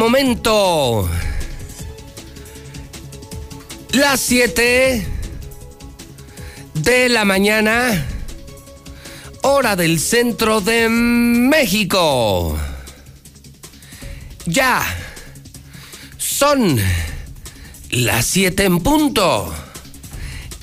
Momento 0.00 1.06
las 3.92 4.18
7 4.18 5.06
de 6.72 7.08
la 7.10 7.26
mañana, 7.26 8.06
hora 9.42 9.76
del 9.76 10.00
centro 10.00 10.62
de 10.62 10.88
México. 10.88 12.56
Ya 14.46 14.82
son 16.16 16.80
las 17.90 18.24
7 18.24 18.64
en 18.64 18.80
punto 18.80 19.54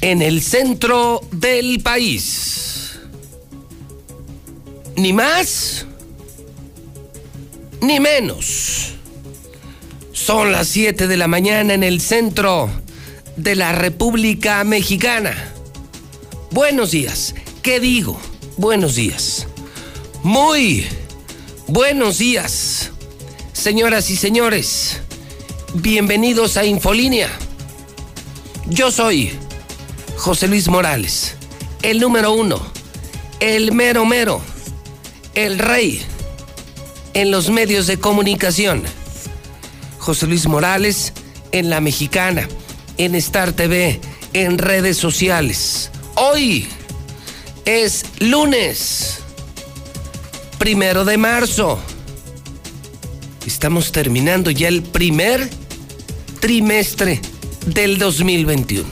en 0.01 0.23
el 0.23 0.41
centro 0.41 1.21
del 1.31 1.83
país. 1.83 2.97
Ni 4.95 5.13
más 5.13 5.85
ni 7.81 7.99
menos. 7.99 8.86
Son 10.27 10.51
las 10.51 10.67
7 10.67 11.07
de 11.07 11.15
la 11.15 11.29
mañana 11.29 11.73
en 11.73 11.83
el 11.83 12.01
centro 12.01 12.69
de 13.37 13.55
la 13.55 13.71
República 13.71 14.61
Mexicana. 14.65 15.53
Buenos 16.51 16.91
días. 16.91 17.33
¿Qué 17.61 17.79
digo? 17.79 18.19
Buenos 18.57 18.95
días. 18.95 19.47
Muy 20.23 20.85
buenos 21.67 22.17
días. 22.17 22.91
Señoras 23.53 24.09
y 24.09 24.17
señores, 24.17 24.99
bienvenidos 25.75 26.57
a 26.57 26.65
Infolínea. 26.65 27.29
Yo 28.65 28.91
soy 28.91 29.31
José 30.17 30.49
Luis 30.49 30.67
Morales, 30.67 31.37
el 31.83 32.01
número 32.01 32.33
uno, 32.33 32.59
el 33.39 33.71
mero 33.71 34.03
mero, 34.03 34.41
el 35.35 35.57
rey 35.57 36.01
en 37.13 37.31
los 37.31 37.49
medios 37.49 37.87
de 37.87 37.97
comunicación. 37.97 38.83
José 40.07 40.25
Luis 40.25 40.47
Morales 40.47 41.11
en 41.51 41.69
La 41.69 41.81
Mexicana, 41.81 42.47
en 42.97 43.13
Star 43.15 43.51
TV, 43.51 43.99
en 44.31 44.57
redes 44.57 44.95
sociales. 44.95 45.91
Hoy 46.15 46.65
es 47.65 48.05
lunes, 48.19 49.19
primero 50.59 51.03
de 51.03 51.17
marzo. 51.17 51.77
Estamos 53.45 53.91
terminando 53.91 54.49
ya 54.49 54.69
el 54.69 54.81
primer 54.81 55.49
trimestre 56.39 57.19
del 57.65 57.97
2021. 57.97 58.87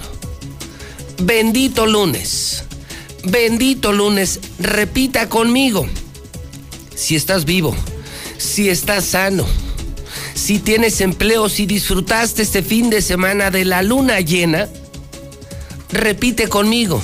Bendito 1.22 1.86
lunes, 1.86 2.66
bendito 3.24 3.94
lunes, 3.94 4.42
repita 4.60 5.30
conmigo, 5.30 5.88
si 6.94 7.16
estás 7.16 7.46
vivo 7.46 7.74
si 8.38 8.70
estás 8.70 9.06
sano, 9.06 9.46
si 10.36 10.60
tienes 10.60 11.02
empleo, 11.02 11.50
si 11.50 11.66
disfrutaste 11.66 12.44
este 12.44 12.62
fin 12.62 12.90
de 12.90 13.02
semana 13.02 13.50
de 13.50 13.66
la 13.66 13.82
luna 13.82 14.20
llena, 14.20 14.68
repite 15.90 16.48
conmigo, 16.50 17.02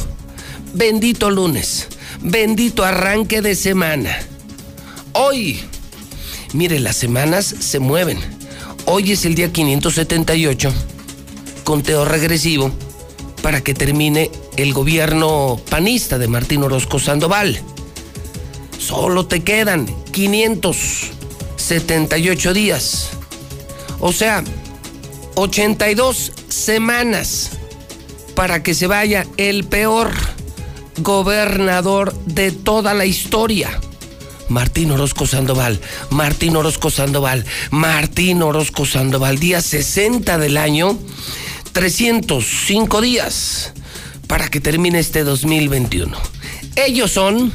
bendito 0.73 1.31
lunes, 1.31 1.87
bendito 2.21 2.83
arranque 2.83 3.41
de 3.41 3.55
semana. 3.55 4.15
Hoy, 5.13 5.59
mire, 6.53 6.79
las 6.79 6.97
semanas 6.97 7.45
se 7.45 7.79
mueven. 7.79 8.19
Hoy 8.85 9.13
es 9.13 9.25
el 9.25 9.35
día 9.35 9.51
578, 9.51 10.71
conteo 11.63 12.05
regresivo, 12.05 12.71
para 13.41 13.61
que 13.61 13.73
termine 13.73 14.29
el 14.57 14.73
gobierno 14.73 15.59
panista 15.69 16.17
de 16.19 16.27
Martín 16.27 16.63
Orozco 16.63 16.99
Sandoval. 16.99 17.59
Solo 18.77 19.25
te 19.25 19.41
quedan 19.43 19.87
500 20.11 21.11
78 21.61 22.53
días. 22.53 23.20
O 24.01 24.11
sea, 24.11 24.43
82 25.35 26.33
semanas 26.49 27.51
para 28.35 28.63
que 28.63 28.73
se 28.73 28.87
vaya 28.87 29.25
el 29.37 29.63
peor 29.63 30.11
gobernador 30.97 32.13
de 32.25 32.51
toda 32.51 32.93
la 32.93 33.05
historia. 33.05 33.79
Martín 34.49 34.91
Orozco 34.91 35.25
Sandoval, 35.25 35.79
Martín 36.09 36.57
Orozco 36.57 36.89
Sandoval, 36.89 37.45
Martín 37.69 38.41
Orozco 38.41 38.85
Sandoval, 38.85 39.39
día 39.39 39.61
60 39.61 40.37
del 40.37 40.57
año, 40.57 40.97
305 41.71 42.99
días 42.99 43.71
para 44.27 44.49
que 44.49 44.59
termine 44.59 44.99
este 44.99 45.23
2021. 45.23 46.17
Ellos 46.75 47.11
son 47.11 47.53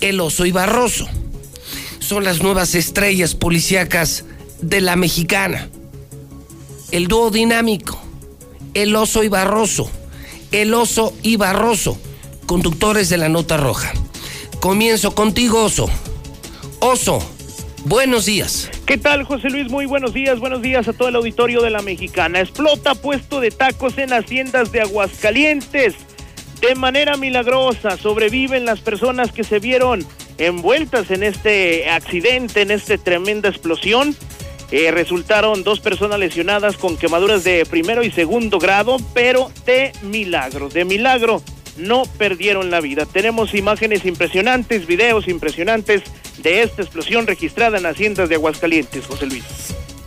el 0.00 0.20
oso 0.20 0.44
y 0.44 0.52
Barroso 0.52 1.08
son 2.06 2.22
las 2.22 2.40
nuevas 2.40 2.74
estrellas 2.76 3.34
policíacas 3.34 4.24
de 4.62 4.80
la 4.80 4.94
mexicana. 4.94 5.68
El 6.96 7.08
dúo 7.08 7.30
dinámico, 7.30 8.00
el 8.72 8.96
oso 8.96 9.22
y 9.22 9.28
Barroso, 9.28 9.90
el 10.50 10.72
oso 10.72 11.12
y 11.22 11.36
Barroso, 11.36 12.00
conductores 12.46 13.10
de 13.10 13.18
la 13.18 13.28
nota 13.28 13.58
roja. 13.58 13.92
Comienzo 14.60 15.14
contigo, 15.14 15.64
oso. 15.64 15.90
Oso, 16.80 17.18
buenos 17.84 18.24
días. 18.24 18.70
¿Qué 18.86 18.96
tal, 18.96 19.24
José 19.24 19.50
Luis? 19.50 19.70
Muy 19.70 19.84
buenos 19.84 20.14
días, 20.14 20.40
buenos 20.40 20.62
días 20.62 20.88
a 20.88 20.94
todo 20.94 21.08
el 21.08 21.16
auditorio 21.16 21.60
de 21.60 21.68
la 21.68 21.82
mexicana. 21.82 22.40
Explota 22.40 22.94
puesto 22.94 23.40
de 23.40 23.50
tacos 23.50 23.98
en 23.98 24.14
haciendas 24.14 24.72
de 24.72 24.80
Aguascalientes. 24.80 25.96
De 26.62 26.74
manera 26.76 27.18
milagrosa 27.18 27.98
sobreviven 27.98 28.64
las 28.64 28.80
personas 28.80 29.32
que 29.32 29.44
se 29.44 29.58
vieron 29.58 30.02
envueltas 30.38 31.10
en 31.10 31.24
este 31.24 31.90
accidente, 31.90 32.62
en 32.62 32.70
esta 32.70 32.96
tremenda 32.96 33.50
explosión. 33.50 34.16
Eh, 34.72 34.90
resultaron 34.90 35.62
dos 35.62 35.80
personas 35.80 36.18
lesionadas 36.18 36.76
con 36.76 36.96
quemaduras 36.96 37.44
de 37.44 37.64
primero 37.66 38.02
y 38.02 38.10
segundo 38.10 38.58
grado, 38.58 38.96
pero 39.14 39.50
de 39.64 39.92
milagro, 40.02 40.68
de 40.68 40.84
milagro 40.84 41.42
no 41.76 42.04
perdieron 42.18 42.70
la 42.70 42.80
vida. 42.80 43.06
Tenemos 43.06 43.54
imágenes 43.54 44.04
impresionantes, 44.06 44.86
videos 44.86 45.28
impresionantes 45.28 46.02
de 46.42 46.62
esta 46.62 46.82
explosión 46.82 47.26
registrada 47.26 47.78
en 47.78 47.86
haciendas 47.86 48.28
de 48.28 48.34
Aguascalientes, 48.36 49.06
José 49.06 49.26
Luis. 49.26 49.44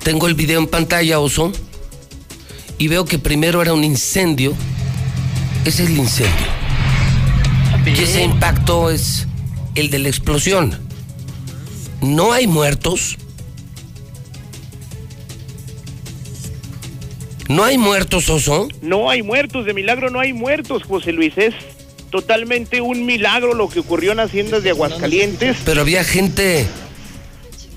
Tengo 0.03 0.27
el 0.27 0.33
video 0.33 0.59
en 0.59 0.67
pantalla, 0.67 1.19
Oso, 1.19 1.51
y 2.77 2.87
veo 2.87 3.05
que 3.05 3.19
primero 3.19 3.61
era 3.61 3.73
un 3.73 3.83
incendio. 3.83 4.53
Ese 5.65 5.83
es 5.83 5.89
el 5.89 5.97
incendio. 5.97 6.47
Y 7.85 8.03
ese 8.03 8.23
impacto 8.23 8.89
es 8.91 9.27
el 9.75 9.89
de 9.89 9.99
la 9.99 10.09
explosión. 10.09 10.77
No 12.01 12.33
hay 12.33 12.47
muertos. 12.47 13.17
¿No 17.49 17.63
hay 17.63 17.79
muertos, 17.79 18.29
Oso? 18.29 18.67
No 18.83 19.09
hay 19.09 19.23
muertos, 19.23 19.65
de 19.65 19.73
milagro 19.73 20.11
no 20.11 20.19
hay 20.19 20.33
muertos, 20.33 20.83
José 20.83 21.11
Luis. 21.11 21.35
Es 21.35 21.55
totalmente 22.11 22.79
un 22.79 23.07
milagro 23.07 23.55
lo 23.55 23.67
que 23.67 23.79
ocurrió 23.79 24.11
en 24.11 24.19
Haciendas 24.19 24.61
de 24.61 24.69
Aguascalientes. 24.69 25.57
Pero 25.65 25.81
había 25.81 26.03
gente 26.03 26.67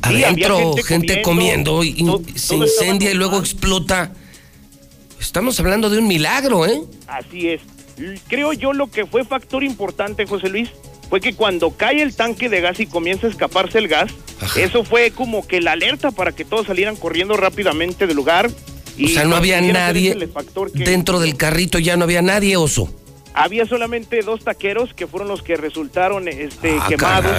adentro, 0.03 0.75
gente, 0.87 1.23
comiendo, 1.23 1.83
y 1.83 2.05
se 2.35 2.57
incendia 2.57 3.13
y 3.13 3.15
luego 3.15 3.39
explota. 3.39 4.13
Estamos 5.19 5.59
hablando 5.59 5.89
de 5.89 6.01
un 6.01 6.07
milagro, 6.07 6.67
¿eh? 6.67 6.83
Así 7.07 7.49
es. 7.49 7.63
Creo 8.29 8.53
yo 8.53 8.75
lo 8.75 8.91
que 8.91 9.07
fue 9.07 9.25
factor 9.25 9.65
importante, 9.65 10.27
José 10.27 10.51
Luis, 10.51 10.69
fue 11.09 11.23
que 11.23 11.35
cuando 11.35 11.71
cae 11.71 12.03
el 12.03 12.15
tanque 12.15 12.51
de 12.51 12.61
gas 12.61 12.79
y 12.79 12.85
comienza 12.85 13.27
a 13.27 13.31
escaparse 13.31 13.79
el 13.79 13.89
gas, 13.89 14.13
eso 14.55 14.85
fue 14.85 15.13
como 15.13 15.47
que 15.47 15.63
la 15.63 15.73
alerta 15.73 16.11
para 16.11 16.33
que 16.33 16.45
todos 16.45 16.67
salieran 16.67 16.97
corriendo 16.97 17.39
rápidamente 17.39 18.07
del 18.07 18.17
lugar. 18.17 18.51
Y 18.97 19.07
o 19.07 19.09
sea, 19.09 19.25
no 19.25 19.37
había 19.37 19.61
nadie 19.61 20.17
dentro 20.75 21.21
del 21.21 21.37
carrito, 21.37 21.79
ya 21.79 21.97
no 21.97 22.05
había 22.05 22.23
nadie, 22.23 22.57
oso. 22.57 22.93
Había 23.35 23.65
solamente 23.67 24.21
dos 24.21 24.45
taqueros 24.45 24.93
que 24.93 25.07
fueron 25.07 25.29
los 25.29 25.43
que 25.43 25.57
resultaron 25.57 26.29
este, 26.29 26.77
ah, 26.79 26.87
quemados 26.89 27.37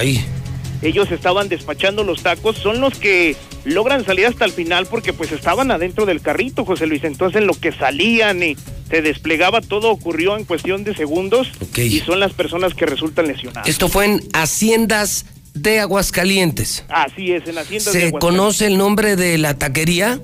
ellos 0.84 1.12
estaban 1.12 1.50
despachando 1.50 2.04
los 2.04 2.24
tacos, 2.24 2.58
son 2.58 2.82
los 2.82 3.00
que 3.00 3.36
logran 3.64 4.06
salir 4.06 4.28
hasta 4.28 4.46
el 4.46 4.52
final 4.52 4.86
porque 4.86 5.14
pues 5.14 5.32
estaban 5.32 5.72
adentro 5.72 6.06
del 6.06 6.22
carrito, 6.22 6.66
José 6.66 6.88
Luis. 6.88 7.04
Entonces 7.04 7.42
en 7.42 7.48
lo 7.48 7.54
que 7.54 7.72
salían 7.72 8.44
y 8.44 8.58
se 8.90 9.02
desplegaba 9.02 9.62
todo 9.62 9.90
ocurrió 9.90 10.38
en 10.38 10.44
cuestión 10.44 10.84
de 10.84 10.94
segundos 10.94 11.50
y 11.76 12.00
son 12.02 12.20
las 12.20 12.34
personas 12.34 12.74
que 12.74 12.86
resultan 12.86 13.28
lesionadas. 13.28 13.68
Esto 13.68 13.88
fue 13.88 14.06
en 14.06 14.22
Haciendas 14.34 15.26
de 15.54 15.80
Aguascalientes. 15.80 16.84
Así 16.90 17.32
es, 17.32 17.48
en 17.48 17.58
Haciendas 17.58 17.94
de 17.94 18.08
Aguascalientes. 18.08 18.12
¿Se 18.12 18.20
conoce 18.20 18.68
el 18.68 18.78
nombre 18.78 19.16
de 19.16 19.38
la 19.38 19.58
taquería? 19.58 20.20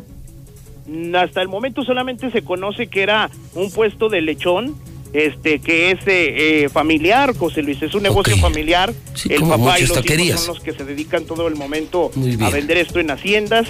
Hasta 1.15 1.41
el 1.41 1.47
momento 1.47 1.83
solamente 1.83 2.31
se 2.31 2.41
conoce 2.43 2.87
que 2.87 3.03
era 3.03 3.29
un 3.55 3.71
puesto 3.71 4.09
de 4.09 4.21
lechón 4.21 4.75
este 5.13 5.59
que 5.59 5.91
es 5.91 5.99
eh, 6.05 6.63
eh, 6.63 6.69
familiar, 6.69 7.35
José 7.35 7.63
Luis, 7.63 7.81
es 7.81 7.95
un 7.95 8.03
negocio 8.03 8.37
familiar. 8.37 8.93
el 9.27 9.41
papá 9.41 9.79
y 9.79 9.87
los 9.87 10.05
hijos 10.05 10.41
son 10.41 10.55
los 10.55 10.63
que 10.63 10.73
se 10.73 10.85
dedican 10.85 11.25
todo 11.25 11.47
el 11.47 11.55
momento 11.55 12.11
a 12.41 12.49
vender 12.49 12.77
esto 12.77 12.99
en 12.99 13.09
haciendas. 13.11 13.67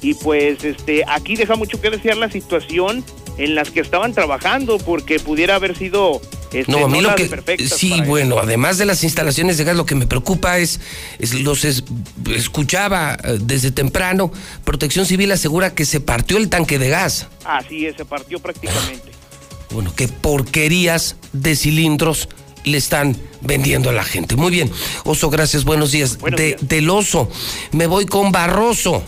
Y 0.00 0.14
pues 0.14 0.64
este 0.64 1.04
aquí 1.06 1.36
deja 1.36 1.56
mucho 1.56 1.80
que 1.80 1.90
desear 1.90 2.16
la 2.16 2.30
situación 2.30 3.04
en 3.36 3.54
las 3.54 3.70
que 3.70 3.80
estaban 3.80 4.14
trabajando 4.14 4.78
porque 4.78 5.18
pudiera 5.18 5.56
haber 5.56 5.76
sido 5.76 6.20
Este, 6.52 6.72
no, 6.72 6.84
a 6.86 6.88
mí 6.88 7.00
lo 7.02 7.14
que 7.14 7.28
sí, 7.68 8.00
bueno, 8.06 8.38
además 8.38 8.78
de 8.78 8.86
las 8.86 9.04
instalaciones 9.04 9.58
de 9.58 9.64
gas, 9.64 9.76
lo 9.76 9.84
que 9.84 9.94
me 9.94 10.06
preocupa 10.06 10.58
es, 10.58 10.80
es 11.18 11.34
los 11.34 11.64
es- 11.64 11.84
escuchaba 12.34 13.18
eh, 13.22 13.38
desde 13.40 13.70
temprano, 13.70 14.32
Protección 14.64 15.04
Civil 15.04 15.30
asegura 15.32 15.74
que 15.74 15.84
se 15.84 16.00
partió 16.00 16.38
el 16.38 16.48
tanque 16.48 16.78
de 16.78 16.88
gas. 16.88 17.26
Así 17.44 17.86
es, 17.86 17.96
se 17.96 18.04
partió 18.04 18.38
prácticamente. 18.38 19.10
Bueno, 19.70 19.92
qué 19.94 20.08
porquerías 20.08 21.16
de 21.34 21.54
cilindros 21.54 22.28
le 22.64 22.78
están 22.78 23.16
vendiendo 23.42 23.90
a 23.90 23.92
la 23.92 24.04
gente. 24.04 24.34
Muy 24.34 24.50
bien, 24.50 24.70
Oso, 25.04 25.28
gracias, 25.30 25.64
buenos 25.64 25.92
días. 25.92 26.16
Buenos 26.18 26.38
De- 26.40 26.46
días. 26.46 26.60
Del 26.68 26.88
Oso, 26.88 27.30
me 27.72 27.86
voy 27.86 28.06
con 28.06 28.32
Barroso. 28.32 29.02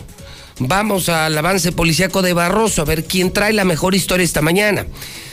Vamos 0.59 1.09
al 1.09 1.35
avance 1.35 1.71
policíaco 1.71 2.21
de 2.21 2.33
Barroso, 2.33 2.83
a 2.83 2.85
ver 2.85 3.05
quién 3.05 3.33
trae 3.33 3.51
la 3.53 3.65
mejor 3.65 3.95
historia 3.95 4.23
esta 4.23 4.41
mañana. 4.43 4.85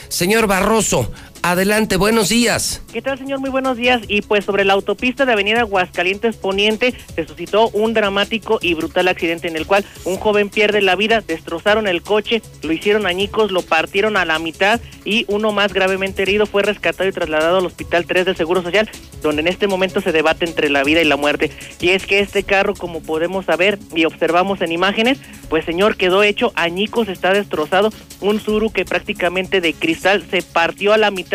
Señor 0.07 0.47
Barroso, 0.47 1.11
adelante, 1.43 1.97
buenos 1.97 2.29
días. 2.29 2.81
¿Qué 2.91 3.01
tal, 3.01 3.17
señor? 3.17 3.39
Muy 3.39 3.49
buenos 3.49 3.77
días. 3.77 4.01
Y 4.07 4.21
pues 4.21 4.45
sobre 4.45 4.65
la 4.65 4.73
autopista 4.73 5.25
de 5.25 5.33
Avenida 5.33 5.61
Aguascalientes 5.61 6.37
Poniente 6.37 6.93
se 7.15 7.25
suscitó 7.25 7.69
un 7.69 7.93
dramático 7.93 8.59
y 8.61 8.73
brutal 8.73 9.07
accidente 9.07 9.47
en 9.47 9.55
el 9.55 9.67
cual 9.67 9.85
un 10.05 10.17
joven 10.17 10.49
pierde 10.49 10.81
la 10.81 10.95
vida, 10.95 11.21
destrozaron 11.21 11.87
el 11.87 12.01
coche, 12.01 12.41
lo 12.63 12.71
hicieron 12.71 13.05
añicos, 13.05 13.51
lo 13.51 13.61
partieron 13.61 14.17
a 14.17 14.25
la 14.25 14.39
mitad 14.39 14.79
y 15.05 15.25
uno 15.27 15.51
más 15.51 15.73
gravemente 15.73 16.23
herido 16.23 16.45
fue 16.45 16.63
rescatado 16.63 17.07
y 17.07 17.11
trasladado 17.11 17.57
al 17.57 17.65
Hospital 17.65 18.05
3 18.05 18.25
del 18.25 18.35
Seguro 18.35 18.61
Social, 18.63 18.89
donde 19.21 19.41
en 19.41 19.47
este 19.47 19.67
momento 19.67 20.01
se 20.01 20.11
debate 20.11 20.45
entre 20.45 20.69
la 20.69 20.83
vida 20.83 21.01
y 21.01 21.05
la 21.05 21.15
muerte. 21.15 21.51
Y 21.79 21.89
es 21.89 22.05
que 22.05 22.19
este 22.19 22.43
carro, 22.43 22.73
como 22.73 23.01
podemos 23.01 23.45
saber 23.45 23.79
y 23.95 24.05
observamos 24.05 24.61
en 24.61 24.71
imágenes, 24.71 25.19
pues 25.49 25.65
señor, 25.65 25.95
quedó 25.95 26.23
hecho 26.23 26.51
añicos, 26.55 27.07
está 27.07 27.33
destrozado, 27.33 27.91
un 28.21 28.39
suru 28.39 28.71
que 28.71 28.85
prácticamente 28.85 29.61
de 29.61 29.73
cristal 29.73 30.25
se 30.29 30.41
partió 30.41 30.93
a 30.93 30.97
la 30.97 31.11
mitad, 31.11 31.28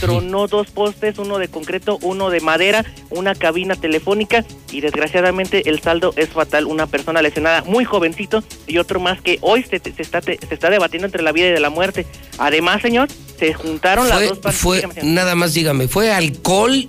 tronó 0.00 0.46
dos 0.48 0.70
postes, 0.70 1.18
uno 1.18 1.38
de 1.38 1.48
concreto, 1.48 1.98
uno 2.02 2.30
de 2.30 2.40
madera, 2.40 2.84
una 3.10 3.34
cabina 3.34 3.74
telefónica 3.76 4.44
y 4.72 4.80
desgraciadamente 4.80 5.68
el 5.68 5.80
saldo 5.80 6.12
es 6.16 6.28
fatal, 6.30 6.66
una 6.66 6.86
persona 6.86 7.22
lesionada 7.22 7.62
muy 7.64 7.84
jovencito 7.84 8.42
y 8.66 8.78
otro 8.78 9.00
más 9.00 9.20
que 9.22 9.38
hoy 9.40 9.62
se, 9.62 9.78
se 9.78 10.02
está, 10.02 10.20
se 10.20 10.38
está 10.50 10.70
debatiendo 10.70 11.06
entre 11.06 11.22
la 11.22 11.32
vida 11.32 11.48
y 11.48 11.52
de 11.52 11.60
la 11.60 11.70
muerte. 11.70 12.06
Además, 12.38 12.82
señor, 12.82 13.08
se 13.38 13.54
juntaron 13.54 14.08
las 14.08 14.28
dos 14.28 14.38
partes. 14.38 14.60
fue, 14.60 14.76
Dígame, 14.82 14.94
nada 15.04 15.34
más 15.34 15.54
dígame, 15.54 15.88
¿fue 15.88 16.12
alcohol 16.12 16.88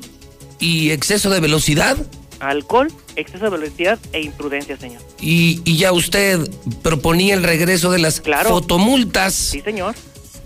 y 0.59 0.91
exceso 0.91 1.29
de 1.29 1.39
velocidad? 1.39 1.97
Alcohol, 2.39 2.91
exceso 3.15 3.45
de 3.45 3.49
velocidad 3.49 3.97
e 4.13 4.21
imprudencia, 4.21 4.77
señor. 4.77 5.01
Y, 5.19 5.61
y 5.65 5.77
ya 5.77 5.91
usted 5.91 6.39
proponía 6.83 7.33
el 7.33 7.41
regreso 7.43 7.89
de 7.91 7.97
las 7.99 8.21
Claro. 8.21 8.49
fotomultas 8.49 9.33
Sí, 9.33 9.61
señor. 9.61 9.95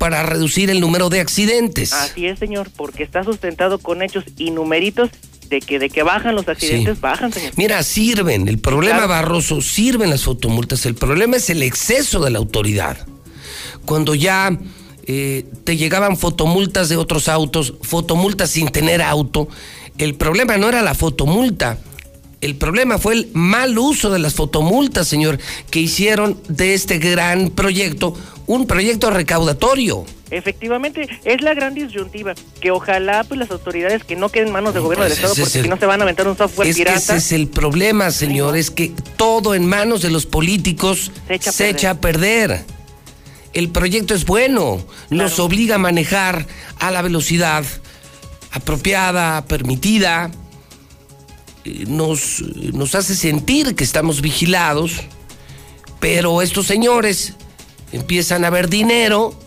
Para 0.01 0.23
reducir 0.23 0.71
el 0.71 0.79
número 0.81 1.09
de 1.09 1.19
accidentes. 1.19 1.93
Así 1.93 2.25
es, 2.25 2.39
señor, 2.39 2.71
porque 2.75 3.03
está 3.03 3.23
sustentado 3.23 3.77
con 3.77 4.01
hechos 4.01 4.23
y 4.35 4.49
numeritos 4.49 5.11
de 5.47 5.59
que 5.59 5.77
de 5.77 5.91
que 5.91 6.01
bajan 6.01 6.33
los 6.33 6.47
accidentes, 6.47 6.95
Sí. 6.95 7.01
bajan, 7.01 7.31
señor. 7.31 7.51
Mira, 7.55 7.83
sirven. 7.83 8.47
El 8.47 8.57
problema, 8.57 8.95
Claro. 9.05 9.09
Barroso, 9.09 9.61
sirven 9.61 10.09
las 10.09 10.23
fotomultas. 10.23 10.87
El 10.87 10.95
problema 10.95 11.37
es 11.37 11.51
el 11.51 11.61
exceso 11.61 12.19
de 12.19 12.31
la 12.31 12.39
autoridad. 12.39 12.97
Cuando 13.85 14.15
ya 14.15 14.57
eh, 15.05 15.45
te 15.63 15.77
llegaban 15.77 16.17
fotomultas 16.17 16.89
de 16.89 16.97
otros 16.97 17.27
autos, 17.27 17.75
fotomultas 17.83 18.49
sin 18.49 18.69
tener 18.69 19.03
auto, 19.03 19.49
el 19.99 20.15
problema 20.15 20.57
no 20.57 20.67
era 20.67 20.81
la 20.81 20.95
fotomulta. 20.95 21.77
El 22.41 22.55
problema 22.55 22.97
fue 22.97 23.13
el 23.13 23.29
mal 23.33 23.77
uso 23.77 24.09
de 24.09 24.17
las 24.17 24.33
fotomultas, 24.33 25.07
señor, 25.07 25.37
que 25.69 25.79
hicieron 25.79 26.41
de 26.49 26.73
este 26.73 26.97
gran 26.97 27.49
proyecto 27.51 28.15
un 28.47 28.65
proyecto 28.65 29.11
recaudatorio. 29.11 30.05
Efectivamente, 30.31 31.07
es 31.23 31.41
la 31.41 31.53
gran 31.53 31.75
disyuntiva, 31.75 32.33
que 32.59 32.71
ojalá 32.71 33.23
pues 33.25 33.39
las 33.39 33.51
autoridades 33.51 34.03
que 34.03 34.15
no 34.15 34.29
queden 34.29 34.47
en 34.47 34.53
manos 34.53 34.73
del 34.73 34.81
gobierno 34.81 35.05
Pues 35.05 35.17
del 35.17 35.25
Estado, 35.25 35.33
ese 35.33 35.41
es 35.43 35.47
porque 35.49 35.57
el- 35.59 35.63
si 35.65 35.69
no 35.69 35.77
se 35.77 35.85
van 35.85 35.99
a 36.01 36.03
aventar 36.03 36.27
un 36.27 36.37
software 36.37 36.67
Es 36.69 36.75
que 36.75 36.81
pirata. 36.83 36.99
ese 36.99 37.17
es 37.17 37.31
el 37.33 37.47
problema, 37.47 38.09
señor, 38.11 38.57
es 38.57 38.71
que 38.71 38.91
todo 39.17 39.53
en 39.53 39.65
manos 39.67 40.01
de 40.01 40.09
los 40.09 40.25
políticos 40.25 41.11
Se 41.27 41.35
echa 41.35 41.49
a 41.49 41.53
se 41.53 41.63
perder. 41.65 41.75
echa 41.75 41.89
a 41.91 42.01
perder. 42.01 42.65
El 43.53 43.69
proyecto 43.69 44.15
es 44.15 44.25
bueno, 44.25 44.83
nos 45.09 45.37
obliga 45.39 45.75
a 45.75 45.77
manejar 45.79 46.47
a 46.79 46.89
la 46.91 47.01
velocidad 47.03 47.63
apropiada, 48.51 49.45
permitida, 49.45 50.31
nos, 51.87 52.41
nos 52.73 52.95
hace 52.95 53.15
sentir 53.15 53.75
que 53.75 53.83
estamos 53.83 54.21
vigilados, 54.21 54.93
pero 55.99 56.41
estos 56.41 56.67
señores 56.67 57.33
empiezan 57.91 58.45
a 58.45 58.49
ver 58.49 58.69
dinero 58.69 59.37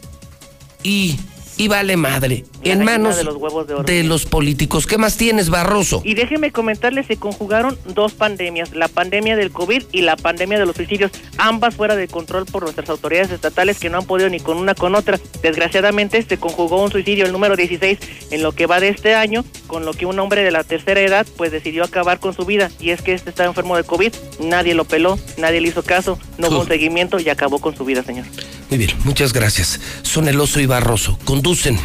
y, 0.83 1.19
y 1.57 1.69
vale 1.69 1.97
madre 1.97 2.45
en 2.65 2.85
manos 2.85 3.17
de 3.17 3.25
los 3.25 3.37
huevos 3.37 3.67
de 3.67 3.75
oro. 3.75 3.83
de 3.85 4.03
los 4.05 4.27
políticos. 4.27 4.87
¿Qué 4.87 4.99
más 4.99 5.17
tienes, 5.17 5.51
Barroso? 5.51 6.03
Y 6.05 6.15
déjeme 6.15 6.53
comentarles, 6.53 7.07
se 7.07 7.17
conjugaron 7.17 7.79
dos 7.95 8.13
pandemias, 8.13 8.75
la 8.75 8.89
pandemia 8.89 9.37
del 9.37 9.51
COVID 9.51 9.85
y 9.93 10.03
la 10.03 10.17
pandemia 10.17 10.59
de 10.59 10.67
los 10.67 10.77
suicidios, 10.77 11.11
ambas 11.39 11.75
fuera 11.75 11.97
de 11.97 12.09
control 12.09 12.47
por 12.47 12.63
nuestras 12.63 12.89
autoridades 12.89 13.31
estatales 13.31 13.79
que 13.79 13.91
no 13.91 13.99
han 13.99 14.07
podido 14.07 14.29
ni 14.29 14.41
con 14.41 14.57
una 14.57 14.75
con 14.75 14.95
otra. 14.95 15.19
Desgraciadamente 15.43 16.23
se 16.23 16.39
conjugó 16.39 16.83
un 16.83 16.91
suicidio, 16.91 17.27
el 17.27 17.33
número 17.33 17.57
16, 17.57 17.99
en 18.31 18.43
lo 18.43 18.53
que 18.53 18.67
va 18.67 18.81
de 18.81 18.89
este 18.89 19.15
año, 19.15 19.45
con 19.67 19.85
lo 19.85 19.93
que 19.93 20.07
un 20.07 20.19
hombre 20.19 20.43
de 20.45 20.51
la 20.51 20.65
tercera 20.65 21.01
edad 21.01 21.27
pues 21.37 21.53
decidió 21.53 21.85
acabar 21.85 22.19
con 22.21 22.35
su 22.35 22.45
vida. 22.45 22.71
Y 22.81 22.91
es 22.91 23.03
que 23.03 23.13
este 23.13 23.31
estaba 23.31 23.49
enfermo 23.49 23.77
de 23.77 23.85
COVID, 23.85 24.13
nadie 24.41 24.75
lo 24.75 24.85
peló, 24.85 25.19
nadie 25.39 25.61
le 25.61 25.69
hizo 25.69 25.83
caso, 25.83 26.19
no 26.39 26.49
hubo 26.49 26.57
un 26.57 26.63
Uf. 26.63 26.69
seguimiento 26.69 27.19
y 27.21 27.29
acabó 27.29 27.59
con 27.59 27.77
su 27.77 27.85
vida, 27.85 28.03
señor. 28.03 28.25
Muy 28.71 28.79
bien, 28.79 28.91
muchas 29.05 29.33
gracias. 29.33 29.81
Son 30.03 30.27
el 30.29 30.41
oso 30.41 30.59
y 30.61 30.67
Barroso. 30.67 31.19
Conducen, 31.25 31.79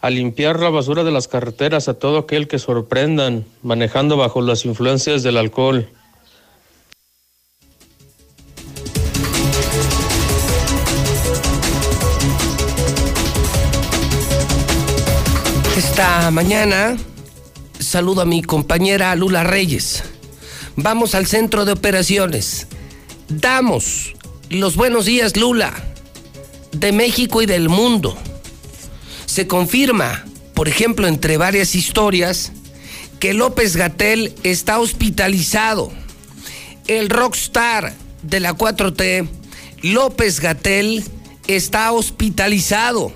a 0.00 0.08
limpiar 0.08 0.58
la 0.60 0.70
basura 0.70 1.04
de 1.04 1.10
las 1.10 1.28
carreteras 1.28 1.88
a 1.88 1.94
todo 1.98 2.16
aquel 2.16 2.48
que 2.48 2.58
sorprendan 2.58 3.44
manejando 3.62 4.16
bajo 4.16 4.40
las 4.40 4.64
influencias 4.64 5.22
del 5.22 5.36
alcohol. 5.36 5.90
Esta 15.76 16.30
mañana 16.30 16.96
saludo 17.78 18.22
a 18.22 18.24
mi 18.24 18.42
compañera 18.42 19.14
Lula 19.16 19.44
Reyes. 19.44 20.02
Vamos 20.76 21.14
al 21.14 21.26
centro 21.26 21.66
de 21.66 21.72
operaciones. 21.72 22.68
Damos 23.28 24.14
los 24.48 24.76
buenos 24.76 25.04
días, 25.04 25.36
Lula. 25.36 25.74
De 26.72 26.92
México 26.92 27.42
y 27.42 27.46
del 27.46 27.68
mundo. 27.68 28.16
Se 29.26 29.46
confirma, 29.46 30.24
por 30.54 30.68
ejemplo, 30.68 31.06
entre 31.06 31.36
varias 31.36 31.74
historias, 31.74 32.52
que 33.18 33.34
López 33.34 33.76
Gatel 33.76 34.34
está 34.42 34.78
hospitalizado. 34.78 35.90
El 36.86 37.10
rockstar 37.10 37.94
de 38.22 38.40
la 38.40 38.54
4T, 38.54 39.28
López 39.82 40.40
Gatel, 40.40 41.04
está 41.46 41.92
hospitalizado. 41.92 43.12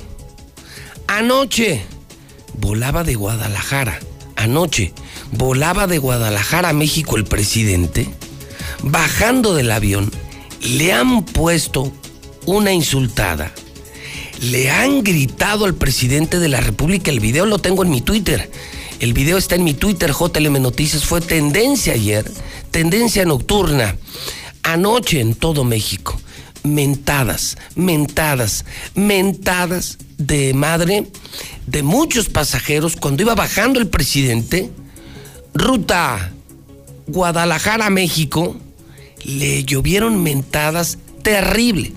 Anoche 1.06 1.82
volaba 2.54 3.04
de 3.04 3.14
Guadalajara. 3.14 3.98
Anoche 4.36 4.92
volaba 5.32 5.86
de 5.86 5.98
Guadalajara 5.98 6.70
a 6.70 6.72
México 6.72 7.16
el 7.16 7.24
presidente. 7.24 8.08
Bajando 8.82 9.54
del 9.54 9.70
avión, 9.70 10.10
le 10.62 10.92
han 10.92 11.24
puesto 11.24 11.92
una 12.46 12.72
insultada. 12.72 13.52
Le 14.40 14.70
han 14.70 15.02
gritado 15.04 15.66
al 15.66 15.74
presidente 15.74 16.38
de 16.38 16.48
la 16.48 16.60
República. 16.60 17.10
El 17.10 17.20
video 17.20 17.46
lo 17.46 17.58
tengo 17.58 17.82
en 17.82 17.90
mi 17.90 18.00
Twitter. 18.00 18.50
El 18.98 19.12
video 19.12 19.36
está 19.36 19.54
en 19.54 19.64
mi 19.64 19.74
Twitter, 19.74 20.12
JLM 20.12 20.62
Noticias. 20.62 21.04
Fue 21.04 21.20
tendencia 21.20 21.92
ayer, 21.92 22.30
tendencia 22.70 23.24
nocturna. 23.24 23.96
Anoche 24.62 25.20
en 25.20 25.34
todo 25.34 25.64
México. 25.64 26.18
Mentadas, 26.62 27.56
mentadas, 27.74 28.64
mentadas 28.94 29.98
de 30.18 30.52
madre 30.52 31.06
de 31.66 31.82
muchos 31.82 32.28
pasajeros 32.28 32.96
cuando 32.96 33.22
iba 33.22 33.34
bajando 33.34 33.78
el 33.78 33.88
presidente. 33.88 34.70
Ruta 35.54 36.32
Guadalajara, 37.06 37.90
México. 37.90 38.56
Le 39.24 39.64
llovieron 39.64 40.22
mentadas 40.22 40.98
terrible 41.22 41.92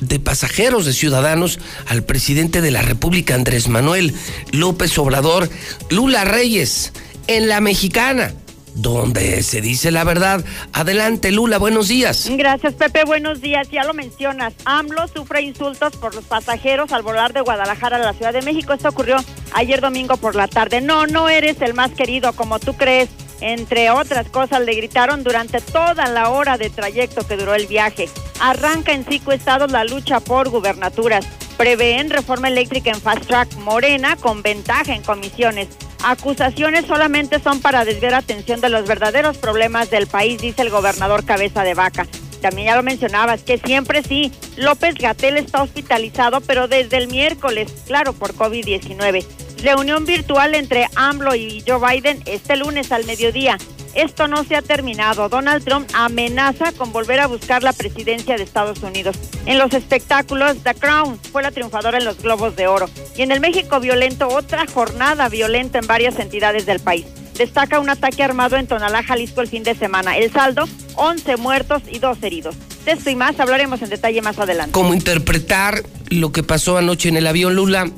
de 0.00 0.20
pasajeros, 0.20 0.86
de 0.86 0.92
ciudadanos, 0.92 1.58
al 1.86 2.04
presidente 2.04 2.60
de 2.60 2.70
la 2.70 2.82
República, 2.82 3.34
Andrés 3.34 3.68
Manuel 3.68 4.14
López 4.52 4.96
Obrador, 4.98 5.48
Lula 5.90 6.24
Reyes, 6.24 6.92
en 7.26 7.48
la 7.48 7.60
mexicana 7.60 8.34
donde 8.76 9.42
se 9.42 9.60
dice 9.60 9.90
la 9.90 10.04
verdad. 10.04 10.44
Adelante, 10.72 11.32
Lula, 11.32 11.58
buenos 11.58 11.88
días. 11.88 12.28
Gracias, 12.30 12.74
Pepe, 12.74 13.04
buenos 13.04 13.40
días. 13.40 13.68
Ya 13.70 13.84
lo 13.84 13.94
mencionas, 13.94 14.54
AMLO 14.64 15.08
sufre 15.08 15.42
insultos 15.42 15.96
por 15.96 16.14
los 16.14 16.24
pasajeros 16.24 16.92
al 16.92 17.02
volar 17.02 17.32
de 17.32 17.40
Guadalajara 17.40 17.96
a 17.96 18.00
la 18.00 18.12
Ciudad 18.12 18.32
de 18.32 18.42
México. 18.42 18.72
Esto 18.72 18.90
ocurrió 18.90 19.16
ayer 19.54 19.80
domingo 19.80 20.16
por 20.18 20.34
la 20.36 20.46
tarde. 20.46 20.80
No, 20.80 21.06
no 21.06 21.28
eres 21.28 21.60
el 21.62 21.74
más 21.74 21.90
querido 21.92 22.34
como 22.34 22.58
tú 22.58 22.74
crees. 22.74 23.08
Entre 23.40 23.90
otras 23.90 24.28
cosas, 24.28 24.60
le 24.62 24.74
gritaron 24.74 25.24
durante 25.24 25.60
toda 25.60 26.06
la 26.08 26.30
hora 26.30 26.56
de 26.56 26.70
trayecto 26.70 27.26
que 27.26 27.36
duró 27.36 27.54
el 27.54 27.66
viaje. 27.66 28.08
Arranca 28.40 28.92
en 28.92 29.04
cinco 29.04 29.32
estados 29.32 29.70
la 29.70 29.84
lucha 29.84 30.20
por 30.20 30.48
gubernaturas. 30.48 31.26
Prevén 31.56 32.10
reforma 32.10 32.48
eléctrica 32.48 32.90
en 32.90 33.00
Fast 33.00 33.26
Track 33.26 33.54
Morena 33.56 34.16
con 34.16 34.42
ventaja 34.42 34.94
en 34.94 35.02
comisiones. 35.02 35.68
Acusaciones 36.04 36.86
solamente 36.86 37.40
son 37.40 37.60
para 37.60 37.84
desviar 37.84 38.14
atención 38.14 38.60
de 38.60 38.68
los 38.68 38.86
verdaderos 38.86 39.38
problemas 39.38 39.90
del 39.90 40.06
país, 40.06 40.40
dice 40.40 40.62
el 40.62 40.70
gobernador 40.70 41.24
Cabeza 41.24 41.62
de 41.62 41.74
Vaca. 41.74 42.06
También 42.40 42.68
ya 42.68 42.76
lo 42.76 42.82
mencionabas, 42.82 43.42
que 43.42 43.58
siempre 43.58 44.02
sí, 44.02 44.30
López 44.56 44.94
Gatel 44.94 45.36
está 45.36 45.62
hospitalizado, 45.62 46.40
pero 46.42 46.68
desde 46.68 46.98
el 46.98 47.08
miércoles, 47.08 47.72
claro, 47.86 48.12
por 48.12 48.34
COVID-19. 48.34 49.24
Reunión 49.66 50.04
virtual 50.06 50.54
entre 50.54 50.86
AMLO 50.94 51.34
y 51.34 51.60
Joe 51.66 51.80
Biden 51.80 52.22
este 52.26 52.54
lunes 52.56 52.92
al 52.92 53.04
mediodía. 53.04 53.58
Esto 53.96 54.28
no 54.28 54.44
se 54.44 54.54
ha 54.54 54.62
terminado. 54.62 55.28
Donald 55.28 55.64
Trump 55.64 55.90
amenaza 55.92 56.70
con 56.70 56.92
volver 56.92 57.18
a 57.18 57.26
buscar 57.26 57.64
la 57.64 57.72
presidencia 57.72 58.36
de 58.36 58.44
Estados 58.44 58.80
Unidos. 58.84 59.16
En 59.44 59.58
los 59.58 59.74
espectáculos, 59.74 60.58
The 60.62 60.74
Crown 60.74 61.18
fue 61.32 61.42
la 61.42 61.50
triunfadora 61.50 61.98
en 61.98 62.04
los 62.04 62.22
Globos 62.22 62.54
de 62.54 62.68
Oro. 62.68 62.88
Y 63.16 63.22
en 63.22 63.32
el 63.32 63.40
México 63.40 63.80
violento, 63.80 64.28
otra 64.28 64.66
jornada 64.72 65.28
violenta 65.28 65.80
en 65.80 65.88
varias 65.88 66.16
entidades 66.20 66.64
del 66.64 66.78
país. 66.78 67.04
Destaca 67.36 67.80
un 67.80 67.90
ataque 67.90 68.22
armado 68.22 68.56
en 68.56 68.68
Tonalá, 68.68 69.02
Jalisco 69.02 69.40
el 69.40 69.48
fin 69.48 69.64
de 69.64 69.74
semana. 69.74 70.16
El 70.16 70.30
saldo, 70.30 70.68
11 70.94 71.38
muertos 71.38 71.82
y 71.90 71.98
2 71.98 72.22
heridos. 72.22 72.54
De 72.84 72.92
esto 72.92 73.10
y 73.10 73.16
más 73.16 73.40
hablaremos 73.40 73.82
en 73.82 73.90
detalle 73.90 74.22
más 74.22 74.38
adelante. 74.38 74.70
¿Cómo 74.70 74.94
interpretar 74.94 75.82
lo 76.08 76.30
que 76.30 76.44
pasó 76.44 76.78
anoche 76.78 77.08
en 77.08 77.16
el 77.16 77.26
avión 77.26 77.56
Lula? 77.56 77.90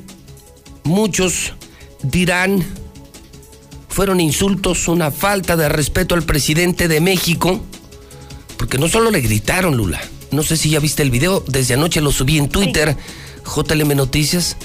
Muchos 0.83 1.53
dirán 2.03 2.65
fueron 3.89 4.21
insultos, 4.21 4.87
una 4.87 5.11
falta 5.11 5.57
de 5.57 5.67
respeto 5.67 6.15
al 6.15 6.23
presidente 6.23 6.87
de 6.87 7.01
México, 7.01 7.59
porque 8.57 8.77
no 8.77 8.87
solo 8.87 9.11
le 9.11 9.19
gritaron, 9.19 9.75
Lula, 9.75 9.99
no 10.31 10.43
sé 10.43 10.57
si 10.57 10.69
ya 10.69 10.79
viste 10.79 11.03
el 11.03 11.11
video, 11.11 11.43
desde 11.47 11.73
anoche 11.73 11.99
lo 11.99 12.11
subí 12.11 12.37
en 12.37 12.49
Twitter, 12.49 12.95
JLM 13.43 13.95
Noticias, 13.95 14.55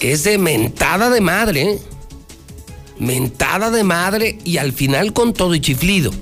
es 0.00 0.24
de 0.24 0.38
mentada 0.38 1.10
de 1.10 1.20
madre, 1.20 1.62
¿eh? 1.62 1.82
mentada 2.98 3.70
de 3.70 3.82
madre 3.82 4.38
y 4.44 4.58
al 4.58 4.72
final 4.72 5.12
con 5.12 5.32
todo 5.32 5.54
y 5.54 5.60
chiflido. 5.60 6.12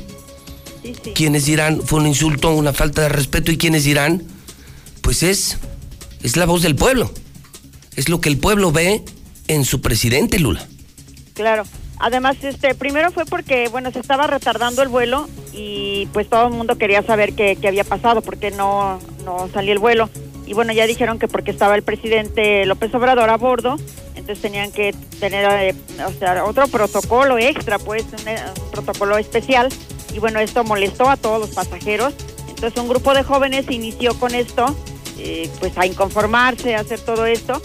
Quienes 1.15 1.45
dirán, 1.45 1.83
fue 1.85 2.01
un 2.01 2.07
insulto, 2.07 2.55
una 2.55 2.73
falta 2.73 3.03
de 3.03 3.11
respeto 3.11 3.53
y 3.53 3.59
quienes 3.59 3.85
dirán, 3.85 4.23
pues 5.03 5.23
es, 5.23 5.59
es 6.23 6.37
la 6.37 6.47
voz 6.47 6.63
del 6.63 6.75
pueblo, 6.75 7.13
es 7.97 8.09
lo 8.09 8.21
que 8.21 8.31
el 8.31 8.39
pueblo 8.39 8.73
ve 8.73 9.05
en 9.50 9.64
su 9.64 9.80
presidente, 9.80 10.38
Lula. 10.38 10.64
Claro. 11.35 11.64
Además, 11.99 12.37
este, 12.42 12.75
primero 12.76 13.11
fue 13.11 13.26
porque, 13.26 13.69
bueno, 13.69 13.90
se 13.90 13.99
estaba 13.99 14.28
retardando 14.28 14.80
el 14.80 14.88
vuelo 14.88 15.28
y 15.52 16.07
pues 16.12 16.30
todo 16.30 16.47
el 16.47 16.54
mundo 16.54 16.78
quería 16.78 17.02
saber 17.02 17.35
qué, 17.35 17.59
había 17.66 17.83
pasado, 17.83 18.23
porque 18.23 18.52
no, 18.52 19.00
no 19.25 19.49
salía 19.52 19.73
el 19.73 19.80
vuelo. 19.80 20.09
Y 20.47 20.54
bueno, 20.54 20.73
ya 20.73 20.87
dijeron 20.87 21.19
que 21.19 21.26
porque 21.26 21.50
estaba 21.50 21.75
el 21.75 21.83
presidente 21.83 22.64
López 22.64 22.95
Obrador 22.95 23.28
a 23.28 23.37
bordo, 23.37 23.76
entonces 24.14 24.40
tenían 24.40 24.71
que 24.71 24.95
tener 25.19 25.45
eh, 25.61 25.75
o 26.07 26.12
sea, 26.12 26.45
otro 26.45 26.69
protocolo 26.69 27.37
extra, 27.37 27.78
pues 27.80 28.04
un, 28.04 28.71
protocolo 28.71 29.19
especial. 29.19 29.69
Y 30.14 30.21
bueno, 30.21 30.38
esto 30.38 30.62
molestó 30.62 31.09
a 31.09 31.16
todos 31.16 31.40
los 31.40 31.50
pasajeros. 31.50 32.14
Entonces 32.49 32.80
un 32.80 32.88
grupo 32.88 33.14
de 33.14 33.25
jóvenes 33.25 33.66
inició 33.69 34.14
con 34.14 34.35
esto, 34.35 34.76
eh, 35.19 35.50
pues 35.59 35.76
a 35.76 35.87
inconformarse, 35.87 36.76
a 36.76 36.80
hacer 36.80 37.00
todo 37.00 37.26
esto 37.26 37.61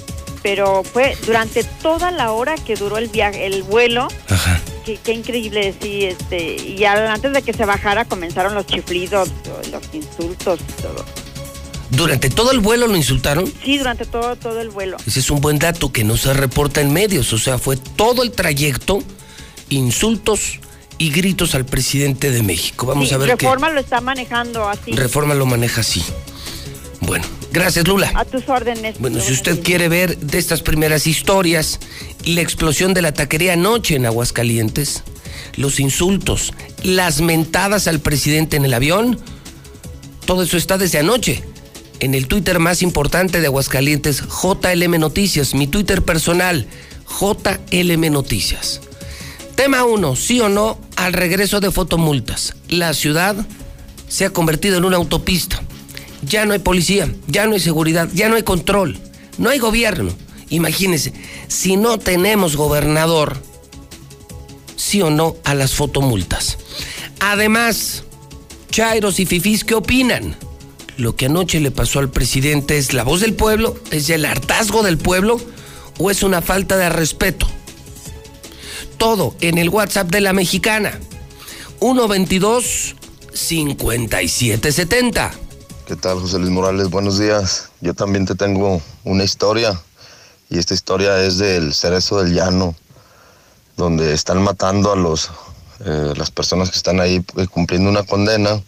pero 0.46 0.84
fue 0.84 1.18
durante 1.26 1.64
toda 1.64 2.12
la 2.12 2.32
hora 2.32 2.54
que 2.54 2.76
duró 2.76 3.00
el 3.00 3.08
viaje, 3.08 3.48
el 3.48 3.64
vuelo. 3.64 4.08
Ajá. 4.30 4.62
Qué, 4.86 5.12
increíble, 5.12 5.74
sí, 5.82 6.06
este, 6.06 6.56
y 6.56 6.86
antes 6.86 7.34
de 7.34 7.42
que 7.42 7.52
se 7.52 7.66
bajara 7.66 8.06
comenzaron 8.06 8.54
los 8.54 8.68
chiflidos, 8.68 9.28
los 9.72 9.82
insultos, 9.92 10.60
todo. 10.84 11.04
¿Durante 11.90 12.30
todo 12.30 12.52
el 12.52 12.60
vuelo 12.60 12.86
lo 12.86 12.96
insultaron? 12.96 13.52
Sí, 13.64 13.80
durante 13.80 14.06
todo, 14.06 14.36
todo 14.36 14.62
el 14.62 14.70
vuelo. 14.70 14.98
Ese 15.08 15.22
es 15.22 15.32
un 15.32 15.42
buen 15.42 15.58
dato 15.58 15.92
que 15.92 16.04
no 16.04 16.16
se 16.16 16.32
reporta 16.36 16.80
en 16.80 16.94
medios, 16.94 17.34
o 17.34 17.40
sea, 17.40 17.58
fue 17.58 17.76
todo 17.76 18.22
el 18.22 18.32
trayecto, 18.32 19.02
insultos 19.70 20.60
y 21.00 21.10
gritos 21.10 21.56
al 21.56 21.66
presidente 21.66 22.30
de 22.30 22.44
México. 22.44 22.86
Vamos 22.86 23.12
a 23.12 23.18
ver 23.18 23.30
Reforma 23.30 23.72
lo 23.72 23.80
está 23.80 24.00
manejando 24.00 24.70
así. 24.70 24.92
Reforma 24.92 25.34
lo 25.34 25.48
maneja 25.48 25.82
así. 25.82 26.04
Bueno, 27.02 27.26
gracias 27.56 27.88
Lula. 27.88 28.12
A 28.14 28.26
tus 28.26 28.48
órdenes. 28.50 29.00
Bueno, 29.00 29.22
si 29.22 29.32
usted 29.32 29.64
quiere 29.64 29.88
ver 29.88 30.18
de 30.18 30.38
estas 30.38 30.62
primeras 30.62 31.08
historias, 31.08 31.80
la 32.26 32.42
explosión 32.42 32.94
de 32.94 33.02
la 33.02 33.14
taquería 33.14 33.54
anoche 33.54 33.96
en 33.96 34.06
Aguascalientes, 34.06 35.04
los 35.56 35.80
insultos, 35.80 36.54
las 36.84 37.22
mentadas 37.22 37.88
al 37.88 38.02
presidente 38.02 38.58
en 38.58 38.66
el 38.66 38.74
avión, 38.74 39.20
todo 40.26 40.44
eso 40.44 40.58
está 40.58 40.78
desde 40.78 41.00
anoche. 41.00 41.44
En 42.02 42.14
el 42.14 42.28
Twitter 42.28 42.60
más 42.60 42.82
importante 42.82 43.40
de 43.40 43.48
Aguascalientes, 43.48 44.22
JLM 44.22 45.00
Noticias, 45.00 45.56
mi 45.56 45.66
Twitter 45.66 46.02
personal, 46.02 46.68
JLM 47.20 48.12
Noticias. 48.12 48.82
Tema 49.56 49.86
1, 49.86 50.16
sí 50.18 50.42
o 50.42 50.50
no 50.50 50.78
al 50.98 51.14
regreso 51.14 51.62
de 51.62 51.72
fotomultas. 51.72 52.54
La 52.68 52.94
ciudad 52.94 53.38
se 54.10 54.26
ha 54.26 54.30
convertido 54.32 54.78
en 54.78 54.84
una 54.84 54.98
autopista 54.98 55.65
ya 56.26 56.46
no 56.46 56.54
hay 56.54 56.60
policía, 56.60 57.14
ya 57.28 57.46
no 57.46 57.54
hay 57.54 57.60
seguridad, 57.60 58.10
ya 58.14 58.30
no 58.30 58.36
hay 58.36 58.44
control, 58.44 58.98
no 59.38 59.50
hay 59.50 59.60
gobierno. 59.60 60.12
Imagínense, 60.50 61.14
si 61.48 61.78
no 61.78 61.98
tenemos 61.98 62.56
gobernador, 62.56 63.38
sí 64.76 65.02
o 65.02 65.10
no 65.10 65.36
a 65.44 65.56
las 65.56 65.74
fotomultas. 65.74 66.58
Además, 67.20 68.04
Chairos 68.70 69.20
y 69.20 69.26
Fifís, 69.26 69.64
¿qué 69.64 69.74
opinan? 69.74 70.36
Lo 70.98 71.16
que 71.16 71.26
anoche 71.26 71.60
le 71.60 71.72
pasó 71.72 72.00
al 72.00 72.10
presidente 72.10 72.78
es 72.78 72.94
la 72.94 73.04
voz 73.04 73.22
del 73.22 73.34
pueblo, 73.34 73.76
es 73.92 74.10
el 74.10 74.26
hartazgo 74.26 74.84
del 74.84 74.98
pueblo 74.98 75.40
o 75.98 76.12
es 76.12 76.24
una 76.24 76.42
falta 76.42 76.78
de 76.78 76.90
respeto. 76.90 77.48
Todo 78.98 79.36
en 79.42 79.58
el 79.58 79.70
WhatsApp 79.70 80.10
de 80.10 80.22
la 80.22 80.34
mexicana. 80.34 81.00
122 81.80 82.96
5770. 83.34 85.45
¿Qué 85.86 85.96
tal, 85.96 86.20
José 86.20 86.40
Luis 86.40 86.50
Morales? 86.50 86.90
Buenos 86.90 87.20
días. 87.20 87.70
Yo 87.80 87.94
también 87.94 88.26
te 88.26 88.34
tengo 88.34 88.82
una 89.04 89.24
historia 89.24 89.80
y 90.50 90.58
esta 90.58 90.74
historia 90.74 91.22
es 91.22 91.38
del 91.38 91.76
Cerezo 91.76 92.24
del 92.24 92.34
Llano, 92.34 92.74
donde 93.78 94.12
están 94.12 94.42
matando 94.42 94.92
a 94.92 94.96
los, 94.96 95.30
eh, 95.82 96.14
las 96.18 96.32
personas 96.32 96.72
que 96.72 96.78
están 96.78 97.00
ahí 97.00 97.24
eh, 97.38 97.46
cumpliendo 97.46 97.88
una 97.88 98.02
condena. 98.02 98.60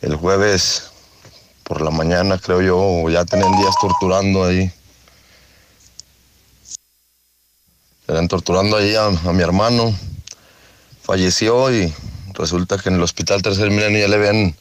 El 0.00 0.16
jueves 0.16 0.90
por 1.62 1.80
la 1.80 1.92
mañana, 1.92 2.36
creo 2.38 2.62
yo, 2.62 3.08
ya 3.08 3.24
tenían 3.24 3.56
días 3.56 3.74
torturando 3.80 4.42
ahí. 4.42 4.72
Eran 8.08 8.26
torturando 8.26 8.76
ahí 8.76 8.96
a, 8.96 9.06
a 9.06 9.32
mi 9.32 9.42
hermano. 9.44 9.96
Falleció 11.02 11.72
y 11.72 11.94
resulta 12.34 12.76
que 12.76 12.88
en 12.88 12.96
el 12.96 13.02
hospital 13.04 13.40
Tercer 13.40 13.70
Milenio 13.70 14.00
ya 14.00 14.08
le 14.08 14.16
habían 14.16 14.56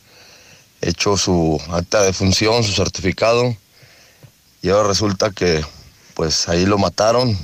hecho 0.86 1.18
su 1.18 1.60
acta 1.72 2.04
de 2.04 2.14
función, 2.14 2.64
su 2.64 2.72
certificado. 2.72 3.56
Y 4.62 4.70
ahora 4.70 4.88
resulta 4.88 5.32
que 5.32 5.66
pues 6.14 6.48
ahí 6.48 6.66
lo 6.66 6.78
mataron 6.78 7.38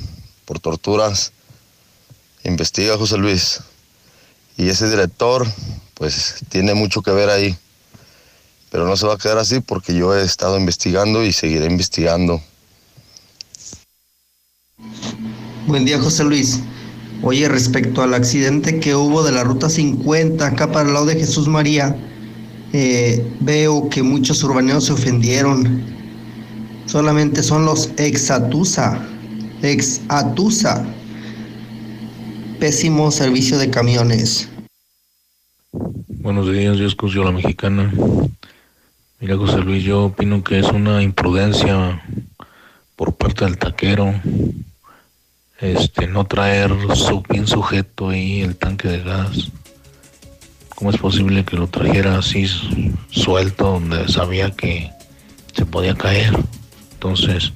por 0.44 0.60
torturas. 0.60 1.32
Investiga 2.44 2.96
José 2.96 3.18
Luis. 3.18 3.60
Y 4.56 4.68
ese 4.68 4.88
director 4.88 5.46
pues 5.94 6.36
tiene 6.48 6.74
mucho 6.74 7.02
que 7.02 7.10
ver 7.10 7.28
ahí. 7.28 7.56
Pero 8.70 8.86
no 8.86 8.96
se 8.96 9.06
va 9.06 9.14
a 9.14 9.18
quedar 9.18 9.38
así 9.38 9.60
porque 9.60 9.94
yo 9.94 10.16
he 10.16 10.24
estado 10.24 10.58
investigando 10.58 11.24
y 11.24 11.32
seguiré 11.32 11.66
investigando. 11.66 12.40
Buen 15.66 15.84
día, 15.84 16.00
José 16.00 16.24
Luis. 16.24 16.60
Oye, 17.22 17.48
respecto 17.48 18.02
al 18.02 18.14
accidente 18.14 18.80
que 18.80 18.96
hubo 18.96 19.22
de 19.22 19.32
la 19.32 19.44
Ruta 19.44 19.68
50 19.68 20.44
acá 20.44 20.72
para 20.72 20.88
el 20.88 20.94
lado 20.94 21.06
de 21.06 21.14
Jesús 21.14 21.46
María, 21.46 21.96
eh, 22.72 23.24
veo 23.40 23.88
que 23.88 24.02
muchos 24.02 24.42
urbaneos 24.42 24.86
se 24.86 24.92
ofendieron. 24.92 25.82
Solamente 26.86 27.42
son 27.42 27.64
los 27.64 27.90
ex-Atusa. 27.96 29.00
Ex-Atusa. 29.62 30.84
Pésimo 32.58 33.10
servicio 33.10 33.58
de 33.58 33.70
camiones. 33.70 34.48
Buenos 36.08 36.50
días, 36.52 36.76
yo 36.78 36.86
escucho 36.86 37.24
la 37.24 37.32
mexicana. 37.32 37.92
Mira, 39.20 39.36
José 39.36 39.58
Luis, 39.58 39.84
yo 39.84 40.04
opino 40.04 40.42
que 40.42 40.58
es 40.58 40.66
una 40.68 41.02
imprudencia 41.02 42.02
por 42.96 43.14
parte 43.14 43.44
del 43.44 43.58
taquero 43.58 44.14
este 45.62 46.08
no 46.08 46.24
traer 46.24 46.72
su 46.96 47.22
bien 47.22 47.46
sujeto 47.46 48.08
ahí 48.08 48.40
el 48.42 48.56
tanque 48.56 48.88
de 48.88 48.98
gas. 48.98 49.52
¿Cómo 50.82 50.90
es 50.90 51.00
posible 51.00 51.44
que 51.44 51.54
lo 51.54 51.68
trajera 51.68 52.18
así 52.18 52.44
suelto 53.08 53.74
donde 53.74 54.08
sabía 54.08 54.50
que 54.50 54.90
se 55.54 55.64
podía 55.64 55.94
caer? 55.94 56.36
Entonces, 56.94 57.52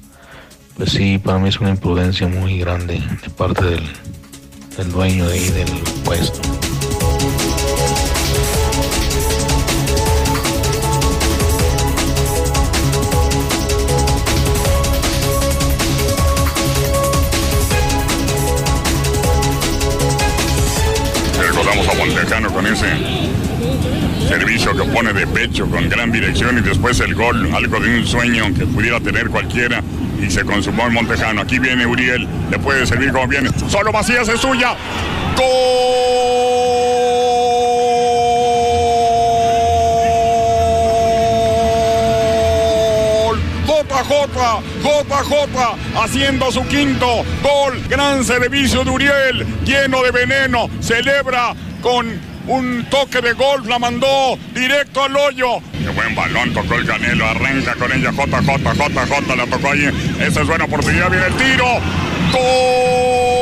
pues 0.77 0.91
sí, 0.91 1.17
para 1.17 1.37
mí 1.37 1.49
es 1.49 1.59
una 1.59 1.71
imprudencia 1.71 2.25
muy 2.29 2.57
grande 2.59 3.03
de 3.21 3.29
parte 3.31 3.65
del, 3.65 3.83
del 4.77 4.91
dueño 4.93 5.27
de 5.27 5.33
ahí 5.33 5.49
del 5.49 5.67
puesto. 6.05 6.39
Con 22.27 22.67
ese 22.67 22.87
servicio 24.27 24.73
que 24.73 24.83
pone 24.91 25.13
de 25.13 25.25
pecho 25.27 25.65
con 25.69 25.87
gran 25.87 26.11
dirección 26.11 26.57
y 26.57 26.61
después 26.61 26.99
el 26.99 27.15
gol, 27.15 27.49
algo 27.53 27.79
de 27.79 27.99
un 27.99 28.05
sueño 28.05 28.53
que 28.53 28.65
pudiera 28.65 28.99
tener 28.99 29.29
cualquiera 29.29 29.81
y 30.21 30.29
se 30.29 30.43
consumó 30.43 30.87
en 30.87 30.93
Montejano. 30.93 31.41
Aquí 31.41 31.57
viene 31.57 31.85
Uriel, 31.85 32.27
le 32.51 32.59
puede 32.59 32.85
servir 32.85 33.13
como 33.13 33.27
viene. 33.27 33.49
Solo 33.69 33.93
Macías 33.93 34.27
es 34.27 34.41
suya. 34.41 34.75
¡Gol! 35.37 35.87
JJ, 44.07 44.61
JJ 44.83 46.01
haciendo 46.01 46.51
su 46.51 46.65
quinto 46.67 47.23
gol. 47.41 47.81
Gran 47.89 48.23
servicio 48.23 48.83
de 48.83 48.91
Uriel, 48.91 49.45
lleno 49.63 50.03
de 50.03 50.11
veneno. 50.11 50.69
Celebra 50.81 51.53
con 51.81 52.19
un 52.47 52.85
toque 52.89 53.21
de 53.21 53.33
golf, 53.33 53.67
la 53.67 53.77
mandó 53.79 54.37
directo 54.53 55.03
al 55.03 55.15
hoyo. 55.15 55.59
Qué 55.71 55.89
buen 55.89 56.15
balón, 56.15 56.53
tocó 56.53 56.75
el 56.75 56.85
Canelo, 56.85 57.27
arranca 57.27 57.75
con 57.75 57.91
ella 57.91 58.11
JJ, 58.11 58.37
JJ, 58.41 59.35
la 59.35 59.45
tocó 59.47 59.71
ahí. 59.71 59.89
Esa 60.19 60.41
es 60.41 60.47
buena 60.47 60.65
oportunidad, 60.65 61.09
viene 61.09 61.27
el 61.27 61.35
tiro. 61.35 61.65
¡Gol! 62.31 63.37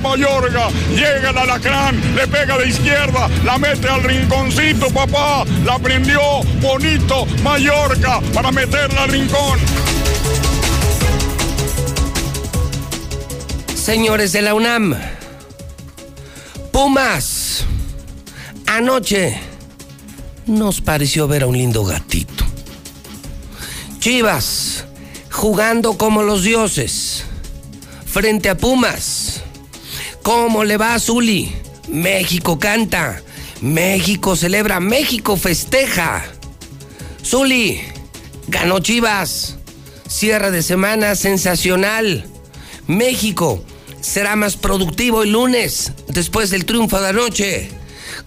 Mayorga, 0.00 0.68
llega 0.90 1.30
el 1.30 1.38
alacrán, 1.38 2.00
le 2.16 2.26
pega 2.26 2.58
de 2.58 2.68
izquierda, 2.68 3.28
la 3.44 3.58
mete 3.58 3.88
al 3.88 4.02
rinconcito, 4.02 4.90
papá, 4.90 5.44
la 5.64 5.78
prendió 5.78 6.20
bonito 6.60 7.26
Mayorga 7.44 8.20
para 8.34 8.50
meterla 8.50 9.04
al 9.04 9.10
rincón. 9.10 9.58
Señores 13.90 14.30
de 14.30 14.40
la 14.40 14.54
UNAM, 14.54 14.94
Pumas, 16.70 17.64
anoche 18.68 19.36
nos 20.46 20.80
pareció 20.80 21.26
ver 21.26 21.42
a 21.42 21.48
un 21.48 21.58
lindo 21.58 21.84
gatito. 21.84 22.44
Chivas, 23.98 24.84
jugando 25.32 25.98
como 25.98 26.22
los 26.22 26.44
dioses, 26.44 27.24
frente 28.06 28.48
a 28.48 28.56
Pumas. 28.56 29.42
¿Cómo 30.22 30.62
le 30.62 30.76
va 30.76 30.94
a 30.94 31.00
Zuli? 31.00 31.52
México 31.88 32.60
canta, 32.60 33.20
México 33.60 34.36
celebra, 34.36 34.78
México 34.78 35.36
festeja. 35.36 36.24
Zuli, 37.24 37.80
ganó 38.46 38.78
Chivas, 38.78 39.56
cierre 40.06 40.52
de 40.52 40.62
semana 40.62 41.16
sensacional. 41.16 42.24
México 42.86 43.64
será 44.00 44.36
más 44.36 44.56
productivo 44.56 45.22
el 45.22 45.32
lunes, 45.32 45.92
después 46.08 46.50
del 46.50 46.64
triunfo 46.64 47.00
de 47.00 47.08
anoche. 47.08 47.68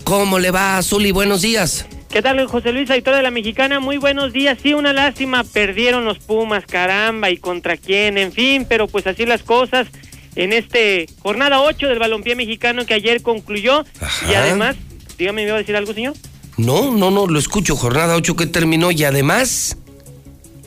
¿Cómo 0.04 0.40
le 0.40 0.52
va 0.52 0.82
Zuli? 0.82 1.12
Buenos 1.12 1.42
días. 1.42 1.86
¿Qué 2.10 2.22
tal, 2.22 2.46
José 2.46 2.72
Luis, 2.72 2.90
editor 2.90 3.16
de 3.16 3.24
la 3.24 3.32
Mexicana? 3.32 3.80
Muy 3.80 3.98
buenos 3.98 4.34
días. 4.34 4.60
Sí, 4.62 4.74
una 4.74 4.94
lástima, 4.94 5.44
perdieron 5.44 6.06
los 6.06 6.20
Pumas, 6.20 6.66
caramba, 6.66 7.32
y 7.32 7.38
contra 7.38 7.76
quién, 7.76 8.18
en 8.18 8.32
fin, 8.32 8.66
pero 8.70 8.88
pues 8.88 9.08
así 9.08 9.26
las 9.26 9.42
cosas 9.42 9.88
en 10.36 10.54
este 10.54 11.08
jornada 11.22 11.62
8 11.62 11.88
del 11.88 12.00
balompié 12.00 12.36
mexicano 12.36 12.86
que 12.86 12.94
ayer 12.94 13.22
concluyó. 13.24 13.84
Ajá. 14.00 14.32
Y 14.32 14.36
además, 14.36 14.76
dígame, 15.18 15.42
¿me 15.42 15.48
iba 15.48 15.56
a 15.56 15.60
decir 15.60 15.76
algo, 15.76 15.94
señor? 15.94 16.14
No, 16.58 16.92
no, 16.92 17.10
no, 17.10 17.26
lo 17.26 17.40
escucho. 17.40 17.76
Jornada 17.76 18.16
8 18.16 18.36
que 18.36 18.46
terminó 18.46 18.92
y 18.92 19.04
además, 19.04 19.78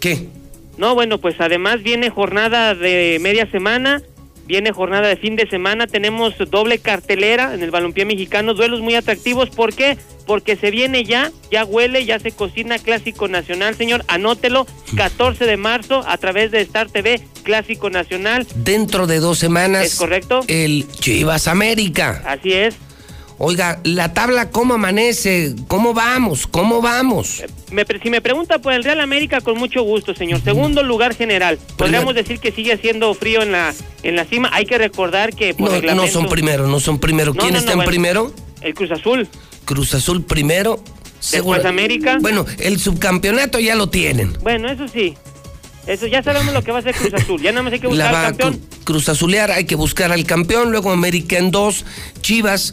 ¿qué? 0.00 0.26
No, 0.78 0.94
bueno, 0.94 1.18
pues 1.18 1.36
además 1.38 1.82
viene 1.82 2.10
jornada 2.10 2.74
de 2.74 3.18
media 3.20 3.48
semana, 3.50 4.02
viene 4.46 4.72
jornada 4.72 5.08
de 5.08 5.16
fin 5.16 5.36
de 5.36 5.46
semana, 5.48 5.86
tenemos 5.86 6.34
doble 6.50 6.78
cartelera 6.78 7.54
en 7.54 7.62
el 7.62 7.70
balompié 7.70 8.04
mexicano, 8.04 8.54
duelos 8.54 8.80
muy 8.80 8.94
atractivos, 8.94 9.50
¿por 9.50 9.74
qué? 9.74 9.98
Porque 10.26 10.56
se 10.56 10.70
viene 10.70 11.04
ya, 11.04 11.30
ya 11.50 11.64
huele, 11.64 12.04
ya 12.04 12.18
se 12.18 12.32
cocina 12.32 12.78
Clásico 12.78 13.28
Nacional, 13.28 13.76
señor, 13.76 14.04
anótelo, 14.08 14.66
14 14.96 15.44
de 15.44 15.56
marzo 15.56 16.04
a 16.06 16.16
través 16.18 16.50
de 16.50 16.60
Star 16.62 16.90
TV, 16.90 17.20
Clásico 17.42 17.90
Nacional, 17.90 18.46
Dentro 18.56 19.06
de 19.06 19.20
dos 19.20 19.38
semanas. 19.38 19.86
¿Es 19.86 19.94
correcto? 19.96 20.40
El 20.48 20.86
Chivas 21.00 21.46
América. 21.48 22.22
así 22.26 22.52
es. 22.52 22.76
Oiga, 23.38 23.80
la 23.84 24.14
tabla, 24.14 24.50
¿cómo 24.50 24.74
amanece? 24.74 25.54
¿Cómo 25.68 25.92
vamos? 25.92 26.46
¿Cómo 26.46 26.80
vamos? 26.80 27.42
Me 27.70 27.84
pre- 27.84 28.00
si 28.00 28.08
me 28.08 28.22
pregunta 28.22 28.60
por 28.60 28.72
el 28.72 28.82
Real 28.82 28.98
América, 29.00 29.42
con 29.42 29.58
mucho 29.58 29.82
gusto, 29.82 30.14
señor. 30.14 30.40
Segundo 30.42 30.82
lugar 30.82 31.14
general. 31.14 31.58
Podríamos 31.76 32.14
decir 32.14 32.38
que 32.40 32.50
sigue 32.50 32.78
siendo 32.78 33.12
frío 33.12 33.42
en 33.42 33.52
la 33.52 33.74
en 34.02 34.16
la 34.16 34.24
cima. 34.24 34.48
Hay 34.54 34.64
que 34.64 34.78
recordar 34.78 35.34
que 35.34 35.52
por 35.52 35.70
No, 35.84 35.94
no 35.94 36.06
son 36.06 36.28
primero, 36.28 36.66
no 36.66 36.80
son 36.80 36.98
primero. 36.98 37.34
No, 37.34 37.40
¿Quién 37.40 37.52
no, 37.52 37.58
está 37.58 37.72
en 37.72 37.78
bueno. 37.78 37.90
primero? 37.90 38.32
El 38.62 38.72
Cruz 38.74 38.90
Azul. 38.90 39.28
Cruz 39.66 39.92
Azul 39.94 40.24
primero. 40.24 40.82
Después 41.30 41.64
América. 41.66 42.16
Bueno, 42.22 42.46
el 42.58 42.78
subcampeonato 42.78 43.58
ya 43.58 43.74
lo 43.74 43.90
tienen. 43.90 44.32
Bueno, 44.42 44.70
eso 44.70 44.88
sí. 44.88 45.14
Eso 45.86 46.06
ya 46.06 46.22
sabemos 46.22 46.54
lo 46.54 46.62
que 46.62 46.72
va 46.72 46.78
a 46.78 46.82
ser 46.82 46.94
Cruz 46.94 47.12
Azul. 47.14 47.40
Ya 47.42 47.52
nada 47.52 47.64
más 47.64 47.72
hay 47.74 47.80
que 47.80 47.86
buscar 47.86 48.14
al 48.14 48.24
campeón. 48.36 48.54
cru- 48.54 48.84
Cruz 48.84 49.08
Azulear, 49.08 49.50
hay 49.50 49.64
que 49.66 49.74
buscar 49.74 50.10
al 50.12 50.24
campeón, 50.24 50.70
luego 50.70 50.90
América 50.90 51.36
en 51.38 51.50
dos, 51.50 51.84
Chivas, 52.22 52.72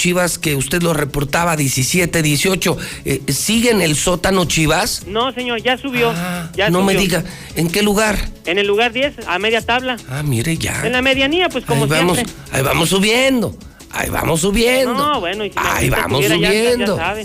Chivas 0.00 0.38
que 0.38 0.56
usted 0.56 0.82
lo 0.82 0.94
reportaba 0.94 1.56
17, 1.56 2.22
18, 2.22 2.78
eh, 3.04 3.20
¿sigue 3.28 3.70
en 3.70 3.82
el 3.82 3.96
sótano 3.96 4.46
Chivas? 4.46 5.02
No, 5.06 5.30
señor, 5.34 5.60
ya 5.62 5.76
subió. 5.76 6.10
ya 6.54 6.66
Ah, 6.68 6.70
no 6.70 6.82
me 6.82 6.94
diga, 6.94 7.22
¿en 7.54 7.68
qué 7.70 7.82
lugar? 7.82 8.16
En 8.46 8.56
el 8.56 8.66
lugar 8.66 8.94
10, 8.94 9.16
a 9.26 9.38
media 9.38 9.60
tabla. 9.60 9.98
Ah, 10.08 10.22
mire 10.22 10.56
ya. 10.56 10.86
En 10.86 10.92
la 10.92 11.02
medianía, 11.02 11.50
pues 11.50 11.66
como 11.66 11.84
ahí 11.84 11.90
vamos, 11.90 12.16
siempre. 12.16 12.34
ahí 12.50 12.62
vamos 12.62 12.88
subiendo, 12.88 13.54
ahí 13.90 14.08
vamos 14.08 14.40
subiendo. 14.40 14.94
No, 14.94 15.20
bueno, 15.20 15.44
y 15.44 15.50
si 15.50 15.56
ahí 15.58 15.90
vamos 15.90 16.22
ya- 16.22 16.28
ya- 16.28 16.34
subiendo. 16.48 16.96
Ya. 16.96 17.16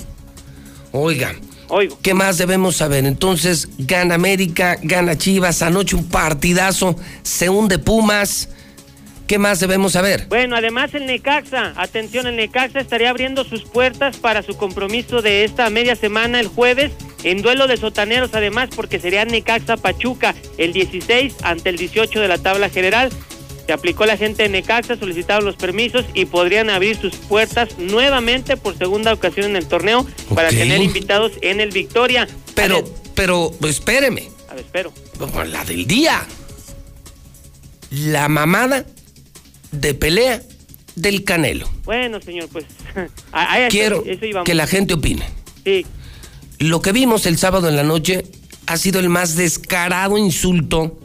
Oiga, 0.92 1.34
Oigo. 1.70 1.98
¿qué 2.02 2.14
más 2.14 2.38
debemos 2.38 2.76
saber? 2.76 3.06
Entonces, 3.06 3.70
gana 3.78 4.16
América, 4.16 4.78
gana 4.84 5.18
Chivas, 5.18 5.62
anoche 5.62 5.96
un 5.96 6.10
partidazo, 6.10 6.98
se 7.24 7.48
hunde 7.48 7.80
Pumas. 7.80 8.50
¿Qué 9.28 9.40
más 9.40 9.60
debemos 9.60 9.94
saber? 9.94 10.28
Bueno, 10.30 10.56
además 10.56 10.94
el 10.94 11.08
Necaxa, 11.08 11.74
atención, 11.78 12.28
el 12.28 12.36
Necaxa 12.36 12.80
estaría 12.80 13.10
abriendo 13.10 13.44
sus 13.44 13.64
puertas 13.64 14.18
para 14.18 14.44
su 14.44 14.56
compromiso 14.56 15.24
de 15.24 15.44
esta 15.44 15.70
media 15.72 15.96
semana 15.96 16.40
el 16.40 16.48
jueves 16.48 16.92
en 17.24 17.42
duelo 17.42 17.66
de 17.66 17.78
sotaneros, 17.78 18.30
además 18.34 18.70
porque 18.76 19.00
sería 19.00 19.26
Necaxa 19.26 19.78
Pachuca 19.78 20.36
el 20.60 20.74
16 20.74 21.38
ante 21.42 21.70
el 21.70 21.78
18 21.78 22.20
de 22.20 22.28
la 22.28 22.38
tabla 22.38 22.70
general. 22.70 23.10
Se 23.66 23.74
aplicó 23.74 24.06
la 24.06 24.16
gente 24.16 24.44
de 24.44 24.50
Necaxa, 24.50 24.96
solicitaron 24.96 25.44
los 25.44 25.56
permisos 25.56 26.06
y 26.14 26.26
podrían 26.26 26.70
abrir 26.70 26.96
sus 26.96 27.16
puertas 27.16 27.80
nuevamente 27.80 28.58
por 28.58 28.78
segunda 28.78 29.12
ocasión 29.12 29.48
en 29.48 29.56
el 29.56 29.66
torneo 29.68 30.06
para 30.36 30.50
tener 30.50 30.84
invitados 30.84 31.32
en 31.42 31.62
el 31.62 31.72
Victoria. 31.72 32.28
Pero, 32.54 32.84
ver, 32.84 32.92
pero, 33.16 33.52
espéreme. 33.68 34.30
a 34.50 34.54
ver, 34.54 34.66
espero. 34.66 34.94
La 35.48 35.66
del 35.66 35.88
día. 35.88 36.28
La 37.90 38.28
mamada 38.30 38.86
de 39.76 39.94
pelea 39.94 40.42
del 40.96 41.24
Canelo. 41.24 41.70
Bueno, 41.84 42.22
señor, 42.22 42.48
pues 42.50 42.66
a- 43.32 43.54
a 43.54 43.60
eso- 43.62 43.70
Quiero 43.72 44.04
eso 44.06 44.44
que 44.44 44.54
la 44.56 44.68
gente 44.68 44.94
opine. 44.94 45.26
Sí, 45.64 45.86
Lo 46.60 46.82
que 46.82 46.92
vimos 46.92 47.26
el 47.26 47.38
sábado 47.38 47.68
en 47.70 47.76
la 47.76 47.84
noche 47.84 48.26
ha 48.68 48.78
sido 48.78 49.00
el 49.00 49.10
más 49.10 49.36
descarado 49.36 50.18
insulto 50.18 51.00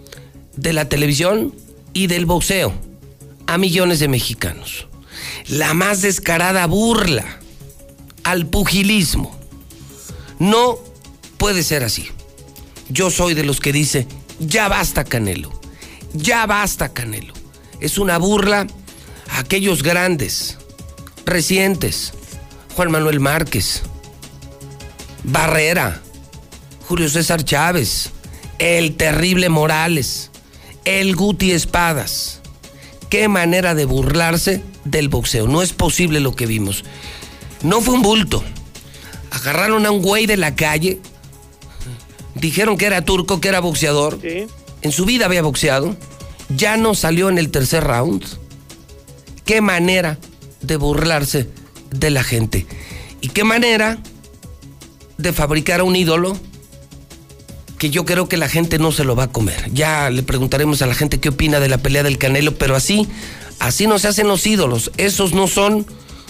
de 0.56 0.72
la 0.72 0.88
televisión 0.88 1.54
y 1.92 2.06
del 2.06 2.24
boxeo 2.26 2.72
a 3.46 3.58
millones 3.58 3.98
de 4.00 4.08
mexicanos. 4.08 4.86
La 5.48 5.74
más 5.74 6.02
descarada 6.02 6.66
burla 6.66 7.24
al 8.22 8.46
pugilismo. 8.46 9.36
No 10.38 10.78
puede 11.36 11.62
ser 11.62 11.82
así. 11.82 12.06
Yo 12.88 13.10
soy 13.10 13.34
de 13.34 13.44
los 13.44 13.60
que 13.60 13.72
dice, 13.72 14.06
ya 14.38 14.68
basta 14.68 15.04
Canelo, 15.04 15.50
ya 16.12 16.46
basta 16.46 16.92
Canelo. 16.92 17.34
Es 17.80 17.98
una 17.98 18.18
burla 18.18 18.66
a 19.30 19.38
aquellos 19.38 19.82
grandes, 19.82 20.58
recientes, 21.24 22.12
Juan 22.76 22.90
Manuel 22.90 23.20
Márquez, 23.20 23.82
Barrera, 25.24 26.00
Julio 26.86 27.08
César 27.08 27.44
Chávez, 27.44 28.10
el 28.58 28.96
terrible 28.96 29.48
Morales, 29.48 30.30
el 30.84 31.16
Guti 31.16 31.52
Espadas. 31.52 32.40
Qué 33.08 33.28
manera 33.28 33.74
de 33.74 33.86
burlarse 33.86 34.62
del 34.84 35.08
boxeo. 35.08 35.48
No 35.48 35.62
es 35.62 35.72
posible 35.72 36.20
lo 36.20 36.36
que 36.36 36.46
vimos. 36.46 36.84
No 37.62 37.80
fue 37.80 37.94
un 37.94 38.02
bulto. 38.02 38.44
Agarraron 39.30 39.86
a 39.86 39.90
un 39.90 40.02
güey 40.02 40.26
de 40.26 40.36
la 40.36 40.54
calle. 40.54 41.00
Dijeron 42.34 42.76
que 42.76 42.86
era 42.86 43.04
turco, 43.04 43.40
que 43.40 43.48
era 43.48 43.60
boxeador. 43.60 44.18
sí. 44.20 44.46
En 44.82 44.92
su 44.92 45.04
vida 45.04 45.26
había 45.26 45.42
boxeado. 45.42 45.94
Ya 46.56 46.76
no 46.76 46.94
salió 46.94 47.28
en 47.28 47.38
el 47.38 47.50
tercer 47.50 47.84
round. 47.84 48.24
Qué 49.44 49.60
manera 49.60 50.18
de 50.62 50.76
burlarse 50.76 51.48
de 51.90 52.10
la 52.10 52.22
gente. 52.22 52.66
Y 53.20 53.28
qué 53.28 53.44
manera 53.44 53.98
de 55.18 55.32
fabricar 55.32 55.80
a 55.80 55.84
un 55.84 55.96
ídolo 55.96 56.36
que 57.78 57.90
yo 57.90 58.04
creo 58.04 58.28
que 58.28 58.36
la 58.36 58.48
gente 58.48 58.78
no 58.78 58.92
se 58.92 59.04
lo 59.04 59.16
va 59.16 59.24
a 59.24 59.32
comer. 59.32 59.70
Ya 59.72 60.10
le 60.10 60.22
preguntaremos 60.22 60.82
a 60.82 60.86
la 60.86 60.94
gente 60.94 61.18
qué 61.18 61.30
opina 61.30 61.60
de 61.60 61.68
la 61.68 61.78
pelea 61.78 62.02
del 62.02 62.18
Canelo, 62.18 62.54
pero 62.56 62.76
así, 62.76 63.08
así 63.58 63.86
no 63.86 63.98
se 63.98 64.08
hacen 64.08 64.28
los 64.28 64.46
ídolos. 64.46 64.90
Esos 64.98 65.32
no 65.32 65.46
son 65.46 65.86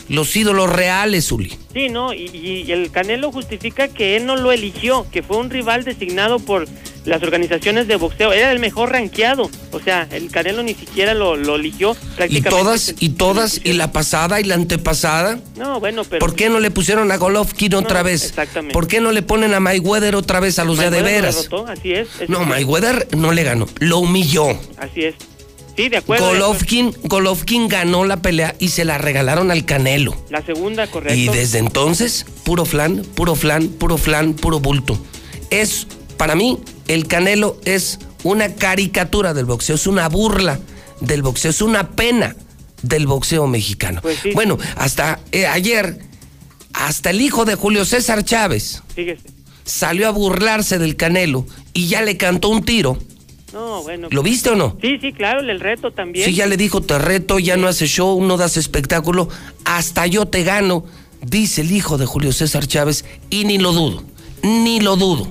los 0.08 0.34
ídolos 0.36 0.70
reales, 0.70 1.30
Uli. 1.32 1.52
Sí, 1.72 1.88
¿no? 1.88 2.12
Y, 2.12 2.30
y- 2.32 2.64
y 2.66 2.72
el 2.72 2.90
Canelo 2.90 3.30
justifica 3.30 3.88
que 3.88 4.16
él 4.16 4.26
no 4.26 4.36
lo 4.36 4.50
eligió, 4.52 5.06
que 5.12 5.22
fue 5.22 5.36
un 5.36 5.50
rival 5.50 5.84
designado 5.84 6.38
por 6.40 6.66
las 7.04 7.22
organizaciones 7.22 7.86
de 7.88 7.96
boxeo. 7.96 8.32
Era 8.32 8.52
el 8.52 8.58
mejor 8.58 8.90
rankeado. 8.92 9.48
O 9.72 9.80
sea, 9.80 10.06
el 10.10 10.30
Canelo 10.30 10.62
ni 10.62 10.74
siquiera 10.74 11.14
lo, 11.14 11.36
lo 11.36 11.56
eligió. 11.56 11.92
Y 11.92 12.16
Prácticamente 12.16 12.50
todas, 12.50 12.80
se- 12.82 12.94
y 12.98 13.10
todas, 13.10 13.60
y 13.64 13.72
la 13.74 13.92
pasada 13.92 14.40
y 14.40 14.44
la 14.44 14.56
antepasada. 14.56 15.38
No, 15.56 15.80
bueno, 15.80 16.02
pero... 16.04 16.18
¿Por 16.18 16.34
qué 16.34 16.48
no 16.50 16.60
le 16.60 16.70
pusieron 16.70 17.10
a 17.12 17.16
Golovkin 17.16 17.74
otra 17.74 18.00
No, 18.00 18.04
vez? 18.04 18.24
exactamente. 18.24 18.72
¿Por 18.74 18.86
qué 18.88 19.00
no 19.00 19.12
le 19.12 19.22
ponen 19.22 19.54
a 19.54 19.60
Mayweather 19.60 20.16
otra 20.16 20.40
vez 20.40 20.58
a 20.58 20.64
los 20.64 20.76
de 20.78 20.90
veras? 20.90 21.48
No, 22.28 22.44
Mayweather 22.44 23.08
no 23.16 23.32
le 23.32 23.44
ganó, 23.44 23.66
lo 23.78 23.98
humilló. 23.98 24.48
Así 24.76 25.04
es. 25.04 25.14
Sí, 25.76 25.88
de 25.88 25.98
acuerdo. 25.98 26.28
Golovkin, 26.28 26.94
Golovkin 27.04 27.68
ganó 27.68 28.04
la 28.04 28.18
pelea 28.18 28.54
y 28.58 28.68
se 28.68 28.84
la 28.84 28.98
regalaron 28.98 29.50
al 29.50 29.64
Canelo. 29.64 30.16
La 30.30 30.44
segunda, 30.44 30.86
correcto. 30.86 31.18
Y 31.18 31.28
desde 31.28 31.58
entonces, 31.58 32.26
puro 32.44 32.64
flan, 32.64 33.02
puro 33.14 33.34
flan, 33.34 33.68
puro 33.68 33.96
flan, 33.96 34.34
puro 34.34 34.60
bulto. 34.60 34.98
Es, 35.50 35.86
para 36.16 36.34
mí, 36.34 36.58
el 36.88 37.06
Canelo 37.06 37.58
es 37.64 37.98
una 38.22 38.54
caricatura 38.54 39.34
del 39.34 39.46
boxeo, 39.46 39.76
es 39.76 39.86
una 39.86 40.08
burla 40.08 40.60
del 41.00 41.22
boxeo, 41.22 41.50
es 41.50 41.62
una 41.62 41.90
pena 41.90 42.36
del 42.82 43.06
boxeo 43.06 43.46
mexicano. 43.46 44.00
Pues 44.02 44.18
sí. 44.22 44.30
Bueno, 44.32 44.58
hasta 44.76 45.20
eh, 45.32 45.46
ayer, 45.46 46.00
hasta 46.72 47.10
el 47.10 47.20
hijo 47.20 47.44
de 47.44 47.54
Julio 47.54 47.84
César 47.84 48.24
Chávez 48.24 48.82
salió 49.64 50.08
a 50.08 50.10
burlarse 50.10 50.78
del 50.78 50.96
Canelo 50.96 51.46
y 51.72 51.88
ya 51.88 52.02
le 52.02 52.16
cantó 52.16 52.48
un 52.48 52.64
tiro. 52.64 52.98
No, 53.52 53.82
bueno. 53.82 54.08
¿Lo 54.10 54.22
viste 54.22 54.50
o 54.50 54.54
no? 54.54 54.76
Sí, 54.80 54.98
sí, 55.00 55.12
claro, 55.12 55.40
el 55.40 55.60
reto 55.60 55.90
también. 55.90 56.24
Sí, 56.24 56.34
ya 56.34 56.46
le 56.46 56.56
dijo, 56.56 56.80
te 56.80 56.98
reto, 56.98 57.38
ya 57.38 57.56
no 57.56 57.66
haces 57.66 57.90
show, 57.90 58.22
no 58.24 58.36
das 58.36 58.56
espectáculo, 58.56 59.28
hasta 59.64 60.06
yo 60.06 60.26
te 60.26 60.44
gano, 60.44 60.84
dice 61.20 61.62
el 61.62 61.72
hijo 61.72 61.98
de 61.98 62.06
Julio 62.06 62.32
César 62.32 62.66
Chávez, 62.66 63.04
y 63.28 63.44
ni 63.44 63.58
lo 63.58 63.72
dudo, 63.72 64.04
ni 64.42 64.80
lo 64.80 64.96
dudo. 64.96 65.30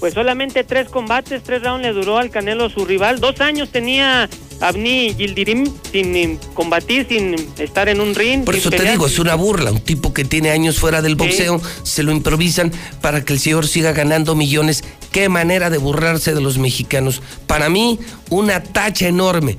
Pues 0.00 0.14
solamente 0.14 0.64
tres 0.64 0.88
combates, 0.88 1.44
tres 1.44 1.62
rounds 1.62 1.82
le 1.86 1.92
duró 1.92 2.18
al 2.18 2.30
Canelo 2.30 2.68
su 2.68 2.84
rival. 2.84 3.20
Dos 3.20 3.40
años 3.40 3.70
tenía 3.70 4.28
Abni 4.60 5.14
Gildirim 5.14 5.72
sin 5.92 6.38
combatir, 6.54 7.06
sin 7.08 7.36
estar 7.56 7.88
en 7.88 8.00
un 8.00 8.12
ring. 8.12 8.44
Por 8.44 8.56
eso 8.56 8.70
te 8.70 8.82
digo, 8.82 9.06
es 9.06 9.20
una 9.20 9.36
burla, 9.36 9.70
un 9.70 9.80
tipo 9.80 10.12
que 10.12 10.24
tiene 10.24 10.50
años 10.50 10.80
fuera 10.80 11.02
del 11.02 11.14
boxeo, 11.14 11.60
se 11.84 12.02
lo 12.02 12.10
improvisan 12.10 12.72
para 13.00 13.24
que 13.24 13.32
el 13.32 13.38
señor 13.38 13.68
siga 13.68 13.92
ganando 13.92 14.34
millones. 14.34 14.82
Qué 15.12 15.28
manera 15.28 15.70
de 15.70 15.78
burlarse 15.78 16.34
de 16.34 16.40
los 16.40 16.58
mexicanos. 16.58 17.22
Para 17.46 17.68
mí, 17.68 17.98
una 18.30 18.62
tacha 18.62 19.06
enorme. 19.08 19.58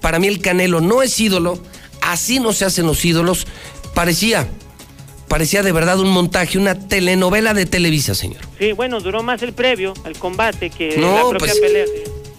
Para 0.00 0.18
mí 0.18 0.26
el 0.26 0.40
Canelo 0.40 0.80
no 0.80 1.02
es 1.02 1.18
ídolo, 1.20 1.58
así 2.00 2.40
no 2.40 2.52
se 2.52 2.64
hacen 2.64 2.86
los 2.86 3.04
ídolos. 3.04 3.46
Parecía, 3.94 4.48
parecía 5.28 5.62
de 5.62 5.72
verdad 5.72 6.00
un 6.00 6.08
montaje, 6.08 6.58
una 6.58 6.74
telenovela 6.88 7.52
de 7.54 7.66
Televisa, 7.66 8.14
señor. 8.14 8.40
Sí, 8.58 8.72
bueno, 8.72 9.00
duró 9.00 9.22
más 9.22 9.42
el 9.42 9.52
previo 9.52 9.92
al 10.04 10.16
combate 10.18 10.70
que 10.70 10.96
No, 10.96 11.14
la 11.14 11.20
propia 11.38 11.38
pues- 11.52 11.60
pelea. 11.60 11.84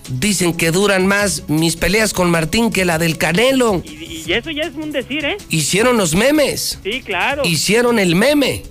Dicen 0.09 0.53
que 0.53 0.71
duran 0.71 1.05
más 1.05 1.43
mis 1.49 1.75
peleas 1.75 2.13
con 2.13 2.31
Martín 2.31 2.71
que 2.71 2.85
la 2.85 2.97
del 2.97 3.17
Canelo. 3.17 3.81
Y, 3.83 4.23
y 4.25 4.31
eso 4.33 4.49
ya 4.51 4.63
es 4.63 4.73
un 4.75 4.93
decir, 4.93 5.25
¿eh? 5.25 5.35
Hicieron 5.49 5.97
los 5.97 6.15
memes. 6.15 6.79
Sí, 6.81 7.01
claro. 7.01 7.43
Hicieron 7.45 7.99
el 7.99 8.15
meme. 8.15 8.63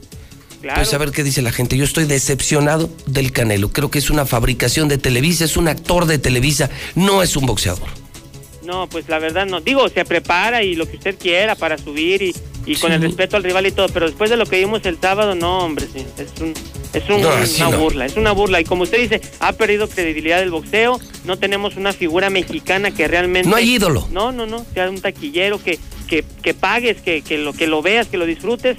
Claro. 0.67 0.81
Pues 0.81 0.95
a 0.95 0.99
ver 0.99 1.11
qué 1.13 1.23
dice 1.25 1.43
la 1.43 1.53
gente. 1.53 1.77
Yo 1.77 1.85
estoy 1.85 2.05
decepcionado 2.05 2.91
del 3.07 3.33
Canelo. 3.33 3.71
Creo 3.73 3.91
que 3.91 3.99
es 3.99 4.11
una 4.11 4.27
fabricación 4.27 4.89
de 4.89 4.99
Televisa, 4.99 5.45
es 5.45 5.57
un 5.57 5.69
actor 5.69 6.07
de 6.07 6.19
Televisa, 6.19 6.71
no 6.95 7.23
es 7.23 7.37
un 7.37 7.47
boxeador. 7.47 7.89
No, 8.65 8.89
pues 8.89 9.09
la 9.09 9.21
verdad 9.21 9.47
no. 9.47 9.61
Digo, 9.61 9.89
se 9.89 10.05
prepara 10.05 10.65
y 10.65 10.75
lo 10.75 10.89
que 10.91 10.97
usted 10.97 11.17
quiera 11.17 11.55
para 11.55 11.79
subir 11.79 12.21
y, 12.23 12.35
y 12.67 12.75
con 12.75 12.91
el 12.91 13.01
respeto 13.01 13.37
al 13.37 13.45
rival 13.45 13.65
y 13.67 13.71
todo, 13.71 13.89
pero 13.91 14.07
después 14.07 14.29
de 14.29 14.37
lo 14.37 14.45
que 14.45 14.59
vimos 14.59 14.85
el 14.87 14.99
sábado, 15.01 15.37
no, 15.37 15.61
hombre, 15.61 15.87
sí, 15.93 16.05
es 16.19 16.41
un, 16.43 16.53
es 16.93 17.09
un- 17.09 17.23
No, 17.23 17.29
así 17.31 17.63
una 17.63 17.71
no. 17.71 17.79
burla, 17.79 18.07
es 18.07 18.17
una 18.17 18.33
burla. 18.33 18.61
Y 18.61 18.65
como 18.65 18.83
usted 18.83 18.99
dice, 19.01 19.21
ha 19.39 19.53
perdido 19.53 19.89
credibilidad 19.89 20.43
el 20.43 20.51
boxeo, 20.51 20.99
no 21.25 21.39
tenemos 21.39 21.77
una 21.77 21.93
figura 21.93 22.29
mexicana 22.29 22.91
que 22.91 23.07
realmente... 23.07 23.49
No 23.49 23.55
hay 23.55 23.71
ídolo. 23.77 24.09
No, 24.11 24.33
no, 24.33 24.47
no, 24.47 24.67
sea 24.75 24.91
un 24.91 25.01
taquillero 25.01 25.63
que, 25.63 25.79
que, 26.09 26.25
que 26.43 26.53
pagues, 26.53 27.01
que, 27.01 27.23
que, 27.23 27.39
lo, 27.39 27.53
que 27.53 27.69
lo 27.69 27.83
veas, 27.83 28.09
que 28.09 28.17
lo 28.17 28.27
disfrutes. 28.27 28.79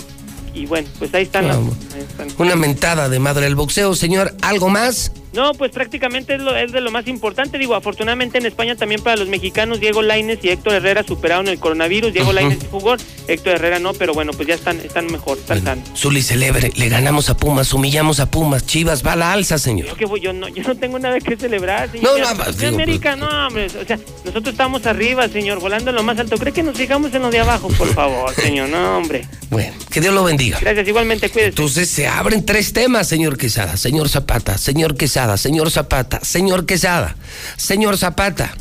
Y 0.57 0.65
bueno, 0.65 0.87
pues 0.99 1.13
ahí 1.13 1.23
están. 1.23 1.47
las- 1.47 1.57
ahí 1.57 2.01
están. 2.09 2.27
Una 2.37 2.55
mentada 2.55 3.09
de 3.09 3.19
madre 3.19 3.45
del 3.45 3.55
boxeo, 3.55 3.93
señor. 3.95 4.35
¿Algo 4.41 4.69
más? 4.69 5.11
No, 5.37 5.53
pues 5.53 5.69
prácticamente 5.71 6.33
es, 6.33 6.41
lo, 6.41 6.55
es 6.57 6.71
de 6.71 6.81
lo 6.81 6.89
más 6.89 7.07
importante. 7.07 7.59
Digo, 7.59 7.75
afortunadamente 7.75 8.39
en 8.39 8.47
España 8.47 8.75
también 8.75 9.03
para 9.03 9.15
los 9.17 9.27
mexicanos, 9.27 9.79
Diego 9.79 10.01
Laines 10.01 10.39
y 10.41 10.49
Héctor 10.49 10.73
Herrera 10.73 11.03
superaron 11.03 11.47
el 11.47 11.59
coronavirus. 11.59 12.11
Diego 12.11 12.29
Ujú. 12.29 12.35
Lainez 12.35 12.57
sí 12.59 12.67
jugó, 12.71 12.95
Héctor 13.27 13.53
Herrera 13.53 13.77
no, 13.77 13.93
pero 13.93 14.15
bueno, 14.15 14.31
pues 14.33 14.47
ya 14.47 14.55
están, 14.55 14.79
están 14.79 15.05
mejor, 15.11 15.37
están 15.37 15.63
sanos. 15.63 15.87
Zuli 15.95 16.23
celebre, 16.23 16.71
le 16.75 16.89
ganamos 16.89 17.29
a 17.29 17.37
Pumas, 17.37 17.71
humillamos 17.71 18.19
a 18.19 18.31
Pumas, 18.31 18.65
Chivas, 18.65 19.05
va 19.05 19.13
a 19.13 19.15
la 19.15 19.31
alza, 19.31 19.59
señor. 19.59 19.89
Yo, 19.89 19.95
que 19.95 20.05
voy- 20.07 20.21
yo, 20.21 20.33
no, 20.33 20.47
yo 20.47 20.63
no 20.63 20.75
tengo 20.75 20.97
nada 20.97 21.19
que 21.19 21.37
celebrar, 21.37 21.91
señor. 21.91 22.13
No, 22.13 22.17
nada 22.17 22.33
más, 22.33 22.57
de 22.57 22.65
digo, 22.65 22.75
América, 22.75 23.15
no, 23.15 23.27
hombre. 23.47 23.67
O 23.67 23.85
sea, 23.85 23.99
nosotros 24.25 24.53
estamos 24.53 24.87
arriba, 24.87 25.27
señor, 25.27 25.59
volando 25.59 25.91
en 25.91 25.97
lo 25.97 26.01
más 26.03 26.17
alto. 26.17 26.37
¿Cree 26.37 26.51
que 26.53 26.63
nos 26.63 26.75
fijamos 26.77 27.13
en 27.13 27.21
lo 27.21 27.29
de 27.29 27.39
abajo? 27.41 27.67
Por 27.77 27.93
favor, 27.93 28.33
señor, 28.41 28.69
no, 28.69 28.97
hombre. 28.97 29.27
Bueno, 29.49 29.73
que 29.91 30.01
Dios 30.01 30.13
lo 30.15 30.23
bendiga. 30.23 30.57
Gracias, 30.59 30.87
igualmente, 30.87 31.29
cuídese. 31.29 31.49
Entonces 31.49 31.89
se 31.89 32.07
abren 32.07 32.45
tres 32.45 32.73
temas, 32.73 33.07
señor 33.07 33.37
Quesada, 33.37 33.77
señor 33.77 34.09
Zapata, 34.09 34.57
señor 34.57 34.95
Quesada, 34.95 35.26
señor 35.35 35.71
Zapata, 35.71 36.21
señor 36.23 36.65
Quesada, 36.65 37.17
señor 37.57 37.97
Zapata. 37.97 38.55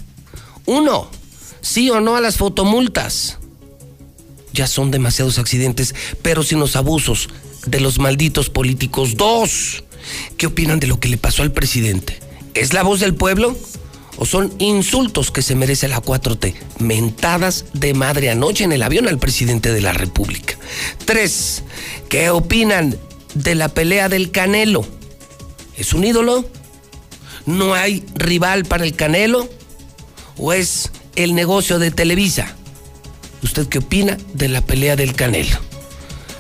Uno, 0.64 1.08
sí 1.60 1.90
o 1.90 2.00
no 2.00 2.16
a 2.16 2.20
las 2.20 2.38
fotomultas. 2.38 3.38
Ya 4.52 4.66
son 4.66 4.90
demasiados 4.90 5.38
accidentes, 5.38 5.94
pero 6.22 6.42
sin 6.42 6.58
los 6.58 6.74
abusos 6.74 7.28
de 7.66 7.78
los 7.78 7.98
malditos 7.98 8.50
políticos. 8.50 9.16
Dos, 9.16 9.84
¿qué 10.38 10.46
opinan 10.46 10.80
de 10.80 10.86
lo 10.86 10.98
que 10.98 11.08
le 11.08 11.18
pasó 11.18 11.42
al 11.42 11.52
presidente? 11.52 12.18
¿Es 12.54 12.72
la 12.72 12.82
voz 12.82 13.00
del 13.00 13.14
pueblo 13.14 13.54
o 14.16 14.24
son 14.24 14.52
insultos 14.58 15.30
que 15.30 15.42
se 15.42 15.54
merece 15.54 15.88
la 15.88 16.02
4T. 16.02 16.54
Mentadas 16.78 17.66
de 17.72 17.94
madre 17.94 18.30
anoche 18.30 18.64
en 18.64 18.72
el 18.72 18.82
avión 18.82 19.08
al 19.08 19.18
presidente 19.18 19.72
de 19.72 19.80
la 19.80 19.92
República. 19.92 20.58
Tres, 21.04 21.62
¿qué 22.08 22.30
opinan 22.30 22.96
de 23.34 23.54
la 23.54 23.68
pelea 23.68 24.08
del 24.08 24.30
Canelo? 24.30 24.86
¿Es 25.76 25.92
un 25.92 26.04
ídolo? 26.04 26.48
¿No 27.44 27.74
hay 27.74 28.04
rival 28.14 28.64
para 28.64 28.84
el 28.84 28.94
Canelo? 28.94 29.48
¿O 30.38 30.52
es 30.52 30.90
el 31.14 31.34
negocio 31.34 31.78
de 31.78 31.90
Televisa? 31.90 32.54
¿Usted 33.42 33.68
qué 33.68 33.78
opina 33.78 34.16
de 34.34 34.48
la 34.48 34.60
pelea 34.60 34.96
del 34.96 35.14
Canelo? 35.14 35.58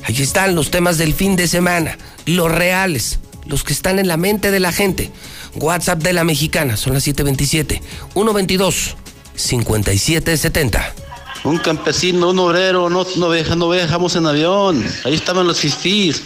Allí 0.04 0.22
están 0.22 0.54
los 0.54 0.70
temas 0.70 0.98
del 0.98 1.14
fin 1.14 1.36
de 1.36 1.48
semana, 1.48 1.98
los 2.26 2.50
reales, 2.50 3.18
los 3.46 3.64
que 3.64 3.72
están 3.72 3.98
en 3.98 4.08
la 4.08 4.16
mente 4.16 4.50
de 4.50 4.60
la 4.60 4.72
gente. 4.72 5.10
WhatsApp 5.54 6.02
de 6.02 6.12
la 6.12 6.24
mexicana, 6.24 6.76
son 6.76 6.94
las 6.94 7.02
727 7.04 7.82
122 8.12 8.96
5770. 9.34 10.94
Un 11.44 11.58
campesino, 11.58 12.30
un 12.30 12.38
obrero, 12.38 12.90
no, 12.90 13.06
no, 13.16 13.30
viajamos 13.70 14.16
en 14.16 14.26
avión. 14.26 14.84
Ahí 15.04 15.14
estaban 15.14 15.46
los 15.46 15.60
fifís, 15.60 16.22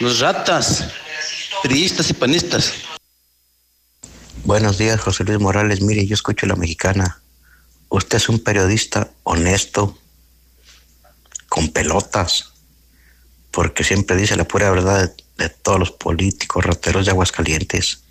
los 0.00 0.20
ratas, 0.20 0.84
periodistas 1.62 2.10
y 2.10 2.14
panistas. 2.14 2.72
Buenos 4.44 4.78
días, 4.78 5.00
José 5.00 5.22
Luis 5.22 5.38
Morales. 5.38 5.80
Mire, 5.80 6.04
yo 6.06 6.14
escucho 6.14 6.46
la 6.46 6.56
mexicana. 6.56 7.22
Usted 7.88 8.16
es 8.16 8.28
un 8.28 8.40
periodista 8.40 9.10
honesto, 9.22 9.96
con 11.48 11.68
pelotas, 11.68 12.52
porque 13.52 13.84
siempre 13.84 14.16
dice 14.16 14.34
la 14.34 14.44
pura 14.44 14.70
verdad 14.70 15.14
de, 15.36 15.48
todos 15.48 15.78
los 15.78 15.90
políticos 15.92 16.64
rateros 16.64 17.04
de 17.04 17.12
Aguascalientes. 17.12 18.02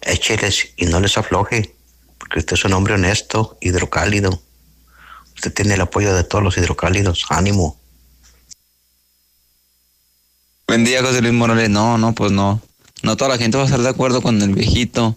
Écheles 0.00 0.70
y 0.76 0.86
no 0.86 1.00
les 1.00 1.18
afloje, 1.18 1.74
porque 2.18 2.38
usted 2.38 2.54
es 2.54 2.64
un 2.64 2.72
hombre 2.72 2.94
honesto, 2.94 3.58
hidrocálido. 3.60 4.42
Usted 5.34 5.52
tiene 5.52 5.74
el 5.74 5.80
apoyo 5.82 6.14
de 6.14 6.24
todos 6.24 6.42
los 6.42 6.56
hidrocálidos. 6.56 7.26
Ánimo. 7.28 7.78
Buen 10.66 10.84
día, 10.84 11.02
José 11.02 11.20
Luis 11.20 11.34
Morales. 11.34 11.68
No, 11.68 11.98
no, 11.98 12.14
pues 12.14 12.32
no. 12.32 12.62
No 13.04 13.18
toda 13.18 13.28
la 13.28 13.38
gente 13.38 13.58
va 13.58 13.64
a 13.64 13.66
estar 13.66 13.82
de 13.82 13.88
acuerdo 13.90 14.22
con 14.22 14.40
el 14.40 14.54
viejito. 14.54 15.14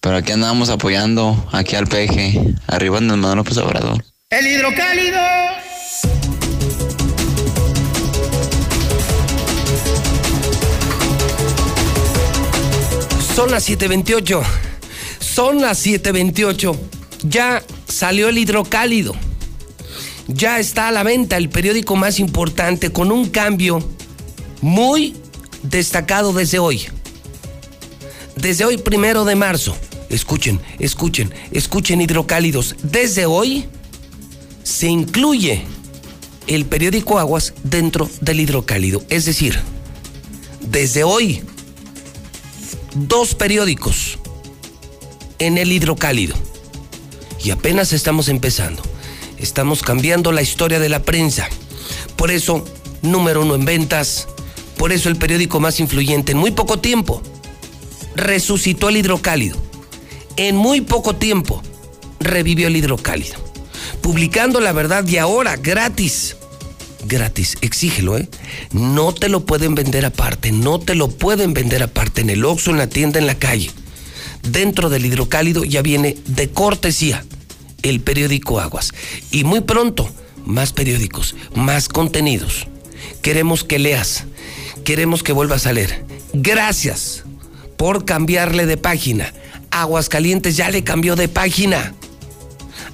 Pero 0.00 0.16
aquí 0.16 0.32
andamos 0.32 0.70
apoyando 0.70 1.48
aquí 1.52 1.76
al 1.76 1.86
peje. 1.86 2.40
Arriba 2.66 2.98
en 2.98 3.04
el 3.04 3.16
Manuel 3.18 3.36
López 3.36 3.56
Obrador. 3.58 4.04
El 4.28 4.44
hidrocálido. 4.44 5.20
Son 13.36 13.52
las 13.52 13.68
7:28. 13.68 14.42
Son 15.20 15.60
las 15.60 15.78
7:28. 15.78 16.76
Ya 17.22 17.62
salió 17.86 18.30
el 18.30 18.38
hidrocálido. 18.38 19.14
Ya 20.26 20.58
está 20.58 20.88
a 20.88 20.90
la 20.90 21.04
venta 21.04 21.36
el 21.36 21.50
periódico 21.50 21.94
más 21.94 22.18
importante 22.18 22.90
con 22.90 23.12
un 23.12 23.28
cambio 23.28 23.78
muy 24.60 25.14
destacado 25.62 26.32
desde 26.32 26.58
hoy. 26.58 26.88
Desde 28.36 28.66
hoy, 28.66 28.76
primero 28.76 29.24
de 29.24 29.34
marzo. 29.34 29.74
Escuchen, 30.10 30.60
escuchen, 30.78 31.32
escuchen 31.52 32.02
hidrocálidos. 32.02 32.76
Desde 32.82 33.24
hoy 33.24 33.64
se 34.62 34.88
incluye 34.88 35.64
el 36.46 36.66
periódico 36.66 37.18
Aguas 37.18 37.54
dentro 37.64 38.08
del 38.20 38.40
hidrocálido. 38.40 39.02
Es 39.08 39.24
decir, 39.24 39.58
desde 40.60 41.02
hoy 41.02 41.42
dos 42.94 43.34
periódicos 43.34 44.18
en 45.38 45.56
el 45.56 45.72
hidrocálido. 45.72 46.36
Y 47.42 47.50
apenas 47.50 47.94
estamos 47.94 48.28
empezando. 48.28 48.82
Estamos 49.38 49.82
cambiando 49.82 50.30
la 50.30 50.42
historia 50.42 50.78
de 50.78 50.90
la 50.90 51.02
prensa. 51.02 51.48
Por 52.16 52.30
eso, 52.30 52.64
número 53.00 53.42
uno 53.42 53.54
en 53.54 53.64
ventas. 53.64 54.28
Por 54.76 54.92
eso 54.92 55.08
el 55.08 55.16
periódico 55.16 55.58
más 55.58 55.80
influyente 55.80 56.32
en 56.32 56.38
muy 56.38 56.50
poco 56.50 56.78
tiempo 56.78 57.22
resucitó 58.16 58.88
el 58.88 58.96
hidrocálido. 58.96 59.56
En 60.36 60.56
muy 60.56 60.80
poco 60.80 61.16
tiempo 61.16 61.62
revivió 62.20 62.66
el 62.66 62.76
hidrocálido. 62.76 63.36
Publicando 64.00 64.60
la 64.60 64.72
verdad 64.72 65.06
y 65.06 65.18
ahora 65.18 65.56
gratis 65.56 66.36
gratis. 67.06 67.56
Exígelo, 67.60 68.18
¿eh? 68.18 68.28
No 68.72 69.12
te 69.12 69.28
lo 69.28 69.46
pueden 69.46 69.74
vender 69.74 70.04
aparte, 70.04 70.52
no 70.52 70.78
te 70.78 70.94
lo 70.94 71.08
pueden 71.08 71.54
vender 71.54 71.82
aparte 71.82 72.20
en 72.20 72.30
el 72.30 72.44
Oxxo, 72.44 72.70
en 72.70 72.78
la 72.78 72.88
tienda, 72.88 73.18
en 73.18 73.26
la 73.26 73.38
calle. 73.38 73.70
Dentro 74.42 74.88
del 74.90 75.06
hidrocálido 75.06 75.64
ya 75.64 75.82
viene 75.82 76.16
de 76.26 76.50
cortesía 76.50 77.24
el 77.82 78.00
periódico 78.00 78.60
Aguas. 78.60 78.92
Y 79.30 79.44
muy 79.44 79.60
pronto, 79.60 80.08
más 80.44 80.72
periódicos, 80.72 81.34
más 81.54 81.88
contenidos. 81.88 82.66
Queremos 83.22 83.64
que 83.64 83.78
leas, 83.78 84.24
queremos 84.84 85.22
que 85.22 85.32
vuelvas 85.32 85.66
a 85.66 85.72
leer. 85.72 86.04
Gracias 86.32 87.25
por 87.76 88.04
cambiarle 88.04 88.66
de 88.66 88.76
página. 88.76 89.32
Aguascalientes 89.70 90.56
ya 90.56 90.70
le 90.70 90.84
cambió 90.84 91.16
de 91.16 91.28
página. 91.28 91.94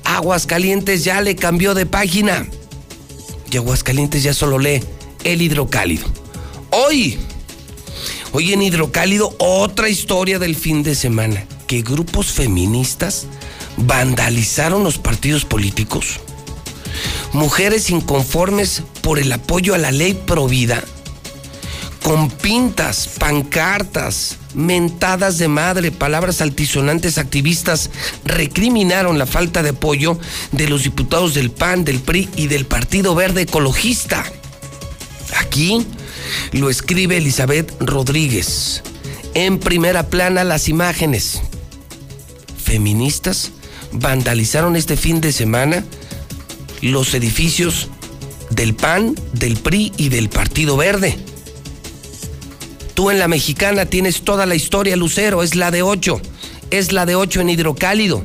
Aguascalientes 0.05 1.05
ya 1.05 1.21
le 1.21 1.37
cambió 1.37 1.75
de 1.75 1.87
página 1.87 2.47
y 3.53 3.57
Aguascalientes 3.59 4.23
ya 4.23 4.33
solo 4.33 4.59
lee 4.59 4.83
el 5.25 5.43
hidrocálido. 5.43 6.07
Hoy, 6.71 7.19
hoy 8.33 8.53
en 8.53 8.63
hidrocálido, 8.63 9.35
otra 9.39 9.91
historia 9.91 10.39
del 10.39 10.57
fin 10.57 10.83
de 10.83 10.95
semana, 10.95 11.45
que 11.67 11.83
grupos 11.83 12.33
feministas 12.33 13.27
vandalizaron 13.77 14.85
los 14.85 14.97
partidos 14.97 15.45
políticos. 15.45 16.19
Mujeres 17.35 17.91
inconformes 17.91 18.83
por 19.03 19.19
el 19.19 19.31
apoyo 19.33 19.75
a 19.75 19.79
la 19.79 19.91
ley 19.91 20.15
Provida, 20.15 20.83
con 22.03 22.31
pintas, 22.31 23.09
pancartas, 23.19 24.37
mentadas 24.55 25.39
de 25.39 25.49
madre, 25.49 25.91
palabras 25.91 26.41
altisonantes, 26.41 27.19
activistas 27.19 27.91
recriminaron 28.25 29.19
la 29.19 29.27
falta 29.27 29.63
de 29.63 29.71
apoyo 29.71 30.19
de 30.51 30.69
los 30.69 30.83
diputados 30.83 31.35
del 31.35 31.51
PAN, 31.51 31.85
del 31.85 32.01
PRI 32.01 32.29
y 32.37 32.49
del 32.49 32.67
Partido 32.67 33.15
Verde 33.15 33.43
Ecologista. 33.43 34.25
Aquí 35.39 35.87
lo 36.53 36.71
escribe 36.71 37.19
Elizabeth 37.19 37.73
Rodríguez. 37.81 38.83
En 39.35 39.59
primera 39.59 40.09
plana 40.09 40.45
las 40.45 40.69
imágenes. 40.69 41.41
Feministas 42.63 43.53
vandalizaron 43.93 44.77
este 44.77 44.97
fin 44.97 45.21
de 45.21 45.33
semana 45.33 45.85
los 46.81 47.15
edificios 47.15 47.89
del 48.51 48.75
PAN, 48.75 49.15
del 49.33 49.57
PRI 49.57 49.93
y 49.97 50.09
del 50.09 50.29
Partido 50.29 50.77
Verde 50.77 51.32
Tú 52.95 53.11
en 53.11 53.19
la 53.19 53.29
mexicana 53.29 53.87
tienes 53.87 54.23
toda 54.23 54.47
la 54.47 54.55
historia, 54.55 54.97
Lucero, 54.97 55.43
es 55.43 55.55
la 55.55 55.71
de 55.71 55.83
8, 55.83 56.21
es 56.71 56.93
la 56.93 57.07
de 57.07 57.15
8 57.15 57.41
en 57.41 57.51
hidrocálido. 57.51 58.23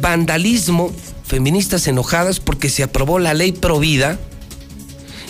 Vandalismo, 0.00 0.92
feministas 1.24 1.86
enojadas 1.86 2.40
porque 2.40 2.68
se 2.68 2.82
aprobó 2.82 3.18
la 3.18 3.34
ley 3.34 3.52
Provida 3.52 4.18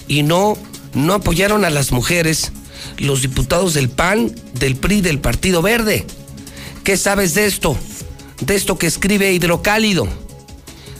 y 0.09 0.23
no, 0.25 0.57
no 0.95 1.15
apoyaron 1.15 1.65
a 1.65 1.71
las 1.71 1.93
mujeres 1.93 2.53
los 2.99 3.23
diputados 3.23 3.75
del 3.75 3.89
PAN, 3.89 4.35
del 4.55 4.77
PRI, 4.77 5.01
del 5.01 5.21
Partido 5.21 5.63
Verde. 5.63 6.05
¿Qué 6.85 6.97
sabes 6.97 7.35
de 7.35 7.47
esto? 7.47 7.77
De 8.41 8.57
esto 8.57 8.79
que 8.79 8.89
escribe 8.89 9.33
Hidrocálido. 9.33 10.09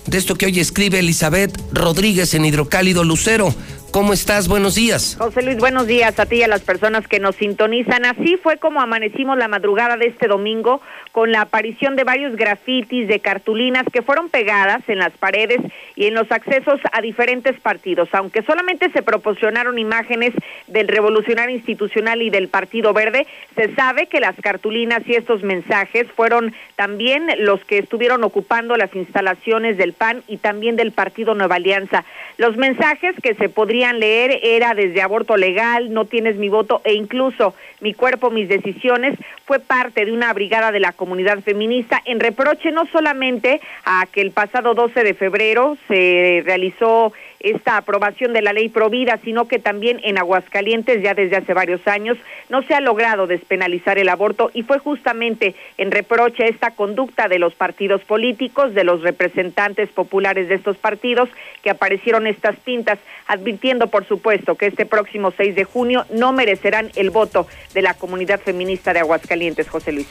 De 0.07 0.19
esto 0.19 0.37
que 0.37 0.47
hoy 0.47 0.61
escribe 0.61 1.01
Elizabeth 1.01 1.61
Rodríguez 1.73 2.35
en 2.35 2.45
Hidrocálido 2.45 3.05
Lucero. 3.05 3.55
¿Cómo 3.93 4.15
estás? 4.15 4.49
Buenos 4.49 4.75
días. 4.75 5.17
José 5.19 5.43
Luis, 5.43 5.59
buenos 5.59 5.87
días 5.87 6.19
a 6.19 6.25
ti 6.25 6.37
y 6.37 6.43
a 6.43 6.49
las 6.49 6.63
personas 6.63 7.07
que 7.07 7.21
nos 7.21 7.37
sintonizan. 7.37 8.07
Así 8.07 8.39
fue 8.43 8.57
como 8.57 8.81
amanecimos 8.81 9.37
la 9.37 9.49
madrugada 9.49 9.99
de 9.99 10.07
este 10.07 10.29
domingo 10.29 10.81
con 11.13 11.31
la 11.31 11.43
aparición 11.43 11.95
de 11.95 12.05
varios 12.05 12.35
grafitis 12.35 13.07
de 13.07 13.21
cartulinas 13.21 13.85
que 13.93 14.01
fueron 14.01 14.31
pegadas 14.31 14.81
en 14.89 14.99
las 14.99 15.13
paredes 15.13 15.61
y 15.95 16.07
en 16.07 16.15
los 16.15 16.33
accesos 16.33 16.81
a 16.91 17.03
diferentes 17.03 17.61
partidos. 17.61 18.09
Aunque 18.13 18.41
solamente 18.41 18.91
se 18.93 19.03
proporcionaron 19.03 19.79
imágenes 19.79 20.33
del 20.69 20.89
Revolucionario 20.89 21.55
Institucional 21.55 22.23
y 22.23 22.31
del 22.31 22.49
Partido 22.49 22.95
Verde, 22.95 23.27
se 23.57 23.75
sabe 23.75 24.07
que 24.07 24.21
las 24.21 24.37
cartulinas 24.37 25.03
y 25.07 25.17
estos 25.17 25.43
mensajes 25.43 26.07
fueron 26.17 26.55
también 26.77 27.27
los 27.41 27.63
que 27.67 27.77
estuvieron 27.77 28.25
ocupando 28.25 28.75
las 28.79 28.95
instalaciones 28.97 29.77
del 29.77 29.93
PAN 29.93 30.23
y 30.29 30.39
también 30.39 30.77
del 30.77 30.93
Partido 30.93 31.35
Nueva 31.35 31.57
Alianza. 31.57 32.07
Los 32.39 32.57
mensajes 32.57 33.15
que 33.23 33.35
se 33.35 33.51
podrían 33.51 33.82
leer 33.93 34.39
era 34.43 34.75
desde 34.75 35.03
aborto 35.03 35.37
legal, 35.37 35.93
no 35.93 36.05
tienes 36.05 36.37
mi 36.37 36.49
voto 36.49 36.81
e 36.85 36.93
incluso 36.95 37.55
mi 37.81 37.95
cuerpo, 37.95 38.31
mis 38.31 38.49
decisiones, 38.49 39.19
fue 39.45 39.59
parte 39.59 40.05
de 40.05 40.13
una 40.13 40.33
brigada 40.33 40.71
de 40.71 40.79
la 40.79 40.93
comunidad 40.93 41.41
feminista 41.41 42.01
en 42.05 42.21
reproche 42.21 42.71
no 42.71 42.87
solamente 42.93 43.61
a 43.85 44.07
que 44.07 44.21
el 44.21 44.31
pasado 44.31 44.75
12 44.75 45.03
de 45.03 45.15
febrero 45.15 45.77
se 45.89 46.43
realizó 46.45 47.13
esta 47.43 47.77
aprobación 47.77 48.33
de 48.33 48.43
la 48.43 48.53
ley 48.53 48.69
Provida, 48.69 49.19
sino 49.25 49.49
que 49.49 49.59
también 49.59 50.01
en 50.05 50.19
Aguascalientes 50.19 51.03
ya 51.03 51.15
desde 51.15 51.37
hace 51.37 51.55
varios 51.55 51.87
años 51.87 52.17
no 52.49 52.63
se 52.63 52.75
ha 52.75 52.81
logrado 52.81 53.27
despenalizar 53.27 53.99
el 53.99 54.09
aborto 54.09 54.51
y 54.55 54.63
fue 54.63 54.79
justamente 54.79 55.55
en 55.79 55.91
reproche 55.91 56.45
a 56.45 56.49
esta 56.49 56.71
conducta 56.71 57.29
de 57.29 57.39
los 57.39 57.55
partidos 57.55 58.03
políticos, 58.03 58.75
de 58.75 58.85
los 58.85 59.03
representantes 59.03 59.89
populares 59.91 60.49
de 60.49 60.55
estos 60.55 60.77
partidos 60.77 61.29
que 61.63 61.71
aparecieron 61.71 62.27
estas 62.27 62.57
pintas, 62.57 62.99
advirtiendo 63.27 63.89
por 63.89 64.07
supuesto 64.07 64.55
que 64.55 64.67
este 64.67 64.87
próximo 64.87 65.33
6 65.37 65.55
de 65.55 65.65
junio 65.65 66.07
no 66.11 66.33
merecerán 66.33 66.91
el 66.97 67.11
voto 67.11 67.47
de 67.75 67.83
la 67.83 67.95
comunidad 67.95 68.41
feminista 68.41 68.93
de 68.93 69.01
Aguascalientes, 69.01 69.69
José 69.69 69.93
Luis. 69.93 70.07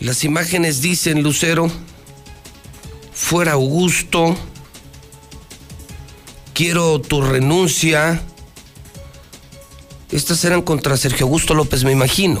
Las 0.00 0.24
imágenes 0.24 0.82
dicen, 0.82 1.22
Lucero, 1.22 1.68
fuera 3.12 3.52
Augusto, 3.52 4.36
quiero 6.54 7.00
tu 7.00 7.22
renuncia. 7.22 8.20
Estas 10.10 10.44
eran 10.44 10.62
contra 10.62 10.96
Sergio 10.96 11.26
Augusto 11.26 11.54
López, 11.54 11.84
me 11.84 11.92
imagino. 11.92 12.40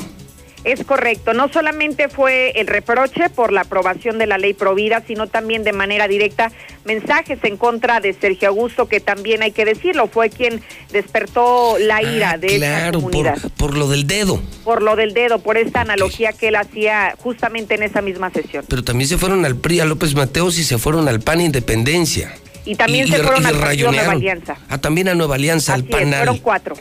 Es 0.64 0.84
correcto, 0.84 1.34
no 1.34 1.48
solamente 1.48 2.08
fue 2.08 2.52
el 2.54 2.68
reproche 2.68 3.28
por 3.30 3.52
la 3.52 3.62
aprobación 3.62 4.18
de 4.18 4.28
la 4.28 4.38
ley 4.38 4.54
Provida, 4.54 5.02
sino 5.04 5.26
también 5.26 5.64
de 5.64 5.72
manera 5.72 6.06
directa 6.06 6.52
mensajes 6.84 7.40
en 7.42 7.56
contra 7.56 7.98
de 7.98 8.12
Sergio 8.12 8.50
Augusto, 8.50 8.86
que 8.86 9.00
también 9.00 9.42
hay 9.42 9.50
que 9.50 9.64
decirlo, 9.64 10.06
fue 10.06 10.30
quien 10.30 10.62
despertó 10.92 11.78
la 11.80 11.96
ah, 11.96 12.02
ira 12.02 12.38
de 12.38 12.56
esta 12.56 12.92
comunidad. 12.92 13.40
Por, 13.40 13.50
por 13.50 13.76
lo 13.76 13.88
del 13.88 14.06
dedo. 14.06 14.40
Por 14.62 14.82
lo 14.82 14.94
del 14.94 15.14
dedo, 15.14 15.40
por 15.40 15.58
esta 15.58 15.80
analogía 15.80 16.32
que 16.32 16.48
él 16.48 16.54
hacía 16.54 17.16
justamente 17.18 17.74
en 17.74 17.82
esa 17.82 18.00
misma 18.00 18.30
sesión. 18.30 18.64
Pero 18.68 18.84
también 18.84 19.08
se 19.08 19.18
fueron 19.18 19.44
al 19.44 19.56
PRI, 19.56 19.80
a 19.80 19.84
López 19.84 20.14
Mateos 20.14 20.60
y 20.60 20.64
se 20.64 20.78
fueron 20.78 21.08
al 21.08 21.20
PAN 21.20 21.40
Independencia. 21.40 22.36
Y 22.64 22.76
también 22.76 23.08
se 23.08 23.22
fueron 23.22 23.44
al 23.46 23.58
Partido 23.58 23.92
Nueva 23.92 24.12
Alianza. 24.12 24.56
Ah, 24.68 24.78
también 24.78 25.08
a 25.08 25.14
Nueva 25.14 25.34
Alianza, 25.34 25.74
al 25.74 25.84
PAN. 25.84 26.12
Fueron 26.12 26.38
cuatro. 26.38 26.76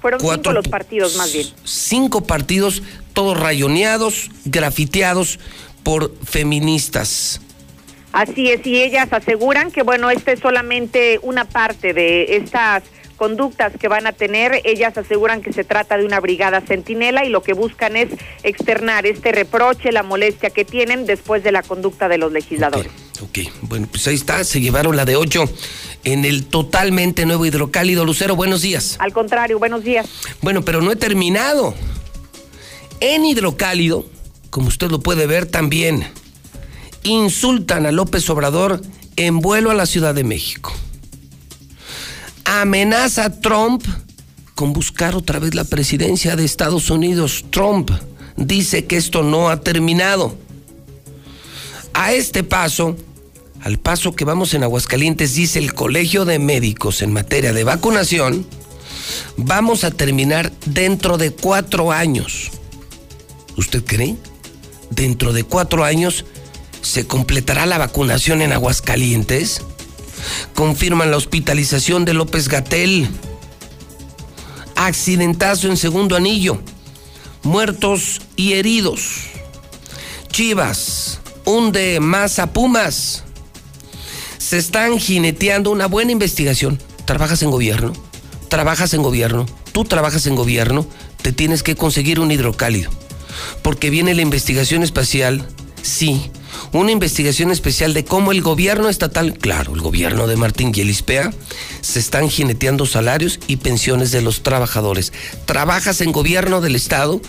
Fueron 0.00 0.20
cinco 0.20 0.52
los 0.52 0.68
partidos 0.68 1.16
más 1.16 1.32
bien. 1.32 1.46
Cinco 1.64 2.22
partidos, 2.22 2.82
todos 3.14 3.38
rayoneados, 3.40 4.30
grafiteados 4.44 5.38
por 5.82 6.14
feministas. 6.24 7.40
Así 8.12 8.50
es, 8.50 8.64
y 8.66 8.80
ellas 8.80 9.08
aseguran 9.12 9.72
que, 9.72 9.82
bueno, 9.82 10.08
esta 10.10 10.30
es 10.32 10.40
solamente 10.40 11.18
una 11.22 11.46
parte 11.46 11.92
de 11.92 12.36
estas 12.36 12.84
conductas 13.14 13.72
que 13.78 13.88
van 13.88 14.06
a 14.06 14.12
tener. 14.12 14.60
Ellas 14.64 14.96
aseguran 14.98 15.42
que 15.42 15.52
se 15.52 15.64
trata 15.64 15.96
de 15.96 16.04
una 16.04 16.20
brigada 16.20 16.60
centinela 16.60 17.24
y 17.24 17.28
lo 17.28 17.42
que 17.42 17.52
buscan 17.52 17.96
es 17.96 18.08
externar 18.42 19.06
este 19.06 19.32
reproche, 19.32 19.92
la 19.92 20.02
molestia 20.02 20.50
que 20.50 20.64
tienen 20.64 21.06
después 21.06 21.42
de 21.42 21.52
la 21.52 21.62
conducta 21.62 22.08
de 22.08 22.18
los 22.18 22.32
legisladores. 22.32 22.90
Ok, 23.22 23.38
bueno, 23.62 23.86
pues 23.90 24.06
ahí 24.08 24.16
está, 24.16 24.42
se 24.44 24.60
llevaron 24.60 24.96
la 24.96 25.04
de 25.04 25.16
ocho 25.16 25.44
en 26.04 26.24
el 26.24 26.46
totalmente 26.46 27.26
nuevo 27.26 27.46
hidrocálido. 27.46 28.04
Lucero, 28.04 28.36
buenos 28.36 28.62
días. 28.62 28.96
Al 28.98 29.12
contrario, 29.12 29.58
buenos 29.58 29.84
días. 29.84 30.06
Bueno, 30.42 30.62
pero 30.62 30.82
no 30.82 30.90
he 30.92 30.96
terminado. 30.96 31.74
En 33.00 33.24
hidrocálido, 33.24 34.06
como 34.50 34.68
usted 34.68 34.90
lo 34.90 35.00
puede 35.00 35.26
ver 35.26 35.46
también, 35.46 36.06
insultan 37.02 37.86
a 37.86 37.92
López 37.92 38.28
Obrador 38.30 38.80
en 39.16 39.40
vuelo 39.40 39.70
a 39.70 39.74
la 39.74 39.86
Ciudad 39.86 40.14
de 40.14 40.24
México. 40.24 40.72
Amenaza 42.44 43.24
a 43.24 43.40
Trump 43.40 43.84
con 44.54 44.72
buscar 44.72 45.14
otra 45.14 45.38
vez 45.38 45.54
la 45.54 45.64
presidencia 45.64 46.36
de 46.36 46.44
Estados 46.44 46.90
Unidos. 46.90 47.44
Trump 47.50 47.90
dice 48.36 48.84
que 48.84 48.96
esto 48.96 49.22
no 49.22 49.48
ha 49.48 49.60
terminado. 49.60 50.36
A 51.92 52.12
este 52.12 52.42
paso, 52.42 52.96
al 53.62 53.78
paso 53.78 54.14
que 54.14 54.24
vamos 54.24 54.54
en 54.54 54.62
Aguascalientes, 54.62 55.34
dice 55.34 55.58
el 55.58 55.74
Colegio 55.74 56.24
de 56.24 56.38
Médicos 56.38 57.02
en 57.02 57.12
materia 57.12 57.52
de 57.52 57.64
vacunación, 57.64 58.46
vamos 59.36 59.84
a 59.84 59.90
terminar 59.90 60.52
dentro 60.66 61.18
de 61.18 61.30
cuatro 61.30 61.92
años. 61.92 62.50
¿Usted 63.56 63.84
cree? 63.84 64.16
Dentro 64.90 65.32
de 65.32 65.44
cuatro 65.44 65.84
años 65.84 66.24
se 66.82 67.06
completará 67.06 67.66
la 67.66 67.78
vacunación 67.78 68.42
en 68.42 68.52
Aguascalientes. 68.52 69.62
Confirman 70.54 71.10
la 71.10 71.16
hospitalización 71.16 72.04
de 72.04 72.14
López 72.14 72.48
Gatel. 72.48 73.08
Accidentazo 74.76 75.68
en 75.68 75.76
segundo 75.76 76.16
anillo. 76.16 76.60
Muertos 77.42 78.22
y 78.36 78.54
heridos. 78.54 79.28
Chivas 80.30 81.20
hunde 81.44 82.00
más 82.00 82.38
a 82.38 82.52
Pumas. 82.52 83.24
Se 84.38 84.58
están 84.58 84.98
jineteando 84.98 85.70
una 85.70 85.86
buena 85.86 86.12
investigación. 86.12 86.80
Trabajas 87.04 87.42
en 87.42 87.50
gobierno, 87.50 87.92
trabajas 88.48 88.94
en 88.94 89.02
gobierno, 89.02 89.46
tú 89.72 89.84
trabajas 89.84 90.26
en 90.26 90.36
gobierno, 90.36 90.86
te 91.22 91.32
tienes 91.32 91.62
que 91.62 91.76
conseguir 91.76 92.18
un 92.18 92.30
hidrocálido. 92.30 92.90
Porque 93.62 93.90
viene 93.90 94.14
la 94.14 94.22
investigación 94.22 94.82
espacial, 94.82 95.46
sí, 95.82 96.30
una 96.80 96.90
investigación 96.90 97.50
especial 97.52 97.94
de 97.94 98.04
cómo 98.04 98.32
el 98.32 98.42
gobierno 98.42 98.88
estatal, 98.88 99.38
claro, 99.38 99.74
el 99.74 99.80
gobierno 99.80 100.26
de 100.26 100.36
Martín 100.36 100.74
Gielispea, 100.74 101.32
se 101.80 102.00
están 102.00 102.28
jineteando 102.28 102.84
salarios 102.84 103.38
y 103.46 103.56
pensiones 103.56 104.10
de 104.10 104.22
los 104.22 104.42
trabajadores. 104.42 105.12
Trabajas 105.44 106.00
en 106.00 106.10
gobierno 106.10 106.60
del 106.60 106.74
Estado, 106.74 107.20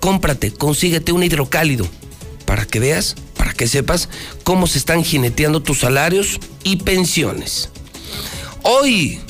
cómprate, 0.00 0.52
consíguete 0.52 1.12
un 1.12 1.22
hidrocálido 1.22 1.86
para 2.46 2.64
que 2.64 2.80
veas, 2.80 3.14
para 3.36 3.52
que 3.52 3.66
sepas 3.66 4.08
cómo 4.42 4.66
se 4.66 4.78
están 4.78 5.04
jineteando 5.04 5.62
tus 5.62 5.80
salarios 5.80 6.40
y 6.62 6.76
pensiones. 6.76 7.68
Hoy, 8.62 9.20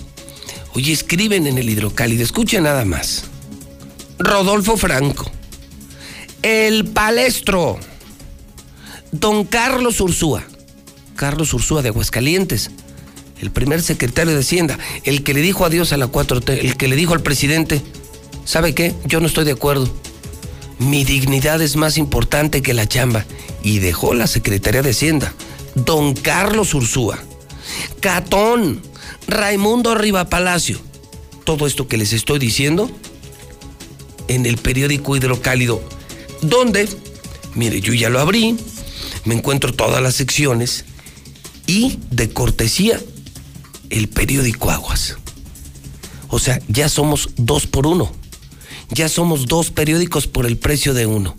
hoy 0.74 0.92
escriben 0.92 1.48
en 1.48 1.58
el 1.58 1.68
hidrocálido, 1.68 2.22
escuchen 2.22 2.62
nada 2.62 2.84
más. 2.84 3.24
Rodolfo 4.20 4.76
Franco, 4.76 5.30
el 6.42 6.84
palestro, 6.84 7.80
don 9.20 9.44
Carlos 9.44 10.00
Ursúa, 10.00 10.44
Carlos 11.16 11.52
Ursúa 11.54 11.82
de 11.82 11.88
Aguascalientes, 11.88 12.70
el 13.40 13.50
primer 13.50 13.82
secretario 13.82 14.32
de 14.32 14.40
Hacienda, 14.40 14.78
el 15.04 15.22
que 15.22 15.34
le 15.34 15.40
dijo 15.40 15.64
adiós 15.64 15.92
a 15.92 15.96
la 15.96 16.06
4T, 16.06 16.58
el 16.60 16.76
que 16.76 16.88
le 16.88 16.96
dijo 16.96 17.14
al 17.14 17.22
presidente, 17.22 17.82
¿sabe 18.44 18.74
qué? 18.74 18.94
Yo 19.06 19.20
no 19.20 19.26
estoy 19.26 19.44
de 19.44 19.52
acuerdo 19.52 19.90
mi 20.78 21.04
dignidad 21.04 21.62
es 21.62 21.76
más 21.76 21.96
importante 21.98 22.62
que 22.62 22.74
la 22.74 22.86
chamba. 22.86 23.24
Y 23.62 23.78
dejó 23.78 24.14
la 24.14 24.26
Secretaría 24.26 24.82
de 24.82 24.90
Hacienda. 24.90 25.32
Don 25.74 26.14
Carlos 26.14 26.74
Ursúa, 26.74 27.18
Catón, 28.00 28.82
Raimundo 29.26 29.96
Palacio. 30.28 30.78
Todo 31.44 31.66
esto 31.66 31.88
que 31.88 31.96
les 31.96 32.12
estoy 32.12 32.38
diciendo 32.38 32.90
en 34.28 34.46
el 34.46 34.56
periódico 34.58 35.16
Hidrocálido, 35.16 35.82
donde, 36.42 36.88
mire, 37.54 37.80
yo 37.80 37.92
ya 37.92 38.08
lo 38.08 38.20
abrí, 38.20 38.56
me 39.24 39.34
encuentro 39.34 39.72
todas 39.72 40.02
las 40.02 40.14
secciones 40.14 40.84
y 41.66 41.98
de 42.10 42.30
cortesía 42.30 43.00
el 43.90 44.08
periódico 44.08 44.70
Aguas. 44.70 45.16
O 46.28 46.38
sea, 46.38 46.60
ya 46.68 46.88
somos 46.88 47.30
dos 47.36 47.66
por 47.66 47.86
uno 47.86 48.10
ya 48.90 49.08
somos 49.08 49.46
dos 49.46 49.70
periódicos 49.70 50.26
por 50.26 50.46
el 50.46 50.56
precio 50.56 50.94
de 50.94 51.06
uno. 51.06 51.34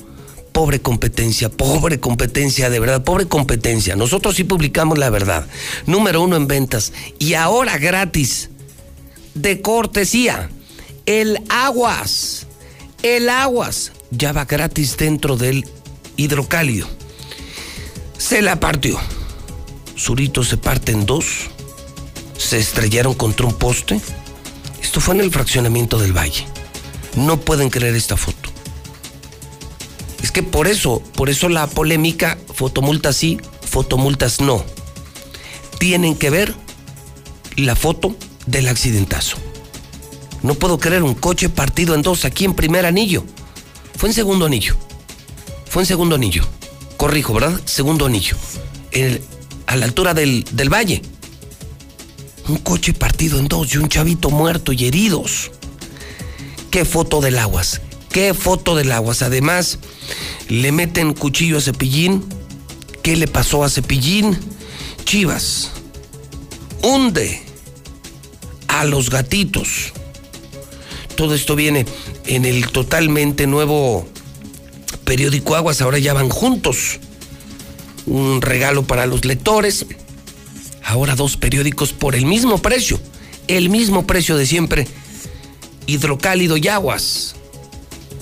Pobre 0.51 0.81
competencia, 0.81 1.49
pobre 1.49 1.99
competencia, 1.99 2.69
de 2.69 2.79
verdad, 2.79 3.03
pobre 3.03 3.27
competencia. 3.27 3.95
Nosotros 3.95 4.35
sí 4.35 4.43
publicamos 4.45 4.97
la 4.97 5.09
verdad. 5.09 5.47
Número 5.85 6.21
uno 6.21 6.37
en 6.37 6.47
ventas. 6.47 6.93
Y 7.19 7.33
ahora 7.33 7.77
gratis, 7.77 8.49
de 9.33 9.61
cortesía, 9.61 10.49
el 11.05 11.39
aguas. 11.49 12.47
El 13.03 13.29
aguas 13.29 13.91
ya 14.11 14.31
va 14.31 14.45
gratis 14.45 14.95
dentro 14.97 15.35
del 15.35 15.65
hidrocálido. 16.15 16.87
Se 18.17 18.41
la 18.41 18.59
partió. 18.59 18.99
Zurito 19.97 20.43
se 20.43 20.57
parte 20.57 20.91
en 20.91 21.05
dos. 21.05 21.25
Se 22.37 22.59
estrellaron 22.59 23.13
contra 23.13 23.45
un 23.45 23.53
poste. 23.53 23.99
Esto 24.81 24.99
fue 24.99 25.15
en 25.15 25.21
el 25.21 25.31
fraccionamiento 25.31 25.97
del 25.97 26.13
Valle 26.13 26.45
no 27.15 27.39
pueden 27.39 27.69
creer 27.69 27.95
esta 27.95 28.17
foto. 28.17 28.49
Es 30.21 30.31
que 30.31 30.43
por 30.43 30.67
eso, 30.67 31.01
por 31.15 31.29
eso 31.29 31.49
la 31.49 31.67
polémica, 31.67 32.37
fotomultas 32.53 33.15
sí, 33.15 33.39
fotomultas 33.61 34.41
no. 34.41 34.63
Tienen 35.79 36.15
que 36.15 36.29
ver 36.29 36.55
la 37.55 37.75
foto 37.75 38.15
del 38.45 38.67
accidentazo. 38.67 39.37
No 40.41 40.55
puedo 40.55 40.77
creer 40.77 41.03
un 41.03 41.15
coche 41.15 41.49
partido 41.49 41.95
en 41.95 42.01
dos 42.01 42.25
aquí 42.25 42.45
en 42.45 42.53
primer 42.53 42.85
anillo. 42.85 43.23
Fue 43.97 44.09
en 44.09 44.15
segundo 44.15 44.45
anillo. 44.45 44.75
Fue 45.69 45.83
en 45.83 45.87
segundo 45.87 46.15
anillo. 46.15 46.43
Corrijo, 47.05 47.35
¿verdad? 47.35 47.61
Segundo 47.65 48.07
anillo. 48.07 48.35
a 49.67 49.75
la 49.75 49.85
altura 49.85 50.15
del, 50.15 50.43
del 50.53 50.73
valle. 50.73 51.03
Un 52.47 52.57
coche 52.57 52.93
partido 52.93 53.37
en 53.37 53.47
dos 53.47 53.75
y 53.75 53.77
un 53.77 53.89
chavito 53.89 54.31
muerto 54.31 54.71
y 54.71 54.85
heridos 54.87 55.51
qué 56.71 56.83
foto 56.83 57.21
del 57.21 57.37
aguas, 57.37 57.79
qué 58.09 58.33
foto 58.33 58.75
del 58.75 58.91
aguas. 58.91 59.21
Además, 59.21 59.77
le 60.49 60.71
meten 60.71 61.13
cuchillo 61.13 61.59
a 61.59 61.61
Cepillín. 61.61 62.25
¿Qué 63.03 63.15
le 63.15 63.27
pasó 63.27 63.63
a 63.63 63.69
Cepillín? 63.69 64.35
Chivas 65.03 65.73
hunde 66.81 67.39
a 68.67 68.83
los 68.83 69.11
gatitos. 69.11 69.93
Todo 71.15 71.35
esto 71.35 71.55
viene 71.55 71.85
en 72.25 72.45
el 72.45 72.69
totalmente 72.69 73.45
nuevo 73.45 74.07
periódico 75.05 75.55
Aguas, 75.55 75.81
ahora 75.81 75.99
ya 75.99 76.13
van 76.13 76.29
juntos. 76.29 76.99
Un 78.05 78.41
regalo 78.41 78.83
para 78.83 79.05
los 79.05 79.23
lectores. 79.23 79.85
Ahora 80.83 81.15
dos 81.15 81.37
periódicos 81.37 81.93
por 81.93 82.15
el 82.15 82.25
mismo 82.25 82.57
precio, 82.57 82.99
el 83.47 83.69
mismo 83.69 84.05
precio 84.05 84.35
de 84.35 84.45
siempre. 84.45 84.87
Hidrocálido 85.87 86.57
y 86.57 86.67
Aguas. 86.67 87.35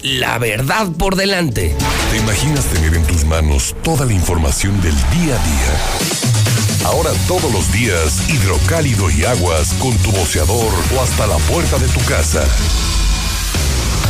La 0.04 0.38
verdad 0.38 0.90
por 0.92 1.16
delante. 1.16 1.76
¿Te 2.12 2.18
imaginas 2.18 2.66
tener 2.66 2.94
en 2.94 3.06
tus 3.08 3.26
manos 3.26 3.74
toda 3.84 4.06
la 4.06 4.14
información 4.14 4.82
del 4.82 4.96
día 4.96 5.36
a 5.36 5.46
día? 5.46 6.24
Ahora 6.86 7.12
todos 7.28 7.52
los 7.54 7.72
días, 7.72 8.30
hidrocálido 8.30 9.10
y 9.10 9.24
aguas 9.24 9.74
con 9.80 9.98
tu 10.00 10.12
boceador 10.12 10.74
o 10.96 11.02
hasta 11.02 11.26
la 11.28 11.38
puerta 11.38 11.78
de 11.78 11.88
tu 11.88 12.02
casa. 12.02 12.46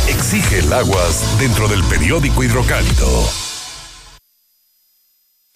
Exige 0.08 0.58
el 0.58 0.72
aguas 0.72 1.38
dentro 1.38 1.66
del 1.66 1.82
periódico 1.84 2.42
hidrocálido. 2.42 3.53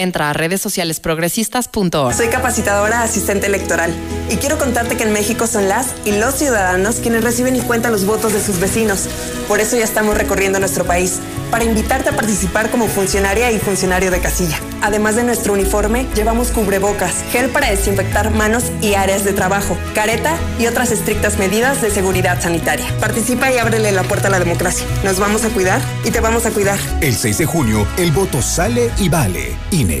Entra 0.00 0.30
a 0.30 0.32
redes 0.32 0.62
sociales 0.62 0.98
progresistas.org. 0.98 2.14
Soy 2.14 2.28
capacitadora 2.28 3.02
asistente 3.02 3.48
electoral 3.48 3.92
y 4.30 4.36
quiero 4.36 4.56
contarte 4.56 4.96
que 4.96 5.02
en 5.02 5.12
México 5.12 5.46
son 5.46 5.68
las 5.68 5.88
y 6.06 6.12
los 6.12 6.36
ciudadanos 6.36 6.96
quienes 6.96 7.22
reciben 7.22 7.54
y 7.54 7.60
cuentan 7.60 7.92
los 7.92 8.06
votos 8.06 8.32
de 8.32 8.42
sus 8.42 8.60
vecinos. 8.60 9.10
Por 9.46 9.60
eso 9.60 9.76
ya 9.76 9.84
estamos 9.84 10.16
recorriendo 10.16 10.58
nuestro 10.58 10.86
país 10.86 11.18
para 11.50 11.64
invitarte 11.64 12.10
a 12.10 12.16
participar 12.16 12.70
como 12.70 12.86
funcionaria 12.86 13.50
y 13.50 13.58
funcionario 13.58 14.10
de 14.10 14.20
casilla. 14.20 14.58
Además 14.82 15.16
de 15.16 15.24
nuestro 15.24 15.52
uniforme, 15.52 16.06
llevamos 16.14 16.50
cubrebocas, 16.50 17.22
gel 17.30 17.50
para 17.50 17.70
desinfectar 17.70 18.30
manos 18.30 18.72
y 18.80 18.94
áreas 18.94 19.24
de 19.24 19.32
trabajo, 19.32 19.76
careta 19.94 20.36
y 20.58 20.66
otras 20.66 20.90
estrictas 20.92 21.38
medidas 21.38 21.82
de 21.82 21.90
seguridad 21.90 22.40
sanitaria. 22.40 22.86
Participa 23.00 23.50
y 23.52 23.58
ábrele 23.58 23.92
la 23.92 24.04
puerta 24.04 24.28
a 24.28 24.30
la 24.30 24.38
democracia. 24.38 24.86
Nos 25.04 25.18
vamos 25.18 25.44
a 25.44 25.50
cuidar 25.50 25.80
y 26.04 26.10
te 26.10 26.20
vamos 26.20 26.46
a 26.46 26.50
cuidar. 26.50 26.78
El 27.00 27.14
6 27.14 27.38
de 27.38 27.46
junio, 27.46 27.86
el 27.96 28.12
voto 28.12 28.42
sale 28.42 28.90
y 28.98 29.08
vale. 29.08 29.56
INE. 29.70 30.00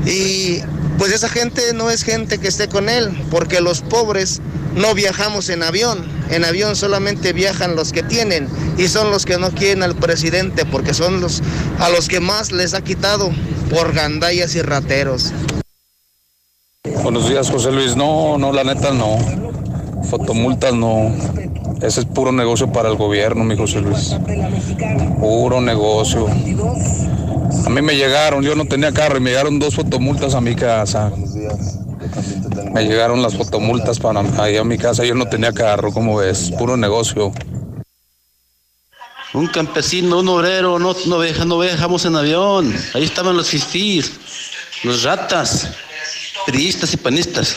Y 0.06 0.60
pues 0.98 1.12
esa 1.12 1.28
gente 1.28 1.74
no 1.74 1.90
es 1.90 2.04
gente 2.04 2.38
que 2.38 2.48
esté 2.48 2.68
con 2.68 2.88
él, 2.88 3.10
porque 3.30 3.60
los 3.60 3.82
pobres 3.82 4.40
no 4.76 4.94
viajamos 4.94 5.48
en 5.48 5.62
avión. 5.62 6.06
En 6.30 6.44
avión 6.44 6.76
solamente 6.76 7.32
viajan 7.32 7.76
los 7.76 7.92
que 7.92 8.02
tienen 8.02 8.48
y 8.78 8.88
son 8.88 9.10
los 9.10 9.24
que 9.24 9.38
no 9.38 9.50
quieren 9.50 9.82
al 9.82 9.96
presidente 9.96 10.64
porque 10.64 10.94
son 10.94 11.20
los 11.20 11.42
a 11.78 11.88
los 11.88 12.08
que 12.08 12.20
más 12.20 12.52
les 12.52 12.74
ha 12.74 12.82
quitado 12.82 13.30
por 13.70 13.92
gandallas 13.92 14.54
y 14.54 14.62
rateros. 14.62 15.32
Buenos 17.02 17.28
días, 17.28 17.50
José 17.50 17.72
Luis. 17.72 17.96
No, 17.96 18.38
no, 18.38 18.52
la 18.52 18.64
neta 18.64 18.92
no. 18.92 19.18
Fotomultas 20.04 20.74
no. 20.74 21.12
Ese 21.82 22.00
es 22.00 22.06
puro 22.06 22.32
negocio 22.32 22.72
para 22.72 22.88
el 22.88 22.96
gobierno, 22.96 23.44
mi 23.44 23.56
José 23.56 23.80
Luis. 23.80 24.16
Puro 25.18 25.60
negocio. 25.60 26.26
A 27.64 27.70
mí 27.70 27.82
me 27.82 27.96
llegaron, 27.96 28.42
yo 28.42 28.54
no 28.54 28.66
tenía 28.66 28.92
carro 28.92 29.18
y 29.18 29.20
me 29.20 29.30
llegaron 29.30 29.58
dos 29.58 29.74
fotomultas 29.74 30.34
a 30.34 30.40
mi 30.40 30.54
casa. 30.54 31.12
Me 32.72 32.84
llegaron 32.84 33.22
las 33.22 33.36
fotomultas 33.36 33.98
para 33.98 34.20
allá 34.20 34.60
a 34.60 34.64
mi 34.64 34.78
casa, 34.78 35.04
yo 35.04 35.14
no 35.14 35.28
tenía 35.28 35.52
carro, 35.52 35.92
¿cómo 35.92 36.16
ves? 36.16 36.50
Puro 36.58 36.76
negocio. 36.76 37.32
Un 39.34 39.48
campesino, 39.48 40.20
un 40.20 40.28
obrero, 40.28 40.78
no, 40.78 40.96
no, 41.06 41.18
viaja, 41.18 41.44
no 41.44 41.58
viajamos 41.58 42.04
en 42.04 42.16
avión. 42.16 42.74
Ahí 42.94 43.04
estaban 43.04 43.36
los 43.36 43.48
fifís, 43.48 44.12
los 44.82 45.02
ratas, 45.02 45.70
priistas 46.46 46.94
y 46.94 46.96
panistas. 46.96 47.56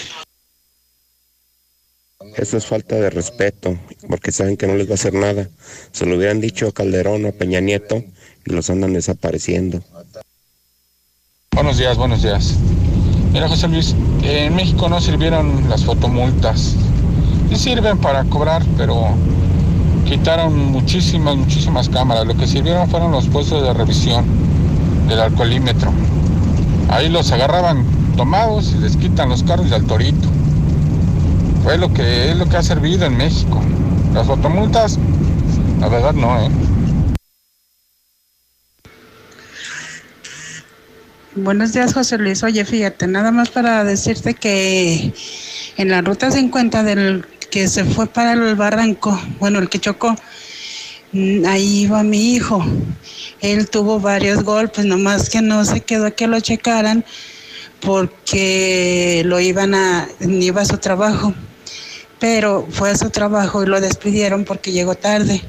Eso 2.35 2.57
es 2.57 2.65
falta 2.65 2.95
de 2.95 3.09
respeto, 3.09 3.77
porque 4.07 4.31
saben 4.31 4.57
que 4.57 4.67
no 4.67 4.75
les 4.75 4.87
va 4.87 4.91
a 4.91 4.95
hacer 4.95 5.13
nada. 5.13 5.49
Se 5.91 6.05
lo 6.05 6.15
hubieran 6.15 6.41
dicho 6.41 6.67
a 6.67 6.73
Calderón 6.73 7.25
o 7.25 7.29
a 7.29 7.31
Peña 7.31 7.59
Nieto 7.59 8.03
y 8.49 8.53
los 8.53 8.69
andan 8.69 8.93
desapareciendo. 8.93 9.81
Buenos 11.53 11.77
días, 11.77 11.97
buenos 11.97 12.23
días. 12.23 12.55
Mira, 13.31 13.47
José 13.47 13.67
Luis, 13.67 13.95
en 14.23 14.55
México 14.55 14.89
no 14.89 14.99
sirvieron 14.99 15.69
las 15.69 15.85
fotomultas. 15.85 16.75
Sí 17.49 17.55
sirven 17.55 17.97
para 17.99 18.23
cobrar, 18.25 18.63
pero 18.77 19.09
quitaron 20.05 20.71
muchísimas, 20.71 21.35
muchísimas 21.35 21.89
cámaras. 21.89 22.25
Lo 22.25 22.35
que 22.35 22.47
sirvieron 22.47 22.89
fueron 22.89 23.11
los 23.11 23.27
puestos 23.27 23.63
de 23.63 23.73
revisión 23.73 24.25
del 25.07 25.19
alcoholímetro. 25.19 25.91
Ahí 26.89 27.09
los 27.09 27.31
agarraban 27.31 27.85
tomados 28.15 28.73
y 28.73 28.79
les 28.79 28.97
quitan 28.97 29.29
los 29.29 29.43
carros 29.43 29.71
al 29.71 29.85
torito. 29.85 30.27
Fue 31.63 31.77
lo 31.77 31.93
que 31.93 32.31
es 32.31 32.37
lo 32.37 32.47
que 32.47 32.57
ha 32.57 32.63
servido 32.63 33.05
en 33.05 33.17
México. 33.17 33.61
Las 34.13 34.25
fotomultas, 34.25 34.97
la 35.79 35.87
verdad 35.87 36.13
no, 36.13 36.39
¿eh? 36.39 36.49
Buenos 41.43 41.71
días, 41.71 41.93
José 41.93 42.17
Luis. 42.17 42.43
Oye, 42.43 42.65
fíjate, 42.65 43.07
nada 43.07 43.31
más 43.31 43.49
para 43.49 43.85
decirte 43.85 44.33
que 44.33 45.13
en 45.77 45.89
la 45.89 46.01
ruta 46.01 46.31
50 46.31 46.83
del 46.83 47.25
que 47.49 47.69
se 47.69 47.85
fue 47.85 48.07
para 48.07 48.33
el 48.33 48.55
barranco, 48.55 49.17
bueno, 49.39 49.59
el 49.59 49.69
que 49.69 49.79
chocó, 49.79 50.15
mm, 51.13 51.45
ahí 51.45 51.83
iba 51.83 52.03
mi 52.03 52.33
hijo. 52.33 52.61
Él 53.39 53.69
tuvo 53.69 54.01
varios 54.01 54.43
golpes, 54.43 54.85
nomás 54.85 55.29
que 55.29 55.41
no 55.41 55.63
se 55.63 55.79
quedó 55.79 56.07
a 56.07 56.11
que 56.11 56.27
lo 56.27 56.41
checaran 56.41 57.05
porque 57.79 59.21
lo 59.25 59.39
iban 59.39 59.75
a, 59.75 60.09
iba 60.19 60.61
a 60.61 60.65
su 60.65 60.77
trabajo. 60.77 61.33
Pero 62.19 62.67
fue 62.69 62.91
a 62.91 62.97
su 62.97 63.11
trabajo 63.11 63.63
y 63.63 63.67
lo 63.67 63.79
despidieron 63.79 64.43
porque 64.43 64.73
llegó 64.73 64.95
tarde. 64.95 65.41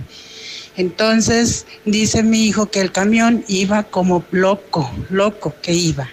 Entonces 0.81 1.66
dice 1.85 2.22
mi 2.22 2.47
hijo 2.47 2.70
que 2.70 2.81
el 2.81 2.91
camión 2.91 3.45
iba 3.49 3.83
como 3.83 4.24
loco, 4.31 4.91
loco 5.11 5.55
que 5.61 5.74
iba, 5.74 6.09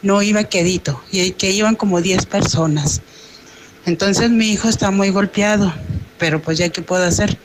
no 0.00 0.22
iba 0.22 0.44
quedito, 0.44 0.98
y 1.12 1.32
que 1.32 1.50
iban 1.50 1.76
como 1.76 2.00
10 2.00 2.24
personas. 2.24 3.02
Entonces 3.84 4.30
mi 4.30 4.52
hijo 4.52 4.70
está 4.70 4.90
muy 4.90 5.10
golpeado, 5.10 5.70
pero 6.16 6.40
pues 6.40 6.56
ya 6.56 6.70
qué 6.70 6.80
puedo 6.80 7.04
hacer. 7.04 7.36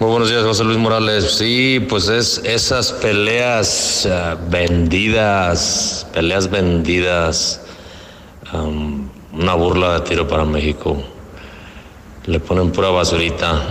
Muy 0.00 0.10
buenos 0.10 0.30
días, 0.30 0.42
José 0.42 0.64
Luis 0.64 0.78
Morales. 0.78 1.36
Sí, 1.38 1.78
pues 1.88 2.08
es 2.08 2.40
esas 2.42 2.90
peleas 2.90 4.04
uh, 4.10 4.36
vendidas, 4.50 6.08
peleas 6.12 6.50
vendidas, 6.50 7.60
um, 8.52 9.08
una 9.32 9.54
burla 9.54 10.00
de 10.00 10.08
tiro 10.08 10.26
para 10.26 10.44
México. 10.44 11.00
Le 12.26 12.40
ponen 12.40 12.72
pura 12.72 12.88
basurita. 12.90 13.62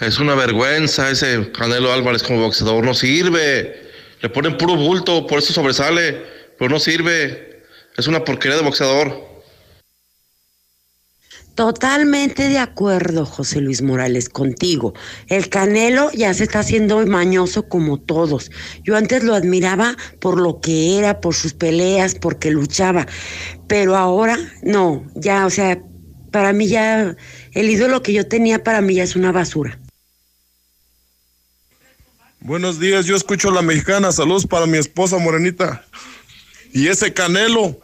Es 0.00 0.18
una 0.18 0.34
vergüenza 0.34 1.10
ese 1.10 1.52
Canelo 1.52 1.92
Álvarez 1.92 2.22
como 2.22 2.40
boxeador, 2.40 2.82
no 2.82 2.94
sirve. 2.94 3.90
Le 4.22 4.28
ponen 4.30 4.56
puro 4.56 4.76
bulto, 4.76 5.26
por 5.26 5.40
eso 5.40 5.52
sobresale, 5.52 6.24
pero 6.58 6.70
no 6.70 6.78
sirve. 6.78 7.62
Es 7.96 8.06
una 8.06 8.24
porquería 8.24 8.56
de 8.56 8.62
boxeador. 8.62 9.29
Totalmente 11.60 12.48
de 12.48 12.56
acuerdo, 12.56 13.26
José 13.26 13.60
Luis 13.60 13.82
Morales, 13.82 14.30
contigo. 14.30 14.94
El 15.26 15.50
Canelo 15.50 16.10
ya 16.12 16.32
se 16.32 16.44
está 16.44 16.60
haciendo 16.60 17.04
mañoso 17.06 17.68
como 17.68 18.00
todos. 18.00 18.50
Yo 18.82 18.96
antes 18.96 19.22
lo 19.24 19.34
admiraba 19.34 19.94
por 20.20 20.40
lo 20.40 20.62
que 20.62 20.96
era, 20.96 21.20
por 21.20 21.34
sus 21.34 21.52
peleas, 21.52 22.14
porque 22.14 22.50
luchaba. 22.50 23.06
Pero 23.68 23.94
ahora 23.94 24.38
no, 24.62 25.04
ya, 25.14 25.44
o 25.44 25.50
sea, 25.50 25.82
para 26.30 26.54
mí 26.54 26.66
ya 26.66 27.14
el 27.52 27.68
ídolo 27.68 28.00
que 28.00 28.14
yo 28.14 28.26
tenía 28.26 28.64
para 28.64 28.80
mí 28.80 28.94
ya 28.94 29.02
es 29.02 29.14
una 29.14 29.30
basura. 29.30 29.78
Buenos 32.40 32.80
días, 32.80 33.04
yo 33.04 33.14
escucho 33.14 33.50
la 33.50 33.60
mexicana. 33.60 34.12
Saludos 34.12 34.46
para 34.46 34.64
mi 34.64 34.78
esposa 34.78 35.18
morenita. 35.18 35.84
Y 36.72 36.88
ese 36.88 37.12
Canelo. 37.12 37.82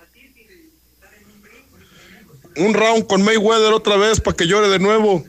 Un 2.57 2.73
round 2.73 3.07
con 3.07 3.23
Mayweather 3.23 3.73
otra 3.73 3.97
vez 3.97 4.21
para 4.21 4.37
que 4.37 4.47
llore 4.47 4.69
de 4.69 4.79
nuevo. 4.79 5.23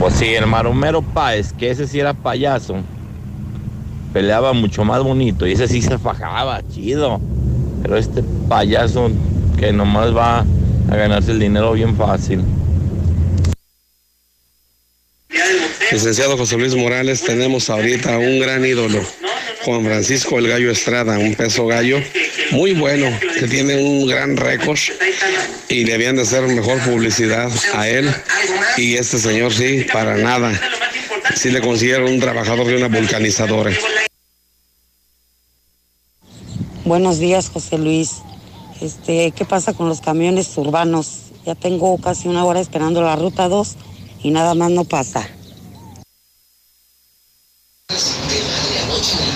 Pues 0.00 0.14
sí, 0.14 0.26
el 0.26 0.46
maromero 0.46 1.02
Páez, 1.02 1.52
que 1.52 1.70
ese 1.70 1.86
sí 1.86 2.00
era 2.00 2.12
payaso, 2.12 2.76
peleaba 4.12 4.52
mucho 4.52 4.84
más 4.84 5.02
bonito 5.02 5.46
y 5.46 5.52
ese 5.52 5.68
sí 5.68 5.80
se 5.80 5.98
fajaba, 5.98 6.62
chido. 6.68 7.20
Pero 7.82 7.96
este 7.96 8.24
payaso 8.48 9.10
que 9.58 9.72
nomás 9.72 10.14
va 10.14 10.40
a 10.90 10.96
ganarse 10.96 11.30
el 11.30 11.38
dinero 11.38 11.72
bien 11.72 11.96
fácil. 11.96 12.44
Licenciado 15.92 16.36
José 16.36 16.56
Luis 16.58 16.74
Morales, 16.74 17.22
tenemos 17.22 17.70
ahorita 17.70 18.18
un 18.18 18.40
gran 18.40 18.64
ídolo, 18.64 19.00
Juan 19.64 19.84
Francisco 19.84 20.38
el 20.38 20.48
Gallo 20.48 20.72
Estrada, 20.72 21.18
un 21.18 21.34
peso 21.36 21.66
gallo 21.66 21.98
muy 22.54 22.72
bueno, 22.72 23.06
que 23.38 23.48
tiene 23.48 23.76
un 23.76 24.06
gran 24.06 24.36
récord 24.36 24.78
y 25.68 25.84
le 25.84 25.94
habían 25.94 26.16
de 26.16 26.22
hacer 26.22 26.42
mejor 26.42 26.78
publicidad 26.80 27.50
a 27.74 27.88
él 27.88 28.08
y 28.76 28.94
este 28.94 29.18
señor 29.18 29.52
sí, 29.52 29.84
para 29.92 30.16
nada. 30.16 30.52
Sí 31.34 31.50
le 31.50 31.60
consiguieron 31.60 32.08
un 32.10 32.20
trabajador 32.20 32.66
de 32.66 32.76
una 32.76 32.88
vulcanizadora. 32.88 33.72
Buenos 36.84 37.18
días, 37.18 37.50
José 37.52 37.76
Luis. 37.76 38.18
Este, 38.80 39.32
¿qué 39.32 39.44
pasa 39.44 39.72
con 39.72 39.88
los 39.88 40.00
camiones 40.00 40.56
urbanos? 40.56 41.32
Ya 41.44 41.54
tengo 41.54 41.98
casi 41.98 42.28
una 42.28 42.44
hora 42.44 42.60
esperando 42.60 43.02
la 43.02 43.16
ruta 43.16 43.48
2 43.48 43.76
y 44.22 44.30
nada 44.30 44.54
más 44.54 44.70
no 44.70 44.84
pasa. 44.84 45.28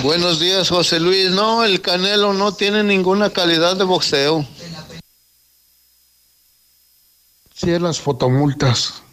Buenos 0.03 0.39
días, 0.39 0.69
José 0.69 0.99
Luis. 0.99 1.29
No, 1.31 1.65
el 1.65 1.81
Canelo 1.81 2.33
no 2.33 2.53
tiene 2.53 2.83
ninguna 2.83 3.29
calidad 3.31 3.75
de 3.75 3.83
boxeo. 3.83 4.45
Sí, 7.53 7.73
a 7.73 7.79
las 7.79 7.99
fotomultas. 7.99 9.03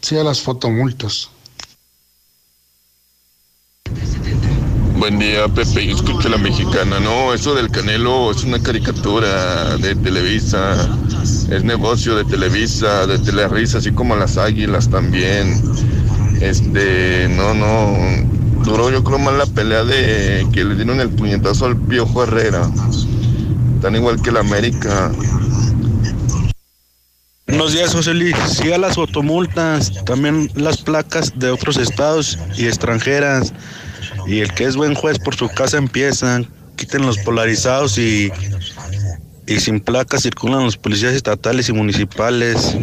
Sí, 0.00 0.16
a 0.16 0.22
las 0.22 0.40
fotomultas. 0.40 1.30
Buen 4.96 5.18
día, 5.18 5.48
Pepe. 5.48 5.86
Yo 5.86 5.96
escucho 5.96 6.28
la 6.28 6.38
mexicana. 6.38 7.00
No, 7.00 7.34
eso 7.34 7.54
del 7.54 7.68
Canelo 7.70 8.30
es 8.30 8.44
una 8.44 8.62
caricatura 8.62 9.76
de 9.78 9.96
Televisa. 9.96 10.88
Es 11.50 11.64
negocio 11.64 12.14
de 12.14 12.24
Televisa, 12.24 13.06
de 13.08 13.18
Telerisa, 13.18 13.78
así 13.78 13.90
como 13.90 14.14
las 14.14 14.38
águilas 14.38 14.88
también. 14.88 15.60
Este, 16.40 17.28
no, 17.30 17.52
no. 17.52 18.45
Duró 18.66 18.90
yo 18.90 19.04
creo 19.04 19.20
más 19.20 19.34
la 19.34 19.46
pelea 19.46 19.84
de 19.84 20.44
que 20.52 20.64
le 20.64 20.74
dieron 20.74 21.00
el 21.00 21.08
puñetazo 21.08 21.66
al 21.66 21.76
Piojo 21.76 22.24
Herrera. 22.24 22.68
Tan 23.80 23.94
igual 23.94 24.20
que 24.20 24.30
el 24.30 24.38
América. 24.38 25.12
Buenos 27.46 27.72
días, 27.72 27.94
José 27.94 28.12
Luis. 28.12 28.34
Sí 28.48 28.72
a 28.72 28.78
las 28.78 28.96
fotomultas, 28.96 30.04
también 30.04 30.50
las 30.56 30.78
placas 30.78 31.38
de 31.38 31.50
otros 31.50 31.76
estados 31.76 32.36
y 32.56 32.66
extranjeras. 32.66 33.52
Y 34.26 34.40
el 34.40 34.52
que 34.52 34.64
es 34.64 34.74
buen 34.74 34.96
juez 34.96 35.20
por 35.20 35.36
su 35.36 35.48
casa 35.48 35.78
empieza. 35.78 36.42
Quiten 36.74 37.06
los 37.06 37.18
polarizados 37.18 37.96
y 37.98 38.32
y 39.46 39.60
sin 39.60 39.78
placas 39.78 40.22
circulan 40.22 40.64
los 40.64 40.76
policías 40.76 41.14
estatales 41.14 41.68
y 41.68 41.72
municipales. 41.72 42.76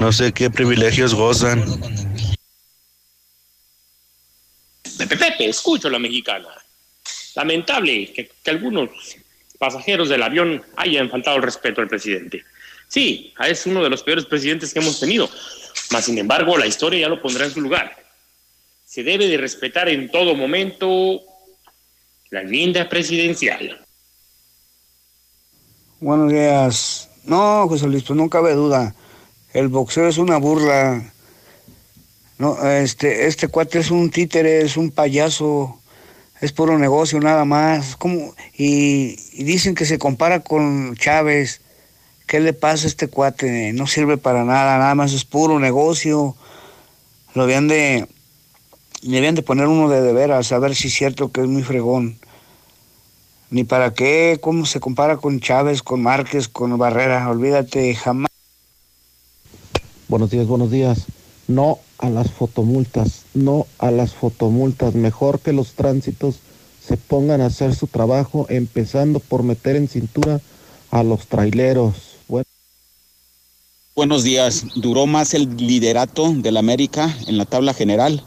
No 0.00 0.12
sé 0.12 0.32
qué 0.32 0.50
privilegios 0.50 1.14
gozan. 1.14 1.64
Pepe, 4.96 5.16
Pepe, 5.16 5.48
escucho 5.48 5.90
la 5.90 5.98
mexicana. 5.98 6.48
Lamentable 7.34 8.12
que, 8.12 8.30
algunos 8.46 8.90
pasajeros 9.58 10.08
del 10.08 10.22
avión 10.22 10.62
hayan 10.76 11.10
faltado 11.10 11.36
el 11.36 11.42
respeto 11.42 11.80
al 11.80 11.88
presidente. 11.88 12.44
Sí, 12.88 13.32
es 13.46 13.66
uno 13.66 13.82
de 13.82 13.90
los 13.90 14.02
peores 14.02 14.26
presidentes 14.26 14.72
que 14.72 14.78
hemos 14.78 15.00
tenido, 15.00 15.28
mas 15.90 16.04
sin 16.04 16.18
embargo 16.18 16.56
la 16.56 16.66
historia 16.66 17.00
ya 17.00 17.08
lo 17.08 17.20
pondrá 17.20 17.44
en 17.44 17.52
su 17.52 17.60
lugar. 17.60 17.96
Se 18.84 19.02
debe 19.02 19.28
de 19.28 19.36
respetar 19.36 19.88
en 19.88 20.10
todo 20.10 20.34
momento 20.34 21.20
la 22.30 22.42
enmienda 22.42 22.88
presidencial. 22.88 23.84
Buenos 26.00 26.30
días. 26.30 27.08
No, 27.24 27.66
José 27.68 27.86
Luis, 27.86 28.04
pues 28.04 28.16
no 28.16 28.30
cabe 28.30 28.54
duda. 28.54 28.94
El 29.52 29.68
boxeo 29.68 30.06
es 30.06 30.18
una 30.18 30.36
burla. 30.36 31.12
No, 32.38 32.62
este, 32.68 33.26
este 33.26 33.48
cuate 33.48 33.78
es 33.78 33.90
un 33.90 34.10
títere, 34.10 34.60
es 34.60 34.76
un 34.76 34.90
payaso, 34.90 35.78
es 36.40 36.52
puro 36.52 36.78
negocio 36.78 37.18
nada 37.20 37.44
más. 37.44 37.96
Y, 38.56 39.16
dicen 39.42 39.74
que 39.74 39.86
se 39.86 39.98
compara 39.98 40.40
con 40.40 40.96
Chávez. 40.96 41.62
¿Qué 42.26 42.40
le 42.40 42.52
pasa 42.52 42.86
a 42.86 42.88
este 42.88 43.08
cuate? 43.08 43.72
No 43.72 43.86
sirve 43.86 44.18
para 44.18 44.44
nada, 44.44 44.78
nada 44.78 44.94
más 44.94 45.12
es 45.12 45.24
puro 45.24 45.60
negocio. 45.60 46.36
Lo 47.34 47.44
habían 47.44 47.68
de, 47.68 48.06
le 49.02 49.18
habían 49.18 49.36
de 49.36 49.42
poner 49.42 49.66
uno 49.68 49.88
de 49.88 50.02
de 50.02 50.12
veras, 50.12 50.50
a 50.52 50.58
ver 50.58 50.74
si 50.74 50.88
es 50.88 50.94
cierto 50.94 51.30
que 51.30 51.42
es 51.42 51.46
muy 51.46 51.62
fregón. 51.62 52.18
Ni 53.48 53.62
para 53.62 53.94
qué, 53.94 54.38
cómo 54.42 54.66
se 54.66 54.80
compara 54.80 55.18
con 55.18 55.38
Chávez, 55.38 55.82
con 55.82 56.02
Márquez, 56.02 56.48
con 56.48 56.76
Barrera, 56.76 57.30
olvídate, 57.30 57.94
jamás. 57.94 58.28
Buenos 60.08 60.30
días, 60.30 60.46
buenos 60.48 60.70
días. 60.72 61.06
No 61.46 61.78
a 61.98 62.10
las 62.10 62.30
fotomultas, 62.30 63.22
no 63.34 63.66
a 63.78 63.90
las 63.90 64.14
fotomultas. 64.14 64.94
Mejor 64.94 65.40
que 65.40 65.52
los 65.52 65.72
tránsitos 65.72 66.36
se 66.86 66.96
pongan 66.96 67.40
a 67.40 67.46
hacer 67.46 67.74
su 67.74 67.86
trabajo, 67.86 68.46
empezando 68.48 69.20
por 69.20 69.42
meter 69.42 69.76
en 69.76 69.88
cintura 69.88 70.40
a 70.90 71.02
los 71.02 71.26
traileros. 71.26 71.94
Bueno. 72.28 72.46
Buenos 73.94 74.22
días. 74.22 74.64
Duró 74.76 75.06
más 75.06 75.34
el 75.34 75.56
liderato 75.56 76.32
del 76.32 76.56
América 76.56 77.14
en 77.26 77.38
la 77.38 77.44
tabla 77.44 77.74
general 77.74 78.22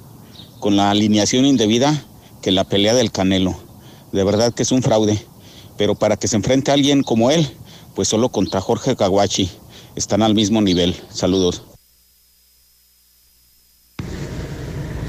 con 0.59 0.75
la 0.75 0.91
alineación 0.91 1.45
indebida 1.45 2.05
que 2.41 2.51
la 2.51 2.63
pelea 2.63 2.93
del 2.93 3.11
Canelo. 3.11 3.55
De 4.11 4.23
verdad 4.23 4.53
que 4.53 4.63
es 4.63 4.71
un 4.71 4.83
fraude. 4.83 5.23
Pero 5.77 5.95
para 5.95 6.17
que 6.17 6.27
se 6.27 6.35
enfrente 6.35 6.71
a 6.71 6.73
alguien 6.73 7.03
como 7.03 7.31
él, 7.31 7.47
pues 7.95 8.09
solo 8.09 8.29
contra 8.29 8.59
Jorge 8.59 8.95
Caguachi. 8.95 9.49
Están 9.95 10.21
al 10.21 10.35
mismo 10.35 10.61
nivel. 10.61 10.95
Saludos. 11.09 11.68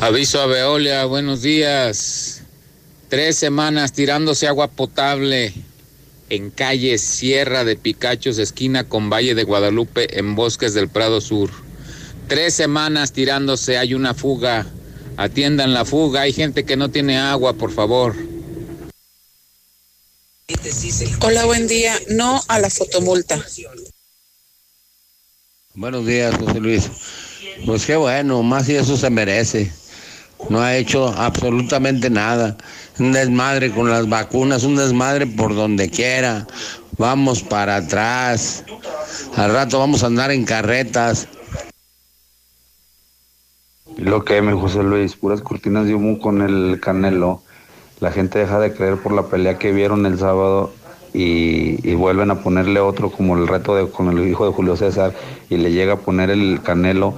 Aviso 0.01 0.41
a 0.41 0.47
Veolia, 0.47 1.05
buenos 1.05 1.43
días. 1.43 2.41
Tres 3.11 3.37
semanas 3.37 3.93
tirándose 3.93 4.49
agua 4.49 4.69
potable 4.69 5.53
en 6.31 6.51
calles 6.51 7.03
Sierra 7.03 7.65
de 7.65 7.77
Picachos, 7.77 8.39
esquina 8.39 8.89
con 8.89 9.11
Valle 9.11 9.35
de 9.35 9.45
Guadalupe, 9.45 10.19
en 10.19 10.35
Bosques 10.35 10.73
del 10.73 10.89
Prado 10.89 11.21
Sur. 11.21 11.51
Tres 12.29 12.55
semanas 12.55 13.13
tirándose, 13.13 13.77
hay 13.77 13.93
una 13.93 14.15
fuga. 14.15 14.67
Atiendan 15.19 15.75
la 15.75 15.85
fuga, 15.85 16.23
hay 16.23 16.33
gente 16.33 16.65
que 16.65 16.77
no 16.77 16.91
tiene 16.91 17.19
agua, 17.19 17.53
por 17.53 17.71
favor. 17.71 18.17
Hola, 21.21 21.45
buen 21.45 21.69
día. 21.69 21.95
No 22.09 22.43
a 22.49 22.59
la 22.59 22.71
fotomulta. 22.71 23.45
Buenos 25.75 26.07
días, 26.07 26.35
José 26.37 26.59
Luis. 26.59 26.91
Pues 27.67 27.85
qué 27.85 27.97
bueno, 27.97 28.43
más 28.43 28.67
y 28.71 28.77
eso 28.77 28.97
se 28.97 29.11
merece. 29.11 29.71
No 30.49 30.61
ha 30.61 30.76
hecho 30.76 31.09
absolutamente 31.09 32.11
nada. 32.11 32.57
Un 32.99 33.12
desmadre 33.12 33.70
con 33.70 33.91
las 33.91 34.09
vacunas, 34.09 34.64
un 34.64 34.76
desmadre 34.76 35.26
por 35.26 35.55
donde 35.55 35.91
quiera. 35.91 36.47
Vamos 36.99 37.43
para 37.43 37.76
atrás. 37.76 38.64
Al 39.36 39.53
rato 39.53 39.78
vamos 39.78 40.03
a 40.03 40.07
andar 40.07 40.30
en 40.30 40.45
carretas. 40.45 41.28
Lo 43.97 44.24
que 44.24 44.41
me 44.41 44.55
José 44.55 44.82
Luis, 44.82 45.14
puras 45.14 45.43
cortinas 45.43 45.86
de 45.86 45.95
humo 45.95 46.18
con 46.18 46.43
el 46.43 46.80
Canelo. 46.80 47.43
La 48.01 48.11
gente 48.11 48.38
deja 48.38 48.59
de 48.59 48.72
creer 48.72 48.97
por 48.97 49.12
la 49.12 49.26
pelea 49.26 49.59
que 49.59 49.72
vieron 49.72 50.07
el 50.07 50.18
sábado 50.18 50.72
y, 51.12 51.86
y 51.88 51.95
vuelven 51.95 52.30
a 52.30 52.43
ponerle 52.43 52.80
otro 52.80 53.11
como 53.11 53.36
el 53.36 53.47
reto 53.47 53.74
de, 53.74 53.91
con 53.91 54.09
el 54.09 54.26
hijo 54.28 54.47
de 54.47 54.53
Julio 54.53 54.76
César 54.76 55.12
y 55.51 55.57
le 55.59 55.72
llega 55.72 55.95
a 55.95 55.99
poner 55.99 56.30
el 56.30 56.61
Canelo 56.62 57.14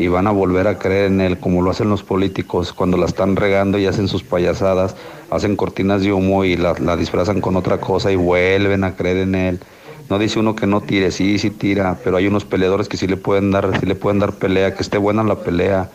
y 0.00 0.08
van 0.08 0.26
a 0.26 0.30
volver 0.30 0.66
a 0.66 0.78
creer 0.78 1.12
en 1.12 1.20
él 1.20 1.38
como 1.38 1.60
lo 1.60 1.70
hacen 1.70 1.90
los 1.90 2.02
políticos 2.02 2.72
cuando 2.72 2.96
la 2.96 3.04
están 3.04 3.36
regando 3.36 3.78
y 3.78 3.84
hacen 3.84 4.08
sus 4.08 4.22
payasadas, 4.22 4.96
hacen 5.30 5.56
cortinas 5.56 6.00
de 6.00 6.10
humo 6.10 6.42
y 6.46 6.56
la, 6.56 6.74
la 6.78 6.96
disfrazan 6.96 7.42
con 7.42 7.54
otra 7.54 7.78
cosa 7.78 8.10
y 8.10 8.16
vuelven 8.16 8.82
a 8.82 8.96
creer 8.96 9.18
en 9.18 9.34
él. 9.34 9.60
No 10.08 10.18
dice 10.18 10.38
uno 10.38 10.56
que 10.56 10.66
no 10.66 10.80
tire, 10.80 11.10
sí, 11.10 11.38
sí 11.38 11.50
tira, 11.50 11.98
pero 12.02 12.16
hay 12.16 12.26
unos 12.26 12.46
peleadores 12.46 12.88
que 12.88 12.96
sí 12.96 13.06
le 13.06 13.18
pueden 13.18 13.50
dar, 13.50 13.78
sí 13.78 13.84
le 13.84 13.94
pueden 13.94 14.20
dar 14.20 14.32
pelea, 14.32 14.74
que 14.74 14.82
esté 14.82 14.96
buena 14.96 15.22
la 15.22 15.36
pelea. 15.36 15.90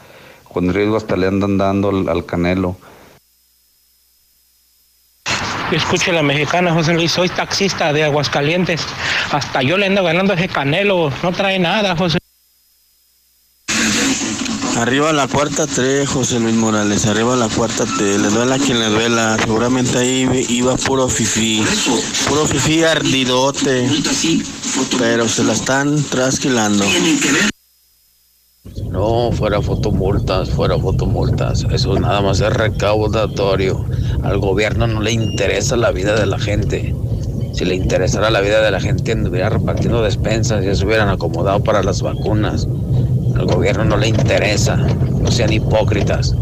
Con 0.53 0.72
riesgo 0.72 0.97
hasta 0.97 1.18
le 1.18 1.26
andan 1.26 1.58
dando 1.58 1.89
al, 1.89 2.08
al 2.08 2.26
Canelo. 2.28 2.78
Escuche 5.72 6.12
la 6.14 6.22
mexicana, 6.22 6.72
José 6.72 6.93
Luis, 6.93 7.12
soy 7.12 7.28
taxista 7.28 7.91
de 7.91 8.03
Aguascalientes. 8.03 8.86
Hasta 9.32 9.64
yo 9.64 9.78
le 9.78 9.88
ando 9.88 10.03
ganando 10.03 10.34
ese 10.34 10.47
canelo, 10.47 11.12
no 11.24 11.32
trae 11.32 11.58
nada, 11.58 11.95
José. 11.97 12.20
Arriba 14.76 15.13
la 15.13 15.28
cuarta 15.28 15.67
T, 15.67 16.05
José 16.05 16.38
Luis 16.38 16.53
Morales, 16.53 17.05
arriba 17.05 17.38
la 17.38 17.47
cuarta 17.47 17.86
T, 17.86 18.19
le 18.19 18.28
duela 18.28 18.57
quien 18.59 18.80
le 18.80 18.89
duela, 18.89 19.38
seguramente 19.39 19.97
ahí 19.97 20.45
iba 20.49 20.76
puro 20.76 21.07
fifí, 21.07 21.63
puro 22.28 22.45
fifí 22.45 22.84
ardidote, 22.84 23.89
pero 24.99 25.30
se 25.30 25.45
la 25.45 25.53
están 25.53 26.03
trasquilando. 26.03 26.84
No, 28.91 29.32
fuera 29.32 29.61
fotomultas, 29.61 30.49
fuera 30.49 30.78
fotomultas. 30.78 31.65
Eso 31.71 31.97
nada 31.97 32.21
más 32.21 32.41
es 32.41 32.51
recaudatorio. 32.51 33.86
Al 34.23 34.39
gobierno 34.39 34.88
no 34.88 35.01
le 35.01 35.11
interesa 35.11 35.78
la 35.78 35.91
vida 35.91 36.19
de 36.19 36.26
la 36.26 36.39
gente. 36.39 36.93
Si 37.53 37.63
le 37.63 37.76
interesara 37.76 38.30
la 38.30 38.41
vida 38.41 38.61
de 38.61 38.71
la 38.71 38.82
gente, 38.82 39.13
anduviera 39.13 39.49
repartiendo 39.49 40.01
despensas 40.01 40.65
y 40.65 40.76
se 40.76 40.86
hubieran 40.86 41.07
acomodado 41.07 41.63
para 41.63 41.84
las 41.84 42.01
vacunas. 42.01 42.67
Al 43.36 43.46
gobierno 43.46 43.84
no 43.84 43.98
le 43.98 44.08
interesa. 44.08 44.78
No 44.78 45.30
sean 45.30 45.52
hipócritas. 45.52 46.34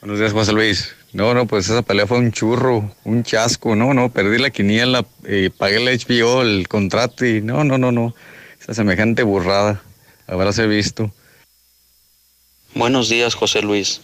Buenos 0.00 0.18
días, 0.18 0.32
José 0.32 0.52
Luis. 0.52 0.96
No, 1.12 1.34
no, 1.34 1.46
pues 1.46 1.68
esa 1.68 1.82
pelea 1.82 2.06
fue 2.06 2.18
un 2.18 2.32
churro, 2.32 2.94
un 3.04 3.22
chasco. 3.22 3.76
No, 3.76 3.94
no, 3.94 4.10
perdí 4.10 4.38
la 4.38 4.50
quiniela, 4.50 5.04
eh, 5.24 5.50
pagué 5.56 5.76
el 5.76 5.98
HBO, 5.98 6.42
el 6.42 6.68
contrato 6.68 7.24
y 7.24 7.40
no, 7.40 7.64
no, 7.64 7.78
no, 7.78 7.92
no. 7.92 8.14
Esa 8.60 8.74
semejante 8.74 9.22
burrada. 9.22 9.82
Habráse 10.26 10.66
visto. 10.66 11.12
Buenos 12.74 13.08
días, 13.08 13.34
José 13.34 13.62
Luis. 13.62 14.00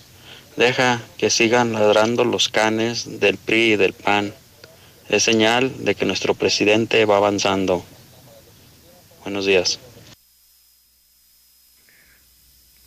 Deja 0.56 1.00
que 1.18 1.30
sigan 1.30 1.72
ladrando 1.72 2.24
los 2.24 2.48
canes 2.48 3.20
del 3.20 3.36
PRI 3.36 3.72
y 3.72 3.76
del 3.76 3.92
PAN. 3.92 4.32
Es 5.08 5.22
señal 5.22 5.72
de 5.84 5.94
que 5.94 6.04
nuestro 6.04 6.34
presidente 6.34 7.04
va 7.04 7.16
avanzando. 7.16 7.84
Buenos 9.26 9.44
días. 9.44 9.80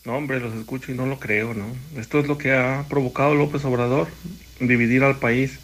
No, 0.05 0.15
hombre, 0.15 0.39
los 0.39 0.55
escucho 0.55 0.89
y 0.89 0.95
no 0.95 1.05
lo 1.05 1.19
creo, 1.19 1.53
¿no? 1.53 1.65
Esto 1.99 2.17
es 2.17 2.29
lo 2.29 2.37
que 2.37 2.53
ha 2.53 2.85
provocado 2.87 3.35
López 3.35 3.65
Obrador, 3.65 4.07
dividir 4.61 5.03
al 5.03 5.19
país. 5.19 5.59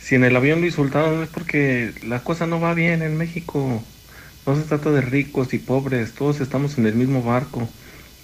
Si 0.00 0.16
en 0.16 0.24
el 0.24 0.34
avión 0.34 0.62
lo 0.62 0.66
insultaron 0.66 1.22
es 1.22 1.28
porque 1.28 1.92
la 2.04 2.24
cosa 2.24 2.48
no 2.48 2.60
va 2.60 2.74
bien 2.74 3.02
en 3.02 3.16
México. 3.16 3.84
No 4.46 4.56
se 4.56 4.62
trata 4.62 4.90
de 4.90 5.00
ricos 5.00 5.54
y 5.54 5.58
pobres, 5.58 6.12
todos 6.12 6.40
estamos 6.40 6.76
en 6.76 6.86
el 6.86 6.96
mismo 6.96 7.22
barco. 7.22 7.68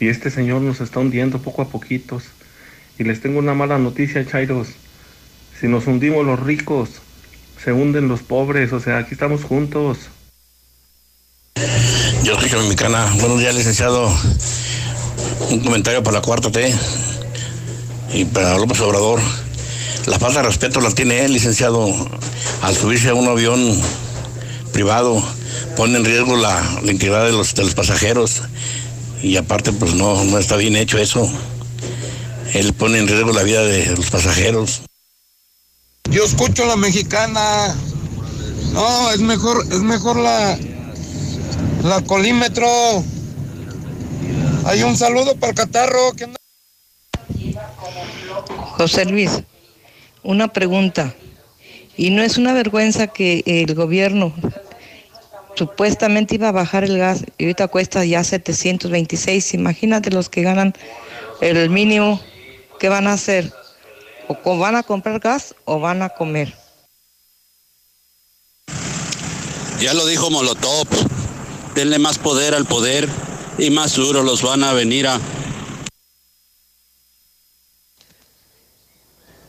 Y 0.01 0.09
este 0.09 0.31
señor 0.31 0.63
nos 0.63 0.81
está 0.81 0.99
hundiendo 0.99 1.41
poco 1.41 1.63
a 1.63 1.69
poquitos. 1.69 2.25
Y 2.99 3.05
les 3.05 3.21
tengo 3.21 3.39
una 3.39 3.55
mala 3.55 3.79
noticia, 3.79 4.27
Chairos. 4.27 4.71
Si 5.61 5.69
nos 5.69 5.87
hundimos 5.87 6.27
los 6.27 6.41
ricos, 6.41 7.01
se 7.63 7.73
hunden 7.73 8.09
los 8.09 8.23
pobres. 8.23 8.73
O 8.73 8.81
sea, 8.81 8.99
aquí 8.99 9.15
estamos 9.15 9.45
juntos. 9.45 10.11
Yo 12.23 12.39
soy 12.41 12.51
Mexicana. 12.65 13.11
Buenos 13.21 13.39
días, 13.39 13.55
licenciado. 13.55 14.13
Un 15.51 15.61
comentario 15.61 16.03
para 16.03 16.19
la 16.19 16.23
cuarta 16.23 16.51
T 16.51 16.75
y 18.13 18.25
para 18.27 18.59
López 18.59 18.81
Obrador. 18.81 19.21
La 20.07 20.19
falta 20.19 20.41
de 20.41 20.49
respeto 20.49 20.81
la 20.81 20.91
tiene 20.91 21.25
él, 21.25 21.33
licenciado, 21.33 21.89
al 22.63 22.77
subirse 22.77 23.09
a 23.09 23.15
un 23.15 23.27
avión 23.29 23.81
privado, 24.73 25.23
pone 25.77 25.97
en 25.97 26.05
riesgo 26.05 26.37
la, 26.37 26.63
la 26.83 26.93
integridad 26.93 27.25
de 27.25 27.33
los, 27.33 27.55
de 27.55 27.65
los 27.65 27.75
pasajeros 27.75 28.43
y 29.23 29.37
aparte 29.37 29.73
pues 29.73 29.95
no, 29.95 30.25
no 30.25 30.39
está 30.39 30.57
bien 30.57 30.77
hecho 30.77 30.99
eso. 30.99 31.31
Él 32.53 32.73
pone 32.75 32.99
en 32.99 33.09
riesgo 33.09 33.33
la 33.33 33.43
vida 33.43 33.63
de 33.63 33.97
los 33.97 34.11
pasajeros. 34.11 34.83
Yo 36.11 36.25
escucho 36.25 36.67
la 36.67 36.77
mexicana. 36.77 37.75
No, 38.73 39.11
es 39.11 39.21
mejor, 39.21 39.65
es 39.71 39.81
mejor 39.81 40.17
la, 40.17 40.59
la 41.87 42.01
colímetro. 42.03 42.67
Hay 44.65 44.83
un 44.83 44.97
saludo 44.97 45.37
para 45.37 45.51
el 45.51 45.57
catarro. 45.57 46.13
que 46.13 46.29
José 48.77 49.05
Luis, 49.05 49.43
una 50.23 50.49
pregunta. 50.49 51.15
¿Y 51.97 52.11
no 52.11 52.23
es 52.23 52.37
una 52.37 52.53
vergüenza 52.53 53.07
que 53.07 53.43
el 53.47 53.75
gobierno 53.75 54.35
supuestamente 55.55 56.35
iba 56.35 56.49
a 56.49 56.53
bajar 56.53 56.85
el 56.85 56.99
gas 56.99 57.25
y 57.39 57.45
ahorita 57.45 57.69
cuesta 57.69 58.05
ya 58.05 58.23
726? 58.23 59.55
Imagínate 59.55 60.11
los 60.11 60.29
que 60.29 60.43
ganan 60.43 60.75
el 61.41 61.71
mínimo, 61.71 62.21
¿qué 62.79 62.91
van 62.91 63.07
a 63.07 63.15
hacer? 63.15 63.51
¿O 64.29 64.59
van 64.59 64.77
a 64.77 64.83
comprar 64.83 65.21
gas 65.21 65.55
o 65.65 65.81
van 65.81 66.03
a 66.03 66.11
comer? 66.11 66.53
Ya 69.81 69.95
lo 69.95 70.05
dijo 70.05 70.31
Molotov, 70.31 70.89
denle 71.77 71.99
más 71.99 72.19
poder 72.19 72.55
al 72.55 72.65
poder 72.65 73.07
y 73.59 73.69
más 73.69 73.97
duro 73.97 74.23
los 74.23 74.41
van 74.41 74.65
a 74.65 74.73
venir 74.73 75.07
a... 75.07 75.21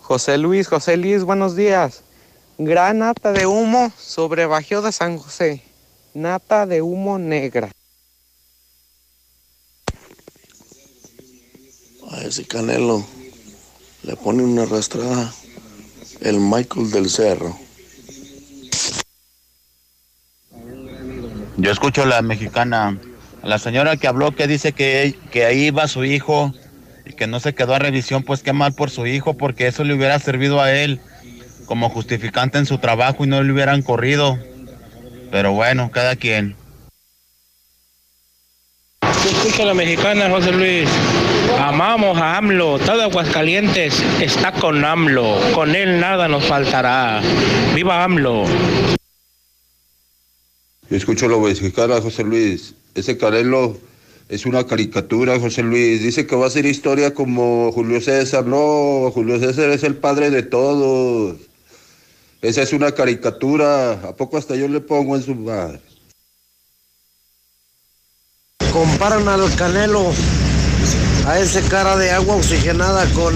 José 0.01 0.38
Luis, 0.38 0.67
José 0.67 0.97
Luis, 0.97 1.23
buenos 1.23 1.55
días. 1.55 2.01
Gran 2.57 2.99
nata 2.99 3.32
de 3.32 3.47
humo 3.47 3.93
sobre 3.97 4.45
Bajío 4.45 4.82
de 4.82 4.91
San 4.91 5.17
José. 5.17 5.63
Nata 6.13 6.65
de 6.65 6.82
humo 6.82 7.17
negra. 7.17 7.71
A 12.11 12.21
ese 12.23 12.45
Canelo 12.45 13.05
le 14.03 14.17
pone 14.17 14.43
una 14.43 14.63
arrastrada 14.63 15.34
el 16.19 16.39
Michael 16.41 16.91
del 16.91 17.09
Cerro. 17.09 17.66
Yo 21.58 21.72
escucho 21.72 22.03
a 22.03 22.05
la 22.05 22.22
mexicana, 22.22 22.97
la 23.43 23.58
señora 23.58 23.97
que 23.97 24.08
habló 24.08 24.32
que 24.32 24.45
dice 24.45 24.74
que, 24.74 25.16
que 25.32 25.45
ahí 25.45 25.72
va 25.72 25.88
su 25.88 26.05
hijo 26.05 26.53
y 27.03 27.14
que 27.14 27.26
no 27.26 27.39
se 27.39 27.55
quedó 27.55 27.74
a 27.74 27.80
revisión, 27.80 28.22
pues 28.22 28.43
qué 28.43 28.53
mal 28.53 28.74
por 28.74 28.91
su 28.91 29.08
hijo, 29.08 29.34
porque 29.34 29.66
eso 29.66 29.84
le 29.84 29.95
hubiera 29.95 30.20
servido 30.20 30.62
a 30.62 30.72
él 30.72 31.01
como 31.66 31.89
justificante 31.89 32.60
en 32.60 32.68
su 32.68 32.78
trabajo 32.78 33.26
y 33.26 33.28
no 33.28 33.41
le 33.41 33.51
hubieran 33.51 33.82
corrido. 33.82 34.38
Pero 35.32 35.51
bueno, 35.51 35.89
cada 35.91 36.16
quien. 36.16 36.55
Yo 39.01 39.30
escucho 39.32 39.64
a 39.64 39.66
la 39.66 39.74
mexicana, 39.74 40.30
José 40.30 40.51
Luis. 40.51 40.89
Amamos 41.60 42.18
a 42.20 42.38
AMLO. 42.38 42.78
Todo 42.80 43.01
Aguascalientes 43.01 43.99
está 44.22 44.51
con 44.51 44.86
AMLO. 44.86 45.39
Con 45.53 45.76
él 45.76 45.99
nada 45.99 46.28
nos 46.28 46.45
faltará. 46.45 47.20
¡Viva 47.74 48.03
AMLO! 48.03 48.45
Yo 50.89 50.95
escucho 50.95 51.27
lo 51.27 51.41
mexicana, 51.41 52.01
José 52.01 52.23
Luis. 52.23 52.73
Ese 52.95 53.17
Canelo 53.17 53.77
es 54.29 54.45
una 54.45 54.65
caricatura, 54.65 55.39
José 55.39 55.61
Luis. 55.61 56.01
Dice 56.01 56.25
que 56.25 56.35
va 56.35 56.47
a 56.47 56.49
ser 56.49 56.65
historia 56.65 57.13
como 57.13 57.71
Julio 57.73 57.99
César. 57.99 58.45
No, 58.45 59.11
Julio 59.13 59.38
César 59.39 59.69
es 59.69 59.83
el 59.83 59.95
padre 59.95 60.29
de 60.29 60.43
todos. 60.43 61.35
Esa 62.41 62.61
es 62.61 62.71
una 62.71 62.93
caricatura. 62.93 63.91
¿A 63.93 64.15
poco 64.15 64.38
hasta 64.38 64.55
yo 64.55 64.69
le 64.69 64.79
pongo 64.79 65.17
en 65.17 65.23
su 65.23 65.35
madre? 65.35 65.81
Comparan 68.71 69.27
al 69.27 69.53
Canelo, 69.55 70.11
a 71.25 71.39
ese 71.39 71.61
cara 71.63 71.97
de 71.97 72.11
agua 72.11 72.35
oxigenada 72.35 73.05
con 73.11 73.33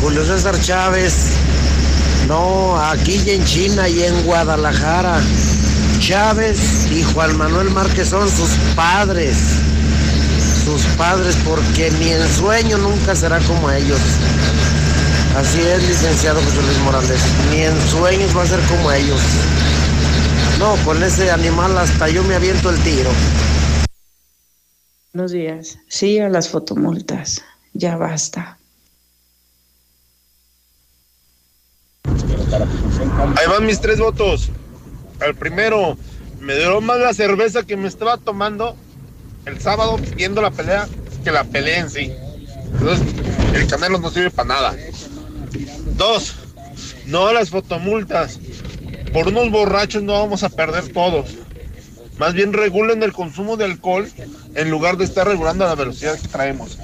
Julio 0.00 0.24
César 0.24 0.58
Chávez. 0.62 1.32
No, 2.28 2.80
aquí 2.80 3.20
y 3.26 3.30
en 3.30 3.44
China 3.44 3.88
y 3.88 4.04
en 4.04 4.22
Guadalajara. 4.22 5.20
Chávez 6.00 6.90
y 6.90 7.02
Juan 7.02 7.36
Manuel 7.36 7.70
Márquez 7.70 8.08
son 8.08 8.28
sus 8.28 8.50
padres. 8.74 9.36
Sus 10.64 10.82
padres, 10.96 11.36
porque 11.44 11.90
ni 11.92 12.08
en 12.08 12.26
sueño 12.26 12.78
nunca 12.78 13.14
será 13.14 13.38
como 13.40 13.70
ellos. 13.70 14.00
Así 15.36 15.60
es, 15.60 15.86
licenciado 15.86 16.40
José 16.42 16.62
Luis 16.62 16.78
Morales. 16.78 17.20
Ni 17.50 17.60
en 17.60 17.80
sueños 17.88 18.34
va 18.36 18.42
a 18.42 18.46
ser 18.46 18.60
como 18.60 18.90
ellos. 18.90 19.20
No, 20.58 20.74
con 20.86 21.02
ese 21.02 21.30
animal 21.30 21.76
hasta 21.76 22.08
yo 22.08 22.24
me 22.24 22.34
aviento 22.34 22.70
el 22.70 22.78
tiro. 22.82 23.10
Buenos 25.12 25.32
días. 25.32 25.78
Sí 25.86 26.18
a 26.18 26.30
las 26.30 26.48
fotomultas. 26.48 27.44
Ya 27.74 27.96
basta. 27.96 28.58
Ahí 33.36 33.46
van 33.48 33.66
mis 33.66 33.80
tres 33.80 33.98
votos. 33.98 34.50
El 35.20 35.34
primero, 35.34 35.96
me 36.40 36.54
duró 36.54 36.80
más 36.80 36.98
la 36.98 37.12
cerveza 37.12 37.62
que 37.62 37.76
me 37.76 37.88
estaba 37.88 38.16
tomando 38.16 38.76
el 39.46 39.60
sábado 39.60 39.98
viendo 40.16 40.40
la 40.42 40.50
pelea 40.50 40.88
que 41.22 41.30
la 41.30 41.44
pelea 41.44 41.80
en 41.80 41.90
sí. 41.90 42.12
Entonces, 42.72 43.06
el 43.54 43.66
Canelo 43.66 43.98
no 43.98 44.10
sirve 44.10 44.30
para 44.30 44.48
nada. 44.48 44.76
Dos, 45.96 46.34
no 47.06 47.32
las 47.32 47.50
fotomultas. 47.50 48.38
Por 49.12 49.28
unos 49.28 49.50
borrachos 49.50 50.02
no 50.02 50.14
vamos 50.14 50.42
a 50.42 50.48
perder 50.48 50.92
todos. 50.92 51.30
Más 52.18 52.34
bien 52.34 52.52
regulen 52.52 53.02
el 53.02 53.12
consumo 53.12 53.56
de 53.56 53.64
alcohol 53.64 54.08
en 54.54 54.70
lugar 54.70 54.96
de 54.96 55.04
estar 55.04 55.26
regulando 55.26 55.64
la 55.64 55.74
velocidad 55.74 56.18
que 56.18 56.28
traemos. 56.28 56.78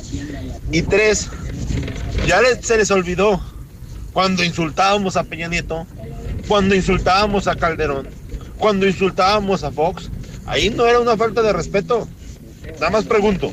Y 0.72 0.82
tres, 0.82 1.28
ya 2.26 2.41
se 2.61 2.76
les 2.78 2.91
olvidó 2.91 3.41
cuando 4.12 4.43
insultábamos 4.45 5.16
a 5.16 5.24
Peña 5.24 5.49
Nieto, 5.49 5.87
cuando 6.49 6.74
insultábamos 6.74 7.47
a 7.47 7.55
Calderón, 7.55 8.09
cuando 8.59 8.86
insultábamos 8.86 9.64
a 9.64 9.70
Fox. 9.70 10.11
Ahí 10.46 10.70
no 10.70 10.86
era 10.86 11.00
una 11.00 11.16
falta 11.16 11.42
de 11.42 11.52
respeto. 11.52 12.09
Nada 12.74 12.90
más 12.90 13.04
pregunto, 13.04 13.52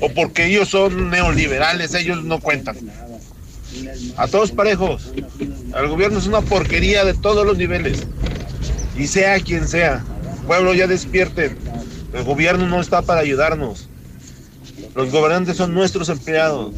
o 0.00 0.08
porque 0.08 0.46
ellos 0.46 0.68
son 0.68 1.10
neoliberales, 1.10 1.94
ellos 1.94 2.24
no 2.24 2.40
cuentan. 2.40 2.76
A 4.16 4.26
todos 4.28 4.50
parejos. 4.50 5.12
El 5.38 5.88
gobierno 5.88 6.18
es 6.18 6.26
una 6.26 6.40
porquería 6.40 7.04
de 7.04 7.14
todos 7.14 7.46
los 7.46 7.56
niveles. 7.56 8.06
Y 8.96 9.06
sea 9.06 9.40
quien 9.40 9.66
sea. 9.66 10.04
Pueblo, 10.46 10.74
ya 10.74 10.86
despierten. 10.86 11.56
El 12.12 12.24
gobierno 12.24 12.66
no 12.66 12.80
está 12.80 13.02
para 13.02 13.20
ayudarnos. 13.20 13.88
Los 14.94 15.10
gobernantes 15.10 15.56
son 15.56 15.72
nuestros 15.72 16.08
empleados. 16.08 16.74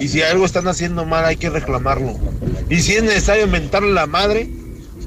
Y 0.00 0.08
si 0.08 0.22
algo 0.22 0.44
están 0.44 0.66
haciendo 0.66 1.04
mal, 1.04 1.24
hay 1.24 1.36
que 1.36 1.50
reclamarlo. 1.50 2.18
Y 2.68 2.80
si 2.80 2.94
es 2.94 3.02
necesario 3.02 3.46
mentarle 3.46 3.92
la 3.92 4.06
madre, 4.06 4.50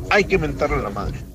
hay 0.10 0.24
que 0.24 0.38
mentarle 0.38 0.82
la 0.82 0.90
madre. 0.90 1.33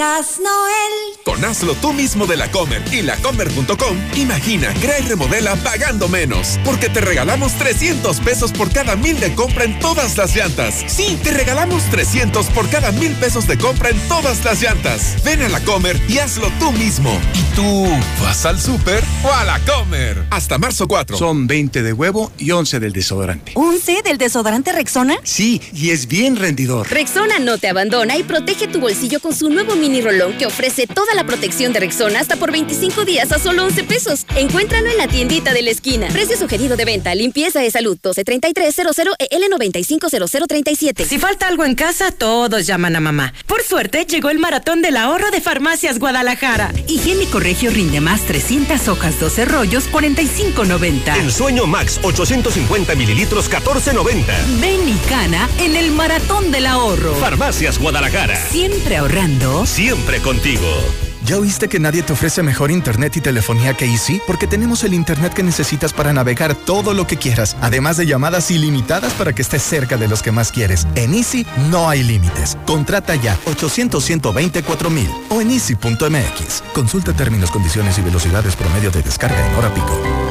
Gas 0.00 0.40
Noel. 0.42 1.10
Con 1.26 1.44
hazlo 1.44 1.74
tú 1.74 1.92
mismo 1.92 2.26
de 2.26 2.38
la 2.38 2.50
Comer 2.50 2.82
y 2.90 3.02
lacomer.com, 3.02 3.98
imagina, 4.16 4.72
crea 4.80 4.98
y 4.98 5.02
remodela 5.02 5.56
pagando 5.56 6.08
menos. 6.08 6.58
Porque 6.64 6.88
te 6.88 7.02
regalamos 7.02 7.52
300 7.58 8.18
pesos 8.20 8.50
por 8.50 8.72
cada 8.72 8.96
mil 8.96 9.20
de 9.20 9.34
compra 9.34 9.64
en 9.64 9.78
todas 9.78 10.16
las 10.16 10.34
llantas. 10.34 10.82
Sí, 10.86 11.18
te 11.22 11.32
regalamos 11.32 11.82
300 11.90 12.46
por 12.46 12.70
cada 12.70 12.92
mil 12.92 13.12
pesos 13.16 13.46
de 13.46 13.58
compra 13.58 13.90
en 13.90 14.00
todas 14.08 14.42
las 14.42 14.62
llantas. 14.62 15.22
Ven 15.22 15.42
a 15.42 15.50
la 15.50 15.60
Comer 15.60 16.00
y 16.08 16.16
hazlo 16.16 16.50
tú 16.58 16.72
mismo. 16.72 17.20
¿Y 17.34 17.54
tú 17.54 17.86
vas 18.22 18.46
al 18.46 18.58
súper 18.58 19.04
o 19.22 19.30
a 19.30 19.44
la 19.44 19.60
Comer? 19.66 20.24
Hasta 20.30 20.56
marzo 20.56 20.88
4. 20.88 21.18
Son 21.18 21.46
20 21.46 21.82
de 21.82 21.92
huevo 21.92 22.32
y 22.38 22.52
11 22.52 22.80
del 22.80 22.94
desodorante. 22.94 23.52
¿11 23.52 24.02
del 24.02 24.16
desodorante 24.16 24.72
Rexona? 24.72 25.18
Sí, 25.24 25.60
y 25.74 25.90
es 25.90 26.06
bien 26.06 26.36
rendidor. 26.36 26.88
Rexona 26.88 27.38
no 27.38 27.58
te 27.58 27.68
abandona 27.68 28.16
y 28.16 28.22
protege 28.22 28.66
tu 28.66 28.80
bolsillo 28.80 29.20
con 29.20 29.36
su 29.36 29.50
nuevo 29.50 29.76
mini 29.76 29.89
rolón 30.00 30.38
que 30.38 30.46
ofrece 30.46 30.86
toda 30.86 31.14
la 31.14 31.24
protección 31.24 31.72
de 31.72 31.80
Rexona 31.80 32.20
hasta 32.20 32.36
por 32.36 32.52
25 32.52 33.04
días 33.04 33.32
a 33.32 33.38
solo 33.40 33.64
11 33.64 33.84
pesos. 33.84 34.26
Encuéntralo 34.36 34.88
en 34.88 34.96
la 34.96 35.08
tiendita 35.08 35.52
de 35.52 35.62
la 35.62 35.70
esquina. 35.70 36.06
Precio 36.08 36.36
sugerido 36.36 36.76
de 36.76 36.84
venta, 36.84 37.14
limpieza 37.14 37.60
de 37.60 37.70
salud 37.70 37.98
123300 38.00 38.96
EL 39.18 39.42
950037. 39.50 41.04
Si 41.04 41.18
falta 41.18 41.48
algo 41.48 41.64
en 41.64 41.74
casa, 41.74 42.12
todos 42.12 42.66
llaman 42.66 42.94
a 42.96 43.00
mamá. 43.00 43.34
Por 43.46 43.62
suerte, 43.62 44.06
llegó 44.06 44.30
el 44.30 44.38
maratón 44.38 44.82
del 44.82 44.96
ahorro 44.96 45.30
de 45.30 45.40
Farmacias 45.40 45.98
Guadalajara. 45.98 46.72
Higiénico 46.86 47.40
Regio 47.40 47.70
rinde 47.70 48.00
más 48.00 48.22
300 48.22 48.86
hojas, 48.88 49.18
12 49.18 49.44
rollos, 49.46 49.90
45.90. 49.90 51.16
El 51.16 51.32
sueño 51.32 51.66
Max 51.66 51.98
850 52.02 52.94
mililitros 52.94 53.50
14.90. 53.50 54.60
Ven 54.60 54.88
y 54.88 54.96
cana 55.08 55.48
en 55.58 55.76
el 55.76 55.90
maratón 55.90 56.52
del 56.52 56.66
ahorro. 56.66 57.14
Farmacias 57.16 57.78
Guadalajara. 57.78 58.36
Siempre 58.50 58.96
ahorrando. 58.96 59.64
Siempre 59.70 60.18
contigo. 60.20 60.66
¿Ya 61.24 61.38
oíste 61.38 61.68
que 61.68 61.78
nadie 61.78 62.02
te 62.02 62.12
ofrece 62.12 62.42
mejor 62.42 62.72
internet 62.72 63.16
y 63.16 63.20
telefonía 63.20 63.72
que 63.74 63.84
Easy? 63.84 64.20
Porque 64.26 64.48
tenemos 64.48 64.82
el 64.82 64.94
internet 64.94 65.32
que 65.32 65.44
necesitas 65.44 65.92
para 65.92 66.12
navegar 66.12 66.56
todo 66.56 66.92
lo 66.92 67.06
que 67.06 67.16
quieras, 67.16 67.56
además 67.60 67.96
de 67.96 68.04
llamadas 68.04 68.50
ilimitadas 68.50 69.12
para 69.12 69.32
que 69.32 69.42
estés 69.42 69.62
cerca 69.62 69.96
de 69.96 70.08
los 70.08 70.22
que 70.22 70.32
más 70.32 70.50
quieres. 70.50 70.88
En 70.96 71.14
Easy 71.14 71.46
no 71.70 71.88
hay 71.88 72.02
límites. 72.02 72.58
Contrata 72.66 73.14
ya 73.14 73.38
800 73.46 74.04
124 74.04 74.90
mil 74.90 75.08
o 75.28 75.40
en 75.40 75.52
easy.mx. 75.52 76.64
Consulta 76.74 77.12
términos, 77.12 77.52
condiciones 77.52 77.96
y 77.96 78.02
velocidades 78.02 78.56
promedio 78.56 78.90
de 78.90 79.02
descarga 79.02 79.46
en 79.46 79.54
hora 79.54 79.72
pico. 79.72 80.29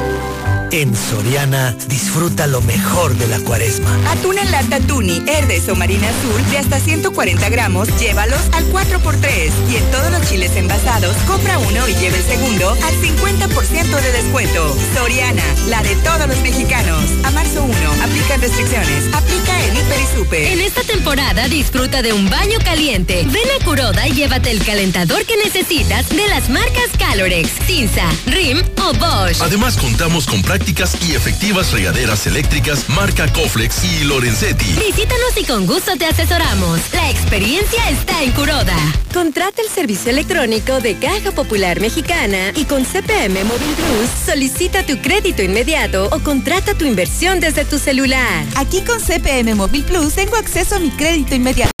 En 0.72 0.94
Soriana, 0.94 1.74
disfruta 1.88 2.46
lo 2.46 2.60
mejor 2.60 3.16
de 3.16 3.26
la 3.26 3.40
cuaresma. 3.40 3.90
Atún 4.08 4.38
en 4.38 4.52
lata 4.52 4.78
Tuni, 4.78 5.20
Herdes 5.26 5.68
o 5.68 5.74
Marina 5.74 6.08
Azul 6.08 6.48
de 6.48 6.58
hasta 6.58 6.78
140 6.78 7.48
gramos, 7.48 7.88
llévalos 7.98 8.38
al 8.52 8.64
4x3. 8.70 9.50
Y 9.68 9.76
en 9.76 9.90
todos 9.90 10.12
los 10.12 10.28
chiles 10.28 10.54
envasados, 10.54 11.16
compra 11.26 11.58
uno 11.58 11.88
y 11.88 11.94
lleve 11.94 12.18
el 12.18 12.22
segundo 12.24 12.70
al 12.70 12.94
50% 12.94 14.00
de 14.00 14.12
descuento. 14.12 14.76
Soriana, 14.94 15.42
la 15.68 15.82
de 15.82 15.96
todos 15.96 16.28
los 16.28 16.38
mexicanos. 16.38 17.04
A 17.24 17.32
marzo 17.32 17.64
1, 17.64 17.74
aplican 18.04 18.40
restricciones. 18.40 19.12
Aplica 19.12 19.64
en 19.64 19.76
Hiper 19.76 20.00
y 20.00 20.16
Super. 20.16 20.52
En 20.52 20.60
esta 20.60 20.82
temporada 20.82 21.48
disfruta 21.48 22.00
de 22.00 22.12
un 22.12 22.30
baño 22.30 22.60
caliente. 22.64 23.26
Ven 23.26 23.48
a 23.60 23.64
Curoda 23.64 24.06
y 24.06 24.12
llévate 24.12 24.52
el 24.52 24.64
calentador 24.64 25.24
que 25.26 25.36
necesitas 25.36 26.08
de 26.10 26.28
las 26.28 26.48
marcas 26.48 26.90
Calorex, 26.96 27.50
Cinza, 27.66 28.08
Rim 28.26 28.62
o 28.76 28.92
Bosch. 28.94 29.40
Además 29.40 29.76
contamos 29.76 30.26
con 30.26 30.40
prácticas 30.42 30.59
y 31.06 31.14
efectivas 31.14 31.72
regaderas 31.72 32.26
eléctricas 32.26 32.88
marca 32.88 33.30
Coflex 33.32 33.84
y 33.84 34.04
Lorenzetti. 34.04 34.64
Visítanos 34.64 35.36
y 35.36 35.44
con 35.44 35.66
gusto 35.66 35.92
te 35.98 36.06
asesoramos. 36.06 36.80
La 36.94 37.10
experiencia 37.10 37.90
está 37.90 38.22
en 38.22 38.32
Curoda. 38.32 38.76
Contrata 39.12 39.60
el 39.60 39.68
servicio 39.68 40.10
electrónico 40.10 40.80
de 40.80 40.96
Caja 40.96 41.32
Popular 41.32 41.80
Mexicana 41.80 42.52
y 42.54 42.64
con 42.64 42.84
CPM 42.84 43.44
Móvil 43.44 43.74
Plus 43.74 44.08
solicita 44.24 44.84
tu 44.86 44.98
crédito 45.02 45.42
inmediato 45.42 46.08
o 46.12 46.20
contrata 46.20 46.74
tu 46.74 46.86
inversión 46.86 47.40
desde 47.40 47.64
tu 47.64 47.78
celular. 47.78 48.44
Aquí 48.56 48.82
con 48.82 49.00
CPM 49.00 49.54
Móvil 49.54 49.84
Plus 49.84 50.14
tengo 50.14 50.36
acceso 50.36 50.76
a 50.76 50.78
mi 50.78 50.90
crédito 50.90 51.34
inmediato. 51.34 51.72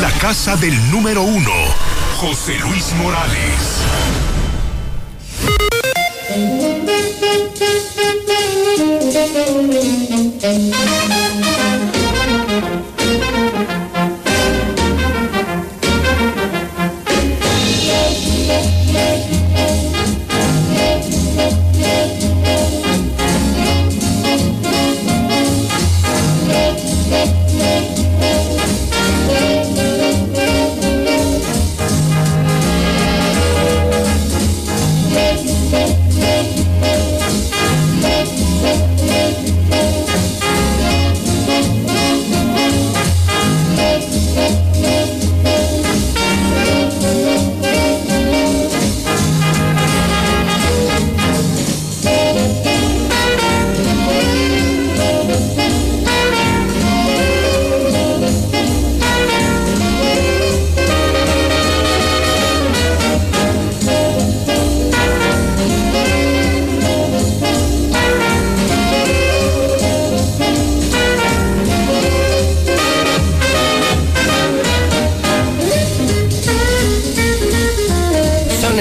La 0.00 0.10
casa 0.12 0.56
del 0.56 0.74
número 0.90 1.22
uno, 1.22 1.52
José 2.16 2.58
Luis 2.58 2.92
Morales. 2.94 3.80
Son 9.12 9.60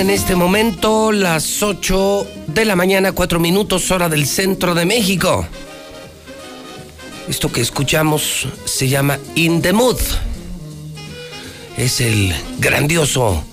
en 0.09 0.15
este 0.15 0.35
momento 0.35 1.11
las 1.11 1.61
8 1.61 2.25
de 2.47 2.65
la 2.65 2.75
mañana, 2.75 3.11
4 3.11 3.39
minutos 3.39 3.91
hora 3.91 4.09
del 4.09 4.25
centro 4.25 4.73
de 4.73 4.83
México. 4.83 5.45
Esto 7.27 7.51
que 7.51 7.61
escuchamos 7.61 8.47
se 8.65 8.87
llama 8.87 9.19
In 9.35 9.61
the 9.61 9.71
Mood. 9.71 9.99
Es 11.77 12.01
el 12.01 12.33
grandioso 12.57 13.43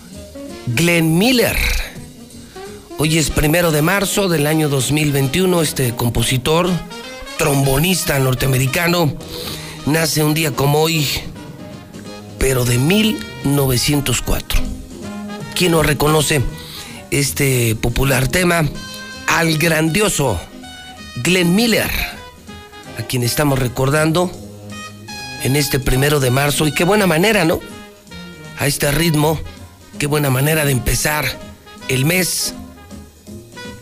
Glenn 0.69 1.19
Miller. 1.19 1.59
Hoy 2.97 3.19
es 3.19 3.29
primero 3.29 3.71
de 3.71 3.83
marzo 3.83 4.27
del 4.27 4.47
año 4.47 4.71
2021. 4.71 5.61
Este 5.61 5.95
compositor, 5.95 6.71
trombonista 7.37 8.19
norteamericano, 8.19 9.15
nace 9.85 10.25
un 10.25 10.33
día 10.33 10.53
como 10.53 10.81
hoy, 10.81 11.07
pero 12.39 12.65
de 12.65 12.79
1904. 12.79 14.76
¿Quién 15.57 15.73
no 15.73 15.83
reconoce 15.83 16.43
este 17.11 17.75
popular 17.77 18.29
tema? 18.29 18.69
Al 19.27 19.57
grandioso 19.57 20.39
Glenn 21.23 21.55
Miller, 21.55 21.91
a 22.99 23.03
quien 23.05 23.23
estamos 23.23 23.59
recordando 23.59 24.31
en 25.45 25.57
este 25.57 25.81
primero 25.81 26.21
de 26.21 26.31
marzo. 26.31 26.67
Y 26.67 26.73
qué 26.73 26.85
buena 26.85 27.07
manera, 27.07 27.47
¿no? 27.47 27.61
A 28.59 28.67
este 28.67 28.93
ritmo, 28.93 29.41
qué 29.99 30.07
buena 30.07 30.29
manera 30.29 30.67
de 30.67 30.73
empezar 30.73 31.25
el 31.89 32.05
mes. 32.05 32.53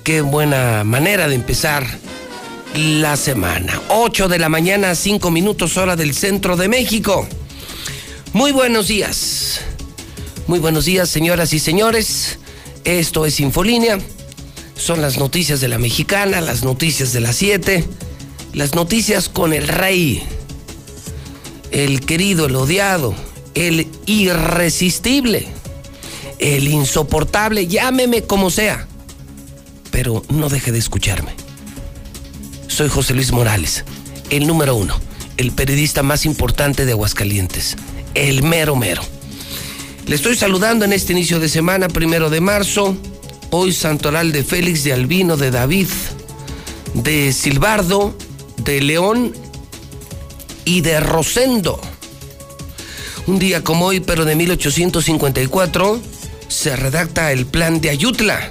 Qué 0.05 0.21
buena 0.21 0.85
manera 0.85 1.27
de 1.27 1.35
empezar 1.35 1.85
la 2.77 3.17
semana. 3.17 3.83
8 3.89 4.29
de 4.29 4.39
la 4.39 4.49
mañana, 4.49 4.95
5 4.95 5.29
minutos 5.33 5.77
hora 5.77 5.97
del 5.97 6.15
centro 6.15 6.57
de 6.57 6.69
México. 6.69 7.27
Muy 8.33 8.53
buenos 8.53 8.87
días. 8.87 9.61
Muy 10.47 10.59
buenos 10.59 10.85
días, 10.85 11.09
señoras 11.09 11.55
y 11.55 11.59
señores. 11.59 12.39
Esto 12.85 13.25
es 13.25 13.41
Infolínea. 13.41 13.99
Son 14.77 15.01
las 15.01 15.17
noticias 15.17 15.63
de 15.63 15.69
la 15.69 15.79
mexicana, 15.79 16.43
las 16.43 16.65
noticias 16.65 17.15
de 17.15 17.21
las 17.21 17.37
7, 17.37 17.83
las 18.53 18.75
noticias 18.75 19.31
con 19.31 19.55
el 19.55 19.67
rey, 19.67 20.23
el 21.71 22.01
querido, 22.01 22.45
el 22.45 22.57
odiado, 22.57 23.15
el 23.55 23.89
irresistible, 24.05 25.49
el 26.39 26.69
insoportable, 26.69 27.67
llámeme 27.67 28.25
como 28.25 28.51
sea, 28.51 28.87
pero 29.91 30.25
no 30.29 30.51
deje 30.51 30.73
de 30.73 30.79
escucharme. 30.79 31.35
Soy 32.69 32.91
José 32.91 33.15
Luis 33.15 33.33
Morales, 33.33 33.87
el 34.29 34.47
número 34.47 34.77
uno, 34.77 35.01
el 35.39 35.53
periodista 35.53 36.03
más 36.03 36.27
importante 36.27 36.85
de 36.85 36.93
Aguascalientes, 36.93 37.77
el 38.15 38.43
mero 38.43 38.77
mero. 38.77 39.14
Le 40.07 40.17
estoy 40.17 40.37
saludando 40.37 40.85
en 40.85 40.93
este 40.93 41.15
inicio 41.15 41.41
de 41.41 41.49
semana, 41.49 41.89
primero 41.89 42.29
de 42.29 42.43
marzo. 42.43 42.95
Hoy 43.51 43.73
santoral 43.73 44.33
de 44.33 44.45
Félix, 44.45 44.85
de 44.85 44.93
Albino, 44.93 45.39
de 45.39 45.51
David, 45.51 45.89
de 46.93 47.33
Silbardo, 47.33 48.15
de 48.59 48.83
León 48.83 49.35
y 50.67 50.83
de 50.83 51.01
Rosendo. 51.01 51.81
Un 53.27 53.39
día 53.39 53.65
como 53.65 53.87
hoy, 53.87 54.01
pero 54.01 54.27
de 54.27 54.35
1854, 54.35 55.99
se 56.49 56.77
redacta 56.77 57.33
el 57.33 57.47
plan 57.47 57.81
de 57.81 57.89
Ayutla. 57.89 58.51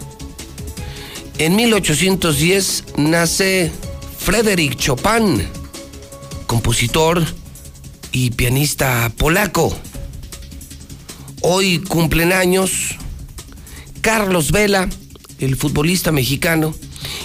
En 1.37 1.55
1810 1.55 2.85
nace 2.97 3.71
Frédéric 4.17 4.75
Chopin, 4.77 5.47
compositor 6.47 7.23
y 8.11 8.31
pianista 8.31 9.11
polaco. 9.15 9.77
Hoy 11.45 11.79
cumplen 11.79 12.31
años 12.31 12.95
Carlos 13.99 14.53
Vela, 14.53 14.87
el 15.39 15.57
futbolista 15.57 16.13
mexicano, 16.13 16.73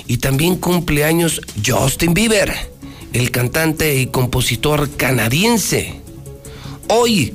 y 0.08 0.16
también 0.16 0.56
cumple 0.56 1.04
años 1.04 1.40
Justin 1.64 2.14
Bieber, 2.14 2.52
el 3.12 3.30
cantante 3.30 3.96
y 3.96 4.08
compositor 4.08 4.90
canadiense. 4.96 6.00
Hoy 6.88 7.32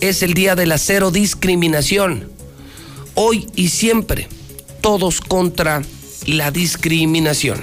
es 0.00 0.22
el 0.22 0.34
día 0.34 0.54
de 0.54 0.66
la 0.66 0.78
cero 0.78 1.10
discriminación. 1.10 2.30
Hoy 3.16 3.48
y 3.56 3.70
siempre, 3.70 4.28
todos 4.82 5.20
contra 5.20 5.82
la 6.26 6.52
discriminación. 6.52 7.60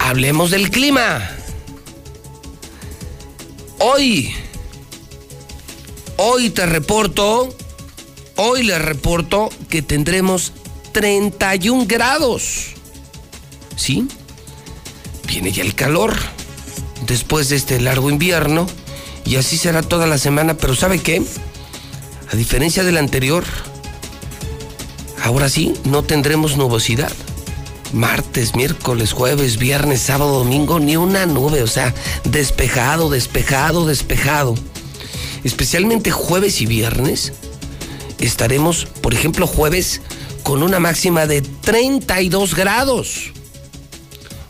Hablemos 0.00 0.50
del 0.50 0.68
clima. 0.72 1.30
Hoy 3.78 4.34
Hoy 6.20 6.50
te 6.50 6.66
reporto, 6.66 7.48
hoy 8.34 8.64
les 8.64 8.82
reporto 8.82 9.50
que 9.68 9.82
tendremos 9.82 10.52
31 10.90 11.84
grados. 11.86 12.70
¿Sí? 13.76 14.08
Viene 15.28 15.52
ya 15.52 15.62
el 15.62 15.76
calor 15.76 16.16
después 17.06 17.50
de 17.50 17.54
este 17.54 17.80
largo 17.80 18.10
invierno 18.10 18.66
y 19.24 19.36
así 19.36 19.56
será 19.56 19.80
toda 19.82 20.08
la 20.08 20.18
semana, 20.18 20.54
pero 20.54 20.74
¿sabe 20.74 20.98
qué? 20.98 21.22
A 22.32 22.34
diferencia 22.34 22.82
del 22.82 22.96
anterior, 22.96 23.44
ahora 25.22 25.48
sí 25.48 25.72
no 25.84 26.02
tendremos 26.02 26.56
nubosidad. 26.56 27.12
martes, 27.92 28.56
miércoles, 28.56 29.12
jueves, 29.12 29.56
viernes, 29.56 30.00
sábado, 30.00 30.40
domingo, 30.40 30.80
ni 30.80 30.96
una 30.96 31.26
nube, 31.26 31.62
o 31.62 31.68
sea, 31.68 31.94
despejado, 32.24 33.08
despejado, 33.08 33.86
despejado. 33.86 34.56
Especialmente 35.44 36.10
jueves 36.10 36.60
y 36.60 36.66
viernes, 36.66 37.32
estaremos, 38.18 38.86
por 38.86 39.14
ejemplo, 39.14 39.46
jueves 39.46 40.00
con 40.42 40.62
una 40.62 40.80
máxima 40.80 41.26
de 41.26 41.42
32 41.42 42.54
grados. 42.54 43.32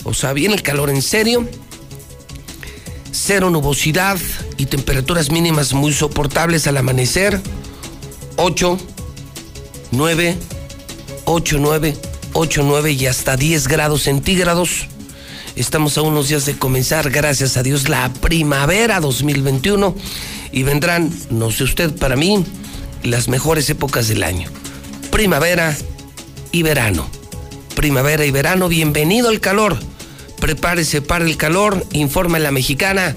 O 0.05 0.14
sea, 0.14 0.32
viene 0.32 0.55
el 0.55 0.62
calor 0.62 0.91
en 0.91 1.03
serio, 1.03 1.49
cero 3.11 3.51
nubosidad 3.51 4.18
y 4.57 4.66
temperaturas 4.66 5.30
mínimas 5.30 5.74
muy 5.74 5.93
soportables 5.93 6.66
al 6.66 6.76
amanecer, 6.76 7.41
8, 8.36 8.78
9, 9.91 10.36
8, 11.24 11.57
9, 11.61 11.97
8, 12.32 12.62
9 12.64 12.93
y 12.93 13.07
hasta 13.07 13.36
10 13.36 13.68
grados 13.68 14.05
centígrados. 14.05 14.86
Estamos 15.57 15.99
a 15.99 16.03
unos 16.03 16.28
días 16.28 16.47
de 16.47 16.57
comenzar, 16.57 17.11
gracias 17.11 17.57
a 17.57 17.62
Dios, 17.62 17.89
la 17.89 18.12
primavera 18.12 19.01
2021 19.01 19.95
y 20.53 20.62
vendrán, 20.62 21.11
no 21.30 21.51
sé 21.51 21.64
usted, 21.64 21.94
para 21.94 22.16
mí, 22.16 22.44
las 23.03 23.28
mejores 23.28 23.68
épocas 23.70 24.09
del 24.09 24.22
año. 24.22 24.49
Primavera 25.11 25.76
y 26.53 26.62
verano. 26.62 27.09
Primavera 27.74 28.24
y 28.24 28.30
verano, 28.30 28.68
bienvenido 28.68 29.28
al 29.28 29.40
calor. 29.40 29.78
Prepárese 30.40 31.03
para 31.03 31.24
el 31.24 31.36
calor, 31.36 31.84
informa 31.92 32.38
la 32.38 32.51
mexicana 32.51 33.16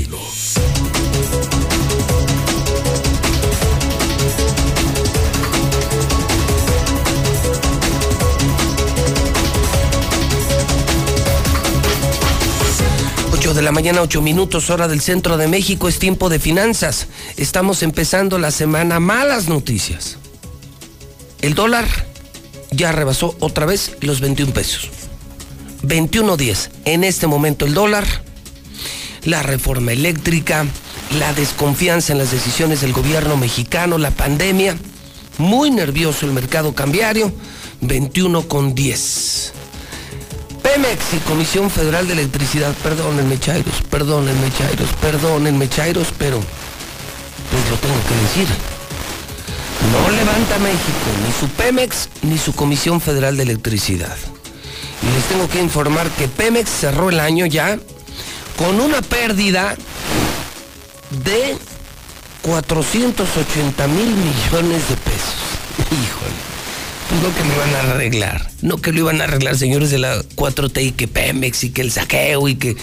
8 13.33 13.53
de 13.55 13.61
la 13.63 13.71
mañana, 13.71 14.01
8 14.01 14.21
minutos, 14.21 14.69
hora 14.69 14.87
del 14.87 15.01
centro 15.01 15.37
de 15.37 15.47
México, 15.47 15.87
es 15.89 15.99
tiempo 15.99 16.29
de 16.29 16.39
finanzas. 16.39 17.07
Estamos 17.37 17.83
empezando 17.83 18.37
la 18.37 18.51
semana 18.51 18.99
malas 18.99 19.47
noticias. 19.47 20.17
El 21.41 21.55
dólar 21.55 21.87
ya 22.69 22.91
rebasó 22.91 23.35
otra 23.39 23.65
vez 23.65 23.97
los 24.01 24.21
21 24.21 24.53
pesos. 24.53 24.89
21.10. 25.83 26.69
En 26.85 27.03
este 27.03 27.27
momento 27.27 27.65
el 27.65 27.73
dólar 27.73 28.05
la 29.23 29.43
reforma 29.43 29.91
eléctrica, 29.91 30.65
la 31.17 31.33
desconfianza 31.33 32.13
en 32.13 32.19
las 32.19 32.31
decisiones 32.31 32.81
del 32.81 32.93
gobierno 32.93 33.37
mexicano, 33.37 33.97
la 33.97 34.11
pandemia, 34.11 34.75
muy 35.37 35.71
nervioso 35.71 36.25
el 36.25 36.33
mercado 36.33 36.73
cambiario, 36.73 37.31
21 37.81 38.47
con 38.47 38.73
10. 38.75 39.53
Pemex 40.61 41.13
y 41.13 41.17
Comisión 41.27 41.69
Federal 41.69 42.07
de 42.07 42.13
Electricidad, 42.13 42.73
perdónenme 42.83 43.39
Chairos, 43.39 43.81
perdónenme 43.89 44.51
Chairos, 44.53 44.89
perdónenme 45.01 45.69
Chairos, 45.69 46.07
pero 46.17 46.39
pues 46.39 47.69
lo 47.69 47.75
tengo 47.77 47.95
que 48.07 48.15
decir. 48.15 48.47
No 49.91 50.11
levanta 50.11 50.59
México 50.59 51.09
ni 51.25 51.33
su 51.33 51.47
Pemex 51.55 52.09
ni 52.21 52.37
su 52.37 52.53
Comisión 52.53 53.01
Federal 53.01 53.35
de 53.35 53.43
Electricidad. 53.43 54.15
Y 55.01 55.15
les 55.15 55.23
tengo 55.25 55.49
que 55.49 55.59
informar 55.59 56.09
que 56.11 56.27
Pemex 56.27 56.69
cerró 56.69 57.09
el 57.09 57.19
año 57.19 57.47
ya 57.47 57.79
con 58.57 58.79
una 58.79 59.01
pérdida 59.01 59.75
de 61.23 61.57
480 62.41 63.87
mil 63.87 64.09
millones 64.09 64.89
de 64.89 64.97
pesos. 64.97 65.35
Híjole. 65.91 66.51
No 67.21 67.35
que 67.35 67.43
lo 67.43 67.53
iban 67.53 67.75
a 67.75 67.91
arreglar. 67.91 68.51
No 68.61 68.77
que 68.77 68.91
lo 68.91 68.99
iban 68.99 69.21
a 69.21 69.25
arreglar, 69.25 69.57
señores 69.57 69.91
de 69.91 69.99
la 69.99 70.21
4T 70.21 70.85
y 70.85 70.91
que 70.91 71.07
Pemex 71.07 71.65
y 71.65 71.69
que 71.71 71.81
el 71.81 71.91
saqueo 71.91 72.47
y 72.47 72.55
que, 72.55 72.77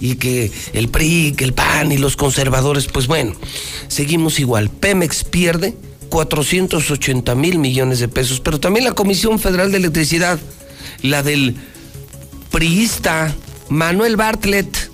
y 0.00 0.14
que 0.16 0.50
el 0.72 0.88
PRI, 0.88 1.34
que 1.36 1.44
el 1.44 1.52
PAN 1.52 1.92
y 1.92 1.98
los 1.98 2.16
conservadores. 2.16 2.86
Pues 2.86 3.06
bueno, 3.06 3.34
seguimos 3.88 4.40
igual. 4.40 4.70
Pemex 4.70 5.24
pierde 5.24 5.74
480 6.08 7.34
mil 7.34 7.58
millones 7.58 7.98
de 7.98 8.08
pesos, 8.08 8.40
pero 8.40 8.58
también 8.58 8.84
la 8.84 8.92
Comisión 8.92 9.38
Federal 9.38 9.70
de 9.70 9.78
Electricidad, 9.78 10.38
la 11.02 11.22
del 11.22 11.54
priista 12.50 13.34
Manuel 13.68 14.16
Bartlett 14.16 14.93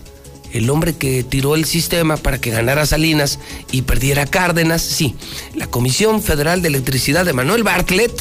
el 0.52 0.70
hombre 0.70 0.94
que 0.94 1.22
tiró 1.22 1.54
el 1.54 1.64
sistema 1.64 2.16
para 2.16 2.40
que 2.40 2.50
ganara 2.50 2.86
Salinas 2.86 3.38
y 3.70 3.82
perdiera 3.82 4.26
Cárdenas, 4.26 4.82
sí, 4.82 5.14
la 5.54 5.66
Comisión 5.66 6.22
Federal 6.22 6.62
de 6.62 6.68
Electricidad 6.68 7.24
de 7.24 7.32
Manuel 7.32 7.62
Bartlett, 7.62 8.12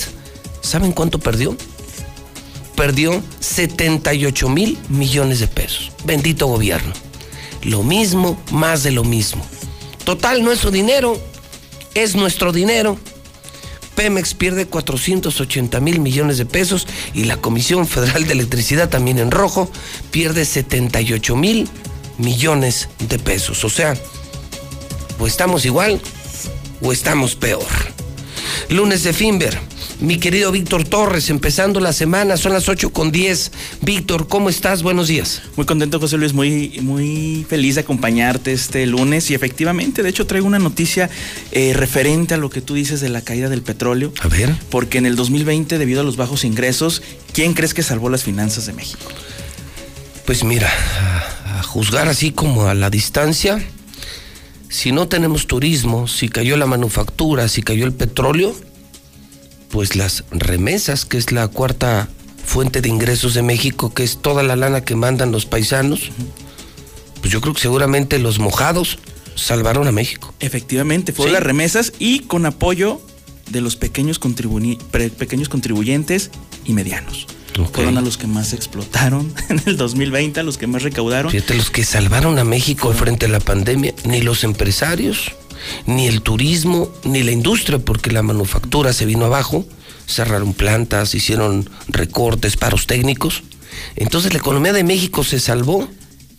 ¿saben 0.62 0.92
cuánto 0.92 1.20
perdió? 1.20 1.56
Perdió 2.76 3.22
78 3.40 4.50
mil 4.50 4.78
millones 4.90 5.40
de 5.40 5.48
pesos. 5.48 5.92
Bendito 6.06 6.48
gobierno. 6.48 6.94
Lo 7.64 7.84
mismo, 7.84 8.42
más 8.52 8.84
de 8.84 8.92
lo 8.92 9.04
mismo. 9.04 9.46
Total, 10.06 10.44
nuestro 10.44 10.72
dinero 10.72 11.20
es 11.94 12.16
nuestro 12.16 12.52
dinero. 12.54 12.98
Pemex 13.96 14.34
pierde 14.34 14.66
480 14.66 15.80
mil 15.82 16.00
millones 16.00 16.38
de 16.38 16.46
pesos 16.46 16.88
y 17.14 17.26
la 17.26 17.36
Comisión 17.36 17.86
Federal 17.86 18.26
de 18.26 18.34
Electricidad 18.34 18.88
también 18.88 19.20
en 19.20 19.30
rojo 19.30 19.70
pierde 20.10 20.46
78 20.46 21.36
mil 21.36 21.70
millones 22.20 22.90
de 23.08 23.18
pesos. 23.18 23.64
O 23.64 23.70
sea, 23.70 23.98
o 25.18 25.26
estamos 25.26 25.66
igual 25.66 26.00
o 26.82 26.94
estamos 26.94 27.36
peor. 27.36 27.66
Lunes 28.70 29.04
de 29.04 29.14
Finver. 29.14 29.60
Mi 30.00 30.18
querido 30.18 30.54
Víctor 30.54 30.86
Torres, 30.86 31.30
empezando 31.30 31.82
la 31.82 31.92
semana, 31.92 32.38
son 32.38 32.54
las 32.54 32.70
8 32.70 32.92
con 32.92 33.12
10. 33.12 33.52
Víctor, 33.82 34.30
¿cómo 34.30 34.50
estás? 34.50 34.82
Buenos 34.82 35.10
días. 35.10 35.42
Muy 35.58 35.66
contento, 35.66 36.00
José 36.00 36.18
Luis, 36.18 36.32
muy, 36.32 36.80
muy 36.82 37.46
feliz 37.50 37.76
de 37.76 37.82
acompañarte 37.82 38.54
este 38.54 38.86
lunes. 38.86 39.30
Y 39.30 39.34
efectivamente, 39.34 40.02
de 40.02 40.10
hecho, 40.10 40.26
traigo 40.26 40.48
una 40.48 40.60
noticia 40.60 41.10
eh, 41.52 41.74
referente 41.74 42.36
a 42.36 42.38
lo 42.38 42.50
que 42.50 42.62
tú 42.62 42.76
dices 42.76 43.02
de 43.02 43.10
la 43.10 43.22
caída 43.22 43.50
del 43.50 43.62
petróleo. 43.62 44.14
A 44.22 44.30
ver. 44.30 44.56
Porque 44.70 45.00
en 45.00 45.06
el 45.06 45.18
2020, 45.18 45.78
debido 45.78 46.00
a 46.00 46.04
los 46.06 46.16
bajos 46.16 46.46
ingresos, 46.46 47.02
¿quién 47.34 47.54
crees 47.54 47.74
que 47.74 47.84
salvó 47.84 48.08
las 48.08 48.24
finanzas 48.24 48.68
de 48.68 48.74
México? 48.74 49.04
Pues 50.26 50.46
mira, 50.46 50.72
a 51.60 51.64
juzgar 51.64 52.08
así 52.08 52.32
como 52.32 52.68
a 52.68 52.74
la 52.74 52.90
distancia, 52.90 53.62
si 54.70 54.92
no 54.94 55.08
tenemos 55.10 55.46
turismo, 55.46 56.08
si 56.08 56.30
cayó 56.30 56.56
la 56.56 56.66
manufactura, 56.66 57.50
si 57.50 57.62
cayó 57.62 57.86
el 57.86 57.94
petróleo, 57.94 58.56
pues 59.70 59.98
las 59.98 60.24
remesas, 60.32 61.06
que 61.06 61.18
es 61.18 61.34
la 61.34 61.48
cuarta 61.50 62.08
fuente 62.46 62.82
de 62.82 62.88
ingresos 62.88 63.34
de 63.34 63.42
México, 63.42 63.94
que 63.94 64.04
es 64.04 64.22
toda 64.22 64.42
la 64.42 64.56
lana 64.56 64.82
que 64.82 64.96
mandan 64.96 65.34
los 65.34 65.46
paisanos, 65.46 66.12
pues 67.20 67.32
yo 67.32 67.42
creo 67.42 67.54
que 67.54 67.62
seguramente 67.62 68.20
los 68.20 68.40
mojados 68.40 69.00
salvaron 69.36 69.88
a 69.88 69.92
México. 69.92 70.34
Efectivamente, 70.40 71.12
fueron 71.12 71.34
las 71.34 71.44
remesas 71.44 71.92
y 72.00 72.22
con 72.22 72.46
apoyo 72.46 73.02
de 73.50 73.60
los 73.60 73.76
pequeños, 73.76 74.20
pequeños 74.20 75.50
contribuyentes 75.50 76.32
y 76.64 76.74
medianos. 76.74 77.28
Fueron 77.66 77.98
a 77.98 78.02
los 78.02 78.18
que 78.18 78.28
más 78.28 78.54
explotaron 78.54 79.34
en 79.50 79.62
el 79.66 79.78
2020, 79.78 80.40
a 80.40 80.44
los 80.44 80.58
que 80.58 80.68
más 80.68 80.84
recaudaron. 80.84 81.32
Fíjate, 81.32 81.56
los 81.56 81.70
que 81.70 81.84
salvaron 81.84 82.40
a 82.40 82.44
México 82.44 82.92
frente 82.94 83.26
a 83.26 83.30
la 83.30 83.40
pandemia, 83.40 83.94
ni 84.06 84.22
los 84.22 84.44
empresarios, 84.44 85.32
ni 85.86 86.08
el 86.08 86.22
turismo, 86.22 86.92
ni 87.04 87.24
la 87.24 87.32
industria, 87.32 87.80
porque 87.80 88.12
la 88.12 88.22
manufactura 88.22 88.94
se 88.94 89.06
vino 89.06 89.26
abajo, 89.26 89.66
cerraron 90.08 90.54
plantas, 90.54 91.14
hicieron 91.16 91.70
recortes, 91.88 92.58
paros 92.58 92.88
técnicos. 92.88 93.44
Entonces 93.96 94.34
la 94.34 94.40
economía 94.40 94.74
de 94.74 94.84
México 94.84 95.24
se 95.24 95.40
salvó. 95.40 95.88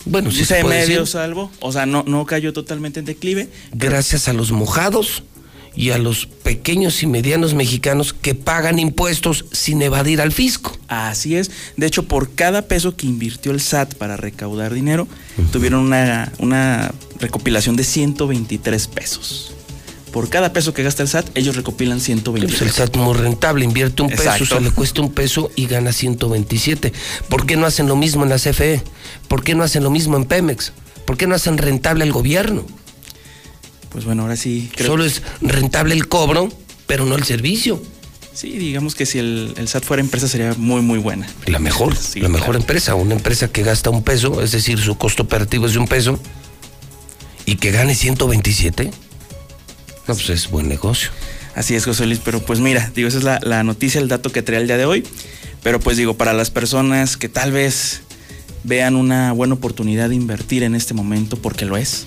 Bueno, 0.07 0.31
si 0.31 0.47
se, 0.47 0.63
puede 0.63 0.87
medio 0.87 1.05
salvo, 1.05 1.51
o 1.61 1.73
sea, 1.73 1.85
no, 1.85 2.05
no 2.07 2.25
cayó 2.25 2.55
totalmente 2.55 3.01
en 3.01 3.07
declive. 3.07 3.51
Gracias 3.73 4.29
a 4.29 4.33
los 4.33 4.51
mojados 4.51 5.23
y 5.75 5.91
a 5.91 5.99
los 5.99 6.27
pequeños 6.27 7.03
y 7.03 7.07
medianos 7.07 7.55
mexicanos 7.55 8.13
que 8.13 8.35
pagan 8.35 8.79
impuestos 8.79 9.45
sin 9.53 9.81
evadir 9.83 10.21
al 10.21 10.33
fisco. 10.33 10.77
Así 10.89 11.37
es. 11.37 11.51
De 11.77 11.87
hecho, 11.87 12.05
por 12.05 12.35
cada 12.35 12.63
peso 12.63 12.97
que 12.97 13.07
invirtió 13.07 13.53
el 13.53 13.61
SAT 13.61 13.95
para 13.95 14.17
recaudar 14.17 14.75
dinero, 14.75 15.07
tuvieron 15.53 15.81
una, 15.81 16.33
una 16.39 16.93
recopilación 17.19 17.77
de 17.77 17.85
123 17.85 18.89
pesos. 18.89 19.55
por 20.13 20.29
cada 20.29 20.53
peso 20.53 20.75
que 20.75 20.83
gasta 20.83 21.05
el 21.05 21.09
SAT, 21.09 21.31
ellos 21.37 21.55
recopilan 21.55 22.01
120 22.01 22.49
Pues 22.49 22.63
el 22.63 22.71
SAT 22.71 22.97
muy 22.97 23.15
rentable, 23.15 23.65
invierte 23.65 24.03
un 24.03 24.11
peso, 24.11 24.45
se 24.45 24.61
le 24.61 24.73
cuesta 24.73 25.01
un 25.01 25.13
peso 25.13 25.51
y 25.55 25.67
gana 25.67 25.93
127. 25.93 26.93
¿Por 27.29 27.47
qué 27.47 27.57
no 27.57 27.67
hacen 27.67 27.87
lo 27.87 27.95
mismo 27.95 28.25
en 28.25 28.31
la 28.31 28.37
CFE? 28.37 28.83
¿Por 29.29 29.45
qué 29.45 29.55
no 29.55 29.63
hacen 29.63 29.85
lo 29.85 29.91
mismo 29.91 30.17
en 30.17 30.25
Pemex? 30.25 30.73
¿Por 31.05 31.17
qué 31.17 31.27
no 31.27 31.35
hacen 31.35 31.59
rentable 31.59 32.05
el 32.05 32.13
gobierno? 32.13 32.65
Pues 33.91 34.05
bueno, 34.05 34.23
ahora 34.23 34.37
sí. 34.37 34.71
creo- 34.75 34.87
Solo 34.89 35.05
es 35.05 35.23
rentable 35.41 35.95
el 35.95 36.09
cobro, 36.09 36.49
pero 36.87 37.05
no 37.07 37.17
el 37.17 37.25
servicio. 37.25 37.83
Sí, 38.33 38.51
digamos 38.59 38.95
que 38.95 39.07
si 39.07 39.19
el, 39.19 39.53
el 39.57 39.69
SAT 39.69 39.85
fuera 39.85 40.01
empresa 40.01 40.29
sería 40.29 40.55
muy, 40.57 40.81
muy 40.83 40.99
buena. 40.99 41.27
La 41.47 41.59
mejor, 41.59 41.97
Sí, 41.97 42.21
la 42.21 42.29
mejor 42.29 42.55
empresa, 42.57 42.95
una 42.95 43.15
empresa 43.15 43.49
que 43.49 43.63
gasta 43.63 43.91
un 43.91 44.03
peso, 44.05 44.41
es 44.43 44.53
decir, 44.53 44.79
su 44.79 44.97
costo 44.97 45.25
operativo 45.25 45.67
es 45.67 45.73
de 45.73 45.79
un 45.81 45.89
peso, 45.89 46.19
y 47.45 47.57
que 47.57 47.73
gane 47.73 47.95
127. 47.95 48.85
No, 50.07 50.15
pues 50.15 50.31
es 50.31 50.49
buen 50.51 50.69
negocio. 50.69 51.11
Así 51.57 51.75
es, 51.75 51.85
José 51.85 52.07
Luis, 52.07 52.21
pero 52.25 52.41
pues 52.41 52.61
mira, 52.61 52.91
digo, 52.95 53.09
esa 53.09 53.19
es 53.19 53.25
la, 53.25 53.41
la 53.43 53.65
noticia, 53.65 54.01
el 54.01 54.07
dato 54.09 54.31
que 54.31 54.43
trae 54.43 54.61
el 54.61 54.67
día 54.69 54.77
de 54.77 54.85
hoy. 54.87 55.05
Pero 55.63 55.81
pues 55.81 55.97
digo, 55.97 56.15
para 56.17 56.33
las 56.33 56.51
personas 56.51 57.17
que 57.17 57.29
tal 57.29 57.51
vez 57.53 58.03
vean 58.63 58.95
una 58.95 59.33
buena 59.33 59.55
oportunidad 59.55 60.09
de 60.09 60.15
invertir 60.15 60.63
en 60.63 60.75
este 60.77 60.95
momento, 60.95 61.37
porque 61.37 61.65
lo 61.67 61.77
es, 61.77 62.07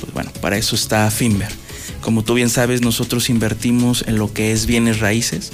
pues 0.00 0.12
bueno, 0.12 0.30
para 0.40 0.56
eso 0.56 0.74
está 0.76 1.10
Finver. 1.10 1.50
Como 2.00 2.22
tú 2.22 2.34
bien 2.34 2.50
sabes, 2.50 2.80
nosotros 2.82 3.28
invertimos 3.30 4.04
en 4.06 4.16
lo 4.18 4.32
que 4.32 4.52
es 4.52 4.66
bienes 4.66 5.00
raíces, 5.00 5.52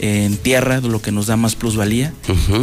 en 0.00 0.36
tierra, 0.36 0.80
lo 0.80 1.00
que 1.00 1.12
nos 1.12 1.26
da 1.28 1.36
más 1.36 1.54
plusvalía. 1.54 2.12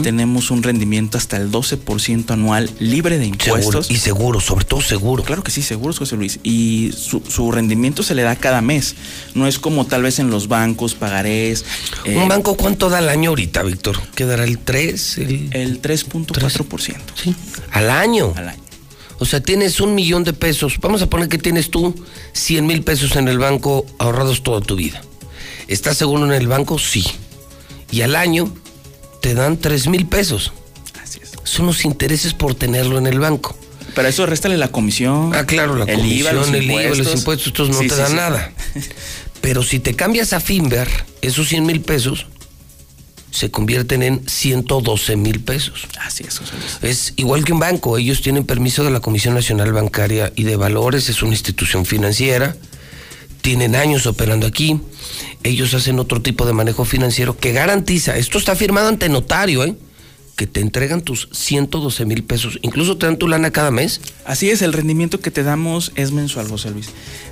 Tenemos 0.03 0.51
un 0.51 0.63
rendimiento 0.63 1.17
hasta 1.17 1.37
el 1.37 1.49
12% 1.49 2.29
anual 2.31 2.69
libre 2.79 3.17
de 3.17 3.25
Seguro, 3.25 3.57
impuestos. 3.57 3.89
y 3.91 3.95
seguro, 3.97 4.39
sobre 4.41 4.65
todo 4.65 4.81
seguro. 4.81 5.23
Claro 5.23 5.41
que 5.43 5.49
sí, 5.51 5.61
seguros, 5.61 5.97
José 5.99 6.17
Luis. 6.17 6.39
Y 6.43 6.91
su, 6.97 7.21
su 7.27 7.51
rendimiento 7.51 8.03
se 8.03 8.15
le 8.15 8.23
da 8.23 8.35
cada 8.35 8.61
mes. 8.61 8.95
No 9.33 9.47
es 9.47 9.59
como 9.59 9.85
tal 9.85 10.03
vez 10.03 10.19
en 10.19 10.29
los 10.29 10.49
bancos, 10.49 10.93
pagarés. 10.93 11.63
eh, 12.05 12.17
¿Un 12.17 12.27
banco 12.27 12.57
cuánto 12.57 12.89
da 12.89 12.97
al 12.97 13.07
año 13.09 13.29
ahorita, 13.29 13.63
Víctor? 13.63 13.99
¿Qué 14.13 14.25
dará 14.25 14.43
el 14.43 14.57
3? 14.59 15.17
El, 15.19 15.49
el 15.53 15.81
3.4%. 15.81 16.95
Sí. 17.15 17.33
¿Al 17.71 17.89
año? 17.89 18.33
Al 18.35 18.49
año. 18.49 18.61
O 19.21 19.25
sea, 19.25 19.39
tienes 19.39 19.79
un 19.79 19.93
millón 19.93 20.23
de 20.23 20.33
pesos. 20.33 20.77
Vamos 20.81 21.03
a 21.03 21.07
poner 21.07 21.29
que 21.29 21.37
tienes 21.37 21.69
tú 21.69 21.93
100 22.33 22.65
mil 22.65 22.83
pesos 22.83 23.15
en 23.15 23.27
el 23.27 23.37
banco 23.37 23.85
ahorrados 23.99 24.41
toda 24.41 24.61
tu 24.61 24.75
vida. 24.75 24.99
¿Estás 25.67 25.97
seguro 25.97 26.25
en 26.25 26.31
el 26.31 26.47
banco? 26.47 26.79
Sí. 26.79 27.05
Y 27.91 28.01
al 28.01 28.15
año 28.15 28.51
te 29.21 29.35
dan 29.35 29.57
3 29.57 29.87
mil 29.89 30.07
pesos. 30.07 30.51
Así 31.03 31.19
es. 31.21 31.33
Son 31.43 31.67
los 31.67 31.85
intereses 31.85 32.33
por 32.33 32.55
tenerlo 32.55 32.97
en 32.97 33.05
el 33.05 33.19
banco. 33.19 33.55
Pero 33.93 34.07
eso 34.07 34.25
réstale 34.25 34.57
la 34.57 34.69
comisión. 34.69 35.35
Ah, 35.35 35.45
claro, 35.45 35.75
la 35.75 35.85
el 35.85 35.97
comisión, 35.97 36.17
IVA, 36.19 36.33
los 36.33 36.47
el 36.49 36.63
IVA, 36.63 36.73
los 36.81 36.97
impuestos. 36.97 37.19
impuestos, 37.19 37.47
estos 37.47 37.69
no 37.69 37.75
Sí, 37.79 37.87
te 37.89 37.93
sí, 37.93 38.01
dan 38.01 38.09
sí. 38.09 38.15
nada. 38.15 38.51
Pero 39.41 39.61
si 39.61 39.77
te 39.79 39.93
cambias 39.93 40.33
a 40.33 40.39
Finver, 40.39 40.89
esos 41.21 41.47
100 41.47 41.63
mil 41.63 41.81
pesos 41.81 42.25
se 43.31 43.49
convierten 43.49 44.03
en 44.03 44.27
112 44.27 45.15
mil 45.15 45.39
pesos. 45.39 45.87
Así 45.99 46.23
es, 46.27 46.37
José 46.37 46.53
Luis. 46.57 46.77
Es 46.81 47.13
igual 47.15 47.43
que 47.45 47.53
un 47.53 47.59
banco, 47.59 47.97
ellos 47.97 48.21
tienen 48.21 48.45
permiso 48.45 48.83
de 48.83 48.91
la 48.91 48.99
Comisión 48.99 49.33
Nacional 49.33 49.71
Bancaria 49.71 50.31
y 50.35 50.43
de 50.43 50.57
Valores, 50.57 51.09
es 51.09 51.23
una 51.23 51.31
institución 51.31 51.85
financiera, 51.85 52.55
tienen 53.41 53.75
años 53.75 54.05
operando 54.05 54.45
aquí, 54.45 54.79
ellos 55.43 55.73
hacen 55.73 55.97
otro 55.97 56.21
tipo 56.21 56.45
de 56.45 56.53
manejo 56.53 56.85
financiero 56.85 57.37
que 57.37 57.53
garantiza, 57.53 58.17
esto 58.17 58.37
está 58.37 58.55
firmado 58.55 58.89
ante 58.89 59.09
notario, 59.09 59.63
¿eh? 59.63 59.75
que 60.35 60.47
te 60.47 60.59
entregan 60.59 61.01
tus 61.01 61.29
112 61.31 62.05
mil 62.05 62.23
pesos, 62.23 62.59
incluso 62.61 62.97
te 62.97 63.05
dan 63.05 63.17
tu 63.17 63.27
lana 63.27 63.51
cada 63.51 63.71
mes. 63.71 64.01
Así 64.25 64.49
es, 64.49 64.61
el 64.61 64.73
rendimiento 64.73 65.19
que 65.19 65.31
te 65.31 65.43
damos 65.43 65.91
es 65.95 66.11
mensual, 66.11 66.47
José 66.47 66.71
Luis. 66.71 66.89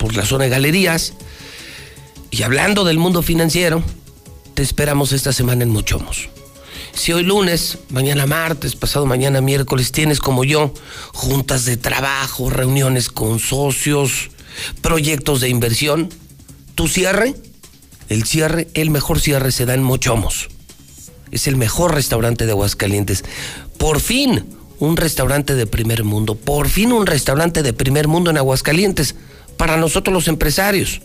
por 0.04 0.16
la 0.16 0.26
zona 0.26 0.44
de 0.44 0.50
galerías. 0.50 1.14
Y 2.30 2.42
hablando 2.42 2.84
del 2.84 2.98
mundo 2.98 3.22
financiero, 3.22 3.82
te 4.52 4.62
esperamos 4.62 5.12
esta 5.12 5.32
semana 5.32 5.62
en 5.62 5.70
Mochomos. 5.70 6.28
Si 6.92 7.14
hoy 7.14 7.22
lunes, 7.22 7.78
mañana 7.88 8.26
martes, 8.26 8.76
pasado 8.76 9.06
mañana 9.06 9.40
miércoles 9.40 9.92
tienes 9.92 10.20
como 10.20 10.44
yo 10.44 10.74
juntas 11.14 11.64
de 11.64 11.78
trabajo, 11.78 12.50
reuniones 12.50 13.08
con 13.08 13.38
socios, 13.38 14.28
proyectos 14.82 15.40
de 15.40 15.48
inversión, 15.48 16.10
tu 16.74 16.86
cierre, 16.86 17.34
el 18.10 18.24
cierre, 18.24 18.68
el 18.74 18.90
mejor 18.90 19.20
cierre 19.20 19.52
se 19.52 19.64
da 19.64 19.72
en 19.72 19.82
Mochomos. 19.82 20.50
Es 21.30 21.46
el 21.46 21.56
mejor 21.56 21.94
restaurante 21.94 22.44
de 22.44 22.52
Aguascalientes. 22.52 23.24
Por 23.78 24.00
fin, 24.00 24.44
un 24.80 24.98
restaurante 24.98 25.54
de 25.54 25.66
primer 25.66 26.04
mundo. 26.04 26.34
Por 26.34 26.68
fin 26.68 26.92
un 26.92 27.06
restaurante 27.06 27.62
de 27.62 27.72
primer 27.72 28.06
mundo 28.06 28.28
en 28.28 28.36
Aguascalientes. 28.36 29.14
Para 29.56 29.76
nosotros 29.76 30.12
los 30.12 30.28
empresarios. 30.28 31.00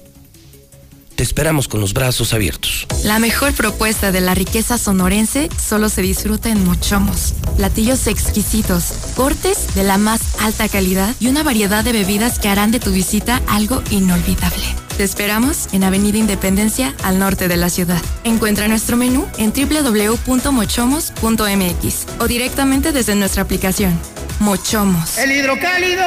Te 1.19 1.23
esperamos 1.23 1.67
con 1.67 1.81
los 1.81 1.93
brazos 1.93 2.34
abiertos. 2.34 2.88
La 3.03 3.19
mejor 3.19 3.53
propuesta 3.53 4.13
de 4.13 4.21
la 4.21 4.35
riqueza 4.35 4.77
sonorense 4.77 5.49
solo 5.61 5.89
se 5.89 6.01
disfruta 6.01 6.47
en 6.47 6.63
Mochomos. 6.63 7.34
Platillos 7.57 8.07
exquisitos, 8.07 8.93
cortes 9.17 9.76
de 9.76 9.84
la 9.84 9.97
más 9.97 10.39
alta 10.39 10.69
calidad 10.69 11.13
y 11.19 11.27
una 11.27 11.43
variedad 11.43 11.84
de 11.84 11.91
bebidas 11.91 12.39
que 12.39 12.47
harán 12.47 12.71
de 12.71 12.80
tu 12.80 12.91
visita 12.91 13.41
algo 13.49 13.84
inolvidable. 13.91 14.63
Te 14.95 15.03
esperamos 15.03 15.67
en 15.73 15.84
Avenida 15.84 16.17
Independencia, 16.17 16.95
al 17.03 17.19
norte 17.19 17.49
de 17.49 17.57
la 17.57 17.69
ciudad. 17.69 18.01
Encuentra 18.23 18.69
nuestro 18.69 18.95
menú 18.95 19.27
en 19.38 19.51
www.mochomos.mx 19.51 22.05
o 22.19 22.27
directamente 22.27 22.93
desde 22.93 23.15
nuestra 23.15 23.43
aplicación. 23.43 23.99
Mochomos. 24.39 25.17
El 25.17 25.34
hidrocálido. 25.34 26.05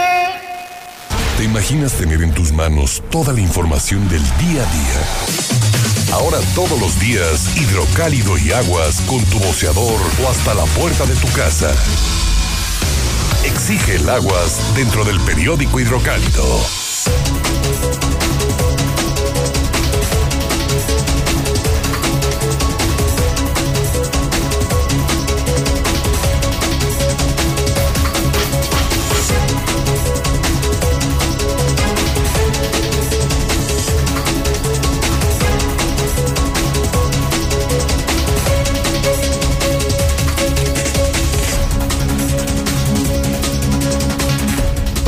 ¿Te 1.43 1.47
imaginas 1.47 1.95
tener 1.95 2.23
en 2.23 2.33
tus 2.33 2.53
manos 2.53 3.03
toda 3.11 3.33
la 3.33 3.41
información 3.41 4.09
del 4.09 4.23
día 4.39 4.63
a 4.63 4.73
día? 4.73 6.13
Ahora 6.13 6.39
todos 6.55 6.79
los 6.79 7.01
días, 7.01 7.57
hidrocálido 7.57 8.39
y 8.39 8.53
aguas 8.53 9.01
con 9.09 9.21
tu 9.25 9.41
boceador 9.41 10.01
o 10.23 10.31
hasta 10.31 10.55
la 10.55 10.65
puerta 10.67 11.05
de 11.05 11.17
tu 11.17 11.27
casa. 11.33 11.75
Exige 13.45 13.97
el 13.97 14.09
aguas 14.09 14.73
dentro 14.77 15.05
del 15.05 15.19
periódico 15.23 15.81
hidrocálido. 15.81 16.61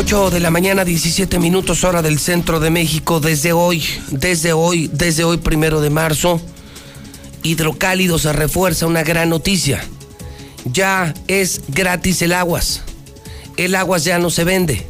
8 0.06 0.28
de 0.28 0.40
la 0.40 0.51
mañana, 0.51 0.85
17 0.85 1.39
minutos 1.39 1.82
hora 1.82 2.02
del 2.02 2.18
centro 2.18 2.60
de 2.60 2.68
México. 2.68 3.20
Desde 3.20 3.55
hoy, 3.55 3.82
desde 4.10 4.52
hoy, 4.52 4.90
desde 4.93 5.24
hoy, 5.24 5.39
primero 5.39 5.81
de 5.81 5.89
marzo, 5.89 6.43
Hidrocálido 7.43 8.18
se 8.18 8.31
refuerza 8.35 8.86
una 8.86 9.02
gran 9.02 9.31
noticia. 9.31 9.82
Ya 10.66 11.14
es 11.26 11.62
gratis 11.68 12.20
el 12.20 12.35
aguas. 12.35 12.82
El 13.56 13.74
aguas 13.74 14.05
ya 14.05 14.18
no 14.18 14.28
se 14.28 14.44
vende. 14.44 14.86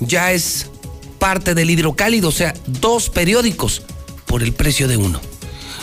Ya 0.00 0.32
es 0.32 0.70
parte 1.18 1.54
del 1.54 1.68
hidrocálido, 1.68 2.30
o 2.30 2.32
sea, 2.32 2.54
dos 2.66 3.10
periódicos 3.10 3.82
por 4.24 4.42
el 4.42 4.54
precio 4.54 4.88
de 4.88 4.96
uno. 4.96 5.20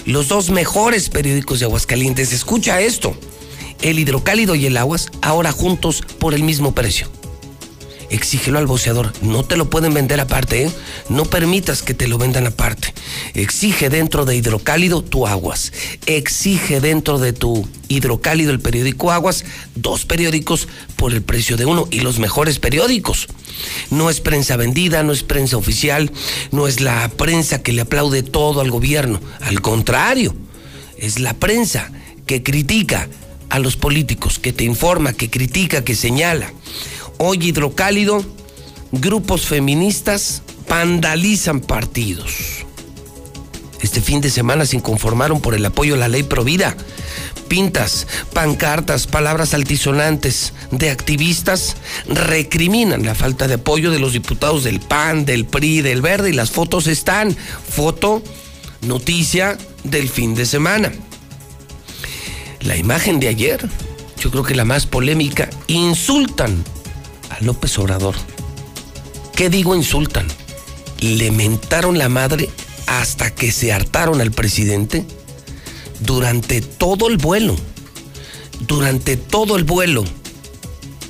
Los 0.08 0.30
dos 0.30 0.50
mejores 0.50 1.10
periódicos 1.10 1.60
de 1.60 1.66
Aguascalientes. 1.66 2.34
Escucha 2.34 2.82
esto. 2.82 3.16
El 3.84 4.00
hidrocálido 4.00 4.56
y 4.56 4.66
el 4.66 4.78
aguas 4.78 5.12
ahora 5.22 5.52
juntos 5.52 6.02
por 6.18 6.34
el 6.34 6.42
mismo 6.42 6.74
precio 6.74 7.08
exígelo 8.14 8.60
al 8.60 8.68
boceador. 8.68 9.12
No 9.22 9.44
te 9.44 9.58
lo 9.58 9.70
pueden 9.70 9.94
vender 9.94 10.20
aparte, 10.20 10.66
¿eh? 10.66 10.72
No 11.10 11.26
permitas 11.26 11.82
que 11.82 11.94
te 11.94 12.08
lo 12.08 12.18
vendan 12.18 12.48
aparte. 12.48 12.94
Exige 13.34 13.90
dentro 13.90 14.26
de 14.26 14.36
hidrocálido 14.36 15.04
tu 15.04 15.28
aguas. 15.28 15.74
Exige 16.06 16.80
dentro 16.80 17.18
de 17.18 17.34
tu 17.34 17.68
hidrocálido 17.88 18.52
el 18.52 18.60
periódico 18.60 19.12
Aguas, 19.12 19.46
dos 19.76 20.06
periódicos 20.06 20.68
por 20.96 21.14
el 21.14 21.22
precio 21.22 21.58
de 21.58 21.66
uno 21.66 21.88
y 21.92 22.00
los 22.00 22.20
mejores 22.20 22.60
periódicos. 22.60 23.28
No 23.90 24.10
es 24.10 24.20
prensa 24.20 24.56
vendida, 24.58 25.04
no 25.04 25.12
es 25.12 25.24
prensa 25.24 25.58
oficial, 25.58 26.12
no 26.52 26.68
es 26.68 26.82
la 26.82 27.10
prensa 27.10 27.62
que 27.62 27.74
le 27.74 27.82
aplaude 27.82 28.24
todo 28.24 28.62
al 28.62 28.72
gobierno. 28.72 29.20
Al 29.42 29.62
contrario, 29.62 30.36
es 30.98 31.20
la 31.20 31.34
prensa 31.34 31.92
que 32.26 32.44
critica 32.44 33.10
a 33.50 33.60
los 33.60 33.76
políticos, 33.76 34.40
que 34.40 34.54
te 34.54 34.64
informa, 34.64 35.14
que 35.14 35.30
critica, 35.30 35.84
que 35.84 35.96
señala. 35.96 36.52
Hoy 37.18 37.38
hidrocálido, 37.42 38.24
grupos 38.92 39.46
feministas 39.46 40.42
vandalizan 40.68 41.62
partidos. 41.62 42.66
Este 43.82 44.02
fin 44.02 44.22
de 44.22 44.30
semana 44.30 44.66
se 44.66 44.78
inconformaron 44.78 45.42
por 45.42 45.54
el 45.54 45.66
apoyo 45.66 45.96
a 45.96 45.98
la 45.98 46.08
ley 46.08 46.24
Provida. 46.24 46.76
Pintas, 47.48 48.08
pancartas, 48.34 49.06
palabras 49.06 49.54
altisonantes 49.54 50.54
de 50.72 50.90
activistas 50.90 51.76
recriminan 52.08 53.06
la 53.06 53.14
falta 53.14 53.48
de 53.48 53.56
apoyo 53.56 53.92
de 53.92 54.00
los 54.00 54.14
diputados 54.14 54.64
del 54.64 54.80
PAN, 54.80 55.26
del 55.26 55.46
PRI, 55.46 55.82
del 55.82 56.02
Verde 56.02 56.30
y 56.30 56.34
las 56.34 56.50
fotos 56.50 56.88
están. 56.88 57.36
Foto, 57.70 58.24
noticia 58.82 59.58
del 59.84 60.10
fin 60.10 60.34
de 60.34 60.46
semana. 60.46 60.92
La 62.62 62.78
imagen 62.78 63.20
de 63.20 63.28
ayer, 63.28 63.70
yo 64.20 64.32
creo 64.32 64.44
que 64.44 64.56
la 64.56 64.66
más 64.66 64.86
polémica, 64.88 65.50
insultan 65.68 66.64
López 67.46 67.78
Obrador. 67.80 68.16
¿Qué 69.36 69.50
digo 69.50 69.76
insultan? 69.76 70.28
Le 71.00 71.32
mentaron 71.32 71.98
la 71.98 72.10
madre 72.10 72.50
hasta 72.88 73.34
que 73.34 73.52
se 73.52 73.74
hartaron 73.74 74.22
al 74.22 74.32
presidente 74.32 75.06
durante 76.00 76.62
todo 76.62 77.08
el 77.08 77.18
vuelo. 77.18 77.56
Durante 78.62 79.18
todo 79.18 79.58
el 79.58 79.64
vuelo. 79.64 80.04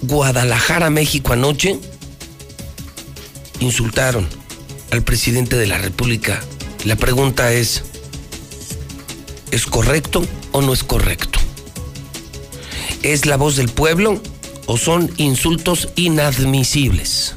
Guadalajara, 0.02 0.90
México 0.90 1.34
anoche, 1.34 1.80
insultaron 3.60 4.28
al 4.92 5.04
presidente 5.04 5.56
de 5.56 5.68
la 5.68 5.78
República. 5.78 6.42
La 6.86 6.96
pregunta 6.96 7.54
es, 7.54 7.84
¿es 9.52 9.66
correcto 9.66 10.26
o 10.52 10.62
no 10.62 10.74
es 10.74 10.84
correcto? 10.84 11.40
¿Es 13.04 13.26
la 13.26 13.38
voz 13.38 13.56
del 13.56 13.70
pueblo 13.70 14.22
o 14.66 14.78
son 14.78 15.12
insultos 15.18 15.90
inadmisibles? 15.96 17.36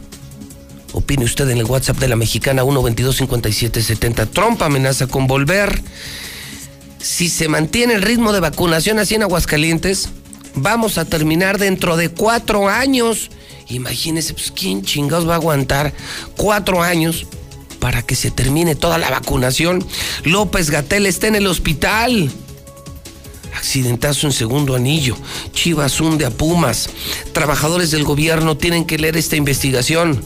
Opine 0.92 1.24
usted 1.24 1.48
en 1.50 1.58
el 1.58 1.66
WhatsApp 1.66 1.98
de 1.98 2.08
la 2.08 2.16
mexicana 2.16 2.62
1225770. 2.62 4.28
Trump 4.30 4.62
amenaza 4.62 5.06
con 5.06 5.26
volver. 5.26 5.82
Si 6.98 7.28
se 7.28 7.48
mantiene 7.48 7.94
el 7.94 8.02
ritmo 8.02 8.32
de 8.32 8.40
vacunación 8.40 8.98
así 8.98 9.14
en 9.14 9.22
Aguascalientes, 9.22 10.08
vamos 10.54 10.96
a 10.96 11.04
terminar 11.04 11.58
dentro 11.58 11.96
de 11.96 12.08
cuatro 12.08 12.68
años. 12.68 13.30
Imagínese, 13.68 14.32
pues, 14.32 14.50
¿quién 14.50 14.82
chingados 14.82 15.28
va 15.28 15.34
a 15.34 15.36
aguantar 15.36 15.92
cuatro 16.36 16.82
años 16.82 17.26
para 17.78 18.02
que 18.02 18.16
se 18.16 18.30
termine 18.30 18.74
toda 18.74 18.96
la 18.96 19.10
vacunación? 19.10 19.86
López 20.24 20.70
Gatel 20.70 21.06
está 21.06 21.26
en 21.26 21.36
el 21.36 21.46
hospital. 21.46 22.30
Accidentazo 23.56 24.26
en 24.26 24.32
segundo 24.32 24.74
anillo. 24.76 25.16
Chivas 25.52 26.00
hunde 26.00 26.26
a 26.26 26.30
Pumas. 26.30 26.90
Trabajadores 27.32 27.90
del 27.90 28.04
gobierno 28.04 28.56
tienen 28.56 28.84
que 28.84 28.98
leer 28.98 29.16
esta 29.16 29.36
investigación. 29.36 30.22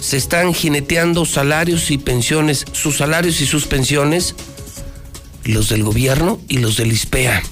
Se 0.00 0.16
están 0.16 0.52
jineteando 0.52 1.24
salarios 1.24 1.90
y 1.90 1.98
pensiones, 1.98 2.64
sus 2.72 2.98
salarios 2.98 3.40
y 3.40 3.46
sus 3.46 3.66
pensiones, 3.66 4.34
los 5.44 5.68
del 5.68 5.84
gobierno 5.84 6.40
y 6.48 6.58
los 6.58 6.76
del 6.76 6.92
ISPEA. 6.92 7.42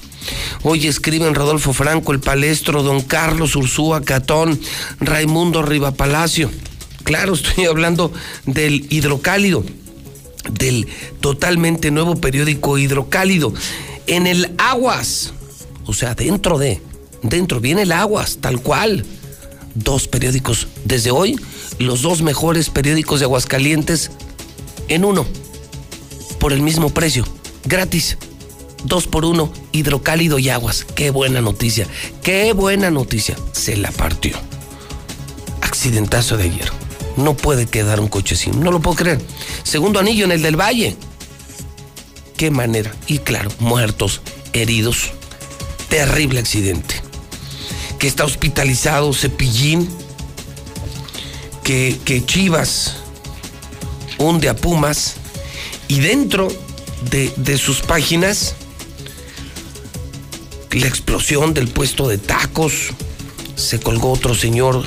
Hoy 0.63 0.85
escriben 0.85 1.33
Rodolfo 1.33 1.73
Franco, 1.73 2.11
el 2.11 2.19
palestro, 2.19 2.83
don 2.83 3.01
Carlos 3.01 3.55
Ursúa 3.55 4.01
Catón, 4.01 4.59
Raimundo 4.99 5.61
Rivapalacio. 5.61 6.51
Claro, 7.03 7.33
estoy 7.35 7.65
hablando 7.65 8.11
del 8.45 8.85
hidrocálido, 8.89 9.63
del 10.51 10.87
totalmente 11.21 11.89
nuevo 11.89 12.15
periódico 12.15 12.77
hidrocálido 12.77 13.53
en 14.07 14.27
el 14.27 14.53
Aguas, 14.57 15.33
o 15.85 15.93
sea, 15.93 16.15
dentro 16.15 16.57
de, 16.57 16.81
dentro 17.21 17.59
viene 17.59 17.83
el 17.83 17.91
Aguas, 17.91 18.37
tal 18.41 18.61
cual. 18.61 19.05
Dos 19.73 20.07
periódicos 20.07 20.67
desde 20.85 21.11
hoy, 21.11 21.37
los 21.79 22.01
dos 22.01 22.21
mejores 22.21 22.69
periódicos 22.69 23.19
de 23.19 23.25
Aguascalientes 23.25 24.09
en 24.87 25.03
uno, 25.03 25.25
por 26.39 26.53
el 26.53 26.61
mismo 26.61 26.89
precio, 26.91 27.25
gratis. 27.65 28.17
Dos 28.85 29.07
por 29.07 29.25
uno, 29.25 29.51
hidrocálido 29.71 30.37
y 30.37 30.49
aguas. 30.49 30.85
Qué 30.85 31.09
buena 31.09 31.41
noticia, 31.41 31.87
qué 32.21 32.53
buena 32.53 32.91
noticia. 32.91 33.35
Se 33.51 33.75
la 33.75 33.91
partió. 33.91 34.37
Accidentazo 35.61 36.37
de 36.37 36.43
ayer. 36.43 36.71
No 37.17 37.35
puede 37.35 37.65
quedar 37.65 37.99
un 37.99 38.09
coche 38.09 38.35
sin, 38.35 38.59
no 38.59 38.71
lo 38.71 38.79
puedo 38.81 38.95
creer. 38.95 39.19
Segundo 39.63 39.99
anillo 39.99 40.25
en 40.25 40.33
el 40.33 40.43
del 40.43 40.55
Valle 40.55 40.95
qué 42.37 42.51
manera. 42.51 42.93
Y 43.07 43.19
claro, 43.19 43.51
muertos, 43.59 44.21
heridos. 44.53 45.11
Terrible 45.89 46.39
accidente. 46.39 46.95
Que 47.99 48.07
está 48.07 48.25
hospitalizado 48.25 49.13
Cepillín. 49.13 49.89
Que, 51.63 51.97
que 52.05 52.25
Chivas 52.25 52.97
hunde 54.17 54.49
a 54.49 54.55
Pumas. 54.55 55.15
Y 55.87 55.99
dentro 55.99 56.47
de, 57.11 57.31
de 57.37 57.57
sus 57.57 57.81
páginas, 57.81 58.55
la 60.71 60.87
explosión 60.87 61.53
del 61.53 61.67
puesto 61.67 62.07
de 62.07 62.17
tacos. 62.17 62.91
Se 63.55 63.79
colgó 63.79 64.11
otro 64.11 64.35
señor 64.35 64.83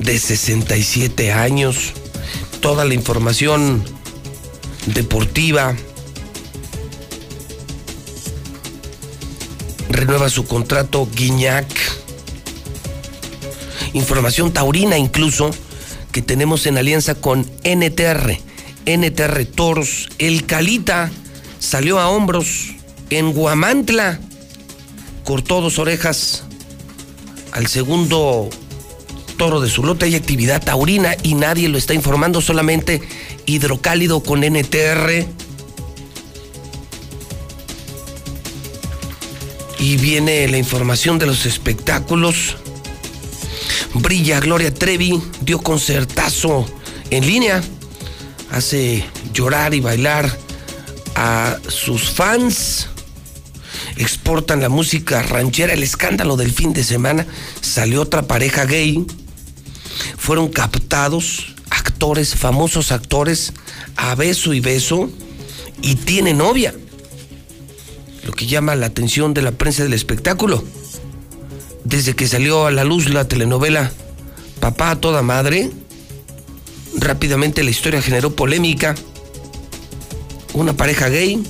de 0.00 0.18
67 0.18 1.32
años. 1.32 1.92
Toda 2.60 2.84
la 2.84 2.94
información 2.94 3.84
deportiva. 4.92 5.74
Renueva 9.88 10.28
su 10.28 10.46
contrato 10.46 11.08
Guiñac. 11.14 11.66
Información 13.94 14.52
taurina 14.52 14.98
incluso 14.98 15.50
que 16.12 16.22
tenemos 16.22 16.66
en 16.66 16.78
alianza 16.78 17.14
con 17.14 17.48
NTR. 17.64 18.38
NTR 18.86 19.44
Toros. 19.46 20.08
El 20.18 20.46
Calita 20.46 21.10
salió 21.58 21.98
a 21.98 22.08
hombros 22.08 22.74
en 23.10 23.32
Guamantla. 23.32 24.20
Cortó 25.24 25.60
dos 25.60 25.78
orejas 25.78 26.44
al 27.52 27.66
segundo 27.66 28.48
toro 29.36 29.60
de 29.60 29.70
su 29.70 29.82
lote. 29.82 30.06
Hay 30.06 30.14
actividad 30.14 30.62
taurina 30.62 31.16
y 31.22 31.34
nadie 31.34 31.68
lo 31.68 31.78
está 31.78 31.94
informando, 31.94 32.40
solamente 32.40 33.00
hidrocálido 33.48 34.22
con 34.22 34.44
NTR. 34.44 35.26
Y 39.78 39.96
viene 39.96 40.46
la 40.48 40.58
información 40.58 41.18
de 41.18 41.26
los 41.26 41.46
espectáculos. 41.46 42.56
Brilla 43.94 44.40
Gloria 44.40 44.72
Trevi, 44.72 45.20
dio 45.40 45.60
concertazo 45.60 46.66
en 47.10 47.26
línea. 47.26 47.62
Hace 48.50 49.04
llorar 49.32 49.74
y 49.74 49.80
bailar 49.80 50.36
a 51.14 51.56
sus 51.68 52.10
fans. 52.10 52.88
Exportan 53.96 54.60
la 54.60 54.68
música 54.68 55.22
ranchera. 55.22 55.72
El 55.72 55.82
escándalo 55.82 56.36
del 56.36 56.52
fin 56.52 56.74
de 56.74 56.84
semana. 56.84 57.26
Salió 57.62 58.02
otra 58.02 58.22
pareja 58.22 58.66
gay. 58.66 59.06
Fueron 60.18 60.48
captados 60.48 61.54
actores, 61.98 62.36
famosos 62.36 62.92
actores, 62.92 63.52
a 63.96 64.14
beso 64.14 64.54
y 64.54 64.60
beso, 64.60 65.10
y 65.82 65.96
tiene 65.96 66.32
novia. 66.32 66.72
Lo 68.24 68.32
que 68.34 68.46
llama 68.46 68.76
la 68.76 68.86
atención 68.86 69.34
de 69.34 69.42
la 69.42 69.50
prensa 69.50 69.82
del 69.82 69.94
espectáculo. 69.94 70.62
Desde 71.82 72.14
que 72.14 72.28
salió 72.28 72.66
a 72.66 72.70
la 72.70 72.84
luz 72.84 73.08
la 73.08 73.26
telenovela 73.26 73.90
papá 74.60 74.92
a 74.92 75.00
toda 75.00 75.22
madre. 75.22 75.72
Rápidamente 76.94 77.64
la 77.64 77.70
historia 77.70 78.00
generó 78.00 78.32
polémica. 78.36 78.94
Una 80.54 80.74
pareja 80.74 81.08
gay 81.08 81.42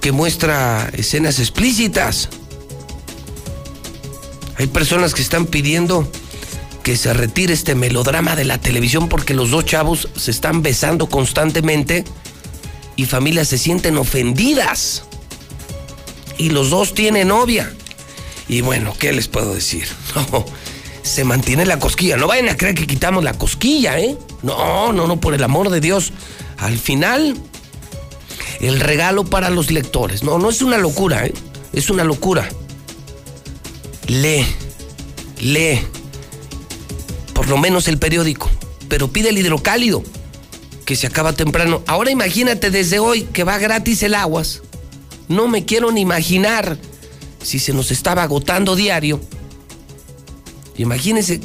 que 0.00 0.10
muestra 0.10 0.90
escenas 0.94 1.38
explícitas. 1.38 2.28
Hay 4.56 4.66
personas 4.66 5.14
que 5.14 5.22
están 5.22 5.46
pidiendo 5.46 6.10
que 6.82 6.96
se 6.96 7.12
retire 7.12 7.54
este 7.54 7.74
melodrama 7.74 8.36
de 8.36 8.44
la 8.44 8.58
televisión 8.58 9.08
porque 9.08 9.34
los 9.34 9.50
dos 9.50 9.64
chavos 9.64 10.08
se 10.16 10.30
están 10.30 10.62
besando 10.62 11.08
constantemente 11.08 12.04
y 12.96 13.06
familias 13.06 13.48
se 13.48 13.58
sienten 13.58 13.96
ofendidas. 13.96 15.04
Y 16.38 16.50
los 16.50 16.70
dos 16.70 16.94
tienen 16.94 17.28
novia. 17.28 17.72
Y 18.48 18.60
bueno, 18.60 18.94
¿qué 18.98 19.12
les 19.12 19.28
puedo 19.28 19.54
decir? 19.54 19.86
No, 20.32 20.44
se 21.02 21.24
mantiene 21.24 21.66
la 21.66 21.78
cosquilla. 21.78 22.16
No 22.16 22.26
vayan 22.26 22.48
a 22.48 22.56
creer 22.56 22.74
que 22.74 22.86
quitamos 22.86 23.24
la 23.24 23.34
cosquilla, 23.34 23.98
¿eh? 23.98 24.16
No, 24.42 24.92
no, 24.92 25.06
no, 25.06 25.20
por 25.20 25.34
el 25.34 25.42
amor 25.42 25.70
de 25.70 25.80
Dios. 25.80 26.12
Al 26.58 26.78
final, 26.78 27.36
el 28.60 28.78
regalo 28.78 29.24
para 29.24 29.50
los 29.50 29.70
lectores. 29.70 30.22
No, 30.22 30.38
no 30.38 30.50
es 30.50 30.62
una 30.62 30.78
locura, 30.78 31.26
¿eh? 31.26 31.34
Es 31.72 31.90
una 31.90 32.04
locura. 32.04 32.48
Lee, 34.06 34.46
lee. 35.40 35.80
Lo 37.52 37.58
menos 37.58 37.86
el 37.86 37.98
periódico. 37.98 38.48
Pero 38.88 39.08
pide 39.08 39.28
el 39.28 39.36
hidrocálido, 39.36 40.02
que 40.86 40.96
se 40.96 41.06
acaba 41.06 41.34
temprano. 41.34 41.82
Ahora 41.86 42.10
imagínate 42.10 42.70
desde 42.70 42.98
hoy 42.98 43.24
que 43.24 43.44
va 43.44 43.58
gratis 43.58 44.02
el 44.02 44.14
aguas. 44.14 44.62
No 45.28 45.48
me 45.48 45.66
quiero 45.66 45.92
ni 45.92 46.00
imaginar 46.00 46.78
si 47.42 47.58
se 47.58 47.74
nos 47.74 47.90
estaba 47.90 48.22
agotando 48.22 48.74
diario. 48.74 49.20
Imagínense, 50.78 51.42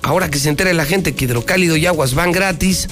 ahora 0.00 0.30
que 0.30 0.38
se 0.38 0.48
entere 0.48 0.72
la 0.72 0.86
gente 0.86 1.14
que 1.14 1.26
hidrocálido 1.26 1.76
y 1.76 1.84
aguas 1.84 2.14
van 2.14 2.32
gratis, 2.32 2.88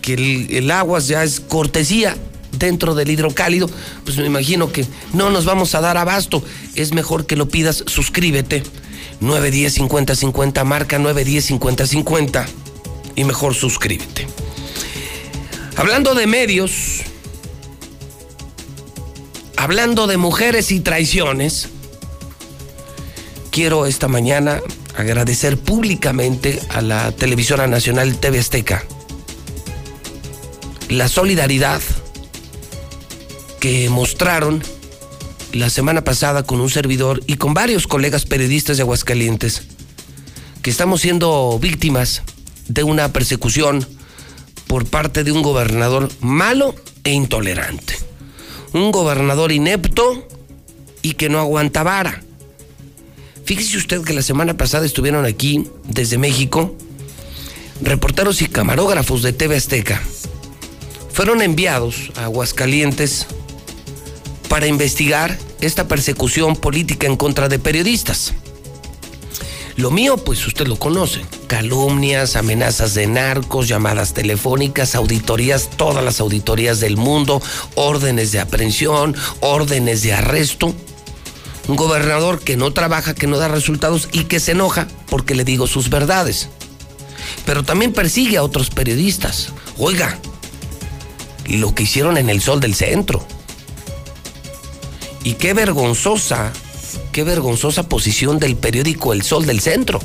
que 0.00 0.14
el, 0.14 0.54
el 0.54 0.70
aguas 0.70 1.08
ya 1.08 1.24
es 1.24 1.40
cortesía 1.40 2.16
dentro 2.52 2.94
del 2.94 3.10
hidrocálido, 3.10 3.68
pues 4.04 4.16
me 4.18 4.26
imagino 4.26 4.70
que 4.70 4.86
no 5.14 5.30
nos 5.30 5.46
vamos 5.46 5.74
a 5.74 5.80
dar 5.80 5.96
abasto. 5.96 6.44
Es 6.76 6.92
mejor 6.92 7.26
que 7.26 7.34
lo 7.34 7.48
pidas, 7.48 7.82
suscríbete. 7.88 8.62
910 9.20 9.72
50 9.74 10.14
50, 10.14 10.64
marca 10.64 10.98
910 10.98 11.44
50 11.44 11.86
50 11.86 12.46
y 13.16 13.24
mejor 13.24 13.54
suscríbete. 13.54 14.26
Hablando 15.76 16.14
de 16.14 16.26
medios, 16.26 17.02
hablando 19.56 20.06
de 20.06 20.16
mujeres 20.16 20.70
y 20.72 20.80
traiciones, 20.80 21.68
quiero 23.50 23.86
esta 23.86 24.08
mañana 24.08 24.60
agradecer 24.96 25.58
públicamente 25.58 26.60
a 26.70 26.82
la 26.82 27.12
televisora 27.12 27.66
nacional 27.66 28.16
TV 28.18 28.38
Azteca 28.40 28.84
la 30.88 31.08
solidaridad 31.08 31.80
que 33.60 33.88
mostraron 33.90 34.62
la 35.52 35.70
semana 35.70 36.04
pasada 36.04 36.42
con 36.42 36.60
un 36.60 36.70
servidor 36.70 37.22
y 37.26 37.36
con 37.36 37.54
varios 37.54 37.86
colegas 37.86 38.24
periodistas 38.24 38.76
de 38.76 38.82
Aguascalientes 38.82 39.62
que 40.62 40.70
estamos 40.70 41.00
siendo 41.00 41.58
víctimas 41.60 42.22
de 42.68 42.82
una 42.82 43.12
persecución 43.12 43.86
por 44.66 44.84
parte 44.84 45.24
de 45.24 45.32
un 45.32 45.42
gobernador 45.42 46.10
malo 46.20 46.74
e 47.04 47.12
intolerante. 47.12 47.96
Un 48.72 48.92
gobernador 48.92 49.52
inepto 49.52 50.26
y 51.02 51.14
que 51.14 51.28
no 51.28 51.38
aguanta 51.38 51.82
vara. 51.82 52.22
Fíjese 53.44 53.78
usted 53.78 54.02
que 54.02 54.12
la 54.12 54.20
semana 54.20 54.58
pasada 54.58 54.84
estuvieron 54.84 55.24
aquí, 55.24 55.66
desde 55.84 56.18
México, 56.18 56.76
reporteros 57.80 58.42
y 58.42 58.46
camarógrafos 58.46 59.22
de 59.22 59.32
TV 59.32 59.56
Azteca. 59.56 60.02
Fueron 61.12 61.40
enviados 61.40 62.12
a 62.16 62.24
Aguascalientes 62.24 63.26
para 64.48 64.66
investigar 64.66 65.38
esta 65.60 65.86
persecución 65.88 66.56
política 66.56 67.06
en 67.06 67.16
contra 67.16 67.48
de 67.48 67.58
periodistas. 67.58 68.34
Lo 69.78 69.92
mío, 69.92 70.16
pues 70.16 70.44
usted 70.44 70.66
lo 70.66 70.76
conoce. 70.76 71.24
Calumnias, 71.46 72.34
amenazas 72.34 72.94
de 72.94 73.06
narcos, 73.06 73.68
llamadas 73.68 74.12
telefónicas, 74.12 74.96
auditorías, 74.96 75.70
todas 75.76 76.04
las 76.04 76.18
auditorías 76.18 76.80
del 76.80 76.96
mundo, 76.96 77.40
órdenes 77.76 78.32
de 78.32 78.40
aprehensión, 78.40 79.14
órdenes 79.38 80.02
de 80.02 80.14
arresto. 80.14 80.74
Un 81.68 81.76
gobernador 81.76 82.40
que 82.40 82.56
no 82.56 82.72
trabaja, 82.72 83.14
que 83.14 83.28
no 83.28 83.38
da 83.38 83.46
resultados 83.46 84.08
y 84.10 84.24
que 84.24 84.40
se 84.40 84.50
enoja 84.52 84.88
porque 85.08 85.36
le 85.36 85.44
digo 85.44 85.68
sus 85.68 85.90
verdades. 85.90 86.48
Pero 87.46 87.62
también 87.62 87.92
persigue 87.92 88.36
a 88.36 88.42
otros 88.42 88.70
periodistas. 88.70 89.52
Oiga, 89.76 90.18
lo 91.46 91.72
que 91.74 91.84
hicieron 91.84 92.16
en 92.18 92.30
el 92.30 92.40
Sol 92.40 92.58
del 92.58 92.74
Centro. 92.74 93.24
Y 95.24 95.34
qué 95.34 95.54
vergonzosa, 95.54 96.52
qué 97.12 97.24
vergonzosa 97.24 97.88
posición 97.88 98.38
del 98.38 98.56
periódico 98.56 99.12
El 99.12 99.22
Sol 99.22 99.46
del 99.46 99.60
Centro. 99.60 100.00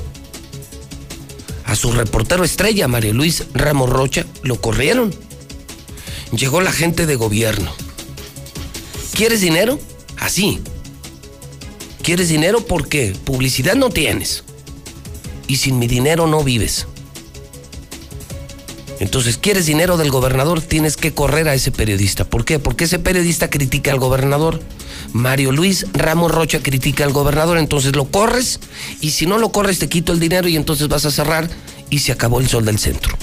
A 1.65 1.75
su 1.75 1.91
reportero 1.91 2.43
estrella, 2.43 2.87
Mario 2.87 3.13
Luis 3.13 3.45
Ramos 3.53 3.89
Rocha, 3.89 4.25
lo 4.43 4.59
corrieron. 4.59 5.13
Llegó 6.31 6.61
la 6.61 6.71
gente 6.71 7.05
de 7.05 7.15
gobierno. 7.15 7.71
¿Quieres 9.13 9.41
dinero? 9.41 9.79
Así. 10.17 10.61
¿Quieres 12.01 12.29
dinero? 12.29 12.65
porque 12.65 13.15
Publicidad 13.23 13.75
no 13.75 13.89
tienes. 13.89 14.43
Y 15.47 15.57
sin 15.57 15.79
mi 15.79 15.87
dinero 15.87 16.27
no 16.27 16.43
vives. 16.43 16.87
Entonces, 18.99 19.37
¿quieres 19.37 19.65
dinero 19.65 19.97
del 19.97 20.11
gobernador? 20.11 20.61
Tienes 20.61 20.97
que 20.97 21.13
correr 21.13 21.47
a 21.49 21.53
ese 21.53 21.71
periodista. 21.71 22.25
¿Por 22.25 22.45
qué? 22.45 22.59
Porque 22.59 22.85
ese 22.85 22.99
periodista 22.99 23.49
critica 23.49 23.91
al 23.91 23.99
gobernador. 23.99 24.61
Mario 25.13 25.51
Luis 25.51 25.85
Ramos 25.93 26.31
Rocha 26.31 26.61
critica 26.61 27.05
al 27.05 27.13
gobernador, 27.13 27.57
entonces 27.57 27.95
lo 27.95 28.05
corres 28.05 28.59
y 28.99 29.11
si 29.11 29.25
no 29.25 29.37
lo 29.37 29.51
corres 29.51 29.79
te 29.79 29.87
quito 29.87 30.11
el 30.11 30.19
dinero 30.19 30.47
y 30.47 30.55
entonces 30.55 30.87
vas 30.87 31.05
a 31.05 31.11
cerrar 31.11 31.49
y 31.89 31.99
se 31.99 32.11
acabó 32.11 32.39
el 32.39 32.49
sol 32.49 32.65
del 32.65 32.79
centro. 32.79 33.15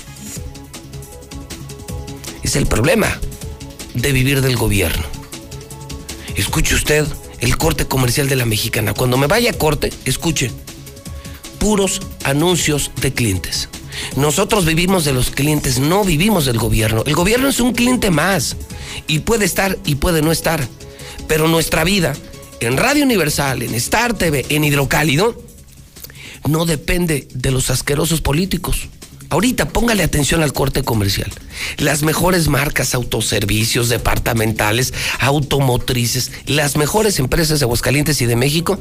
Es 2.43 2.57
el 2.57 2.67
problema 2.67 3.21
de 3.95 4.13
vivir 4.13 4.41
del 4.41 4.57
gobierno. 4.57 5.05
Escuche 6.37 6.75
usted 6.75 7.07
el 7.41 7.57
corte 7.57 7.87
comercial 7.87 8.29
de 8.29 8.37
la 8.37 8.47
mexicana. 8.47 8.95
Cuando 8.95 9.17
me 9.17 9.27
vaya 9.27 9.51
a 9.51 9.55
corte, 9.55 9.93
escuche. 10.05 10.51
Puros 11.59 12.01
anuncios 12.25 12.93
de 13.01 13.13
clientes. 13.13 13.69
Nosotros 14.17 14.65
vivimos 14.65 15.05
de 15.05 15.13
los 15.13 15.31
clientes, 15.31 15.79
no 15.79 16.05
vivimos 16.05 16.47
del 16.47 16.59
gobierno. 16.59 17.03
El 17.07 17.15
gobierno 17.15 17.49
es 17.49 17.61
un 17.61 17.73
cliente 17.73 18.11
más 18.11 18.57
y 19.07 19.21
puede 19.21 19.45
estar 19.45 19.77
y 19.85 19.97
puede 19.97 20.23
no 20.23 20.33
estar. 20.33 20.67
Pero 21.31 21.47
nuestra 21.47 21.85
vida 21.85 22.13
en 22.59 22.77
Radio 22.77 23.05
Universal, 23.05 23.63
en 23.63 23.77
Star 23.77 24.15
TV, 24.15 24.45
en 24.49 24.65
Hidrocálido, 24.65 25.41
no 26.49 26.67
depende 26.67 27.29
de 27.33 27.53
los 27.53 27.71
asquerosos 27.71 28.21
políticos. 28.21 28.89
Ahorita 29.29 29.69
póngale 29.69 30.03
atención 30.03 30.43
al 30.43 30.53
corte 30.53 30.83
comercial. 30.83 31.31
Las 31.79 32.03
mejores 32.03 32.49
marcas, 32.49 32.97
autoservicios, 32.97 33.89
departamentales, 33.89 34.93
automotrices, 35.21 36.33
las 36.47 36.77
mejores 36.77 37.21
empresas 37.21 37.61
de 37.61 37.65
Aguascalientes 37.65 38.21
y 38.21 38.27
de 38.27 38.35
México 38.35 38.77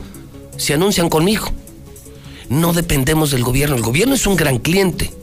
se 0.57 0.73
anuncian 0.73 1.07
conmigo. 1.07 1.51
No 2.49 2.73
dependemos 2.73 3.29
del 3.29 3.43
gobierno. 3.43 3.75
El 3.75 3.83
gobierno 3.83 4.15
es 4.15 4.25
un 4.25 4.35
gran 4.35 4.57
cliente, 4.57 5.13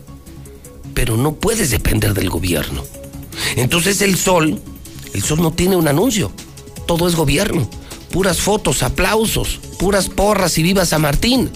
pero 0.94 1.16
no 1.16 1.35
puedes 1.35 1.70
depender 1.73 2.15
del 2.15 2.31
gobierno. 2.31 2.85
Entonces 3.57 4.01
el 4.01 4.16
sol, 4.16 4.62
el 5.12 5.24
sol 5.24 5.43
no 5.43 5.53
tiene 5.53 5.74
un 5.74 5.89
anuncio. 5.89 6.31
Todo 6.87 7.09
es 7.09 7.15
gobierno. 7.15 7.69
Puras 8.11 8.41
fotos, 8.41 8.83
aplausos, 8.83 9.61
puras 9.79 10.09
porras 10.09 10.57
y 10.59 10.63
vivas 10.63 10.93
a 10.93 10.99
Martín. 10.99 11.51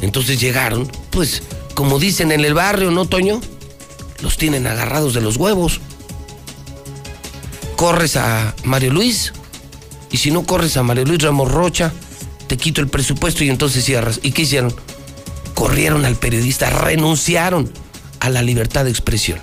Entonces 0.00 0.40
llegaron, 0.40 0.90
pues, 1.10 1.42
como 1.74 1.98
dicen 1.98 2.32
en 2.32 2.44
el 2.44 2.54
barrio, 2.54 2.90
¿no, 2.90 3.06
Toño? 3.06 3.40
Los 4.22 4.36
tienen 4.36 4.66
agarrados 4.66 5.14
de 5.14 5.20
los 5.20 5.36
huevos. 5.36 5.80
Corres 7.76 8.16
a 8.16 8.54
Mario 8.64 8.92
Luis, 8.92 9.32
y 10.10 10.18
si 10.18 10.30
no 10.30 10.44
corres 10.44 10.76
a 10.76 10.82
Mario 10.82 11.04
Luis 11.04 11.22
Ramos 11.22 11.50
Rocha, 11.50 11.92
te 12.46 12.56
quito 12.56 12.80
el 12.80 12.88
presupuesto 12.88 13.44
y 13.44 13.50
entonces 13.50 13.84
cierras. 13.84 14.20
¿Y 14.22 14.32
qué 14.32 14.42
hicieron? 14.42 14.74
Corrieron 15.54 16.04
al 16.04 16.16
periodista, 16.16 16.70
renunciaron 16.70 17.70
a 18.20 18.30
la 18.30 18.42
libertad 18.42 18.84
de 18.84 18.90
expresión. 18.90 19.40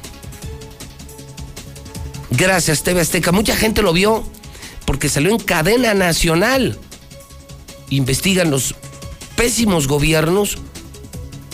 Gracias, 2.32 2.84
TV 2.84 3.02
Azteca. 3.02 3.32
Mucha 3.32 3.56
gente 3.56 3.82
lo 3.82 3.94
vio 3.94 4.24
porque 4.86 5.10
salió 5.10 5.32
en 5.32 5.40
cadena 5.40 5.94
nacional. 5.94 6.78
Investigan 7.90 8.52
los 8.52 8.76
pésimos 9.36 9.88
gobiernos. 9.88 10.58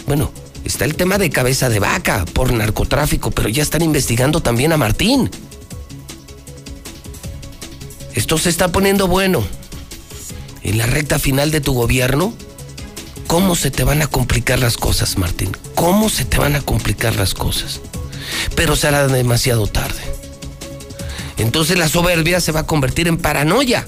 Bueno, 0.08 0.32
está 0.64 0.86
el 0.86 0.96
tema 0.96 1.18
de 1.18 1.30
cabeza 1.30 1.70
de 1.70 1.80
vaca 1.80 2.26
por 2.34 2.52
narcotráfico, 2.52 3.32
pero 3.32 3.50
ya 3.50 3.64
están 3.64 3.82
investigando 3.82 4.42
también 4.42 4.72
a 4.74 4.78
Martín. 4.78 5.30
Esto 8.14 8.38
se 8.38 8.50
está 8.50 8.70
poniendo 8.72 9.08
bueno. 9.08 9.44
En 10.64 10.78
la 10.78 10.86
recta 10.86 11.20
final 11.20 11.52
de 11.52 11.62
tu 11.62 11.74
gobierno, 11.74 12.34
¿Cómo 13.30 13.56
se 13.56 13.70
te 13.70 13.84
van 13.84 14.02
a 14.02 14.08
complicar 14.08 14.58
las 14.58 14.76
cosas, 14.76 15.20
Martín? 15.20 15.56
¿Cómo 15.76 16.10
se 16.10 16.26
te 16.26 16.40
van 16.40 16.56
a 16.56 16.62
complicar 16.62 17.16
las 17.16 17.36
cosas? 17.36 17.80
Pero 18.56 18.76
será 18.76 19.08
demasiado 19.08 19.68
tarde. 19.68 20.02
Entonces 21.40 21.78
la 21.78 21.88
soberbia 21.88 22.42
se 22.42 22.52
va 22.52 22.62
a 22.62 22.68
convertir 22.68 23.08
en 23.08 23.18
paranoia. 23.18 23.88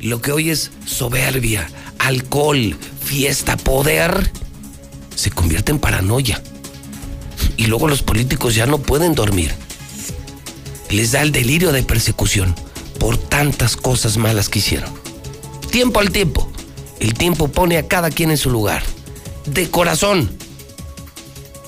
Lo 0.00 0.22
que 0.22 0.32
hoy 0.32 0.50
es 0.50 0.70
soberbia, 0.86 1.70
alcohol, 1.98 2.76
fiesta, 3.04 3.58
poder, 3.58 4.32
se 5.14 5.30
convierte 5.30 5.70
en 5.70 5.78
paranoia. 5.78 6.42
Y 7.58 7.66
luego 7.66 7.88
los 7.88 8.02
políticos 8.02 8.54
ya 8.54 8.66
no 8.66 8.78
pueden 8.78 9.14
dormir. 9.14 9.54
Les 10.88 11.12
da 11.12 11.20
el 11.20 11.30
delirio 11.30 11.72
de 11.72 11.82
persecución 11.82 12.54
por 12.98 13.18
tantas 13.18 13.76
cosas 13.76 14.16
malas 14.16 14.48
que 14.48 14.60
hicieron. 14.60 14.90
Tiempo 15.70 16.00
al 16.00 16.10
tiempo. 16.10 16.50
El 17.00 17.12
tiempo 17.14 17.48
pone 17.48 17.76
a 17.76 17.86
cada 17.86 18.10
quien 18.10 18.30
en 18.30 18.38
su 18.38 18.48
lugar. 18.48 18.82
De 19.44 19.68
corazón. 19.68 20.30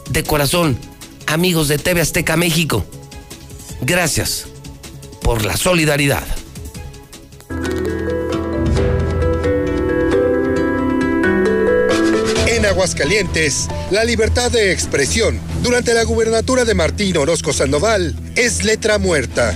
De 0.09 0.25
corazón. 0.25 0.79
Amigos 1.27 1.69
de 1.69 1.77
TV 1.77 2.01
Azteca 2.01 2.37
México. 2.37 2.85
Gracias 3.83 4.47
por 5.25 5.45
la 5.45 5.57
solidaridad. 5.57 6.23
En 12.47 12.67
Aguascalientes, 12.67 13.69
la 13.91 14.05
libertad 14.05 14.51
de 14.51 14.71
expresión 14.71 15.41
durante 15.63 15.95
la 15.95 16.05
gubernatura 16.05 16.67
de 16.67 16.75
Martín 16.75 17.17
Orozco 17.17 17.55
Sandoval 17.55 18.15
es 18.37 18.65
letra 18.65 18.99
muerta. 18.99 19.55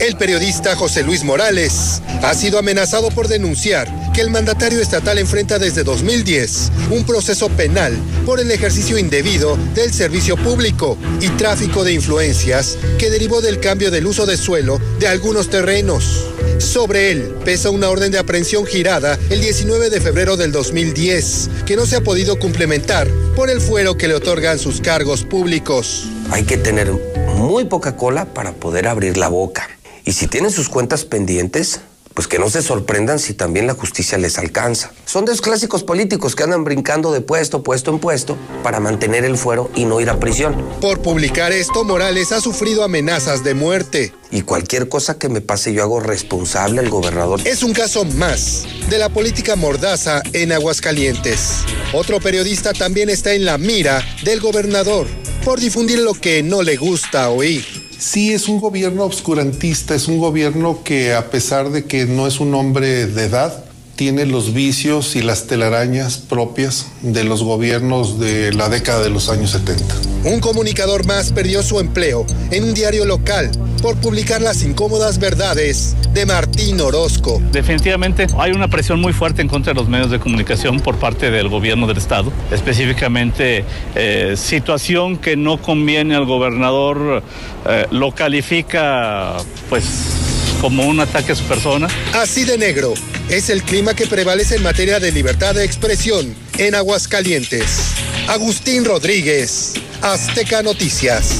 El 0.00 0.16
periodista 0.16 0.74
José 0.74 1.04
Luis 1.04 1.22
Morales 1.22 2.02
ha 2.22 2.34
sido 2.34 2.58
amenazado 2.58 3.10
por 3.10 3.28
denunciar 3.28 3.88
que 4.14 4.20
el 4.20 4.30
mandatario 4.30 4.80
estatal 4.80 5.18
enfrenta 5.18 5.58
desde 5.58 5.82
2010 5.82 6.70
un 6.90 7.04
proceso 7.04 7.48
penal 7.48 7.92
por 8.24 8.38
el 8.38 8.50
ejercicio 8.52 8.96
indebido 8.96 9.58
del 9.74 9.92
servicio 9.92 10.36
público 10.36 10.96
y 11.20 11.28
tráfico 11.30 11.82
de 11.82 11.94
influencias 11.94 12.78
que 12.96 13.10
derivó 13.10 13.40
del 13.40 13.58
cambio 13.58 13.90
del 13.90 14.06
uso 14.06 14.24
de 14.24 14.36
suelo 14.36 14.80
de 15.00 15.08
algunos 15.08 15.50
terrenos. 15.50 16.26
Sobre 16.58 17.10
él 17.10 17.34
pesa 17.44 17.70
una 17.70 17.90
orden 17.90 18.12
de 18.12 18.18
aprehensión 18.18 18.64
girada 18.66 19.18
el 19.30 19.40
19 19.40 19.90
de 19.90 20.00
febrero 20.00 20.36
del 20.36 20.52
2010, 20.52 21.50
que 21.66 21.74
no 21.74 21.84
se 21.84 21.96
ha 21.96 22.00
podido 22.00 22.38
complementar 22.38 23.08
por 23.34 23.50
el 23.50 23.60
fuero 23.60 23.96
que 23.96 24.06
le 24.06 24.14
otorgan 24.14 24.60
sus 24.60 24.80
cargos 24.80 25.24
públicos. 25.24 26.08
Hay 26.30 26.44
que 26.44 26.56
tener 26.56 26.92
muy 27.36 27.64
poca 27.64 27.96
cola 27.96 28.26
para 28.26 28.52
poder 28.52 28.86
abrir 28.86 29.16
la 29.16 29.28
boca. 29.28 29.68
Y 30.04 30.12
si 30.12 30.28
tienen 30.28 30.52
sus 30.52 30.68
cuentas 30.68 31.04
pendientes, 31.04 31.80
pues 32.14 32.28
que 32.28 32.38
no 32.38 32.48
se 32.48 32.62
sorprendan 32.62 33.18
si 33.18 33.34
también 33.34 33.66
la 33.66 33.74
justicia 33.74 34.16
les 34.18 34.38
alcanza. 34.38 34.92
Son 35.04 35.24
de 35.24 35.32
esos 35.32 35.42
clásicos 35.42 35.82
políticos 35.82 36.36
que 36.36 36.44
andan 36.44 36.64
brincando 36.64 37.12
de 37.12 37.20
puesto, 37.20 37.62
puesto 37.62 37.90
en 37.90 37.98
puesto 37.98 38.38
para 38.62 38.80
mantener 38.80 39.24
el 39.24 39.36
fuero 39.36 39.70
y 39.74 39.84
no 39.84 40.00
ir 40.00 40.08
a 40.08 40.20
prisión. 40.20 40.56
Por 40.80 41.02
publicar 41.02 41.52
esto, 41.52 41.84
Morales 41.84 42.32
ha 42.32 42.40
sufrido 42.40 42.84
amenazas 42.84 43.42
de 43.42 43.54
muerte. 43.54 44.12
Y 44.30 44.42
cualquier 44.42 44.88
cosa 44.88 45.18
que 45.18 45.28
me 45.28 45.40
pase 45.40 45.72
yo 45.72 45.82
hago 45.82 46.00
responsable 46.00 46.80
al 46.80 46.88
gobernador. 46.88 47.40
Es 47.44 47.62
un 47.62 47.72
caso 47.72 48.04
más 48.04 48.64
de 48.88 48.98
la 48.98 49.08
política 49.08 49.56
mordaza 49.56 50.22
en 50.32 50.52
Aguascalientes. 50.52 51.64
Otro 51.92 52.20
periodista 52.20 52.72
también 52.72 53.10
está 53.10 53.32
en 53.34 53.44
la 53.44 53.58
mira 53.58 54.04
del 54.24 54.40
gobernador 54.40 55.06
por 55.44 55.60
difundir 55.60 55.98
lo 55.98 56.14
que 56.14 56.42
no 56.42 56.62
le 56.62 56.76
gusta 56.76 57.28
oír. 57.30 57.64
Sí, 57.98 58.32
es 58.32 58.48
un 58.48 58.60
gobierno 58.60 59.04
obscurantista, 59.04 59.94
es 59.94 60.08
un 60.08 60.18
gobierno 60.18 60.82
que 60.84 61.14
a 61.14 61.30
pesar 61.30 61.70
de 61.70 61.84
que 61.84 62.06
no 62.06 62.26
es 62.26 62.40
un 62.40 62.54
hombre 62.54 63.06
de 63.06 63.24
edad, 63.24 63.63
tiene 63.96 64.26
los 64.26 64.52
vicios 64.52 65.16
y 65.16 65.22
las 65.22 65.46
telarañas 65.46 66.18
propias 66.18 66.86
de 67.02 67.24
los 67.24 67.42
gobiernos 67.42 68.18
de 68.18 68.52
la 68.52 68.68
década 68.68 69.02
de 69.02 69.10
los 69.10 69.28
años 69.28 69.50
70. 69.50 69.94
Un 70.24 70.40
comunicador 70.40 71.06
más 71.06 71.32
perdió 71.32 71.62
su 71.62 71.80
empleo 71.80 72.26
en 72.50 72.64
un 72.64 72.74
diario 72.74 73.04
local 73.04 73.50
por 73.82 73.96
publicar 73.96 74.40
las 74.40 74.62
incómodas 74.62 75.18
verdades 75.18 75.94
de 76.14 76.24
Martín 76.24 76.80
Orozco. 76.80 77.42
Definitivamente 77.52 78.26
hay 78.38 78.52
una 78.52 78.68
presión 78.68 79.00
muy 79.00 79.12
fuerte 79.12 79.42
en 79.42 79.48
contra 79.48 79.74
de 79.74 79.78
los 79.78 79.88
medios 79.88 80.10
de 80.10 80.18
comunicación 80.18 80.80
por 80.80 80.96
parte 80.96 81.30
del 81.30 81.48
gobierno 81.48 81.86
del 81.86 81.98
estado, 81.98 82.32
específicamente 82.50 83.64
eh, 83.94 84.34
situación 84.36 85.18
que 85.18 85.36
no 85.36 85.60
conviene 85.60 86.14
al 86.14 86.24
gobernador, 86.24 87.22
eh, 87.68 87.86
lo 87.90 88.12
califica 88.12 89.36
pues 89.68 90.23
como 90.60 90.86
un 90.86 91.00
ataque 91.00 91.32
a 91.32 91.36
su 91.36 91.44
persona. 91.44 91.88
Así 92.14 92.44
de 92.44 92.58
negro 92.58 92.94
es 93.28 93.50
el 93.50 93.62
clima 93.62 93.94
que 93.94 94.06
prevalece 94.06 94.56
en 94.56 94.62
materia 94.62 95.00
de 95.00 95.12
libertad 95.12 95.54
de 95.54 95.64
expresión 95.64 96.34
en 96.58 96.74
Aguascalientes. 96.74 97.94
Agustín 98.28 98.84
Rodríguez, 98.84 99.74
Azteca 100.02 100.62
Noticias. 100.62 101.34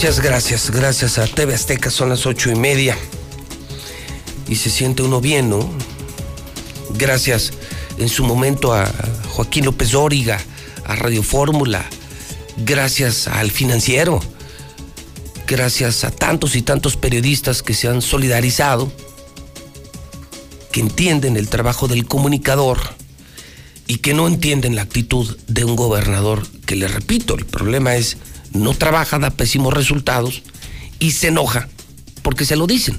Muchas 0.00 0.20
gracias, 0.20 0.70
gracias 0.70 1.18
a 1.18 1.26
TV 1.26 1.52
Azteca, 1.52 1.90
son 1.90 2.08
las 2.08 2.24
ocho 2.24 2.50
y 2.50 2.54
media. 2.54 2.96
Y 4.48 4.56
se 4.56 4.70
siente 4.70 5.02
uno 5.02 5.20
bien, 5.20 5.50
¿no? 5.50 5.70
Gracias 6.94 7.52
en 7.98 8.08
su 8.08 8.24
momento 8.24 8.72
a 8.72 8.90
Joaquín 9.28 9.66
López 9.66 9.90
Dóriga, 9.90 10.40
a 10.86 10.96
Radio 10.96 11.22
Fórmula, 11.22 11.84
gracias 12.56 13.28
al 13.28 13.50
financiero, 13.50 14.20
gracias 15.46 16.02
a 16.04 16.10
tantos 16.10 16.56
y 16.56 16.62
tantos 16.62 16.96
periodistas 16.96 17.62
que 17.62 17.74
se 17.74 17.86
han 17.86 18.00
solidarizado, 18.00 18.90
que 20.72 20.80
entienden 20.80 21.36
el 21.36 21.50
trabajo 21.50 21.88
del 21.88 22.06
comunicador 22.06 22.78
y 23.86 23.98
que 23.98 24.14
no 24.14 24.28
entienden 24.28 24.76
la 24.76 24.82
actitud 24.82 25.36
de 25.46 25.66
un 25.66 25.76
gobernador 25.76 26.46
que, 26.64 26.74
le 26.74 26.88
repito, 26.88 27.34
el 27.34 27.44
problema 27.44 27.96
es 27.96 28.16
no 28.52 28.74
trabaja, 28.74 29.18
da 29.18 29.30
pésimos 29.30 29.74
resultados 29.74 30.42
y 30.98 31.12
se 31.12 31.28
enoja 31.28 31.68
porque 32.22 32.44
se 32.44 32.56
lo 32.56 32.66
dicen. 32.66 32.98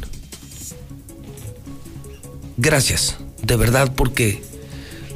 Gracias, 2.57 3.17
de 3.41 3.55
verdad, 3.55 3.93
porque, 3.95 4.43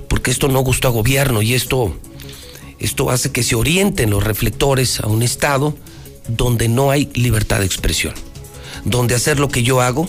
porque 0.09 0.31
esto 0.31 0.47
no 0.47 0.59
gustó 0.61 0.87
a 0.87 0.91
gobierno 0.91 1.41
y 1.41 1.53
esto, 1.53 1.95
esto 2.79 3.09
hace 3.09 3.31
que 3.31 3.43
se 3.43 3.55
orienten 3.55 4.09
los 4.09 4.23
reflectores 4.23 4.99
a 4.99 5.07
un 5.07 5.21
estado 5.21 5.75
donde 6.27 6.67
no 6.67 6.91
hay 6.91 7.09
libertad 7.13 7.59
de 7.59 7.65
expresión, 7.65 8.13
donde 8.83 9.15
hacer 9.15 9.39
lo 9.39 9.49
que 9.49 9.63
yo 9.63 9.81
hago 9.81 10.07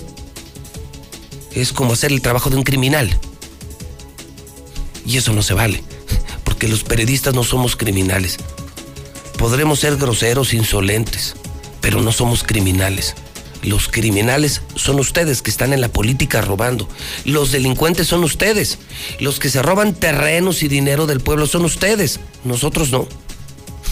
es 1.52 1.72
como 1.72 1.94
hacer 1.94 2.12
el 2.12 2.22
trabajo 2.22 2.50
de 2.50 2.56
un 2.56 2.62
criminal. 2.62 3.18
Y 5.06 5.18
eso 5.18 5.32
no 5.32 5.42
se 5.42 5.54
vale, 5.54 5.82
porque 6.44 6.68
los 6.68 6.84
periodistas 6.84 7.34
no 7.34 7.44
somos 7.44 7.76
criminales. 7.76 8.38
Podremos 9.38 9.80
ser 9.80 9.96
groseros, 9.96 10.54
insolentes, 10.54 11.36
pero 11.80 12.00
no 12.00 12.12
somos 12.12 12.42
criminales. 12.42 13.14
Los 13.62 13.88
criminales 13.88 14.62
son 14.76 15.00
ustedes 15.00 15.42
que 15.42 15.50
están 15.50 15.72
en 15.72 15.80
la 15.80 15.88
política 15.88 16.40
robando. 16.40 16.88
Los 17.24 17.52
delincuentes 17.52 18.06
son 18.06 18.22
ustedes. 18.22 18.78
Los 19.18 19.38
que 19.40 19.50
se 19.50 19.62
roban 19.62 19.94
terrenos 19.94 20.62
y 20.62 20.68
dinero 20.68 21.06
del 21.06 21.20
pueblo 21.20 21.46
son 21.46 21.64
ustedes. 21.64 22.20
Nosotros 22.44 22.90
no. 22.92 23.08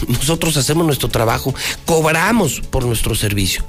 Nosotros 0.07 0.57
hacemos 0.57 0.85
nuestro 0.85 1.09
trabajo, 1.09 1.53
cobramos 1.85 2.61
por 2.61 2.85
nuestro 2.85 3.15
servicio, 3.15 3.63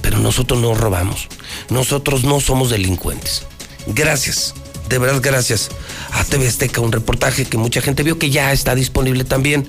pero 0.00 0.18
nosotros 0.18 0.60
no 0.60 0.74
robamos. 0.74 1.28
Nosotros 1.68 2.24
no 2.24 2.40
somos 2.40 2.70
delincuentes. 2.70 3.42
Gracias, 3.86 4.54
de 4.88 4.98
verdad 4.98 5.20
gracias 5.22 5.70
a 6.12 6.24
TV 6.24 6.48
Azteca, 6.48 6.80
un 6.80 6.92
reportaje 6.92 7.44
que 7.44 7.58
mucha 7.58 7.80
gente 7.82 8.02
vio 8.02 8.18
que 8.18 8.30
ya 8.30 8.52
está 8.52 8.74
disponible 8.74 9.24
también 9.24 9.68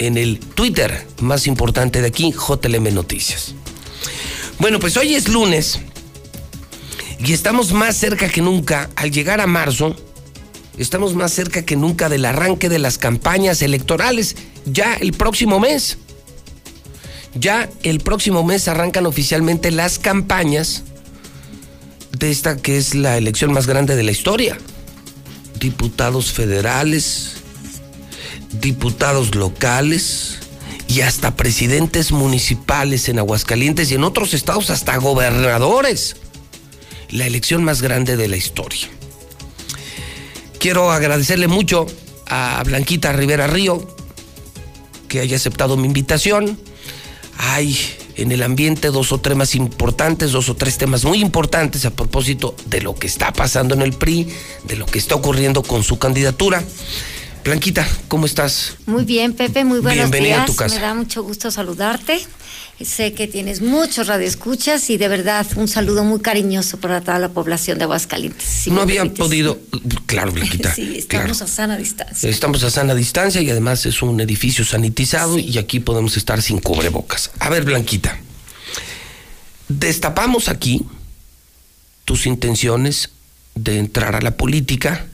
en 0.00 0.16
el 0.16 0.40
Twitter 0.40 1.06
más 1.20 1.46
importante 1.46 2.00
de 2.00 2.08
aquí, 2.08 2.32
JLM 2.32 2.94
Noticias. 2.94 3.54
Bueno, 4.58 4.80
pues 4.80 4.96
hoy 4.96 5.14
es 5.14 5.28
lunes 5.28 5.78
y 7.22 7.34
estamos 7.34 7.72
más 7.72 7.98
cerca 7.98 8.30
que 8.30 8.40
nunca, 8.40 8.88
al 8.96 9.10
llegar 9.10 9.42
a 9.42 9.46
marzo, 9.46 9.94
estamos 10.78 11.14
más 11.14 11.32
cerca 11.32 11.66
que 11.66 11.76
nunca 11.76 12.08
del 12.08 12.24
arranque 12.24 12.70
de 12.70 12.78
las 12.78 12.96
campañas 12.96 13.60
electorales, 13.60 14.36
ya 14.64 14.94
el 14.94 15.12
próximo 15.12 15.60
mes. 15.60 15.98
Ya 17.34 17.68
el 17.82 18.00
próximo 18.00 18.42
mes 18.42 18.68
arrancan 18.68 19.06
oficialmente 19.06 19.70
las 19.70 19.98
campañas 19.98 20.82
de 22.18 22.30
esta 22.30 22.56
que 22.56 22.78
es 22.78 22.94
la 22.94 23.18
elección 23.18 23.52
más 23.52 23.66
grande 23.66 23.96
de 23.96 24.02
la 24.02 24.10
historia. 24.12 24.58
Diputados 25.60 26.32
federales, 26.32 27.39
diputados 28.52 29.34
locales 29.34 30.38
y 30.88 31.02
hasta 31.02 31.36
presidentes 31.36 32.10
municipales 32.10 33.08
en 33.08 33.18
Aguascalientes 33.18 33.90
y 33.90 33.94
en 33.94 34.04
otros 34.04 34.34
estados 34.34 34.70
hasta 34.70 34.96
gobernadores. 34.96 36.16
La 37.10 37.26
elección 37.26 37.64
más 37.64 37.82
grande 37.82 38.16
de 38.16 38.28
la 38.28 38.36
historia. 38.36 38.88
Quiero 40.58 40.90
agradecerle 40.92 41.48
mucho 41.48 41.86
a 42.26 42.62
Blanquita 42.64 43.12
Rivera 43.12 43.46
Río 43.46 43.96
que 45.08 45.20
haya 45.20 45.36
aceptado 45.36 45.76
mi 45.76 45.86
invitación. 45.86 46.58
Hay 47.38 47.76
en 48.16 48.32
el 48.32 48.42
ambiente 48.42 48.88
dos 48.88 49.12
o 49.12 49.18
tres 49.18 49.32
temas 49.32 49.54
importantes, 49.54 50.32
dos 50.32 50.48
o 50.48 50.56
tres 50.56 50.76
temas 50.76 51.04
muy 51.04 51.20
importantes 51.20 51.84
a 51.84 51.90
propósito 51.90 52.54
de 52.66 52.82
lo 52.82 52.94
que 52.94 53.06
está 53.06 53.32
pasando 53.32 53.74
en 53.74 53.82
el 53.82 53.92
PRI, 53.92 54.28
de 54.64 54.76
lo 54.76 54.86
que 54.86 54.98
está 54.98 55.14
ocurriendo 55.14 55.62
con 55.62 55.82
su 55.82 55.98
candidatura. 55.98 56.62
Blanquita, 57.44 57.86
¿cómo 58.08 58.26
estás? 58.26 58.76
Muy 58.86 59.04
bien, 59.04 59.32
Pepe, 59.32 59.64
muy 59.64 59.80
buenos 59.80 60.10
Bienvenida 60.10 60.36
días. 60.36 60.42
a 60.42 60.46
tu 60.46 60.56
casa. 60.56 60.74
Me 60.74 60.80
da 60.82 60.94
mucho 60.94 61.22
gusto 61.22 61.50
saludarte. 61.50 62.20
Sé 62.82 63.12
que 63.12 63.26
tienes 63.28 63.60
muchos 63.60 64.06
radioescuchas 64.06 64.88
y 64.90 64.96
de 64.96 65.08
verdad 65.08 65.46
un 65.56 65.68
saludo 65.68 66.02
muy 66.04 66.20
cariñoso 66.20 66.78
para 66.78 67.00
toda 67.02 67.18
la 67.18 67.28
población 67.30 67.78
de 67.78 67.84
Aguascalientes. 67.84 68.42
si 68.46 68.70
no 68.70 68.80
había 68.82 69.02
permites. 69.02 69.18
podido, 69.18 69.58
claro, 70.06 70.32
Blanquita. 70.32 70.74
Sí, 70.80 70.94
estamos 70.98 71.42
a 71.42 71.46
sana 71.46 71.76
distancia. 71.76 72.28
Estamos 72.30 72.62
a 72.62 72.70
sana 72.70 72.94
distancia 72.94 73.40
y 73.42 73.50
además 73.50 73.84
es 73.86 74.02
un 74.02 74.20
edificio 74.20 74.64
sanitizado 74.64 75.38
y 75.38 75.56
aquí 75.58 75.80
podemos 75.80 76.16
estar 76.16 76.40
sin 76.42 76.58
cubrebocas. 76.58 77.30
A 77.38 77.48
ver, 77.50 77.64
Blanquita, 77.64 78.18
destapamos 79.68 80.48
aquí 80.48 80.82
tus 82.04 82.26
intenciones 82.26 83.10
de 83.54 83.78
entrar 83.78 84.14
a 84.16 84.20
la 84.22 84.36
política. 84.36 85.06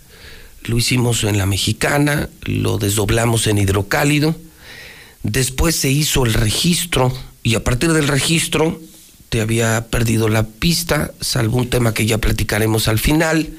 Lo 0.66 0.78
hicimos 0.78 1.24
en 1.24 1.38
la 1.38 1.46
mexicana, 1.46 2.28
lo 2.42 2.78
desdoblamos 2.78 3.46
en 3.46 3.58
hidrocálido. 3.58 4.34
Después 5.22 5.76
se 5.76 5.90
hizo 5.90 6.24
el 6.24 6.34
registro 6.34 7.12
y 7.42 7.54
a 7.54 7.64
partir 7.64 7.92
del 7.92 8.08
registro 8.08 8.80
te 9.28 9.40
había 9.40 9.88
perdido 9.88 10.28
la 10.28 10.44
pista, 10.44 11.12
salvo 11.20 11.58
un 11.58 11.68
tema 11.68 11.94
que 11.94 12.06
ya 12.06 12.18
platicaremos 12.18 12.88
al 12.88 12.98
final. 12.98 13.50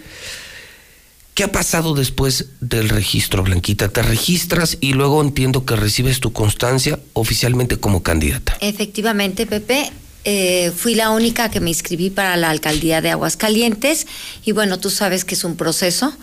¿Qué 1.33 1.43
ha 1.43 1.51
pasado 1.51 1.93
después 1.93 2.47
del 2.61 2.89
registro, 2.89 3.43
Blanquita? 3.43 3.89
Te 3.89 4.01
registras 4.01 4.77
y 4.81 4.93
luego 4.93 5.21
entiendo 5.21 5.65
que 5.65 5.75
recibes 5.75 6.19
tu 6.19 6.33
constancia 6.33 6.99
oficialmente 7.13 7.77
como 7.77 8.01
candidata. 8.01 8.57
Efectivamente, 8.59 9.45
Pepe. 9.45 9.91
Eh, 10.29 10.73
fui 10.75 10.93
la 10.93 11.11
única 11.11 11.49
que 11.49 11.61
me 11.61 11.69
inscribí 11.69 12.09
para 12.09 12.35
la 12.35 12.49
alcaldía 12.49 12.99
de 12.99 13.11
Aguascalientes 13.11 14.07
y 14.43 14.51
bueno, 14.51 14.77
tú 14.77 14.89
sabes 14.89 15.23
que 15.23 15.35
es 15.35 15.45
un 15.45 15.55
proceso, 15.55 16.13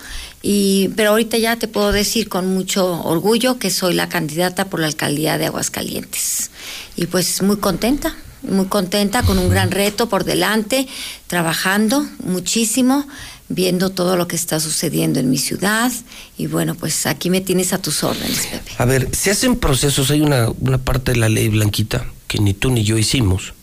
y, 0.43 0.89
pero 0.89 1.09
ahorita 1.09 1.39
ya 1.39 1.55
te 1.55 1.67
puedo 1.67 1.91
decir 1.91 2.29
con 2.29 2.53
mucho 2.53 3.01
orgullo 3.01 3.57
que 3.57 3.71
soy 3.71 3.95
la 3.95 4.07
candidata 4.07 4.65
por 4.65 4.79
la 4.79 4.85
alcaldía 4.85 5.39
de 5.39 5.47
Aguascalientes. 5.47 6.51
Y 6.95 7.07
pues 7.07 7.41
muy 7.41 7.57
contenta, 7.57 8.15
muy 8.43 8.67
contenta, 8.67 9.23
con 9.23 9.39
un 9.39 9.49
gran 9.49 9.71
reto 9.71 10.07
por 10.07 10.23
delante, 10.23 10.87
trabajando 11.25 12.05
muchísimo, 12.23 13.07
viendo 13.49 13.89
todo 13.89 14.17
lo 14.17 14.27
que 14.27 14.35
está 14.35 14.59
sucediendo 14.59 15.19
en 15.19 15.31
mi 15.31 15.39
ciudad 15.39 15.91
y 16.37 16.45
bueno, 16.45 16.75
pues 16.75 17.07
aquí 17.07 17.31
me 17.31 17.41
tienes 17.41 17.73
a 17.73 17.79
tus 17.79 18.03
órdenes, 18.03 18.45
Pepe. 18.51 18.71
A 18.77 18.85
ver, 18.85 19.09
se 19.15 19.31
hacen 19.31 19.55
procesos, 19.55 20.11
hay 20.11 20.21
una, 20.21 20.49
una 20.59 20.77
parte 20.77 21.13
de 21.13 21.17
la 21.17 21.27
ley, 21.27 21.49
Blanquita, 21.49 22.05
que 22.27 22.37
ni 22.37 22.53
tú 22.53 22.69
ni 22.69 22.83
yo 22.83 22.99
hicimos, 22.99 23.55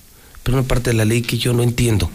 pero 0.42 0.58
una 0.58 0.66
parte 0.66 0.90
de 0.90 0.96
la 0.96 1.04
ley 1.04 1.22
que 1.22 1.38
yo 1.38 1.52
no 1.52 1.62
entiendo. 1.62 2.10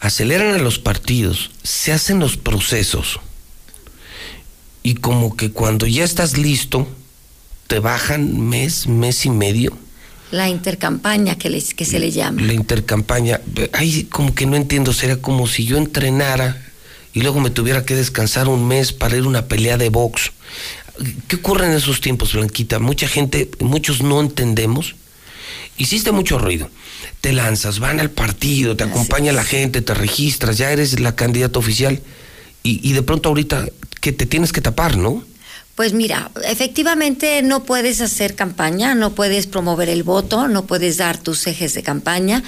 Aceleran 0.00 0.54
a 0.54 0.58
los 0.58 0.78
partidos, 0.78 1.50
se 1.62 1.92
hacen 1.92 2.18
los 2.20 2.36
procesos 2.36 3.20
y 4.82 4.94
como 4.94 5.36
que 5.36 5.50
cuando 5.50 5.86
ya 5.86 6.04
estás 6.04 6.38
listo, 6.38 6.86
te 7.66 7.78
bajan 7.78 8.48
mes, 8.48 8.86
mes 8.86 9.26
y 9.26 9.30
medio. 9.30 9.76
La 10.30 10.48
intercampaña 10.48 11.36
que, 11.36 11.50
les, 11.50 11.74
que 11.74 11.84
se 11.84 11.98
le 11.98 12.10
llama. 12.10 12.40
la 12.42 12.52
intercampaña. 12.52 13.40
Ay, 13.72 14.04
como 14.04 14.34
que 14.34 14.46
no 14.46 14.56
entiendo, 14.56 14.92
sería 14.92 15.20
como 15.20 15.46
si 15.46 15.64
yo 15.64 15.76
entrenara 15.76 16.64
y 17.12 17.20
luego 17.22 17.40
me 17.40 17.50
tuviera 17.50 17.84
que 17.84 17.94
descansar 17.94 18.48
un 18.48 18.66
mes 18.66 18.92
para 18.92 19.16
ir 19.16 19.24
a 19.24 19.28
una 19.28 19.46
pelea 19.46 19.76
de 19.76 19.88
box. 19.88 20.32
¿Qué 21.28 21.36
ocurre 21.36 21.66
en 21.66 21.72
esos 21.72 22.00
tiempos, 22.00 22.32
Blanquita? 22.32 22.78
Mucha 22.78 23.08
gente, 23.08 23.50
muchos 23.58 24.02
no 24.02 24.20
entendemos. 24.20 24.94
Hiciste 25.76 26.12
mucho 26.12 26.38
ruido. 26.38 26.70
Te 27.20 27.32
lanzas, 27.32 27.78
van 27.78 28.00
al 28.00 28.10
partido, 28.10 28.76
te 28.76 28.84
acompaña 28.84 29.32
la 29.32 29.44
gente, 29.44 29.82
te 29.82 29.94
registras, 29.94 30.56
ya 30.56 30.70
eres 30.72 31.00
la 31.00 31.14
candidata 31.14 31.58
oficial 31.58 32.00
y, 32.62 32.88
y 32.88 32.92
de 32.94 33.02
pronto 33.02 33.28
ahorita 33.28 33.66
que 34.00 34.12
te 34.12 34.26
tienes 34.26 34.52
que 34.52 34.62
tapar, 34.62 34.96
¿no? 34.96 35.22
Pues 35.80 35.94
mira, 35.94 36.30
efectivamente 36.44 37.40
no 37.40 37.64
puedes 37.64 38.02
hacer 38.02 38.34
campaña, 38.34 38.94
no 38.94 39.14
puedes 39.14 39.46
promover 39.46 39.88
el 39.88 40.02
voto, 40.02 40.46
no 40.46 40.66
puedes 40.66 40.98
dar 40.98 41.16
tus 41.16 41.46
ejes 41.46 41.72
de 41.72 41.82
campaña, 41.82 42.42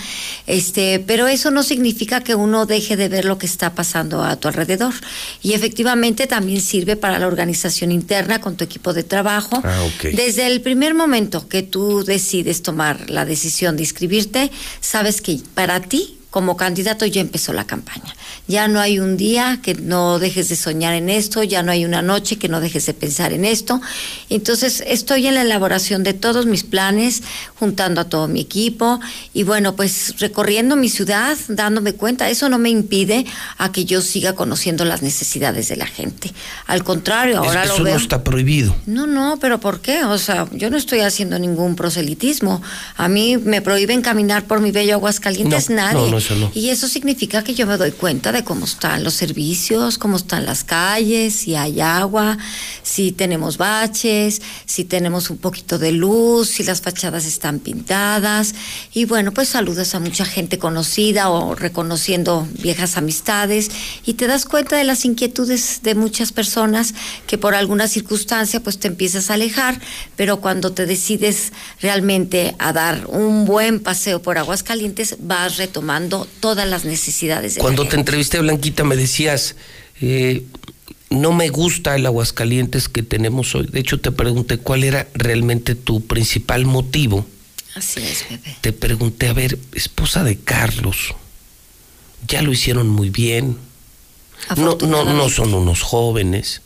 este, 0.47 1.03
pero 1.07 1.27
eso 1.29 1.51
no 1.51 1.63
significa 1.63 2.21
que 2.21 2.35
uno 2.35 2.67
deje 2.67 2.95
de 2.95 3.09
ver 3.09 3.25
lo 3.25 3.39
que 3.39 3.47
está 3.47 3.75
pasando 3.75 4.23
a 4.23 4.37
tu 4.37 4.49
alrededor. 4.49 4.93
Y 5.41 5.55
efectivamente 5.55 6.27
también 6.27 6.61
sirve 6.61 6.95
para 6.97 7.19
la 7.19 7.27
organización 7.27 7.91
interna 7.91 8.39
con 8.43 8.59
tu 8.59 8.65
equipo 8.65 8.93
de 8.93 9.03
trabajo. 9.03 9.63
Ah. 9.65 9.83
Desde 10.03 10.47
el 10.47 10.61
primer 10.61 10.93
momento 10.93 11.49
que 11.49 11.63
tú 11.63 12.05
decides 12.05 12.61
tomar 12.61 13.09
la 13.09 13.25
decisión 13.25 13.77
de 13.77 13.85
inscribirte, 13.85 14.51
sabes 14.83 15.23
que 15.23 15.41
para 15.55 15.81
ti 15.81 16.19
como 16.33 16.57
candidato 16.57 17.05
ya 17.07 17.21
empezó 17.21 17.53
la 17.53 17.67
campaña. 17.67 18.17
Ya 18.49 18.67
no 18.67 18.81
hay 18.81 18.99
un 18.99 19.17
día 19.19 19.61
que 19.63 19.75
no 19.75 20.19
dejes 20.19 20.49
de 20.49 20.57
soñar 20.57 20.95
en 20.95 21.11
esto, 21.11 21.43
ya 21.45 21.63
no 21.63 21.71
hay 21.71 21.85
una 21.85 22.01
noche 22.03 22.39
que 22.39 22.49
no 22.49 22.59
dejes 22.61 22.87
de 22.87 22.95
pensar 22.95 23.33
en 23.35 23.45
esto. 23.45 23.81
Entonces 24.31 24.83
estoy 24.87 25.27
en 25.27 25.35
la 25.35 25.43
elaboración 25.43 26.03
de 26.03 26.15
todos 26.15 26.47
mis 26.47 26.65
planes, 26.65 27.23
juntando 27.59 28.01
a 28.01 28.05
todo 28.09 28.29
mi 28.29 28.41
equipo 28.41 28.99
y 29.35 29.43
bueno, 29.43 29.77
pues 29.77 30.15
recorriendo 30.19 30.75
mi 30.75 30.89
ciudad, 30.89 31.37
dándome 31.49 31.93
cuenta. 31.93 32.31
Eso 32.31 32.49
no 32.49 32.59
me 32.59 32.71
impide 32.71 33.27
a 33.59 33.71
que 33.71 33.85
yo 33.85 34.01
siga 34.01 34.33
conociendo 34.35 34.85
las 34.87 35.03
necesidades 35.03 35.69
de 35.69 35.77
la 35.77 35.87
gente. 35.87 36.33
Al 36.67 36.83
contrario, 36.83 37.39
ahora 37.39 37.63
Es- 37.65 37.69
lo 37.69 37.75
eso 37.75 37.85
veo. 37.85 37.95
no 37.97 38.01
está 38.01 38.25
prohibido. 38.25 38.75
No, 38.87 39.07
no, 39.07 39.39
pero 39.39 39.61
¿por 39.61 39.81
qué? 39.81 40.03
O 40.05 40.17
sea, 40.17 40.49
yo 40.53 40.71
no 40.71 40.79
estoy 40.79 41.01
haciendo 41.01 41.39
ningún 41.39 41.77
proselitismo. 41.77 42.63
A 42.97 43.09
mí 43.09 43.37
me 43.37 43.61
prohíben 43.61 44.01
caminar 44.01 44.47
por 44.47 44.61
mi 44.61 44.71
bello 44.71 44.95
Aguascalientes 44.95 45.69
No, 45.69 45.77
nadie. 45.77 46.01
no, 46.01 46.11
no, 46.13 46.21
eso 46.23 46.35
no. 46.37 46.51
Y 46.55 46.71
eso 46.71 46.89
significa 46.89 47.43
que 47.45 47.55
yo 47.55 47.67
me 47.67 47.77
doy 47.77 47.91
cuenta 47.91 48.33
de 48.33 48.45
cómo 48.45 48.65
están 48.65 49.05
los 49.05 49.15
servicios, 49.15 49.99
cómo 49.99 50.17
están 50.17 50.47
las 50.47 50.65
calles, 50.65 51.35
si 51.35 51.55
hay 51.55 51.81
agua, 51.81 52.39
si 52.83 53.13
tenemos 53.13 53.59
baches, 53.59 54.41
si 54.65 54.85
tenemos 54.85 55.31
un 55.31 55.39
poquito 55.39 55.79
de 55.79 55.93
luz, 55.93 56.49
si 56.49 56.63
las 56.63 56.81
fachadas 56.81 57.27
están 57.27 57.59
pintadas. 57.59 58.55
Y 58.93 59.05
bueno, 59.05 59.33
pues 59.33 59.49
saludas 59.49 59.95
a 59.95 60.01
mucha 60.01 60.25
gente 60.25 60.59
conocida 60.59 61.31
o 61.31 61.55
reconociendo 61.55 62.47
viejas 62.61 62.97
amistades 62.97 63.71
y 64.05 64.15
te 64.15 64.27
das 64.27 64.45
cuenta 64.45 64.77
de 64.77 64.85
las 64.85 65.05
inquietudes 65.05 65.81
de 65.83 65.95
muchas 65.95 66.33
personas 66.33 66.95
que 67.27 67.39
por 67.39 67.55
alguna 67.55 67.89
circunstancia 67.89 68.61
pues 68.61 68.79
te 68.79 68.89
empiezas 68.89 69.31
a 69.31 69.35
alejar, 69.35 69.81
pero 70.17 70.41
cuando 70.41 70.73
te 70.73 70.87
decides 70.87 71.53
realmente 71.81 72.55
a 72.59 72.73
dar 72.73 73.07
un 73.09 73.45
buen 73.45 73.81
paseo 73.81 74.23
por 74.23 74.39
Aguascalientes 74.39 75.17
vas 75.21 75.57
retomando 75.57 76.12
todas 76.41 76.69
las 76.69 76.85
necesidades 76.85 77.55
de 77.55 77.59
la 77.59 77.63
Cuando 77.63 77.87
te 77.87 77.97
entrevisté, 77.97 78.39
Blanquita, 78.39 78.85
me 78.85 78.97
decías, 78.97 79.57
eh, 80.01 80.45
no 81.11 81.33
me 81.33 81.49
gusta 81.49 81.95
el 81.95 82.07
Aguascalientes 82.07 82.89
que 82.89 83.03
tenemos 83.03 83.55
hoy. 83.55 83.67
De 83.67 83.81
hecho, 83.81 84.01
te 84.01 84.13
pregunté 84.13 84.59
cuál 84.59 84.85
era 84.85 85.09
realmente 85.15 85.75
tu 85.75 86.07
principal 86.07 86.65
motivo. 86.65 87.27
Así 87.75 88.01
es, 88.01 88.25
Pepe. 88.25 88.57
Te 88.61 88.73
pregunté, 88.73 89.29
a 89.29 89.33
ver, 89.33 89.59
esposa 89.75 90.25
de 90.25 90.39
Carlos, 90.39 91.15
ya 92.27 92.43
lo 92.43 92.53
hicieron 92.53 92.89
muy 92.89 93.11
bien. 93.11 93.57
No, 94.57 94.77
no, 94.77 95.05
no 95.05 95.29
son 95.29 95.55
unos 95.55 95.83
jóvenes. 95.83 96.63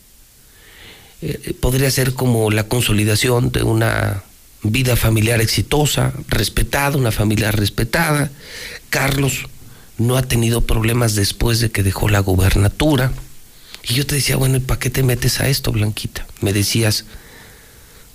Eh, 1.21 1.39
eh, 1.45 1.53
podría 1.53 1.89
ser 1.91 2.13
como 2.13 2.51
la 2.51 2.67
consolidación 2.67 3.51
de 3.51 3.63
una 3.63 4.23
vida 4.63 4.95
familiar 4.95 5.41
exitosa, 5.41 6.13
respetada, 6.27 6.97
una 6.97 7.11
familia 7.11 7.51
respetada. 7.51 8.31
Carlos 8.89 9.45
no 9.97 10.17
ha 10.17 10.21
tenido 10.21 10.61
problemas 10.61 11.15
después 11.15 11.59
de 11.59 11.71
que 11.71 11.83
dejó 11.83 12.09
la 12.09 12.19
gubernatura. 12.19 13.11
Y 13.83 13.93
yo 13.93 14.05
te 14.05 14.15
decía, 14.15 14.35
bueno, 14.35 14.57
¿y 14.57 14.61
para 14.61 14.79
qué 14.79 14.89
te 14.89 15.03
metes 15.03 15.39
a 15.39 15.47
esto, 15.47 15.71
Blanquita? 15.71 16.25
Me 16.41 16.53
decías, 16.53 17.05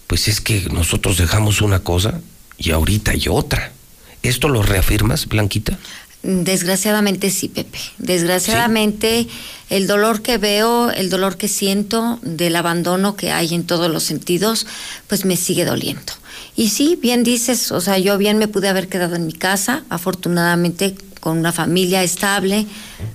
pues 0.06 0.28
es 0.28 0.40
que 0.40 0.68
nosotros 0.72 1.16
dejamos 1.16 1.62
una 1.62 1.80
cosa 1.80 2.20
y 2.58 2.70
ahorita 2.70 3.12
hay 3.12 3.24
otra. 3.28 3.72
¿Esto 4.22 4.48
lo 4.48 4.62
reafirmas, 4.62 5.26
Blanquita? 5.26 5.78
Desgraciadamente 6.22 7.30
sí, 7.30 7.48
Pepe. 7.48 7.78
Desgraciadamente 7.98 9.26
el 9.70 9.88
dolor 9.88 10.22
que 10.22 10.38
veo, 10.38 10.90
el 10.90 11.10
dolor 11.10 11.36
que 11.36 11.48
siento 11.48 12.20
del 12.22 12.54
abandono 12.54 13.16
que 13.16 13.32
hay 13.32 13.54
en 13.54 13.64
todos 13.64 13.90
los 13.90 14.04
sentidos, 14.04 14.66
pues 15.08 15.24
me 15.24 15.36
sigue 15.36 15.64
doliendo. 15.64 16.12
Y 16.54 16.68
sí, 16.68 16.98
bien 17.00 17.24
dices, 17.24 17.72
o 17.72 17.80
sea, 17.80 17.98
yo 17.98 18.18
bien 18.18 18.38
me 18.38 18.48
pude 18.48 18.68
haber 18.68 18.88
quedado 18.88 19.16
en 19.16 19.26
mi 19.26 19.32
casa, 19.32 19.84
afortunadamente 19.88 20.94
con 21.20 21.38
una 21.38 21.52
familia 21.52 22.02
estable, 22.02 22.66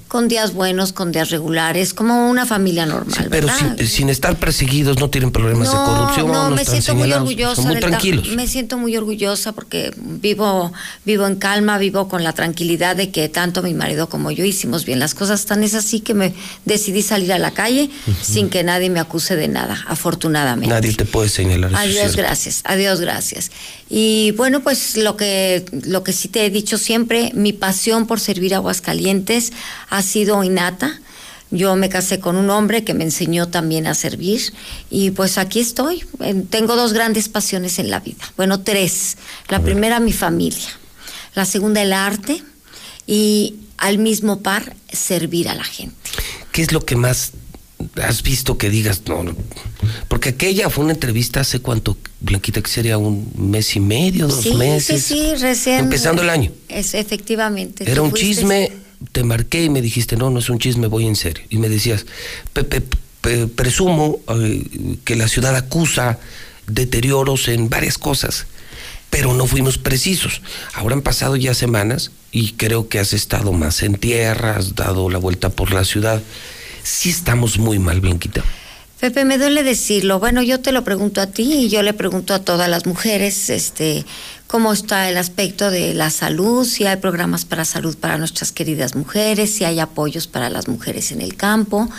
con 0.08 0.28
días 0.28 0.54
buenos, 0.54 0.94
con 0.94 1.12
días 1.12 1.30
regulares, 1.30 1.94
como 1.94 2.30
una 2.30 2.46
familia 2.46 2.86
normal. 2.86 3.28
pero 3.30 3.48
sin, 3.86 4.10
estar 4.10 4.38
perseguidos, 4.38 5.00
no 5.00 5.10
tienen 5.10 5.32
problemas 5.32 5.70
de 5.70 5.78
corrupción. 5.78 6.32
No, 6.32 6.50
me 6.52 6.66
siento 6.66 6.96
muy 6.96 7.12
orgullosa. 7.12 7.62
muy 7.62 7.80
tranquilos. 7.80 8.30
Me 8.30 8.48
siento 8.48 8.78
muy 8.78 8.96
orgullosa 8.96 9.52
porque 9.52 9.94
vivo, 9.98 10.72
vivo 11.06 11.28
en 11.28 11.36
calma, 11.36 11.78
vivo 11.78 12.08
con 12.08 12.24
la 12.24 12.34
tranquilidad 12.34 12.96
de 12.96 13.12
que 13.12 13.30
tanto 13.30 13.62
mi 13.62 13.74
marido 13.74 14.10
como 14.10 14.32
yo 14.32 14.46
hicimos 14.46 14.86
bien 14.86 15.00
las 15.00 15.14
cosas. 15.14 15.46
Tan 15.46 15.64
es 15.64 15.74
así 15.74 16.00
que 16.00 16.14
me 16.14 16.34
decidí 16.66 17.02
salir 17.02 17.34
a 17.34 17.40
la 17.40 17.52
calle 17.52 17.90
sin 18.22 18.50
que 18.50 18.64
nadie 18.64 18.90
me 18.90 19.00
acuse 19.00 19.36
de 19.36 19.48
nada, 19.48 19.84
afortunadamente. 19.88 20.74
Nadie 20.74 20.94
te 20.94 21.06
puede 21.06 21.30
señalar. 21.30 21.76
Adiós, 21.76 22.16
gracias. 22.16 22.62
Adiós, 22.64 23.02
gracias. 23.02 23.52
Y 23.90 24.32
bueno, 24.32 24.62
pues 24.62 24.98
lo 24.98 25.16
que, 25.16 25.66
lo 25.86 26.04
que 26.04 26.14
sí 26.14 26.28
te 26.28 26.46
he 26.46 26.50
dicho 26.50 26.78
siempre, 26.78 27.32
mi 27.34 27.54
pasión 27.54 28.06
por 28.06 28.20
servir 28.20 28.54
a 28.54 28.58
Aguascalientes 28.58 29.54
ha 29.90 30.02
sido 30.02 30.44
innata. 30.44 31.00
Yo 31.50 31.76
me 31.78 31.88
casé 31.88 32.20
con 32.20 32.36
un 32.36 32.50
hombre 32.50 32.84
que 32.84 32.94
me 32.94 33.06
enseñó 33.06 33.48
también 33.48 33.88
a 33.88 33.94
servir 33.94 34.54
y 34.90 35.12
pues 35.12 35.38
aquí 35.38 35.60
estoy. 35.60 36.04
Tengo 36.50 36.76
dos 36.76 36.92
grandes 36.92 37.30
pasiones 37.30 37.80
en 37.80 37.90
la 37.90 38.02
vida. 38.02 38.24
Bueno, 38.36 38.62
tres. 38.62 39.18
La 39.48 39.62
primera, 39.62 40.00
mi 40.02 40.12
familia. 40.12 40.68
La 41.36 41.46
segunda, 41.46 41.82
el 41.82 41.94
arte. 41.94 42.44
Y 43.06 43.56
al 43.78 43.98
mismo 44.00 44.42
par, 44.42 44.76
servir 44.92 45.48
a 45.48 45.56
la 45.56 45.64
gente. 45.64 45.96
¿Qué 46.52 46.62
es 46.62 46.74
lo 46.74 46.84
que 46.84 46.98
más 46.98 47.32
has 48.02 48.24
visto 48.24 48.58
que 48.58 48.70
digas, 48.70 49.04
no, 49.06 49.24
no, 49.24 49.36
porque 50.08 50.30
aquella 50.30 50.70
fue 50.70 50.84
una 50.84 50.94
entrevista 50.94 51.42
hace 51.42 51.60
cuánto, 51.60 51.98
Blanquita, 52.20 52.62
que 52.62 52.70
sería 52.70 52.98
un 52.98 53.32
mes 53.36 53.76
y 53.76 53.80
medio, 53.80 54.28
dos 54.28 54.46
meses. 54.56 55.04
Sí, 55.04 55.16
sí, 55.16 55.36
recién. 55.36 55.80
Empezando 55.80 56.22
el 56.22 56.30
año. 56.30 56.52
Es, 56.68 56.94
efectivamente. 56.94 57.90
Era 57.90 58.02
un 58.02 58.14
chisme, 58.14 58.72
te 59.12 59.24
marqué 59.24 59.64
y 59.64 59.70
me 59.70 59.82
dijiste, 59.82 60.16
no, 60.16 60.30
no 60.30 60.40
es 60.40 60.50
un 60.50 60.60
chisme, 60.60 60.88
voy 60.88 61.08
en 61.08 61.16
serio. 61.16 61.44
Y 61.50 61.58
me 61.58 61.70
decías, 61.70 62.06
Pepe, 62.54 62.82
presumo 63.56 64.20
eh, 64.30 64.98
que 65.04 65.16
la 65.16 65.28
ciudad 65.28 65.56
acusa 65.56 66.20
deterioros 66.68 67.48
en 67.48 67.70
varias 67.70 67.98
cosas, 67.98 68.46
pero 69.10 69.34
no 69.34 69.48
fuimos 69.48 69.78
precisos. 69.78 70.42
Ahora 70.74 70.96
han 70.96 71.02
pasado 71.02 71.36
ya 71.36 71.54
semanas 71.54 72.12
y 72.32 72.54
creo 72.54 72.90
que 72.90 73.00
has 73.00 73.14
estado 73.14 73.54
más 73.54 73.84
en 73.84 73.96
tierra, 73.96 74.58
has 74.58 74.76
dado 74.76 75.10
la 75.10 75.18
vuelta 75.18 75.50
por 75.50 75.74
la 75.74 75.84
ciudad 75.86 76.22
sí 76.88 77.10
estamos 77.10 77.60
muy 77.60 77.80
mal, 77.80 78.00
Blanquita. 78.00 78.44
Pepe, 79.00 79.26
me 79.26 79.38
duele 79.38 79.62
decirlo. 79.62 80.20
Bueno, 80.20 80.42
yo 80.42 80.60
te 80.60 80.72
lo 80.72 80.84
pregunto 80.84 81.22
a 81.22 81.28
ti 81.28 81.66
y 81.66 81.70
yo 81.70 81.84
le 81.84 81.94
pregunto 81.94 82.34
a 82.34 82.40
todas 82.40 82.68
las 82.70 82.86
mujeres, 82.86 83.50
este, 83.50 84.06
cómo 84.48 84.72
está 84.72 85.10
el 85.10 85.18
aspecto 85.18 85.70
de 85.70 85.94
la 85.94 86.10
salud, 86.10 86.66
si 86.66 86.86
hay 86.86 86.96
programas 86.98 87.46
para 87.46 87.66
salud 87.66 87.98
para 87.98 88.18
nuestras 88.18 88.52
queridas 88.52 88.96
mujeres, 88.96 89.54
si 89.54 89.66
hay 89.66 89.80
apoyos 89.80 90.28
para 90.28 90.50
las 90.50 90.68
mujeres 90.68 91.12
en 91.12 91.22
el 91.22 91.36
campo, 91.36 91.90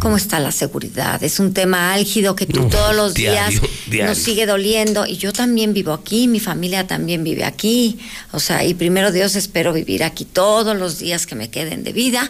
cómo 0.00 0.16
está 0.16 0.40
la 0.40 0.52
seguridad. 0.52 1.22
Es 1.22 1.38
un 1.38 1.54
tema 1.54 1.92
álgido 1.92 2.34
que 2.34 2.46
tú 2.46 2.68
todos 2.68 2.94
los 2.94 3.14
días 3.14 3.54
nos 3.90 4.18
sigue 4.18 4.44
doliendo 4.46 5.06
y 5.06 5.16
yo 5.16 5.32
también 5.32 5.72
vivo 5.72 5.92
aquí, 5.92 6.26
mi 6.26 6.40
familia 6.40 6.86
también 6.86 7.22
vive 7.22 7.44
aquí, 7.44 7.98
o 8.32 8.40
sea, 8.40 8.64
y 8.64 8.74
primero 8.74 9.12
Dios 9.12 9.36
espero 9.36 9.72
vivir 9.72 10.02
aquí 10.02 10.24
todos 10.24 10.76
los 10.76 10.98
días 10.98 11.26
que 11.26 11.36
me 11.36 11.48
queden 11.48 11.84
de 11.84 11.92
vida. 11.92 12.28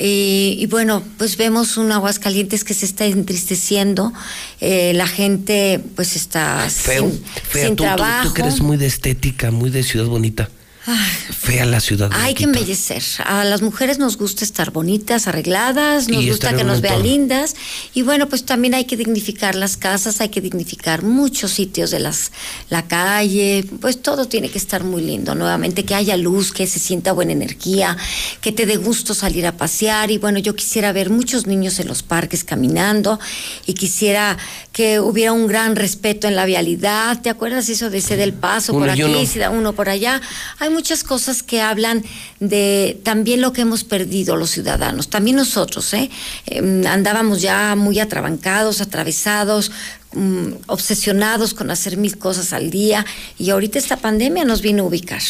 Y, 0.00 0.66
bueno, 0.70 1.02
pues 1.16 1.36
vemos 1.36 1.76
un 1.76 1.90
Aguascalientes 1.90 2.62
que 2.62 2.72
se 2.72 2.86
está 2.86 3.04
entristeciendo, 3.04 4.12
eh, 4.60 4.92
la 4.94 5.08
gente 5.08 5.80
pues 5.96 6.14
está 6.14 6.70
sin, 6.70 7.20
trabajo. 7.74 8.28
Tú, 8.28 8.34
que 8.34 8.42
eres 8.42 8.60
muy 8.60 8.76
de 8.76 8.86
estética, 8.86 9.50
muy 9.50 9.70
de 9.70 9.82
ciudad 9.82 10.06
bonita. 10.06 10.48
Fea 11.30 11.66
la 11.66 11.80
ciudad. 11.80 12.10
Hay 12.12 12.34
que 12.34 12.44
embellecer. 12.44 13.02
A 13.24 13.44
las 13.44 13.62
mujeres 13.62 13.98
nos 13.98 14.16
gusta 14.16 14.44
estar 14.44 14.70
bonitas, 14.70 15.26
arregladas, 15.26 16.08
nos 16.08 16.24
gusta 16.26 16.54
que 16.54 16.64
nos 16.64 16.80
vean 16.80 17.02
lindas. 17.02 17.56
Y 17.94 18.02
bueno, 18.02 18.28
pues 18.28 18.44
también 18.44 18.74
hay 18.74 18.84
que 18.84 18.96
dignificar 18.96 19.54
las 19.54 19.76
casas, 19.76 20.20
hay 20.20 20.30
que 20.30 20.40
dignificar 20.40 21.02
muchos 21.02 21.52
sitios 21.52 21.90
de 21.90 22.00
las, 22.00 22.32
la 22.70 22.86
calle. 22.86 23.66
Pues 23.80 24.00
todo 24.00 24.26
tiene 24.26 24.48
que 24.48 24.58
estar 24.58 24.84
muy 24.84 25.02
lindo. 25.02 25.34
Nuevamente, 25.34 25.84
que 25.84 25.94
haya 25.94 26.16
luz, 26.16 26.52
que 26.52 26.66
se 26.66 26.78
sienta 26.78 27.12
buena 27.12 27.32
energía, 27.32 27.96
que 28.40 28.52
te 28.52 28.66
dé 28.66 28.76
gusto 28.76 29.14
salir 29.14 29.46
a 29.46 29.52
pasear. 29.56 30.10
Y 30.10 30.18
bueno, 30.18 30.38
yo 30.38 30.56
quisiera 30.56 30.92
ver 30.92 31.10
muchos 31.10 31.46
niños 31.46 31.78
en 31.80 31.88
los 31.88 32.02
parques 32.02 32.44
caminando 32.44 33.20
y 33.66 33.74
quisiera 33.74 34.38
que 34.72 35.00
hubiera 35.00 35.32
un 35.32 35.46
gran 35.46 35.76
respeto 35.76 36.28
en 36.28 36.36
la 36.36 36.46
vialidad. 36.46 37.20
¿Te 37.20 37.30
acuerdas 37.30 37.68
eso 37.68 37.90
de 37.90 37.98
ese 37.98 38.16
del 38.16 38.32
paso 38.32 38.72
por 38.72 38.88
aquí, 38.88 39.26
si 39.26 39.38
da 39.38 39.50
uno 39.50 39.72
por 39.72 39.88
allá? 39.88 40.20
Hay 40.58 40.70
muchas 40.78 41.02
cosas 41.02 41.42
que 41.42 41.60
hablan 41.60 42.04
de 42.38 43.00
también 43.02 43.40
lo 43.40 43.52
que 43.52 43.62
hemos 43.62 43.82
perdido 43.82 44.36
los 44.36 44.50
ciudadanos, 44.50 45.10
también 45.10 45.34
nosotros, 45.34 45.92
¿eh? 45.92 46.08
Em, 46.46 46.86
andábamos 46.86 47.42
ya 47.42 47.74
muy 47.74 47.98
atrabancados, 47.98 48.80
atravesados, 48.80 49.72
mm, 50.12 50.52
obsesionados 50.68 51.52
con 51.52 51.72
hacer 51.72 51.96
mil 51.96 52.16
cosas 52.16 52.52
al 52.52 52.70
día 52.70 53.04
y 53.40 53.50
ahorita 53.50 53.76
esta 53.76 53.96
pandemia 53.96 54.44
nos 54.44 54.62
vino 54.62 54.84
a 54.84 54.86
ubicar 54.86 55.20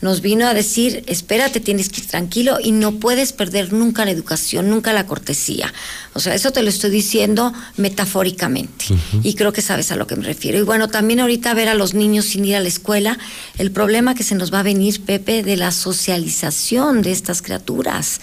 nos 0.00 0.20
vino 0.20 0.46
a 0.46 0.54
decir, 0.54 1.02
espérate, 1.06 1.60
tienes 1.60 1.88
que 1.88 2.02
ir 2.02 2.06
tranquilo 2.06 2.58
y 2.62 2.72
no 2.72 2.92
puedes 2.92 3.32
perder 3.32 3.72
nunca 3.72 4.04
la 4.04 4.10
educación, 4.10 4.68
nunca 4.68 4.92
la 4.92 5.06
cortesía. 5.06 5.72
O 6.12 6.20
sea, 6.20 6.34
eso 6.34 6.50
te 6.50 6.62
lo 6.62 6.68
estoy 6.68 6.90
diciendo 6.90 7.52
metafóricamente 7.76 8.86
y 9.22 9.34
creo 9.34 9.52
que 9.52 9.62
sabes 9.62 9.92
a 9.92 9.96
lo 9.96 10.06
que 10.06 10.16
me 10.16 10.24
refiero. 10.24 10.58
Y 10.58 10.62
bueno, 10.62 10.88
también 10.88 11.20
ahorita 11.20 11.54
ver 11.54 11.68
a 11.68 11.74
los 11.74 11.94
niños 11.94 12.26
sin 12.26 12.44
ir 12.44 12.56
a 12.56 12.60
la 12.60 12.68
escuela, 12.68 13.18
el 13.58 13.70
problema 13.70 14.14
que 14.14 14.22
se 14.22 14.34
nos 14.34 14.52
va 14.52 14.60
a 14.60 14.62
venir, 14.62 15.02
Pepe, 15.02 15.42
de 15.42 15.56
la 15.56 15.70
socialización 15.70 17.02
de 17.02 17.12
estas 17.12 17.42
criaturas. 17.42 18.20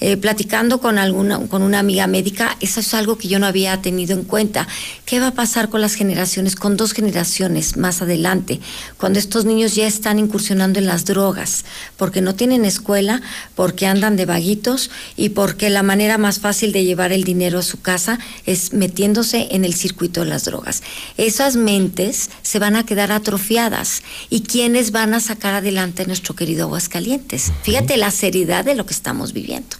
Eh, 0.00 0.16
platicando 0.16 0.80
con, 0.80 0.98
alguna, 0.98 1.38
con 1.46 1.62
una 1.62 1.78
amiga 1.78 2.08
médica, 2.08 2.56
eso 2.60 2.80
es 2.80 2.92
algo 2.94 3.16
que 3.16 3.28
yo 3.28 3.38
no 3.38 3.46
había 3.46 3.80
tenido 3.80 4.18
en 4.18 4.24
cuenta. 4.24 4.66
¿Qué 5.04 5.20
va 5.20 5.28
a 5.28 5.34
pasar 5.34 5.68
con 5.68 5.80
las 5.80 5.94
generaciones, 5.94 6.56
con 6.56 6.76
dos 6.76 6.92
generaciones 6.92 7.76
más 7.76 8.02
adelante, 8.02 8.60
cuando 8.98 9.20
estos 9.20 9.44
niños 9.44 9.76
ya 9.76 9.86
están 9.86 10.18
incursionando 10.18 10.80
en 10.80 10.86
las 10.86 11.04
drogas, 11.12 11.66
porque 11.98 12.22
no 12.22 12.34
tienen 12.34 12.64
escuela, 12.64 13.20
porque 13.54 13.86
andan 13.86 14.16
de 14.16 14.24
vaguitos 14.24 14.90
y 15.14 15.28
porque 15.30 15.68
la 15.68 15.82
manera 15.82 16.16
más 16.16 16.40
fácil 16.40 16.72
de 16.72 16.84
llevar 16.84 17.12
el 17.12 17.24
dinero 17.24 17.58
a 17.58 17.62
su 17.62 17.82
casa 17.82 18.18
es 18.46 18.72
metiéndose 18.72 19.48
en 19.50 19.66
el 19.66 19.74
circuito 19.74 20.20
de 20.20 20.26
las 20.26 20.46
drogas. 20.46 20.82
Esas 21.18 21.56
mentes 21.56 22.30
se 22.40 22.58
van 22.58 22.76
a 22.76 22.86
quedar 22.86 23.12
atrofiadas 23.12 24.02
y 24.30 24.40
quiénes 24.40 24.90
van 24.90 25.12
a 25.12 25.20
sacar 25.20 25.54
adelante 25.54 26.02
a 26.02 26.06
nuestro 26.06 26.34
querido 26.34 26.64
Aguascalientes. 26.64 27.52
Fíjate 27.62 27.98
la 27.98 28.10
seriedad 28.10 28.64
de 28.64 28.74
lo 28.74 28.86
que 28.86 28.94
estamos 28.94 29.34
viviendo. 29.34 29.76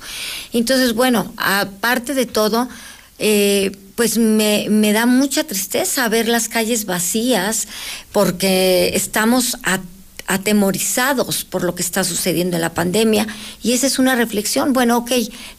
Entonces, 0.53 0.93
bueno, 0.93 1.33
aparte 1.39 2.13
de 2.13 2.27
todo, 2.27 2.69
eh, 3.19 3.73
pues 3.95 4.19
me, 4.19 4.67
me, 4.69 4.93
da 4.93 5.07
mucha 5.07 5.45
tristeza 5.45 6.09
ver 6.09 6.29
las 6.29 6.49
calles 6.49 6.87
vacías 6.87 7.69
porque 8.11 8.91
estamos 8.95 9.59
a 9.63 9.81
atemorizados 10.27 11.45
por 11.45 11.65
lo 11.65 11.75
que 11.75 11.83
está 11.83 12.05
sucediendo 12.05 12.57
en 12.57 12.63
la 12.63 12.75
pandemia 12.75 13.27
y 13.63 13.73
esa 13.73 13.87
es 13.87 13.99
una 13.99 14.15
reflexión. 14.15 14.73
Bueno, 14.73 14.99
ok, 14.99 15.11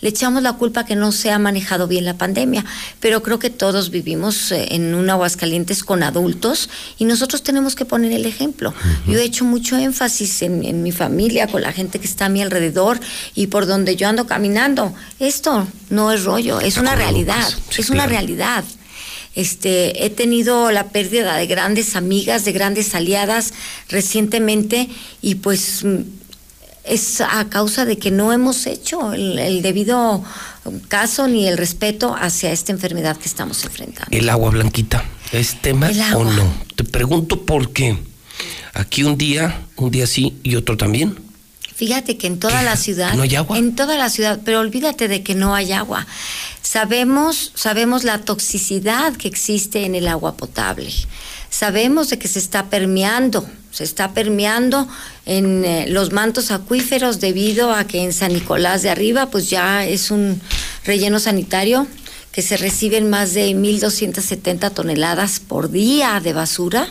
le 0.02 0.10
echamos 0.10 0.44
la 0.44 0.54
culpa 0.54 0.86
que 0.86 0.96
no 0.96 1.12
se 1.12 1.32
ha 1.32 1.40
manejado 1.40 1.88
bien 1.88 2.06
la 2.06 2.16
pandemia, 2.16 2.66
pero 3.00 3.24
creo 3.24 3.40
que 3.40 3.50
todos 3.50 3.90
vivimos 3.90 4.52
eh, 4.52 4.68
en 4.72 4.96
un 4.96 5.10
Aguascalientes 5.10 5.84
con 5.84 6.04
adultos 6.04 6.70
y 6.98 7.06
nosotros 7.06 7.44
tenemos 7.44 7.76
que 7.76 7.86
poner 7.86 8.12
el 8.12 8.26
ejemplo. 8.26 8.74
Yo 9.08 9.20
he 9.20 9.24
hecho 9.24 9.46
mucho 9.46 9.78
énfasis 9.78 10.42
en, 10.42 10.64
en 10.64 10.84
mi 10.84 10.92
familia, 10.92 11.48
con 11.48 11.62
la 11.62 11.72
gente 11.72 12.00
que 12.00 12.08
está 12.08 12.26
a 12.26 12.30
mi 12.30 12.42
alrededor 12.42 13.00
y 13.36 13.48
por 13.48 13.66
donde 13.66 13.96
yo 13.96 14.08
ando 14.08 14.28
caminando. 14.28 14.94
Esto 15.20 15.68
no 15.90 16.12
es 16.12 16.24
rollo, 16.24 16.60
es 16.60 16.78
una 16.78 16.96
realidad, 16.96 17.48
es 17.78 17.90
una 17.90 18.08
realidad. 18.08 18.64
Este, 19.36 20.06
he 20.06 20.10
tenido 20.10 20.72
la 20.72 20.90
pérdida 20.90 21.36
de 21.38 21.48
grandes 21.48 21.96
amigas, 21.96 22.46
de 22.46 22.52
grandes 22.52 22.94
aliadas 22.94 23.54
recientemente 23.90 24.90
y 25.22 25.36
pues 25.36 25.84
es 26.84 27.22
a 27.22 27.50
causa 27.50 27.86
de 27.86 27.98
que 27.98 28.12
no 28.12 28.34
hemos 28.34 28.68
hecho 28.68 29.14
el, 29.14 29.62
debido 29.62 30.24
caso 30.88 31.28
ni 31.28 31.48
el 31.48 31.58
respeto 31.58 32.16
hacia 32.16 32.52
esta 32.52 32.72
enfermedad 32.72 33.18
que 33.18 33.28
estamos 33.28 33.64
enfrentando. 33.64 34.16
El 34.16 34.30
agua 34.30 34.52
blanquita, 34.52 35.04
¿es 35.32 35.62
tema 35.62 35.90
o 36.16 36.24
no? 36.24 36.54
Te 36.76 36.84
pregunto 36.84 37.46
por 37.46 37.72
qué. 37.72 37.98
Aquí 38.74 39.04
un 39.04 39.18
día, 39.18 39.62
un 39.78 39.92
día 39.92 40.08
sí 40.08 40.36
y 40.44 40.56
otro 40.56 40.78
también. 40.78 41.16
Fíjate 41.76 42.18
que 42.18 42.28
en 42.28 42.40
toda 42.40 42.62
la 42.62 42.76
ciudad. 42.76 43.14
¿No 43.14 43.24
hay 43.24 43.36
agua? 43.36 43.58
En 43.58 43.76
toda 43.76 43.98
la 43.98 44.10
ciudad, 44.10 44.40
pero 44.46 44.60
olvídate 44.60 45.08
de 45.08 45.24
que 45.24 45.34
no 45.34 45.56
hay 45.56 45.72
agua. 45.72 46.06
Sabemos, 46.62 47.52
sabemos 47.56 48.04
la 48.04 48.20
toxicidad 48.20 49.14
que 49.16 49.28
existe 49.28 49.86
en 49.86 49.96
el 49.96 50.08
agua 50.08 50.38
potable. 50.38 50.92
Sabemos 51.50 52.10
de 52.10 52.20
que 52.20 52.28
se 52.28 52.40
está 52.40 52.70
permeando, 52.70 53.48
se 53.72 53.84
está 53.84 54.14
permeando 54.14 54.88
en 55.26 55.66
eh, 55.66 55.86
los 55.88 56.12
mantos 56.12 56.52
acuíferos 56.52 57.20
debido 57.20 57.74
a 57.74 57.86
que 57.86 58.04
en 58.04 58.14
San 58.14 58.34
Nicolás 58.34 58.82
de 58.82 58.90
Arriba, 58.90 59.28
pues 59.30 59.50
ya 59.50 59.86
es 59.86 60.12
un 60.12 60.42
relleno 60.86 61.20
sanitario 61.20 61.88
que 62.32 62.42
se 62.42 62.58
reciben 62.58 63.10
más 63.10 63.34
de 63.34 63.52
1.270 63.52 64.72
toneladas 64.74 65.40
por 65.40 65.70
día 65.70 66.20
de 66.20 66.34
basura, 66.34 66.88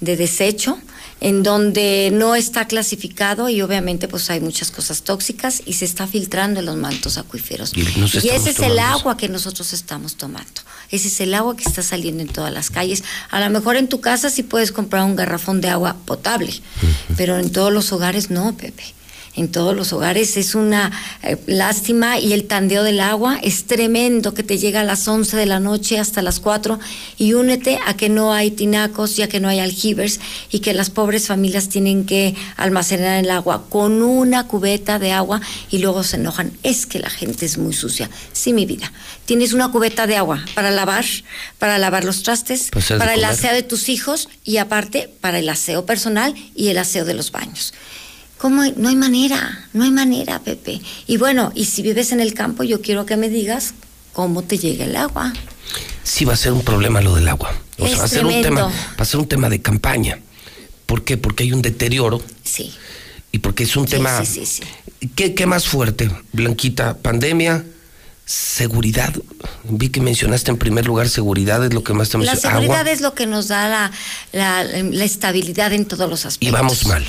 de 0.00 0.16
desecho 0.16 0.78
en 1.24 1.42
donde 1.42 2.10
no 2.12 2.34
está 2.34 2.66
clasificado 2.66 3.48
y 3.48 3.62
obviamente 3.62 4.08
pues 4.08 4.28
hay 4.28 4.40
muchas 4.40 4.70
cosas 4.70 5.04
tóxicas 5.04 5.62
y 5.64 5.72
se 5.72 5.86
está 5.86 6.06
filtrando 6.06 6.60
en 6.60 6.66
los 6.66 6.76
mantos 6.76 7.16
acuíferos. 7.16 7.72
Y, 7.74 8.28
ese 8.28 8.50
es 8.50 8.58
el 8.58 8.78
agua 8.78 9.16
que 9.16 9.30
nosotros 9.30 9.72
estamos 9.72 10.16
tomando. 10.16 10.60
Ese 10.90 11.08
es 11.08 11.18
el 11.22 11.32
agua 11.32 11.56
que 11.56 11.64
está 11.64 11.82
saliendo 11.82 12.22
en 12.22 12.28
todas 12.28 12.52
las 12.52 12.68
calles. 12.68 13.04
A 13.30 13.40
lo 13.40 13.48
mejor 13.48 13.76
en 13.76 13.88
tu 13.88 14.02
casa 14.02 14.28
sí 14.28 14.42
puedes 14.42 14.70
comprar 14.70 15.02
un 15.04 15.16
garrafón 15.16 15.62
de 15.62 15.70
agua 15.70 15.96
potable, 16.04 16.52
pero 17.16 17.38
en 17.38 17.50
todos 17.50 17.72
los 17.72 17.90
hogares 17.90 18.28
no, 18.28 18.54
Pepe. 18.54 18.84
En 19.36 19.50
todos 19.50 19.74
los 19.74 19.92
hogares 19.92 20.36
es 20.36 20.54
una 20.54 20.92
eh, 21.22 21.36
lástima 21.46 22.20
y 22.20 22.32
el 22.32 22.44
tandeo 22.44 22.84
del 22.84 23.00
agua 23.00 23.38
es 23.42 23.64
tremendo 23.64 24.32
que 24.32 24.44
te 24.44 24.58
llega 24.58 24.82
a 24.82 24.84
las 24.84 25.08
11 25.08 25.36
de 25.36 25.46
la 25.46 25.58
noche 25.58 25.98
hasta 25.98 26.22
las 26.22 26.38
4 26.38 26.78
y 27.18 27.32
únete 27.32 27.80
a 27.84 27.96
que 27.96 28.08
no 28.08 28.32
hay 28.32 28.52
tinacos 28.52 29.16
ya 29.16 29.28
que 29.28 29.40
no 29.40 29.48
hay 29.48 29.58
aljibers 29.58 30.20
y 30.52 30.60
que 30.60 30.72
las 30.72 30.90
pobres 30.90 31.26
familias 31.26 31.68
tienen 31.68 32.06
que 32.06 32.36
almacenar 32.56 33.24
el 33.24 33.30
agua 33.30 33.64
con 33.68 34.02
una 34.02 34.46
cubeta 34.46 35.00
de 35.00 35.10
agua 35.10 35.40
y 35.68 35.78
luego 35.78 36.04
se 36.04 36.16
enojan. 36.16 36.52
Es 36.62 36.86
que 36.86 37.00
la 37.00 37.10
gente 37.10 37.44
es 37.44 37.58
muy 37.58 37.72
sucia. 37.72 38.08
Sí, 38.32 38.52
mi 38.52 38.66
vida. 38.66 38.92
Tienes 39.24 39.52
una 39.52 39.72
cubeta 39.72 40.06
de 40.06 40.16
agua 40.16 40.44
para 40.54 40.70
lavar, 40.70 41.04
para 41.58 41.78
lavar 41.78 42.04
los 42.04 42.22
trastes, 42.22 42.68
Pues, 42.70 42.86
para 42.86 43.14
el 43.14 43.24
aseo 43.24 43.52
de 43.52 43.64
tus 43.64 43.88
hijos 43.88 44.28
y 44.44 44.58
aparte 44.58 45.10
para 45.20 45.40
el 45.40 45.48
aseo 45.48 45.86
personal 45.86 46.34
y 46.54 46.68
el 46.68 46.78
aseo 46.78 47.04
de 47.04 47.14
los 47.14 47.32
baños. 47.32 47.74
No 48.50 48.88
hay 48.88 48.96
manera, 48.96 49.68
no 49.72 49.84
hay 49.84 49.90
manera, 49.90 50.38
Pepe. 50.40 50.80
Y 51.06 51.16
bueno, 51.16 51.52
y 51.54 51.64
si 51.66 51.82
vives 51.82 52.12
en 52.12 52.20
el 52.20 52.34
campo, 52.34 52.62
yo 52.64 52.80
quiero 52.82 53.06
que 53.06 53.16
me 53.16 53.28
digas 53.28 53.74
cómo 54.12 54.42
te 54.42 54.58
llega 54.58 54.84
el 54.84 54.96
agua. 54.96 55.32
Sí 56.02 56.24
va 56.24 56.34
a 56.34 56.36
ser 56.36 56.52
un 56.52 56.62
problema 56.62 57.00
lo 57.00 57.14
del 57.14 57.26
agua. 57.28 57.52
O 57.78 57.86
sea, 57.86 57.94
Es 57.94 58.00
va 58.00 58.04
a 58.04 58.08
ser 58.08 58.26
un 58.26 58.42
tema, 58.42 58.62
va 58.64 58.72
a 58.98 59.04
ser 59.04 59.20
un 59.20 59.26
tema 59.28 59.48
de 59.48 59.60
campaña. 59.62 60.18
¿Por 60.86 61.04
qué? 61.04 61.16
Porque 61.16 61.44
hay 61.44 61.52
un 61.52 61.62
deterioro 61.62 62.22
Sí. 62.44 62.72
y 63.32 63.38
porque 63.38 63.64
es 63.64 63.74
un 63.76 63.86
tema. 63.86 64.24
sí, 64.24 64.44
sí, 64.46 64.62
¿Qué, 65.16 65.34
qué 65.34 65.46
más 65.46 65.66
fuerte? 65.66 66.10
Blanquita, 66.32 66.98
pandemia, 66.98 67.64
seguridad. 68.26 69.12
Vi 69.64 69.88
que 69.88 70.00
mencionaste 70.00 70.50
en 70.50 70.58
primer 70.58 70.86
lugar 70.86 71.08
seguridad, 71.08 71.64
es 71.64 71.72
lo 71.74 71.82
que 71.82 71.94
más 71.94 72.08
te 72.10 72.18
La 72.18 72.36
seguridad 72.36 72.80
Agua 72.80 72.90
es 72.92 73.00
lo 73.00 73.14
que 73.14 73.26
nos 73.26 73.48
da 73.48 73.68
la, 73.68 73.90
la- 74.32 74.64
la 74.64 75.04
estabilidad 75.04 75.72
en 75.72 75.84
todos 75.86 76.08
los 76.08 76.24
aspectos. 76.26 76.48
y 76.48 76.52
vamos 76.52 76.86
mal. 76.86 77.04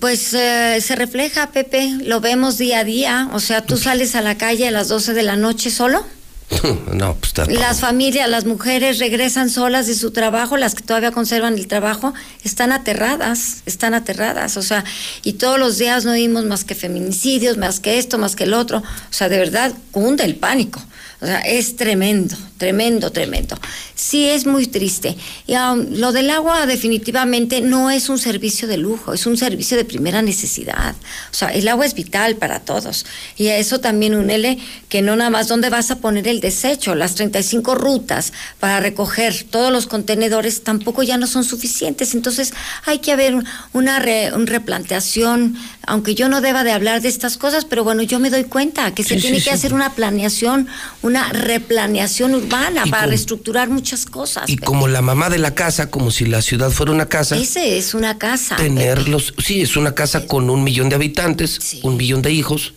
Pues 0.00 0.34
eh, 0.34 0.78
se 0.80 0.96
refleja, 0.96 1.50
Pepe, 1.50 1.98
lo 2.02 2.20
vemos 2.20 2.58
día 2.58 2.80
a 2.80 2.84
día. 2.84 3.28
O 3.32 3.40
sea, 3.40 3.64
tú 3.64 3.76
sales 3.76 4.14
a 4.14 4.22
la 4.22 4.36
calle 4.36 4.66
a 4.66 4.70
las 4.70 4.88
12 4.88 5.12
de 5.12 5.22
la 5.22 5.36
noche 5.36 5.70
solo. 5.70 6.04
no, 6.92 7.16
pues. 7.16 7.48
Las 7.48 7.80
familias, 7.80 8.28
las 8.28 8.44
mujeres 8.44 8.98
regresan 8.98 9.50
solas 9.50 9.86
de 9.86 9.94
su 9.94 10.10
trabajo, 10.10 10.56
las 10.56 10.74
que 10.74 10.82
todavía 10.82 11.12
conservan 11.12 11.54
el 11.54 11.68
trabajo, 11.68 12.12
están 12.42 12.72
aterradas, 12.72 13.62
están 13.66 13.94
aterradas, 13.94 14.56
o 14.56 14.62
sea, 14.62 14.84
y 15.22 15.34
todos 15.34 15.58
los 15.58 15.78
días 15.78 16.04
no 16.04 16.12
oímos 16.12 16.44
más 16.44 16.64
que 16.64 16.74
feminicidios, 16.74 17.56
más 17.56 17.78
que 17.78 17.98
esto, 17.98 18.18
más 18.18 18.34
que 18.34 18.44
el 18.44 18.54
otro, 18.54 18.78
o 18.78 19.12
sea, 19.12 19.28
de 19.28 19.38
verdad 19.38 19.72
cunde 19.92 20.24
el 20.24 20.36
pánico. 20.36 20.82
O 21.20 21.26
sea, 21.26 21.40
es 21.40 21.76
tremendo, 21.76 22.36
tremendo, 22.64 23.10
tremendo. 23.10 23.58
Sí, 23.94 24.28
es 24.28 24.44
muy 24.44 24.66
triste. 24.66 25.16
Y 25.46 25.54
um, 25.56 25.86
lo 25.98 26.12
del 26.12 26.28
agua 26.28 26.66
definitivamente 26.66 27.62
no 27.62 27.90
es 27.90 28.10
un 28.10 28.18
servicio 28.18 28.68
de 28.68 28.76
lujo, 28.76 29.14
es 29.14 29.24
un 29.24 29.38
servicio 29.38 29.78
de 29.78 29.86
primera 29.86 30.20
necesidad. 30.20 30.94
O 31.32 31.34
sea, 31.34 31.48
el 31.48 31.66
agua 31.68 31.86
es 31.86 31.94
vital 31.94 32.36
para 32.36 32.60
todos. 32.60 33.06
Y 33.38 33.48
a 33.48 33.56
eso 33.56 33.80
también 33.80 34.14
únele 34.14 34.58
que 34.90 35.00
no 35.00 35.16
nada 35.16 35.30
más 35.30 35.48
dónde 35.48 35.70
vas 35.70 35.90
a 35.90 36.00
poner 36.00 36.28
el 36.28 36.40
desecho, 36.40 36.94
las 36.94 37.14
35 37.14 37.74
rutas 37.76 38.34
para 38.58 38.78
recoger 38.78 39.46
todos 39.50 39.72
los 39.72 39.86
contenedores 39.86 40.62
tampoco 40.62 41.02
ya 41.02 41.16
no 41.16 41.26
son 41.26 41.44
suficientes. 41.44 42.14
Entonces 42.14 42.52
hay 42.84 42.98
que 42.98 43.12
haber 43.12 43.34
un- 43.36 43.46
una 43.72 44.00
re- 44.00 44.34
un 44.34 44.46
replanteación, 44.46 45.56
aunque 45.86 46.14
yo 46.14 46.28
no 46.28 46.42
deba 46.42 46.62
de 46.62 46.72
hablar 46.72 47.00
de 47.00 47.08
estas 47.08 47.38
cosas, 47.38 47.64
pero 47.64 47.84
bueno, 47.84 48.02
yo 48.02 48.18
me 48.18 48.28
doy 48.28 48.44
cuenta 48.44 48.94
que 48.94 49.02
se 49.02 49.14
Sí, 49.14 49.22
tiene 49.22 49.38
sí, 49.38 49.44
que 49.44 49.50
sí. 49.50 49.56
hacer 49.56 49.72
una 49.72 49.94
planeación, 49.94 50.68
una 51.00 51.32
replaneación 51.32 52.34
urbana 52.34 52.49
Y 52.50 52.90
para 52.90 53.02
con- 53.04 53.10
reestructurar 53.10 53.68
muchas 53.68 54.04
cosas. 54.06 54.48
Y 54.48 54.56
Pepe. 54.56 54.66
como 54.66 54.88
la 54.88 55.02
mamá 55.02 55.30
de 55.30 55.38
la 55.38 55.54
casa, 55.54 55.90
como 55.90 56.10
si 56.10 56.26
la 56.26 56.42
ciudad 56.42 56.70
fuera 56.70 56.92
una 56.92 57.06
casa, 57.06 57.36
Ese 57.36 57.78
es 57.78 57.94
una 57.94 58.18
casa. 58.18 58.56
tenerlos, 58.56 59.34
sí, 59.44 59.60
es 59.60 59.76
una 59.76 59.94
casa 59.94 60.26
con 60.26 60.50
un 60.50 60.64
millón 60.64 60.88
de 60.88 60.96
habitantes, 60.96 61.78
un 61.82 61.96
millón 61.96 62.22
de 62.22 62.32
hijos, 62.32 62.74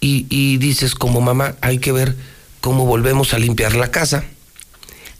y, 0.00 0.26
y 0.30 0.56
dices 0.58 0.94
como 0.94 1.20
mamá, 1.20 1.56
hay 1.60 1.78
que 1.78 1.92
ver 1.92 2.16
cómo 2.60 2.86
volvemos 2.86 3.34
a 3.34 3.38
limpiar 3.38 3.74
la 3.76 3.90
casa 3.90 4.24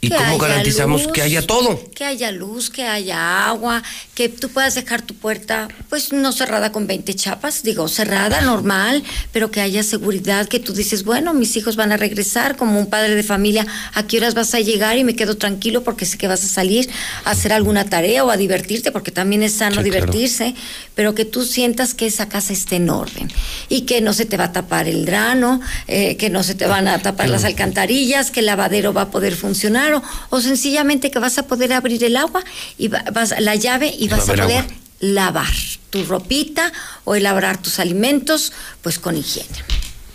y 0.03 0.09
Que 0.09 0.15
cómo 0.15 0.39
garantizamos 0.39 1.03
luz, 1.03 1.11
que 1.13 1.21
haya 1.21 1.45
todo. 1.45 1.79
Que 1.93 2.05
haya 2.05 2.31
luz, 2.31 2.71
que 2.71 2.83
haya 2.83 3.47
agua, 3.47 3.83
que 4.15 4.29
tú 4.29 4.49
puedas 4.49 4.73
dejar 4.73 5.03
tu 5.03 5.13
puerta, 5.13 5.67
pues 5.89 6.11
no 6.11 6.31
cerrada 6.31 6.71
con 6.71 6.87
20 6.87 7.13
chapas, 7.13 7.61
digo, 7.61 7.87
cerrada, 7.87 8.41
normal, 8.41 9.03
pero 9.31 9.51
que 9.51 9.61
haya 9.61 9.83
seguridad, 9.83 10.47
que 10.47 10.59
tú 10.59 10.73
dices, 10.73 11.03
bueno, 11.03 11.35
mis 11.35 11.55
hijos 11.55 11.75
van 11.75 11.91
a 11.91 11.97
regresar 11.97 12.57
como 12.57 12.79
un 12.79 12.87
padre 12.87 13.13
de 13.13 13.21
familia, 13.21 13.67
¿a 13.93 14.07
qué 14.07 14.17
horas 14.17 14.33
vas 14.33 14.55
a 14.55 14.59
llegar? 14.59 14.97
Y 14.97 15.03
me 15.03 15.15
quedo 15.15 15.37
tranquilo 15.37 15.83
porque 15.83 16.05
sé 16.05 16.17
que 16.17 16.27
vas 16.27 16.43
a 16.43 16.47
salir 16.47 16.89
a 17.23 17.31
hacer 17.31 17.53
alguna 17.53 17.85
tarea 17.85 18.23
o 18.23 18.31
a 18.31 18.37
divertirte, 18.37 18.91
porque 18.91 19.11
también 19.11 19.43
es 19.43 19.53
sano 19.53 19.83
Sí, 19.83 19.89
claro. 19.89 20.05
divertirse, 20.07 20.55
pero 20.95 21.13
que 21.13 21.25
tú 21.25 21.45
sientas 21.45 21.93
que 21.93 22.07
esa 22.07 22.27
casa 22.27 22.53
esté 22.53 22.77
en 22.77 22.89
orden 22.89 23.31
y 23.69 23.81
que 23.81 24.01
no 24.01 24.13
se 24.13 24.25
te 24.25 24.35
va 24.35 24.45
a 24.45 24.51
tapar 24.51 24.87
el 24.87 25.05
drano, 25.05 25.61
eh, 25.87 26.17
que 26.17 26.31
no 26.31 26.41
se 26.41 26.55
te 26.55 26.65
van 26.65 26.87
a 26.87 26.97
tapar 26.99 27.29
las 27.29 27.43
alcantarillas, 27.43 28.31
que 28.31 28.39
el 28.39 28.47
lavadero 28.47 28.93
va 28.93 29.03
a 29.03 29.11
poder 29.11 29.35
funcionar 29.35 29.90
o, 29.93 30.03
o 30.29 30.41
sencillamente 30.41 31.11
que 31.11 31.19
vas 31.19 31.37
a 31.37 31.43
poder 31.47 31.73
abrir 31.73 32.03
el 32.03 32.15
agua 32.17 32.43
y 32.77 32.87
va- 32.87 33.03
vas 33.13 33.33
la 33.39 33.55
llave 33.55 33.93
y 33.97 34.07
a 34.11 34.17
vas 34.17 34.29
a 34.29 34.33
poder 34.33 34.57
agua. 34.63 34.75
lavar 34.99 35.53
tu 35.89 36.03
ropita 36.05 36.71
o 37.03 37.15
elaborar 37.15 37.57
tus 37.61 37.79
alimentos 37.79 38.53
pues 38.81 38.99
con 38.99 39.17
higiene. 39.17 39.49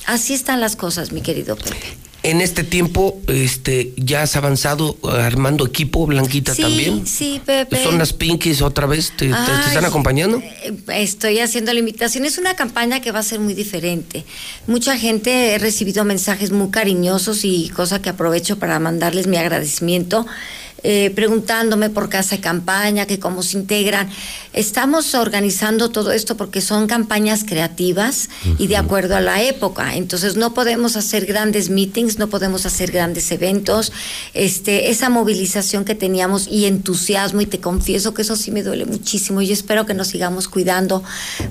Así 0.07 0.35
están 0.35 0.61
las 0.61 0.77
cosas, 0.77 1.13
mi 1.13 1.21
querido 1.21 1.57
Pepe. 1.57 1.97
En 2.27 2.41
este 2.41 2.65
tiempo, 2.65 3.21
este, 3.29 3.93
ya 3.97 4.23
has 4.23 4.35
avanzado 4.35 4.97
armando 5.09 5.65
equipo, 5.65 6.07
Blanquita 6.07 6.55
Sí, 6.57 6.63
también. 6.63 7.07
sí, 7.07 7.41
Pepe. 7.47 7.81
Son 7.85 7.99
las 7.99 8.13
Pinkies 8.13 8.63
otra 8.63 8.87
vez, 8.87 9.13
¿te, 9.17 9.31
están 9.31 9.85
acompañando? 9.85 10.39
eh, 10.39 10.75
Estoy 10.89 11.39
haciendo 11.39 11.73
la 11.73 11.79
invitación. 11.79 12.25
Es 12.25 12.37
una 12.39 12.57
campaña 12.57 13.01
que 13.01 13.13
va 13.13 13.21
a 13.21 13.23
ser 13.23 13.39
muy 13.39 13.55
diferente. 13.55 14.25
Mucha 14.67 14.99
gente 14.99 15.55
he 15.55 15.59
recibido 15.59 16.05
mensajes 16.05 16.51
muy 16.51 16.71
cariñosos 16.71 17.45
y 17.45 17.69
cosa 17.69 18.03
que 18.03 18.09
aprovecho 18.09 18.59
para 18.59 18.81
mandarles 18.81 19.29
mi 19.29 19.37
agradecimiento. 19.37 20.27
Eh, 20.83 21.11
preguntándome 21.15 21.91
por 21.91 22.09
casa 22.09 22.37
de 22.37 22.43
campaña, 22.43 23.07
que 23.07 23.19
cómo 23.19 23.43
se 23.43 23.57
integran. 23.57 24.09
Estamos 24.53 25.15
organizando 25.15 25.91
todo 25.91 26.13
esto 26.13 26.37
porque 26.37 26.61
son 26.61 26.87
campañas 26.87 27.45
creativas 27.45 28.29
y 28.59 28.69
de 28.69 28.77
acuerdo 28.77 29.17
a 29.17 29.21
la 29.21 29.43
época. 29.43 29.97
Entonces 29.97 30.37
no 30.37 30.55
podemos 30.55 30.97
hacer 30.97 31.27
grandes 31.27 31.71
meetings, 31.71 32.19
no 32.19 32.29
podemos 32.29 32.67
hacer 32.67 32.93
grandes 32.93 33.31
eventos. 33.33 33.93
Este, 34.35 34.91
esa 34.91 35.09
movilización 35.09 35.85
que 35.85 35.95
teníamos 35.95 36.47
y 36.47 36.67
entusiasmo, 36.67 37.41
y 37.41 37.47
te 37.47 37.59
confieso 37.59 38.15
que 38.15 38.23
eso 38.23 38.37
sí 38.37 38.51
me 38.51 38.63
duele 38.63 38.85
muchísimo. 38.85 39.41
Y 39.43 39.53
espero 39.53 39.87
que 39.87 39.95
nos 39.95 40.09
sigamos 40.09 40.49
cuidando, 40.49 41.03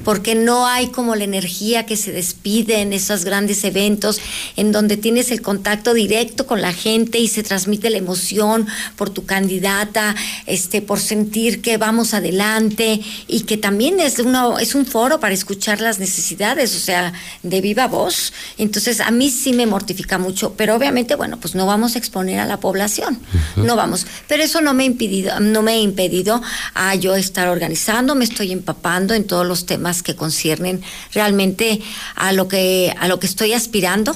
porque 0.04 0.36
no 0.36 0.68
hay 0.68 0.88
como 0.88 1.16
la 1.16 1.24
energía 1.24 1.86
que 1.86 1.98
se 1.98 2.12
despide 2.12 2.82
en 2.82 2.94
esos 2.94 3.26
grandes 3.26 3.64
eventos, 3.64 4.20
en 4.56 4.72
donde 4.72 4.98
tienes 4.98 5.32
el 5.32 5.42
contacto 5.42 5.94
directo 5.94 6.46
con 6.46 6.62
la 6.62 6.74
gente 6.74 7.20
y 7.20 7.28
se 7.28 7.44
transmite 7.44 7.90
la 7.90 7.98
emoción 7.98 8.68
por 8.96 9.10
tu 9.16 9.26
candidata, 9.26 10.14
este, 10.46 10.84
por 10.84 11.00
sentir 11.00 11.64
que 11.64 11.78
vamos 11.78 12.14
adelante 12.14 13.02
y 13.28 13.42
que 13.42 13.58
también 13.58 14.00
es, 14.00 14.20
una, 14.20 14.60
es 14.60 14.76
un 14.76 14.86
foro 14.86 15.20
para 15.20 15.34
escuchar 15.34 15.82
las 15.82 15.98
necesidades, 15.98 16.76
o 16.76 16.80
sea, 16.80 17.14
de 17.42 17.62
viva 17.62 17.88
voz. 17.88 18.34
Entonces, 18.60 19.00
a 19.00 19.10
mí 19.10 19.32
sí 19.32 19.54
me 19.54 19.66
mortifica 19.66 20.20
mucho, 20.20 20.54
pero 20.56 20.76
obviamente, 20.76 21.16
bueno, 21.16 21.40
pues 21.40 21.56
no 21.56 21.66
vamos 21.66 21.96
a 21.96 21.98
exponer 21.98 22.40
a 22.40 22.46
la 22.46 22.60
población, 22.60 23.20
no 23.56 23.76
vamos. 23.76 24.06
Pero 24.28 24.44
eso 24.44 24.62
no 24.62 24.76
me 24.76 24.84
ha 24.84 24.86
impedido, 24.86 25.40
no 25.40 25.64
me 25.64 25.72
ha 25.72 25.80
impedido 25.80 26.42
a 26.76 26.94
yo 26.94 27.16
estar 27.16 27.48
organizando, 27.48 28.14
me 28.14 28.26
estoy 28.26 28.52
empapando 28.52 29.16
en 29.16 29.26
todos 29.26 29.48
los 29.48 29.66
temas 29.66 30.04
que 30.04 30.16
conciernen 30.16 30.84
realmente 31.14 31.82
a 32.16 32.34
lo 32.34 32.48
que, 32.48 32.94
a 33.00 33.08
lo 33.08 33.20
que 33.20 33.28
estoy 33.28 33.54
aspirando, 33.54 34.16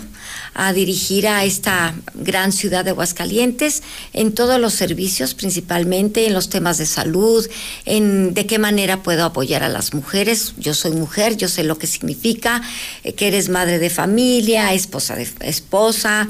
a 0.53 0.73
dirigir 0.73 1.27
a 1.27 1.45
esta 1.45 1.93
gran 2.13 2.51
ciudad 2.51 2.83
de 2.83 2.91
Aguascalientes 2.91 3.81
en 4.11 4.33
todos 4.33 4.59
los 4.59 4.73
servicios, 4.73 4.88
principalmente 5.33 6.27
en 6.27 6.33
los 6.33 6.49
temas 6.49 6.77
de 6.77 6.85
salud, 6.85 7.47
en 7.85 8.33
de 8.33 8.45
qué 8.45 8.59
manera 8.59 9.03
puedo 9.03 9.25
apoyar 9.25 9.63
a 9.63 9.69
las 9.69 9.93
mujeres. 9.93 10.53
Yo 10.57 10.73
soy 10.73 10.91
mujer, 10.91 11.37
yo 11.37 11.47
sé 11.47 11.63
lo 11.63 11.77
que 11.77 11.87
significa, 11.87 12.61
eh, 13.03 13.13
que 13.13 13.27
eres 13.27 13.49
madre 13.49 13.79
de 13.79 13.89
familia, 13.89 14.73
esposa 14.73 15.15
de 15.15 15.27
esposa 15.41 16.27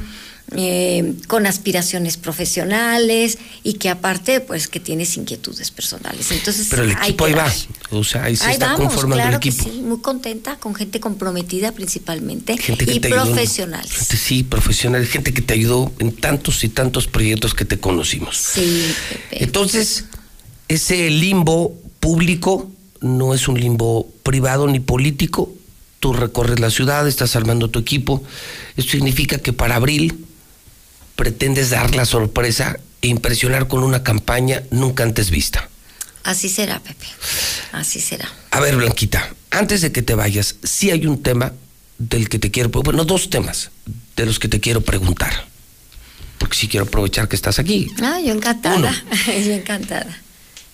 eh, 0.56 1.14
con 1.28 1.46
aspiraciones 1.46 2.18
profesionales 2.18 3.38
y 3.64 3.74
que 3.74 3.90
aparte, 3.90 4.40
pues 4.42 4.68
que 4.68 4.80
tienes 4.80 5.16
inquietudes 5.18 5.72
personales. 5.72 6.32
Entonces, 6.32 6.68
pero 6.70 6.84
el 6.84 6.92
equipo 6.92 7.26
ahí 7.26 7.34
va, 7.34 7.52
o 7.92 8.04
sea, 8.04 8.24
ahí 8.24 8.36
se 8.36 8.52
está 8.52 8.76
conformando 8.76 9.28
el 9.28 9.36
equipo. 9.36 9.64
sí, 9.64 9.82
muy 9.82 10.00
contenta, 10.00 10.58
con 10.58 10.74
gente 10.76 11.00
comprometida 11.00 11.72
principalmente 11.72 12.56
y 12.80 13.00
profesionales. 13.00 13.92
sí, 13.92 14.44
profesionales, 14.44 15.10
gente 15.10 15.34
que 15.34 15.42
te 15.42 15.54
ayudó 15.54 15.92
en 16.00 16.16
tantos 16.16 16.64
y 16.64 16.70
tantos 16.70 17.08
proyectos 17.08 17.54
que 17.54 17.66
te 17.66 17.80
conocimos. 17.80 18.38
Sí. 18.38 18.94
Entonces, 19.32 20.06
ese 20.68 21.10
limbo 21.10 21.76
público 22.00 22.72
no 23.02 23.34
es 23.34 23.48
un 23.48 23.60
limbo 23.60 24.08
privado 24.24 24.68
ni 24.68 24.80
político. 24.80 25.54
Tú 26.00 26.14
recorres 26.14 26.60
la 26.60 26.70
ciudad, 26.70 27.08
estás 27.08 27.36
armando 27.36 27.70
tu 27.70 27.80
equipo. 27.80 28.24
Esto 28.78 28.92
significa 28.92 29.38
que 29.40 29.52
para 29.52 29.76
abril 29.76 30.26
pretendes 31.20 31.70
dar 31.70 31.96
la 31.96 32.06
sorpresa 32.06 32.80
e 33.02 33.10
impresionar 33.10 33.68
con 33.68 33.84
una 33.84 34.04
campaña 34.04 34.64
nunca 34.72 35.04
antes 35.04 35.32
vista. 35.32 35.68
Así 36.24 36.48
será, 36.48 36.80
Pepe. 36.80 37.08
Así 37.74 38.00
será. 38.00 38.26
A 38.52 38.62
ver, 38.62 38.78
Blanquita, 38.78 39.36
antes 39.52 39.82
de 39.82 39.91
que 39.91 40.02
te 40.02 40.16
vayas, 40.16 40.56
sí 40.64 40.91
hay 40.91 41.06
un 41.08 41.22
tema 41.22 41.52
del 41.98 42.30
que 42.30 42.40
te 42.40 42.52
quiero, 42.52 42.70
bueno, 42.70 43.04
dos 43.04 43.30
temas 43.30 43.70
de 44.16 44.26
los 44.26 44.40
que 44.40 44.48
te 44.48 44.62
quiero 44.62 44.80
preguntar. 44.80 45.46
Porque 46.38 46.56
sí 46.56 46.70
quiero 46.70 46.86
aprovechar 46.86 47.28
que 47.28 47.36
estás 47.36 47.60
aquí. 47.60 47.91
Ah, 48.02 48.22
yo 48.26 48.32
encantada. 48.34 48.90
yo 49.28 49.52
encantada. 49.52 50.22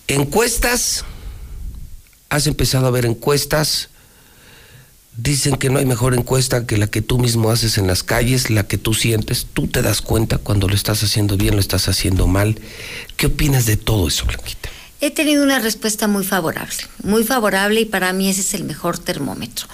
Encuestas. 0.07 1.05
Has 2.29 2.45
empezado 2.45 2.85
a 2.85 2.91
ver 2.91 3.07
encuestas 3.07 3.89
Dicen 5.17 5.55
que 5.55 5.69
no 5.69 5.79
hay 5.79 5.85
mejor 5.85 6.13
encuesta 6.13 6.67
que 6.67 6.77
la 6.77 6.87
que 6.87 7.01
tú 7.01 7.19
mismo 7.19 7.49
haces 7.49 7.77
en 7.77 7.87
las 7.87 8.03
calles, 8.03 8.49
la 8.49 8.67
que 8.67 8.77
tú 8.77 8.93
sientes. 8.93 9.47
Tú 9.53 9.67
te 9.67 9.81
das 9.81 10.01
cuenta 10.01 10.37
cuando 10.37 10.67
lo 10.67 10.75
estás 10.75 11.03
haciendo 11.03 11.37
bien, 11.37 11.55
lo 11.55 11.61
estás 11.61 11.87
haciendo 11.87 12.27
mal. 12.27 12.59
¿Qué 13.15 13.27
opinas 13.27 13.65
de 13.65 13.77
todo 13.77 14.09
eso, 14.09 14.25
Blanquita? 14.25 14.69
He 14.99 15.11
tenido 15.11 15.43
una 15.43 15.59
respuesta 15.59 16.07
muy 16.07 16.25
favorable, 16.25 16.75
muy 17.03 17.23
favorable 17.23 17.81
y 17.81 17.85
para 17.85 18.11
mí 18.11 18.29
ese 18.29 18.41
es 18.41 18.53
el 18.53 18.65
mejor 18.65 18.97
termómetro. 18.97 19.67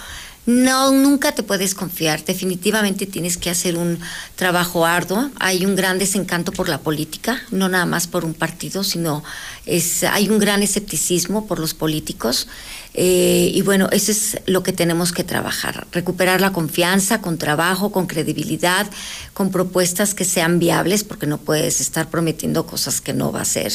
No, 0.44 0.90
nunca 0.90 1.32
te 1.32 1.44
puedes 1.44 1.72
confiar. 1.74 2.24
Definitivamente 2.24 3.06
tienes 3.06 3.36
que 3.36 3.48
hacer 3.48 3.76
un 3.76 4.00
trabajo 4.34 4.84
arduo. 4.84 5.30
Hay 5.38 5.64
un 5.64 5.76
gran 5.76 6.00
desencanto 6.00 6.50
por 6.50 6.68
la 6.68 6.78
política, 6.78 7.40
no 7.52 7.68
nada 7.68 7.86
más 7.86 8.08
por 8.08 8.24
un 8.24 8.34
partido, 8.34 8.82
sino 8.82 9.22
es, 9.66 10.02
hay 10.02 10.28
un 10.28 10.40
gran 10.40 10.64
escepticismo 10.64 11.46
por 11.46 11.60
los 11.60 11.74
políticos. 11.74 12.48
Eh, 12.94 13.52
y 13.54 13.62
bueno, 13.62 13.88
eso 13.92 14.10
es 14.10 14.40
lo 14.46 14.64
que 14.64 14.72
tenemos 14.72 15.12
que 15.12 15.22
trabajar. 15.22 15.86
Recuperar 15.92 16.40
la 16.40 16.52
confianza 16.52 17.20
con 17.20 17.38
trabajo, 17.38 17.92
con 17.92 18.08
credibilidad, 18.08 18.90
con 19.34 19.52
propuestas 19.52 20.12
que 20.12 20.24
sean 20.24 20.58
viables, 20.58 21.04
porque 21.04 21.28
no 21.28 21.38
puedes 21.38 21.80
estar 21.80 22.10
prometiendo 22.10 22.66
cosas 22.66 23.00
que 23.00 23.12
no 23.12 23.30
va 23.30 23.42
a 23.42 23.44
ser. 23.44 23.72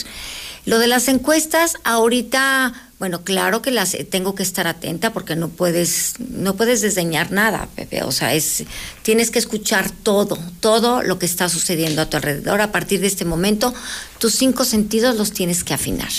Lo 0.66 0.80
de 0.80 0.88
las 0.88 1.08
encuestas, 1.08 1.76
ahorita 1.86 2.74
bueno, 3.00 3.24
claro 3.24 3.62
que 3.62 3.70
las 3.70 3.96
tengo 4.10 4.34
que 4.34 4.42
estar 4.42 4.66
atenta 4.66 5.14
porque 5.14 5.36
no 5.36 5.50
puedes 5.50 6.16
no 6.20 6.56
puedes 6.56 6.82
desdeñar 6.82 7.32
nada, 7.32 7.68
Pepe, 7.76 8.02
o 8.02 8.12
sea, 8.12 8.34
es 8.34 8.64
tienes 9.04 9.30
que 9.30 9.38
escuchar 9.38 9.92
todo, 9.92 10.38
todo 10.62 11.04
lo 11.04 11.20
que 11.20 11.28
está 11.28 11.48
sucediendo 11.48 12.02
a 12.02 12.10
tu 12.10 12.18
alrededor. 12.18 12.60
A 12.60 12.72
partir 12.72 13.00
de 13.00 13.08
este 13.08 13.24
momento, 13.24 13.72
tus 14.18 14.34
cinco 14.34 14.66
sentidos 14.66 15.16
los 15.16 15.32
tienes 15.32 15.64
que 15.64 15.76
afinar. 15.76 16.10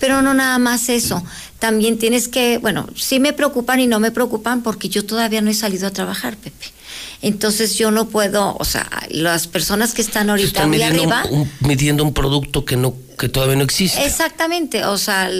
Pero 0.00 0.22
no 0.22 0.32
nada 0.32 0.58
más 0.58 0.88
eso, 0.88 1.22
también 1.58 1.98
tienes 1.98 2.28
que, 2.28 2.56
bueno, 2.58 2.88
sí 2.96 3.20
me 3.20 3.34
preocupan 3.34 3.80
y 3.80 3.86
no 3.86 4.00
me 4.00 4.10
preocupan 4.10 4.62
porque 4.62 4.88
yo 4.88 5.04
todavía 5.04 5.42
no 5.42 5.50
he 5.50 5.54
salido 5.54 5.86
a 5.86 5.90
trabajar, 5.90 6.36
Pepe. 6.36 6.72
Entonces 7.20 7.76
yo 7.76 7.90
no 7.90 8.08
puedo, 8.08 8.56
o 8.58 8.64
sea, 8.64 8.88
las 9.10 9.46
personas 9.46 9.94
que 9.94 10.02
están 10.02 10.28
ahorita 10.28 10.64
arriba. 10.64 11.22
midiendo 11.60 12.02
un 12.02 12.12
producto 12.12 12.64
que 12.64 12.76
no 12.76 12.94
que 13.18 13.28
todavía 13.28 13.56
no 13.56 13.64
existe. 13.64 14.04
Exactamente, 14.04 14.84
o 14.84 14.98
sea, 14.98 15.30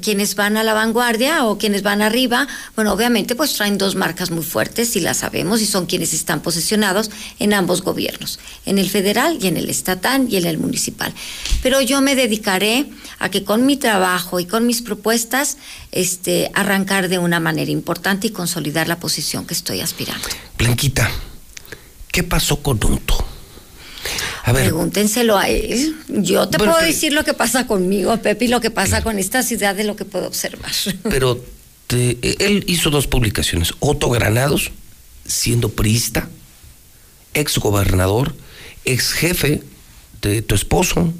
quienes 0.00 0.34
van 0.34 0.56
a 0.56 0.62
la 0.62 0.74
vanguardia 0.74 1.44
o 1.44 1.58
quienes 1.58 1.82
van 1.82 2.02
arriba, 2.02 2.46
bueno, 2.76 2.92
obviamente 2.92 3.34
pues 3.34 3.54
traen 3.54 3.78
dos 3.78 3.94
marcas 3.94 4.30
muy 4.30 4.44
fuertes 4.44 4.96
y 4.96 5.00
las 5.00 5.18
sabemos 5.18 5.60
y 5.60 5.66
son 5.66 5.86
quienes 5.86 6.14
están 6.14 6.40
posicionados 6.40 7.10
en 7.38 7.54
ambos 7.54 7.82
gobiernos, 7.82 8.38
en 8.66 8.78
el 8.78 8.88
federal 8.88 9.38
y 9.40 9.46
en 9.46 9.56
el 9.56 9.70
estatal 9.70 10.26
y 10.28 10.36
en 10.36 10.46
el 10.46 10.58
municipal. 10.58 11.12
Pero 11.62 11.80
yo 11.80 12.00
me 12.00 12.14
dedicaré 12.14 12.86
a 13.18 13.30
que 13.30 13.44
con 13.44 13.66
mi 13.66 13.76
trabajo 13.76 14.40
y 14.40 14.46
con 14.46 14.66
mis 14.66 14.82
propuestas 14.82 15.56
este 15.90 16.50
arrancar 16.54 17.08
de 17.08 17.18
una 17.18 17.40
manera 17.40 17.70
importante 17.70 18.28
y 18.28 18.30
consolidar 18.30 18.88
la 18.88 18.98
posición 18.98 19.46
que 19.46 19.54
estoy 19.54 19.80
aspirando. 19.80 20.28
Blanquita, 20.58 21.10
¿qué 22.10 22.22
pasó 22.22 22.62
con 22.62 22.78
Unto? 22.84 23.31
Pregúntenselo 24.44 25.38
a 25.38 25.48
él. 25.48 25.96
Yo 26.08 26.48
te 26.48 26.58
puedo 26.58 26.78
decir 26.78 27.12
lo 27.12 27.24
que 27.24 27.34
pasa 27.34 27.66
conmigo, 27.66 28.16
Pepe, 28.18 28.46
y 28.46 28.48
lo 28.48 28.60
que 28.60 28.70
pasa 28.70 29.02
con 29.02 29.18
esta 29.18 29.42
ciudad 29.42 29.74
de 29.74 29.84
lo 29.84 29.96
que 29.96 30.04
puedo 30.04 30.26
observar. 30.26 30.72
Pero 31.04 31.42
él 31.88 32.64
hizo 32.66 32.90
dos 32.90 33.06
publicaciones. 33.06 33.74
Otto 33.80 34.08
Granados, 34.10 34.70
siendo 35.26 35.70
priista, 35.70 36.28
ex 37.34 37.58
gobernador, 37.58 38.34
ex 38.84 39.12
jefe 39.12 39.62
de 40.20 40.42
tu 40.42 40.54
esposo. 40.54 41.12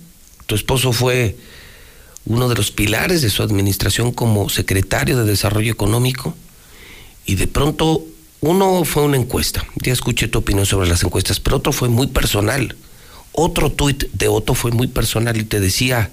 Tu 0.47 0.55
esposo 0.55 0.93
fue 0.93 1.37
uno 2.25 2.49
de 2.49 2.55
los 2.55 2.71
pilares 2.71 3.23
de 3.23 3.31
su 3.31 3.43
administración 3.43 4.13
como 4.13 4.49
secretario 4.49 5.17
de 5.19 5.25
Desarrollo 5.25 5.73
Económico. 5.73 6.37
Y 7.25 7.37
de 7.37 7.47
pronto, 7.47 8.05
uno 8.43 8.85
fue 8.85 9.03
una 9.05 9.17
encuesta. 9.17 9.65
Ya 9.83 9.93
escuché 9.93 10.29
tu 10.29 10.41
opinión 10.41 10.67
sobre 10.67 10.89
las 10.89 11.03
encuestas, 11.03 11.41
pero 11.41 11.57
otro 11.57 11.73
fue 11.73 11.89
muy 11.89 12.09
personal 12.09 12.77
otro 13.33 13.73
tuit 13.73 14.05
de 14.13 14.29
Otto 14.29 14.55
fue 14.55 14.71
muy 14.71 14.87
personal 14.87 15.37
y 15.39 15.45
te 15.45 15.59
decía 15.59 16.11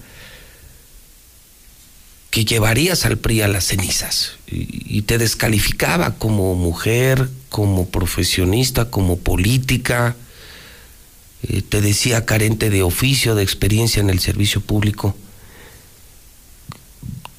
que 2.31 2.45
llevarías 2.45 3.05
al 3.05 3.17
PRI 3.17 3.41
a 3.41 3.47
las 3.47 3.65
cenizas 3.65 4.33
y, 4.47 5.01
te 5.01 5.17
descalificaba 5.17 6.15
como 6.15 6.53
mujer, 6.55 7.29
como 7.49 7.89
profesionista, 7.89 8.91
como 8.91 9.17
política, 9.17 10.15
eh, 11.43 11.61
te 11.61 11.81
decía 11.81 12.25
carente 12.25 12.69
de 12.69 12.83
oficio, 12.83 13.33
de 13.33 13.43
experiencia 13.43 13.99
en 14.01 14.09
el 14.09 14.19
servicio 14.19 14.61
público. 14.61 15.15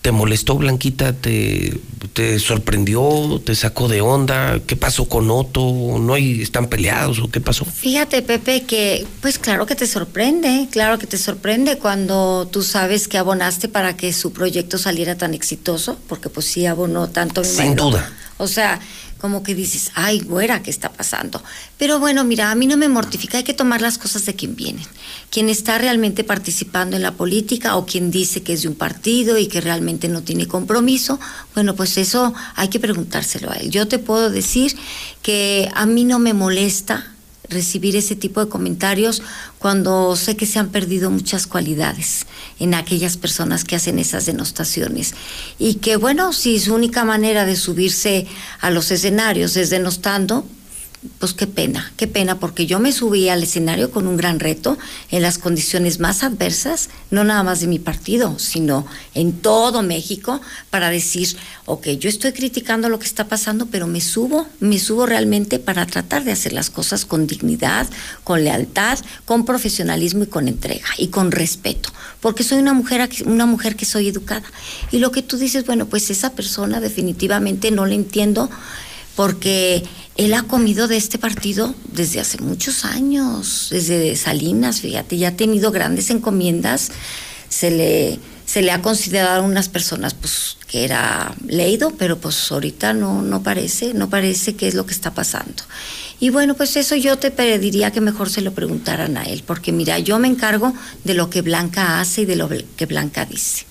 ¿Te 0.03 0.13
molestó 0.13 0.57
Blanquita? 0.57 1.13
¿Te, 1.13 1.79
¿Te, 2.15 2.39
sorprendió? 2.39 3.41
¿Te 3.45 3.55
sacó 3.55 3.87
de 3.87 4.01
onda? 4.01 4.59
¿Qué 4.67 4.75
pasó 4.75 5.09
con 5.09 5.31
Otto? 5.31 5.61
¿No 6.01 6.15
hay, 6.15 6.41
están 6.41 6.69
peleados 6.69 7.19
o 7.19 7.31
qué 7.31 7.41
pasó? 7.41 7.67
Fíjate, 7.67 8.23
Pepe, 8.23 8.63
que 8.63 9.07
pues 9.21 9.39
claro 9.39 9.67
que 9.67 9.75
te 9.75 9.87
sorprende, 9.87 10.69
claro 10.71 10.99
que 10.99 11.07
te 11.07 11.19
sorprende 11.19 11.77
cuando 11.77 12.49
tú 12.51 12.63
sabes 12.63 13.09
que 13.09 13.19
abonaste 13.19 13.69
para 13.69 13.95
que 13.95 14.15
su 14.15 14.33
proyecto 14.33 14.79
saliera 14.79 15.17
tan 15.17 15.35
exitoso, 15.35 15.99
porque 16.09 16.31
pues 16.31 16.47
sí 16.47 16.65
abonó 16.65 17.09
tanto. 17.09 17.45
Sin 17.45 17.77
duda. 17.77 18.11
O 18.41 18.49
sea, 18.49 18.81
como 19.21 19.43
que 19.43 19.55
dices, 19.55 19.91
ay, 19.95 20.21
güera, 20.21 20.63
¿qué 20.63 20.71
está 20.71 20.91
pasando? 20.91 21.43
Pero 21.79 22.01
bueno, 22.01 22.25
mira, 22.25 22.51
a 22.51 22.55
mí 22.55 22.67
no 22.67 22.77
me 22.77 22.89
mortifica, 22.89 23.39
hay 23.39 23.45
que 23.45 23.55
tomar 23.55 23.83
las 23.83 23.99
cosas 23.99 24.25
de 24.25 24.35
quien 24.35 24.57
vienen. 24.57 24.87
Quien 25.31 25.49
está 25.49 25.77
realmente 25.77 26.25
participando 26.25 26.97
en 26.97 27.03
la 27.03 27.13
política 27.13 27.77
o 27.77 27.85
quien 27.85 28.11
dice 28.11 28.43
que 28.43 28.55
es 28.55 28.63
de 28.63 28.69
un 28.69 28.75
partido 28.75 29.37
y 29.37 29.47
que 29.47 29.61
realmente 29.61 30.09
no 30.09 30.23
tiene 30.23 30.47
compromiso, 30.47 31.21
bueno, 31.55 31.77
pues 31.77 31.99
eso 31.99 32.33
hay 32.57 32.69
que 32.69 32.81
preguntárselo 32.81 33.51
a 33.51 33.57
él. 33.57 33.71
Yo 33.71 33.87
te 33.87 33.99
puedo 33.99 34.31
decir 34.31 34.75
que 35.23 35.71
a 35.75 35.85
mí 35.85 36.05
no 36.05 36.19
me 36.19 36.33
molesta 36.33 37.13
recibir 37.51 37.97
ese 37.97 38.17
tipo 38.17 38.43
de 38.43 38.51
comentarios 38.51 39.23
cuando 39.59 40.17
sé 40.17 40.37
que 40.37 40.47
se 40.47 40.59
han 40.59 40.71
perdido 40.71 41.11
muchas 41.11 41.47
cualidades 41.47 42.27
en 42.59 42.75
aquellas 42.75 43.17
personas 43.17 43.65
que 43.65 43.77
hacen 43.77 43.99
esas 43.99 44.27
denostaciones. 44.27 45.15
Y 45.59 45.75
que 45.75 45.97
bueno, 45.97 46.33
si 46.33 46.59
su 46.59 46.75
única 46.75 47.05
manera 47.05 47.45
de 47.45 47.57
subirse 47.57 48.27
a 48.61 48.71
los 48.71 48.91
escenarios 48.91 49.57
es 49.57 49.71
denostando, 49.71 50.47
pues 51.19 51.33
qué 51.33 51.47
pena, 51.47 51.93
qué 51.97 52.07
pena, 52.07 52.39
porque 52.39 52.67
yo 52.67 52.79
me 52.79 52.93
subí 52.93 53.31
al 53.31 53.43
escenario 53.43 53.91
con 53.91 54.07
un 54.07 54.19
gran 54.19 54.39
reto 54.39 54.77
en 55.11 55.23
las 55.23 55.39
condiciones 55.39 55.99
más 55.99 56.23
adversas, 56.23 56.91
no 57.11 57.25
nada 57.25 57.43
más 57.43 57.61
de 57.61 57.69
mi 57.69 57.79
partido, 57.79 58.39
sino 58.39 58.87
en 59.15 59.33
todo 59.33 59.83
México, 59.83 60.43
para 60.69 60.91
decir, 60.91 61.37
ok, 61.65 61.89
yo 61.99 62.11
estoy 62.11 62.33
criticando 62.33 62.91
lo 62.91 62.99
que 62.99 63.07
está 63.07 63.29
pasando, 63.29 63.67
pero 63.67 63.87
me 63.87 64.03
subo, 64.03 64.47
me 64.61 64.79
subo 64.79 65.07
realmente 65.07 65.59
para 65.59 65.87
tratar 65.87 66.25
de 66.25 66.33
hacer 66.33 66.53
las 66.53 66.69
cosas 66.69 67.07
con 67.07 67.27
dignidad, 67.27 67.89
con 68.23 68.45
lealtad, 68.45 68.99
con 69.25 69.47
profesionalismo 69.47 70.25
y 70.25 70.27
con 70.27 70.49
entrega 70.49 70.89
y 70.99 71.09
con 71.09 71.33
respeto, 71.33 71.89
porque 72.21 72.45
soy 72.45 72.59
una 72.59 72.75
mujer, 72.75 73.09
una 73.25 73.47
mujer 73.47 73.75
que 73.75 73.87
soy 73.87 74.09
educada. 74.09 74.45
Y 74.93 74.99
lo 74.99 75.13
que 75.13 75.23
tú 75.23 75.39
dices, 75.39 75.65
bueno, 75.65 75.87
pues 75.87 76.11
esa 76.11 76.33
persona 76.33 76.79
definitivamente 76.79 77.71
no 77.71 77.87
le 77.87 77.95
entiendo 77.95 78.51
porque 79.21 79.83
él 80.17 80.33
ha 80.33 80.45
comido 80.45 80.89
de 80.89 80.97
este 80.97 81.19
partido 81.19 81.75
desde 81.93 82.21
hace 82.21 82.39
muchos 82.39 82.87
años, 82.87 83.69
desde 83.71 84.17
Salinas, 84.17 84.81
fíjate, 84.81 85.19
ya 85.19 85.29
ha 85.29 85.37
tenido 85.37 85.71
grandes 85.73 86.09
encomiendas, 86.09 86.91
se 87.51 87.71
le, 87.71 88.19
se 88.47 88.63
le 88.63 88.73
ha 88.73 88.81
considerado 88.81 89.43
a 89.43 89.45
unas 89.45 89.69
personas 89.69 90.15
pues 90.15 90.57
que 90.67 90.85
era 90.85 91.35
leído, 91.47 91.91
pero 91.99 92.17
pues 92.17 92.51
ahorita 92.51 92.95
no, 92.95 93.21
no 93.21 93.43
parece, 93.43 93.93
no 93.93 94.09
parece 94.09 94.57
qué 94.57 94.69
es 94.69 94.75
lo 94.75 94.87
que 94.87 94.95
está 94.95 95.13
pasando. 95.13 95.65
Y 96.19 96.31
bueno, 96.31 96.55
pues 96.55 96.75
eso 96.77 96.97
yo 96.97 97.19
te 97.19 97.31
pediría 97.31 97.91
que 97.91 98.01
mejor 98.01 98.31
se 98.31 98.41
lo 98.41 98.55
preguntaran 98.55 99.19
a 99.19 99.25
él, 99.25 99.43
porque 99.47 99.71
mira, 99.71 99.99
yo 99.99 100.19
me 100.19 100.29
encargo 100.29 100.73
de 101.05 101.13
lo 101.13 101.29
que 101.29 101.43
Blanca 101.43 102.01
hace 102.01 102.23
y 102.23 102.25
de 102.25 102.37
lo 102.37 102.49
que 102.49 102.87
Blanca 102.87 103.27
dice 103.27 103.67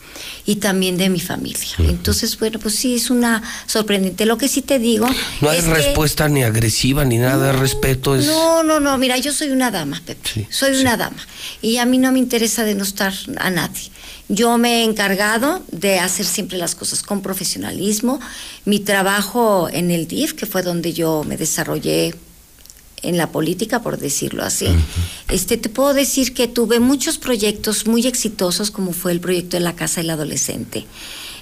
y 0.46 0.58
también 0.58 0.98
de 0.98 1.10
mi 1.10 1.20
familia. 1.20 1.68
Entonces, 1.80 2.38
bueno, 2.40 2.60
pues 2.60 2.76
sí, 2.76 2.96
es 2.96 3.10
una 3.10 3.42
sorprendente. 3.66 4.26
Lo 4.26 4.38
que 4.38 4.48
sí 4.48 4.62
te 4.62 4.80
digo... 4.80 5.08
No 5.42 5.50
hay 5.50 5.62
respuesta 5.62 6.28
ni 6.28 6.44
agresiva 6.44 7.06
ni 7.06 7.18
nada 7.18 7.48
de 7.48 7.54
respeto. 7.54 8.16
Es... 8.16 8.26
No, 8.26 8.64
no, 8.64 8.80
no, 8.80 8.98
mira, 8.98 9.18
yo 9.18 9.32
soy 9.32 9.50
una 9.50 9.72
dama, 9.72 10.02
Pepe. 10.06 10.48
soy 10.50 10.80
una 10.82 10.98
dama. 10.98 11.18
Y 11.62 11.78
a 11.78 11.86
mí 11.86 11.98
no 11.98 12.12
me 12.12 12.20
interesa 12.20 12.64
denostar 12.64 13.14
a 13.38 13.50
nadie. 13.50 13.92
Yo 14.28 14.58
me 14.60 14.82
he 14.82 14.84
encargado 14.84 15.64
de 15.72 16.00
hacer 16.00 16.26
siempre 16.26 16.58
las 16.60 16.76
cosas 16.76 17.02
con 17.02 17.22
profesionalismo. 17.22 18.20
Mi 18.66 18.80
trabajo 18.80 19.68
en 19.72 19.90
el 19.90 20.08
DIF, 20.08 20.34
que 20.34 20.46
fue 20.46 20.62
donde 20.62 20.94
yo 20.94 21.24
me 21.26 21.36
desarrollé 21.36 22.14
en 23.02 23.18
la 23.18 23.32
política, 23.32 23.82
por 23.82 23.98
decirlo 23.98 24.44
así. 24.44 24.68
Este, 25.30 25.58
te 25.58 25.70
puedo 25.70 25.94
decir 25.94 26.34
que 26.34 26.48
tuve 26.48 26.80
muchos 26.80 27.18
proyectos 27.18 27.88
muy 27.88 28.06
exitosos, 28.08 28.72
como 28.72 28.94
fue 28.94 29.12
el 29.12 29.20
proyecto 29.20 29.58
de 29.58 29.62
la 29.62 29.76
Casa 29.76 30.02
del 30.02 30.10
Adolescente, 30.10 30.86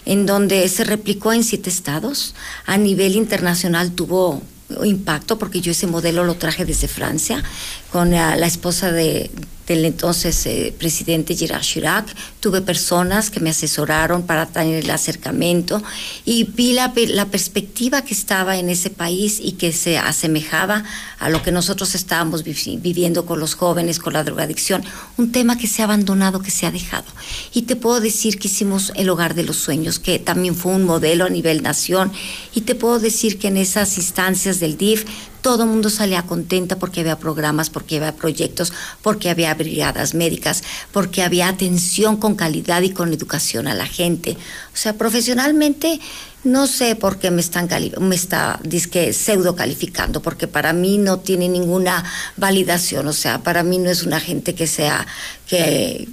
en 0.06 0.26
donde 0.26 0.68
se 0.70 0.84
replicó 0.84 1.34
en 1.34 1.44
siete 1.44 1.70
estados. 1.70 2.36
A 2.66 2.78
nivel 2.78 3.16
internacional 3.16 3.92
tuvo 3.92 4.42
impacto, 4.84 5.40
porque 5.40 5.62
yo 5.62 5.72
ese 5.72 5.88
modelo 5.88 6.24
lo 6.24 6.36
traje 6.36 6.66
desde 6.66 6.88
Francia, 6.88 7.44
con 7.92 8.12
la 8.12 8.46
esposa 8.46 8.92
de, 8.92 9.32
del 9.68 9.84
entonces 9.84 10.46
eh, 10.46 10.74
presidente 10.78 11.36
Girard 11.36 11.62
Chirac, 11.62 12.08
tuve 12.40 12.62
personas 12.62 13.30
que 13.30 13.42
me 13.42 13.50
asesoraron 13.50 14.24
para 14.24 14.46
tener 14.46 14.84
el 14.84 14.90
acercamiento 14.90 15.84
y 16.24 16.46
vi 16.46 16.74
la, 16.74 16.94
la, 17.10 17.26
perspectiva 17.26 18.02
que 18.02 18.14
estaba 18.14 18.58
en 18.58 18.70
ese 18.70 18.90
país 18.90 19.40
y 19.42 19.54
que 19.54 19.74
se 19.74 19.98
asemejaba 19.98 20.86
a 21.20 21.30
lo 21.30 21.44
que 21.44 21.52
nosotros 21.52 21.96
estábamos 21.96 22.44
viviendo 22.44 23.26
con 23.26 23.40
los 23.40 23.56
jóvenes, 23.56 24.00
con 24.00 24.14
la 24.14 24.24
drogadicción, 24.24 24.84
un 25.18 25.32
tema 25.34 25.58
que 25.58 25.68
se 25.68 25.82
ha 25.82 25.86
abandonado, 25.86 26.42
que 26.42 26.52
se 26.52 26.66
ha 26.66 26.72
dejado. 26.72 27.08
Y 27.54 27.64
te 27.64 27.76
puedo 27.76 28.00
decir 28.00 28.40
que 28.40 28.48
hicimos 28.48 28.94
el 28.96 29.10
hogar 29.10 29.36
de 29.36 29.44
los 29.44 29.58
sueños, 29.58 30.00
que 30.00 30.20
también 30.20 30.56
fue 30.56 30.74
un 30.74 30.86
modelo 30.86 31.26
a 31.26 31.30
nivel 31.30 31.62
nación, 31.62 32.14
y 32.56 32.62
te 32.62 32.76
puedo 32.76 33.00
decir 33.00 33.38
que 33.38 33.50
en 33.50 33.58
esas 33.58 33.98
instancias 33.98 34.62
del 34.62 34.78
DIF 34.78 35.06
todo 35.42 35.64
el 35.64 35.70
mundo 35.70 35.90
salía 35.90 36.24
contenta 36.24 36.78
porque 36.78 37.02
había 37.02 37.18
programas, 37.18 37.70
porque 37.70 37.98
había 37.98 38.16
proyectos, 38.16 38.74
porque 39.02 39.30
había 39.30 39.54
brigadas 39.54 40.14
médicas, 40.14 40.64
porque 40.92 41.24
había 41.24 41.48
atención 41.48 42.18
con 42.18 42.36
calidad 42.36 42.82
y 42.82 42.92
con 42.92 43.14
educación 43.14 43.68
a 43.68 43.76
la 43.76 43.86
gente. 43.86 44.38
O 44.74 44.78
sea, 44.78 44.94
profesionalmente 44.94 46.00
no 46.44 46.68
sé 46.68 46.96
por 46.96 47.20
qué 47.20 47.30
me 47.32 47.42
están 47.42 47.68
me 48.00 48.16
está 48.16 48.60
disque 48.64 49.14
pseudo 49.14 49.56
calificando, 49.56 50.22
porque 50.22 50.48
para 50.48 50.74
mí 50.74 50.98
no 50.98 51.20
tiene 51.20 51.50
ninguna 51.50 52.04
validación, 52.38 53.08
o 53.08 53.14
sea, 53.14 53.44
para 53.44 53.64
mí 53.64 53.78
no 53.78 53.90
es 53.90 54.04
una 54.04 54.20
gente 54.20 54.56
que 54.56 54.68
sea 54.68 55.06
que 55.48 56.08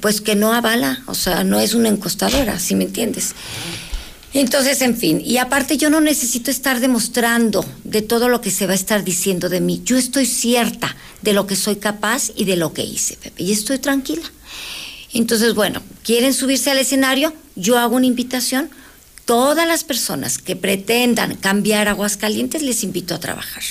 pues 0.00 0.20
que 0.20 0.36
no 0.36 0.52
avala, 0.52 1.02
o 1.06 1.14
sea, 1.14 1.42
no 1.42 1.58
es 1.58 1.74
una 1.74 1.88
encostadora, 1.88 2.60
si 2.60 2.76
me 2.76 2.84
entiendes. 2.84 3.34
Entonces, 4.32 4.80
en 4.82 4.96
fin, 4.96 5.20
y 5.24 5.38
aparte 5.38 5.76
yo 5.76 5.90
no 5.90 6.00
necesito 6.00 6.50
estar 6.50 6.78
demostrando 6.78 7.64
de 7.82 8.00
todo 8.00 8.28
lo 8.28 8.40
que 8.40 8.52
se 8.52 8.66
va 8.66 8.72
a 8.72 8.76
estar 8.76 9.02
diciendo 9.02 9.48
de 9.48 9.60
mí. 9.60 9.82
Yo 9.84 9.96
estoy 9.96 10.24
cierta 10.24 10.94
de 11.22 11.32
lo 11.32 11.46
que 11.48 11.56
soy 11.56 11.76
capaz 11.76 12.30
y 12.36 12.44
de 12.44 12.56
lo 12.56 12.72
que 12.72 12.84
hice, 12.84 13.16
Pepe, 13.16 13.42
y 13.42 13.52
estoy 13.52 13.78
tranquila. 13.78 14.22
Entonces, 15.12 15.54
bueno, 15.54 15.82
¿quieren 16.04 16.32
subirse 16.32 16.70
al 16.70 16.78
escenario? 16.78 17.34
Yo 17.56 17.78
hago 17.78 17.96
una 17.96 18.06
invitación. 18.06 18.70
Todas 19.24 19.66
las 19.66 19.82
personas 19.82 20.38
que 20.38 20.54
pretendan 20.54 21.34
cambiar 21.34 21.88
Aguascalientes 21.88 22.62
les 22.62 22.84
invito 22.84 23.16
a 23.16 23.20
trabajar. 23.20 23.62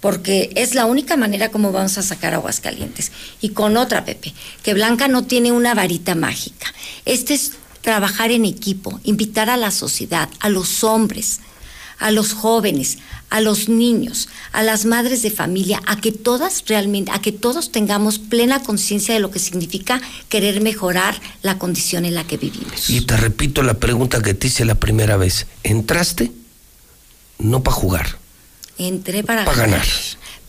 Porque 0.00 0.50
es 0.56 0.74
la 0.74 0.84
única 0.84 1.16
manera 1.16 1.50
como 1.50 1.72
vamos 1.72 1.96
a 1.96 2.02
sacar 2.02 2.34
Aguascalientes. 2.34 3.12
Y 3.40 3.50
con 3.50 3.78
otra, 3.78 4.04
Pepe, 4.04 4.34
que 4.62 4.74
Blanca 4.74 5.08
no 5.08 5.24
tiene 5.24 5.52
una 5.52 5.74
varita 5.74 6.14
mágica. 6.14 6.72
Este 7.06 7.34
es 7.34 7.52
trabajar 7.82 8.30
en 8.30 8.46
equipo, 8.46 8.98
invitar 9.04 9.50
a 9.50 9.56
la 9.56 9.70
sociedad, 9.70 10.28
a 10.40 10.48
los 10.48 10.82
hombres, 10.84 11.40
a 11.98 12.10
los 12.10 12.32
jóvenes, 12.32 12.98
a 13.30 13.40
los 13.40 13.68
niños, 13.68 14.28
a 14.52 14.62
las 14.62 14.84
madres 14.84 15.22
de 15.22 15.30
familia, 15.30 15.80
a 15.86 15.96
que 15.96 16.12
todas 16.12 16.64
realmente, 16.66 17.12
a 17.12 17.20
que 17.20 17.32
todos 17.32 17.70
tengamos 17.70 18.18
plena 18.18 18.62
conciencia 18.62 19.14
de 19.14 19.20
lo 19.20 19.30
que 19.30 19.38
significa 19.38 20.00
querer 20.28 20.60
mejorar 20.60 21.20
la 21.42 21.58
condición 21.58 22.04
en 22.04 22.14
la 22.14 22.24
que 22.24 22.36
vivimos. 22.36 22.90
Y 22.90 23.02
te 23.02 23.16
repito 23.16 23.62
la 23.62 23.74
pregunta 23.74 24.22
que 24.22 24.34
te 24.34 24.48
hice 24.48 24.64
la 24.64 24.74
primera 24.74 25.16
vez. 25.16 25.46
¿Entraste? 25.62 26.32
No 27.38 27.62
para 27.62 27.76
jugar. 27.76 28.18
Entré 28.78 29.22
para, 29.22 29.44
ganar 29.44 29.86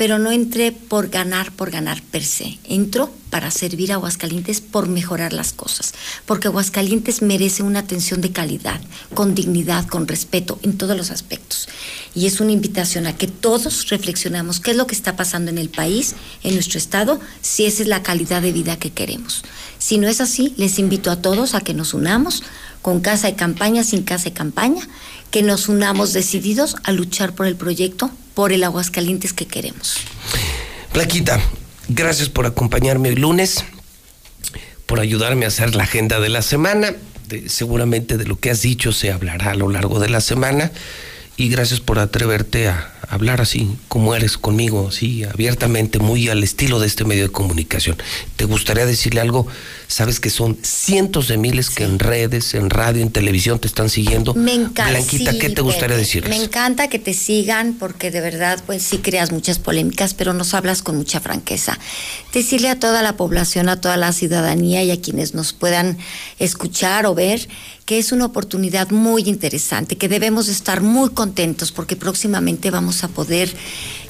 pero 0.04 0.20
no 0.20 0.34
entré 0.34 0.74
por 0.74 1.08
ganar, 1.08 1.54
por 1.54 1.72
ganar 1.72 2.02
per 2.02 2.26
se. 2.26 2.60
Entró 2.66 3.10
para 3.30 3.52
servir 3.52 3.94
a 3.94 3.96
Aguascalientes 3.96 4.60
por 4.60 4.90
mejorar 4.90 5.32
las 5.32 5.54
cosas, 5.54 5.94
porque 6.26 6.50
Aguascalientes 6.50 7.22
merece 7.22 7.64
una 7.64 7.80
atención 7.80 8.20
de 8.20 8.34
calidad, 8.34 8.82
con 9.14 9.34
dignidad, 9.34 9.88
con 9.88 10.06
respeto, 10.06 10.60
en 10.62 10.78
todos 10.78 10.98
los 10.98 11.10
aspectos. 11.10 11.70
Y 12.14 12.26
es 12.26 12.42
una 12.42 12.52
invitación 12.52 13.08
a 13.08 13.16
que 13.16 13.28
todos 13.28 13.88
reflexionamos 13.88 14.60
qué 14.60 14.72
es 14.72 14.78
lo 14.78 14.88
que 14.88 14.96
está 14.96 15.16
pasando 15.16 15.52
en 15.52 15.58
el 15.58 15.70
país, 15.70 16.16
en 16.44 16.56
nuestro 16.56 16.80
estado, 16.80 17.22
si 17.42 17.64
esa 17.64 17.84
es 17.84 17.88
la 17.88 18.04
calidad 18.04 18.42
de 18.42 18.52
vida 18.52 18.78
que 18.78 18.92
queremos. 18.92 19.42
Si 19.80 19.98
no 20.00 20.10
es 20.10 20.20
así, 20.20 20.54
les 20.58 20.80
invito 20.80 21.12
a 21.12 21.22
todos 21.22 21.56
a 21.56 21.62
que 21.62 21.74
nos 21.74 21.94
unamos 21.94 22.44
con 22.84 23.00
casa 23.00 23.28
de 23.28 23.36
campaña, 23.36 23.84
sin 23.84 24.04
casa 24.04 24.26
de 24.26 24.34
campaña, 24.34 24.88
que 25.32 25.42
nos 25.42 25.70
unamos 25.70 26.14
decididos 26.14 26.76
a 26.84 26.92
luchar 26.92 27.34
por 27.34 27.48
el 27.48 27.56
proyecto, 27.56 28.12
por 28.36 28.52
el 28.52 28.64
Aguascalientes 28.64 29.34
que 29.34 29.48
queremos. 29.48 29.98
Plaquita, 30.92 31.42
gracias 31.88 32.30
por 32.30 32.46
acompañarme 32.46 33.10
hoy 33.10 33.16
lunes, 33.16 33.64
por 34.86 35.00
ayudarme 35.00 35.46
a 35.46 35.48
hacer 35.48 35.74
la 35.74 35.84
agenda 35.84 36.20
de 36.20 36.30
la 36.30 36.44
semana. 36.44 36.94
seguramente 37.48 38.18
de 38.18 38.26
lo 38.26 38.38
que 38.38 38.52
has 38.52 38.62
dicho 38.62 38.92
se 38.92 39.12
hablará 39.12 39.52
a 39.52 39.56
lo 39.56 39.70
largo 39.70 40.00
de 40.00 40.10
la 40.10 40.22
semana 40.22 40.72
y 41.36 41.50
gracias 41.50 41.80
por 41.80 41.98
atreverte 41.98 42.68
a 42.68 42.93
hablar 43.14 43.42
así 43.42 43.70
como 43.88 44.16
eres 44.16 44.38
conmigo, 44.38 44.88
así 44.90 45.24
abiertamente, 45.24 46.00
muy 46.00 46.30
al 46.30 46.44
estilo 46.44 46.80
de 46.80 46.88
este 46.88 47.06
medio 47.06 47.24
de 47.24 47.30
comunicación. 47.30 47.98
¿Te 48.36 48.46
gustaría 48.46 48.86
decirle 48.86 49.22
algo? 49.22 49.48
Sabes 49.88 50.20
que 50.20 50.30
son 50.30 50.58
cientos 50.62 51.28
de 51.28 51.38
miles 51.38 51.70
que 51.70 51.84
en 51.84 52.00
redes, 52.00 52.54
en 52.54 52.70
radio, 52.70 53.02
en 53.02 53.12
televisión 53.12 53.60
te 53.60 53.68
están 53.68 53.90
siguiendo. 53.90 54.34
Me 54.34 54.54
encanta. 54.54 54.90
Blanquita, 54.90 55.38
¿qué 55.38 55.50
te 55.50 55.62
gustaría 55.62 55.96
decirles? 55.96 56.30
Me 56.30 56.44
encanta 56.44 56.88
que 56.88 57.00
te 57.00 57.14
sigan 57.14 57.74
porque 57.74 58.12
de 58.12 58.22
verdad, 58.22 58.62
pues 58.66 58.84
sí 58.84 58.98
creas 58.98 59.32
muchas 59.32 59.60
polémicas, 59.60 60.14
pero 60.14 60.34
nos 60.34 60.54
hablas 60.54 60.82
con 60.82 60.98
mucha 60.98 61.20
franqueza. 61.20 61.78
Decirle 62.34 62.70
a 62.70 62.80
toda 62.80 63.02
la 63.02 63.16
población, 63.16 63.70
a 63.70 63.80
toda 63.80 63.98
la 63.98 64.12
ciudadanía 64.14 64.84
y 64.84 64.92
a 64.92 65.00
quienes 65.00 65.34
nos 65.34 65.54
puedan 65.54 65.98
escuchar 66.40 67.06
o 67.06 67.16
ver 67.16 67.48
que 67.86 68.00
es 68.00 68.12
una 68.12 68.26
oportunidad 68.26 68.92
muy 68.92 69.24
interesante, 69.24 69.98
que 69.98 70.08
debemos 70.08 70.48
estar 70.48 70.82
muy 70.82 71.10
contentos 71.10 71.72
porque 71.72 71.96
próximamente 71.96 72.72
vamos 72.72 73.04
a 73.04 73.10
poder 73.10 73.54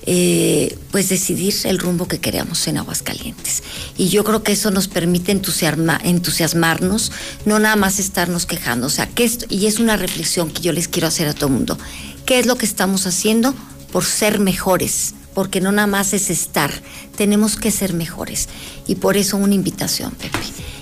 eh, 0.06 0.78
pues 0.92 1.10
decidir 1.10 1.56
el 1.64 1.80
rumbo 1.80 2.08
que 2.08 2.20
queremos 2.20 2.68
en 2.68 2.78
Aguascalientes. 2.78 3.64
Y 3.98 4.10
yo 4.10 4.24
creo 4.24 4.44
que 4.44 4.52
eso 4.52 4.70
nos 4.70 4.88
permite 4.88 5.32
entusiasmarnos, 5.32 7.12
no 7.46 7.58
nada 7.58 7.76
más 7.76 8.00
estarnos 8.00 8.46
quejando. 8.46 8.88
O 8.88 8.90
sea, 8.92 9.08
que 9.08 9.24
esto, 9.24 9.46
y 9.50 9.66
es 9.66 9.80
una 9.80 9.98
reflexión 9.98 10.52
que 10.52 10.62
yo 10.62 10.72
les 10.72 10.88
quiero 10.88 11.08
hacer 11.08 11.28
a 11.28 11.34
todo 11.34 11.48
el 11.48 11.54
mundo. 11.54 11.78
¿Qué 12.26 12.38
es 12.40 12.46
lo 12.46 12.58
que 12.58 12.66
estamos 12.66 13.08
haciendo 13.08 13.56
por 13.92 14.06
ser 14.06 14.40
mejores? 14.40 15.16
Porque 15.34 15.62
no 15.62 15.72
nada 15.72 15.88
más 15.88 16.14
es 16.14 16.30
estar, 16.30 16.72
tenemos 17.16 17.56
que 17.56 17.72
ser 17.72 17.94
mejores. 17.94 18.50
Y 18.88 18.96
por 18.96 19.18
eso 19.18 19.38
una 19.38 19.56
invitación, 19.56 20.12
Pepe. 20.12 20.38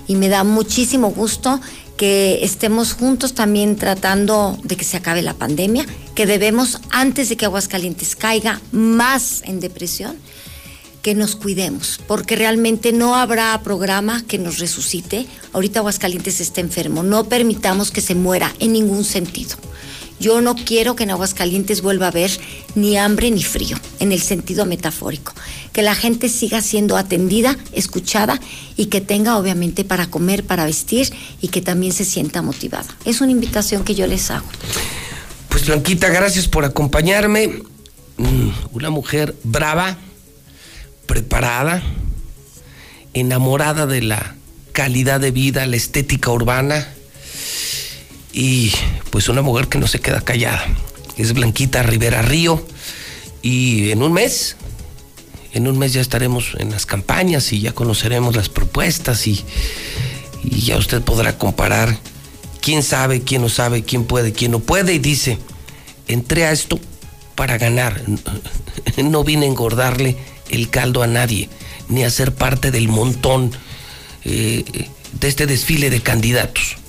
Y 0.07 0.15
me 0.15 0.27
da 0.27 0.43
muchísimo 0.43 1.11
gusto 1.11 1.61
que 2.01 2.43
estemos 2.43 2.93
juntos 2.93 3.35
también 3.35 3.75
tratando 3.75 4.57
de 4.63 4.75
que 4.75 4.83
se 4.83 4.97
acabe 4.97 5.21
la 5.21 5.35
pandemia, 5.35 5.85
que 6.15 6.25
debemos, 6.25 6.79
antes 6.89 7.29
de 7.29 7.37
que 7.37 7.45
Aguascalientes 7.45 8.15
caiga 8.15 8.59
más 8.71 9.43
en 9.45 9.59
depresión, 9.59 10.15
que 11.03 11.13
nos 11.13 11.35
cuidemos, 11.35 11.99
porque 12.07 12.35
realmente 12.35 12.91
no 12.91 13.15
habrá 13.15 13.61
programa 13.63 14.23
que 14.27 14.39
nos 14.39 14.57
resucite. 14.57 15.27
Ahorita 15.53 15.81
Aguascalientes 15.81 16.41
está 16.41 16.59
enfermo, 16.59 17.03
no 17.03 17.25
permitamos 17.25 17.91
que 17.91 18.01
se 18.01 18.15
muera 18.15 18.51
en 18.57 18.73
ningún 18.73 19.03
sentido. 19.03 19.57
Yo 20.21 20.39
no 20.39 20.53
quiero 20.55 20.95
que 20.95 21.03
en 21.03 21.09
Aguascalientes 21.09 21.81
vuelva 21.81 22.05
a 22.05 22.09
haber 22.09 22.29
ni 22.75 22.95
hambre 22.95 23.31
ni 23.31 23.41
frío, 23.41 23.75
en 23.99 24.11
el 24.11 24.21
sentido 24.21 24.67
metafórico. 24.67 25.33
Que 25.73 25.81
la 25.81 25.95
gente 25.95 26.29
siga 26.29 26.61
siendo 26.61 26.95
atendida, 26.95 27.57
escuchada 27.73 28.39
y 28.77 28.85
que 28.85 29.01
tenga 29.01 29.35
obviamente 29.37 29.83
para 29.83 30.05
comer, 30.11 30.45
para 30.45 30.65
vestir 30.65 31.11
y 31.41 31.47
que 31.47 31.63
también 31.63 31.91
se 31.91 32.05
sienta 32.05 32.43
motivada. 32.43 32.85
Es 33.03 33.19
una 33.19 33.31
invitación 33.31 33.83
que 33.83 33.95
yo 33.95 34.05
les 34.05 34.29
hago. 34.29 34.45
Pues 35.49 35.65
Blanquita, 35.65 36.09
gracias 36.09 36.47
por 36.47 36.65
acompañarme. 36.65 37.63
Mm, 38.17 38.49
una 38.73 38.91
mujer 38.91 39.35
brava, 39.43 39.97
preparada, 41.07 41.81
enamorada 43.15 43.87
de 43.87 44.03
la 44.03 44.35
calidad 44.71 45.19
de 45.19 45.31
vida, 45.31 45.65
la 45.65 45.77
estética 45.77 46.29
urbana 46.29 46.87
y 48.33 48.71
pues 49.09 49.29
una 49.29 49.41
mujer 49.41 49.67
que 49.67 49.77
no 49.77 49.87
se 49.87 49.99
queda 49.99 50.21
callada. 50.21 50.65
Es 51.17 51.33
Blanquita 51.33 51.83
Rivera 51.83 52.21
Río 52.21 52.65
y 53.41 53.91
en 53.91 54.01
un 54.01 54.13
mes, 54.13 54.55
en 55.53 55.67
un 55.67 55.77
mes 55.77 55.93
ya 55.93 56.01
estaremos 56.01 56.55
en 56.57 56.71
las 56.71 56.85
campañas 56.85 57.51
y 57.53 57.61
ya 57.61 57.73
conoceremos 57.73 58.35
las 58.35 58.49
propuestas 58.49 59.27
y, 59.27 59.43
ya 60.43 60.77
usted 60.77 61.01
podrá 61.01 61.37
comparar 61.37 61.99
quién 62.61 62.81
sabe, 62.81 63.21
quién 63.21 63.43
no 63.43 63.49
sabe, 63.49 63.83
quién 63.83 64.05
puede, 64.05 64.33
quién 64.33 64.51
no 64.51 64.59
puede 64.59 64.95
y 64.95 64.99
dice, 64.99 65.37
entré 66.07 66.45
a 66.45 66.51
esto 66.51 66.79
para 67.35 67.59
ganar, 67.59 68.01
no 68.97 69.23
vine 69.23 69.45
a 69.45 69.49
engordarle 69.49 70.17
el 70.49 70.69
caldo 70.69 71.03
a 71.03 71.07
nadie, 71.07 71.47
ni 71.89 72.03
a 72.03 72.09
ser 72.09 72.33
parte 72.33 72.71
del 72.71 72.87
montón 72.87 73.51
eh, 74.25 74.63
de 75.19 75.27
este 75.27 75.45
desfile 75.45 75.91
de 75.91 76.01
candidatos. 76.01 76.80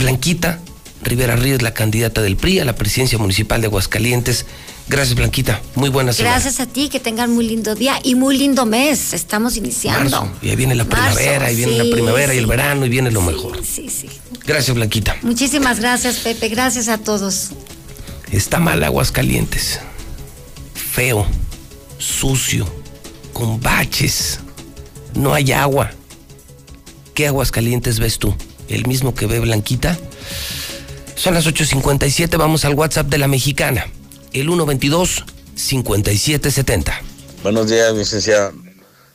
Blanquita 0.00 0.58
Rivera 1.02 1.36
Ríos, 1.36 1.62
la 1.62 1.72
candidata 1.72 2.20
del 2.20 2.36
PRI 2.36 2.60
a 2.60 2.64
la 2.64 2.74
presidencia 2.74 3.18
municipal 3.18 3.60
de 3.60 3.68
Aguascalientes. 3.68 4.44
Gracias, 4.88 5.14
Blanquita. 5.14 5.62
Muy 5.76 5.88
buenas 5.88 6.18
Gracias 6.18 6.60
a 6.60 6.66
ti, 6.66 6.88
que 6.88 7.00
tengan 7.00 7.32
muy 7.32 7.46
lindo 7.46 7.74
día 7.74 7.98
y 8.02 8.16
muy 8.16 8.36
lindo 8.36 8.66
mes. 8.66 9.14
Estamos 9.14 9.56
iniciando. 9.56 10.30
Y 10.42 10.50
ahí 10.50 10.56
viene 10.56 10.74
la 10.74 10.84
primavera, 10.84 11.50
y 11.50 11.56
viene 11.56 11.84
la 11.84 11.90
primavera 11.90 12.34
y 12.34 12.38
el 12.38 12.46
verano, 12.46 12.84
y 12.84 12.88
viene 12.88 13.10
lo 13.10 13.22
mejor. 13.22 13.64
Sí, 13.64 13.88
sí. 13.88 14.08
Gracias, 14.46 14.74
Blanquita. 14.74 15.16
Muchísimas 15.22 15.80
gracias, 15.80 16.16
Pepe. 16.16 16.48
Gracias 16.48 16.88
a 16.88 16.98
todos. 16.98 17.50
Está 18.30 18.58
mal 18.58 18.82
Aguascalientes. 18.82 19.80
Feo, 20.74 21.26
sucio, 21.98 22.66
con 23.32 23.60
baches. 23.60 24.40
No 25.14 25.32
hay 25.32 25.52
agua. 25.52 25.92
¿Qué 27.14 27.26
Aguascalientes 27.26 28.00
ves 28.00 28.18
tú? 28.18 28.34
¿El 28.70 28.86
mismo 28.86 29.14
que 29.14 29.26
ve 29.26 29.40
Blanquita? 29.40 29.98
Son 31.16 31.34
las 31.34 31.46
8.57, 31.46 32.38
vamos 32.38 32.64
al 32.64 32.72
WhatsApp 32.74 33.08
de 33.08 33.18
la 33.18 33.26
mexicana. 33.26 33.88
El 34.32 34.48
122-5770. 34.48 36.92
Buenos 37.42 37.68
días, 37.68 37.92
licenciado. 37.92 38.52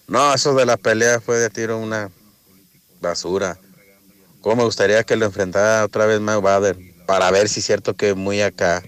No, 0.07 0.33
eso 0.33 0.53
de 0.55 0.65
la 0.65 0.75
pelea 0.75 1.21
fue 1.21 1.37
de 1.37 1.49
tiro 1.49 1.79
una 1.79 2.11
basura. 2.99 3.57
¿Cómo 4.41 4.57
me 4.57 4.65
gustaría 4.65 5.05
que 5.05 5.15
lo 5.15 5.25
enfrentara 5.25 5.85
otra 5.85 6.05
vez 6.05 6.19
Mike 6.19 6.41
Bader? 6.41 6.77
Para 7.07 7.31
ver 7.31 7.47
si 7.47 7.61
es 7.61 7.65
cierto 7.65 7.93
que 7.93 8.13
muy 8.13 8.41
acá. 8.41 8.83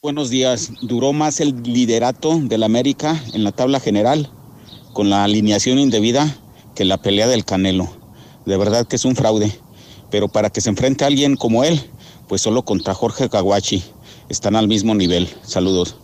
Buenos 0.00 0.30
días. 0.30 0.70
Duró 0.80 1.12
más 1.12 1.40
el 1.40 1.62
liderato 1.62 2.40
del 2.42 2.62
América 2.62 3.22
en 3.34 3.44
la 3.44 3.52
tabla 3.52 3.80
general 3.80 4.32
con 4.94 5.10
la 5.10 5.24
alineación 5.24 5.78
indebida 5.78 6.38
que 6.74 6.86
la 6.86 6.96
pelea 6.96 7.28
del 7.28 7.44
Canelo. 7.44 8.01
De 8.46 8.56
verdad 8.56 8.86
que 8.86 8.96
es 8.96 9.04
un 9.04 9.16
fraude. 9.16 9.52
Pero 10.10 10.28
para 10.28 10.50
que 10.50 10.60
se 10.60 10.68
enfrente 10.68 11.04
a 11.04 11.06
alguien 11.06 11.36
como 11.36 11.64
él, 11.64 11.80
pues 12.28 12.42
solo 12.42 12.64
contra 12.64 12.94
Jorge 12.94 13.28
Kawachi. 13.28 13.82
Están 14.28 14.56
al 14.56 14.68
mismo 14.68 14.94
nivel. 14.94 15.28
Saludos. 15.42 15.96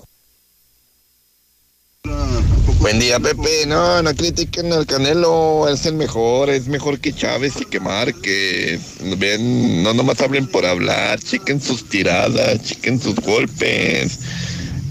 Buen 2.81 3.01
día, 3.01 3.19
Pepe. 3.19 3.67
No, 3.67 4.03
no 4.03 4.15
critiquen 4.15 4.73
al 4.73 4.87
Canelo. 4.87 5.69
Es 5.69 5.85
el 5.85 5.95
mejor. 5.95 6.49
Es 6.49 6.69
mejor 6.69 7.01
que 7.01 7.13
Chávez 7.13 7.55
y 7.61 7.65
que 7.65 7.81
Márquez. 7.81 8.81
Ven, 9.19 9.83
no 9.83 9.93
nomás 9.93 10.21
hablen 10.21 10.47
por 10.47 10.65
hablar. 10.65 11.19
Chequen 11.19 11.61
sus 11.61 11.89
tiradas. 11.89 12.63
Chequen 12.63 13.01
sus 13.01 13.17
golpes. 13.17 14.21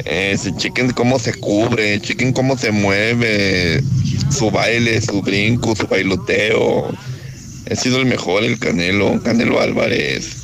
Eh, 0.05 0.37
chequen 0.57 0.91
cómo 0.91 1.17
se 1.17 1.33
cubre. 1.33 1.99
Chequen 2.01 2.33
cómo 2.33 2.57
se 2.57 2.71
mueve. 2.71 3.81
Su 4.29 4.51
baile, 4.51 5.01
su 5.01 5.21
brinco, 5.21 5.75
su 5.75 5.87
bailoteo. 5.87 6.89
Ha 7.69 7.75
sido 7.75 7.97
el 7.97 8.05
mejor 8.05 8.43
el 8.43 8.59
Canelo. 8.59 9.21
Canelo 9.23 9.59
Álvarez. 9.59 10.43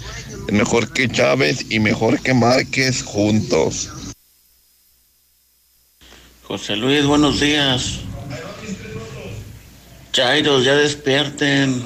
Mejor 0.52 0.92
que 0.92 1.08
Chávez 1.08 1.66
y 1.70 1.80
mejor 1.80 2.22
que 2.22 2.34
Márquez 2.34 3.02
juntos. 3.02 3.90
José 6.44 6.76
Luis, 6.76 7.06
buenos 7.06 7.40
días. 7.40 8.00
Chairos, 10.12 10.66
ya 10.66 10.76
despierten. 10.76 11.84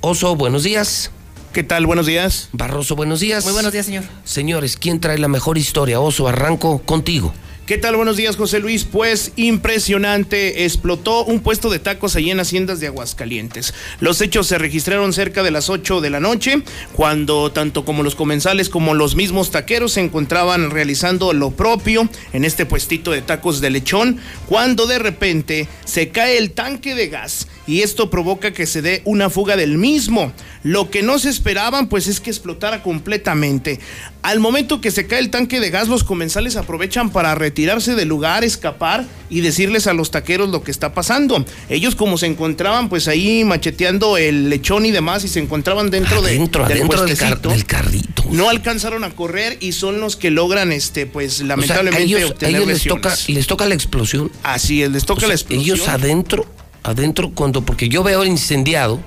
Oso, 0.00 0.36
buenos 0.36 0.62
días. 0.62 1.10
¿Qué 1.52 1.62
tal? 1.62 1.84
Buenos 1.84 2.06
días. 2.06 2.48
Barroso, 2.52 2.96
buenos 2.96 3.20
días. 3.20 3.44
Muy 3.44 3.52
buenos 3.52 3.72
días, 3.72 3.84
señor. 3.84 4.04
Señores, 4.24 4.78
¿quién 4.78 5.00
trae 5.00 5.18
la 5.18 5.28
mejor 5.28 5.58
historia? 5.58 6.00
Oso, 6.00 6.26
arranco 6.26 6.78
contigo. 6.78 7.34
¿Qué 7.66 7.76
tal? 7.76 7.94
Buenos 7.94 8.16
días, 8.16 8.36
José 8.36 8.58
Luis. 8.58 8.84
Pues 8.84 9.32
impresionante, 9.36 10.64
explotó 10.64 11.24
un 11.26 11.40
puesto 11.40 11.68
de 11.68 11.78
tacos 11.78 12.16
allí 12.16 12.30
en 12.30 12.40
Haciendas 12.40 12.80
de 12.80 12.86
Aguascalientes. 12.86 13.74
Los 14.00 14.22
hechos 14.22 14.46
se 14.46 14.56
registraron 14.56 15.12
cerca 15.12 15.42
de 15.42 15.50
las 15.50 15.68
8 15.68 16.00
de 16.00 16.08
la 16.08 16.20
noche, 16.20 16.62
cuando 16.94 17.52
tanto 17.52 17.84
como 17.84 18.02
los 18.02 18.14
comensales 18.14 18.70
como 18.70 18.94
los 18.94 19.14
mismos 19.14 19.50
taqueros 19.50 19.92
se 19.92 20.00
encontraban 20.00 20.70
realizando 20.70 21.34
lo 21.34 21.50
propio 21.50 22.08
en 22.32 22.44
este 22.46 22.64
puestito 22.64 23.10
de 23.10 23.20
tacos 23.20 23.60
de 23.60 23.68
lechón, 23.68 24.18
cuando 24.48 24.86
de 24.86 24.98
repente 24.98 25.68
se 25.84 26.08
cae 26.08 26.38
el 26.38 26.52
tanque 26.52 26.94
de 26.94 27.08
gas 27.08 27.46
y 27.66 27.82
esto 27.82 28.10
provoca 28.10 28.52
que 28.52 28.66
se 28.66 28.82
dé 28.82 29.02
una 29.04 29.30
fuga 29.30 29.56
del 29.56 29.78
mismo. 29.78 30.32
Lo 30.64 30.90
que 30.90 31.02
no 31.02 31.18
se 31.18 31.28
esperaban 31.28 31.88
pues 31.88 32.06
es 32.08 32.20
que 32.20 32.30
explotara 32.30 32.82
completamente. 32.82 33.78
Al 34.22 34.38
momento 34.40 34.80
que 34.80 34.90
se 34.90 35.06
cae 35.06 35.18
el 35.18 35.30
tanque 35.30 35.58
de 35.60 35.70
gas, 35.70 35.88
los 35.88 36.04
comensales 36.04 36.56
aprovechan 36.56 37.10
para 37.10 37.34
retirarse 37.34 37.94
del 37.94 38.08
lugar, 38.08 38.44
escapar 38.44 39.04
y 39.30 39.40
decirles 39.40 39.86
a 39.86 39.92
los 39.94 40.10
taqueros 40.10 40.50
lo 40.50 40.62
que 40.62 40.70
está 40.70 40.94
pasando. 40.94 41.44
Ellos 41.68 41.94
como 41.96 42.18
se 42.18 42.26
encontraban 42.26 42.88
pues 42.88 43.08
ahí 43.08 43.44
macheteando 43.44 44.16
el 44.16 44.48
lechón 44.50 44.86
y 44.86 44.90
demás 44.90 45.24
y 45.24 45.28
se 45.28 45.40
encontraban 45.40 45.90
dentro, 45.90 46.22
de, 46.22 46.30
Adentro, 46.36 46.64
del 46.66 46.78
adentro 46.78 47.04
del, 47.04 47.16
car- 47.16 47.28
puestecito, 47.40 47.48
del 47.50 47.64
carrito. 47.66 48.24
no 48.30 48.48
alcanzaron 48.48 49.04
a 49.04 49.10
correr 49.10 49.56
y 49.60 49.72
son 49.72 50.00
los 50.00 50.16
que 50.16 50.30
logran 50.30 50.72
este 50.72 51.06
pues 51.06 51.34
O 51.34 51.36
sea, 51.38 51.44
a 51.44 51.48
lamentablemente 51.48 52.02
ellos, 52.04 52.22
a 52.22 52.26
obtener 52.26 52.54
ellos 52.56 52.66
les 52.68 52.76
lesiones. 52.78 53.02
toca, 53.02 53.16
les 53.32 53.46
toca 53.46 53.66
la 53.66 53.74
explosión. 53.74 54.30
Así 54.42 54.82
es, 54.82 54.90
les 54.90 55.04
toca 55.04 55.18
O 55.18 55.20
sea, 55.20 55.28
la 55.28 55.34
explosión. 55.34 55.62
Ellos 55.76 55.88
adentro, 55.88 56.46
adentro 56.82 57.30
cuando, 57.34 57.62
porque 57.62 57.88
yo 57.88 58.02
veo 58.02 58.22
el 58.22 58.28
incendiado. 58.28 59.00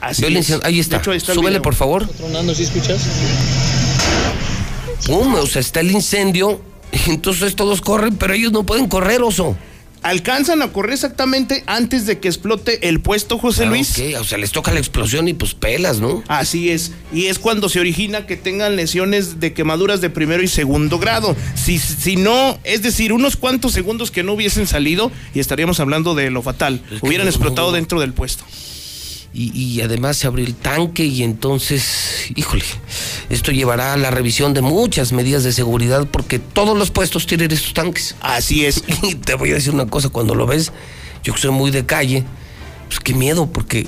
Así 0.00 0.22
veo 0.22 0.30
el 0.30 0.36
es. 0.36 0.50
incen- 0.50 0.60
Ahí 0.64 0.78
está. 0.78 0.98
hecho, 0.98 1.10
ahí 1.10 1.16
está 1.16 1.34
Súbele 1.34 1.60
por 1.60 1.74
favor. 1.74 2.06
Tronando, 2.08 2.54
¿sí 2.54 2.62
escuchas? 2.64 3.00
Pum, 5.06 5.34
o 5.34 5.46
sea, 5.46 5.60
está 5.60 5.80
el 5.80 5.90
incendio. 5.90 6.60
Entonces 7.06 7.54
todos 7.56 7.80
corren, 7.80 8.16
pero 8.16 8.34
ellos 8.34 8.52
no 8.52 8.64
pueden 8.64 8.88
correr, 8.88 9.22
oso. 9.22 9.56
Alcanzan 10.02 10.62
a 10.62 10.72
correr 10.72 10.94
exactamente 10.94 11.64
antes 11.66 12.06
de 12.06 12.18
que 12.18 12.28
explote 12.28 12.88
el 12.88 13.00
puesto, 13.00 13.38
José 13.38 13.64
Ah, 13.64 13.66
Luis. 13.66 13.98
ok, 13.98 14.20
O 14.20 14.24
sea, 14.24 14.38
les 14.38 14.52
toca 14.52 14.72
la 14.72 14.78
explosión 14.78 15.28
y 15.28 15.34
pues 15.34 15.54
pelas, 15.54 16.00
¿no? 16.00 16.22
Así 16.28 16.70
es, 16.70 16.92
y 17.12 17.26
es 17.26 17.38
cuando 17.38 17.68
se 17.68 17.80
origina 17.80 18.26
que 18.26 18.36
tengan 18.36 18.76
lesiones 18.76 19.40
de 19.40 19.52
quemaduras 19.52 20.00
de 20.00 20.10
primero 20.10 20.42
y 20.42 20.48
segundo 20.48 20.98
grado. 20.98 21.36
Si, 21.54 21.78
si 21.78 22.16
no, 22.16 22.58
es 22.64 22.82
decir, 22.82 23.12
unos 23.12 23.36
cuantos 23.36 23.72
segundos 23.72 24.10
que 24.10 24.22
no 24.22 24.32
hubiesen 24.34 24.66
salido 24.66 25.10
y 25.34 25.40
estaríamos 25.40 25.80
hablando 25.80 26.14
de 26.14 26.30
lo 26.30 26.42
fatal. 26.42 26.80
Es 26.92 27.00
que 27.00 27.06
Hubieran 27.06 27.26
no- 27.26 27.30
explotado 27.30 27.72
dentro 27.72 28.00
del 28.00 28.12
puesto. 28.12 28.44
Y, 29.38 29.52
y 29.54 29.80
además 29.82 30.16
se 30.16 30.26
abrió 30.26 30.44
el 30.44 30.56
tanque 30.56 31.04
y 31.04 31.22
entonces, 31.22 32.26
híjole, 32.34 32.64
esto 33.30 33.52
llevará 33.52 33.92
a 33.92 33.96
la 33.96 34.10
revisión 34.10 34.52
de 34.52 34.62
muchas 34.62 35.12
medidas 35.12 35.44
de 35.44 35.52
seguridad 35.52 36.08
porque 36.10 36.40
todos 36.40 36.76
los 36.76 36.90
puestos 36.90 37.24
tienen 37.28 37.52
estos 37.52 37.72
tanques. 37.72 38.16
Así 38.20 38.66
es. 38.66 38.82
Y 39.04 39.14
te 39.14 39.34
voy 39.36 39.52
a 39.52 39.54
decir 39.54 39.72
una 39.72 39.86
cosa, 39.86 40.08
cuando 40.08 40.34
lo 40.34 40.44
ves, 40.44 40.72
yo 41.22 41.34
que 41.34 41.40
soy 41.40 41.52
muy 41.52 41.70
de 41.70 41.86
calle, 41.86 42.24
pues 42.88 42.98
qué 42.98 43.14
miedo, 43.14 43.46
porque 43.46 43.86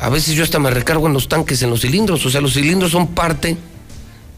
a 0.00 0.08
veces 0.08 0.34
yo 0.34 0.42
hasta 0.42 0.58
me 0.58 0.70
recargo 0.70 1.08
en 1.08 1.12
los 1.12 1.28
tanques, 1.28 1.60
en 1.60 1.68
los 1.68 1.82
cilindros, 1.82 2.24
o 2.24 2.30
sea, 2.30 2.40
los 2.40 2.54
cilindros 2.54 2.92
son 2.92 3.08
parte 3.08 3.58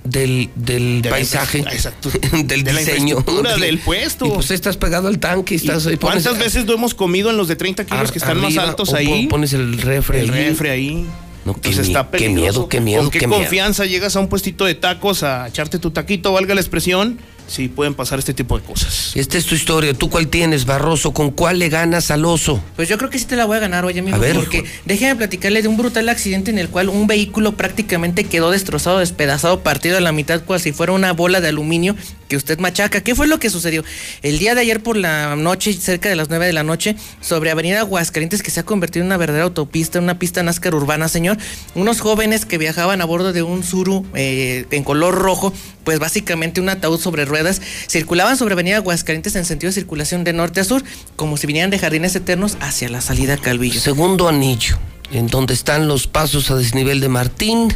del, 0.04 0.50
del 0.54 1.02
De 1.02 1.10
paisaje, 1.10 1.58
exacto. 1.60 2.10
del 2.44 2.64
De 2.64 2.72
la 2.72 2.80
diseño. 2.80 3.24
del 3.60 3.78
puesto. 3.78 4.26
Y 4.26 4.30
pues 4.30 4.50
estás 4.50 4.76
pegado 4.76 5.08
al 5.08 5.18
tanque, 5.18 5.54
estás 5.54 5.84
pones- 5.86 5.98
¿Cuántas 6.00 6.38
veces 6.38 6.64
no 6.64 6.72
hemos 6.74 6.94
comido 6.94 7.30
en 7.30 7.36
los 7.36 7.48
de 7.48 7.56
30 7.56 7.84
kilos 7.84 8.12
que 8.12 8.18
están 8.18 8.40
más 8.40 8.56
altos 8.56 8.94
ahí? 8.94 9.24
po- 9.24 9.30
Pones 9.30 9.52
el 9.52 9.78
refri 9.80 10.18
el 10.20 10.32
ahí. 10.32 10.48
refri 10.48 10.68
ahí. 10.68 11.06
No, 11.44 11.54
qué, 11.54 11.70
Entonces 11.70 11.96
qué 12.18 12.28
miedo, 12.28 12.68
qué 12.68 12.80
miedo, 12.80 13.02
¿Con 13.02 13.10
qué, 13.10 13.20
qué 13.20 13.26
miedo. 13.26 13.40
confianza 13.40 13.86
llegas 13.86 14.16
a 14.16 14.20
un 14.20 14.28
puestito 14.28 14.64
de 14.66 14.74
tacos 14.74 15.22
a 15.22 15.48
echarte 15.48 15.78
tu 15.78 15.90
taquito, 15.90 16.32
valga 16.32 16.54
la 16.54 16.60
expresión? 16.60 17.18
Sí, 17.48 17.68
pueden 17.68 17.94
pasar 17.94 18.18
este 18.18 18.34
tipo 18.34 18.58
de 18.58 18.64
cosas. 18.64 19.12
Esta 19.16 19.38
es 19.38 19.46
tu 19.46 19.54
historia. 19.54 19.94
¿Tú 19.94 20.10
cuál 20.10 20.28
tienes, 20.28 20.66
Barroso? 20.66 21.12
¿Con 21.12 21.30
cuál 21.30 21.58
le 21.58 21.70
ganas 21.70 22.10
al 22.10 22.24
oso? 22.26 22.62
Pues 22.76 22.88
yo 22.88 22.98
creo 22.98 23.08
que 23.08 23.18
sí 23.18 23.24
te 23.24 23.36
la 23.36 23.46
voy 23.46 23.56
a 23.56 23.60
ganar, 23.60 23.86
oye, 23.86 24.00
amigo. 24.00 24.16
A 24.16 24.20
ver. 24.20 24.36
porque 24.36 24.64
déjeme 24.84 25.16
platicarle 25.16 25.62
de 25.62 25.68
un 25.68 25.78
brutal 25.78 26.08
accidente 26.10 26.50
en 26.50 26.58
el 26.58 26.68
cual 26.68 26.90
un 26.90 27.06
vehículo 27.06 27.52
prácticamente 27.52 28.24
quedó 28.24 28.50
destrozado, 28.50 28.98
despedazado, 28.98 29.60
partido 29.60 29.96
a 29.96 30.00
la 30.00 30.12
mitad, 30.12 30.42
cual 30.44 30.60
si 30.60 30.72
fuera 30.72 30.92
una 30.92 31.12
bola 31.12 31.40
de 31.40 31.48
aluminio 31.48 31.96
que 32.28 32.36
usted 32.36 32.58
machaca. 32.58 33.00
¿Qué 33.00 33.14
fue 33.14 33.26
lo 33.26 33.40
que 33.40 33.50
sucedió? 33.50 33.84
El 34.22 34.38
día 34.38 34.54
de 34.54 34.60
ayer 34.60 34.82
por 34.82 34.96
la 34.96 35.34
noche, 35.34 35.72
cerca 35.72 36.08
de 36.08 36.16
las 36.16 36.28
9 36.28 36.46
de 36.46 36.52
la 36.52 36.62
noche, 36.62 36.94
sobre 37.20 37.50
Avenida 37.50 37.80
Aguascalientes, 37.80 38.42
que 38.42 38.50
se 38.50 38.60
ha 38.60 38.62
convertido 38.62 39.02
en 39.02 39.06
una 39.06 39.16
verdadera 39.16 39.44
autopista, 39.44 39.98
una 39.98 40.18
pista 40.18 40.42
NASCAR 40.42 40.74
urbana, 40.74 41.08
señor. 41.08 41.38
Unos 41.74 42.00
jóvenes 42.00 42.44
que 42.44 42.58
viajaban 42.58 43.00
a 43.00 43.04
bordo 43.04 43.32
de 43.32 43.42
un 43.42 43.64
Suru 43.64 44.06
eh, 44.14 44.66
en 44.70 44.84
color 44.84 45.14
rojo, 45.14 45.52
pues 45.84 45.98
básicamente 45.98 46.60
un 46.60 46.68
ataúd 46.68 47.00
sobre 47.00 47.24
ruedas, 47.24 47.60
circulaban 47.88 48.36
sobre 48.36 48.52
Avenida 48.52 48.76
Aguascalientes 48.76 49.34
en 49.36 49.44
sentido 49.44 49.70
de 49.70 49.74
circulación 49.74 50.24
de 50.24 50.34
norte 50.34 50.60
a 50.60 50.64
sur, 50.64 50.84
como 51.16 51.36
si 51.36 51.46
vinieran 51.46 51.70
de 51.70 51.78
Jardines 51.78 52.14
Eternos 52.14 52.56
hacia 52.60 52.88
la 52.88 53.00
salida 53.00 53.36
Calvillo. 53.38 53.80
Segundo 53.80 54.28
anillo, 54.28 54.78
en 55.10 55.28
donde 55.28 55.54
están 55.54 55.88
los 55.88 56.06
pasos 56.06 56.50
a 56.50 56.56
desnivel 56.56 57.00
de 57.00 57.08
Martín. 57.08 57.74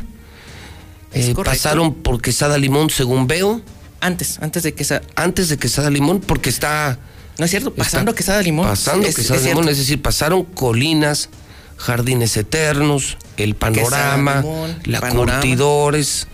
Eh, 1.14 1.34
pasaron 1.44 1.94
por 1.94 2.22
Quesada 2.22 2.56
Limón, 2.58 2.90
según 2.90 3.26
veo. 3.26 3.60
Antes, 4.02 4.38
antes 4.42 4.62
de 4.64 4.74
que 4.74 4.82
esa... 4.82 5.00
Antes 5.14 5.48
de 5.48 5.56
Quesada 5.56 5.88
Limón, 5.88 6.20
porque 6.20 6.50
está. 6.50 6.98
No 7.38 7.44
es 7.44 7.50
cierto, 7.50 7.72
pasando 7.72 8.14
Quesada 8.14 8.42
Limón. 8.42 8.66
Pasando 8.66 9.06
Es- 9.08 9.14
Quesada 9.16 9.38
es 9.38 9.44
Limón, 9.46 9.64
cierto. 9.64 9.70
es 9.72 9.78
decir, 9.78 10.02
pasaron 10.02 10.42
colinas, 10.44 11.28
jardines 11.76 12.36
eternos, 12.36 13.16
el 13.36 13.54
panorama, 13.54 14.40
Limón, 14.42 14.76
la 14.84 15.00
panorama. 15.00 15.40
curtidores, 15.40 16.26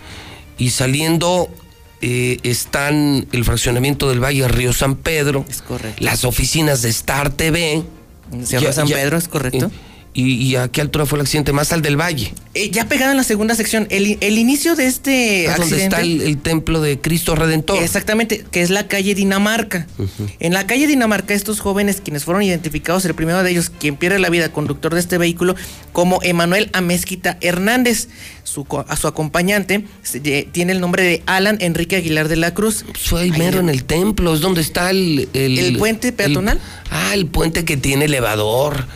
y 0.57 0.71
saliendo 0.71 1.49
eh, 2.01 2.39
están 2.43 3.27
el 3.33 3.45
fraccionamiento 3.45 4.09
del 4.09 4.21
Valle 4.23 4.49
Río 4.49 4.73
San 4.73 4.97
Pedro, 4.97 5.45
Es 5.49 5.63
correcto. 5.63 6.03
las 6.05 6.25
oficinas 6.25 6.83
de 6.83 6.89
Star 6.91 7.31
TV. 7.31 7.85
Cerro 8.45 8.73
San 8.73 8.89
Pedro, 8.89 9.17
¿es 9.19 9.29
correcto? 9.29 9.71
Y, 10.19 10.33
y 10.33 10.57
a 10.57 10.67
qué 10.67 10.81
altura 10.81 11.07
fue 11.07 11.19
el 11.19 11.23
accidente? 11.23 11.53
Más 11.53 11.73
al 11.73 11.81
del 11.81 11.97
Valle. 11.97 12.35
Eh, 12.55 12.71
ya 12.71 12.89
pegado 12.89 13.13
en 13.13 13.17
la 13.19 13.23
segunda 13.23 13.55
sección, 13.55 13.87
el, 13.89 14.19
el 14.21 14.37
inicio 14.37 14.75
de 14.75 14.89
este 14.89 15.47
Ah, 15.47 15.55
donde 15.57 15.77
accidente... 15.77 15.85
está 15.85 16.01
el, 16.01 16.23
el 16.23 16.39
templo 16.39 16.81
de 16.81 16.99
Cristo 17.01 17.37
Redentor. 17.37 17.81
Exactamente, 17.81 18.45
que 18.51 18.63
es 18.63 18.71
la 18.71 18.89
calle 18.89 19.15
Dinamarca. 19.15 19.87
En 20.41 20.55
la 20.55 20.67
calle 20.67 20.89
Dinamarca, 20.89 21.35
estos 21.35 21.61
jóvenes, 21.61 22.01
quienes 22.03 22.25
fueron 22.25 22.43
identificados, 22.43 23.05
el 23.05 23.15
primero 23.15 23.45
de 23.45 23.51
ellos, 23.53 23.71
quien 23.71 23.95
pierde 23.95 24.19
la 24.19 24.29
vida, 24.29 24.51
conductor 24.51 24.93
de 24.93 24.99
este 24.99 25.19
vehículo, 25.19 25.55
como 25.93 26.21
Emanuel 26.25 26.69
Amezquita 26.73 27.39
Hernández. 27.41 28.09
Su, 28.43 28.67
a 28.89 28.97
su 28.97 29.07
acompañante 29.07 29.85
tiene 30.51 30.73
el 30.73 30.81
nombre 30.81 31.05
de 31.05 31.23
Alan 31.27 31.59
Enrique 31.61 31.95
Aguilar 31.95 32.27
de 32.27 32.37
la 32.37 32.55
Cruz. 32.55 32.85
Fue 32.99 33.21
ahí 33.21 33.31
mero 33.31 33.61
en 33.61 33.69
el 33.69 33.85
templo, 33.85 34.35
es 34.35 34.41
donde 34.41 34.63
está 34.63 34.91
el... 34.91 35.29
¿El 35.33 35.77
puente 35.77 36.11
peatonal? 36.11 36.59
ah, 36.91 37.13
el 37.15 37.27
puente 37.27 37.65
que 37.65 37.77
tiene 37.77 38.07
elevador. 38.07 38.87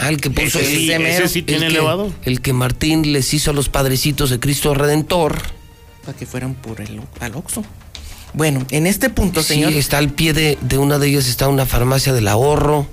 Ah, 0.00 0.08
el 0.08 0.20
que 0.20 0.30
puso... 0.30 0.58
Ese 0.58 0.66
sí, 0.76 0.90
el, 0.90 1.06
ese 1.06 1.28
sí 1.28 1.42
tiene 1.42 1.62
que- 1.68 1.74
elevador. 1.74 2.10
El 2.24 2.40
que 2.40 2.52
Martín 2.52 3.12
les 3.12 3.32
hizo 3.34 3.50
a 3.50 3.54
los 3.54 3.68
padrecitos 3.68 4.30
de 4.30 4.40
Cristo 4.40 4.74
Redentor. 4.74 5.36
Para 6.04 6.16
que 6.16 6.26
fueran 6.26 6.54
por 6.54 6.80
el 6.80 7.00
al 7.20 7.34
Oxxo. 7.36 7.62
Bueno, 8.32 8.64
en 8.70 8.86
este 8.86 9.10
punto, 9.10 9.42
Sí, 9.42 9.54
señor. 9.54 9.72
está 9.72 9.98
al 9.98 10.10
pie 10.10 10.32
de, 10.32 10.56
de 10.60 10.78
una 10.78 10.98
de 10.98 11.08
ellas 11.08 11.26
está 11.28 11.48
una 11.48 11.66
farmacia 11.66 12.12
del 12.12 12.28
ahorro. 12.28 12.86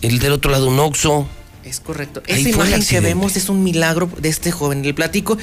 El 0.00 0.18
del 0.18 0.32
otro 0.32 0.50
lado 0.50 0.68
un 0.68 0.78
Oxxo. 0.78 1.26
Es 1.64 1.80
correcto. 1.80 2.22
Ahí 2.28 2.40
Esa 2.42 2.50
imagen 2.50 2.84
que 2.84 3.00
vemos 3.00 3.36
es 3.36 3.48
un 3.48 3.62
milagro 3.64 4.08
de 4.18 4.28
este 4.28 4.50
joven. 4.52 4.84
El 4.84 4.94
platico. 4.94 5.36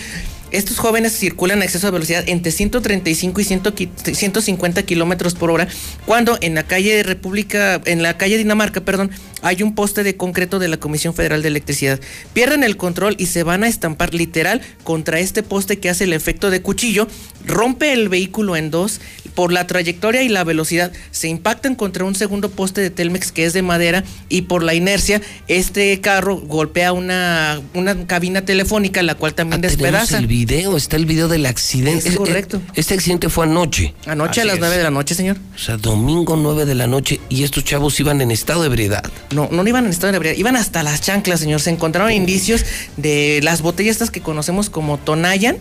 Estos 0.52 0.80
jóvenes 0.80 1.14
circulan 1.18 1.62
a 1.62 1.66
exceso 1.66 1.88
de 1.88 1.92
velocidad 1.92 2.24
entre 2.28 2.52
135 2.52 3.40
y 3.40 3.44
100 3.46 3.64
qui- 3.64 3.90
150 4.14 4.84
kilómetros 4.84 5.34
por 5.34 5.50
hora, 5.50 5.68
cuando 6.06 6.38
en 6.42 6.56
la 6.56 6.64
calle 6.64 7.04
República, 7.04 7.82
en 7.86 8.04
la 8.04 8.18
calle 8.18 8.38
Dinamarca, 8.38 8.82
perdón, 8.82 9.12
hay 9.42 9.64
un 9.64 9.74
poste 9.76 10.04
de 10.04 10.18
concreto 10.18 10.60
de 10.60 10.68
la 10.68 10.78
Comisión 10.78 11.14
Federal 11.14 11.42
de 11.42 11.48
Electricidad. 11.48 12.00
Pierden 12.34 12.64
el 12.64 12.76
control 12.76 13.16
y 13.18 13.28
se 13.28 13.44
van 13.44 13.64
a 13.64 13.70
estampar 13.70 14.14
literal 14.14 14.62
contra 14.84 15.20
este 15.20 15.42
poste 15.42 15.80
que 15.80 15.90
hace 15.90 16.04
el 16.04 16.14
efecto 16.14 16.50
de 16.50 16.62
cuchillo, 16.62 17.08
rompe 17.46 17.94
el 17.94 18.10
vehículo 18.10 18.56
en 18.58 18.72
dos, 18.72 19.00
por 19.32 19.52
la 19.52 19.66
trayectoria 19.68 20.22
y 20.24 20.30
la 20.30 20.44
velocidad 20.44 20.92
se 21.12 21.28
impactan 21.28 21.76
contra 21.76 22.06
un 22.06 22.16
segundo 22.16 22.50
poste 22.52 22.82
de 22.82 22.90
Telmex 22.90 23.32
que 23.32 23.46
es 23.46 23.54
de 23.54 23.62
madera 23.62 24.04
y 24.30 24.44
por 24.44 24.64
la 24.64 24.74
inercia 24.74 25.22
este 25.48 26.00
carro 26.02 26.38
golpea 26.38 26.94
una, 26.94 27.62
una 27.74 28.06
cabina 28.08 28.44
telefónica 28.44 29.02
la 29.04 29.16
cual 29.16 29.34
también 29.34 29.60
Ah, 29.64 29.68
despedaza. 29.68 30.18
el 30.18 30.28
video, 30.28 30.78
está 30.78 30.96
el 30.96 31.06
video 31.06 31.28
del 31.28 31.46
accidente. 31.46 32.10
Es 32.10 32.16
correcto. 32.16 32.62
Este 32.76 32.94
accidente 32.94 33.30
fue 33.30 33.46
anoche. 33.46 33.94
Anoche 34.06 34.42
a 34.42 34.46
las. 34.46 34.60
9 34.60 34.78
de 34.78 34.84
la 34.84 34.92
noche, 34.92 35.16
señor. 35.16 35.38
O 35.56 35.58
sea, 35.60 35.78
domingo 35.78 36.36
9 36.36 36.66
de 36.66 36.76
la 36.76 36.88
noche 36.88 37.20
y 37.30 37.44
estos 37.44 37.64
chavos 37.64 38.00
iban 38.00 38.22
en 38.22 38.32
estado 38.32 38.62
de 38.62 38.68
ebriedad. 38.68 39.04
No, 39.32 39.50
no 39.52 39.68
iban 39.68 39.86
en 39.86 39.92
estado 39.92 40.12
de 40.14 40.18
ebriedad, 40.18 40.38
iban 40.38 40.56
hasta 40.56 40.84
las 40.84 41.02
chanclas, 41.02 41.40
señor. 41.40 41.62
Se 41.62 41.70
encontraron 41.70 42.12
indicios 42.12 42.64
de 42.98 43.40
las 43.44 43.62
botellas 43.62 43.92
estas 43.94 44.12
que 44.12 44.22
conocemos 44.22 44.70
como 44.70 44.98
Tonayan, 44.98 45.58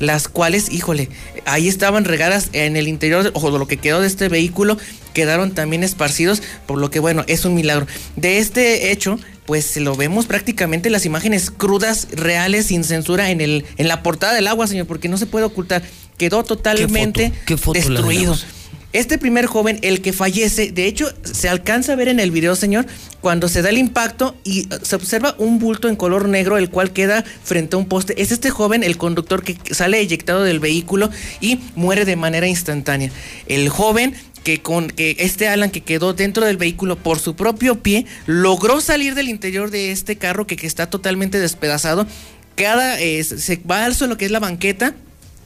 las 0.00 0.28
cuales, 0.28 0.70
híjole, 0.70 1.08
ahí 1.44 1.68
estaban 1.68 2.04
regadas 2.04 2.48
en 2.52 2.76
el 2.76 2.88
interior, 2.88 3.30
ojo, 3.34 3.50
de 3.50 3.58
lo 3.58 3.66
que 3.66 3.76
quedó 3.76 4.00
de 4.00 4.06
este 4.06 4.28
vehículo, 4.28 4.78
quedaron 5.12 5.52
también 5.52 5.84
esparcidos, 5.84 6.42
por 6.66 6.78
lo 6.78 6.90
que, 6.90 7.00
bueno, 7.00 7.24
es 7.26 7.44
un 7.44 7.54
milagro. 7.54 7.86
De 8.16 8.38
este 8.38 8.90
hecho, 8.90 9.18
pues 9.46 9.76
lo 9.76 9.94
vemos 9.94 10.26
prácticamente 10.26 10.90
las 10.90 11.06
imágenes 11.06 11.50
crudas, 11.50 12.08
reales, 12.12 12.66
sin 12.66 12.84
censura 12.84 13.30
en 13.30 13.40
el 13.40 13.64
en 13.76 13.88
la 13.88 14.02
portada 14.02 14.34
del 14.34 14.46
agua, 14.46 14.66
señor, 14.66 14.86
porque 14.86 15.08
no 15.08 15.16
se 15.16 15.26
puede 15.26 15.44
ocultar. 15.44 15.82
Quedó 16.16 16.44
totalmente 16.44 17.32
¿Qué 17.44 17.56
foto 17.56 17.78
la 17.78 17.86
destruido. 17.86 18.36
Este 18.94 19.18
primer 19.18 19.46
joven, 19.46 19.80
el 19.82 20.00
que 20.02 20.12
fallece, 20.12 20.70
de 20.70 20.86
hecho, 20.86 21.12
se 21.24 21.48
alcanza 21.48 21.92
a 21.92 21.96
ver 21.96 22.06
en 22.06 22.20
el 22.20 22.30
video, 22.30 22.54
señor, 22.54 22.86
cuando 23.20 23.48
se 23.48 23.60
da 23.60 23.70
el 23.70 23.76
impacto 23.76 24.36
y 24.44 24.72
eh, 24.72 24.78
se 24.82 24.94
observa 24.94 25.34
un 25.36 25.58
bulto 25.58 25.88
en 25.88 25.96
color 25.96 26.28
negro, 26.28 26.58
el 26.58 26.70
cual 26.70 26.92
queda 26.92 27.24
frente 27.42 27.74
a 27.74 27.80
un 27.80 27.86
poste. 27.86 28.22
Es 28.22 28.30
este 28.30 28.50
joven, 28.50 28.84
el 28.84 28.96
conductor, 28.96 29.42
que 29.42 29.56
sale 29.74 29.98
eyectado 29.98 30.44
del 30.44 30.60
vehículo 30.60 31.10
y 31.40 31.58
muere 31.74 32.04
de 32.04 32.14
manera 32.14 32.46
instantánea. 32.46 33.10
El 33.48 33.68
joven 33.68 34.14
que 34.44 34.62
con 34.62 34.86
que 34.86 35.16
este 35.18 35.48
Alan 35.48 35.70
que 35.70 35.80
quedó 35.80 36.14
dentro 36.14 36.46
del 36.46 36.56
vehículo 36.56 36.94
por 36.94 37.18
su 37.18 37.34
propio 37.34 37.82
pie 37.82 38.06
logró 38.26 38.80
salir 38.80 39.16
del 39.16 39.28
interior 39.28 39.72
de 39.72 39.90
este 39.90 40.18
carro 40.18 40.46
que, 40.46 40.54
está 40.64 40.88
totalmente 40.88 41.40
despedazado. 41.40 42.06
Cada 42.54 43.00
eh, 43.00 43.24
se 43.24 43.56
va 43.68 43.86
al 43.86 43.96
suelo 43.96 44.16
que 44.16 44.26
es 44.26 44.30
la 44.30 44.38
banqueta 44.38 44.94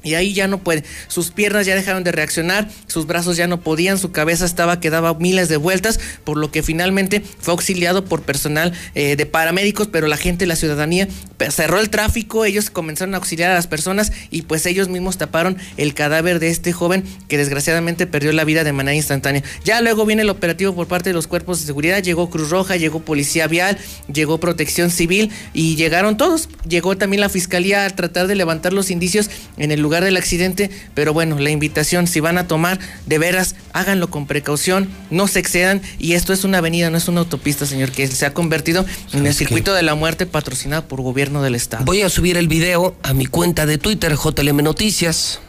y 0.03 0.15
ahí 0.15 0.33
ya 0.33 0.49
no 0.49 0.59
puede. 0.59 0.85
Sus 1.09 1.31
piernas 1.31 1.67
ya 1.67 1.75
dejaron 1.75 2.05
de 2.05 2.13
reaccionar, 2.13 2.69
sus 2.87 3.07
brazos 3.07 3.37
ya 3.37 3.47
no 3.47 3.61
podían, 3.61 3.99
su 3.99 4.13
cabeza 4.13 4.45
estaba 4.45 4.81
que 4.81 4.91
daba 4.91 5.15
miles 5.15 5.49
de 5.49 5.57
vueltas, 5.57 6.01
por 6.25 6.37
lo 6.37 6.51
que 6.51 6.63
finalmente 6.63 7.23
fue 7.41 7.53
auxiliado 7.53 8.05
por 8.05 8.23
personal 8.23 8.73
eh, 8.95 9.17
de 9.17 9.27
paramédicos, 9.27 9.89
pero 9.89 10.07
la 10.07 10.17
gente, 10.17 10.47
la 10.47 10.57
ciudadanía 10.57 11.09
cerró 11.51 11.81
el 11.81 11.91
tráfico, 11.91 12.45
ellos 12.45 12.71
comenzaron 12.71 13.15
a 13.15 13.19
auxiliar 13.19 13.51
a 13.51 13.55
las 13.55 13.67
personas 13.67 14.13
y 14.31 14.43
pues 14.43 14.67
ellos 14.67 14.89
mismos 14.89 15.19
taparon 15.19 15.57
el 15.77 15.95
cadáver 15.95 16.41
de 16.41 16.49
este 16.49 16.73
joven 16.73 17.05
que 17.29 17.39
desgraciadamente 17.39 18.07
perdió 18.07 18.33
la 18.33 18.45
vida 18.45 18.65
de 18.65 18.73
manera 18.73 18.95
instantánea. 18.95 19.43
Ya 19.65 19.81
luego 19.81 20.05
viene 20.05 20.23
el 20.23 20.31
operativo 20.31 20.75
por 20.75 20.89
parte 20.89 21.11
de 21.11 21.15
los 21.15 21.27
cuerpos 21.27 21.61
de 21.61 21.67
seguridad, 21.67 22.03
llegó 22.03 22.31
Cruz 22.31 22.51
Roja, 22.51 22.77
llegó 22.77 23.01
Policía 23.01 23.47
Vial, 23.47 23.79
llegó 24.13 24.39
Protección 24.39 24.91
Civil 24.91 25.31
y 25.53 25.77
llegaron 25.77 26.17
todos. 26.17 26.49
Llegó 26.69 26.97
también 26.97 27.21
la 27.21 27.29
Fiscalía 27.29 27.85
a 27.85 27.91
tratar 27.91 28.27
de 28.27 28.35
levantar 28.35 28.73
los 28.73 28.91
indicios 28.91 29.31
en 29.57 29.71
el 29.71 29.81
lugar 29.89 30.05
del 30.05 30.19
accidente, 30.19 30.71
pero 30.93 31.15
bueno, 31.15 31.39
la 31.39 31.49
invitación, 31.49 32.07
si 32.07 32.21
van 32.21 32.37
a 32.37 32.47
tomar, 32.47 32.79
de 33.07 33.17
veras, 33.17 33.57
háganlo 33.73 34.11
con 34.11 34.27
precaución, 34.27 34.87
no 35.11 35.29
se 35.29 35.39
excedan, 35.39 35.81
y 35.99 36.13
esto 36.13 36.35
es 36.35 36.45
una 36.45 36.59
avenida, 36.59 36.91
no 36.91 36.99
es 36.99 37.09
una 37.09 37.21
autopista, 37.21 37.65
señor, 37.65 37.91
que 37.91 38.07
se 38.07 38.27
ha 38.27 38.35
convertido 38.35 38.85
en 39.15 39.27
el 39.27 39.33
circuito 39.33 39.73
de 39.73 39.83
la 39.83 39.95
muerte 39.95 40.27
patrocinado 40.27 40.87
por 40.87 41.01
gobierno 41.01 41.41
del 41.41 41.55
estado. 41.55 41.87
Voy 41.87 42.03
a 42.03 42.11
subir 42.11 42.37
el 42.37 42.49
video 42.49 42.97
a 43.03 43.15
mi 43.15 43.25
cuenta 43.25 43.65
de 43.65 43.79
Twitter, 43.79 44.15
JLM 44.15 44.59
Noticias. 44.59 45.41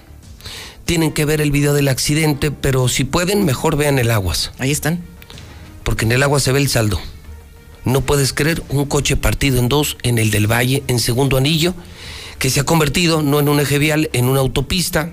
Tienen 0.85 1.11
que 1.11 1.25
ver 1.25 1.41
el 1.41 1.51
video 1.51 1.73
del 1.73 1.89
accidente, 1.89 2.49
pero 2.49 2.87
si 2.87 3.03
pueden, 3.03 3.43
mejor 3.43 3.75
vean 3.75 3.99
el 3.99 4.09
aguas. 4.09 4.53
Ahí 4.57 4.71
están. 4.71 5.01
Porque 5.83 6.05
en 6.05 6.13
el 6.13 6.23
agua 6.23 6.39
se 6.39 6.53
ve 6.53 6.59
el 6.59 6.69
saldo. 6.69 6.97
No 7.83 7.99
puedes 7.99 8.31
creer 8.31 8.63
un 8.69 8.85
coche 8.85 9.17
partido 9.17 9.59
en 9.59 9.67
dos 9.67 9.97
en 10.01 10.17
el 10.17 10.31
del 10.31 10.49
Valle, 10.49 10.81
en 10.87 10.99
segundo 10.99 11.35
anillo, 11.35 11.73
que 12.39 12.49
se 12.49 12.61
ha 12.61 12.63
convertido 12.63 13.21
no 13.21 13.39
en 13.39 13.49
un 13.49 13.59
eje 13.59 13.77
vial, 13.77 14.09
en 14.13 14.25
una 14.25 14.39
autopista. 14.39 15.11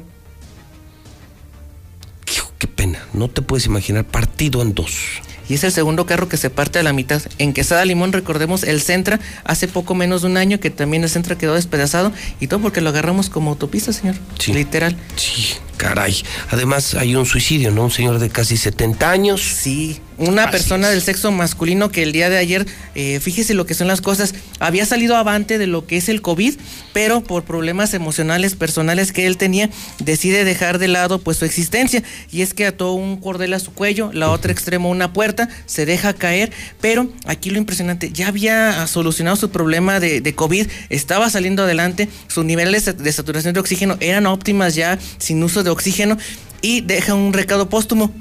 Qué, 2.59 2.69
pena, 2.69 3.05
no 3.13 3.29
te 3.29 3.43
puedes 3.43 3.67
imaginar 3.67 4.05
partido 4.05 4.63
en 4.63 4.73
dos. 4.73 5.21
Y 5.49 5.55
es 5.55 5.65
el 5.65 5.73
segundo 5.73 6.07
carro 6.07 6.29
que 6.29 6.37
se 6.37 6.49
parte 6.49 6.79
a 6.79 6.83
la 6.83 6.93
mitad. 6.93 7.23
En 7.39 7.53
Quesada 7.53 7.85
Limón, 7.85 8.13
recordemos, 8.13 8.63
el 8.63 8.81
Centra, 8.81 9.21
hace 9.45 9.69
poco 9.69 9.95
menos 9.95 10.23
de 10.23 10.29
un 10.29 10.37
año 10.37 10.59
que 10.59 10.71
también 10.71 11.05
el 11.05 11.11
Centra 11.11 11.37
quedó 11.37 11.55
despedazado 11.55 12.13
y 12.41 12.47
todo 12.47 12.61
porque 12.61 12.81
lo 12.81 12.89
agarramos 12.89 13.29
como 13.29 13.51
autopista, 13.51 13.93
señor. 13.93 14.17
Sí. 14.39 14.53
Literal. 14.53 14.97
Sí, 15.17 15.55
caray. 15.77 16.17
Además 16.51 16.95
hay 16.95 17.15
un 17.15 17.27
suicidio, 17.27 17.71
¿no? 17.71 17.85
Un 17.85 17.91
señor 17.91 18.19
de 18.19 18.31
casi 18.31 18.57
70 18.57 19.11
años. 19.11 19.43
Sí, 19.43 20.01
una 20.19 20.51
persona 20.51 20.89
del 20.89 21.03
sexo 21.03 21.31
masculino 21.31 21.91
que 21.91 22.03
el 22.03 22.13
día 22.13 22.31
de 22.31 22.39
ayer, 22.39 22.67
eh, 22.95 23.21
fíjese 23.21 23.55
lo 23.55 23.67
que 23.67 23.75
son 23.75 23.89
las 23.89 24.01
cosas, 24.01 24.35
había 24.59 24.87
salido 24.87 25.17
avante 25.17 25.59
de 25.59 25.67
lo 25.67 25.87
que 25.87 25.97
es 25.97 26.09
el 26.09 26.23
COVID, 26.23 26.55
pero 26.93 27.23
por 27.23 27.45
problemas 27.45 27.95
emocionales, 27.95 28.55
personales 28.55 29.13
que 29.13 29.27
él 29.27 29.37
tenía, 29.37 29.71
decide 29.99 30.45
dejar 30.45 30.79
de 30.79 30.89
lado 30.89 31.19
pues 31.19 31.37
su 31.37 31.45
existencia. 31.45 32.03
Y 32.31 32.43
es 32.43 32.55
que 32.55 32.67
ató 32.67 32.93
un 32.93 33.19
cordel 33.19 33.55
a 33.55 33.59
su 33.59 33.73
cuello, 33.73 34.11
la 34.13 34.31
otra 34.31 34.53
extremo 34.53 34.91
una 34.91 35.13
puerta, 35.13 35.49
se 35.67 35.87
deja 35.87 36.15
caer, 36.15 36.53
pero 36.81 37.09
aquí 37.27 37.51
lo 37.51 37.59
impresionante, 37.59 38.11
ya 38.13 38.29
había 38.29 38.87
solucionado 38.87 39.37
su 39.37 39.51
problema 39.51 40.01
de, 40.01 40.21
de 40.21 40.35
COVID, 40.35 40.67
estaba 40.89 41.29
saliendo 41.31 41.63
adelante, 41.63 42.09
sus 42.29 42.45
niveles 42.45 42.85
de 42.97 43.13
saturación 43.13 43.55
de 43.55 43.61
oxígeno 43.61 43.97
eran 44.01 44.27
óptimas 44.27 44.75
ya 44.75 44.99
sin 45.19 45.43
uso 45.43 45.63
de 45.63 45.71
oxígeno 45.71 46.17
y 46.63 46.81
deja 46.81 47.15
un 47.15 47.33
recado 47.33 47.69
póstumo 47.69 48.13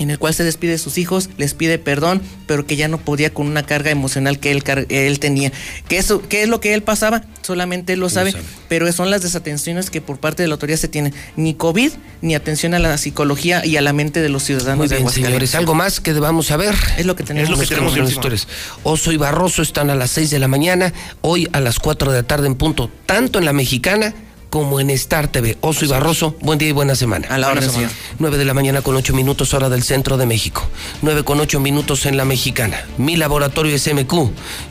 en 0.00 0.10
el 0.10 0.18
cual 0.18 0.32
se 0.32 0.44
despide 0.44 0.72
de 0.72 0.78
sus 0.78 0.96
hijos, 0.96 1.28
les 1.36 1.52
pide 1.52 1.78
perdón, 1.78 2.22
pero 2.46 2.66
que 2.66 2.74
ya 2.74 2.88
no 2.88 2.96
podía 2.98 3.32
con 3.32 3.46
una 3.46 3.64
carga 3.64 3.90
emocional 3.90 4.40
que 4.40 4.50
él, 4.50 4.64
él 4.88 5.20
tenía. 5.20 5.52
¿Qué, 5.88 5.98
eso, 5.98 6.22
¿Qué 6.26 6.42
es 6.42 6.48
lo 6.48 6.58
que 6.58 6.72
él 6.72 6.82
pasaba? 6.82 7.22
Solamente 7.42 7.92
él 7.92 8.00
lo 8.00 8.08
sabe, 8.08 8.34
pero 8.68 8.90
son 8.92 9.10
las 9.10 9.20
desatenciones 9.20 9.90
que 9.90 10.00
por 10.00 10.18
parte 10.18 10.42
de 10.42 10.48
la 10.48 10.54
autoridad 10.54 10.78
se 10.78 10.88
tienen. 10.88 11.14
Ni 11.36 11.52
COVID, 11.52 11.92
ni 12.22 12.34
atención 12.34 12.72
a 12.72 12.78
la 12.78 12.96
psicología 12.96 13.64
y 13.64 13.76
a 13.76 13.82
la 13.82 13.92
mente 13.92 14.22
de 14.22 14.30
los 14.30 14.42
ciudadanos 14.42 14.78
Muy 14.78 14.88
bien, 14.88 15.04
de 15.04 15.12
señores, 15.12 15.54
¿algo 15.54 15.74
más 15.74 16.00
que 16.00 16.14
debamos 16.14 16.46
saber? 16.46 16.74
Es 16.96 17.04
lo 17.04 17.14
que 17.14 17.22
tenemos. 17.22 17.50
Es 17.50 17.54
lo 17.54 17.60
que 17.60 17.66
tenemos 17.66 17.94
en 17.94 18.04
historias. 18.04 18.48
Oso 18.82 19.12
y 19.12 19.18
Barroso 19.18 19.60
están 19.60 19.90
a 19.90 19.94
las 19.94 20.10
6 20.12 20.30
de 20.30 20.38
la 20.38 20.48
mañana, 20.48 20.94
hoy 21.20 21.46
a 21.52 21.60
las 21.60 21.78
4 21.78 22.10
de 22.10 22.22
la 22.22 22.26
tarde 22.26 22.46
en 22.46 22.54
punto, 22.54 22.90
tanto 23.04 23.38
en 23.38 23.44
la 23.44 23.52
mexicana 23.52 24.14
como 24.50 24.80
en 24.80 24.90
Star 24.90 25.28
TV. 25.28 25.56
Oso 25.60 25.84
y 25.84 25.88
Barroso, 25.88 26.36
buen 26.40 26.58
día 26.58 26.68
y 26.68 26.72
buena 26.72 26.96
semana. 26.96 27.28
A 27.28 27.38
la 27.38 27.48
hora, 27.48 27.62
señor. 27.62 27.90
9 28.18 28.36
de 28.36 28.44
la 28.44 28.52
mañana 28.52 28.82
con 28.82 28.96
8 28.96 29.14
minutos 29.14 29.54
hora 29.54 29.70
del 29.70 29.82
centro 29.84 30.16
de 30.16 30.26
México. 30.26 30.68
9 31.02 31.22
con 31.22 31.40
8 31.40 31.60
minutos 31.60 32.04
en 32.04 32.16
la 32.16 32.24
mexicana. 32.24 32.84
Mi 32.98 33.16
laboratorio 33.16 33.78
SMQ. 33.78 34.12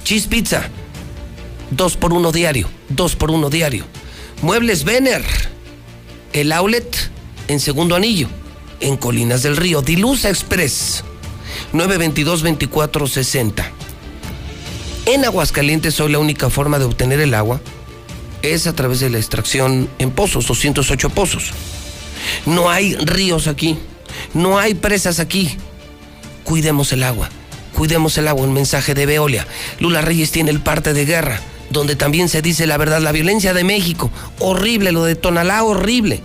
Cheese 0.04 0.28
Pizza. 0.28 0.70
2 1.72 1.98
por 1.98 2.14
1 2.14 2.32
diario. 2.32 2.70
2 2.90 3.16
por 3.16 3.32
1 3.32 3.50
diario. 3.50 3.86
Muebles 4.42 4.84
Vener. 4.84 5.24
El 6.34 6.52
outlet 6.52 7.10
en 7.48 7.60
segundo 7.60 7.96
anillo. 7.96 8.28
En 8.82 8.98
Colinas 8.98 9.44
del 9.44 9.58
Río. 9.58 9.82
Dilusa 9.82 10.30
Express. 10.30 11.04
922-2460. 11.74 13.64
En 15.06 15.26
Aguascalientes 15.26 16.00
hoy 16.00 16.12
la 16.12 16.20
única 16.20 16.50
forma 16.50 16.78
de 16.78 16.86
obtener 16.86 17.20
el 17.20 17.34
agua 17.34 17.62
es 18.42 18.68
a 18.68 18.74
través 18.74 19.00
de 19.00 19.10
la 19.10 19.18
extracción 19.18 19.90
en 20.00 20.12
pozos, 20.12 20.48
208 20.48 21.10
pozos. 21.10 21.52
No 22.46 22.70
hay 22.70 22.96
ríos 22.96 23.48
aquí, 23.48 23.78
no 24.34 24.58
hay 24.60 24.74
presas 24.74 25.20
aquí. 25.20 25.58
Cuidemos 26.44 26.92
el 26.94 27.04
agua, 27.04 27.30
cuidemos 27.76 28.18
el 28.18 28.28
agua, 28.28 28.44
un 28.44 28.54
mensaje 28.54 28.94
de 28.94 29.06
Veolia. 29.06 29.48
Lula 29.80 30.02
Reyes 30.02 30.32
tiene 30.32 30.52
el 30.52 30.62
parte 30.62 30.94
de 30.94 31.06
guerra, 31.06 31.40
donde 31.70 31.96
también 31.96 32.30
se 32.30 32.42
dice 32.42 32.68
la 32.68 32.78
verdad, 32.78 33.02
la 33.02 33.12
violencia 33.12 33.54
de 33.54 33.64
México, 33.64 34.10
horrible, 34.40 34.92
lo 34.92 35.04
de 35.04 35.16
Tonalá, 35.16 35.64
horrible. 35.64 36.22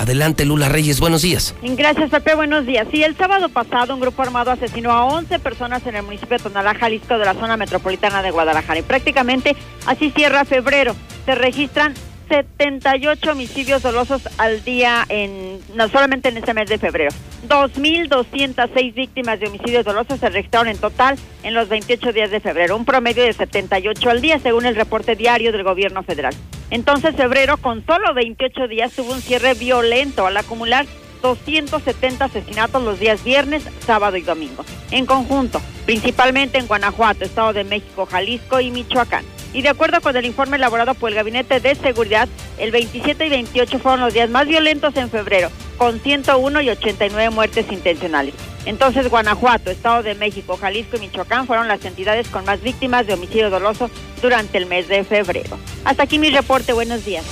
Adelante, 0.00 0.46
Lula 0.46 0.70
Reyes, 0.70 0.98
buenos 0.98 1.20
días. 1.20 1.54
Gracias, 1.60 2.08
Pepe, 2.08 2.34
buenos 2.34 2.64
días. 2.64 2.88
Sí, 2.90 3.04
el 3.04 3.14
sábado 3.18 3.50
pasado 3.50 3.92
un 3.92 4.00
grupo 4.00 4.22
armado 4.22 4.50
asesinó 4.50 4.92
a 4.92 5.04
11 5.04 5.38
personas 5.40 5.86
en 5.86 5.94
el 5.94 6.02
municipio 6.02 6.38
de 6.38 6.42
Tonalá, 6.42 6.74
Jalisco, 6.74 7.18
de 7.18 7.26
la 7.26 7.34
zona 7.34 7.58
metropolitana 7.58 8.22
de 8.22 8.30
Guadalajara. 8.30 8.78
Y 8.78 8.82
prácticamente 8.82 9.54
así 9.84 10.10
cierra 10.10 10.46
febrero. 10.46 10.96
Se 11.26 11.34
registran 11.34 11.92
78 12.30 13.32
homicidios 13.32 13.82
dolosos 13.82 14.28
al 14.38 14.62
día 14.62 15.04
en 15.08 15.58
no 15.74 15.88
solamente 15.88 16.28
en 16.28 16.36
este 16.36 16.54
mes 16.54 16.68
de 16.68 16.78
febrero. 16.78 17.10
2.206 17.48 18.94
víctimas 18.94 19.40
de 19.40 19.48
homicidios 19.48 19.84
dolosos 19.84 20.20
se 20.20 20.28
registraron 20.28 20.68
en 20.68 20.78
total 20.78 21.18
en 21.42 21.54
los 21.54 21.68
28 21.68 22.12
días 22.12 22.30
de 22.30 22.38
febrero, 22.38 22.76
un 22.76 22.84
promedio 22.84 23.24
de 23.24 23.32
78 23.32 24.10
al 24.10 24.20
día 24.20 24.38
según 24.38 24.64
el 24.64 24.76
reporte 24.76 25.16
diario 25.16 25.50
del 25.50 25.64
gobierno 25.64 26.04
federal. 26.04 26.32
Entonces 26.70 27.16
febrero 27.16 27.56
con 27.56 27.84
solo 27.84 28.14
28 28.14 28.68
días 28.68 28.92
tuvo 28.92 29.12
un 29.12 29.20
cierre 29.20 29.54
violento 29.54 30.24
al 30.24 30.36
acumular 30.36 30.86
270 31.20 32.24
asesinatos 32.24 32.82
los 32.82 32.98
días 32.98 33.22
viernes, 33.24 33.62
sábado 33.86 34.16
y 34.16 34.22
domingo. 34.22 34.64
En 34.90 35.06
conjunto, 35.06 35.60
principalmente 35.86 36.58
en 36.58 36.66
Guanajuato, 36.66 37.24
Estado 37.24 37.52
de 37.52 37.64
México, 37.64 38.06
Jalisco 38.06 38.60
y 38.60 38.70
Michoacán. 38.70 39.24
Y 39.52 39.62
de 39.62 39.68
acuerdo 39.68 40.00
con 40.00 40.16
el 40.16 40.26
informe 40.26 40.56
elaborado 40.56 40.94
por 40.94 41.10
el 41.10 41.16
Gabinete 41.16 41.58
de 41.58 41.74
Seguridad, 41.74 42.28
el 42.58 42.70
27 42.70 43.26
y 43.26 43.30
28 43.30 43.78
fueron 43.80 44.00
los 44.00 44.14
días 44.14 44.30
más 44.30 44.46
violentos 44.46 44.96
en 44.96 45.10
febrero, 45.10 45.50
con 45.76 45.98
101 45.98 46.60
y 46.60 46.70
89 46.70 47.30
muertes 47.30 47.70
intencionales. 47.72 48.34
Entonces, 48.66 49.08
Guanajuato, 49.08 49.70
Estado 49.70 50.02
de 50.02 50.14
México, 50.14 50.56
Jalisco 50.56 50.96
y 50.96 51.00
Michoacán 51.00 51.46
fueron 51.46 51.66
las 51.66 51.84
entidades 51.84 52.28
con 52.28 52.44
más 52.44 52.60
víctimas 52.62 53.06
de 53.06 53.14
homicidio 53.14 53.50
doloso 53.50 53.90
durante 54.22 54.58
el 54.58 54.66
mes 54.66 54.86
de 54.86 55.02
febrero. 55.02 55.58
Hasta 55.84 56.04
aquí 56.04 56.18
mi 56.18 56.30
reporte. 56.30 56.72
Buenos 56.72 57.04
días. 57.04 57.24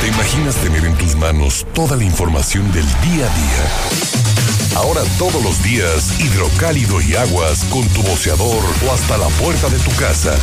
¿Te 0.00 0.06
imaginas 0.06 0.56
tener 0.56 0.82
en 0.86 0.96
tus 0.96 1.14
manos 1.14 1.66
toda 1.74 1.94
la 1.94 2.04
información 2.04 2.72
del 2.72 2.86
día 2.86 3.26
a 3.26 3.36
día? 3.36 4.76
Ahora 4.76 5.02
todos 5.18 5.42
los 5.44 5.62
días, 5.62 6.18
hidrocálido 6.18 7.02
y 7.02 7.16
aguas 7.16 7.64
con 7.64 7.86
tu 7.88 8.02
boceador 8.02 8.64
o 8.88 8.92
hasta 8.94 9.18
la 9.18 9.28
puerta 9.28 9.68
de 9.68 9.78
tu 9.80 9.90
casa. 9.96 10.34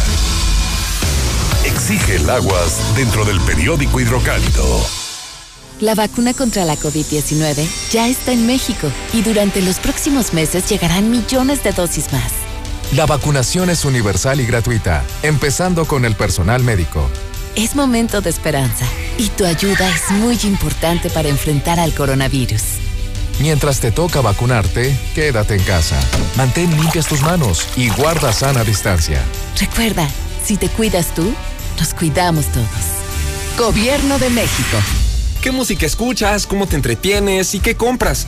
Exige 1.65 2.17
el 2.17 2.29
aguas 2.29 2.95
dentro 2.95 3.25
del 3.25 3.39
periódico 3.41 3.99
hidrocálido. 3.99 4.63
La 5.79 5.95
vacuna 5.95 6.35
contra 6.35 6.63
la 6.63 6.75
COVID-19 6.75 7.67
ya 7.89 8.07
está 8.07 8.33
en 8.33 8.45
México 8.45 8.91
y 9.11 9.23
durante 9.23 9.63
los 9.63 9.79
próximos 9.79 10.35
meses 10.35 10.69
llegarán 10.69 11.09
millones 11.09 11.63
de 11.63 11.71
dosis 11.71 12.13
más. 12.13 12.31
La 12.95 13.07
vacunación 13.07 13.71
es 13.71 13.85
universal 13.85 14.39
y 14.39 14.45
gratuita, 14.45 15.03
empezando 15.23 15.85
con 15.85 16.05
el 16.05 16.15
personal 16.15 16.63
médico. 16.63 17.09
Es 17.57 17.75
momento 17.75 18.21
de 18.21 18.29
esperanza 18.29 18.85
y 19.17 19.29
tu 19.29 19.43
ayuda 19.43 19.89
es 19.89 20.11
muy 20.11 20.37
importante 20.43 21.09
para 21.09 21.27
enfrentar 21.27 21.79
al 21.79 21.91
coronavirus. 21.91 22.61
Mientras 23.39 23.79
te 23.79 23.89
toca 23.89 24.21
vacunarte, 24.21 24.95
quédate 25.15 25.55
en 25.55 25.63
casa. 25.63 25.99
Mantén 26.35 26.69
limpias 26.79 27.07
tus 27.07 27.21
manos 27.21 27.67
y 27.75 27.89
guarda 27.89 28.31
sana 28.31 28.63
distancia. 28.63 29.23
Recuerda, 29.59 30.07
si 30.45 30.57
te 30.57 30.69
cuidas 30.69 31.15
tú, 31.15 31.33
nos 31.79 31.95
cuidamos 31.95 32.45
todos. 32.45 32.67
Gobierno 33.57 34.19
de 34.19 34.29
México. 34.29 34.77
¿Qué 35.41 35.49
música 35.49 35.87
escuchas? 35.87 36.45
¿Cómo 36.45 36.67
te 36.67 36.75
entretienes? 36.75 37.55
¿Y 37.55 37.59
qué 37.59 37.73
compras? 37.73 38.27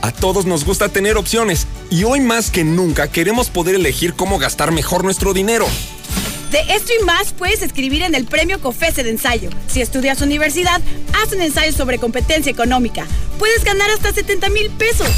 A 0.00 0.10
todos 0.10 0.46
nos 0.46 0.64
gusta 0.64 0.88
tener 0.88 1.18
opciones 1.18 1.66
y 1.90 2.04
hoy 2.04 2.20
más 2.20 2.50
que 2.50 2.64
nunca 2.64 3.08
queremos 3.08 3.50
poder 3.50 3.74
elegir 3.74 4.14
cómo 4.14 4.38
gastar 4.38 4.72
mejor 4.72 5.04
nuestro 5.04 5.34
dinero. 5.34 5.66
De 6.50 6.58
esto 6.74 6.92
y 7.00 7.04
más 7.04 7.32
puedes 7.32 7.62
escribir 7.62 8.02
en 8.02 8.14
el 8.16 8.24
premio 8.24 8.60
COFESE 8.60 9.04
de 9.04 9.10
ensayo. 9.10 9.50
Si 9.68 9.80
estudias 9.80 10.20
universidad, 10.20 10.80
haz 11.22 11.32
un 11.32 11.42
ensayo 11.42 11.72
sobre 11.72 11.98
competencia 11.98 12.50
económica. 12.50 13.06
Puedes 13.38 13.62
ganar 13.62 13.88
hasta 13.90 14.12
70 14.12 14.50
mil 14.50 14.68
pesos. 14.70 15.08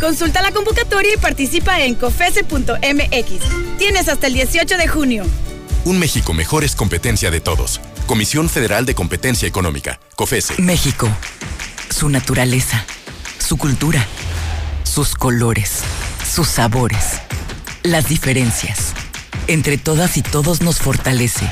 Consulta 0.00 0.42
la 0.42 0.52
convocatoria 0.52 1.14
y 1.14 1.16
participa 1.16 1.80
en 1.80 1.94
cofese.mx. 1.94 3.78
Tienes 3.78 4.08
hasta 4.08 4.26
el 4.26 4.34
18 4.34 4.76
de 4.76 4.88
junio. 4.88 5.24
Un 5.86 5.98
México 5.98 6.34
mejor 6.34 6.62
es 6.62 6.76
competencia 6.76 7.30
de 7.30 7.40
todos. 7.40 7.80
Comisión 8.06 8.50
Federal 8.50 8.84
de 8.84 8.94
Competencia 8.94 9.48
Económica, 9.48 9.98
COFESE. 10.14 10.60
México. 10.60 11.08
Su 11.88 12.10
naturaleza, 12.10 12.84
su 13.38 13.56
cultura, 13.56 14.06
sus 14.82 15.14
colores, 15.14 15.80
sus 16.30 16.48
sabores, 16.48 17.20
las 17.82 18.08
diferencias 18.08 18.92
entre 19.46 19.78
todas 19.78 20.16
y 20.16 20.22
todos 20.22 20.62
nos 20.62 20.78
fortalece. 20.78 21.50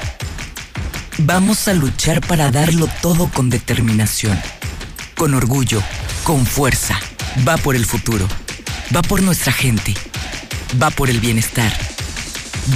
Vamos 1.18 1.68
a 1.68 1.74
luchar 1.74 2.20
para 2.26 2.50
darlo 2.50 2.88
todo 3.02 3.28
con 3.28 3.50
determinación, 3.50 4.40
con 5.16 5.34
orgullo, 5.34 5.82
con 6.24 6.46
fuerza. 6.46 6.98
Va 7.46 7.56
por 7.56 7.76
el 7.76 7.86
futuro, 7.86 8.26
va 8.94 9.02
por 9.02 9.22
nuestra 9.22 9.52
gente, 9.52 9.94
va 10.80 10.90
por 10.90 11.10
el 11.10 11.20
bienestar, 11.20 11.72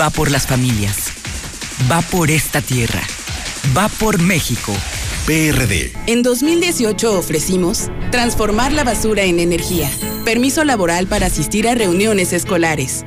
va 0.01 0.11
por 0.11 0.31
las 0.31 0.47
familias, 0.47 1.09
va 1.91 2.03
por 2.03 2.31
esta 2.31 2.61
tierra, 2.61 3.03
va 3.77 3.89
por 3.89 4.21
México. 4.21 4.75
PRD. 5.27 5.91
En 6.07 6.23
2018 6.23 7.19
ofrecimos 7.19 7.89
transformar 8.11 8.73
la 8.73 8.85
basura 8.85 9.23
en 9.23 9.41
energía, 9.41 9.91
permiso 10.23 10.65
laboral 10.65 11.07
para 11.07 11.29
asistir 11.29 11.67
a 11.67 11.75
reuniones 11.75 12.35
escolares 12.35 13.07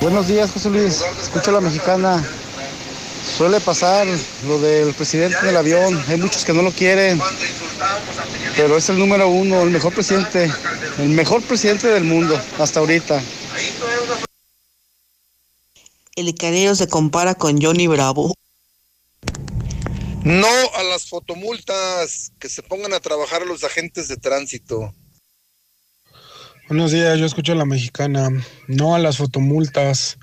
Buenos 0.00 0.28
días, 0.28 0.50
José 0.50 0.70
Luis. 0.70 1.02
Escucha 1.20 1.52
la 1.52 1.60
mexicana. 1.60 2.26
Suele 3.36 3.60
pasar 3.60 4.06
lo 4.46 4.58
del 4.58 4.94
presidente 4.94 5.44
del 5.44 5.54
avión. 5.58 6.02
Hay 6.08 6.16
muchos 6.16 6.42
que 6.42 6.54
no 6.54 6.62
lo 6.62 6.72
quieren. 6.72 7.20
Pero 8.56 8.78
es 8.78 8.88
el 8.88 8.98
número 8.98 9.28
uno, 9.28 9.60
el 9.60 9.68
mejor 9.68 9.92
presidente. 9.92 10.50
El 10.98 11.10
mejor 11.10 11.42
presidente 11.42 11.88
del 11.88 12.04
mundo 12.04 12.40
hasta 12.58 12.80
ahorita. 12.80 13.22
El 16.16 16.34
caneo 16.34 16.74
se 16.74 16.88
compara 16.88 17.34
con 17.34 17.60
Johnny 17.60 17.86
Bravo. 17.86 18.34
No 20.24 20.48
a 20.76 20.82
las 20.82 21.10
fotomultas. 21.10 22.32
Que 22.40 22.48
se 22.48 22.62
pongan 22.62 22.94
a 22.94 23.00
trabajar 23.00 23.46
los 23.46 23.64
agentes 23.64 24.08
de 24.08 24.16
tránsito. 24.16 24.94
Buenos 26.70 26.92
días, 26.92 27.18
yo 27.18 27.26
escucho 27.26 27.50
a 27.50 27.56
la 27.56 27.64
mexicana. 27.64 28.30
No 28.68 28.94
a 28.94 29.00
las 29.00 29.16
fotomultas. 29.16 30.18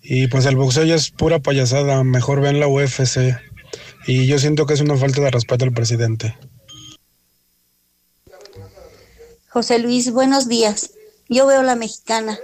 Y 0.00 0.28
pues 0.28 0.46
el 0.46 0.54
boxeo 0.54 0.84
ya 0.84 0.94
es 0.94 1.10
pura 1.10 1.40
payasada. 1.40 2.04
Mejor 2.04 2.40
ven 2.40 2.60
la 2.60 2.68
UFC. 2.68 3.36
Y 4.06 4.28
yo 4.28 4.38
siento 4.38 4.66
que 4.66 4.74
es 4.74 4.80
una 4.80 4.96
falta 4.96 5.20
de 5.20 5.32
respeto 5.32 5.64
al 5.64 5.72
presidente. 5.72 6.38
José 9.48 9.80
Luis, 9.80 10.12
buenos 10.12 10.46
días. 10.46 10.92
Yo 11.28 11.44
veo 11.44 11.64
la 11.64 11.74
mexicana 11.74 12.38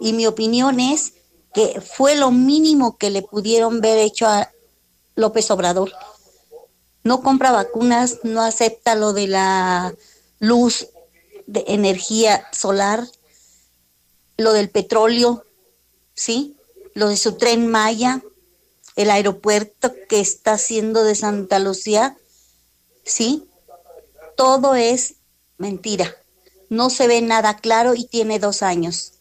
y 0.00 0.12
mi 0.12 0.26
opinión 0.26 0.80
es 0.80 1.12
que 1.54 1.80
fue 1.80 2.16
lo 2.16 2.32
mínimo 2.32 2.98
que 2.98 3.10
le 3.10 3.22
pudieron 3.22 3.80
ver 3.80 3.98
hecho 3.98 4.26
a 4.26 4.50
López 5.14 5.52
Obrador. 5.52 5.92
No 7.04 7.22
compra 7.22 7.52
vacunas, 7.52 8.18
no 8.24 8.42
acepta 8.42 8.96
lo 8.96 9.12
de 9.12 9.28
la 9.28 9.94
luz 10.40 10.88
de 11.50 11.64
energía 11.66 12.46
solar, 12.52 13.08
lo 14.36 14.52
del 14.52 14.70
petróleo, 14.70 15.44
¿sí? 16.14 16.56
Lo 16.94 17.08
de 17.08 17.16
su 17.16 17.32
tren 17.32 17.66
Maya, 17.66 18.22
el 18.94 19.10
aeropuerto 19.10 19.92
que 20.08 20.20
está 20.20 20.52
haciendo 20.52 21.02
de 21.02 21.16
Santa 21.16 21.58
Lucía, 21.58 22.16
¿sí? 23.04 23.48
Todo 24.36 24.76
es 24.76 25.14
mentira. 25.58 26.16
No 26.68 26.88
se 26.88 27.08
ve 27.08 27.20
nada 27.20 27.56
claro 27.56 27.94
y 27.94 28.04
tiene 28.04 28.38
dos 28.38 28.62
años. 28.62 29.14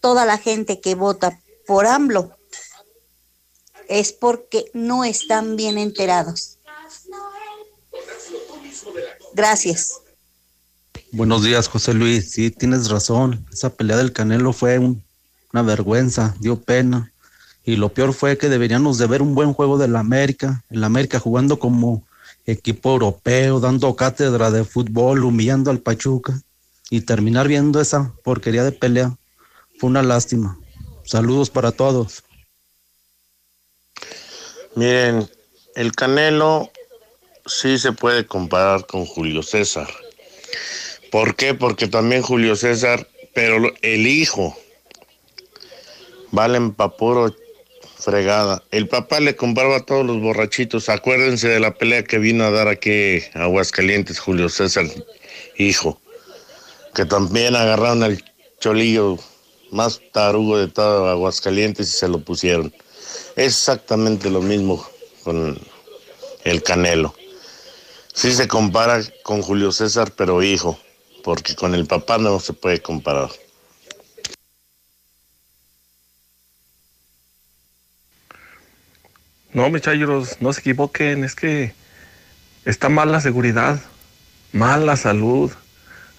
Toda 0.00 0.24
la 0.24 0.38
gente 0.38 0.80
que 0.80 0.94
vota 0.94 1.38
por 1.66 1.86
AMLO 1.86 2.34
es 3.88 4.14
porque 4.14 4.70
no 4.72 5.04
están 5.04 5.56
bien 5.56 5.76
enterados. 5.76 6.56
Gracias. 9.34 10.00
Buenos 11.10 11.42
días, 11.42 11.68
José 11.68 11.94
Luis. 11.94 12.30
Sí, 12.30 12.50
tienes 12.50 12.90
razón. 12.90 13.46
Esa 13.52 13.70
pelea 13.70 13.96
del 13.96 14.12
Canelo 14.12 14.52
fue 14.52 14.78
un 14.78 15.02
una 15.52 15.62
vergüenza, 15.62 16.34
dio 16.40 16.60
pena. 16.60 17.12
Y 17.64 17.76
lo 17.76 17.90
peor 17.90 18.14
fue 18.14 18.38
que 18.38 18.48
deberíamos 18.48 18.98
de 18.98 19.06
ver 19.06 19.22
un 19.22 19.34
buen 19.34 19.52
juego 19.52 19.78
del 19.78 19.96
América, 19.96 20.64
el 20.70 20.84
América 20.84 21.18
jugando 21.18 21.58
como 21.58 22.06
equipo 22.46 22.92
europeo, 22.92 23.60
dando 23.60 23.94
cátedra 23.94 24.50
de 24.50 24.64
fútbol, 24.64 25.24
humillando 25.24 25.70
al 25.70 25.80
Pachuca 25.80 26.40
y 26.88 27.02
terminar 27.02 27.46
viendo 27.46 27.80
esa 27.80 28.14
porquería 28.24 28.64
de 28.64 28.72
pelea. 28.72 29.14
Fue 29.78 29.90
una 29.90 30.02
lástima. 30.02 30.58
Saludos 31.04 31.50
para 31.50 31.72
todos. 31.72 32.22
Miren, 34.74 35.28
el 35.74 35.92
Canelo 35.92 36.70
sí 37.44 37.78
se 37.78 37.92
puede 37.92 38.26
comparar 38.26 38.86
con 38.86 39.04
Julio 39.04 39.42
César. 39.42 39.88
¿Por 41.10 41.36
qué? 41.36 41.54
Porque 41.54 41.88
también 41.88 42.22
Julio 42.22 42.54
César, 42.56 43.08
pero 43.34 43.72
el 43.82 44.06
hijo, 44.06 44.56
valen 46.30 46.72
pa' 46.72 46.96
puro 46.96 47.34
fregada. 47.98 48.62
El 48.70 48.88
papá 48.88 49.20
le 49.20 49.34
compraba 49.34 49.76
a 49.76 49.84
todos 49.84 50.04
los 50.06 50.20
borrachitos. 50.20 50.88
Acuérdense 50.88 51.48
de 51.48 51.60
la 51.60 51.74
pelea 51.74 52.04
que 52.04 52.18
vino 52.18 52.44
a 52.44 52.50
dar 52.50 52.68
aquí 52.68 53.22
a 53.34 53.44
Aguascalientes 53.44 54.18
Julio 54.18 54.48
César, 54.48 54.86
hijo. 55.56 56.00
Que 56.94 57.04
también 57.04 57.56
agarraron 57.56 58.02
al 58.02 58.22
cholillo 58.60 59.18
más 59.70 60.00
tarugo 60.12 60.58
de 60.58 60.68
todo 60.68 61.08
Aguascalientes 61.08 61.88
y 61.88 61.98
se 61.98 62.08
lo 62.08 62.18
pusieron. 62.20 62.72
Es 63.36 63.54
exactamente 63.54 64.30
lo 64.30 64.40
mismo 64.40 64.86
con 65.24 65.58
el 66.44 66.62
Canelo. 66.62 67.14
Sí 68.14 68.32
se 68.32 68.48
compara 68.48 69.00
con 69.22 69.42
Julio 69.42 69.70
César, 69.70 70.12
pero 70.16 70.42
hijo, 70.42 70.78
porque 71.22 71.54
con 71.54 71.74
el 71.74 71.86
papá 71.86 72.18
no 72.18 72.40
se 72.40 72.52
puede 72.52 72.80
comparar. 72.80 73.30
No, 79.52 79.70
muchachos, 79.70 80.36
no 80.40 80.52
se 80.52 80.60
equivoquen, 80.60 81.24
es 81.24 81.34
que 81.34 81.72
está 82.64 82.88
mal 82.88 83.10
la 83.10 83.20
seguridad, 83.20 83.80
mal 84.52 84.86
la 84.86 84.96
salud, 84.96 85.50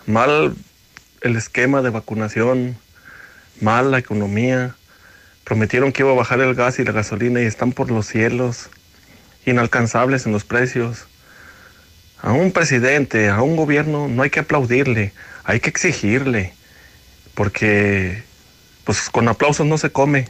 mal 0.08 0.56
el 1.22 1.36
esquema 1.36 1.82
de 1.82 1.92
vacunación, 1.92 2.78
mal 3.62 3.92
la 3.92 4.00
economía. 4.00 4.76
Prometieron 5.44 5.92
que 5.92 6.02
iba 6.02 6.12
a 6.12 6.16
bajar 6.16 6.42
el 6.42 6.56
gas 6.56 6.80
y 6.80 6.84
la 6.84 6.92
gasolina 6.92 7.42
y 7.42 7.46
están 7.46 7.72
por 7.72 7.92
los 7.92 8.08
cielos, 8.08 8.70
inalcanzables 9.46 10.26
en 10.26 10.32
los 10.32 10.44
precios. 10.44 11.09
A 12.22 12.34
un 12.34 12.52
presidente, 12.52 13.30
a 13.30 13.42
un 13.42 13.56
gobierno, 13.56 14.08
no 14.08 14.24
hay 14.24 14.30
que 14.30 14.42
aplaudirle, 14.42 15.14
hay 15.44 15.60
que 15.60 15.70
exigirle, 15.70 16.54
porque 17.34 18.24
pues 18.84 19.10
con 19.10 19.28
aplausos 19.28 19.66
no 19.66 19.78
se 19.78 19.92
come. 19.92 20.28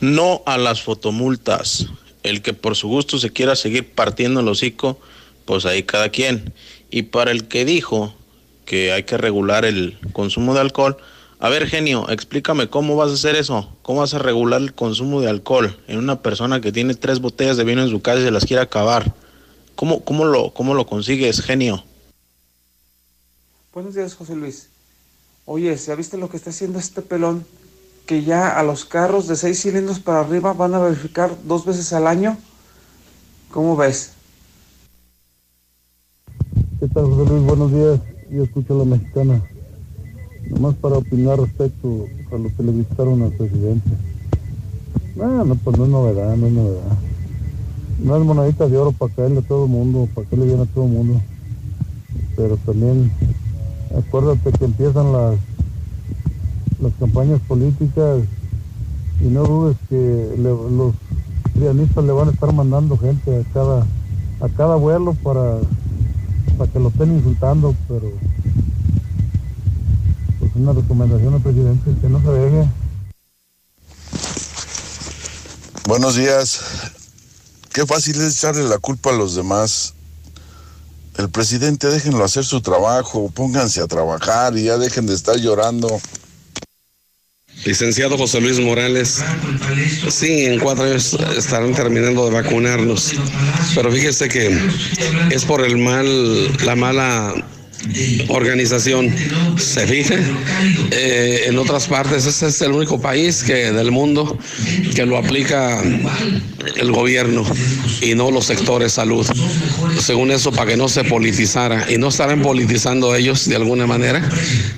No 0.00 0.42
a 0.46 0.58
las 0.58 0.82
fotomultas. 0.82 1.86
El 2.22 2.42
que 2.42 2.54
por 2.54 2.76
su 2.76 2.88
gusto 2.88 3.18
se 3.18 3.30
quiera 3.30 3.56
seguir 3.56 3.94
partiendo 3.94 4.40
el 4.40 4.48
hocico, 4.48 4.98
pues 5.44 5.66
ahí 5.66 5.82
cada 5.82 6.08
quien. 6.08 6.52
Y 6.90 7.02
para 7.02 7.30
el 7.30 7.46
que 7.46 7.64
dijo 7.64 8.14
que 8.64 8.92
hay 8.92 9.04
que 9.04 9.18
regular 9.18 9.64
el 9.64 9.98
consumo 10.12 10.54
de 10.54 10.60
alcohol, 10.60 10.96
a 11.38 11.48
ver, 11.48 11.66
genio, 11.66 12.08
explícame 12.08 12.68
cómo 12.68 12.96
vas 12.96 13.10
a 13.10 13.14
hacer 13.14 13.34
eso. 13.34 13.76
¿Cómo 13.82 14.00
vas 14.00 14.14
a 14.14 14.18
regular 14.18 14.60
el 14.60 14.74
consumo 14.74 15.20
de 15.20 15.28
alcohol 15.28 15.76
en 15.88 15.98
una 15.98 16.22
persona 16.22 16.60
que 16.60 16.72
tiene 16.72 16.94
tres 16.94 17.20
botellas 17.20 17.56
de 17.56 17.64
vino 17.64 17.82
en 17.82 17.90
su 17.90 18.00
casa 18.00 18.20
y 18.20 18.24
se 18.24 18.30
las 18.30 18.46
quiere 18.46 18.62
acabar? 18.62 19.12
¿Cómo, 19.74 20.04
cómo, 20.04 20.24
lo, 20.24 20.52
cómo 20.54 20.74
lo 20.74 20.86
consigues, 20.86 21.40
genio? 21.40 21.84
Buenos 23.72 23.94
días, 23.94 24.14
José 24.14 24.36
Luis. 24.36 24.68
Oye, 25.44 25.74
¿ya 25.76 25.94
viste 25.94 26.18
lo 26.18 26.28
que 26.28 26.36
está 26.36 26.50
haciendo 26.50 26.78
este 26.78 27.02
pelón? 27.02 27.44
Que 28.06 28.22
ya 28.22 28.58
a 28.58 28.62
los 28.62 28.84
carros 28.84 29.26
de 29.28 29.36
seis 29.36 29.62
cilindros 29.62 29.98
para 29.98 30.20
arriba 30.20 30.52
van 30.52 30.74
a 30.74 30.78
verificar 30.78 31.36
dos 31.44 31.64
veces 31.64 31.92
al 31.92 32.06
año. 32.06 32.36
¿Cómo 33.50 33.76
ves? 33.76 34.12
¿Qué 36.78 36.88
tal, 36.88 37.06
José 37.06 37.30
Luis? 37.30 37.42
Buenos 37.44 37.72
días. 37.72 38.00
Yo 38.30 38.44
escucho 38.44 38.74
a 38.74 38.78
la 38.78 38.84
mexicana. 38.84 39.42
Nomás 40.48 40.74
para 40.76 40.96
opinar 40.96 41.38
respecto 41.38 42.06
a 42.30 42.36
lo 42.36 42.54
que 42.54 42.62
le 42.62 42.72
visitaron 42.72 43.22
al 43.22 43.32
presidente. 43.32 43.90
No, 45.16 45.44
no, 45.44 45.54
pues 45.54 45.78
no 45.78 45.84
es 45.84 45.90
novedad, 45.90 46.36
no 46.36 46.46
es 46.46 46.52
novedad. 46.52 46.98
No 48.02 48.16
es 48.16 48.24
monedita 48.24 48.66
de 48.68 48.76
oro 48.76 48.92
para 48.92 49.14
caerle 49.14 49.38
a 49.38 49.42
todo 49.42 49.64
el 49.64 49.70
mundo, 49.70 50.08
para 50.12 50.28
que 50.28 50.36
le 50.36 50.46
viene 50.46 50.62
a 50.62 50.66
todo 50.66 50.84
el 50.84 50.90
mundo. 50.90 51.20
Pero 52.36 52.56
también, 52.58 53.12
acuérdate 53.96 54.50
que 54.52 54.64
empiezan 54.64 55.12
las, 55.12 55.36
las 56.80 56.92
campañas 56.98 57.40
políticas 57.46 58.22
y 59.20 59.26
no 59.26 59.44
dudes 59.44 59.76
que 59.88 60.34
los 60.36 60.94
trianistas 61.54 62.04
le 62.04 62.12
van 62.12 62.28
a 62.28 62.32
estar 62.32 62.52
mandando 62.52 62.98
gente 62.98 63.40
a 63.40 63.52
cada, 63.52 63.86
a 64.40 64.48
cada 64.56 64.74
vuelo 64.74 65.14
para, 65.22 65.58
para 66.58 66.72
que 66.72 66.80
lo 66.80 66.88
estén 66.88 67.12
insultando, 67.12 67.74
pero 67.86 68.10
pues 70.40 70.56
una 70.56 70.72
recomendación 70.72 71.34
al 71.34 71.40
presidente 71.40 71.90
es 71.90 71.98
que 71.98 72.08
no 72.08 72.20
se 72.20 72.28
deje. 72.30 72.68
Buenos 75.86 76.16
días. 76.16 77.01
Qué 77.72 77.86
fácil 77.86 78.20
es 78.20 78.36
echarle 78.36 78.64
la 78.64 78.78
culpa 78.78 79.10
a 79.10 79.14
los 79.14 79.34
demás. 79.34 79.94
El 81.16 81.30
presidente, 81.30 81.88
déjenlo 81.88 82.22
hacer 82.24 82.44
su 82.44 82.60
trabajo, 82.60 83.30
pónganse 83.34 83.80
a 83.80 83.86
trabajar 83.86 84.56
y 84.56 84.64
ya 84.64 84.76
dejen 84.76 85.06
de 85.06 85.14
estar 85.14 85.36
llorando. 85.36 86.00
Licenciado 87.64 88.18
José 88.18 88.40
Luis 88.40 88.58
Morales, 88.58 89.22
sí, 90.10 90.46
en 90.46 90.58
cuatro 90.58 90.84
años 90.84 91.16
estarán 91.36 91.72
terminando 91.74 92.24
de 92.24 92.32
vacunarnos, 92.32 93.12
pero 93.74 93.92
fíjese 93.92 94.28
que 94.28 94.58
es 95.30 95.44
por 95.44 95.64
el 95.64 95.78
mal, 95.78 96.56
la 96.64 96.74
mala 96.74 97.34
organización. 98.28 99.14
¿Se 99.58 99.86
fija? 99.86 100.14
Eh, 100.90 101.44
en 101.46 101.58
otras 101.58 101.86
partes, 101.86 102.26
ese 102.26 102.48
es 102.48 102.60
el 102.62 102.72
único 102.72 103.00
país 103.00 103.42
que 103.42 103.72
del 103.72 103.90
mundo 103.90 104.38
que 104.94 105.06
lo 105.06 105.16
aplica 105.16 105.82
el 106.76 106.92
gobierno 106.92 107.44
y 108.00 108.14
no 108.14 108.30
los 108.30 108.46
sectores 108.46 108.92
salud. 108.92 109.26
Según 110.00 110.30
eso, 110.30 110.52
para 110.52 110.72
que 110.72 110.76
no 110.76 110.88
se 110.88 111.04
politizara. 111.04 111.90
Y 111.90 111.98
no 111.98 112.08
estarán 112.08 112.42
politizando 112.42 113.14
ellos 113.14 113.48
de 113.48 113.56
alguna 113.56 113.86
manera, 113.86 114.22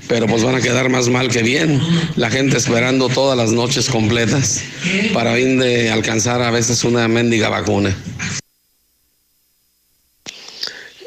pero 0.07 0.27
pues 0.27 0.43
van 0.43 0.55
a 0.55 0.61
quedar 0.61 0.89
más 0.89 1.09
mal 1.09 1.29
que 1.29 1.43
bien. 1.43 1.81
La 2.15 2.29
gente 2.29 2.57
esperando 2.57 3.09
todas 3.09 3.37
las 3.37 3.51
noches 3.51 3.89
completas 3.89 4.61
para 5.13 5.35
fin 5.35 5.59
de 5.59 5.89
alcanzar 5.89 6.41
a 6.41 6.51
veces 6.51 6.83
una 6.83 7.07
mendiga 7.07 7.49
vacuna. 7.49 7.95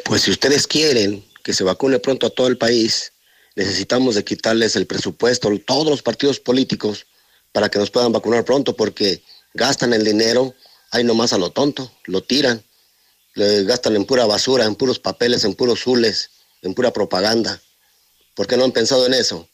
Pues 0.05 0.23
si 0.23 0.31
ustedes 0.31 0.67
quieren 0.67 1.23
que 1.49 1.55
se 1.55 1.65
vacune 1.65 1.99
pronto 1.99 2.27
a 2.27 2.31
todo 2.31 2.47
el 2.47 2.59
país, 2.59 3.15
necesitamos 3.57 4.15
de 4.17 4.23
quitarles 4.23 4.77
el 4.77 4.87
presupuesto 4.87 5.49
a 5.49 5.59
todos 5.59 5.89
los 5.89 6.03
partidos 6.03 6.39
políticos 6.39 7.07
para 7.53 7.71
que 7.71 7.79
nos 7.79 7.91
puedan 7.91 8.13
vacunar 8.13 8.45
pronto 8.45 8.77
porque 8.77 9.23
gastan 9.55 9.95
el 9.95 10.05
dinero 10.05 10.55
ahí 10.91 11.05
nomás 11.05 11.33
a 11.33 11.39
lo 11.39 11.49
tonto, 11.49 11.91
lo 12.05 12.23
tiran, 12.23 12.63
le 13.35 13.65
gastan 13.65 13.97
en 13.97 14.05
pura 14.05 14.27
basura, 14.27 14.67
en 14.67 14.75
puros 14.75 14.99
papeles, 14.99 15.43
en 15.45 15.55
puros 15.55 15.81
zules, 15.81 16.29
en 16.61 16.75
pura 16.75 16.93
propaganda. 16.93 17.59
¿Por 18.35 18.47
qué 18.47 18.59
no 18.59 18.65
han 18.65 18.73
pensado 18.73 19.07
en 19.07 19.15
eso? 19.15 19.49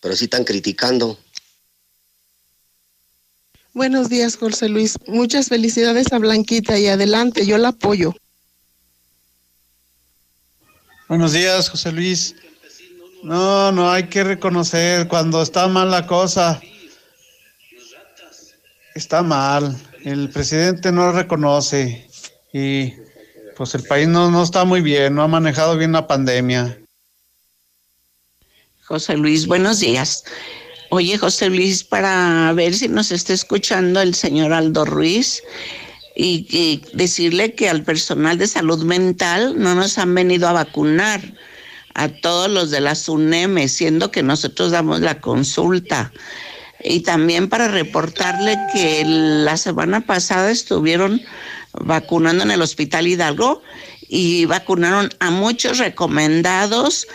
Pero 0.00 0.14
sí 0.14 0.26
están 0.26 0.44
criticando. 0.44 1.18
Buenos 3.72 4.08
días, 4.08 4.36
José 4.36 4.68
Luis. 4.68 4.94
Muchas 5.08 5.48
felicidades 5.48 6.12
a 6.12 6.18
Blanquita 6.18 6.78
y 6.78 6.86
adelante, 6.86 7.44
yo 7.44 7.58
la 7.58 7.70
apoyo. 7.70 8.14
Buenos 11.10 11.32
días, 11.32 11.68
José 11.68 11.90
Luis. 11.90 12.36
No, 13.24 13.72
no 13.72 13.90
hay 13.90 14.04
que 14.04 14.22
reconocer 14.22 15.08
cuando 15.08 15.42
está 15.42 15.66
mal 15.66 15.90
la 15.90 16.06
cosa. 16.06 16.62
Está 18.94 19.20
mal. 19.20 19.76
El 20.04 20.30
presidente 20.30 20.92
no 20.92 21.06
lo 21.06 21.12
reconoce 21.12 22.08
y 22.52 22.92
pues 23.56 23.74
el 23.74 23.82
país 23.82 24.06
no, 24.06 24.30
no 24.30 24.44
está 24.44 24.64
muy 24.64 24.82
bien, 24.82 25.16
no 25.16 25.22
ha 25.22 25.26
manejado 25.26 25.76
bien 25.76 25.90
la 25.90 26.06
pandemia. 26.06 26.78
José 28.84 29.16
Luis, 29.16 29.48
buenos 29.48 29.80
días. 29.80 30.22
Oye, 30.90 31.18
José 31.18 31.50
Luis, 31.50 31.82
para 31.82 32.52
ver 32.52 32.72
si 32.72 32.86
nos 32.86 33.10
está 33.10 33.32
escuchando 33.32 34.00
el 34.00 34.14
señor 34.14 34.52
Aldo 34.52 34.84
Ruiz 34.84 35.42
y, 36.14 36.82
decirle 36.92 37.54
que 37.54 37.68
al 37.68 37.82
personal 37.82 38.38
de 38.38 38.46
salud 38.46 38.84
mental 38.84 39.58
no 39.58 39.74
nos 39.74 39.98
han 39.98 40.14
venido 40.14 40.48
a 40.48 40.52
vacunar 40.52 41.20
a 41.94 42.08
todos 42.08 42.50
los 42.50 42.70
de 42.70 42.80
la 42.80 42.94
SUNEME, 42.94 43.68
siendo 43.68 44.10
que 44.10 44.22
nosotros 44.22 44.70
damos 44.70 45.00
la 45.00 45.20
consulta. 45.20 46.12
Y 46.82 47.00
también 47.00 47.48
para 47.48 47.68
reportarle 47.68 48.56
que 48.72 49.04
la 49.04 49.56
semana 49.56 50.00
pasada 50.06 50.50
estuvieron 50.50 51.20
vacunando 51.72 52.44
en 52.44 52.50
el 52.50 52.62
Hospital 52.62 53.06
Hidalgo 53.06 53.62
y 54.08 54.46
vacunaron 54.46 55.10
a 55.20 55.30
muchos 55.30 55.78
recomendados 55.78 57.06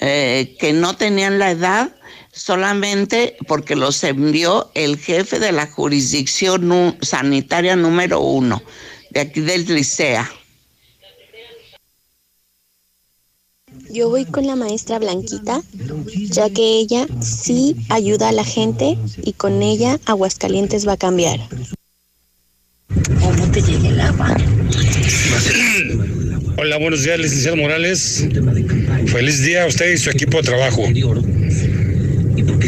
eh, 0.00 0.54
que 0.58 0.72
no 0.72 0.96
tenían 0.96 1.38
la 1.38 1.50
edad 1.50 1.96
solamente 2.36 3.36
porque 3.48 3.74
los 3.74 4.04
envió 4.04 4.70
el 4.74 4.98
jefe 4.98 5.40
de 5.40 5.52
la 5.52 5.66
jurisdicción 5.66 6.96
sanitaria 7.00 7.74
número 7.74 8.20
uno, 8.20 8.62
de 9.10 9.20
aquí 9.20 9.40
del 9.40 9.64
Licea. 9.64 10.30
Yo 13.90 14.10
voy 14.10 14.26
con 14.26 14.46
la 14.46 14.56
maestra 14.56 14.98
Blanquita, 14.98 15.62
ya 16.28 16.50
que 16.50 16.78
ella 16.78 17.06
sí 17.20 17.76
ayuda 17.88 18.28
a 18.28 18.32
la 18.32 18.44
gente 18.44 18.98
y 19.22 19.32
con 19.32 19.62
ella 19.62 19.98
Aguascalientes 20.04 20.86
va 20.86 20.92
a 20.92 20.96
cambiar. 20.96 21.40
¿Cómo 23.20 23.50
te 23.52 23.62
llegue 23.62 23.88
el 23.88 24.00
agua? 24.00 24.36
Hola, 26.58 26.78
buenos 26.78 27.02
días, 27.02 27.18
licenciado 27.18 27.56
Morales. 27.56 28.26
Feliz 29.06 29.42
día 29.42 29.64
a 29.64 29.66
usted 29.66 29.92
y 29.92 29.98
su 29.98 30.10
equipo 30.10 30.38
de 30.38 30.42
trabajo. 30.42 30.82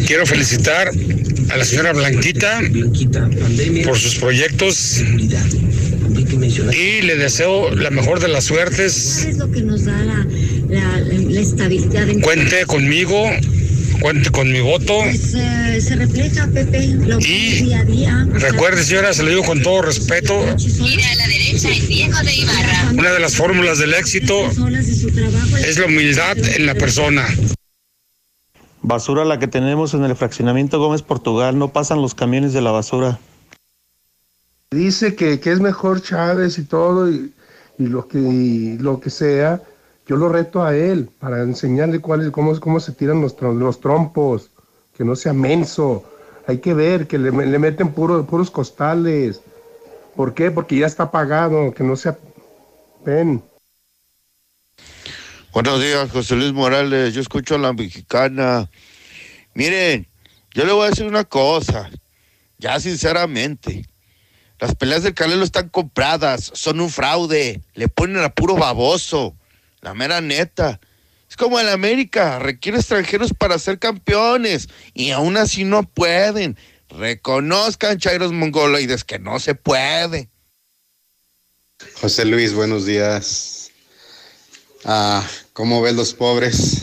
Quiero 0.07 0.25
felicitar 0.27 0.91
a 1.51 1.57
la 1.57 1.65
señora 1.65 1.93
Blanquita 1.93 2.61
por 3.85 3.99
sus 3.99 4.15
proyectos 4.17 5.03
y 6.73 7.03
le 7.03 7.17
deseo 7.17 7.75
la 7.75 7.91
mejor 7.91 8.21
de 8.21 8.29
las 8.29 8.45
suertes. 8.45 9.29
Cuente 12.23 12.67
conmigo, 12.67 13.31
cuente 14.01 14.31
con 14.31 14.51
mi 14.51 14.61
voto. 14.61 14.99
Y. 17.21 17.75
Recuerde, 18.39 18.85
señora, 18.85 19.13
se 19.13 19.23
lo 19.23 19.29
digo 19.31 19.43
con 19.43 19.63
todo 19.63 19.83
respeto, 19.83 20.41
una 22.93 23.13
de 23.13 23.21
las 23.21 23.35
fórmulas 23.35 23.79
del 23.79 23.95
éxito 23.95 24.51
es 25.67 25.79
la 25.79 25.87
humildad 25.87 26.39
en 26.39 26.67
la 26.67 26.75
persona. 26.75 27.27
Basura 28.89 29.27
la 29.27 29.39
que 29.39 29.49
tenemos 29.49 29.93
en 29.93 30.03
el 30.05 30.17
fraccionamiento 30.17 30.79
Gómez 30.79 31.03
Portugal, 31.03 31.59
no 31.59 31.69
pasan 31.69 32.01
los 32.01 32.15
camiones 32.15 32.55
de 32.55 32.63
la 32.63 32.71
basura. 32.71 33.19
dice 34.71 35.15
que, 35.15 35.41
que 35.41 35.53
es 35.53 35.61
mejor 35.61 36.01
Chávez 36.01 36.59
y 36.59 36.65
todo 36.65 37.11
y, 37.11 37.35
y 37.79 37.87
lo 37.87 38.09
que 38.09 38.19
y 38.19 38.79
lo 38.79 38.99
que 38.99 39.11
sea, 39.11 39.61
yo 40.07 40.17
lo 40.17 40.31
reto 40.31 40.63
a 40.63 40.75
él 40.75 41.11
para 41.21 41.43
enseñarle 41.43 42.01
cuál 42.01 42.23
es, 42.23 42.31
cómo, 42.31 42.59
cómo 42.59 42.81
se 42.81 42.93
tiran 42.93 43.21
los, 43.21 43.39
los 43.43 43.79
trompos, 43.79 44.49
que 44.97 45.05
no 45.05 45.15
sea 45.17 45.35
menso. 45.35 46.05
Hay 46.47 46.57
que 46.57 46.73
ver 46.73 47.07
que 47.07 47.19
le, 47.19 47.31
le 47.31 47.59
meten 47.59 47.93
puro, 47.93 48.25
puros 48.25 48.51
costales. 48.51 49.43
¿Por 50.17 50.33
qué? 50.33 50.51
Porque 50.51 50.79
ya 50.79 50.87
está 50.87 51.11
pagado, 51.11 51.75
que 51.75 51.85
no 51.85 51.95
sea 51.95 52.17
ven. 53.05 53.43
Buenos 55.51 55.81
días, 55.81 56.11
José 56.11 56.37
Luis 56.37 56.53
Morales. 56.53 57.15
Yo 57.15 57.23
escucho 57.23 57.55
a 57.55 57.59
la 57.59 57.73
mexicana. 57.73 58.69
Miren, 59.55 60.07
yo 60.53 60.67
le 60.67 60.73
voy 60.73 60.87
a 60.87 60.91
decir 60.91 61.07
una 61.07 61.25
cosa, 61.25 61.91
ya 62.59 62.79
sinceramente. 62.79 63.87
Las 64.61 64.75
peleas 64.75 65.05
del 65.05 65.15
Canelo 65.15 65.43
están 65.43 65.71
compradas, 65.71 66.51
son 66.53 66.81
un 66.81 66.91
fraude, 66.91 67.63
le 67.75 67.89
ponen 67.89 68.23
a 68.23 68.29
puro 68.29 68.57
baboso, 68.57 69.35
la 69.81 69.95
mera 69.95 70.21
neta. 70.21 70.81
Es 71.31 71.37
como 71.37 71.59
en 71.59 71.69
América, 71.69 72.39
requiere 72.39 72.79
extranjeros 72.79 73.33
para 73.33 73.59
ser 73.59 73.79
campeones 73.79 74.69
y 74.93 75.13
aún 75.13 75.39
así 75.39 75.65
no 75.65 75.83
pueden. 75.83 76.59
Reconozcan, 76.91 77.99
Chairos 77.99 78.33
Mongoloides, 78.33 79.03
que 79.03 79.19
no 79.19 79.41
se 79.41 79.55
puede. 79.55 80.29
José 82.01 82.27
Luis, 82.27 82.53
buenos 82.53 82.85
días. 82.85 83.58
Ah, 84.91 85.23
¿Cómo 85.53 85.83
ves 85.83 85.93
los 85.93 86.15
pobres? 86.15 86.79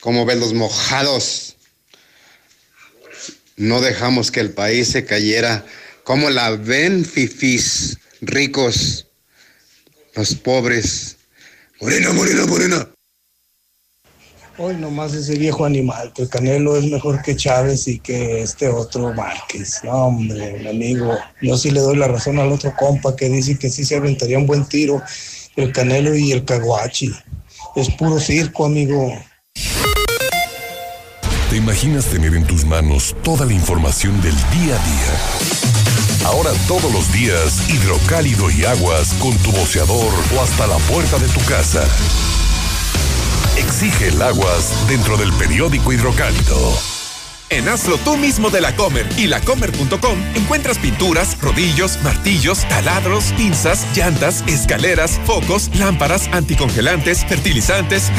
¿Cómo 0.00 0.24
ves 0.24 0.38
los 0.38 0.54
mojados? 0.54 1.56
No 3.58 3.82
dejamos 3.82 4.30
que 4.30 4.40
el 4.40 4.52
país 4.54 4.88
se 4.88 5.04
cayera. 5.04 5.62
¿Cómo 6.04 6.30
la 6.30 6.52
ven, 6.52 7.04
fifís, 7.04 7.98
ricos, 8.22 9.08
los 10.14 10.34
pobres? 10.36 11.18
Morena, 11.82 12.14
morena, 12.14 12.46
morena. 12.46 12.88
Hoy 14.56 14.76
nomás 14.76 15.12
ese 15.12 15.36
viejo 15.36 15.66
animal, 15.66 16.14
que 16.14 16.26
Canelo 16.28 16.78
es 16.78 16.84
mejor 16.84 17.20
que 17.20 17.36
Chávez 17.36 17.88
y 17.88 17.98
que 17.98 18.40
este 18.40 18.68
otro 18.68 19.12
Márquez. 19.12 19.80
No, 19.84 20.06
hombre, 20.06 20.58
mi 20.60 20.68
amigo, 20.68 21.18
yo 21.42 21.58
sí 21.58 21.70
le 21.70 21.80
doy 21.80 21.96
la 21.96 22.08
razón 22.08 22.38
al 22.38 22.52
otro 22.52 22.74
compa 22.78 23.14
que 23.16 23.28
dice 23.28 23.58
que 23.58 23.68
sí 23.68 23.84
se 23.84 23.96
aventaría 23.96 24.38
un 24.38 24.46
buen 24.46 24.64
tiro, 24.66 25.02
el 25.56 25.72
Canelo 25.72 26.14
y 26.14 26.32
el 26.32 26.44
Caguachi. 26.44 27.12
Es 27.76 27.90
puro 27.90 28.20
circo, 28.20 28.66
amigo. 28.66 29.12
¿Te 31.50 31.56
imaginas 31.56 32.06
tener 32.06 32.34
en 32.34 32.46
tus 32.46 32.64
manos 32.64 33.14
toda 33.22 33.44
la 33.44 33.52
información 33.52 34.20
del 34.22 34.34
día 34.34 34.74
a 34.74 34.84
día? 34.84 36.24
Ahora 36.24 36.50
todos 36.66 36.90
los 36.92 37.12
días, 37.12 37.68
hidrocálido 37.68 38.50
y 38.50 38.64
aguas 38.64 39.12
con 39.14 39.36
tu 39.38 39.52
boceador 39.52 40.12
o 40.34 40.40
hasta 40.40 40.66
la 40.66 40.76
puerta 40.78 41.18
de 41.18 41.28
tu 41.28 41.40
casa. 41.44 41.84
Exige 43.58 44.08
el 44.08 44.22
aguas 44.22 44.72
dentro 44.88 45.16
del 45.16 45.32
periódico 45.34 45.92
hidrocálido. 45.92 47.01
En 47.52 47.68
Hazlo 47.68 47.98
tú 47.98 48.16
mismo 48.16 48.48
de 48.48 48.62
la 48.62 48.74
Comer 48.74 49.06
y 49.18 49.26
lacomer.com 49.26 50.18
encuentras 50.34 50.78
pinturas, 50.78 51.36
rodillos, 51.38 51.98
martillos, 52.02 52.66
taladros, 52.66 53.24
pinzas, 53.36 53.86
llantas, 53.94 54.42
escaleras, 54.46 55.20
focos, 55.26 55.70
lámparas, 55.74 56.28
anticongelantes, 56.32 57.26
fertilizantes 57.26 58.10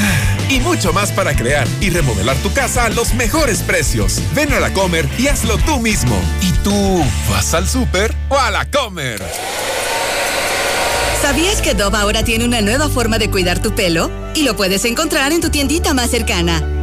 y 0.49 0.59
mucho 0.59 0.93
más 0.93 1.11
para 1.11 1.35
crear 1.35 1.67
y 1.81 1.89
remodelar 1.89 2.37
tu 2.37 2.53
casa 2.53 2.85
a 2.85 2.89
los 2.89 3.15
mejores 3.15 3.63
precios. 3.63 4.21
Ven 4.35 4.53
a 4.53 4.59
la 4.59 4.71
Comer 4.71 5.09
y 5.17 5.25
hazlo 5.25 5.57
tú 5.57 5.79
mismo. 5.79 6.15
¿Y 6.43 6.51
tú 6.63 7.03
vas 7.31 7.55
al 7.55 7.67
súper 7.67 8.13
o 8.29 8.37
a 8.37 8.51
la 8.51 8.69
Comer? 8.69 9.19
¿Sabías 11.23 11.59
que 11.59 11.73
Dove 11.73 11.97
ahora 11.97 12.23
tiene 12.23 12.45
una 12.45 12.61
nueva 12.61 12.87
forma 12.87 13.17
de 13.17 13.31
cuidar 13.31 13.59
tu 13.63 13.73
pelo? 13.73 14.11
Y 14.35 14.43
lo 14.43 14.55
puedes 14.55 14.85
encontrar 14.85 15.31
en 15.31 15.41
tu 15.41 15.49
tiendita 15.49 15.95
más 15.95 16.11
cercana. 16.11 16.82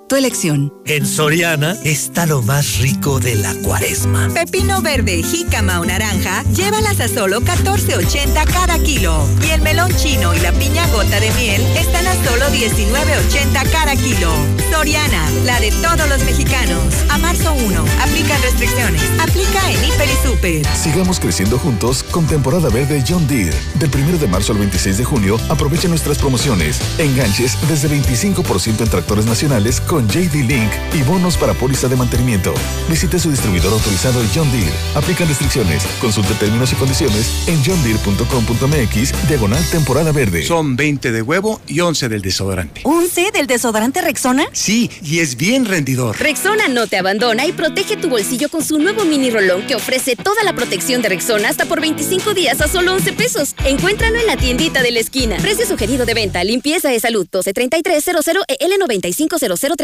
tu 0.11 0.17
elección. 0.17 0.73
En 0.87 1.05
Soriana 1.05 1.77
está 1.85 2.25
lo 2.25 2.41
más 2.41 2.79
rico 2.79 3.21
de 3.21 3.35
la 3.35 3.53
cuaresma. 3.63 4.27
Pepino 4.33 4.81
verde, 4.81 5.23
jícama 5.23 5.79
o 5.79 5.85
naranja, 5.85 6.43
llévalas 6.53 6.99
a 6.99 7.07
solo 7.07 7.39
14.80 7.39 8.43
cada 8.51 8.77
kilo. 8.79 9.25
Y 9.47 9.51
el 9.51 9.61
melón 9.61 9.89
chino 9.95 10.35
y 10.35 10.39
la 10.41 10.51
piña 10.51 10.85
gota 10.87 11.17
de 11.21 11.31
miel 11.39 11.61
están 11.77 12.05
a 12.07 12.13
solo 12.25 12.45
19.80 12.47 13.71
cada 13.71 13.95
kilo. 13.95 14.33
Soriana, 14.69 15.29
la 15.45 15.61
de 15.61 15.71
todos 15.71 16.09
los 16.09 16.21
mexicanos. 16.25 16.83
A 17.09 17.17
marzo 17.17 17.53
1, 17.53 17.85
aplican 18.01 18.41
restricciones. 18.41 19.03
Aplica 19.17 19.71
en 19.71 19.81
Hiper 19.85 20.09
y 20.09 20.27
Super. 20.27 20.75
Sigamos 20.75 21.21
creciendo 21.21 21.57
juntos 21.57 22.03
con 22.03 22.27
temporada 22.27 22.67
verde 22.67 23.01
John 23.07 23.25
Deere. 23.29 23.55
Del 23.75 23.89
1 23.89 24.17
de 24.17 24.27
marzo 24.27 24.51
al 24.51 24.59
26 24.59 24.97
de 24.97 25.05
junio, 25.05 25.37
aprovecha 25.47 25.87
nuestras 25.87 26.17
promociones. 26.17 26.81
Enganches 26.97 27.57
desde 27.69 27.87
25% 27.87 28.81
en 28.81 28.89
tractores 28.89 29.25
nacionales 29.25 29.79
con 29.79 30.00
JD 30.07 30.47
Link 30.47 30.71
y 30.93 31.03
bonos 31.03 31.37
para 31.37 31.53
póliza 31.53 31.87
de 31.87 31.95
mantenimiento. 31.95 32.53
Visite 32.89 33.19
su 33.19 33.29
distribuidor 33.29 33.73
autorizado 33.73 34.21
John 34.33 34.51
Deere. 34.51 34.71
Aplican 34.95 35.27
restricciones. 35.27 35.83
Consulte 35.99 36.33
términos 36.35 36.71
y 36.73 36.75
condiciones 36.75 37.47
en 37.47 37.63
johndeere.com.mx 37.63 39.27
diagonal 39.27 39.63
temporada 39.71 40.11
verde. 40.11 40.43
Son 40.43 40.75
20 40.75 41.11
de 41.11 41.21
huevo 41.21 41.61
y 41.67 41.79
11 41.79 42.09
del 42.09 42.21
desodorante. 42.21 42.83
¿11 42.83 43.31
del 43.31 43.47
desodorante 43.47 44.01
Rexona? 44.01 44.45
Sí, 44.51 44.89
y 45.03 45.19
es 45.19 45.37
bien 45.37 45.65
rendidor. 45.65 46.19
Rexona 46.19 46.67
no 46.67 46.87
te 46.87 46.97
abandona 46.97 47.45
y 47.45 47.51
protege 47.51 47.97
tu 47.97 48.09
bolsillo 48.09 48.49
con 48.49 48.63
su 48.63 48.79
nuevo 48.79 49.05
mini 49.05 49.29
rolón 49.29 49.65
que 49.67 49.75
ofrece 49.75 50.15
toda 50.15 50.43
la 50.43 50.53
protección 50.53 51.01
de 51.01 51.09
Rexona 51.09 51.49
hasta 51.49 51.65
por 51.65 51.81
25 51.81 52.33
días 52.33 52.61
a 52.61 52.67
solo 52.67 52.93
11 52.93 53.13
pesos. 53.13 53.55
Encuéntralo 53.65 54.19
en 54.19 54.27
la 54.27 54.37
tiendita 54.37 54.81
de 54.81 54.91
la 54.91 54.99
esquina. 54.99 55.37
Precio 55.37 55.65
sugerido 55.65 56.05
de 56.05 56.13
venta, 56.13 56.43
limpieza 56.43 56.89
de 56.89 56.99
salud 56.99 57.27
123300 57.27 58.25
EL 58.27 58.71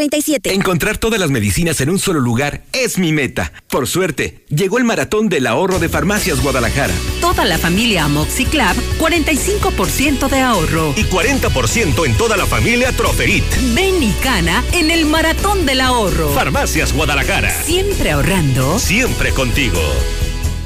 950037. 0.08 0.52
Encontrar 0.52 0.98
todas 0.98 1.20
las 1.20 1.30
medicinas 1.30 1.80
en 1.80 1.90
un 1.90 1.98
solo 1.98 2.20
lugar 2.20 2.62
es 2.72 2.98
mi 2.98 3.12
meta. 3.12 3.52
Por 3.68 3.86
suerte, 3.86 4.44
llegó 4.48 4.78
el 4.78 4.84
maratón 4.84 5.28
del 5.28 5.46
ahorro 5.46 5.78
de 5.78 5.88
Farmacias 5.88 6.42
Guadalajara. 6.42 6.94
Toda 7.20 7.44
la 7.44 7.58
familia 7.58 8.04
Amoxiclab, 8.04 8.76
45% 8.98 10.28
de 10.28 10.40
ahorro. 10.40 10.94
Y 10.96 11.04
40% 11.04 12.06
en 12.06 12.16
toda 12.16 12.36
la 12.36 12.46
familia 12.46 12.92
Troferit. 12.92 13.44
Ven 13.74 14.02
y 14.02 14.12
cana 14.22 14.64
en 14.72 14.90
el 14.90 15.06
maratón 15.06 15.66
del 15.66 15.80
ahorro. 15.80 16.30
Farmacias 16.30 16.92
Guadalajara. 16.92 17.50
Siempre 17.62 18.10
ahorrando. 18.12 18.78
Siempre 18.78 19.32
contigo. 19.32 19.80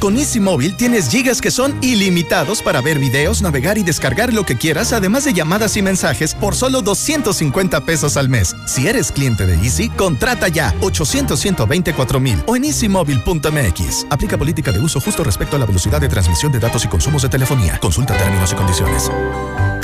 Con 0.03 0.17
Easy 0.17 0.41
Móvil 0.41 0.75
tienes 0.75 1.09
gigas 1.09 1.41
que 1.41 1.53
son 1.53 1.79
ilimitados 1.81 2.61
para 2.61 2.81
ver 2.81 2.99
videos, 2.99 3.41
navegar 3.41 3.79
y 3.79 3.85
descargar 3.85 4.33
lo 4.33 4.45
que 4.45 4.57
quieras, 4.57 4.93
además 4.93 5.25
de 5.25 5.33
llamadas 5.33 5.77
y 5.77 5.83
mensajes 5.83 6.35
por 6.35 6.57
solo 6.57 6.83
250 6.83 7.85
pesos 7.85 8.17
al 8.17 8.29
mes. 8.29 8.57
Si 8.67 8.89
eres 8.89 9.13
cliente 9.13 9.47
de 9.47 9.55
Easy, 9.55 9.91
contrata 9.91 10.49
ya 10.49 10.75
800 10.81 11.39
124 11.39 12.19
mil 12.19 12.43
o 12.49 12.57
en 12.57 12.65
easymóvil.mx. 12.65 14.07
Aplica 14.11 14.37
política 14.37 14.73
de 14.73 14.81
uso 14.81 15.01
justo 15.01 15.23
respecto 15.23 15.55
a 15.55 15.61
la 15.61 15.67
velocidad 15.67 16.01
de 16.01 16.09
transmisión 16.09 16.51
de 16.51 16.59
datos 16.59 16.85
y 16.85 16.89
consumos 16.89 17.23
de 17.23 17.29
telefonía. 17.29 17.79
Consulta 17.79 18.19
términos 18.19 18.51
y 18.51 18.57
condiciones. 18.57 19.09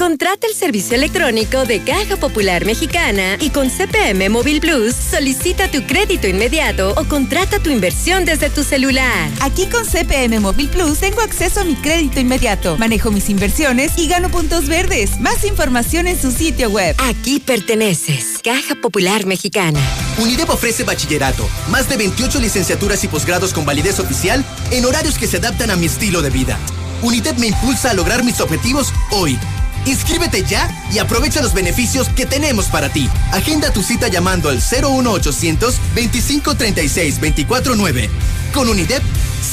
Contrata 0.09 0.47
el 0.47 0.55
servicio 0.55 0.97
electrónico 0.97 1.67
de 1.67 1.85
Caja 1.85 2.17
Popular 2.17 2.65
Mexicana 2.65 3.37
y 3.41 3.51
con 3.51 3.69
CPM 3.69 4.31
Móvil 4.31 4.59
Plus 4.59 4.95
solicita 4.95 5.71
tu 5.71 5.83
crédito 5.83 6.27
inmediato 6.27 6.95
o 6.97 7.05
contrata 7.05 7.59
tu 7.59 7.69
inversión 7.69 8.25
desde 8.25 8.49
tu 8.49 8.65
celular. 8.65 9.29
Aquí 9.43 9.67
con 9.67 9.85
CPM 9.85 10.41
Móvil 10.41 10.71
Plus 10.71 11.01
tengo 11.01 11.21
acceso 11.21 11.61
a 11.61 11.65
mi 11.65 11.75
crédito 11.75 12.21
inmediato, 12.21 12.79
manejo 12.79 13.11
mis 13.11 13.29
inversiones 13.29 13.99
y 13.99 14.09
gano 14.09 14.31
puntos 14.31 14.67
verdes. 14.67 15.21
Más 15.21 15.45
información 15.45 16.07
en 16.07 16.19
su 16.19 16.33
sitio 16.33 16.71
web. 16.71 16.97
Aquí 17.01 17.39
perteneces. 17.39 18.39
Caja 18.43 18.77
Popular 18.81 19.27
Mexicana. 19.27 19.79
UNIDEP 20.17 20.49
ofrece 20.49 20.85
bachillerato, 20.85 21.47
más 21.69 21.87
de 21.91 21.99
28 21.99 22.41
licenciaturas 22.41 23.05
y 23.05 23.09
posgrados 23.09 23.53
con 23.53 23.67
validez 23.67 24.01
oficial 24.01 24.43
en 24.71 24.87
horarios 24.87 25.19
que 25.19 25.27
se 25.27 25.37
adaptan 25.37 25.71
a 25.71 25.77
mi 25.77 25.85
estilo 25.85 26.23
de 26.23 26.31
vida. 26.31 26.59
UNIDEP 27.03 27.37
me 27.37 27.49
impulsa 27.49 27.91
a 27.91 27.95
lograr 27.95 28.25
mis 28.25 28.41
objetivos 28.41 28.95
hoy. 29.11 29.39
Inscríbete 29.87 30.45
ya 30.45 30.71
y 30.93 30.99
aprovecha 30.99 31.41
los 31.41 31.55
beneficios 31.55 32.09
que 32.09 32.27
tenemos 32.27 32.67
para 32.67 32.89
ti. 32.91 33.09
Agenda 33.33 33.73
tu 33.73 33.83
cita 33.83 34.09
llamando 34.09 34.49
al 34.49 34.57
01800 34.57 35.75
2536 35.95 37.21
249. 37.21 38.11
Con 38.53 38.69
UNIDEP, 38.69 39.03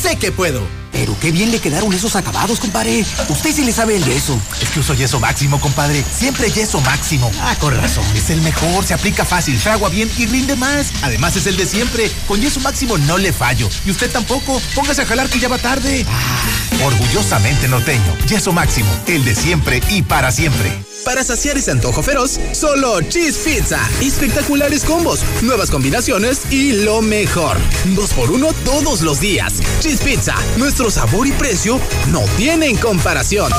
sé 0.02 0.18
que 0.18 0.32
puedo. 0.32 0.85
Pero 0.96 1.20
qué 1.20 1.30
bien 1.30 1.52
le 1.52 1.60
quedaron 1.60 1.92
esos 1.92 2.16
acabados, 2.16 2.58
compadre. 2.62 3.06
Usted 3.28 3.54
sí 3.54 3.66
le 3.66 3.74
sabe 3.74 3.98
el 3.98 4.06
yeso. 4.06 4.40
Es 4.62 4.70
que 4.70 4.80
uso 4.80 4.94
yeso 4.94 5.20
máximo, 5.20 5.60
compadre. 5.60 6.02
Siempre 6.18 6.50
yeso 6.50 6.80
máximo. 6.80 7.30
Ah, 7.42 7.54
con 7.60 7.76
razón. 7.76 8.06
Es 8.16 8.30
el 8.30 8.40
mejor, 8.40 8.86
se 8.86 8.94
aplica 8.94 9.26
fácil, 9.26 9.60
fragua 9.60 9.90
bien 9.90 10.10
y 10.18 10.26
rinde 10.26 10.56
más. 10.56 10.94
Además 11.02 11.36
es 11.36 11.48
el 11.48 11.58
de 11.58 11.66
siempre. 11.66 12.10
Con 12.30 12.40
yeso 12.40 12.62
máximo 12.62 12.98
no 12.98 13.18
le 13.18 13.34
fallo. 13.34 13.70
Y 13.86 13.92
usted 13.92 14.10
tampoco. 14.10 14.62
Póngase 14.74 15.02
a 15.02 15.06
jalar 15.06 15.28
que 15.28 15.38
ya 15.38 15.50
va 15.50 15.58
tarde. 15.58 16.06
Ah, 16.08 16.86
orgullosamente 16.86 17.68
norteño. 17.68 18.16
Yeso 18.30 18.54
máximo. 18.54 18.90
El 19.06 19.26
de 19.26 19.36
siempre 19.36 19.82
y 19.90 20.02
para 20.02 20.32
siempre. 20.32 20.95
Para 21.06 21.24
saciar 21.24 21.58
ese 21.58 21.72
antojo 21.72 22.02
feroz, 22.02 22.40
solo 22.52 23.00
Cheese 23.02 23.38
Pizza. 23.38 23.80
Espectaculares 24.02 24.84
combos, 24.84 25.24
nuevas 25.44 25.70
combinaciones 25.70 26.52
y 26.52 26.84
lo 26.84 27.04
mejor. 27.04 27.58
Dos 27.96 28.12
por 28.12 28.32
uno 28.32 28.48
todos 28.66 29.02
los 29.02 29.20
días. 29.20 29.62
Cheese 29.80 30.04
Pizza, 30.04 30.34
nuestro 30.58 30.90
sabor 30.90 31.28
y 31.28 31.32
precio 31.32 31.80
no 32.12 32.22
tienen 32.38 32.76
comparación. 32.78 33.52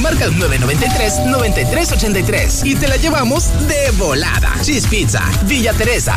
Marca 0.00 0.24
el 0.24 0.32
993-9383 0.38 2.64
y 2.64 2.76
te 2.76 2.88
la 2.88 2.96
llevamos 2.96 3.50
de 3.68 3.90
volada. 3.98 4.54
Cheese 4.62 4.88
Pizza, 4.88 5.20
Villa 5.46 5.74
Teresa. 5.74 6.16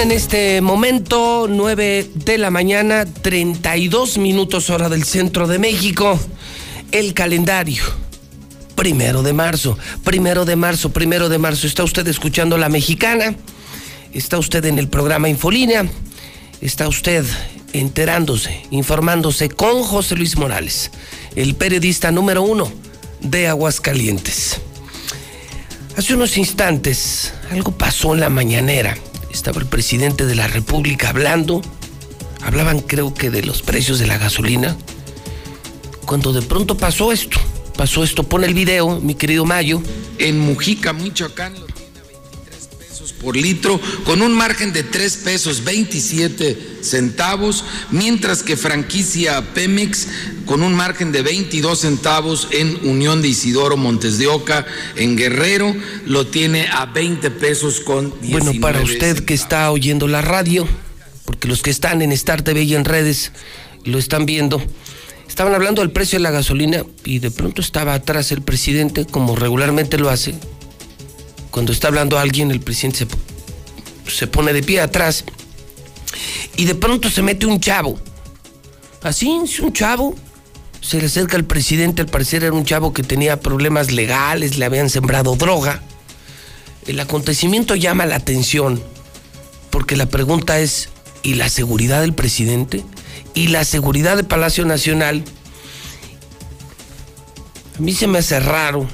En 0.00 0.12
este 0.12 0.60
momento 0.60 1.46
9 1.50 2.10
de 2.14 2.38
la 2.38 2.50
mañana, 2.50 3.04
32 3.04 4.18
minutos 4.18 4.70
hora 4.70 4.88
del 4.88 5.02
centro 5.02 5.48
de 5.48 5.58
México. 5.58 6.18
El 6.92 7.14
calendario. 7.14 7.82
Primero 8.76 9.24
de 9.24 9.32
marzo, 9.32 9.76
primero 10.04 10.44
de 10.44 10.54
marzo, 10.54 10.90
primero 10.90 11.28
de 11.28 11.38
marzo. 11.38 11.66
¿Está 11.66 11.82
usted 11.82 12.06
escuchando 12.06 12.56
la 12.58 12.68
mexicana? 12.68 13.34
¿Está 14.12 14.38
usted 14.38 14.64
en 14.66 14.78
el 14.78 14.88
programa 14.88 15.28
Infolínea? 15.28 15.84
¿Está 16.60 16.86
usted 16.86 17.24
enterándose, 17.72 18.62
informándose 18.70 19.48
con 19.48 19.82
José 19.82 20.14
Luis 20.14 20.36
Morales, 20.36 20.92
el 21.34 21.56
periodista 21.56 22.12
número 22.12 22.42
uno 22.42 22.72
de 23.20 23.48
Aguascalientes? 23.48 24.60
Hace 25.96 26.14
unos 26.14 26.38
instantes 26.38 27.34
algo 27.50 27.72
pasó 27.72 28.14
en 28.14 28.20
la 28.20 28.28
mañanera 28.28 28.96
estaba 29.38 29.60
el 29.60 29.68
presidente 29.68 30.26
de 30.26 30.34
la 30.34 30.48
República 30.48 31.10
hablando, 31.10 31.62
hablaban 32.42 32.80
creo 32.80 33.14
que 33.14 33.30
de 33.30 33.44
los 33.44 33.62
precios 33.62 34.00
de 34.00 34.08
la 34.08 34.18
gasolina, 34.18 34.76
cuando 36.06 36.32
de 36.32 36.42
pronto 36.42 36.76
pasó 36.76 37.12
esto, 37.12 37.38
pasó 37.76 38.02
esto, 38.02 38.24
pone 38.24 38.48
el 38.48 38.54
video, 38.54 38.98
mi 39.00 39.14
querido 39.14 39.44
Mayo. 39.44 39.80
En 40.18 40.40
Mujica, 40.40 40.92
Michoacán, 40.92 41.54
por 43.20 43.36
litro, 43.36 43.80
con 44.04 44.22
un 44.22 44.32
margen 44.32 44.72
de 44.72 44.82
3 44.82 45.16
pesos 45.18 45.64
27 45.64 46.78
centavos, 46.82 47.64
mientras 47.90 48.42
que 48.42 48.56
franquicia 48.56 49.54
Pemex 49.54 50.08
con 50.46 50.62
un 50.62 50.74
margen 50.74 51.12
de 51.12 51.22
22 51.22 51.80
centavos 51.80 52.48
en 52.52 52.78
Unión 52.88 53.20
de 53.20 53.28
Isidoro 53.28 53.76
Montes 53.76 54.18
de 54.18 54.28
Oca, 54.28 54.66
en 54.96 55.16
Guerrero, 55.16 55.74
lo 56.06 56.26
tiene 56.26 56.68
a 56.68 56.86
20 56.86 57.30
pesos 57.32 57.80
con 57.80 58.12
19 58.20 58.44
Bueno, 58.44 58.60
para 58.60 58.80
usted 58.82 59.24
que 59.24 59.34
está 59.34 59.70
oyendo 59.70 60.08
la 60.08 60.22
radio, 60.22 60.66
porque 61.24 61.48
los 61.48 61.62
que 61.62 61.70
están 61.70 62.02
en 62.02 62.12
Star 62.12 62.42
TV 62.42 62.62
y 62.62 62.74
en 62.74 62.84
redes 62.84 63.32
lo 63.84 63.98
están 63.98 64.26
viendo, 64.26 64.62
estaban 65.28 65.54
hablando 65.54 65.82
del 65.82 65.90
precio 65.90 66.18
de 66.18 66.22
la 66.22 66.30
gasolina 66.30 66.84
y 67.04 67.18
de 67.18 67.30
pronto 67.30 67.60
estaba 67.60 67.94
atrás 67.94 68.32
el 68.32 68.42
presidente, 68.42 69.06
como 69.06 69.36
regularmente 69.36 69.98
lo 69.98 70.08
hace. 70.08 70.34
Cuando 71.50 71.72
está 71.72 71.88
hablando 71.88 72.18
alguien, 72.18 72.50
el 72.50 72.60
presidente 72.60 73.06
se, 74.06 74.26
pone 74.26 74.52
de 74.52 74.62
pie 74.62 74.80
atrás 74.80 75.24
y 76.56 76.64
de 76.64 76.74
pronto 76.74 77.10
se 77.10 77.22
mete 77.22 77.46
un 77.46 77.60
chavo. 77.60 77.98
Así, 79.02 79.28
un 79.28 79.72
chavo 79.72 80.14
se 80.80 80.98
le 80.98 81.06
acerca 81.06 81.36
al 81.36 81.44
presidente, 81.44 82.02
al 82.02 82.08
parecer 82.08 82.44
era 82.44 82.52
un 82.52 82.64
chavo 82.64 82.92
que 82.92 83.02
tenía 83.02 83.40
problemas 83.40 83.90
legales, 83.90 84.58
le 84.58 84.64
habían 84.64 84.90
sembrado 84.90 85.36
droga. 85.36 85.82
El 86.86 86.98
acontecimiento 87.00 87.74
llama 87.74 88.06
la 88.06 88.16
atención, 88.16 88.82
porque 89.70 89.96
la 89.96 90.06
pregunta 90.06 90.58
es, 90.60 90.88
¿y 91.22 91.34
la 91.34 91.48
seguridad 91.48 92.00
del 92.00 92.14
presidente? 92.14 92.84
¿Y 93.34 93.48
la 93.48 93.64
seguridad 93.64 94.16
de 94.16 94.24
Palacio 94.24 94.64
Nacional? 94.64 95.24
A 97.78 97.80
mí 97.80 97.92
se 97.92 98.06
me 98.06 98.18
hace 98.18 98.40
raro, 98.40 98.88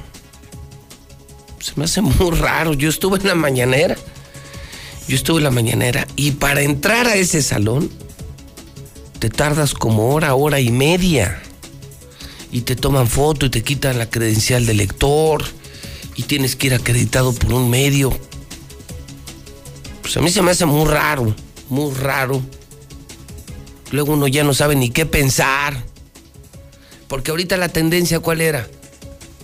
se 1.65 1.73
me 1.77 1.85
hace 1.85 2.03
muy 2.03 2.31
raro. 2.37 2.75
Yo 2.75 2.91
estuve 2.91 3.17
en 3.17 3.27
la 3.27 3.35
mañanera, 3.35 3.97
yo 5.09 5.17
estuve 5.17 5.39
en 5.39 5.45
la 5.45 5.51
mañanera, 5.51 6.07
y 6.15 6.33
para 6.33 6.61
entrar 6.61 7.07
a 7.07 7.17
ese 7.17 7.41
salón, 7.41 7.91
te 9.19 9.31
tardas 9.31 9.73
como 9.73 10.13
hora, 10.13 10.35
hora 10.35 10.61
y 10.61 10.71
media 10.71 11.41
y 12.53 12.61
te 12.61 12.77
toman 12.77 13.09
foto 13.09 13.47
y 13.47 13.51
te 13.51 13.63
quitan 13.63 13.99
la 13.99 14.11
credencial 14.11 14.67
de 14.67 14.75
lector 14.75 15.43
y 16.15 16.25
tienes 16.25 16.55
que 16.55 16.67
ir 16.67 16.75
acreditado 16.75 17.33
por 17.33 17.55
un 17.55 17.71
medio. 17.71 18.13
Pues 20.03 20.19
a 20.19 20.21
mí 20.21 20.31
se 20.31 20.43
me 20.43 20.51
hace 20.51 20.67
muy 20.67 20.87
raro, 20.87 21.35
muy 21.71 21.95
raro. 21.95 22.43
Luego 23.91 24.13
uno 24.13 24.29
ya 24.29 24.45
no 24.45 24.53
sabe 24.53 24.77
ni 24.77 24.91
qué 24.91 25.07
pensar. 25.07 25.83
Porque 27.09 27.31
ahorita 27.31 27.57
la 27.57 27.71
tendencia 27.71 28.21
cuál 28.21 28.43
era? 28.43 28.69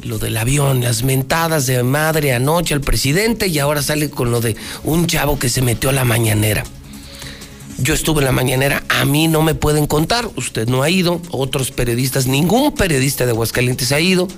Lo 0.02 0.18
del 0.18 0.36
avión, 0.36 0.82
las 0.82 1.02
mentadas 1.02 1.66
de 1.66 1.82
madre 1.82 2.32
anoche 2.32 2.74
al 2.74 2.80
presidente 2.80 3.48
y 3.48 3.58
ahora 3.58 3.82
sale 3.82 4.08
con 4.08 4.30
lo 4.30 4.40
de 4.40 4.56
un 4.82 5.06
chavo 5.06 5.38
que 5.38 5.48
se 5.48 5.60
metió 5.62 5.90
a 5.90 5.92
la 5.92 6.04
mañanera. 6.04 6.64
Yo 7.78 7.94
estuve 7.94 8.20
en 8.20 8.26
la 8.26 8.32
mañanera, 8.32 8.82
a 8.88 9.04
mí 9.04 9.28
no 9.28 9.42
me 9.42 9.54
pueden 9.54 9.86
contar, 9.86 10.28
usted 10.36 10.68
no 10.68 10.82
ha 10.82 10.90
ido, 10.90 11.20
otros 11.30 11.70
periodistas, 11.70 12.26
ningún 12.26 12.72
periodista 12.72 13.24
de 13.24 13.32
Aguascalientes 13.32 13.92
ha 13.92 14.00
ido, 14.00 14.28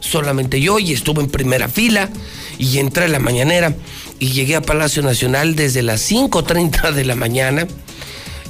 solamente 0.00 0.60
yo 0.60 0.78
y 0.78 0.92
estuve 0.92 1.22
en 1.22 1.30
primera 1.30 1.68
fila 1.68 2.10
y 2.58 2.78
entré 2.78 3.04
a 3.04 3.08
la 3.08 3.18
mañanera 3.18 3.74
y 4.18 4.32
llegué 4.32 4.56
a 4.56 4.62
Palacio 4.62 5.02
Nacional 5.02 5.56
desde 5.56 5.82
las 5.82 6.10
5.30 6.10 6.92
de 6.92 7.04
la 7.04 7.14
mañana. 7.14 7.66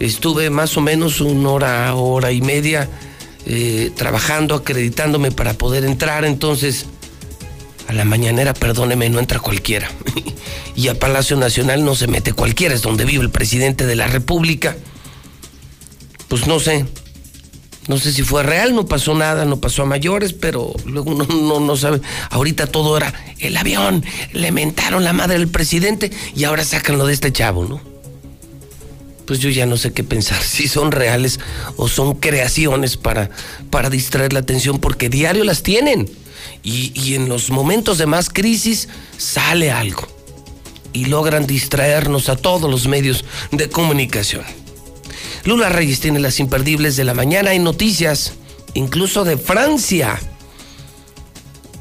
Estuve 0.01 0.49
más 0.51 0.77
o 0.77 0.81
menos 0.81 1.21
una 1.21 1.51
hora, 1.51 1.95
hora 1.95 2.33
y 2.33 2.41
media 2.41 2.89
eh, 3.51 3.91
trabajando, 3.97 4.55
acreditándome 4.55 5.31
para 5.31 5.55
poder 5.55 5.85
entrar, 5.85 6.27
entonces 6.27 6.85
a 7.87 7.95
la 7.95 8.05
mañanera, 8.05 8.53
perdóneme, 8.53 9.09
no 9.09 9.19
entra 9.19 9.41
cualquiera. 9.41 9.91
y 10.77 10.89
a 10.89 10.99
Palacio 10.99 11.35
Nacional 11.35 11.83
no 11.83 11.95
se 11.95 12.09
mete 12.09 12.35
cualquiera, 12.35 12.75
es 12.75 12.83
donde 12.83 13.07
vive 13.07 13.23
el 13.23 13.31
presidente 13.31 13.87
de 13.87 13.97
la 13.97 14.07
República. 14.07 14.77
Pues 16.29 16.47
no 16.47 16.61
sé, 16.61 16.85
no 17.87 17.97
sé 17.97 18.13
si 18.13 18.23
fue 18.23 18.43
real, 18.43 18.75
no 18.75 18.85
pasó 18.85 19.15
nada, 19.15 19.47
no 19.47 19.61
pasó 19.61 19.85
a 19.85 19.87
mayores, 19.87 20.35
pero 20.35 20.75
luego 20.85 21.13
uno 21.13 21.25
no, 21.31 21.59
no, 21.59 21.77
sabe. 21.77 22.03
Ahorita 22.29 22.67
todo 22.67 22.99
era 22.99 23.15
el 23.39 23.57
avión, 23.57 24.05
le 24.35 24.53
mentaron 24.53 25.05
la 25.05 25.15
madre 25.15 25.39
del 25.39 25.49
presidente 25.49 26.11
y 26.37 26.45
ahora 26.45 26.65
sacan 26.65 26.99
lo 26.99 27.07
de 27.07 27.15
este 27.15 27.33
chavo, 27.33 27.65
¿no? 27.65 27.98
Pues 29.29 29.41
yo 29.41 29.51
ya 29.51 29.67
no 29.67 29.77
sé 29.77 29.93
qué 29.93 30.03
pensar, 30.03 30.43
si 30.43 30.69
son 30.69 30.91
reales 30.91 31.39
o 31.77 31.87
son 31.87 32.15
creaciones 32.15 32.97
para, 32.97 33.29
para 33.69 33.91
distraer 33.91 34.33
la 34.33 34.39
atención, 34.39 34.79
porque 34.79 35.11
diario 35.11 35.45
las 35.45 35.63
tienen. 35.63 36.11
Y, 36.63 36.93
y 36.99 37.15
en 37.15 37.29
los 37.29 37.51
momentos 37.51 37.99
de 37.99 38.07
más 38.07 38.31
crisis 38.31 38.89
sale 39.19 39.71
algo. 39.71 40.09
Y 40.95 41.05
logran 41.05 41.47
distraernos 41.47 42.31
a 42.31 42.37
todos 42.37 42.71
los 42.71 42.89
medios 42.89 43.27
de 43.53 43.69
comunicación. 43.69 44.45
Lula 45.45 45.69
Reyes 45.69 46.01
tiene 46.01 46.21
las 46.21 46.41
imperdibles 46.41 46.97
de 46.97 47.05
la 47.05 47.13
mañana 47.13 47.53
y 47.53 47.59
noticias, 47.59 48.33
incluso 48.73 49.25
de 49.25 49.37
Francia. 49.37 50.19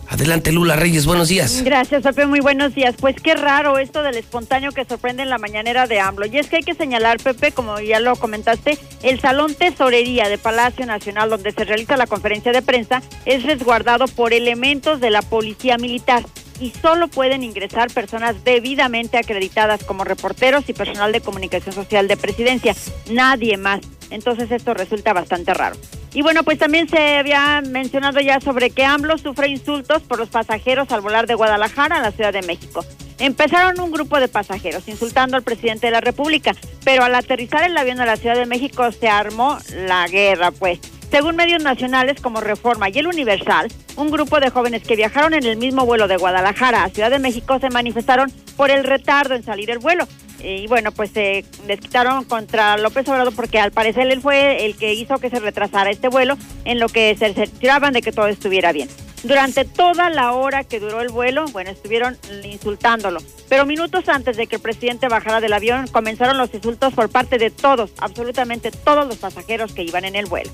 Adelante, 0.09 0.53
Lula 0.53 0.77
Reyes, 0.77 1.05
buenos 1.05 1.27
días. 1.27 1.63
Gracias, 1.63 2.01
Pepe, 2.01 2.25
muy 2.25 2.39
buenos 2.39 2.73
días. 2.73 2.95
Pues 2.97 3.17
qué 3.21 3.35
raro 3.35 3.77
esto 3.77 4.03
del 4.03 4.15
espontáneo 4.15 4.71
que 4.71 4.85
sorprende 4.85 5.23
en 5.23 5.29
la 5.29 5.37
mañanera 5.37 5.85
de 5.85 5.99
AMLO. 5.99 6.27
Y 6.27 6.37
es 6.37 6.47
que 6.47 6.57
hay 6.57 6.63
que 6.63 6.75
señalar, 6.75 7.17
Pepe, 7.17 7.51
como 7.51 7.79
ya 7.79 7.99
lo 7.99 8.15
comentaste, 8.15 8.77
el 9.03 9.19
Salón 9.19 9.53
Tesorería 9.53 10.29
de 10.29 10.37
Palacio 10.37 10.85
Nacional, 10.85 11.29
donde 11.29 11.51
se 11.51 11.65
realiza 11.65 11.97
la 11.97 12.07
conferencia 12.07 12.53
de 12.53 12.61
prensa, 12.61 13.01
es 13.25 13.43
resguardado 13.43 14.07
por 14.07 14.33
elementos 14.33 15.01
de 15.01 15.09
la 15.09 15.21
Policía 15.21 15.77
Militar 15.77 16.23
y 16.59 16.71
solo 16.71 17.07
pueden 17.09 17.43
ingresar 17.43 17.91
personas 17.91 18.43
debidamente 18.43 19.17
acreditadas 19.17 19.83
como 19.83 20.03
reporteros 20.03 20.67
y 20.69 20.73
personal 20.73 21.11
de 21.11 21.21
comunicación 21.21 21.75
social 21.75 22.07
de 22.07 22.17
presidencia, 22.17 22.75
nadie 23.11 23.57
más. 23.57 23.81
Entonces 24.09 24.49
esto 24.51 24.73
resulta 24.73 25.13
bastante 25.13 25.53
raro. 25.53 25.75
Y 26.13 26.21
bueno, 26.21 26.43
pues 26.43 26.57
también 26.57 26.89
se 26.89 27.17
había 27.17 27.61
mencionado 27.61 28.19
ya 28.19 28.39
sobre 28.39 28.69
que 28.69 28.83
AMLO 28.83 29.17
sufre 29.17 29.49
insultos 29.49 30.01
por 30.03 30.19
los 30.19 30.29
pasajeros 30.29 30.91
al 30.91 31.01
volar 31.01 31.27
de 31.27 31.35
Guadalajara 31.35 31.97
a 31.97 32.01
la 32.01 32.11
Ciudad 32.11 32.33
de 32.33 32.41
México. 32.41 32.85
Empezaron 33.19 33.79
un 33.79 33.91
grupo 33.91 34.19
de 34.19 34.27
pasajeros 34.27 34.87
insultando 34.87 35.37
al 35.37 35.43
presidente 35.43 35.87
de 35.87 35.91
la 35.91 36.01
República, 36.01 36.53
pero 36.83 37.03
al 37.03 37.15
aterrizar 37.15 37.63
el 37.63 37.77
avión 37.77 37.99
a 37.99 38.05
la 38.05 38.15
Ciudad 38.15 38.35
de 38.35 38.45
México 38.45 38.91
se 38.91 39.09
armó 39.09 39.57
la 39.75 40.07
guerra, 40.07 40.51
pues. 40.51 40.79
Según 41.09 41.35
medios 41.37 41.63
nacionales 41.63 42.21
como 42.21 42.41
Reforma 42.41 42.89
y 42.89 42.99
El 42.99 43.07
Universal, 43.07 43.71
un 43.95 44.11
grupo 44.11 44.39
de 44.39 44.49
jóvenes 44.49 44.83
que 44.83 44.97
viajaron 44.97 45.33
en 45.33 45.45
el 45.45 45.57
mismo 45.57 45.85
vuelo 45.85 46.07
de 46.07 46.17
Guadalajara 46.17 46.83
a 46.83 46.89
Ciudad 46.89 47.09
de 47.09 47.19
México 47.19 47.59
se 47.59 47.69
manifestaron 47.69 48.31
por 48.57 48.71
el 48.71 48.83
retardo 48.83 49.33
en 49.33 49.43
salir 49.43 49.71
el 49.71 49.79
vuelo. 49.79 50.05
Y 50.39 50.67
bueno, 50.67 50.91
pues 50.91 51.11
se 51.11 51.45
desquitaron 51.65 52.23
contra 52.25 52.77
López 52.77 53.07
Obrador 53.07 53.33
porque 53.35 53.59
al 53.59 53.71
parecer 53.71 54.09
él 54.11 54.21
fue 54.21 54.65
el 54.65 54.77
que 54.77 54.93
hizo 54.93 55.17
que 55.17 55.29
se 55.29 55.39
retrasara 55.39 55.89
este 55.89 56.09
vuelo 56.09 56.37
en 56.65 56.79
lo 56.79 56.89
que 56.89 57.15
se 57.17 57.33
cercioraban 57.33 57.93
de 57.93 58.01
que 58.01 58.11
todo 58.11 58.27
estuviera 58.27 58.71
bien. 58.71 58.89
Durante 59.23 59.65
toda 59.65 60.09
la 60.09 60.33
hora 60.33 60.63
que 60.63 60.79
duró 60.79 61.01
el 61.01 61.09
vuelo, 61.09 61.45
bueno, 61.45 61.71
estuvieron 61.71 62.17
insultándolo. 62.43 63.19
Pero 63.49 63.65
minutos 63.65 64.07
antes 64.09 64.37
de 64.37 64.45
que 64.45 64.57
el 64.57 64.61
presidente 64.61 65.07
bajara 65.07 65.41
del 65.41 65.53
avión, 65.53 65.87
comenzaron 65.87 66.37
los 66.37 66.53
insultos 66.53 66.93
por 66.93 67.09
parte 67.09 67.37
de 67.37 67.49
todos, 67.49 67.91
absolutamente 67.97 68.69
todos 68.71 69.07
los 69.07 69.17
pasajeros 69.17 69.73
que 69.73 69.83
iban 69.83 70.05
en 70.05 70.15
el 70.15 70.27
vuelo. 70.27 70.51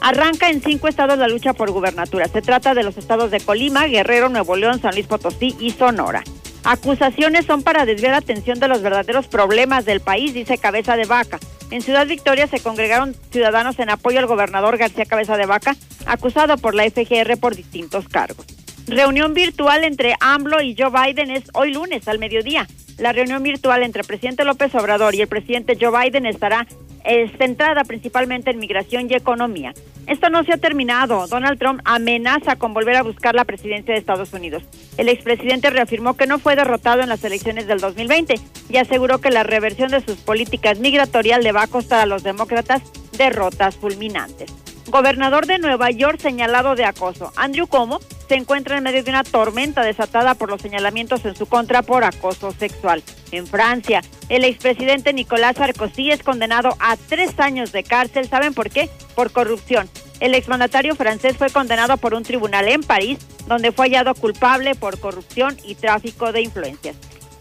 Arranca 0.00 0.50
en 0.50 0.62
cinco 0.62 0.88
estados 0.88 1.18
la 1.18 1.28
lucha 1.28 1.52
por 1.52 1.70
gubernatura. 1.70 2.26
Se 2.26 2.42
trata 2.42 2.74
de 2.74 2.82
los 2.82 2.96
estados 2.96 3.30
de 3.30 3.40
Colima, 3.40 3.86
Guerrero, 3.86 4.28
Nuevo 4.28 4.56
León, 4.56 4.80
San 4.80 4.94
Luis 4.94 5.06
Potosí 5.06 5.54
y 5.60 5.70
Sonora. 5.70 6.24
Acusaciones 6.64 7.46
son 7.46 7.62
para 7.62 7.86
desviar 7.86 8.14
atención 8.14 8.60
de 8.60 8.68
los 8.68 8.82
verdaderos 8.82 9.26
problemas 9.26 9.84
del 9.84 10.00
país, 10.00 10.34
dice 10.34 10.58
Cabeza 10.58 10.96
de 10.96 11.06
Vaca. 11.06 11.38
En 11.70 11.82
Ciudad 11.82 12.06
Victoria 12.06 12.46
se 12.46 12.60
congregaron 12.60 13.14
ciudadanos 13.30 13.78
en 13.78 13.90
apoyo 13.90 14.18
al 14.18 14.26
gobernador 14.26 14.76
García 14.76 15.06
Cabeza 15.06 15.36
de 15.36 15.46
Vaca, 15.46 15.76
acusado 16.06 16.58
por 16.58 16.74
la 16.74 16.84
FGR 16.84 17.38
por 17.38 17.54
distintos 17.54 18.08
cargos. 18.08 18.44
Reunión 18.86 19.34
virtual 19.34 19.84
entre 19.84 20.14
AMLO 20.20 20.60
y 20.60 20.76
Joe 20.76 20.90
Biden 20.90 21.30
es 21.30 21.44
hoy 21.54 21.72
lunes 21.72 22.08
al 22.08 22.18
mediodía. 22.18 22.66
La 22.98 23.12
reunión 23.12 23.42
virtual 23.42 23.82
entre 23.82 24.02
el 24.02 24.06
presidente 24.06 24.44
López 24.44 24.74
Obrador 24.74 25.14
y 25.14 25.22
el 25.22 25.28
presidente 25.28 25.78
Joe 25.80 25.96
Biden 25.96 26.26
estará 26.26 26.66
eh, 27.04 27.30
centrada 27.38 27.84
principalmente 27.84 28.50
en 28.50 28.58
migración 28.58 29.08
y 29.10 29.14
economía. 29.14 29.72
Esto 30.06 30.28
no 30.28 30.42
se 30.42 30.52
ha 30.52 30.56
terminado. 30.56 31.26
Donald 31.28 31.58
Trump 31.58 31.80
amenaza 31.84 32.56
con 32.56 32.74
volver 32.74 32.96
a 32.96 33.02
buscar 33.02 33.34
la 33.34 33.44
presidencia 33.44 33.94
de 33.94 34.00
Estados 34.00 34.32
Unidos. 34.32 34.64
El 34.96 35.08
expresidente 35.08 35.70
reafirmó 35.70 36.16
que 36.16 36.26
no 36.26 36.38
fue 36.38 36.56
derrotado 36.56 37.02
en 37.02 37.08
las 37.08 37.22
elecciones 37.22 37.66
del 37.66 37.78
2020 37.78 38.34
y 38.68 38.76
aseguró 38.76 39.20
que 39.20 39.30
la 39.30 39.44
reversión 39.44 39.90
de 39.90 40.00
sus 40.00 40.16
políticas 40.16 40.80
migratorias 40.80 41.42
le 41.42 41.52
va 41.52 41.62
a 41.62 41.68
costar 41.68 42.00
a 42.00 42.06
los 42.06 42.22
demócratas 42.22 42.82
derrotas 43.16 43.76
fulminantes. 43.76 44.52
Gobernador 44.90 45.46
de 45.46 45.58
Nueva 45.58 45.90
York 45.90 46.18
señalado 46.20 46.74
de 46.74 46.84
acoso. 46.84 47.32
Andrew 47.36 47.68
Cuomo 47.68 48.00
se 48.28 48.34
encuentra 48.34 48.76
en 48.76 48.82
medio 48.82 49.04
de 49.04 49.10
una 49.10 49.22
tormenta 49.22 49.82
desatada 49.82 50.34
por 50.34 50.50
los 50.50 50.60
señalamientos 50.60 51.24
en 51.24 51.36
su 51.36 51.46
contra 51.46 51.82
por 51.82 52.02
acoso 52.02 52.52
sexual. 52.52 53.02
En 53.30 53.46
Francia, 53.46 54.02
el 54.28 54.44
expresidente 54.44 55.12
Nicolás 55.12 55.56
Sarkozy 55.56 56.10
es 56.10 56.22
condenado 56.24 56.76
a 56.80 56.96
tres 56.96 57.38
años 57.38 57.70
de 57.70 57.84
cárcel. 57.84 58.28
¿Saben 58.28 58.52
por 58.52 58.70
qué? 58.70 58.90
Por 59.14 59.30
corrupción. 59.30 59.88
El 60.18 60.34
exmandatario 60.34 60.96
francés 60.96 61.36
fue 61.36 61.50
condenado 61.50 61.96
por 61.96 62.12
un 62.14 62.24
tribunal 62.24 62.68
en 62.68 62.82
París, 62.82 63.18
donde 63.46 63.72
fue 63.72 63.86
hallado 63.86 64.14
culpable 64.14 64.74
por 64.74 64.98
corrupción 64.98 65.56
y 65.64 65.76
tráfico 65.76 66.32
de 66.32 66.42
influencias. 66.42 66.96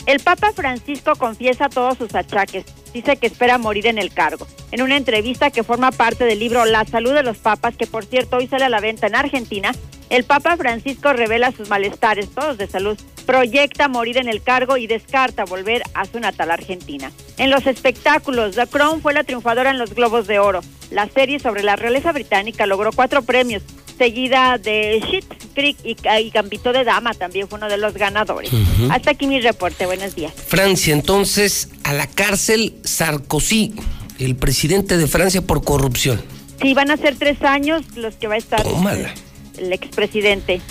El 0.06 0.20
Papa 0.20 0.52
Francisco 0.54 1.14
confiesa 1.16 1.70
todos 1.70 1.98
sus 1.98 2.16
achaques. 2.16 2.66
Dice 2.94 3.18
que 3.18 3.28
espera 3.28 3.58
morir 3.58 3.88
en 3.88 3.98
el 3.98 4.12
cargo. 4.12 4.48
En 4.72 4.82
una 4.82 4.98
entrevista 4.98 5.52
que 5.52 5.64
forma 5.64 5.92
parte 5.92 6.26
del 6.26 6.40
libro 6.40 6.66
La 6.66 6.86
salud 6.86 7.14
de 7.14 7.24
los 7.24 7.38
papas, 7.38 7.76
que 7.76 7.88
por 7.88 8.06
cierto 8.06 8.38
hoy 8.38 8.48
sale 8.48 8.66
a 8.66 8.70
la 8.70 8.80
venta 8.80 9.08
en 9.08 9.16
Argentina, 9.16 9.72
el 10.10 10.24
Papa 10.24 10.58
Francisco 10.58 11.14
revela 11.14 11.52
sus 11.52 11.70
malestares, 11.70 12.30
todos 12.30 12.58
de 12.58 12.68
salud, 12.68 12.98
proyecta 13.28 13.88
morir 13.88 14.18
en 14.18 14.28
el 14.28 14.42
cargo 14.42 14.78
y 14.78 14.88
descarta 14.88 15.46
volver 15.46 15.84
a 15.94 16.06
su 16.06 16.20
natal 16.20 16.50
Argentina. 16.50 17.12
En 17.38 17.52
los 17.52 17.68
espectáculos, 17.68 18.56
The 18.56 18.66
Crown 18.66 19.02
fue 19.02 19.14
la 19.14 19.24
triunfadora 19.24 19.70
en 19.70 19.78
los 19.78 19.94
Globos 19.94 20.26
de 20.26 20.40
Oro. 20.40 20.62
La 20.90 21.08
serie 21.08 21.40
sobre 21.40 21.62
la 21.62 21.76
realeza 21.76 22.12
británica 22.12 22.66
logró 22.66 22.92
cuatro 22.92 23.22
premios, 23.22 23.62
seguida 24.00 24.58
de 24.58 25.00
Shit 25.12 25.26
Creek 25.54 25.78
y, 25.84 25.96
y 26.24 26.30
Gambito 26.32 26.74
de 26.74 26.84
Dama 26.84 27.14
también 27.14 27.48
fue 27.48 27.60
uno 27.60 27.70
de 27.70 27.78
los 27.78 27.94
ganadores. 27.94 28.50
Hasta 28.90 29.12
aquí 29.12 29.28
mi 29.28 29.40
reporte, 29.42 29.86
buenos 29.86 30.16
días. 30.16 30.34
Francia, 30.34 30.94
entonces, 30.94 31.70
a 31.84 31.94
la 31.94 32.08
cárcel 32.08 32.79
Sarkozy, 32.84 33.74
el 34.20 34.36
presidente 34.36 34.98
de 34.98 35.08
Francia 35.08 35.42
por 35.42 35.64
corrupción. 35.64 36.22
Sí, 36.62 36.74
van 36.74 36.92
a 36.92 36.98
ser 36.98 37.16
tres 37.16 37.42
años 37.42 37.84
los 37.96 38.16
que 38.16 38.28
va 38.28 38.36
a 38.36 38.38
estar 38.38 38.64
Tómala. 38.64 39.14
el 39.58 39.72
expresidente. 39.72 40.62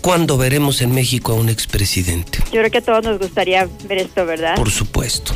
¿Cuándo 0.00 0.38
veremos 0.38 0.80
en 0.80 0.92
México 0.92 1.32
a 1.32 1.34
un 1.34 1.48
expresidente? 1.48 2.38
Yo 2.46 2.60
creo 2.60 2.70
que 2.70 2.78
a 2.78 2.82
todos 2.82 3.04
nos 3.04 3.18
gustaría 3.18 3.68
ver 3.86 3.98
esto, 3.98 4.24
¿verdad? 4.24 4.56
Por 4.56 4.70
supuesto. 4.70 5.34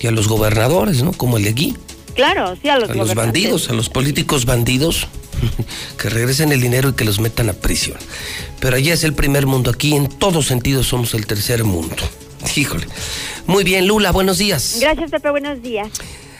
Y 0.00 0.06
a 0.06 0.10
los 0.10 0.28
gobernadores, 0.28 1.02
¿no? 1.02 1.12
Como 1.12 1.36
el 1.36 1.44
de 1.44 1.50
aquí. 1.50 1.76
Claro, 2.14 2.56
sí, 2.60 2.68
a 2.68 2.78
los, 2.78 2.90
A 2.90 2.94
los 2.94 3.14
bandidos, 3.14 3.68
a 3.70 3.74
los 3.74 3.88
políticos 3.88 4.44
bandidos. 4.44 5.06
Que 5.98 6.08
regresen 6.10 6.50
el 6.52 6.60
dinero 6.60 6.88
y 6.88 6.92
que 6.94 7.04
los 7.04 7.20
metan 7.20 7.48
a 7.48 7.52
prisión. 7.52 7.96
Pero 8.60 8.76
allá 8.76 8.94
es 8.94 9.04
el 9.04 9.12
primer 9.14 9.46
mundo. 9.46 9.70
Aquí 9.70 9.94
en 9.94 10.08
todos 10.08 10.46
sentidos 10.46 10.86
somos 10.88 11.14
el 11.14 11.26
tercer 11.26 11.62
mundo. 11.64 11.96
Híjole. 12.56 12.86
Muy 13.46 13.64
bien, 13.64 13.86
Lula, 13.86 14.12
buenos 14.12 14.38
días. 14.38 14.78
Gracias, 14.80 15.10
Pepe, 15.10 15.30
buenos 15.30 15.62
días. 15.62 15.88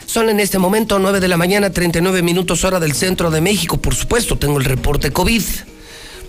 Son 0.07 0.31
en 0.31 0.41
este 0.41 0.59
momento 0.59 0.99
9 0.99 1.21
de 1.21 1.29
la 1.29 1.37
mañana, 1.37 1.71
39 1.71 2.23
minutos 2.23 2.65
hora 2.65 2.81
del 2.81 2.95
centro 2.95 3.31
de 3.31 3.41
México. 3.41 3.77
Por 3.77 3.95
supuesto, 3.95 4.39
tengo 4.39 4.59
el 4.59 4.65
reporte 4.65 5.11
COVID. 5.11 5.43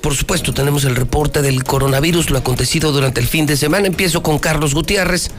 Por 0.02 0.16
supuesto, 0.16 0.54
tenemos 0.54 0.86
el 0.86 0.96
reporte 0.96 1.42
del 1.42 1.64
coronavirus, 1.64 2.30
lo 2.30 2.38
acontecido 2.38 2.92
durante 2.92 3.20
el 3.20 3.28
fin 3.28 3.46
de 3.46 3.58
semana. 3.58 3.88
Empiezo 3.88 4.24
con 4.24 4.40
Carlos 4.40 4.74
Gutiérrez. 4.74 5.32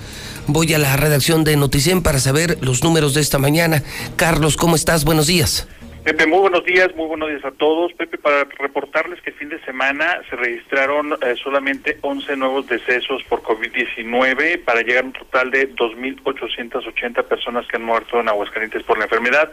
Voy 0.47 0.73
a 0.75 0.78
la 0.78 0.97
redacción 0.97 1.44
de 1.44 1.57
Noticen 1.57 2.02
para 2.02 2.18
saber 2.18 2.59
los 2.60 2.83
números 2.83 3.15
de 3.15 3.20
esta 3.20 3.39
mañana. 3.39 3.83
Carlos, 4.17 4.57
¿cómo 4.57 4.76
estás? 4.76 5.05
Buenos 5.05 5.26
días. 5.26 5.67
Pepe, 6.04 6.26
muy 6.26 6.38
buenos 6.38 6.64
días, 6.64 6.96
muy 6.96 7.06
buenos 7.06 7.28
días 7.28 7.44
a 7.44 7.50
todos. 7.50 7.92
Pepe, 7.92 8.16
para 8.16 8.44
reportarles 8.58 9.20
que 9.20 9.30
el 9.30 9.36
fin 9.36 9.50
de 9.50 9.62
semana 9.64 10.22
se 10.30 10.36
registraron 10.36 11.12
eh, 11.12 11.34
solamente 11.42 11.98
11 12.00 12.36
nuevos 12.36 12.66
decesos 12.68 13.22
por 13.24 13.42
COVID-19 13.42 14.64
para 14.64 14.80
llegar 14.80 15.04
a 15.04 15.08
un 15.08 15.12
total 15.12 15.50
de 15.50 15.70
2.880 15.74 17.22
personas 17.24 17.66
que 17.66 17.76
han 17.76 17.84
muerto 17.84 18.18
en 18.18 18.30
Aguascalientes 18.30 18.82
por 18.84 18.96
la 18.96 19.04
enfermedad. 19.04 19.52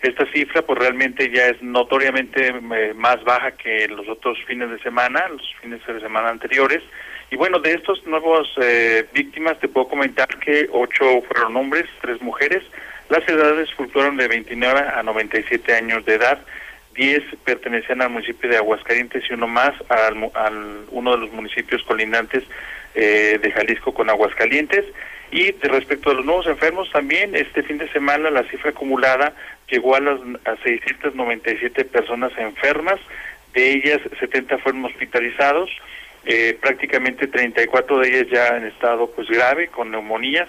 Esta 0.00 0.24
cifra 0.32 0.62
pues 0.62 0.78
realmente 0.78 1.30
ya 1.30 1.48
es 1.48 1.62
notoriamente 1.62 2.48
eh, 2.48 2.94
más 2.94 3.22
baja 3.24 3.50
que 3.50 3.86
los 3.88 4.08
otros 4.08 4.38
fines 4.46 4.70
de 4.70 4.78
semana, 4.78 5.28
los 5.28 5.54
fines 5.60 5.86
de 5.86 6.00
semana 6.00 6.30
anteriores. 6.30 6.82
Y 7.30 7.36
bueno, 7.36 7.58
de 7.58 7.74
estos 7.74 8.04
nuevos 8.06 8.48
eh, 8.62 9.06
víctimas 9.12 9.60
te 9.60 9.68
puedo 9.68 9.88
comentar 9.88 10.38
que 10.38 10.68
ocho 10.72 11.20
fueron 11.28 11.54
hombres, 11.54 11.84
tres 12.00 12.20
mujeres. 12.22 12.64
Las 13.12 13.28
edades 13.28 13.70
fluctuaron 13.74 14.16
de 14.16 14.26
29 14.26 14.80
a 14.80 15.02
97 15.02 15.74
años 15.74 16.02
de 16.06 16.14
edad. 16.14 16.38
10 16.94 17.22
pertenecían 17.44 18.00
al 18.00 18.08
municipio 18.08 18.48
de 18.48 18.56
Aguascalientes 18.56 19.22
y 19.28 19.34
uno 19.34 19.46
más 19.48 19.74
al, 19.90 20.86
uno 20.90 21.10
de 21.10 21.18
los 21.18 21.30
municipios 21.30 21.82
colindantes 21.82 22.42
eh, 22.94 23.38
de 23.42 23.52
Jalisco 23.52 23.92
con 23.92 24.08
Aguascalientes. 24.08 24.86
Y 25.30 25.52
respecto 25.60 26.08
a 26.08 26.14
los 26.14 26.24
nuevos 26.24 26.46
enfermos, 26.46 26.90
también 26.90 27.36
este 27.36 27.62
fin 27.62 27.76
de 27.76 27.92
semana 27.92 28.30
la 28.30 28.44
cifra 28.44 28.70
acumulada 28.70 29.34
llegó 29.68 29.94
a 29.94 30.00
las 30.00 30.18
a 30.46 30.56
697 30.62 31.84
personas 31.84 32.32
enfermas, 32.38 32.98
de 33.52 33.72
ellas 33.72 34.00
70 34.20 34.56
fueron 34.56 34.86
hospitalizados, 34.86 35.68
eh, 36.24 36.56
prácticamente 36.58 37.26
34 37.26 37.98
de 37.98 38.08
ellas 38.08 38.26
ya 38.32 38.56
en 38.56 38.64
estado 38.64 39.10
pues 39.10 39.28
grave 39.28 39.68
con 39.68 39.90
neumonías 39.90 40.48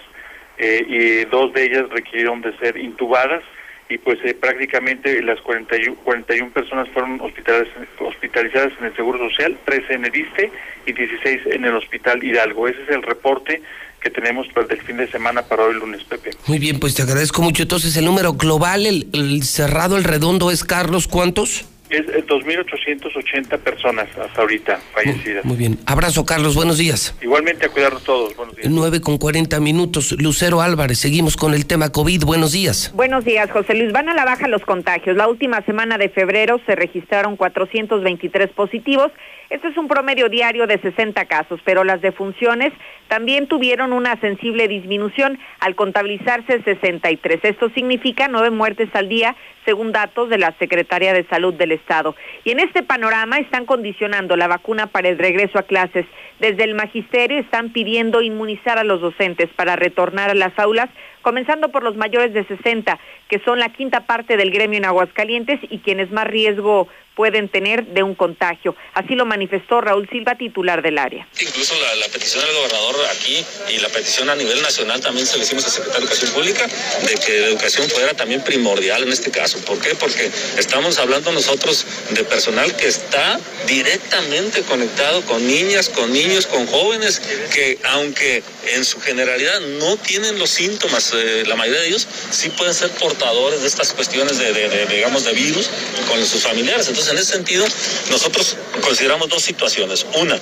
eh, 0.58 0.84
y 0.86 1.24
dos 1.30 1.52
de 1.52 1.64
ellas 1.64 1.88
requirieron 1.90 2.40
de 2.40 2.56
ser 2.58 2.76
intubadas 2.76 3.42
y 3.88 3.98
pues 3.98 4.18
eh, 4.24 4.34
prácticamente 4.34 5.22
las 5.22 5.40
41, 5.42 5.96
41 6.04 6.50
personas 6.52 6.88
fueron 6.90 7.20
hospitalizadas 7.20 8.72
en 8.78 8.86
el 8.86 8.96
Seguro 8.96 9.18
Social, 9.28 9.58
13 9.64 9.94
en 9.94 10.04
el 10.06 10.16
ISTE 10.16 10.50
y 10.86 10.92
16 10.92 11.40
en 11.46 11.64
el 11.64 11.74
Hospital 11.76 12.24
Hidalgo. 12.24 12.66
Ese 12.66 12.82
es 12.82 12.88
el 12.88 13.02
reporte 13.02 13.60
que 14.00 14.10
tenemos 14.10 14.46
para 14.48 14.66
el 14.72 14.80
fin 14.80 14.96
de 14.96 15.10
semana 15.10 15.42
para 15.42 15.64
hoy 15.64 15.74
lunes, 15.74 16.02
Pepe. 16.04 16.30
Muy 16.46 16.58
bien, 16.58 16.80
pues 16.80 16.94
te 16.94 17.02
agradezco 17.02 17.42
mucho. 17.42 17.62
Entonces, 17.62 17.96
el 17.96 18.04
número 18.04 18.34
global, 18.34 18.86
el, 18.86 19.08
el 19.12 19.42
cerrado, 19.42 19.96
el 19.96 20.04
redondo 20.04 20.50
es, 20.50 20.64
Carlos, 20.64 21.08
¿cuántos? 21.08 21.66
Es 21.94 22.26
2.880 22.26 23.58
personas 23.58 24.08
hasta 24.18 24.40
ahorita 24.40 24.80
fallecidas. 24.92 25.44
Muy 25.44 25.56
bien. 25.56 25.78
Abrazo, 25.86 26.26
Carlos. 26.26 26.56
Buenos 26.56 26.78
días. 26.78 27.16
Igualmente 27.22 27.66
a 27.66 27.68
cuidarnos 27.68 28.02
todos. 28.02 28.34
Buenos 28.34 28.56
días. 28.56 28.68
9 28.68 29.00
con 29.00 29.16
40 29.16 29.60
minutos. 29.60 30.12
Lucero 30.18 30.60
Álvarez, 30.60 30.98
seguimos 30.98 31.36
con 31.36 31.54
el 31.54 31.66
tema 31.66 31.90
COVID. 31.90 32.24
Buenos 32.24 32.50
días. 32.50 32.90
Buenos 32.94 33.24
días, 33.24 33.48
José 33.50 33.74
Luis. 33.74 33.92
Van 33.92 34.08
a 34.08 34.14
la 34.14 34.24
baja 34.24 34.48
los 34.48 34.62
contagios. 34.64 35.16
La 35.16 35.28
última 35.28 35.62
semana 35.62 35.96
de 35.96 36.08
febrero 36.08 36.60
se 36.66 36.74
registraron 36.74 37.36
423 37.36 38.50
positivos. 38.50 39.12
Este 39.50 39.68
es 39.68 39.76
un 39.76 39.86
promedio 39.86 40.28
diario 40.28 40.66
de 40.66 40.78
60 40.78 41.24
casos, 41.26 41.60
pero 41.64 41.84
las 41.84 42.00
defunciones 42.00 42.72
también 43.08 43.46
tuvieron 43.46 43.92
una 43.92 44.18
sensible 44.20 44.66
disminución 44.66 45.38
al 45.60 45.76
contabilizarse 45.76 46.60
63. 46.62 47.40
Esto 47.42 47.70
significa 47.70 48.26
nueve 48.26 48.50
muertes 48.50 48.88
al 48.94 49.08
día, 49.08 49.36
según 49.64 49.92
datos 49.92 50.28
de 50.28 50.38
la 50.38 50.52
Secretaría 50.58 51.12
de 51.12 51.24
Salud 51.24 51.54
del 51.54 51.72
Estado. 51.72 52.14
Y 52.44 52.50
en 52.50 52.60
este 52.60 52.82
panorama 52.82 53.38
están 53.38 53.66
condicionando 53.66 54.36
la 54.36 54.48
vacuna 54.48 54.86
para 54.86 55.08
el 55.08 55.18
regreso 55.18 55.58
a 55.58 55.62
clases. 55.62 56.06
Desde 56.40 56.64
el 56.64 56.74
magisterio 56.74 57.38
están 57.38 57.72
pidiendo 57.72 58.22
inmunizar 58.22 58.78
a 58.78 58.84
los 58.84 59.00
docentes 59.00 59.48
para 59.56 59.76
retornar 59.76 60.30
a 60.30 60.34
las 60.34 60.58
aulas, 60.58 60.88
comenzando 61.22 61.70
por 61.70 61.82
los 61.82 61.96
mayores 61.96 62.34
de 62.34 62.44
60, 62.44 62.98
que 63.28 63.38
son 63.40 63.58
la 63.58 63.70
quinta 63.70 64.00
parte 64.06 64.36
del 64.36 64.50
gremio 64.50 64.78
en 64.78 64.84
Aguascalientes 64.84 65.60
y 65.70 65.78
quienes 65.78 66.10
más 66.10 66.26
riesgo 66.26 66.88
pueden 67.14 67.48
tener 67.48 67.86
de 67.86 68.02
un 68.02 68.14
contagio. 68.14 68.74
Así 68.94 69.14
lo 69.14 69.24
manifestó 69.24 69.80
Raúl 69.80 70.08
Silva, 70.10 70.36
titular 70.36 70.82
del 70.82 70.98
área. 70.98 71.26
Incluso 71.40 71.74
la, 71.98 72.08
petición 72.08 72.44
del 72.44 72.54
gobernador 72.54 72.96
aquí 73.10 73.44
y 73.70 73.78
la 73.78 73.88
petición 73.88 74.30
a 74.30 74.36
nivel 74.36 74.60
nacional 74.62 75.00
también 75.00 75.26
se 75.26 75.36
le 75.36 75.44
hicimos 75.44 75.64
al 75.64 75.70
secretario 75.70 76.06
de 76.06 76.12
Educación 76.12 76.32
Pública 76.32 76.66
de 76.66 77.14
que 77.14 77.40
la 77.40 77.46
educación 77.48 77.88
fuera 77.88 78.14
también 78.14 78.42
primordial 78.42 79.02
en 79.02 79.12
este 79.12 79.30
caso. 79.30 79.58
¿Por 79.64 79.78
qué? 79.80 79.94
Porque 79.94 80.30
estamos 80.58 80.98
hablando 80.98 81.32
nosotros 81.32 81.86
de 82.10 82.24
personal 82.24 82.74
que 82.76 82.86
está 82.86 83.40
directamente 83.66 84.62
conectado 84.62 85.22
con 85.22 85.44
niñas, 85.46 85.88
con 85.88 86.12
niños, 86.12 86.46
con 86.46 86.66
jóvenes 86.66 87.20
que 87.52 87.78
aunque 87.84 88.42
en 88.72 88.84
su 88.84 89.00
generalidad 89.00 89.60
no 89.78 89.96
tienen 89.96 90.38
los 90.38 90.50
síntomas, 90.50 91.12
eh, 91.14 91.44
la 91.46 91.56
mayoría 91.56 91.80
de 91.80 91.88
ellos 91.88 92.06
sí 92.30 92.50
pueden 92.50 92.74
ser 92.74 92.90
portadores 92.90 93.62
de 93.62 93.68
estas 93.68 93.92
cuestiones 93.92 94.38
de 94.38 94.52
digamos, 94.88 95.24
de 95.24 95.32
virus 95.32 95.68
con 96.08 96.24
sus 96.24 96.42
familiares. 96.42 96.88
Entonces, 96.88 97.03
en 97.10 97.18
ese 97.18 97.32
sentido, 97.32 97.64
nosotros 98.10 98.56
consideramos 98.80 99.28
dos 99.28 99.42
situaciones. 99.42 100.06
Una, 100.20 100.38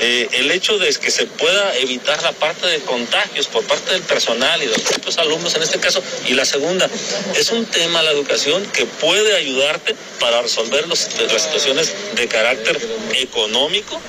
eh, 0.00 0.28
el 0.32 0.50
hecho 0.50 0.78
de 0.78 0.86
que 0.94 1.10
se 1.10 1.26
pueda 1.26 1.76
evitar 1.78 2.22
la 2.22 2.32
parte 2.32 2.66
de 2.66 2.78
contagios 2.80 3.46
por 3.48 3.64
parte 3.64 3.92
del 3.92 4.02
personal 4.02 4.62
y 4.62 4.66
de 4.66 4.72
los 4.72 4.82
propios 4.82 5.18
alumnos 5.18 5.54
en 5.54 5.62
este 5.62 5.78
caso. 5.78 6.02
Y 6.26 6.34
la 6.34 6.44
segunda, 6.44 6.88
es 7.36 7.50
un 7.50 7.66
tema 7.66 8.02
la 8.02 8.12
educación 8.12 8.64
que 8.72 8.86
puede 8.86 9.34
ayudarte 9.36 9.94
para 10.20 10.42
resolver 10.42 10.86
las 10.88 10.98
situaciones 10.98 11.94
de 12.14 12.28
carácter 12.28 12.78
económico 13.14 14.00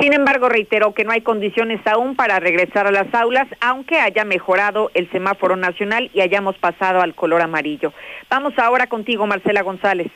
sin 0.00 0.12
embargo, 0.12 0.48
reiteró 0.48 0.94
que 0.94 1.04
no 1.04 1.10
hay 1.10 1.22
condiciones 1.22 1.84
aún 1.84 2.14
para 2.14 2.38
regresar 2.38 2.86
a 2.86 2.92
las 2.92 3.12
aulas, 3.12 3.48
aunque 3.60 3.98
haya 3.98 4.24
mejorado 4.24 4.92
el 4.94 5.10
semáforo 5.10 5.56
nacional 5.56 6.08
y 6.14 6.20
hayamos 6.20 6.56
pasado 6.56 7.00
al 7.00 7.16
color 7.16 7.42
amarillo. 7.42 7.92
Vamos 8.30 8.56
ahora 8.58 8.86
contigo, 8.86 9.26
Marcela 9.26 9.62
González. 9.62 10.06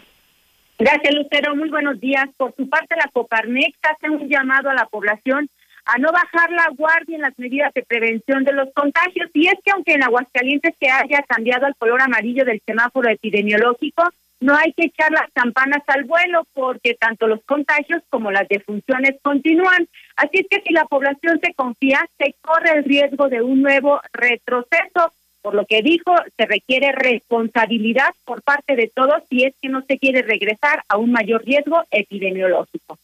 Gracias, 0.83 1.15
Lucero. 1.15 1.55
Muy 1.55 1.71
buenos 1.71 2.01
días. 2.01 2.29
Por 2.37 2.57
su 2.57 2.69
parte, 2.69 2.97
la 2.97 3.09
Coparmex 3.13 3.79
hace 3.83 4.11
un 4.11 4.29
llamado 4.29 4.69
a 4.69 4.75
la 4.75 4.87
población 4.87 5.49
a 5.85 5.97
no 5.99 6.11
bajar 6.11 6.51
la 6.51 6.71
guardia 6.77 7.15
en 7.15 7.23
las 7.23 7.39
medidas 7.39 7.73
de 7.73 7.85
prevención 7.85 8.43
de 8.43 8.53
los 8.53 8.69
contagios. 8.75 9.31
Y 9.33 9.47
es 9.47 9.55
que 9.65 9.71
aunque 9.71 9.93
en 9.93 10.03
Aguascalientes 10.03 10.75
se 10.81 10.91
haya 10.91 11.23
cambiado 11.23 11.67
al 11.67 11.77
color 11.77 12.03
amarillo 12.03 12.45
del 12.45 12.61
semáforo 12.67 13.09
epidemiológico, 13.09 14.03
no 14.41 14.57
hay 14.57 14.73
que 14.73 14.87
echar 14.87 15.13
las 15.13 15.31
campanas 15.33 15.85
al 15.87 16.03
vuelo 16.03 16.49
porque 16.53 16.95
tanto 16.95 17.29
los 17.29 17.45
contagios 17.45 18.03
como 18.11 18.33
las 18.33 18.49
defunciones 18.49 19.15
continúan. 19.23 19.87
Así 20.17 20.39
es 20.39 20.47
que 20.51 20.63
si 20.67 20.73
la 20.73 20.87
población 20.87 21.39
se 21.41 21.55
confía, 21.55 22.01
se 22.19 22.35
corre 22.41 22.79
el 22.79 22.85
riesgo 22.85 23.29
de 23.29 23.41
un 23.41 23.63
nuevo 23.63 24.01
retroceso. 24.13 25.13
Por 25.43 25.55
lo 25.55 25.67
que 25.67 25.83
dijo, 25.83 26.13
se 26.37 26.47
requiere 26.47 26.93
responsabilidad 26.93 28.15
por 28.25 28.43
parte 28.43 28.77
de 28.77 28.91
todos 28.95 29.23
si 29.29 29.45
es 29.45 29.55
que 29.61 29.69
no 29.69 29.85
se 29.87 29.99
quiere 29.99 30.23
regresar 30.23 30.85
a 30.89 30.97
un 30.97 31.13
mayor 31.13 31.45
riesgo 31.45 31.83
epidemiológico. 31.91 32.97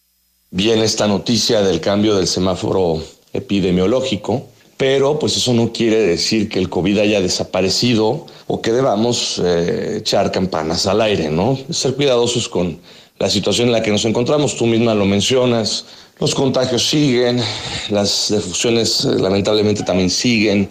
Viene 0.50 0.84
esta 0.84 1.07
noticia 1.07 1.60
del 1.60 1.81
cambio 1.81 2.17
del 2.17 2.26
semáforo 2.26 3.02
epidemiológico 3.33 4.47
pero 4.78 5.18
pues 5.18 5.36
eso 5.36 5.52
no 5.52 5.73
quiere 5.73 5.99
decir 5.99 6.49
que 6.49 6.60
el 6.60 6.70
COVID 6.70 6.99
haya 6.99 7.20
desaparecido 7.20 8.26
o 8.47 8.62
que 8.62 8.73
debamos 8.73 9.42
eh, 9.44 9.97
echar 9.99 10.31
campanas 10.31 10.86
al 10.86 11.02
aire, 11.02 11.31
¿no? 11.31 11.58
Ser 11.68 11.94
cuidadosos 11.94 12.49
con 12.49 12.78
la 13.18 13.28
situación 13.28 13.67
en 13.68 13.73
la 13.73 13.83
que 13.83 13.91
nos 13.91 14.05
encontramos, 14.05 14.57
tú 14.57 14.67
misma 14.67 14.94
lo 14.94 15.05
mencionas, 15.05 15.84
los 16.20 16.33
contagios 16.33 16.89
siguen, 16.89 17.41
las 17.91 18.28
defusiones 18.31 19.05
eh, 19.05 19.18
lamentablemente 19.20 19.83
también 19.83 20.10
siguen 20.10 20.68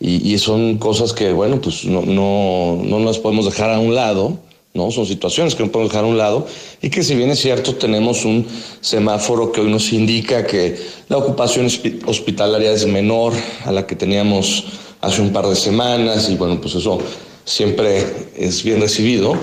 y, 0.00 0.32
y, 0.32 0.38
son 0.38 0.78
cosas 0.78 1.12
que, 1.12 1.32
bueno, 1.32 1.60
pues 1.60 1.84
no, 1.84 2.02
no, 2.02 2.80
no 2.82 2.98
nos 2.98 3.18
podemos 3.18 3.44
dejar 3.44 3.70
a 3.70 3.78
un 3.78 3.94
lado 3.94 4.38
¿no? 4.72 4.90
Son 4.90 5.04
situaciones 5.04 5.54
que 5.54 5.64
no 5.64 5.72
podemos 5.72 5.92
dejar 5.92 6.04
a 6.04 6.08
un 6.08 6.18
lado 6.18 6.46
y 6.80 6.90
que 6.90 7.02
si 7.02 7.14
bien 7.16 7.30
es 7.30 7.40
cierto 7.40 7.74
tenemos 7.74 8.24
un 8.24 8.46
semáforo 8.80 9.50
que 9.50 9.60
hoy 9.60 9.70
nos 9.70 9.92
indica 9.92 10.46
que 10.46 10.78
la 11.08 11.18
ocupación 11.18 11.66
hospitalaria 12.06 12.72
es 12.72 12.86
menor 12.86 13.32
a 13.64 13.72
la 13.72 13.86
que 13.86 13.96
teníamos 13.96 14.64
hace 15.00 15.22
un 15.22 15.32
par 15.32 15.46
de 15.46 15.56
semanas 15.56 16.28
y 16.30 16.36
bueno, 16.36 16.60
pues 16.60 16.74
eso 16.76 16.98
siempre 17.44 18.06
es 18.36 18.62
bien 18.62 18.80
recibido, 18.80 19.34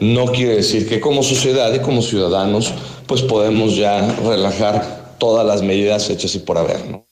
no 0.00 0.26
quiere 0.26 0.56
decir 0.56 0.86
que 0.86 1.00
como 1.00 1.22
sociedad 1.22 1.72
y 1.72 1.78
como 1.78 2.02
ciudadanos 2.02 2.72
pues 3.06 3.22
podemos 3.22 3.76
ya 3.76 4.16
relajar 4.22 5.16
todas 5.18 5.46
las 5.46 5.62
medidas 5.62 6.10
hechas 6.10 6.34
y 6.34 6.40
por 6.40 6.58
haber, 6.58 6.86
¿no? 6.86 7.03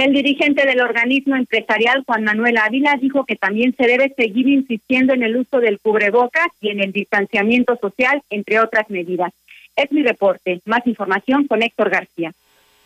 El 0.00 0.14
dirigente 0.14 0.64
del 0.64 0.80
organismo 0.80 1.36
empresarial, 1.36 2.04
Juan 2.06 2.24
Manuel 2.24 2.56
Ávila, 2.56 2.96
dijo 2.98 3.26
que 3.26 3.36
también 3.36 3.74
se 3.76 3.86
debe 3.86 4.08
seguir 4.16 4.48
insistiendo 4.48 5.12
en 5.12 5.22
el 5.22 5.36
uso 5.36 5.60
del 5.60 5.78
cubrebocas 5.78 6.46
y 6.62 6.70
en 6.70 6.80
el 6.80 6.90
distanciamiento 6.90 7.76
social, 7.76 8.22
entre 8.30 8.60
otras 8.60 8.88
medidas. 8.88 9.34
Es 9.76 9.92
mi 9.92 10.02
reporte. 10.02 10.62
Más 10.64 10.86
información 10.86 11.46
con 11.46 11.62
Héctor 11.62 11.90
García. 11.90 12.32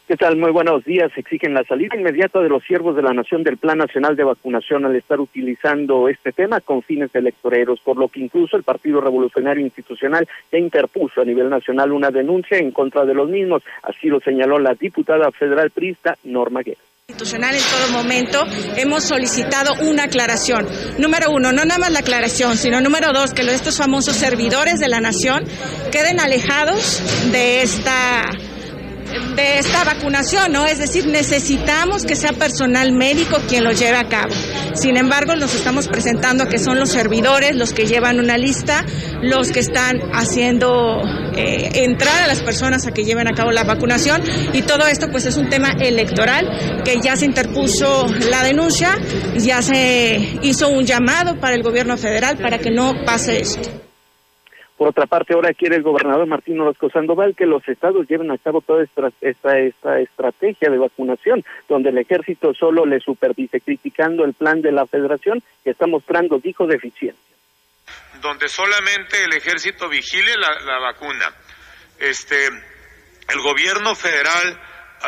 ¿Qué 0.09 0.17
tal? 0.17 0.37
Muy 0.37 0.51
buenos 0.51 0.85
días. 0.85 1.13
Exigen 1.17 1.55
la 1.55 1.63
salida 1.63 1.97
inmediata 1.97 2.41
de 2.41 2.49
los 2.49 2.65
siervos 2.65 2.97
de 2.97 3.03
la 3.03 3.13
Nación 3.13 3.45
del 3.45 3.59
Plan 3.59 3.79
Nacional 3.79 4.17
de 4.17 4.25
Vacunación 4.25 4.85
al 4.85 4.97
estar 4.97 5.21
utilizando 5.21 6.09
este 6.09 6.33
tema 6.33 6.61
con 6.63 6.83
fines 6.83 7.15
electoreros, 7.15 7.79
por 7.79 7.97
lo 7.97 8.09
que 8.09 8.23
incluso 8.23 8.57
el 8.57 8.65
Partido 8.65 9.01
Revolucionario 9.01 9.63
Institucional 9.63 10.27
ya 10.51 10.59
interpuso 10.59 11.21
a 11.21 11.25
nivel 11.25 11.49
nacional 11.49 11.93
una 11.93 12.11
denuncia 12.11 12.59
en 12.59 12.73
contra 12.73 13.05
de 13.05 13.15
los 13.15 13.31
mismos. 13.31 13.63
Así 13.85 14.09
lo 14.09 14.19
señaló 14.19 14.59
la 14.59 14.75
diputada 14.75 15.31
federal 15.31 15.71
prista 15.71 16.19
Norma 16.25 16.63
Guerra 16.63 16.83
institucional 17.11 17.55
en 17.55 17.61
todo 17.61 18.03
momento 18.03 18.47
hemos 18.77 19.05
solicitado 19.05 19.75
una 19.83 20.05
aclaración. 20.05 20.67
Número 20.97 21.31
uno, 21.33 21.53
no 21.53 21.63
nada 21.67 21.79
más 21.79 21.93
la 21.93 21.99
aclaración, 21.99 22.57
sino 22.57 22.81
número 22.81 23.13
dos, 23.13 23.35
que 23.35 23.43
estos 23.43 23.77
famosos 23.77 24.17
servidores 24.17 24.81
de 24.81 24.89
la 24.89 25.01
nación 25.03 25.45
queden 25.93 26.19
alejados 26.19 27.03
de 27.31 27.61
esta 27.61 28.25
de 29.37 29.59
esta 29.59 29.85
vacunación, 29.85 30.53
¿no? 30.53 30.67
Es 30.67 30.79
decir, 30.79 31.07
necesitamos 31.07 32.05
que 32.05 32.17
sea 32.17 32.33
personal 32.33 32.93
médico 32.93 33.39
quien 33.49 33.65
lo 33.65 33.73
lleve 33.73 33.97
a 33.97 34.09
cabo. 34.09 34.35
Sin 34.75 34.97
embargo, 34.97 35.37
nos 35.37 35.55
estamos 35.55 35.89
presentando 35.89 36.47
que 36.47 36.59
son 36.59 36.79
los 36.79 36.91
servidores 36.91 37.57
los 37.57 37.73
que 37.73 37.87
llevan 37.87 38.19
una 38.19 38.39
lista, 38.39 38.85
los 39.23 39.51
que 39.51 39.61
están 39.61 40.01
haciendo 40.13 41.03
eh, 41.37 41.85
entrar 41.85 42.23
a 42.23 42.27
las 42.27 42.43
personas 42.43 42.87
a 42.87 42.93
que 42.93 43.05
lleven 43.05 43.29
a 43.29 43.33
cabo 43.33 43.51
la 43.53 43.65
vacunación 43.65 44.23
y 44.53 44.63
todo 44.63 44.87
esto 44.87 45.09
pues 45.11 45.27
es 45.27 45.37
un 45.37 45.49
tema 45.49 45.73
electoral 45.81 46.83
que 46.85 47.01
ya 47.01 47.17
se 47.17 47.27
interpuso 47.27 48.07
la 48.31 48.43
denuncia, 48.43 48.99
ya 49.37 49.63
se 49.63 50.39
hizo 50.43 50.69
un 50.69 50.85
llamado 50.85 51.39
para 51.41 51.55
el 51.55 51.63
gobierno 51.63 51.97
federal 51.97 52.37
para 52.39 52.59
que 52.59 52.71
no 52.71 53.05
pase 53.05 53.41
esto. 53.41 53.85
Por 54.85 54.91
otra 54.91 55.07
parte, 55.07 55.33
ahora 55.33 55.55
quiere 55.55 55.77
el 55.77 55.83
gobernador 55.83 56.27
Martín 56.27 56.61
Orozco 56.61 56.91
Sandoval 56.91 57.35
que 57.35 57.47
los 57.47 57.67
estados 57.67 58.07
lleven 58.07 58.31
a 58.31 58.37
cabo 58.37 58.61
toda 58.61 58.85
esta, 58.85 59.11
esta, 59.23 59.59
esta 59.59 59.99
estrategia 59.99 60.69
de 60.69 60.77
vacunación, 60.77 61.43
donde 61.71 61.89
el 61.89 61.97
ejército 61.97 62.53
solo 62.53 62.85
le 62.85 63.01
supervise, 63.01 63.63
criticando 63.63 64.27
el 64.27 64.35
plan 64.35 64.61
de 64.61 64.73
la 64.73 64.85
federación 64.85 65.43
que 65.65 65.71
está 65.71 65.87
mostrando, 65.87 66.39
dijo, 66.39 66.67
deficiencia. 66.67 67.35
Donde 68.21 68.47
solamente 68.47 69.25
el 69.25 69.33
ejército 69.33 69.89
vigile 69.89 70.35
la, 70.37 70.61
la 70.61 70.79
vacuna. 70.79 71.33
Este, 71.99 72.45
el 72.47 73.41
gobierno 73.41 73.95
federal, 73.95 74.61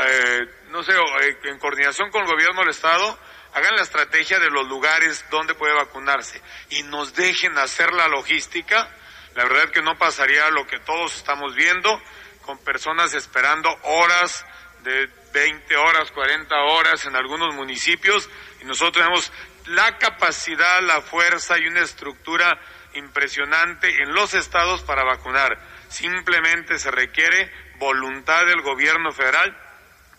eh, 0.09 0.47
no 0.71 0.83
sé, 0.85 0.93
eh, 0.93 1.37
en 1.51 1.59
coordinación 1.59 2.11
con 2.11 2.23
el 2.23 2.29
gobierno 2.29 2.63
del 2.63 2.71
estado, 2.71 3.19
hagan 3.53 3.77
la 3.77 3.83
estrategia 3.83 4.39
de 4.39 4.49
los 4.49 4.67
lugares 4.69 5.23
donde 5.31 5.55
puede 5.55 5.75
vacunarse 5.75 6.41
y 6.71 6.83
nos 6.85 7.15
dejen 7.15 7.59
hacer 7.59 7.93
la 7.93 8.09
logística, 8.09 8.89
la 9.37 9.45
verdad 9.45 9.71
que 9.71 9.83
no 9.83 9.97
pasaría 9.99 10.51
lo 10.51 10.67
que 10.67 10.81
todos 10.81 11.15
estamos 11.15 11.55
viendo, 11.55 12.03
con 12.43 12.59
personas 12.59 13.13
esperando 13.13 13.69
horas 13.83 14.47
de 14.83 15.09
20 15.35 15.77
horas, 15.77 16.11
40 16.13 16.55
horas 16.55 17.05
en 17.05 17.15
algunos 17.15 17.55
municipios 17.55 18.31
y 18.63 18.65
nosotros 18.65 19.05
tenemos 19.05 19.33
la 19.67 19.99
capacidad, 19.99 20.81
la 20.81 21.03
fuerza 21.03 21.59
y 21.59 21.67
una 21.67 21.81
estructura 21.81 22.59
impresionante 22.95 24.03
en 24.03 24.15
los 24.15 24.33
estados 24.33 24.83
para 24.83 25.05
vacunar. 25.05 25.59
Simplemente 25.89 26.79
se 26.79 26.91
requiere 26.91 27.53
voluntad 27.79 28.47
del 28.47 28.63
gobierno 28.63 29.13
federal 29.13 29.55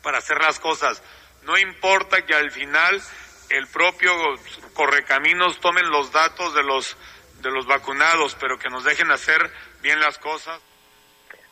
para 0.04 0.20
hacer 0.20 0.40
las 0.40 0.60
cosas. 0.60 1.02
No 1.42 1.58
importa 1.58 2.24
que 2.24 2.36
al 2.36 2.52
final 2.52 3.02
el 3.50 3.66
propio 3.68 4.14
Correcaminos 4.74 5.60
tomen 5.60 5.90
los 5.90 6.12
datos 6.12 6.54
de 6.54 6.62
los 6.62 6.98
de 7.42 7.52
los 7.52 7.66
vacunados, 7.66 8.36
pero 8.40 8.58
que 8.58 8.70
nos 8.70 8.84
dejen 8.84 9.12
hacer 9.12 9.50
bien 9.82 10.00
las 10.00 10.18
cosas. 10.18 10.60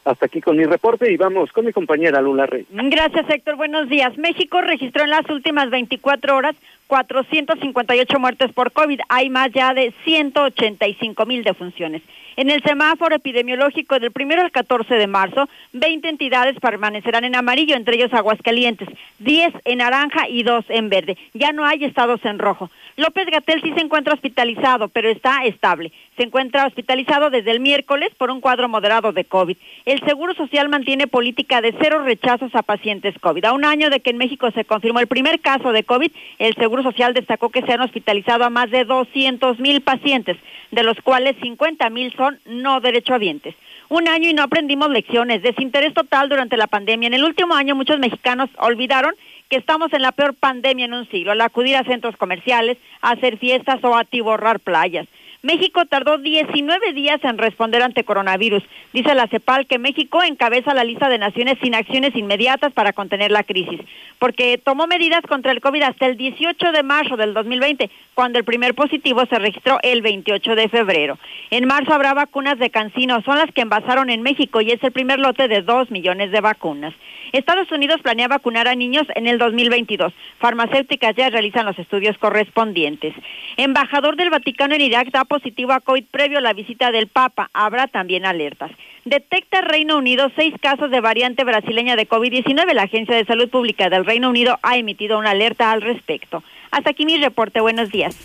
Hasta 0.05 0.27
aquí 0.27 0.39
con 0.39 0.55
mi 0.55 0.65
reporte 0.65 1.11
y 1.11 1.17
vamos 1.17 1.51
con 1.51 1.65
mi 1.65 1.73
compañera 1.73 2.22
Lula 2.22 2.45
Rey. 2.45 2.67
Gracias, 2.69 3.27
Héctor. 3.27 3.55
Buenos 3.55 3.89
días. 3.89 4.15
México 4.19 4.61
registró 4.61 5.03
en 5.03 5.09
las 5.09 5.27
últimas 5.31 5.72
24 5.72 6.35
horas 6.35 6.55
458 6.88 8.19
muertes 8.19 8.53
por 8.53 8.72
COVID. 8.72 8.99
Hay 9.09 9.31
más 9.31 9.49
ya 9.51 9.73
de 9.73 9.93
185 10.03 11.25
mil 11.25 11.43
defunciones. 11.43 12.03
En 12.38 12.51
el 12.51 12.61
semáforo 12.64 13.15
epidemiológico 13.15 13.97
del 13.97 14.11
primero 14.11 14.41
al 14.41 14.51
14 14.51 14.95
de 14.95 15.07
marzo, 15.07 15.47
20 15.73 16.09
entidades 16.09 16.59
permanecerán 16.59 17.23
en 17.23 17.35
amarillo, 17.35 17.75
entre 17.75 17.95
ellos 17.95 18.14
Aguascalientes, 18.14 18.89
10 19.19 19.53
en 19.64 19.77
naranja 19.77 20.27
y 20.27 20.43
2 20.43 20.65
en 20.69 20.89
verde. 20.89 21.17
Ya 21.33 21.53
no 21.53 21.65
hay 21.65 21.85
estados 21.85 22.23
en 22.25 22.39
rojo. 22.39 22.69
López 22.98 23.25
Gatel 23.30 23.61
sí 23.61 23.74
se 23.75 23.82
encuentra 23.82 24.14
hospitalizado, 24.14 24.88
pero 24.88 25.09
está 25.09 25.43
estable. 25.43 25.91
Se 26.15 26.24
encuentra 26.24 26.65
hospitalizado 26.65 27.30
desde 27.30 27.51
el 27.51 27.59
miércoles 27.59 28.09
por 28.17 28.32
un 28.32 28.40
cuadro 28.40 28.69
moderado 28.69 29.11
de 29.11 29.25
COVID. 29.25 29.57
El 29.83 29.99
Seguro 30.06 30.33
Social 30.33 30.69
mantiene 30.69 31.06
política 31.07 31.59
de 31.59 31.75
cero 31.82 32.03
rechazos 32.06 32.56
a 32.56 32.64
pacientes 32.64 33.19
COVID. 33.19 33.43
A 33.43 33.51
un 33.51 33.65
año 33.65 33.90
de 33.90 33.99
que 33.99 34.11
en 34.11 34.17
México 34.17 34.49
se 34.51 34.64
confirmó 34.64 35.01
el 35.01 35.07
primer 35.07 35.41
caso 35.41 35.74
de 35.74 35.83
COVID, 35.83 36.11
el 36.40 36.56
Seguro 36.56 36.83
Social 36.83 37.14
destacó 37.14 37.49
que 37.49 37.64
se 37.64 37.74
han 37.74 37.82
hospitalizado 37.82 38.45
a 38.45 38.49
más 38.49 38.72
de 38.72 38.85
200 38.85 39.59
mil 39.59 39.82
pacientes, 39.82 40.38
de 40.72 40.83
los 40.83 40.98
cuales 41.01 41.35
50 41.41 41.90
mil 41.90 42.14
son 42.15 42.40
no 42.45 42.80
derechohabientes. 42.80 43.56
Un 43.90 44.07
año 44.07 44.30
y 44.30 44.33
no 44.33 44.43
aprendimos 44.43 44.90
lecciones. 44.90 45.43
Desinterés 45.43 45.93
total 45.93 46.30
durante 46.30 46.57
la 46.57 46.67
pandemia. 46.67 47.07
En 47.07 47.14
el 47.14 47.25
último 47.25 47.56
año 47.56 47.75
muchos 47.75 47.99
mexicanos 47.99 48.49
olvidaron 48.57 49.14
que 49.49 49.57
estamos 49.57 49.93
en 49.93 50.01
la 50.01 50.11
peor 50.11 50.33
pandemia 50.33 50.85
en 50.85 50.93
un 50.93 51.09
siglo, 51.09 51.32
al 51.32 51.41
acudir 51.41 51.75
a 51.75 51.83
centros 51.83 52.17
comerciales, 52.17 52.77
a 53.01 53.11
hacer 53.11 53.38
fiestas 53.38 53.83
o 53.83 53.95
atiborrar 53.95 54.59
playas. 54.59 55.07
México 55.45 55.85
tardó 55.85 56.17
19 56.17 56.93
días 56.93 57.24
en 57.24 57.38
responder 57.38 57.83
ante 57.83 58.03
coronavirus. 58.03 58.64
Dice 58.93 59.14
la 59.14 59.27
CEPAL 59.27 59.67
que 59.67 59.77
México 59.77 60.24
encabeza 60.24 60.74
la 60.74 60.83
lista 60.83 61.07
de 61.07 61.19
naciones 61.19 61.59
sin 61.61 61.75
acciones 61.75 62.15
inmediatas 62.15 62.74
para 62.74 62.93
contener 62.93 63.30
la 63.30 63.43
crisis, 63.43 63.80
porque 64.17 64.57
tomó 64.57 64.88
medidas 64.88 65.22
contra 65.27 65.51
el 65.51 65.61
COVID 65.61 65.83
hasta 65.83 66.07
el 66.07 66.17
18 66.17 66.72
de 66.72 66.82
marzo 66.82 67.15
del 67.15 67.35
2020, 67.35 67.91
cuando 68.15 68.40
el 68.40 68.43
primer 68.43 68.74
positivo 68.74 69.24
se 69.27 69.38
registró 69.38 69.77
el 69.83 70.01
28 70.01 70.56
de 70.56 70.67
febrero. 70.67 71.19
En 71.51 71.67
marzo 71.67 71.93
habrá 71.93 72.15
vacunas 72.15 72.57
de 72.57 72.72
Cancino, 72.72 73.22
son 73.22 73.38
las 73.38 73.51
que 73.51 73.61
envasaron 73.61 74.09
en 74.09 74.24
México 74.24 74.61
y 74.61 74.72
es 74.72 74.83
el 74.83 74.93
primer 74.93 75.19
lote 75.19 75.48
de 75.48 75.61
2 75.61 75.91
millones 75.91 76.32
de 76.32 76.41
vacunas. 76.41 76.95
Estados 77.33 77.72
Unidos 77.72 78.01
planea 78.01 78.27
vacunar 78.27 78.67
a 78.67 78.75
niños 78.75 79.06
en 79.14 79.27
el 79.27 79.38
2022. 79.38 80.14
Farmacéuticas 80.40 81.15
ya 81.15 81.30
realizan 81.30 81.65
los 81.65 81.77
estudios 81.77 82.17
correspondientes. 82.17 83.14
Embajador 83.57 84.15
del 84.15 84.30
Vaticano 84.30 84.74
en 84.74 84.82
Irak 84.82 85.11
da 85.11 85.25
positivo 85.35 85.73
a 85.73 85.81
COVID 85.81 86.05
previo 86.11 86.38
a 86.38 86.41
la 86.41 86.53
visita 86.53 86.91
del 86.91 87.07
Papa. 87.07 87.49
Habrá 87.53 87.88
también 87.88 88.25
alertas. 88.25 88.72
Detecta 89.03 89.59
Reino 89.59 89.97
Unido 89.97 90.31
seis 90.38 90.53
casos 90.61 90.89
de 90.91 91.01
variante 91.01 91.43
brasileña 91.43 91.97
de 91.97 92.07
COVID-19. 92.07 92.73
La 92.73 92.83
Agencia 92.83 93.15
de 93.15 93.25
Salud 93.25 93.49
Pública 93.49 93.89
del 93.89 94.05
Reino 94.05 94.30
Unido 94.30 94.57
ha 94.64 94.77
emitido 94.77 95.19
una 95.19 95.31
alerta 95.31 95.72
al 95.73 95.81
respecto. 95.81 96.41
Hasta 96.72 96.91
aquí 96.91 97.05
mi 97.05 97.17
reporte. 97.17 97.59
Buenos 97.59 97.89
días. 97.89 98.15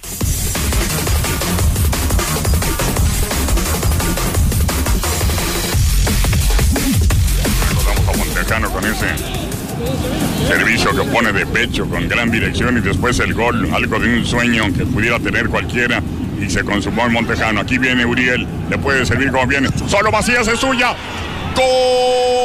Vamos 7.85 8.09
a 8.09 8.19
Montejano 8.19 8.71
con 8.71 8.85
ese 8.85 9.41
servicio 10.47 10.91
que 10.93 11.11
pone 11.11 11.33
de 11.33 11.47
pecho 11.47 11.89
con 11.89 12.09
gran 12.09 12.31
dirección 12.31 12.79
y 12.79 12.81
después 12.81 13.19
el 13.19 13.35
gol, 13.35 13.69
algo 13.75 13.99
de 13.99 14.19
un 14.19 14.25
sueño 14.25 14.73
que 14.77 14.87
pudiera 14.87 15.19
tener 15.19 15.49
cualquiera 15.49 16.01
y 16.41 16.51
se 16.51 16.65
consumó 16.65 17.07
en 17.07 17.13
Montejano. 17.13 17.61
Aquí 17.61 17.79
viene 17.79 18.05
Uriel, 18.05 18.47
le 18.69 18.79
puede 18.79 19.05
servir 19.07 19.31
como 19.31 19.47
viene. 19.47 19.69
Solo 19.87 20.11
Macías 20.11 20.49
es 20.49 20.59
suya. 20.59 20.95
¡Gol! 21.55 22.41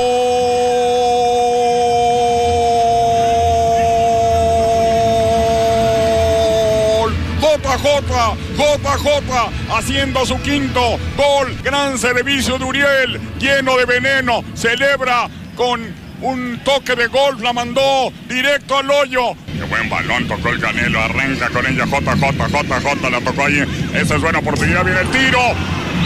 JJ, 7.42 8.38
JJ 8.58 9.76
haciendo 9.76 10.26
su 10.26 10.42
quinto 10.42 10.98
gol. 11.16 11.56
Gran 11.64 11.98
servicio 11.98 12.58
de 12.58 12.66
Uriel, 12.66 13.20
lleno 13.40 13.78
de 13.78 13.86
veneno. 13.86 14.44
Celebra 14.56 15.30
con 15.56 16.05
un 16.22 16.60
toque 16.64 16.95
de 16.95 17.08
golf, 17.08 17.42
la 17.42 17.53
mandó 17.53 18.11
directo 18.27 18.77
al 18.77 18.90
hoyo. 18.90 19.34
Qué 19.58 19.64
buen 19.64 19.90
balón, 19.90 20.27
tocó 20.27 20.50
el 20.50 20.60
Canelo, 20.60 21.00
arranca 21.00 21.50
con 21.50 21.66
ella 21.66 21.85
JJ, 21.85 22.11
JJ, 22.11 23.10
la 23.10 23.22
tocó 23.22 23.45
ahí. 23.45 23.64
Esa 23.94 24.16
es 24.16 24.22
buena 24.22 24.40
oportunidad, 24.40 24.84
viene 24.84 25.02
el 25.02 25.10
tiro. 25.10 25.40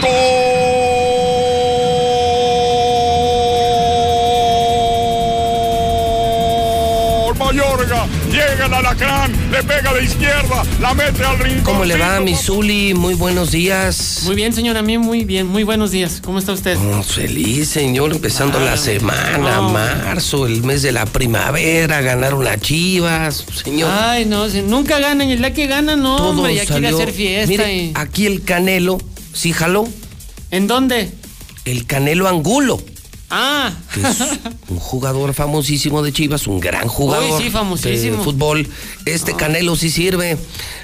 ¡Gol! 0.00 1.79
Llega 8.30 8.66
el 8.66 8.74
alacrán, 8.74 9.32
le 9.50 9.62
pega 9.62 9.92
de 9.94 10.04
izquierda, 10.04 10.62
la 10.80 10.94
mete 10.94 11.24
al 11.24 11.38
rincón. 11.38 11.64
¿Cómo 11.64 11.84
le 11.84 11.96
va, 11.96 12.20
mi 12.20 12.34
Zuli? 12.34 12.94
Muy 12.94 13.14
buenos 13.14 13.50
días. 13.50 14.22
Muy 14.24 14.34
bien, 14.36 14.52
señor, 14.52 14.76
a 14.76 14.82
mí 14.82 14.98
muy 14.98 15.24
bien, 15.24 15.46
muy 15.46 15.62
buenos 15.64 15.90
días. 15.90 16.20
¿Cómo 16.24 16.38
está 16.38 16.52
usted? 16.52 16.76
Oh, 16.78 17.02
feliz, 17.02 17.68
señor, 17.68 18.12
empezando 18.12 18.58
Ah, 18.58 18.64
la 18.64 18.76
semana, 18.76 19.56
no. 19.56 19.70
marzo, 19.70 20.46
el 20.46 20.62
mes 20.62 20.82
de 20.82 20.92
la 20.92 21.06
primavera, 21.06 22.00
ganaron 22.00 22.44
las 22.44 22.60
chivas, 22.60 23.44
señor. 23.64 23.90
Ay, 23.92 24.24
no, 24.26 24.46
nunca 24.48 24.98
ganan. 24.98 25.28
Y 25.28 25.32
el 25.32 25.38
día 25.38 25.52
que 25.52 25.66
ganan, 25.66 26.02
no, 26.02 26.16
Todo 26.16 26.30
hombre, 26.30 26.54
ya 26.54 26.64
quiere 26.66 26.88
salió- 26.90 26.96
hacer 26.96 27.12
fiesta. 27.12 27.48
Mire, 27.48 27.76
y- 27.76 27.92
aquí 27.94 28.26
el 28.26 28.42
Canelo, 28.44 28.98
¿sí 29.32 29.52
jaló? 29.52 29.88
¿En 30.50 30.66
dónde? 30.66 31.10
El 31.64 31.86
Canelo 31.86 32.28
Angulo. 32.28 32.80
Ah. 33.30 33.70
que 33.94 34.00
es 34.00 34.20
un 34.68 34.78
jugador 34.78 35.34
famosísimo 35.34 36.02
de 36.02 36.12
Chivas, 36.12 36.46
un 36.48 36.58
gran 36.58 36.88
jugador 36.88 37.30
Uy, 37.38 37.44
sí, 37.44 37.50
famosísimo. 37.50 38.16
de 38.18 38.24
fútbol. 38.24 38.68
Este 39.06 39.34
Canelo 39.36 39.76
sí 39.76 39.88
sirve, 39.90 40.36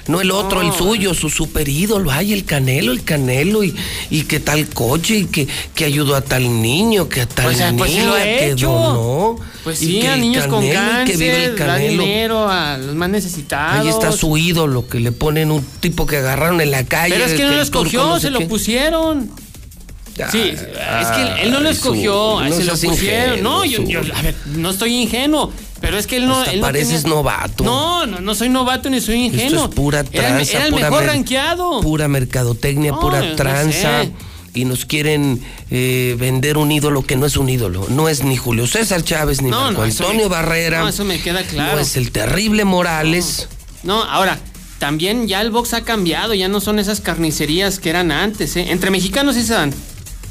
no 0.07 0.21
el 0.21 0.31
otro, 0.31 0.61
el 0.61 0.71
suyo, 0.73 1.13
su 1.13 1.29
super 1.29 1.67
ídolo. 1.67 2.09
Ay, 2.11 2.31
el 2.33 2.45
Canelo, 2.45 2.91
el 2.93 3.03
Canelo, 3.03 3.63
y, 3.63 3.75
y 4.09 4.23
que 4.23 4.39
tal 4.39 4.67
coche, 4.69 5.17
y 5.17 5.25
que, 5.25 5.47
que 5.75 5.85
ayudó 5.85 6.15
a 6.15 6.21
tal 6.21 6.61
niño, 6.61 7.09
que 7.09 7.21
a 7.21 7.25
tal 7.27 7.45
Pues, 7.47 7.57
niña, 7.59 7.77
pues 7.77 7.91
sí 7.91 7.99
lo 8.01 8.15
que 8.15 8.51
hecho. 8.51 8.69
donó. 8.71 9.35
Pues 9.63 9.81
y 9.81 9.85
sí, 9.87 9.99
que 9.99 10.07
a 10.07 10.15
niños 10.15 10.47
con 10.47 10.63
y 10.63 10.67
que 10.67 10.73
el 10.73 10.79
cáncer, 10.79 11.49
da 11.51 11.65
Canelo. 11.65 12.03
dinero 12.03 12.49
a 12.49 12.77
los 12.77 12.95
más 12.95 13.09
necesitados. 13.09 13.81
Ahí 13.81 13.89
está 13.89 14.13
su 14.13 14.37
ídolo, 14.37 14.87
que 14.87 14.99
le 15.01 15.11
ponen 15.11 15.51
un 15.51 15.61
tipo 15.81 16.05
que 16.05 16.17
agarraron 16.17 16.61
en 16.61 16.71
la 16.71 16.85
calle. 16.85 17.13
Pero 17.15 17.25
es 17.25 17.33
que 17.33 17.43
no 17.43 17.51
lo 17.51 17.61
escogió, 17.61 18.05
no 18.05 18.15
sé 18.15 18.27
se 18.27 18.29
lo 18.31 18.47
pusieron. 18.47 19.29
Sí, 20.31 20.39
es 20.39 21.07
que 21.07 21.43
él, 21.43 21.51
no 21.51 21.59
lo 21.59 21.69
su- 21.69 21.75
escogió, 21.75 22.41
no 22.41 22.55
se 22.55 22.63
lo 22.63 22.77
pusieron. 22.77 23.43
no, 23.43 23.63
yo, 23.65 23.77
su- 23.77 23.83
yo- 23.87 24.01
a 24.15 24.21
ver, 24.21 24.35
no 24.55 24.71
estoy 24.71 24.95
ingenuo, 24.95 25.51
pero 25.79 25.97
es 25.97 26.07
que 26.07 26.17
él 26.17 26.27
no. 26.27 26.39
Hasta 26.39 26.53
él 26.53 26.59
no 26.61 26.65
pareces 26.67 27.03
tenía- 27.03 27.15
novato. 27.17 27.63
No, 27.63 28.05
no, 28.05 28.19
no 28.19 28.33
soy 28.35 28.49
novato 28.49 28.89
ni 28.89 28.99
soy 29.01 29.25
ingenuo. 29.25 29.45
Esto 29.65 29.69
es 29.69 29.75
pura 29.75 29.99
Era 30.11 30.27
el- 30.29 30.33
tranza, 30.35 30.51
Era 30.57 30.65
el, 30.65 30.71
pura 30.73 30.89
mejor 30.89 31.05
rankeado. 31.05 31.81
Pura 31.81 32.07
mercadotecnia, 32.07 32.91
No, 32.91 32.99
pura 32.99 33.21
no 33.21 33.35
tranza. 33.35 34.01
sé. 34.03 34.11
Y 34.53 34.65
nos 34.65 34.85
quieren 34.85 35.39
eh, 35.69 36.15
vender 36.17 36.57
un 36.57 36.71
ídolo 36.71 37.03
que 37.05 37.15
no 37.15 37.27
es 37.27 37.37
un 37.37 37.47
ídolo. 37.49 37.85
No 37.89 38.09
es 38.09 38.23
ni 38.23 38.37
Julio 38.37 38.65
César 38.65 39.03
Chávez, 39.03 39.41
ni 39.43 39.49
Marco 39.51 39.83
Antonio 39.83 40.23
me- 40.23 40.27
Barrera. 40.29 40.79
no, 40.79 40.87
eso 40.87 41.05
me 41.05 41.19
queda 41.21 41.43
claro. 41.43 41.73
No 41.75 41.79
es 41.79 41.95
el 41.95 42.11
terrible 42.11 42.65
Morales. 42.65 43.47
No, 43.83 44.01
ahora, 44.03 44.39
también 44.79 45.27
ya 45.27 45.41
el 45.41 45.51
box 45.51 45.73
ha 45.75 45.81
cambiado, 45.81 46.33
ya 46.33 46.47
no 46.47 46.59
son 46.59 46.79
esas 46.79 47.01
carnicerías 47.01 47.77
que 47.77 47.89
eran 47.91 48.11
antes, 48.11 48.55
¿eh? 48.55 48.67
Entre 48.71 48.89
mexicanos 48.89 49.35
sí 49.35 49.43
se 49.43 49.53
dan. 49.53 49.73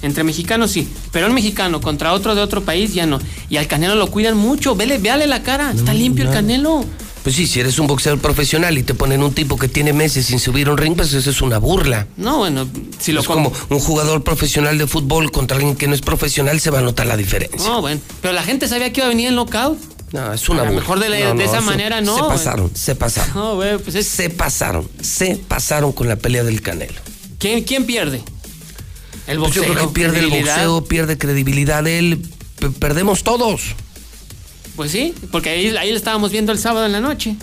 Entre 0.02 0.22
mexicanos 0.24 0.70
sí, 0.70 0.88
pero 1.12 1.26
un 1.26 1.34
mexicano 1.34 1.80
contra 1.80 2.12
otro 2.12 2.34
de 2.34 2.42
otro 2.42 2.62
país 2.62 2.92
ya 2.94 3.06
no. 3.06 3.18
Y 3.48 3.56
al 3.56 3.66
Canelo 3.66 3.94
lo 3.94 4.08
cuidan 4.08 4.36
mucho, 4.36 4.76
vele, 4.76 4.98
véale 4.98 5.26
la 5.26 5.42
cara, 5.42 5.72
está 5.72 5.94
limpio 5.94 6.24
el. 6.26 6.30
Canelo. 6.30 6.84
Pues 7.22 7.34
sí, 7.34 7.48
si 7.48 7.58
eres 7.58 7.80
un 7.80 7.88
boxeador 7.88 8.20
profesional 8.20 8.78
y 8.78 8.84
te 8.84 8.94
ponen 8.94 9.20
un 9.20 9.32
tipo 9.32 9.56
que 9.58 9.66
tiene 9.66 9.92
meses 9.92 10.26
sin 10.26 10.38
subir 10.38 10.68
un 10.70 10.78
ring, 10.78 10.94
pues 10.94 11.12
eso 11.12 11.28
es 11.28 11.42
una 11.42 11.58
burla. 11.58 12.06
No, 12.16 12.38
bueno, 12.38 12.68
si 13.00 13.10
lo 13.10 13.20
es 13.20 13.26
como 13.26 13.50
com- 13.50 13.60
un 13.70 13.80
jugador 13.80 14.22
profesional 14.22 14.78
de 14.78 14.86
fútbol 14.86 15.32
contra 15.32 15.56
alguien 15.56 15.74
que 15.74 15.88
no 15.88 15.94
es 15.94 16.02
profesional, 16.02 16.60
se 16.60 16.70
va 16.70 16.78
a 16.78 16.82
notar 16.82 17.06
la 17.06 17.16
diferencia. 17.16 17.68
No, 17.68 17.80
bueno, 17.80 18.00
pero 18.22 18.32
la 18.32 18.44
gente 18.44 18.68
sabía 18.68 18.92
que 18.92 19.00
iba 19.00 19.06
a 19.06 19.08
venir 19.08 19.26
el 19.28 19.34
knockout. 19.34 19.76
No, 20.12 20.32
es 20.32 20.48
una 20.48 20.62
A 20.62 20.66
lo 20.66 20.72
mejor 20.72 21.00
de 21.00 21.08
la- 21.08 21.18
No, 21.18 21.28
de 21.30 21.34
no, 21.34 21.42
esa 21.42 21.58
se- 21.58 21.64
manera 21.64 22.00
no, 22.00 22.16
Se 22.16 22.22
pasaron, 22.22 22.70
se 22.76 22.94
pasaron. 22.94 23.34
No, 23.34 23.54
güey, 23.56 23.76
pues 23.78 23.96
es- 23.96 24.06
Se 24.06 24.30
pasaron, 24.30 24.88
se 25.00 25.34
pasaron 25.48 25.90
con 25.90 26.06
la 26.08 26.14
pelea 26.14 26.44
del 26.44 26.62
Canelo. 26.62 26.94
¿Quién, 27.40 27.64
quién 27.64 27.86
pierde? 27.86 28.22
El 29.26 29.38
Pues 29.38 29.54
yo 29.54 29.62
boxeo. 29.62 29.74
creo 29.74 29.88
que 29.88 29.94
pierde 29.94 30.18
el 30.20 30.28
boxeo, 30.28 30.84
pierde 30.84 31.18
credibilidad 31.18 31.86
él, 31.86 32.22
perdemos 32.78 33.22
todos. 33.22 33.74
Pues 34.76 34.90
sí, 34.92 35.14
porque 35.32 35.50
ahí, 35.50 35.76
ahí 35.76 35.90
lo 35.90 35.96
estábamos 35.96 36.30
viendo 36.30 36.52
el 36.52 36.58
sábado 36.58 36.86
en 36.86 36.92
la 36.92 37.00
noche. 37.00 37.36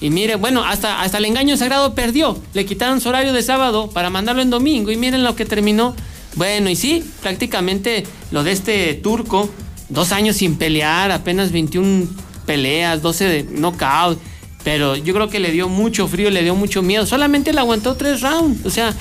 Y 0.00 0.10
mire, 0.10 0.36
bueno, 0.36 0.64
hasta, 0.64 1.02
hasta 1.02 1.18
el 1.18 1.24
engaño 1.24 1.56
sagrado 1.56 1.94
perdió. 1.94 2.40
Le 2.54 2.64
quitaron 2.64 3.00
su 3.00 3.08
horario 3.08 3.32
de 3.32 3.42
sábado 3.42 3.90
para 3.90 4.10
mandarlo 4.10 4.42
en 4.42 4.50
domingo. 4.50 4.92
Y 4.92 4.96
miren 4.96 5.24
lo 5.24 5.34
que 5.34 5.44
terminó. 5.44 5.96
Bueno, 6.36 6.70
y 6.70 6.76
sí, 6.76 7.02
prácticamente 7.20 8.04
lo 8.30 8.44
de 8.44 8.52
este 8.52 8.94
turco, 8.94 9.50
dos 9.88 10.12
años 10.12 10.36
sin 10.36 10.56
pelear, 10.56 11.10
apenas 11.10 11.50
21 11.50 12.06
peleas, 12.46 13.02
12 13.02 13.24
de 13.24 13.42
knockout. 13.42 14.20
Pero 14.62 14.94
yo 14.94 15.14
creo 15.14 15.28
que 15.28 15.40
le 15.40 15.50
dio 15.50 15.68
mucho 15.68 16.06
frío, 16.06 16.30
le 16.30 16.44
dio 16.44 16.54
mucho 16.54 16.80
miedo. 16.80 17.04
Solamente 17.04 17.52
le 17.52 17.58
aguantó 17.58 17.96
tres 17.96 18.20
rounds. 18.20 18.64
O 18.66 18.70
sea, 18.70 18.94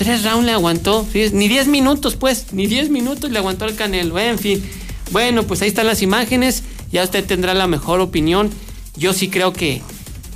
Tres 0.00 0.24
rounds 0.24 0.46
le 0.46 0.52
aguantó. 0.52 1.06
Ni 1.12 1.46
10 1.46 1.66
minutos, 1.66 2.16
pues. 2.16 2.54
Ni 2.54 2.66
10 2.66 2.88
minutos 2.88 3.30
le 3.30 3.38
aguantó 3.38 3.66
el 3.66 3.76
Canelo. 3.76 4.18
En 4.18 4.38
fin. 4.38 4.64
Bueno, 5.10 5.42
pues 5.42 5.60
ahí 5.60 5.68
están 5.68 5.86
las 5.86 6.00
imágenes. 6.00 6.62
Ya 6.90 7.04
usted 7.04 7.22
tendrá 7.22 7.52
la 7.52 7.66
mejor 7.66 8.00
opinión. 8.00 8.48
Yo 8.96 9.12
sí 9.12 9.28
creo 9.28 9.52
que, 9.52 9.82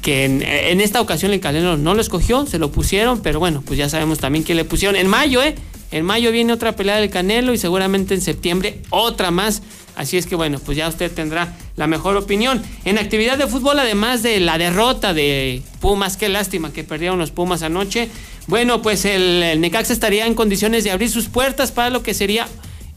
que 0.03 0.27
en, 0.27 0.43
en 0.43 0.83
esta 0.83 1.01
ocasión 1.01 1.33
el 1.33 1.41
Canelo 1.41 1.79
no 1.79 1.95
lo 1.95 2.03
escogió. 2.03 2.45
Se 2.45 2.59
lo 2.59 2.73
pusieron. 2.73 3.23
Pero 3.23 3.39
bueno, 3.39 3.63
pues 3.65 3.79
ya 3.79 3.89
sabemos 3.89 4.19
también 4.19 4.45
que 4.45 4.55
le 4.55 4.67
pusieron. 4.67 4.97
En 4.97 5.09
mayo, 5.09 5.43
¿eh? 5.43 5.55
En 5.91 6.05
mayo 6.05 6.31
viene 6.31 6.53
otra 6.53 6.77
pelea 6.77 6.97
del 6.97 7.09
Canelo 7.09 7.55
y 7.55 7.57
seguramente 7.57 8.13
en 8.13 8.21
septiembre 8.21 8.81
otra 8.91 9.31
más. 9.31 9.63
Así 9.97 10.19
es 10.19 10.27
que 10.27 10.35
bueno, 10.35 10.59
pues 10.59 10.77
ya 10.77 10.89
usted 10.89 11.11
tendrá 11.11 11.57
la 11.77 11.87
mejor 11.87 12.17
opinión. 12.17 12.63
En 12.85 12.99
actividad 12.99 13.39
de 13.39 13.47
fútbol, 13.47 13.79
además 13.79 14.23
de 14.23 14.41
la 14.41 14.59
derrota 14.59 15.15
de 15.15 15.63
Pumas, 15.81 16.17
qué 16.17 16.29
lástima 16.29 16.73
que 16.73 16.85
perdieron 16.85 17.19
los 17.19 17.31
Pumas 17.31 17.63
anoche. 17.63 18.11
Bueno, 18.47 18.83
pues 18.83 19.05
el, 19.05 19.43
el 19.43 19.61
Necaxa 19.61 19.93
estaría 19.93 20.27
en 20.27 20.35
condiciones 20.35 20.85
de 20.85 20.91
abrir 20.91 21.11
sus 21.11 21.29
puertas 21.29 21.73
para 21.73 21.91
lo 21.91 22.03
que 22.03 22.15
sería 22.15 22.47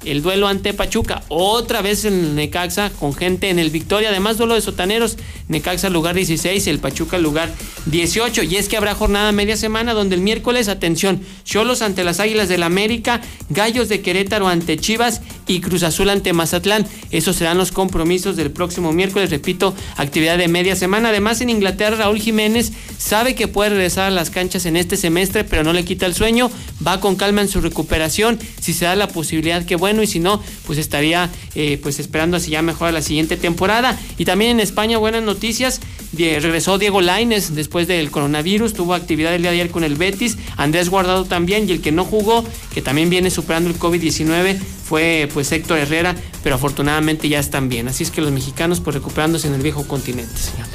el 0.05 0.21
duelo 0.21 0.47
ante 0.47 0.73
Pachuca. 0.73 1.23
Otra 1.27 1.81
vez 1.81 2.05
el 2.05 2.35
Necaxa 2.35 2.91
con 2.91 3.13
gente 3.13 3.49
en 3.49 3.59
el 3.59 3.71
Victoria. 3.71 4.09
Además, 4.09 4.37
duelo 4.37 4.53
de 4.53 4.61
sotaneros. 4.61 5.17
Necaxa 5.47 5.89
lugar 5.89 6.15
16, 6.15 6.67
el 6.67 6.79
Pachuca 6.79 7.17
lugar 7.17 7.49
18. 7.87 8.43
Y 8.43 8.57
es 8.57 8.69
que 8.69 8.77
habrá 8.77 8.93
jornada 8.93 9.31
media 9.31 9.57
semana 9.57 9.93
donde 9.93 10.15
el 10.15 10.21
miércoles, 10.21 10.67
atención, 10.67 11.21
Cholos 11.43 11.81
ante 11.81 12.03
las 12.03 12.19
Águilas 12.19 12.49
del 12.49 12.63
América, 12.63 13.21
Gallos 13.49 13.89
de 13.89 14.01
Querétaro 14.01 14.47
ante 14.47 14.77
Chivas 14.77 15.21
y 15.47 15.61
Cruz 15.61 15.83
Azul 15.83 16.09
ante 16.09 16.33
Mazatlán. 16.33 16.85
Esos 17.11 17.37
serán 17.37 17.57
los 17.57 17.71
compromisos 17.71 18.35
del 18.35 18.51
próximo 18.51 18.91
miércoles. 18.91 19.29
Repito, 19.29 19.73
actividad 19.95 20.37
de 20.37 20.47
media 20.47 20.75
semana. 20.75 21.09
Además, 21.09 21.41
en 21.41 21.49
Inglaterra, 21.49 21.97
Raúl 21.97 22.19
Jiménez 22.19 22.71
sabe 22.97 23.35
que 23.35 23.47
puede 23.47 23.71
regresar 23.71 24.07
a 24.07 24.11
las 24.11 24.29
canchas 24.29 24.65
en 24.65 24.77
este 24.77 24.97
semestre, 24.97 25.43
pero 25.43 25.63
no 25.63 25.73
le 25.73 25.85
quita 25.85 26.05
el 26.05 26.13
sueño. 26.13 26.51
Va 26.85 26.99
con 26.99 27.15
calma 27.15 27.41
en 27.41 27.47
su 27.47 27.61
recuperación. 27.61 28.37
Si 28.61 28.73
se 28.73 28.85
da 28.85 28.95
la 28.95 29.07
posibilidad, 29.07 29.65
que 29.65 29.75
bueno. 29.75 29.86
Y 30.03 30.07
si 30.07 30.19
no, 30.19 30.41
pues 30.65 30.77
estaría 30.77 31.29
eh, 31.55 31.79
pues 31.81 31.99
esperando 31.99 32.39
si 32.39 32.51
ya 32.51 32.61
mejora 32.61 32.91
la 32.91 33.01
siguiente 33.01 33.37
temporada. 33.37 33.97
Y 34.17 34.25
también 34.25 34.51
en 34.51 34.59
España, 34.59 34.97
buenas 34.97 35.23
noticias. 35.23 35.79
Regresó 36.13 36.77
Diego 36.77 37.01
Laines 37.01 37.55
después 37.55 37.87
del 37.87 38.11
coronavirus. 38.11 38.73
Tuvo 38.73 38.93
actividad 38.93 39.33
el 39.33 39.41
día 39.41 39.51
de 39.51 39.61
ayer 39.61 39.71
con 39.71 39.83
el 39.83 39.95
Betis. 39.95 40.37
Andrés 40.57 40.89
Guardado 40.89 41.25
también. 41.25 41.67
Y 41.69 41.71
el 41.71 41.81
que 41.81 41.91
no 41.91 42.05
jugó, 42.05 42.43
que 42.73 42.81
también 42.81 43.09
viene 43.09 43.29
superando 43.29 43.69
el 43.69 43.79
COVID-19, 43.79 44.57
fue 44.57 45.29
pues 45.33 45.51
Héctor 45.51 45.79
Herrera. 45.79 46.15
Pero 46.43 46.55
afortunadamente 46.55 47.29
ya 47.29 47.39
están 47.39 47.69
bien. 47.69 47.87
Así 47.87 48.03
es 48.03 48.11
que 48.11 48.21
los 48.21 48.31
mexicanos 48.31 48.79
pues 48.79 48.95
recuperándose 48.95 49.47
en 49.47 49.53
el 49.53 49.61
viejo 49.61 49.87
continente, 49.87 50.37
señor. 50.37 50.67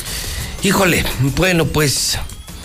Híjole, 0.65 1.05
bueno, 1.37 1.67
pues, 1.67 2.19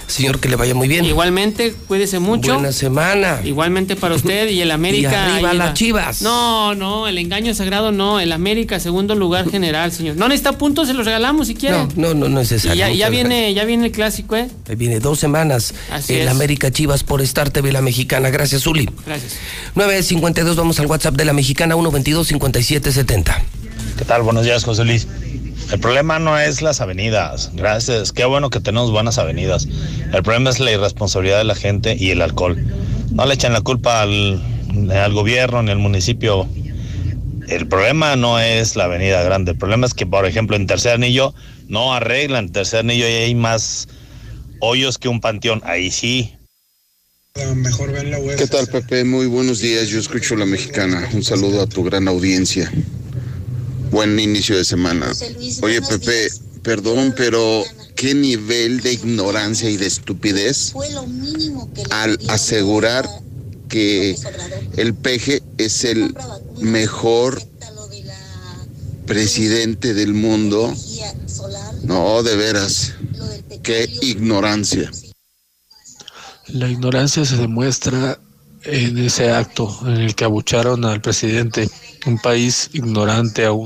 señor, 0.07 0.39
que 0.39 0.49
le 0.49 0.55
vaya 0.55 0.73
muy 0.73 0.87
bien. 0.87 1.05
Igualmente, 1.05 1.73
cuídese 1.87 2.19
mucho. 2.19 2.53
Buena 2.55 2.71
semana. 2.71 3.39
Igualmente 3.43 3.95
para 3.95 4.15
usted 4.15 4.49
y 4.49 4.61
el 4.61 4.71
América. 4.77 5.11
Y 5.11 5.15
arriba 5.33 5.51
ahí 5.51 5.57
las 5.57 5.69
va. 5.69 5.73
Chivas. 5.73 6.21
No, 6.21 6.73
no, 6.75 7.07
el 7.07 7.17
engaño 7.17 7.53
sagrado 7.53 7.91
no. 7.91 8.19
El 8.19 8.31
América, 8.31 8.79
segundo 8.79 9.15
lugar 9.15 9.49
general, 9.49 9.91
señor. 9.91 10.15
No 10.15 10.27
necesita 10.27 10.57
puntos, 10.57 10.87
se 10.87 10.93
los 10.93 11.05
regalamos 11.05 11.47
si 11.47 11.55
quiere. 11.55 11.77
No, 11.77 11.87
no, 11.95 12.13
no, 12.13 12.29
no 12.29 12.41
es 12.41 12.51
Y 12.51 12.55
necesario. 12.55 12.95
ya, 12.95 13.09
viene, 13.09 13.53
ya 13.53 13.65
viene 13.65 13.85
el 13.87 13.91
clásico, 13.91 14.35
¿eh? 14.35 14.47
Ahí 14.69 14.75
viene 14.75 14.99
dos 14.99 15.19
semanas. 15.19 15.73
Así 15.91 16.13
el 16.13 16.21
es. 16.23 16.29
América 16.29 16.71
Chivas 16.71 17.03
por 17.03 17.21
Star 17.21 17.49
TV 17.49 17.71
La 17.71 17.81
Mexicana. 17.81 18.29
Gracias, 18.29 18.63
Zuli. 18.63 18.89
Gracias. 19.05 19.33
952, 19.75 20.55
vamos 20.55 20.79
al 20.79 20.85
WhatsApp 20.87 21.15
de 21.15 21.25
La 21.25 21.33
Mexicana, 21.33 21.75
122-5770. 21.75 23.35
¿Qué 23.97 24.05
tal? 24.05 24.21
Buenos 24.21 24.45
días, 24.45 24.63
José 24.63 24.85
Luis. 24.85 25.07
El 25.71 25.79
problema 25.79 26.17
no 26.17 26.39
es 26.39 26.61
las 26.61 26.79
avenidas. 26.79 27.51
Gracias. 27.53 28.13
Qué 28.13 28.23
bueno 28.25 28.49
que 28.49 28.59
tenemos 28.61 28.91
buenas 28.91 29.17
avenidas. 29.17 29.67
El 30.13 30.23
problema 30.23 30.49
es 30.49 30.59
la 30.59 30.71
irresponsabilidad 30.71 31.39
de 31.39 31.43
la 31.43 31.55
gente 31.55 31.95
y 31.99 32.11
el 32.11 32.21
alcohol. 32.21 32.57
No 33.11 33.25
le 33.25 33.33
echan 33.33 33.51
la 33.53 33.61
culpa 33.61 34.01
al, 34.01 34.41
al 34.91 35.13
gobierno 35.13 35.61
ni 35.63 35.71
al 35.71 35.79
municipio. 35.79 36.47
El 37.49 37.67
problema 37.67 38.15
no 38.15 38.39
es 38.39 38.75
la 38.75 38.85
avenida 38.85 39.21
grande. 39.23 39.51
El 39.51 39.57
problema 39.57 39.85
es 39.85 39.93
que, 39.93 40.05
por 40.05 40.25
ejemplo, 40.25 40.55
en 40.55 40.67
Tercer 40.67 40.93
Anillo 40.93 41.33
no 41.67 41.93
arreglan. 41.93 42.45
En 42.45 42.51
Tercer 42.53 42.79
Anillo 42.81 43.05
hay 43.05 43.35
más 43.35 43.89
hoyos 44.61 44.97
que 44.97 45.09
un 45.09 45.19
panteón. 45.19 45.61
Ahí 45.65 45.91
sí. 45.91 46.33
¿Qué 47.33 48.47
tal, 48.47 48.67
Pepe? 48.67 49.03
Muy 49.03 49.27
buenos 49.27 49.59
días. 49.59 49.89
Yo 49.89 49.99
escucho 49.99 50.35
la 50.35 50.45
mexicana. 50.45 51.07
Un 51.13 51.23
saludo 51.23 51.61
a 51.61 51.67
tu 51.67 51.83
gran 51.83 52.07
audiencia. 52.07 52.71
Buen 53.97 54.19
inicio 54.19 54.55
de 54.55 54.63
semana. 54.63 55.11
Oye, 55.63 55.81
Pepe, 55.81 56.27
perdón, 56.61 57.15
pero 57.17 57.63
¿qué 57.95 58.13
nivel 58.13 58.81
de 58.81 58.93
ignorancia 58.93 59.71
y 59.71 59.77
de 59.77 59.87
estupidez 59.87 60.75
al 61.89 62.19
asegurar 62.27 63.09
que 63.67 64.15
el 64.75 64.93
peje 64.93 65.41
es 65.57 65.83
el 65.83 66.15
mejor 66.59 67.41
presidente 69.07 69.95
del 69.95 70.13
mundo? 70.13 70.71
No, 71.81 72.21
de 72.21 72.35
veras. 72.35 72.93
Qué 73.63 73.89
ignorancia. 74.03 74.91
La 76.49 76.69
ignorancia 76.69 77.25
se 77.25 77.37
demuestra 77.37 78.19
en 78.61 78.99
ese 78.99 79.31
acto 79.31 79.75
en 79.87 79.97
el 79.97 80.13
que 80.13 80.23
abucharon 80.23 80.85
al 80.85 81.01
presidente, 81.01 81.67
un 82.05 82.19
país 82.19 82.69
ignorante 82.73 83.43
aún. 83.43 83.65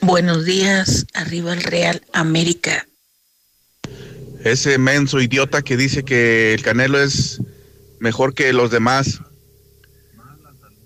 Buenos 0.00 0.44
días, 0.44 1.06
arriba 1.12 1.52
el 1.52 1.62
Real 1.62 2.02
América. 2.12 2.88
Ese 4.44 4.78
menso 4.78 5.20
idiota 5.20 5.62
que 5.62 5.76
dice 5.76 6.04
que 6.04 6.54
el 6.54 6.62
Canelo 6.62 7.00
es 7.00 7.40
mejor 7.98 8.34
que 8.34 8.52
los 8.52 8.70
demás. 8.70 9.20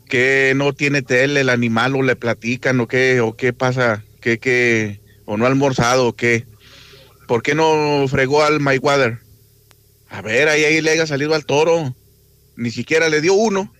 Que 0.08 0.52
no 0.56 0.72
tiene 0.72 1.02
tele 1.02 1.40
el 1.40 1.48
animal 1.50 1.94
o 1.94 2.02
le 2.02 2.16
platican 2.16 2.80
o 2.80 2.88
qué, 2.88 3.20
o 3.20 3.36
qué 3.36 3.52
pasa, 3.52 4.04
que, 4.20 4.38
que, 4.38 5.00
o 5.24 5.36
no 5.36 5.44
ha 5.44 5.48
almorzado 5.48 6.08
o 6.08 6.12
qué. 6.14 6.46
¿Por 7.28 7.42
qué 7.42 7.54
no 7.54 8.06
fregó 8.08 8.42
al 8.42 8.60
Mayweather? 8.60 9.20
A 10.08 10.20
ver, 10.20 10.48
ahí, 10.48 10.64
ahí 10.64 10.80
le 10.80 10.90
haya 10.90 11.06
salido 11.06 11.34
al 11.34 11.46
toro. 11.46 11.94
Ni 12.56 12.70
siquiera 12.70 13.08
le 13.08 13.20
dio 13.20 13.34
uno. 13.34 13.72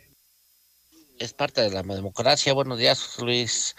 es 1.19 1.33
parte 1.33 1.61
de 1.61 1.71
la 1.71 1.83
democracia. 1.83 2.53
Buenos 2.53 2.79
días, 2.79 3.17
Luis. 3.19 3.75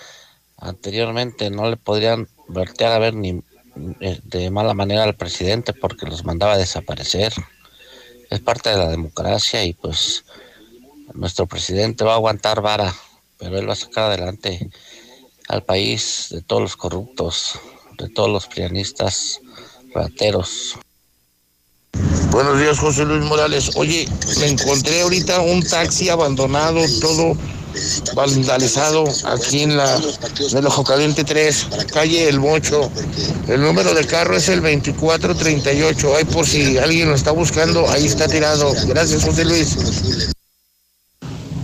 Anteriormente 0.63 1.49
no 1.49 1.69
le 1.69 1.75
podrían 1.75 2.29
voltear 2.47 2.93
a 2.93 2.99
ver 2.99 3.13
ni 3.13 3.41
eh, 3.99 4.19
de 4.23 4.49
mala 4.49 4.73
manera 4.73 5.03
al 5.03 5.13
presidente 5.13 5.73
porque 5.73 6.05
los 6.05 6.23
mandaba 6.23 6.53
a 6.53 6.57
desaparecer. 6.57 7.33
Es 8.29 8.39
parte 8.39 8.69
de 8.69 8.77
la 8.77 8.89
democracia 8.89 9.65
y 9.65 9.73
pues 9.73 10.23
nuestro 11.13 11.47
presidente 11.47 12.05
va 12.05 12.13
a 12.13 12.15
aguantar 12.15 12.61
vara, 12.61 12.95
pero 13.37 13.57
él 13.57 13.67
va 13.67 13.73
a 13.73 13.75
sacar 13.75 14.05
adelante 14.05 14.69
al 15.49 15.63
país 15.63 16.27
de 16.31 16.41
todos 16.41 16.61
los 16.61 16.77
corruptos, 16.77 17.59
de 17.97 18.07
todos 18.07 18.29
los 18.29 18.47
prianistas, 18.47 19.41
rateros. 19.93 20.75
Buenos 22.31 22.57
días, 22.57 22.79
José 22.79 23.03
Luis 23.03 23.21
Morales. 23.23 23.75
Oye, 23.75 24.07
me 24.39 24.47
encontré 24.47 25.01
ahorita 25.01 25.41
un 25.41 25.61
taxi 25.61 26.07
abandonado, 26.07 26.79
todo 27.01 27.37
vandalizado, 28.15 29.05
aquí 29.25 29.63
en 29.63 29.77
la 29.77 29.95
en 29.95 30.57
el 30.57 30.65
Ojo 30.65 30.83
Caliente 30.83 31.23
3, 31.23 31.67
calle 31.91 32.29
El 32.29 32.39
Mocho. 32.39 32.91
El 33.47 33.61
número 33.61 33.93
de 33.93 34.05
carro 34.05 34.35
es 34.35 34.49
el 34.49 34.61
2438. 34.61 36.15
Ahí 36.15 36.25
por 36.25 36.45
si 36.45 36.77
alguien 36.77 37.09
lo 37.09 37.15
está 37.15 37.31
buscando, 37.31 37.89
ahí 37.89 38.05
está 38.05 38.27
tirado. 38.27 38.73
Gracias, 38.87 39.23
José 39.23 39.45
Luis. 39.45 39.77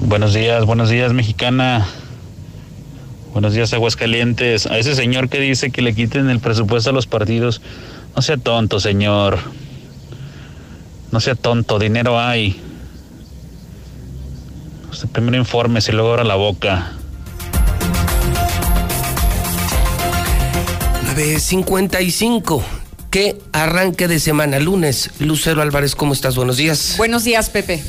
Buenos 0.02 0.34
días, 0.34 0.66
buenos 0.66 0.90
días, 0.90 1.14
mexicana. 1.14 1.88
Buenos 3.34 3.54
días, 3.54 3.74
Aguascalientes. 3.74 4.66
A 4.66 4.78
ese 4.78 4.96
señor 4.96 5.30
que 5.30 5.40
dice 5.40 5.70
que 5.70 5.82
le 5.82 5.94
quiten 5.94 6.30
el 6.30 6.40
presupuesto 6.40 6.90
a 6.90 6.94
los 6.94 7.06
partidos, 7.06 7.62
no 8.16 8.22
sea 8.22 8.38
tonto, 8.38 8.80
señor. 8.80 9.40
No 11.12 11.20
sea 11.20 11.36
tonto, 11.36 11.80
dinero 11.80 12.20
hay. 12.20 12.60
Usted 14.92 15.08
primero 15.10 15.38
informe 15.38 15.82
si 15.82 15.92
luego 15.92 16.12
abra 16.12 16.24
la 16.24 16.36
boca. 16.36 16.94
955. 21.16 22.64
Qué 23.10 23.38
arranque 23.52 24.08
de 24.08 24.20
semana, 24.20 24.60
lunes. 24.60 25.10
Lucero 25.20 25.62
Álvarez, 25.62 25.96
¿cómo 25.96 26.14
estás? 26.14 26.36
Buenos 26.36 26.58
días. 26.58 26.96
Buenos 26.98 27.24
días, 27.24 27.50
Pepe. 27.50 27.84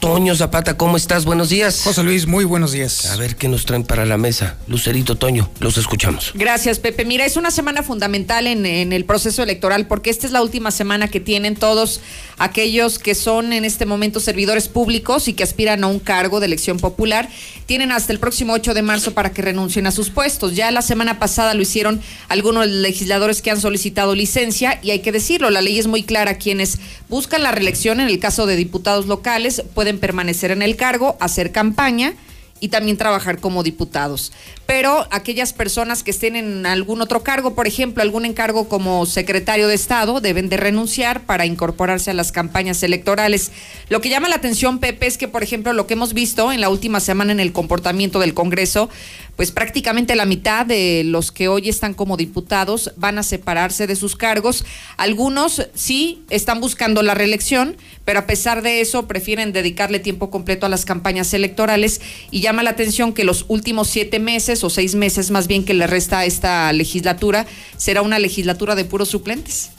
Toño 0.00 0.36
Zapata, 0.36 0.76
¿cómo 0.76 0.96
estás? 0.98 1.24
Buenos 1.24 1.48
días. 1.48 1.80
José 1.82 2.02
Luis, 2.02 2.26
muy 2.26 2.44
buenos 2.44 2.72
días. 2.72 3.06
A 3.06 3.16
ver 3.16 3.34
qué 3.34 3.48
nos 3.48 3.64
traen 3.64 3.82
para 3.82 4.04
la 4.04 4.18
mesa. 4.18 4.56
Lucerito, 4.66 5.16
Toño, 5.16 5.50
los 5.58 5.78
escuchamos. 5.78 6.32
Gracias, 6.34 6.78
Pepe. 6.78 7.06
Mira, 7.06 7.24
es 7.24 7.36
una 7.36 7.50
semana 7.50 7.82
fundamental 7.82 8.46
en, 8.46 8.66
en, 8.66 8.92
el 8.92 9.06
proceso 9.06 9.42
electoral 9.42 9.86
porque 9.86 10.10
esta 10.10 10.26
es 10.26 10.32
la 10.32 10.42
última 10.42 10.70
semana 10.70 11.08
que 11.08 11.18
tienen 11.18 11.56
todos 11.56 12.00
aquellos 12.38 12.98
que 12.98 13.14
son 13.14 13.54
en 13.54 13.64
este 13.64 13.86
momento 13.86 14.20
servidores 14.20 14.68
públicos 14.68 15.28
y 15.28 15.32
que 15.32 15.42
aspiran 15.42 15.82
a 15.82 15.86
un 15.86 15.98
cargo 15.98 16.40
de 16.40 16.46
elección 16.46 16.78
popular. 16.78 17.30
Tienen 17.64 17.90
hasta 17.90 18.12
el 18.12 18.20
próximo 18.20 18.52
8 18.52 18.74
de 18.74 18.82
marzo 18.82 19.14
para 19.14 19.32
que 19.32 19.42
renuncien 19.42 19.86
a 19.86 19.90
sus 19.90 20.10
puestos. 20.10 20.54
Ya 20.54 20.70
la 20.70 20.82
semana 20.82 21.18
pasada 21.18 21.54
lo 21.54 21.62
hicieron 21.62 22.02
algunos 22.28 22.66
legisladores 22.66 23.40
que 23.40 23.50
han 23.50 23.60
solicitado 23.60 24.14
licencia 24.14 24.78
y 24.82 24.90
hay 24.90 25.00
que 25.00 25.10
decirlo, 25.10 25.50
la 25.50 25.62
ley 25.62 25.78
es 25.78 25.86
muy 25.86 26.02
clara. 26.02 26.34
Quienes 26.34 26.78
buscan 27.08 27.42
la 27.42 27.50
reelección 27.50 28.00
en 28.00 28.08
el 28.08 28.18
caso 28.18 28.46
de 28.46 28.56
diputados 28.56 29.06
locales 29.06 29.62
pueden 29.74 29.85
permanecer 29.94 30.50
en 30.50 30.62
el 30.62 30.76
cargo, 30.76 31.16
hacer 31.20 31.52
campaña 31.52 32.14
y 32.60 32.68
también 32.68 32.96
trabajar 32.96 33.38
como 33.38 33.62
diputados. 33.62 34.32
Pero 34.66 35.06
aquellas 35.10 35.52
personas 35.52 36.02
que 36.02 36.10
estén 36.10 36.36
en 36.36 36.66
algún 36.66 37.00
otro 37.00 37.22
cargo, 37.22 37.54
por 37.54 37.66
ejemplo, 37.66 38.02
algún 38.02 38.24
encargo 38.24 38.68
como 38.68 39.06
secretario 39.06 39.68
de 39.68 39.74
Estado, 39.74 40.20
deben 40.20 40.48
de 40.48 40.56
renunciar 40.56 41.22
para 41.22 41.46
incorporarse 41.46 42.10
a 42.10 42.14
las 42.14 42.32
campañas 42.32 42.82
electorales. 42.82 43.52
Lo 43.88 44.00
que 44.00 44.08
llama 44.08 44.28
la 44.28 44.36
atención, 44.36 44.78
Pepe, 44.78 45.06
es 45.06 45.18
que, 45.18 45.28
por 45.28 45.42
ejemplo, 45.42 45.72
lo 45.72 45.86
que 45.86 45.94
hemos 45.94 46.14
visto 46.14 46.52
en 46.52 46.60
la 46.60 46.68
última 46.68 47.00
semana 47.00 47.32
en 47.32 47.40
el 47.40 47.52
comportamiento 47.52 48.18
del 48.18 48.34
Congreso, 48.34 48.88
pues 49.36 49.52
prácticamente 49.52 50.16
la 50.16 50.24
mitad 50.24 50.64
de 50.64 51.02
los 51.04 51.30
que 51.30 51.48
hoy 51.48 51.68
están 51.68 51.92
como 51.94 52.16
diputados 52.16 52.92
van 52.96 53.18
a 53.18 53.22
separarse 53.22 53.86
de 53.86 53.94
sus 53.94 54.16
cargos. 54.16 54.64
Algunos 54.96 55.68
sí 55.74 56.24
están 56.30 56.60
buscando 56.60 57.02
la 57.02 57.14
reelección, 57.14 57.76
pero 58.06 58.20
a 58.20 58.26
pesar 58.26 58.62
de 58.62 58.80
eso 58.80 59.06
prefieren 59.06 59.52
dedicarle 59.52 59.98
tiempo 59.98 60.30
completo 60.30 60.64
a 60.64 60.70
las 60.70 60.86
campañas 60.86 61.34
electorales 61.34 62.00
y 62.30 62.40
llama 62.40 62.62
la 62.62 62.70
atención 62.70 63.12
que 63.12 63.24
los 63.24 63.44
últimos 63.48 63.88
siete 63.88 64.18
meses 64.18 64.64
o 64.64 64.70
seis 64.70 64.94
meses 64.94 65.30
más 65.30 65.46
bien 65.46 65.64
que 65.64 65.74
le 65.74 65.86
resta 65.86 66.20
a 66.20 66.24
esta 66.24 66.72
legislatura 66.72 67.46
será 67.76 68.00
una 68.00 68.18
legislatura 68.18 68.74
de 68.74 68.86
puros 68.86 69.10
suplentes. 69.10 69.70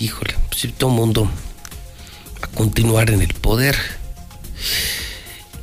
Híjole, 0.00 0.34
si 0.54 0.68
todo 0.68 0.90
mundo 0.90 1.30
a 2.42 2.46
continuar 2.48 3.10
en 3.10 3.22
el 3.22 3.32
poder 3.32 3.76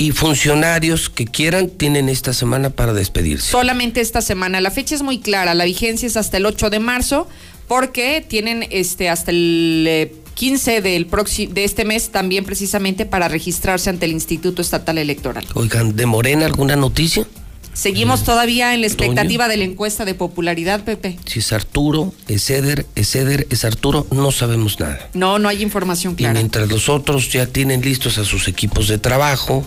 y 0.01 0.09
funcionarios 0.13 1.11
que 1.11 1.25
quieran 1.25 1.69
tienen 1.69 2.09
esta 2.09 2.33
semana 2.33 2.71
para 2.71 2.91
despedirse. 2.91 3.51
Solamente 3.51 4.01
esta 4.01 4.21
semana. 4.21 4.59
La 4.59 4.71
fecha 4.71 4.95
es 4.95 5.03
muy 5.03 5.19
clara. 5.19 5.53
La 5.53 5.65
vigencia 5.65 6.07
es 6.07 6.17
hasta 6.17 6.37
el 6.37 6.47
8 6.47 6.71
de 6.71 6.79
marzo 6.79 7.27
porque 7.67 8.25
tienen 8.27 8.65
este 8.71 9.09
hasta 9.09 9.29
el 9.29 9.85
eh, 9.87 10.11
15 10.33 10.81
del 10.81 11.07
de 11.51 11.63
este 11.63 11.85
mes 11.85 12.09
también 12.09 12.45
precisamente 12.45 13.05
para 13.05 13.27
registrarse 13.27 13.91
ante 13.91 14.07
el 14.07 14.13
Instituto 14.13 14.63
Estatal 14.63 14.97
Electoral. 14.97 15.45
Oigan, 15.53 15.95
¿de 15.95 16.07
Morena 16.07 16.47
alguna 16.47 16.75
noticia? 16.75 17.27
Seguimos 17.73 18.23
todavía 18.23 18.73
en 18.73 18.81
la 18.81 18.87
expectativa 18.87 19.47
de 19.47 19.57
la 19.57 19.65
encuesta 19.65 20.03
de 20.03 20.15
popularidad, 20.15 20.83
Pepe. 20.83 21.19
Si 21.25 21.39
es 21.39 21.53
Arturo, 21.53 22.11
es 22.27 22.49
Eder, 22.49 22.87
es 22.95 23.15
Eder, 23.15 23.45
es 23.51 23.65
Arturo, 23.65 24.07
no 24.09 24.31
sabemos 24.31 24.79
nada. 24.79 25.09
No, 25.13 25.37
no 25.37 25.47
hay 25.47 25.61
información 25.61 26.15
clara. 26.15 26.33
Y 26.33 26.41
mientras 26.41 26.67
los 26.69 26.89
otros 26.89 27.31
ya 27.31 27.45
tienen 27.45 27.81
listos 27.81 28.17
a 28.17 28.25
sus 28.25 28.47
equipos 28.47 28.87
de 28.87 28.97
trabajo, 28.97 29.63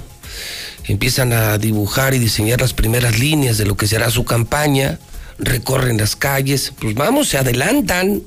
empiezan 0.87 1.33
a 1.33 1.59
dibujar 1.59 2.15
y 2.15 2.19
diseñar 2.19 2.61
las 2.61 2.75
primeras 2.75 3.19
líneas 3.19 3.59
de 3.59 3.67
lo 3.67 3.77
que 3.77 3.87
será 3.87 4.11
su 4.11 4.25
campaña, 4.25 4.99
recorren 5.39 5.99
las 5.99 6.17
calles, 6.17 6.73
pues 6.79 6.95
vamos, 6.95 7.29
se 7.29 7.39
adelantan. 7.39 8.23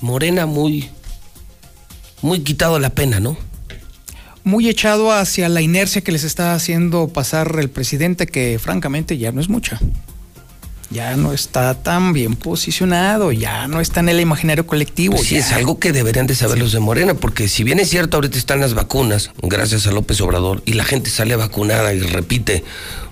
Morena 0.00 0.46
muy, 0.46 0.88
muy 2.22 2.40
quitado 2.40 2.78
la 2.78 2.90
pena, 2.90 3.20
¿no? 3.20 3.36
Muy 4.42 4.68
echado 4.68 5.12
hacia 5.12 5.48
la 5.50 5.60
inercia 5.60 6.00
que 6.00 6.12
les 6.12 6.24
está 6.24 6.54
haciendo 6.54 7.08
pasar 7.08 7.54
el 7.58 7.68
presidente, 7.68 8.26
que 8.26 8.58
francamente 8.58 9.18
ya 9.18 9.32
no 9.32 9.40
es 9.40 9.50
mucha. 9.50 9.78
Ya 10.90 11.16
no 11.16 11.32
está 11.32 11.74
tan 11.74 12.12
bien 12.12 12.34
posicionado, 12.34 13.30
ya 13.30 13.68
no 13.68 13.80
está 13.80 14.00
en 14.00 14.08
el 14.08 14.20
imaginario 14.20 14.66
colectivo. 14.66 15.14
Pues 15.14 15.28
sí, 15.28 15.36
es 15.36 15.52
algo 15.52 15.78
que 15.78 15.92
deberían 15.92 16.26
de 16.26 16.34
saber 16.34 16.56
sí. 16.56 16.60
los 16.60 16.72
de 16.72 16.80
Morena, 16.80 17.14
porque 17.14 17.48
si 17.48 17.62
bien 17.62 17.78
es 17.78 17.88
cierto, 17.88 18.16
ahorita 18.16 18.36
están 18.36 18.60
las 18.60 18.74
vacunas, 18.74 19.30
gracias 19.40 19.86
a 19.86 19.92
López 19.92 20.20
Obrador, 20.20 20.62
y 20.66 20.72
la 20.72 20.84
gente 20.84 21.10
sale 21.10 21.36
vacunada 21.36 21.94
y 21.94 22.00
repite, 22.00 22.64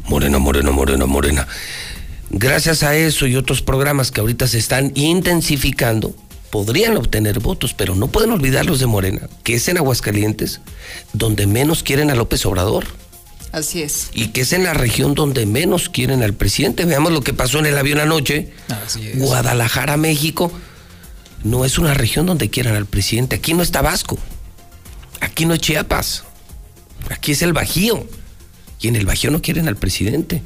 Morena, 0.08 0.38
Morena, 0.38 0.72
Morena, 0.72 1.06
Morena. 1.06 1.46
Gracias 2.30 2.82
a 2.82 2.96
eso 2.96 3.26
y 3.26 3.36
otros 3.36 3.62
programas 3.62 4.10
que 4.10 4.20
ahorita 4.20 4.48
se 4.48 4.58
están 4.58 4.92
intensificando, 4.96 6.14
podrían 6.50 6.96
obtener 6.96 7.40
votos, 7.40 7.74
pero 7.74 7.94
no 7.94 8.08
pueden 8.08 8.32
olvidar 8.32 8.66
los 8.66 8.80
de 8.80 8.86
Morena, 8.86 9.28
que 9.44 9.54
es 9.54 9.68
en 9.68 9.78
Aguascalientes 9.78 10.60
donde 11.12 11.46
menos 11.46 11.82
quieren 11.82 12.10
a 12.10 12.14
López 12.14 12.44
Obrador. 12.46 12.84
Así 13.52 13.82
es. 13.82 14.10
Y 14.12 14.28
que 14.28 14.42
es 14.42 14.52
en 14.52 14.64
la 14.64 14.74
región 14.74 15.14
donde 15.14 15.46
menos 15.46 15.88
quieren 15.88 16.22
al 16.22 16.34
presidente. 16.34 16.84
Veamos 16.84 17.12
lo 17.12 17.22
que 17.22 17.32
pasó 17.32 17.58
en 17.58 17.66
el 17.66 17.78
avión 17.78 17.98
anoche. 17.98 18.52
Así 18.68 19.06
es. 19.06 19.18
Guadalajara, 19.18 19.96
México. 19.96 20.52
No 21.44 21.64
es 21.64 21.78
una 21.78 21.94
región 21.94 22.26
donde 22.26 22.50
quieran 22.50 22.76
al 22.76 22.86
presidente. 22.86 23.36
Aquí 23.36 23.54
no 23.54 23.62
es 23.62 23.70
Tabasco. 23.70 24.18
Aquí 25.20 25.46
no 25.46 25.54
es 25.54 25.60
Chiapas. 25.60 26.24
Aquí 27.10 27.32
es 27.32 27.42
el 27.42 27.52
Bajío. 27.52 28.06
Y 28.80 28.88
en 28.88 28.96
el 28.96 29.06
Bajío 29.06 29.30
no 29.30 29.40
quieren 29.40 29.66
al 29.66 29.76
presidente. 29.76 30.42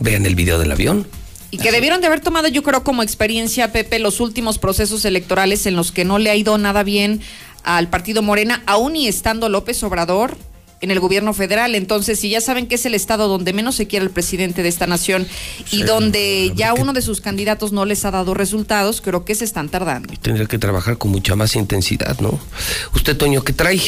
Vean 0.00 0.26
el 0.26 0.34
video 0.34 0.58
del 0.58 0.72
avión. 0.72 1.06
Y 1.50 1.58
que 1.58 1.70
debieron 1.70 2.00
de 2.00 2.06
haber 2.06 2.20
tomado, 2.20 2.48
yo 2.48 2.62
creo, 2.62 2.82
como 2.82 3.02
experiencia, 3.02 3.72
Pepe, 3.72 3.98
los 3.98 4.20
últimos 4.20 4.58
procesos 4.58 5.04
electorales 5.04 5.66
en 5.66 5.76
los 5.76 5.92
que 5.92 6.04
no 6.04 6.18
le 6.18 6.30
ha 6.30 6.36
ido 6.36 6.56
nada 6.56 6.82
bien 6.82 7.20
al 7.62 7.88
partido 7.88 8.22
Morena, 8.22 8.62
aún 8.66 8.96
y 8.96 9.06
estando 9.06 9.48
López 9.48 9.82
Obrador 9.82 10.36
en 10.82 10.90
el 10.90 11.00
gobierno 11.00 11.32
federal. 11.32 11.74
Entonces, 11.74 12.20
si 12.20 12.28
ya 12.28 12.40
saben 12.40 12.66
que 12.66 12.74
es 12.74 12.84
el 12.84 12.94
estado 12.94 13.28
donde 13.28 13.52
menos 13.52 13.76
se 13.76 13.86
quiere 13.86 14.04
el 14.04 14.10
presidente 14.10 14.62
de 14.62 14.68
esta 14.68 14.86
nación 14.86 15.26
y 15.70 15.78
sí, 15.78 15.82
donde 15.84 16.52
ya 16.54 16.74
uno 16.74 16.92
de 16.92 17.00
sus 17.00 17.20
candidatos 17.20 17.72
no 17.72 17.86
les 17.86 18.04
ha 18.04 18.10
dado 18.10 18.34
resultados, 18.34 19.00
creo 19.00 19.24
que 19.24 19.34
se 19.34 19.44
están 19.44 19.68
tardando. 19.68 20.12
Y 20.12 20.16
tendría 20.16 20.46
que 20.46 20.58
trabajar 20.58 20.98
con 20.98 21.10
mucha 21.10 21.36
más 21.36 21.56
intensidad, 21.56 22.20
¿no? 22.20 22.38
Usted, 22.94 23.16
Toño, 23.16 23.42
¿qué 23.42 23.52
trae? 23.52 23.80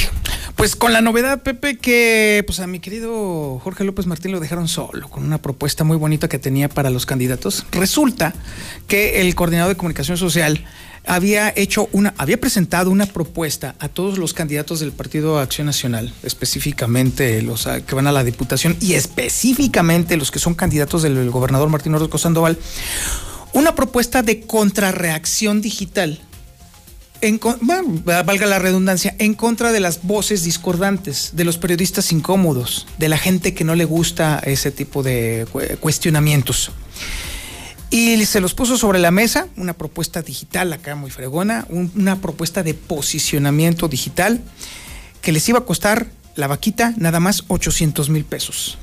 Pues 0.57 0.77
con 0.77 0.93
la 0.93 1.01
novedad, 1.01 1.43
Pepe, 1.43 1.77
que 1.79 2.43
pues 2.47 2.61
a 2.61 2.67
mi 2.67 2.81
querido 2.81 3.59
Jorge 3.63 3.85
López 3.85 4.07
Martín 4.07 4.33
lo 4.33 4.41
dejaron 4.41 4.69
solo, 4.69 5.09
con 5.09 5.25
una 5.25 5.39
propuesta 5.39 5.85
muy 5.85 5.97
bonita 5.97 6.29
que 6.29 6.39
tenía 6.39 6.69
para 6.69 6.91
los 6.91 7.07
candidatos. 7.07 7.67
Resulta 7.73 8.35
que 8.87 9.21
el 9.21 9.35
coordinador 9.35 9.75
de 9.75 9.77
comunicación 9.77 10.17
social 10.17 10.65
había 11.07 11.53
hecho 11.55 11.89
una, 11.93 12.15
había 12.17 12.41
presentado 12.41 12.91
una 12.91 13.07
propuesta 13.07 13.75
a 13.79 13.89
todos 13.89 14.19
los 14.19 14.33
candidatos 14.33 14.81
del 14.81 14.93
Partido 14.93 15.39
Acción 15.39 15.67
Nacional, 15.67 16.13
específicamente 16.23 17.43
los 17.43 17.69
que 17.87 17.95
van 17.95 18.07
a 18.07 18.13
la 18.13 18.25
Diputación 18.25 18.77
y 18.81 18.95
específicamente 18.95 20.17
los 20.17 20.31
que 20.31 20.39
son 20.39 20.55
candidatos 20.55 21.03
del 21.03 21.31
gobernador 21.31 21.69
Martín 21.69 21.95
Orozco 21.95 22.19
Sandoval, 22.19 22.59
una 23.53 23.75
propuesta 23.75 24.23
de 24.23 24.41
contrarreacción 24.43 25.61
digital. 25.61 26.21
En, 27.21 27.41
valga 28.05 28.45
la 28.45 28.59
redundancia, 28.59 29.15
en 29.19 29.33
contra 29.33 29.73
de 29.73 29.81
las 29.81 30.03
voces 30.03 30.43
discordantes, 30.45 31.31
de 31.33 31.45
los 31.45 31.57
periodistas 31.57 32.13
incómodos, 32.13 32.87
de 32.99 33.09
la 33.09 33.17
gente 33.17 33.55
que 33.55 33.65
no 33.65 33.75
le 33.75 33.87
gusta 33.87 34.43
ese 34.45 34.71
tipo 34.71 35.03
de 35.03 35.47
cuestionamientos. 35.81 36.71
Y 37.95 38.27
se 38.27 38.41
los 38.41 38.55
puso 38.55 38.77
sobre 38.77 38.99
la 38.99 39.13
mesa, 39.13 39.47
una 39.57 39.73
propuesta 39.73 40.21
digital 40.21 40.73
acá 40.73 40.97
muy 40.97 41.13
fregona, 41.13 41.65
un, 41.69 41.93
una 41.95 42.21
propuesta 42.21 42.65
de 42.65 42.75
posicionamiento 42.75 43.87
digital 43.87 44.41
que 45.23 45.31
les 45.31 45.49
iba 45.49 45.61
a 45.61 45.65
costar 45.65 46.09
la 46.35 46.49
vaquita 46.49 46.93
nada 46.97 47.21
más 47.21 47.45
800 47.47 48.11
mil 48.11 48.25
pesos. 48.25 48.79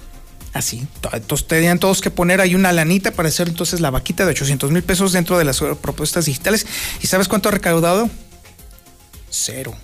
Así, 0.53 0.88
entonces 1.11 1.45
tenían 1.45 1.77
todos 1.77 1.99
que 1.99 2.09
poner 2.09 2.40
ahí 2.40 2.56
una 2.56 2.72
lanita 2.72 3.11
para 3.11 3.27
hacer 3.27 3.49
entonces 3.49 3.81
la 3.81 3.90
vaquita 3.90 4.23
de 4.23 4.31
800 4.31 4.72
mil 4.72 4.81
pesos 4.81 5.11
dentro 5.11 5.38
de 5.38 5.43
las 5.43 5.59
propuestas 5.59 6.23
digitales. 6.23 6.65
¿Y 7.01 7.07
sabes 7.07 7.27
cuánto 7.27 7.49
ha 7.49 7.51
recaudado? 7.51 8.09
Cero. 9.30 9.75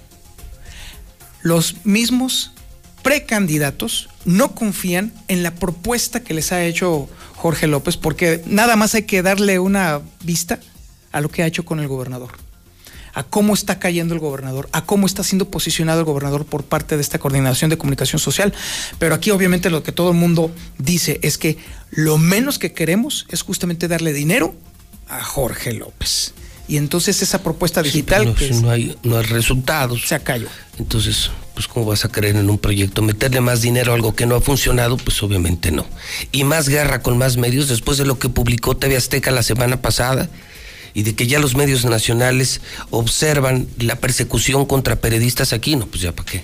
Los 1.42 1.86
mismos 1.86 2.54
precandidatos 3.04 4.08
no 4.28 4.54
confían 4.54 5.14
en 5.30 5.42
la 5.42 5.56
propuesta 5.56 6.20
que 6.20 6.34
les 6.34 6.52
ha 6.52 6.64
hecho 6.64 7.08
Jorge 7.38 7.66
López, 7.66 7.96
porque 7.96 8.44
nada 8.46 8.76
más 8.76 8.94
hay 8.94 9.04
que 9.04 9.24
darle 9.24 9.58
una 9.58 10.02
vista 10.22 10.60
a 11.14 11.22
lo 11.22 11.30
que 11.30 11.44
ha 11.44 11.48
hecho 11.48 11.64
con 11.64 11.80
el 11.80 11.88
gobernador, 11.88 12.32
a 13.14 13.24
cómo 13.24 13.54
está 13.54 13.80
cayendo 13.80 14.14
el 14.14 14.20
gobernador, 14.20 14.68
a 14.74 14.86
cómo 14.86 15.08
está 15.08 15.24
siendo 15.24 15.50
posicionado 15.50 16.00
el 16.00 16.06
gobernador 16.06 16.46
por 16.46 16.66
parte 16.66 16.98
de 16.98 17.02
esta 17.02 17.20
coordinación 17.20 17.70
de 17.70 17.78
comunicación 17.78 18.20
social. 18.20 18.54
Pero 19.00 19.16
aquí 19.16 19.32
obviamente 19.32 19.70
lo 19.70 19.82
que 19.82 19.94
todo 19.94 20.12
el 20.12 20.18
mundo 20.18 20.52
dice 20.78 21.22
es 21.24 21.38
que 21.38 21.58
lo 21.90 22.18
menos 22.18 22.60
que 22.60 22.74
queremos 22.74 23.28
es 23.30 23.44
justamente 23.44 23.88
darle 23.88 24.12
dinero 24.12 24.54
a 25.08 25.24
Jorge 25.24 25.72
López. 25.72 26.34
Y 26.68 26.76
entonces 26.76 27.22
esa 27.22 27.42
propuesta 27.42 27.82
digital... 27.82 28.24
Sí, 28.24 28.28
no, 28.28 28.36
que 28.36 28.50
no, 28.62 28.70
hay, 28.72 28.98
no 29.04 29.18
hay 29.18 29.24
resultados. 29.24 30.02
Se 30.06 30.16
acalló. 30.16 30.50
Entonces, 30.78 31.32
pues 31.58 31.68
¿cómo 31.68 31.88
vas 31.88 32.06
a 32.06 32.10
creer 32.10 32.36
en 32.36 32.52
un 32.52 32.60
proyecto? 32.60 33.02
Meterle 33.02 33.42
más 33.42 33.64
dinero 33.64 33.92
a 33.92 33.96
algo 33.96 34.14
que 34.14 34.28
no 34.28 34.36
ha 34.36 34.42
funcionado, 34.42 34.96
pues 34.96 35.24
obviamente 35.24 35.72
no. 35.72 35.88
Y 36.32 36.44
más 36.44 36.70
guerra 36.70 37.02
con 37.02 37.18
más 37.18 37.38
medios 37.38 37.68
después 37.68 37.98
de 37.98 38.06
lo 38.06 38.20
que 38.20 38.30
publicó 38.30 38.78
TV 38.78 38.96
Azteca 38.96 39.32
la 39.32 39.42
semana 39.42 39.82
pasada 39.82 40.30
y 40.98 41.04
de 41.04 41.14
que 41.14 41.28
ya 41.28 41.38
los 41.38 41.56
medios 41.56 41.86
nacionales 41.86 42.60
observan 42.90 43.68
la 43.78 43.98
persecución 43.98 44.66
contra 44.66 44.96
periodistas 44.96 45.54
aquí, 45.54 45.76
no, 45.76 45.86
pues 45.86 46.02
ya 46.02 46.12
para 46.12 46.28
qué. 46.28 46.44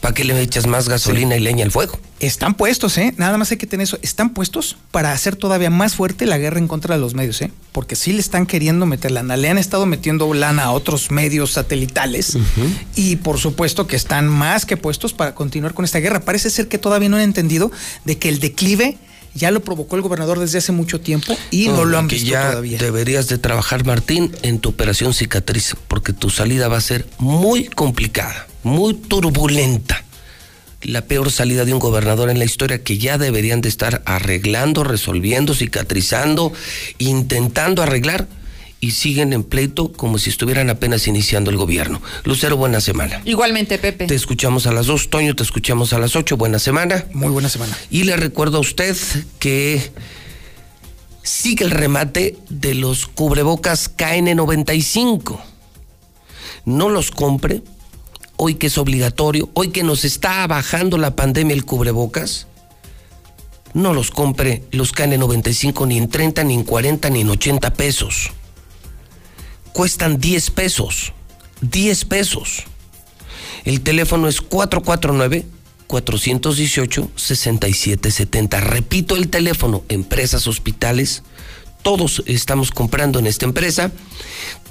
¿Para 0.00 0.14
qué 0.14 0.24
le 0.24 0.40
echas 0.40 0.66
más 0.66 0.88
gasolina 0.88 1.36
y 1.36 1.40
leña 1.40 1.66
al 1.66 1.70
fuego? 1.70 2.00
Están 2.18 2.54
puestos, 2.54 2.96
¿eh? 2.96 3.12
Nada 3.18 3.36
más 3.36 3.50
hay 3.50 3.58
que 3.58 3.66
tener 3.66 3.84
eso. 3.84 3.98
Están 4.00 4.30
puestos 4.30 4.78
para 4.90 5.12
hacer 5.12 5.36
todavía 5.36 5.68
más 5.68 5.96
fuerte 5.96 6.24
la 6.24 6.38
guerra 6.38 6.58
en 6.58 6.66
contra 6.66 6.94
de 6.94 7.00
los 7.02 7.12
medios, 7.12 7.42
¿eh? 7.42 7.52
Porque 7.72 7.94
sí 7.94 8.14
le 8.14 8.20
están 8.20 8.46
queriendo 8.46 8.86
meter 8.86 9.10
lana. 9.10 9.36
Le 9.36 9.50
han 9.50 9.58
estado 9.58 9.84
metiendo 9.84 10.32
lana 10.32 10.64
a 10.64 10.70
otros 10.70 11.10
medios 11.10 11.50
satelitales 11.50 12.38
y 12.96 13.16
por 13.16 13.38
supuesto 13.38 13.86
que 13.86 13.96
están 13.96 14.28
más 14.28 14.64
que 14.64 14.78
puestos 14.78 15.12
para 15.12 15.34
continuar 15.34 15.74
con 15.74 15.84
esta 15.84 15.98
guerra. 15.98 16.20
Parece 16.20 16.48
ser 16.48 16.68
que 16.68 16.78
todavía 16.78 17.10
no 17.10 17.16
han 17.16 17.22
entendido 17.22 17.70
de 18.06 18.16
que 18.16 18.30
el 18.30 18.40
declive 18.40 18.96
ya 19.34 19.50
lo 19.50 19.60
provocó 19.60 19.96
el 19.96 20.02
gobernador 20.02 20.38
desde 20.38 20.58
hace 20.58 20.72
mucho 20.72 21.00
tiempo 21.00 21.36
y 21.50 21.68
no, 21.68 21.84
lo 21.84 21.98
han 21.98 22.08
visto 22.08 22.30
ya 22.30 22.50
todavía. 22.50 22.78
deberías 22.78 23.28
de 23.28 23.38
trabajar, 23.38 23.84
Martín, 23.84 24.32
en 24.42 24.58
tu 24.58 24.70
operación 24.70 25.14
cicatriz, 25.14 25.76
porque 25.88 26.12
tu 26.12 26.30
salida 26.30 26.68
va 26.68 26.76
a 26.76 26.82
ser 26.82 27.06
muy 27.18 27.64
complicada, 27.66 28.46
muy 28.62 28.94
turbulenta. 28.94 30.04
La 30.82 31.02
peor 31.02 31.30
salida 31.30 31.66
de 31.66 31.74
un 31.74 31.78
gobernador 31.78 32.30
en 32.30 32.38
la 32.38 32.46
historia 32.46 32.82
que 32.82 32.96
ya 32.96 33.18
deberían 33.18 33.60
de 33.60 33.68
estar 33.68 34.02
arreglando, 34.06 34.82
resolviendo, 34.82 35.54
cicatrizando, 35.54 36.54
intentando 36.98 37.82
arreglar 37.82 38.26
y 38.80 38.92
siguen 38.92 39.32
en 39.34 39.42
pleito 39.42 39.92
como 39.92 40.18
si 40.18 40.30
estuvieran 40.30 40.70
apenas 40.70 41.06
iniciando 41.06 41.50
el 41.50 41.58
gobierno. 41.58 42.00
Lucero, 42.24 42.56
buena 42.56 42.80
semana. 42.80 43.20
Igualmente, 43.26 43.78
Pepe. 43.78 44.06
Te 44.06 44.14
escuchamos 44.14 44.66
a 44.66 44.72
las 44.72 44.86
dos, 44.86 45.10
Toño, 45.10 45.36
te 45.36 45.42
escuchamos 45.42 45.92
a 45.92 45.98
las 45.98 46.16
ocho. 46.16 46.38
Buena 46.38 46.58
semana. 46.58 47.04
Muy 47.12 47.28
buena 47.28 47.50
semana. 47.50 47.76
Y 47.90 48.04
le 48.04 48.16
recuerdo 48.16 48.56
a 48.56 48.60
usted 48.60 48.96
que 49.38 49.92
sigue 51.22 51.64
el 51.64 51.70
remate 51.70 52.36
de 52.48 52.74
los 52.74 53.06
cubrebocas 53.06 53.94
KN95. 53.96 55.38
No 56.64 56.88
los 56.88 57.10
compre, 57.10 57.62
hoy 58.36 58.54
que 58.54 58.68
es 58.68 58.78
obligatorio, 58.78 59.50
hoy 59.54 59.68
que 59.68 59.82
nos 59.82 60.04
está 60.04 60.46
bajando 60.46 60.96
la 60.96 61.16
pandemia 61.16 61.54
el 61.54 61.66
cubrebocas. 61.66 62.46
No 63.74 63.92
los 63.92 64.10
compre 64.10 64.64
los 64.72 64.94
KN95 64.94 65.86
ni 65.86 65.98
en 65.98 66.08
30, 66.08 66.44
ni 66.44 66.54
en 66.54 66.64
40, 66.64 67.10
ni 67.10 67.20
en 67.20 67.28
80 67.28 67.74
pesos. 67.74 68.32
Cuestan 69.72 70.20
10 70.20 70.50
pesos. 70.50 71.12
10 71.60 72.04
pesos. 72.06 72.64
El 73.64 73.82
teléfono 73.82 74.28
es 74.28 74.40
449 74.40 75.44
418-6770. 75.90 78.60
Repito 78.60 79.16
el 79.16 79.28
teléfono, 79.28 79.82
empresas, 79.88 80.46
hospitales, 80.46 81.24
todos 81.82 82.22
estamos 82.26 82.70
comprando 82.70 83.18
en 83.18 83.26
esta 83.26 83.44
empresa. 83.44 83.90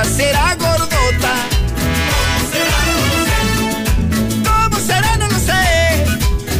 Será 0.06 0.56
gordota. 0.56 1.33
¿Cómo 2.11 2.49
será? 2.51 2.80
No 2.90 2.98
lo 2.98 3.25
sé. 3.30 4.49
¿Cómo 4.49 4.77
será? 4.80 5.17
No 5.17 5.27
lo 5.27 5.40
sé. 5.40 6.06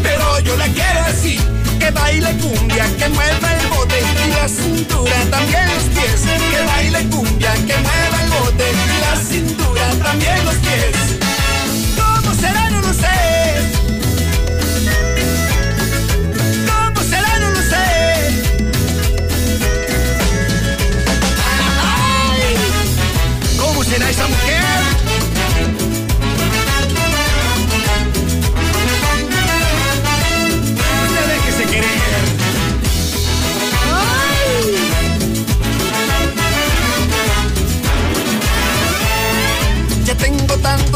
Pero 0.04 0.40
yo 0.40 0.56
la 0.58 0.66
quiero 0.66 1.00
así. 1.08 1.40
Que 1.80 1.92
baile 1.92 2.32
cumbia, 2.38 2.86
que 2.98 3.10
mueva 3.10 3.54
el 3.54 3.68
bote 3.68 3.96
y 4.00 4.30
la 4.30 4.48
cintura, 4.48 5.16
también 5.32 5.66
los 5.74 5.84
pies. 5.96 6.22
Que 6.52 6.66
baile 6.66 7.10
cumbia, 7.10 7.54
que 7.54 7.78
mueva 7.78 8.24
el 8.24 8.30
bote 8.30 8.66
y 8.72 9.00
la 9.02 9.16
cintura, 9.16 9.90
también 10.04 10.46
los 10.46 10.56
pies. 10.56 11.21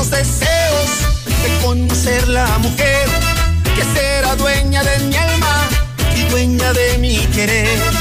Deseos 0.03 0.89
de 1.25 1.65
conocer 1.65 2.27
la 2.27 2.45
mujer 2.59 3.07
que 3.75 3.83
será 3.97 4.35
dueña 4.35 4.83
de 4.83 4.99
mi 5.05 5.15
alma 5.15 5.67
y 6.15 6.23
dueña 6.29 6.73
de 6.73 6.97
mi 6.97 7.17
querer. 7.27 7.94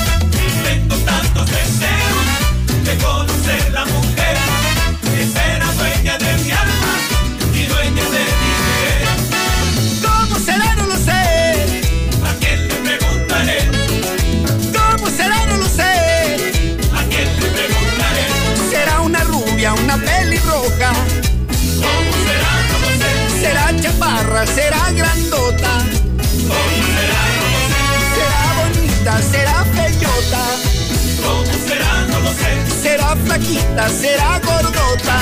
Flaquita, 33.75 33.89
será 33.89 34.41
gordota. 34.41 35.17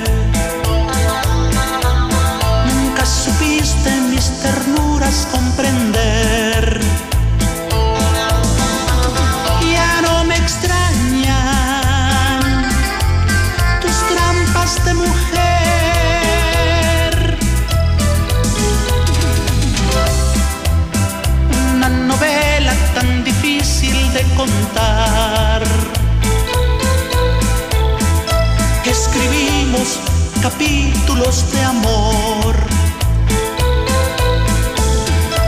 Capítulos 30.44 31.50
de 31.52 31.62
amor. 31.62 32.55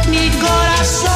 Mi 0.09 0.31
corazón 0.41 1.16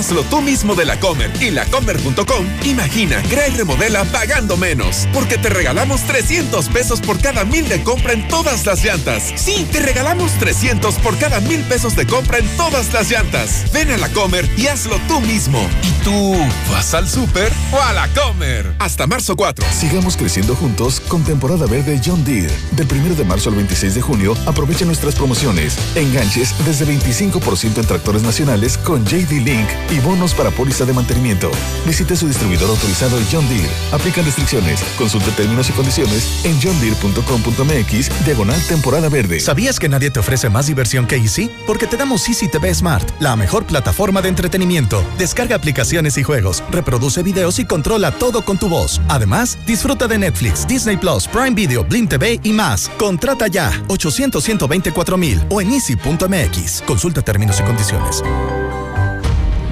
Hazlo 0.00 0.22
tú 0.22 0.40
mismo 0.40 0.74
de 0.74 0.84
la 0.84 0.98
Comer 1.00 1.30
y 1.40 1.50
lacomer.com, 1.50 2.46
imagina, 2.64 3.20
crea 3.28 3.48
y 3.48 3.50
remodela 3.50 4.04
pagando 4.04 4.56
menos. 4.56 5.08
Porque 5.12 5.36
te 5.36 5.48
regalamos 5.48 6.02
300 6.02 6.68
pesos 6.68 7.00
por 7.00 7.20
cada 7.20 7.44
mil 7.44 7.68
de 7.68 7.82
compra 7.82 8.12
en 8.12 8.26
todas 8.28 8.64
las 8.66 8.84
llantas. 8.84 9.32
Sí, 9.36 9.66
te 9.70 9.80
regalamos 9.80 10.32
300 10.38 10.94
por 10.96 11.18
cada 11.18 11.40
mil 11.40 11.62
pesos 11.64 11.96
de 11.96 12.06
compra 12.06 12.38
en 12.38 12.48
todas 12.56 12.92
las 12.92 13.10
llantas. 13.10 13.64
Ven 13.72 13.90
a 13.90 13.96
la 13.96 14.08
Comer 14.10 14.48
y 14.56 14.68
hazlo 14.68 14.98
tú 15.08 15.20
mismo. 15.20 15.68
¿Y 15.82 15.90
tú 16.04 16.34
vas 16.70 16.94
al 16.94 17.08
súper 17.08 17.52
o 17.72 17.80
a 17.80 17.92
la 17.92 18.08
Comer? 18.08 18.74
Hasta 18.78 19.06
marzo 19.06 19.34
4. 19.34 19.66
Sigamos 19.72 20.16
creciendo 20.16 20.54
juntos 20.54 21.00
con 21.00 21.24
temporada 21.24 21.66
verde 21.66 22.00
John 22.04 22.24
Deere. 22.24 22.54
Del 22.72 22.86
1 22.90 23.16
de 23.16 23.24
marzo 23.24 23.50
al 23.50 23.56
26 23.56 23.96
de 23.96 24.00
junio, 24.00 24.36
aprovecha 24.46 24.84
nuestras 24.84 25.14
promociones. 25.14 25.76
Enganches 25.94 26.54
desde 26.64 26.86
25% 26.86 27.78
en 27.78 27.86
tractores 27.86 28.22
nacionales 28.22 28.78
con 28.78 29.04
JD 29.04 29.32
Link 29.44 29.69
y 29.90 30.00
bonos 30.00 30.34
para 30.34 30.50
póliza 30.50 30.84
de 30.84 30.92
mantenimiento. 30.92 31.50
Visite 31.86 32.16
su 32.16 32.26
distribuidor 32.26 32.70
autorizado 32.70 33.18
John 33.30 33.48
Deere. 33.48 33.68
Aplican 33.92 34.24
restricciones. 34.24 34.82
Consulte 34.98 35.30
términos 35.32 35.68
y 35.70 35.72
condiciones 35.72 36.44
en 36.44 36.60
johndeere.com.mx 36.60 38.24
diagonal 38.24 38.60
temporada 38.68 39.08
verde. 39.08 39.40
¿Sabías 39.40 39.78
que 39.78 39.88
nadie 39.88 40.10
te 40.10 40.20
ofrece 40.20 40.48
más 40.48 40.66
diversión 40.66 41.06
que 41.06 41.16
Easy? 41.16 41.50
Porque 41.66 41.86
te 41.86 41.96
damos 41.96 42.28
Easy 42.28 42.48
TV 42.48 42.74
Smart, 42.74 43.08
la 43.20 43.36
mejor 43.36 43.64
plataforma 43.64 44.22
de 44.22 44.28
entretenimiento. 44.28 45.04
Descarga 45.18 45.56
aplicaciones 45.56 46.18
y 46.18 46.22
juegos, 46.22 46.62
reproduce 46.70 47.22
videos 47.22 47.58
y 47.58 47.64
controla 47.64 48.12
todo 48.12 48.42
con 48.42 48.58
tu 48.58 48.68
voz. 48.68 49.00
Además, 49.08 49.58
disfruta 49.66 50.06
de 50.08 50.18
Netflix, 50.18 50.66
Disney 50.66 50.96
Plus, 50.96 51.26
Prime 51.28 51.52
Video, 51.52 51.84
Blim 51.84 52.08
TV 52.08 52.40
y 52.42 52.52
más. 52.52 52.90
Contrata 52.98 53.46
ya 53.46 53.72
800 53.88 54.40
124 54.40 55.16
mil 55.16 55.40
o 55.48 55.60
en 55.60 55.72
easy.mx. 55.72 56.82
Consulta 56.86 57.22
términos 57.22 57.60
y 57.60 57.62
condiciones. 57.62 58.22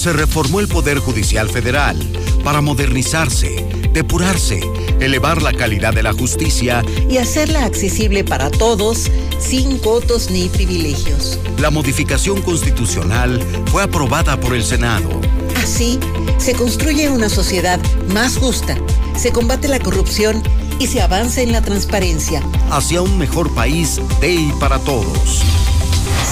Se 0.00 0.14
reformó 0.14 0.60
el 0.60 0.68
Poder 0.68 0.98
Judicial 0.98 1.50
Federal 1.50 1.94
para 2.42 2.62
modernizarse, 2.62 3.66
depurarse, 3.92 4.62
elevar 4.98 5.42
la 5.42 5.52
calidad 5.52 5.92
de 5.92 6.02
la 6.02 6.14
justicia 6.14 6.82
y 7.10 7.18
hacerla 7.18 7.66
accesible 7.66 8.24
para 8.24 8.50
todos, 8.50 9.10
sin 9.38 9.76
cotos 9.76 10.30
ni 10.30 10.48
privilegios. 10.48 11.38
La 11.58 11.68
modificación 11.68 12.40
constitucional 12.40 13.42
fue 13.66 13.82
aprobada 13.82 14.40
por 14.40 14.54
el 14.54 14.64
Senado. 14.64 15.20
Así, 15.62 16.00
se 16.38 16.54
construye 16.54 17.10
una 17.10 17.28
sociedad 17.28 17.78
más 18.14 18.38
justa, 18.38 18.78
se 19.18 19.32
combate 19.32 19.68
la 19.68 19.80
corrupción 19.80 20.42
y 20.78 20.86
se 20.86 21.02
avanza 21.02 21.42
en 21.42 21.52
la 21.52 21.60
transparencia. 21.60 22.42
Hacia 22.70 23.02
un 23.02 23.18
mejor 23.18 23.54
país 23.54 24.00
de 24.22 24.32
y 24.32 24.52
para 24.52 24.78
todos. 24.78 25.42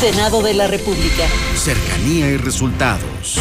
Senado 0.01 0.43
de 0.43 0.55
la 0.55 0.69
República. 0.69 1.27
Cercanía 1.55 2.31
y 2.31 2.39
resultados. 2.39 3.41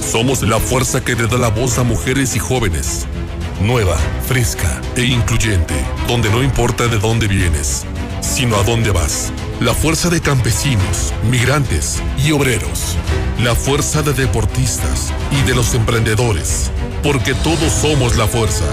Somos 0.00 0.42
la 0.42 0.58
fuerza 0.58 1.02
que 1.02 1.14
le 1.14 1.26
da 1.26 1.36
la 1.36 1.48
voz 1.48 1.78
a 1.78 1.82
mujeres 1.82 2.34
y 2.36 2.38
jóvenes. 2.38 3.06
Nueva, 3.60 3.96
fresca 4.26 4.80
e 4.96 5.04
incluyente, 5.04 5.74
donde 6.06 6.30
no 6.30 6.42
importa 6.42 6.86
de 6.86 6.98
dónde 6.98 7.28
vienes, 7.28 7.84
sino 8.20 8.56
a 8.56 8.62
dónde 8.62 8.90
vas. 8.90 9.32
La 9.60 9.74
fuerza 9.74 10.08
de 10.08 10.20
campesinos, 10.20 11.12
migrantes 11.30 12.00
y 12.24 12.32
obreros. 12.32 12.96
La 13.42 13.54
fuerza 13.54 14.02
de 14.02 14.12
deportistas 14.12 15.12
y 15.30 15.42
de 15.46 15.54
los 15.54 15.74
emprendedores. 15.74 16.70
Porque 17.02 17.34
todos 17.34 17.72
somos 17.72 18.16
la 18.16 18.26
fuerza. 18.26 18.64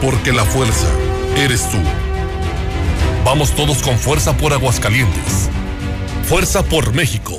Porque 0.00 0.32
la 0.32 0.44
fuerza 0.44 0.88
eres 1.36 1.68
tú. 1.70 1.78
Vamos 3.24 3.54
todos 3.54 3.78
con 3.82 3.98
fuerza 3.98 4.36
por 4.36 4.52
Aguascalientes. 4.52 5.50
Fuerza 6.24 6.62
por 6.62 6.94
México. 6.94 7.38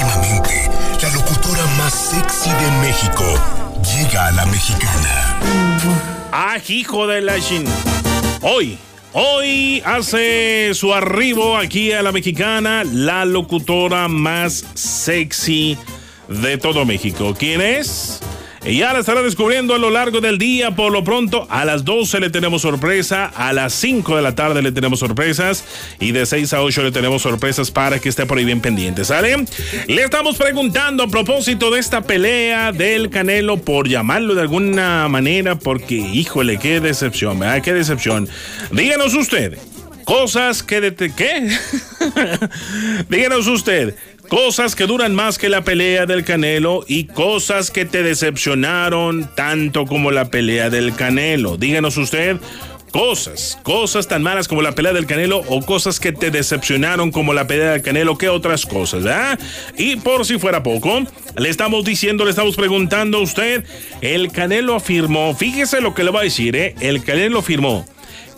La 0.00 1.10
locutora 1.10 1.66
más 1.76 1.92
sexy 1.92 2.48
de 2.48 2.70
México 2.80 3.24
llega 3.84 4.28
a 4.28 4.32
la 4.32 4.46
mexicana. 4.46 5.38
Ah, 6.32 6.56
hijo 6.66 7.06
de 7.06 7.20
la 7.20 7.38
chin. 7.38 7.64
Hoy, 8.40 8.78
hoy 9.12 9.82
hace 9.84 10.72
su 10.72 10.94
arribo 10.94 11.58
aquí 11.58 11.92
a 11.92 12.00
la 12.00 12.12
mexicana 12.12 12.82
la 12.84 13.26
locutora 13.26 14.08
más 14.08 14.64
sexy 14.72 15.76
de 16.28 16.56
todo 16.56 16.86
México. 16.86 17.34
¿Quién 17.38 17.60
es? 17.60 18.20
Y 18.64 18.78
ya 18.78 18.92
la 18.92 18.98
estará 18.98 19.22
descubriendo 19.22 19.74
a 19.74 19.78
lo 19.78 19.88
largo 19.88 20.20
del 20.20 20.36
día. 20.36 20.72
Por 20.72 20.92
lo 20.92 21.02
pronto, 21.02 21.46
a 21.48 21.64
las 21.64 21.84
12 21.84 22.20
le 22.20 22.30
tenemos 22.30 22.62
sorpresa, 22.62 23.24
a 23.24 23.54
las 23.54 23.72
5 23.74 24.16
de 24.16 24.22
la 24.22 24.34
tarde 24.34 24.60
le 24.60 24.70
tenemos 24.70 24.98
sorpresas 24.98 25.64
y 25.98 26.12
de 26.12 26.26
6 26.26 26.52
a 26.52 26.62
8 26.62 26.82
le 26.82 26.92
tenemos 26.92 27.22
sorpresas 27.22 27.70
para 27.70 27.98
que 27.98 28.10
esté 28.10 28.26
por 28.26 28.36
ahí 28.36 28.44
bien 28.44 28.60
pendiente, 28.60 29.04
¿sale? 29.04 29.46
Le 29.86 30.02
estamos 30.02 30.36
preguntando 30.36 31.04
a 31.04 31.08
propósito 31.08 31.70
de 31.70 31.80
esta 31.80 32.02
pelea 32.02 32.72
del 32.72 33.08
Canelo, 33.08 33.56
por 33.56 33.88
llamarlo 33.88 34.34
de 34.34 34.42
alguna 34.42 35.08
manera, 35.08 35.54
porque 35.58 35.94
híjole, 35.94 36.58
qué 36.58 36.80
decepción, 36.80 37.38
¿verdad? 37.38 37.62
Qué 37.62 37.72
decepción. 37.72 38.28
Díganos 38.72 39.14
usted, 39.14 39.58
cosas 40.04 40.62
que 40.62 40.82
de 40.82 40.94
¿qué? 40.94 41.48
Díganos 43.08 43.46
usted, 43.46 43.94
cosas 44.30 44.76
que 44.76 44.86
duran 44.86 45.12
más 45.12 45.38
que 45.38 45.48
la 45.48 45.64
pelea 45.64 46.06
del 46.06 46.24
Canelo 46.24 46.84
y 46.86 47.04
cosas 47.04 47.72
que 47.72 47.84
te 47.84 48.04
decepcionaron 48.04 49.28
tanto 49.34 49.86
como 49.86 50.12
la 50.12 50.30
pelea 50.30 50.70
del 50.70 50.94
Canelo. 50.94 51.56
Díganos 51.56 51.96
usted 51.96 52.36
cosas, 52.92 53.58
cosas 53.64 54.06
tan 54.06 54.22
malas 54.22 54.46
como 54.46 54.62
la 54.62 54.72
pelea 54.72 54.92
del 54.92 55.06
Canelo 55.06 55.42
o 55.48 55.62
cosas 55.62 55.98
que 55.98 56.12
te 56.12 56.30
decepcionaron 56.30 57.10
como 57.10 57.34
la 57.34 57.48
pelea 57.48 57.72
del 57.72 57.82
Canelo, 57.82 58.16
¿qué 58.18 58.28
otras 58.28 58.66
cosas? 58.66 59.02
¿verdad? 59.02 59.38
Y 59.76 59.96
por 59.96 60.24
si 60.24 60.38
fuera 60.38 60.62
poco, 60.62 61.02
le 61.36 61.48
estamos 61.48 61.84
diciendo, 61.84 62.24
le 62.24 62.30
estamos 62.30 62.54
preguntando 62.54 63.18
a 63.18 63.22
usted, 63.22 63.64
el 64.00 64.30
Canelo 64.30 64.76
afirmó, 64.76 65.34
fíjese 65.34 65.80
lo 65.80 65.92
que 65.92 66.04
le 66.04 66.12
va 66.12 66.20
a 66.20 66.24
decir, 66.24 66.54
¿eh? 66.54 66.76
El 66.80 67.02
Canelo 67.02 67.40
afirmó 67.40 67.84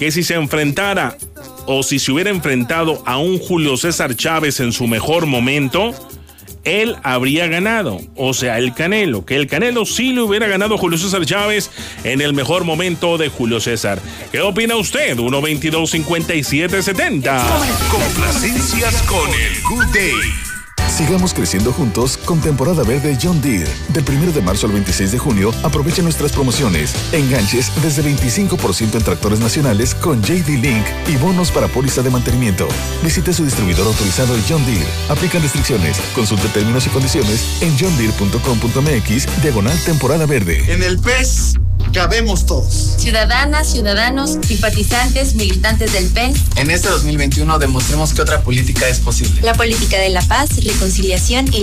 que 0.03 0.11
si 0.11 0.25
se 0.25 0.35
enfrentara 0.35 1.17
o 1.65 1.85
si 1.85 2.01
se 2.01 2.11
hubiera 2.11 2.31
enfrentado 2.31 3.01
a 3.07 3.19
un 3.19 3.39
Julio 3.39 3.77
César 3.77 4.17
Chávez 4.17 4.59
en 4.59 4.73
su 4.73 4.89
mejor 4.89 5.27
momento, 5.27 5.95
él 6.65 6.97
habría 7.05 7.47
ganado. 7.47 8.01
O 8.17 8.35
sea, 8.35 8.59
el 8.59 8.75
Canelo, 8.75 9.25
que 9.25 9.37
el 9.37 9.47
Canelo 9.47 9.87
sí 9.87 10.13
le 10.13 10.23
hubiera 10.23 10.49
ganado 10.49 10.75
a 10.75 10.79
Julio 10.79 10.99
César 10.99 11.25
Chávez 11.25 11.71
en 12.03 12.21
el 12.21 12.33
mejor 12.33 12.65
momento 12.65 13.17
de 13.17 13.29
Julio 13.29 13.61
César. 13.61 14.01
¿Qué 14.33 14.41
opina 14.41 14.75
usted? 14.75 15.17
122-5770. 15.17 17.41
Complacencias 17.89 19.03
con 19.03 19.31
el 19.31 19.63
Good 19.63 19.87
Day. 19.95 20.52
Sigamos 20.93 21.33
creciendo 21.33 21.73
juntos 21.73 22.19
con 22.19 22.43
temporada 22.43 22.83
verde 22.83 23.17
John 23.21 23.41
Deere. 23.41 23.71
Del 23.89 24.05
1 24.07 24.33
de 24.33 24.43
marzo 24.43 24.67
al 24.67 24.75
26 24.75 25.13
de 25.13 25.19
junio, 25.19 25.51
aprovecha 25.63 26.03
nuestras 26.03 26.33
promociones. 26.33 26.95
Enganches 27.15 27.73
desde 27.83 28.03
25% 28.03 28.97
en 28.97 29.03
tractores 29.03 29.41
nacionales 29.41 29.95
con 29.95 30.23
JD 30.23 30.49
Link 30.61 30.85
y 31.09 31.17
bonos 31.17 31.51
para 31.51 31.67
póliza 31.67 32.03
de 32.03 32.11
mantenimiento. 32.11 32.69
Visite 33.03 33.33
su 33.33 33.43
distribuidor 33.43 33.87
autorizado 33.87 34.37
John 34.47 34.65
Deere. 34.67 34.87
Aplican 35.09 35.41
restricciones. 35.41 35.99
Consulte 36.15 36.49
términos 36.49 36.87
y 36.87 36.91
condiciones 36.91 37.63
en 37.63 37.75
johndeere.com.mx 37.79 39.43
diagonal 39.43 39.79
temporada 39.87 40.27
verde. 40.27 40.63
En 40.71 40.83
el 40.83 40.99
PES 40.99 41.55
cabemos 41.93 42.47
todos. 42.47 42.95
Ciudadanas, 42.99 43.71
ciudadanos, 43.71 44.39
simpatizantes, 44.47 45.35
militantes 45.35 45.93
del 45.93 46.07
PES. 46.07 46.37
En 46.57 46.71
este 46.71 46.89
2021 46.89 47.59
demostremos 47.59 48.13
que 48.15 48.23
otra 48.23 48.43
política 48.43 48.89
es 48.89 49.01
posible. 49.01 49.41
La 49.43 49.55
política 49.55 49.99
de 49.99 50.09
la 50.09 50.23
paz, 50.23 50.51
reconciliación 50.65 51.47
y 51.49 51.51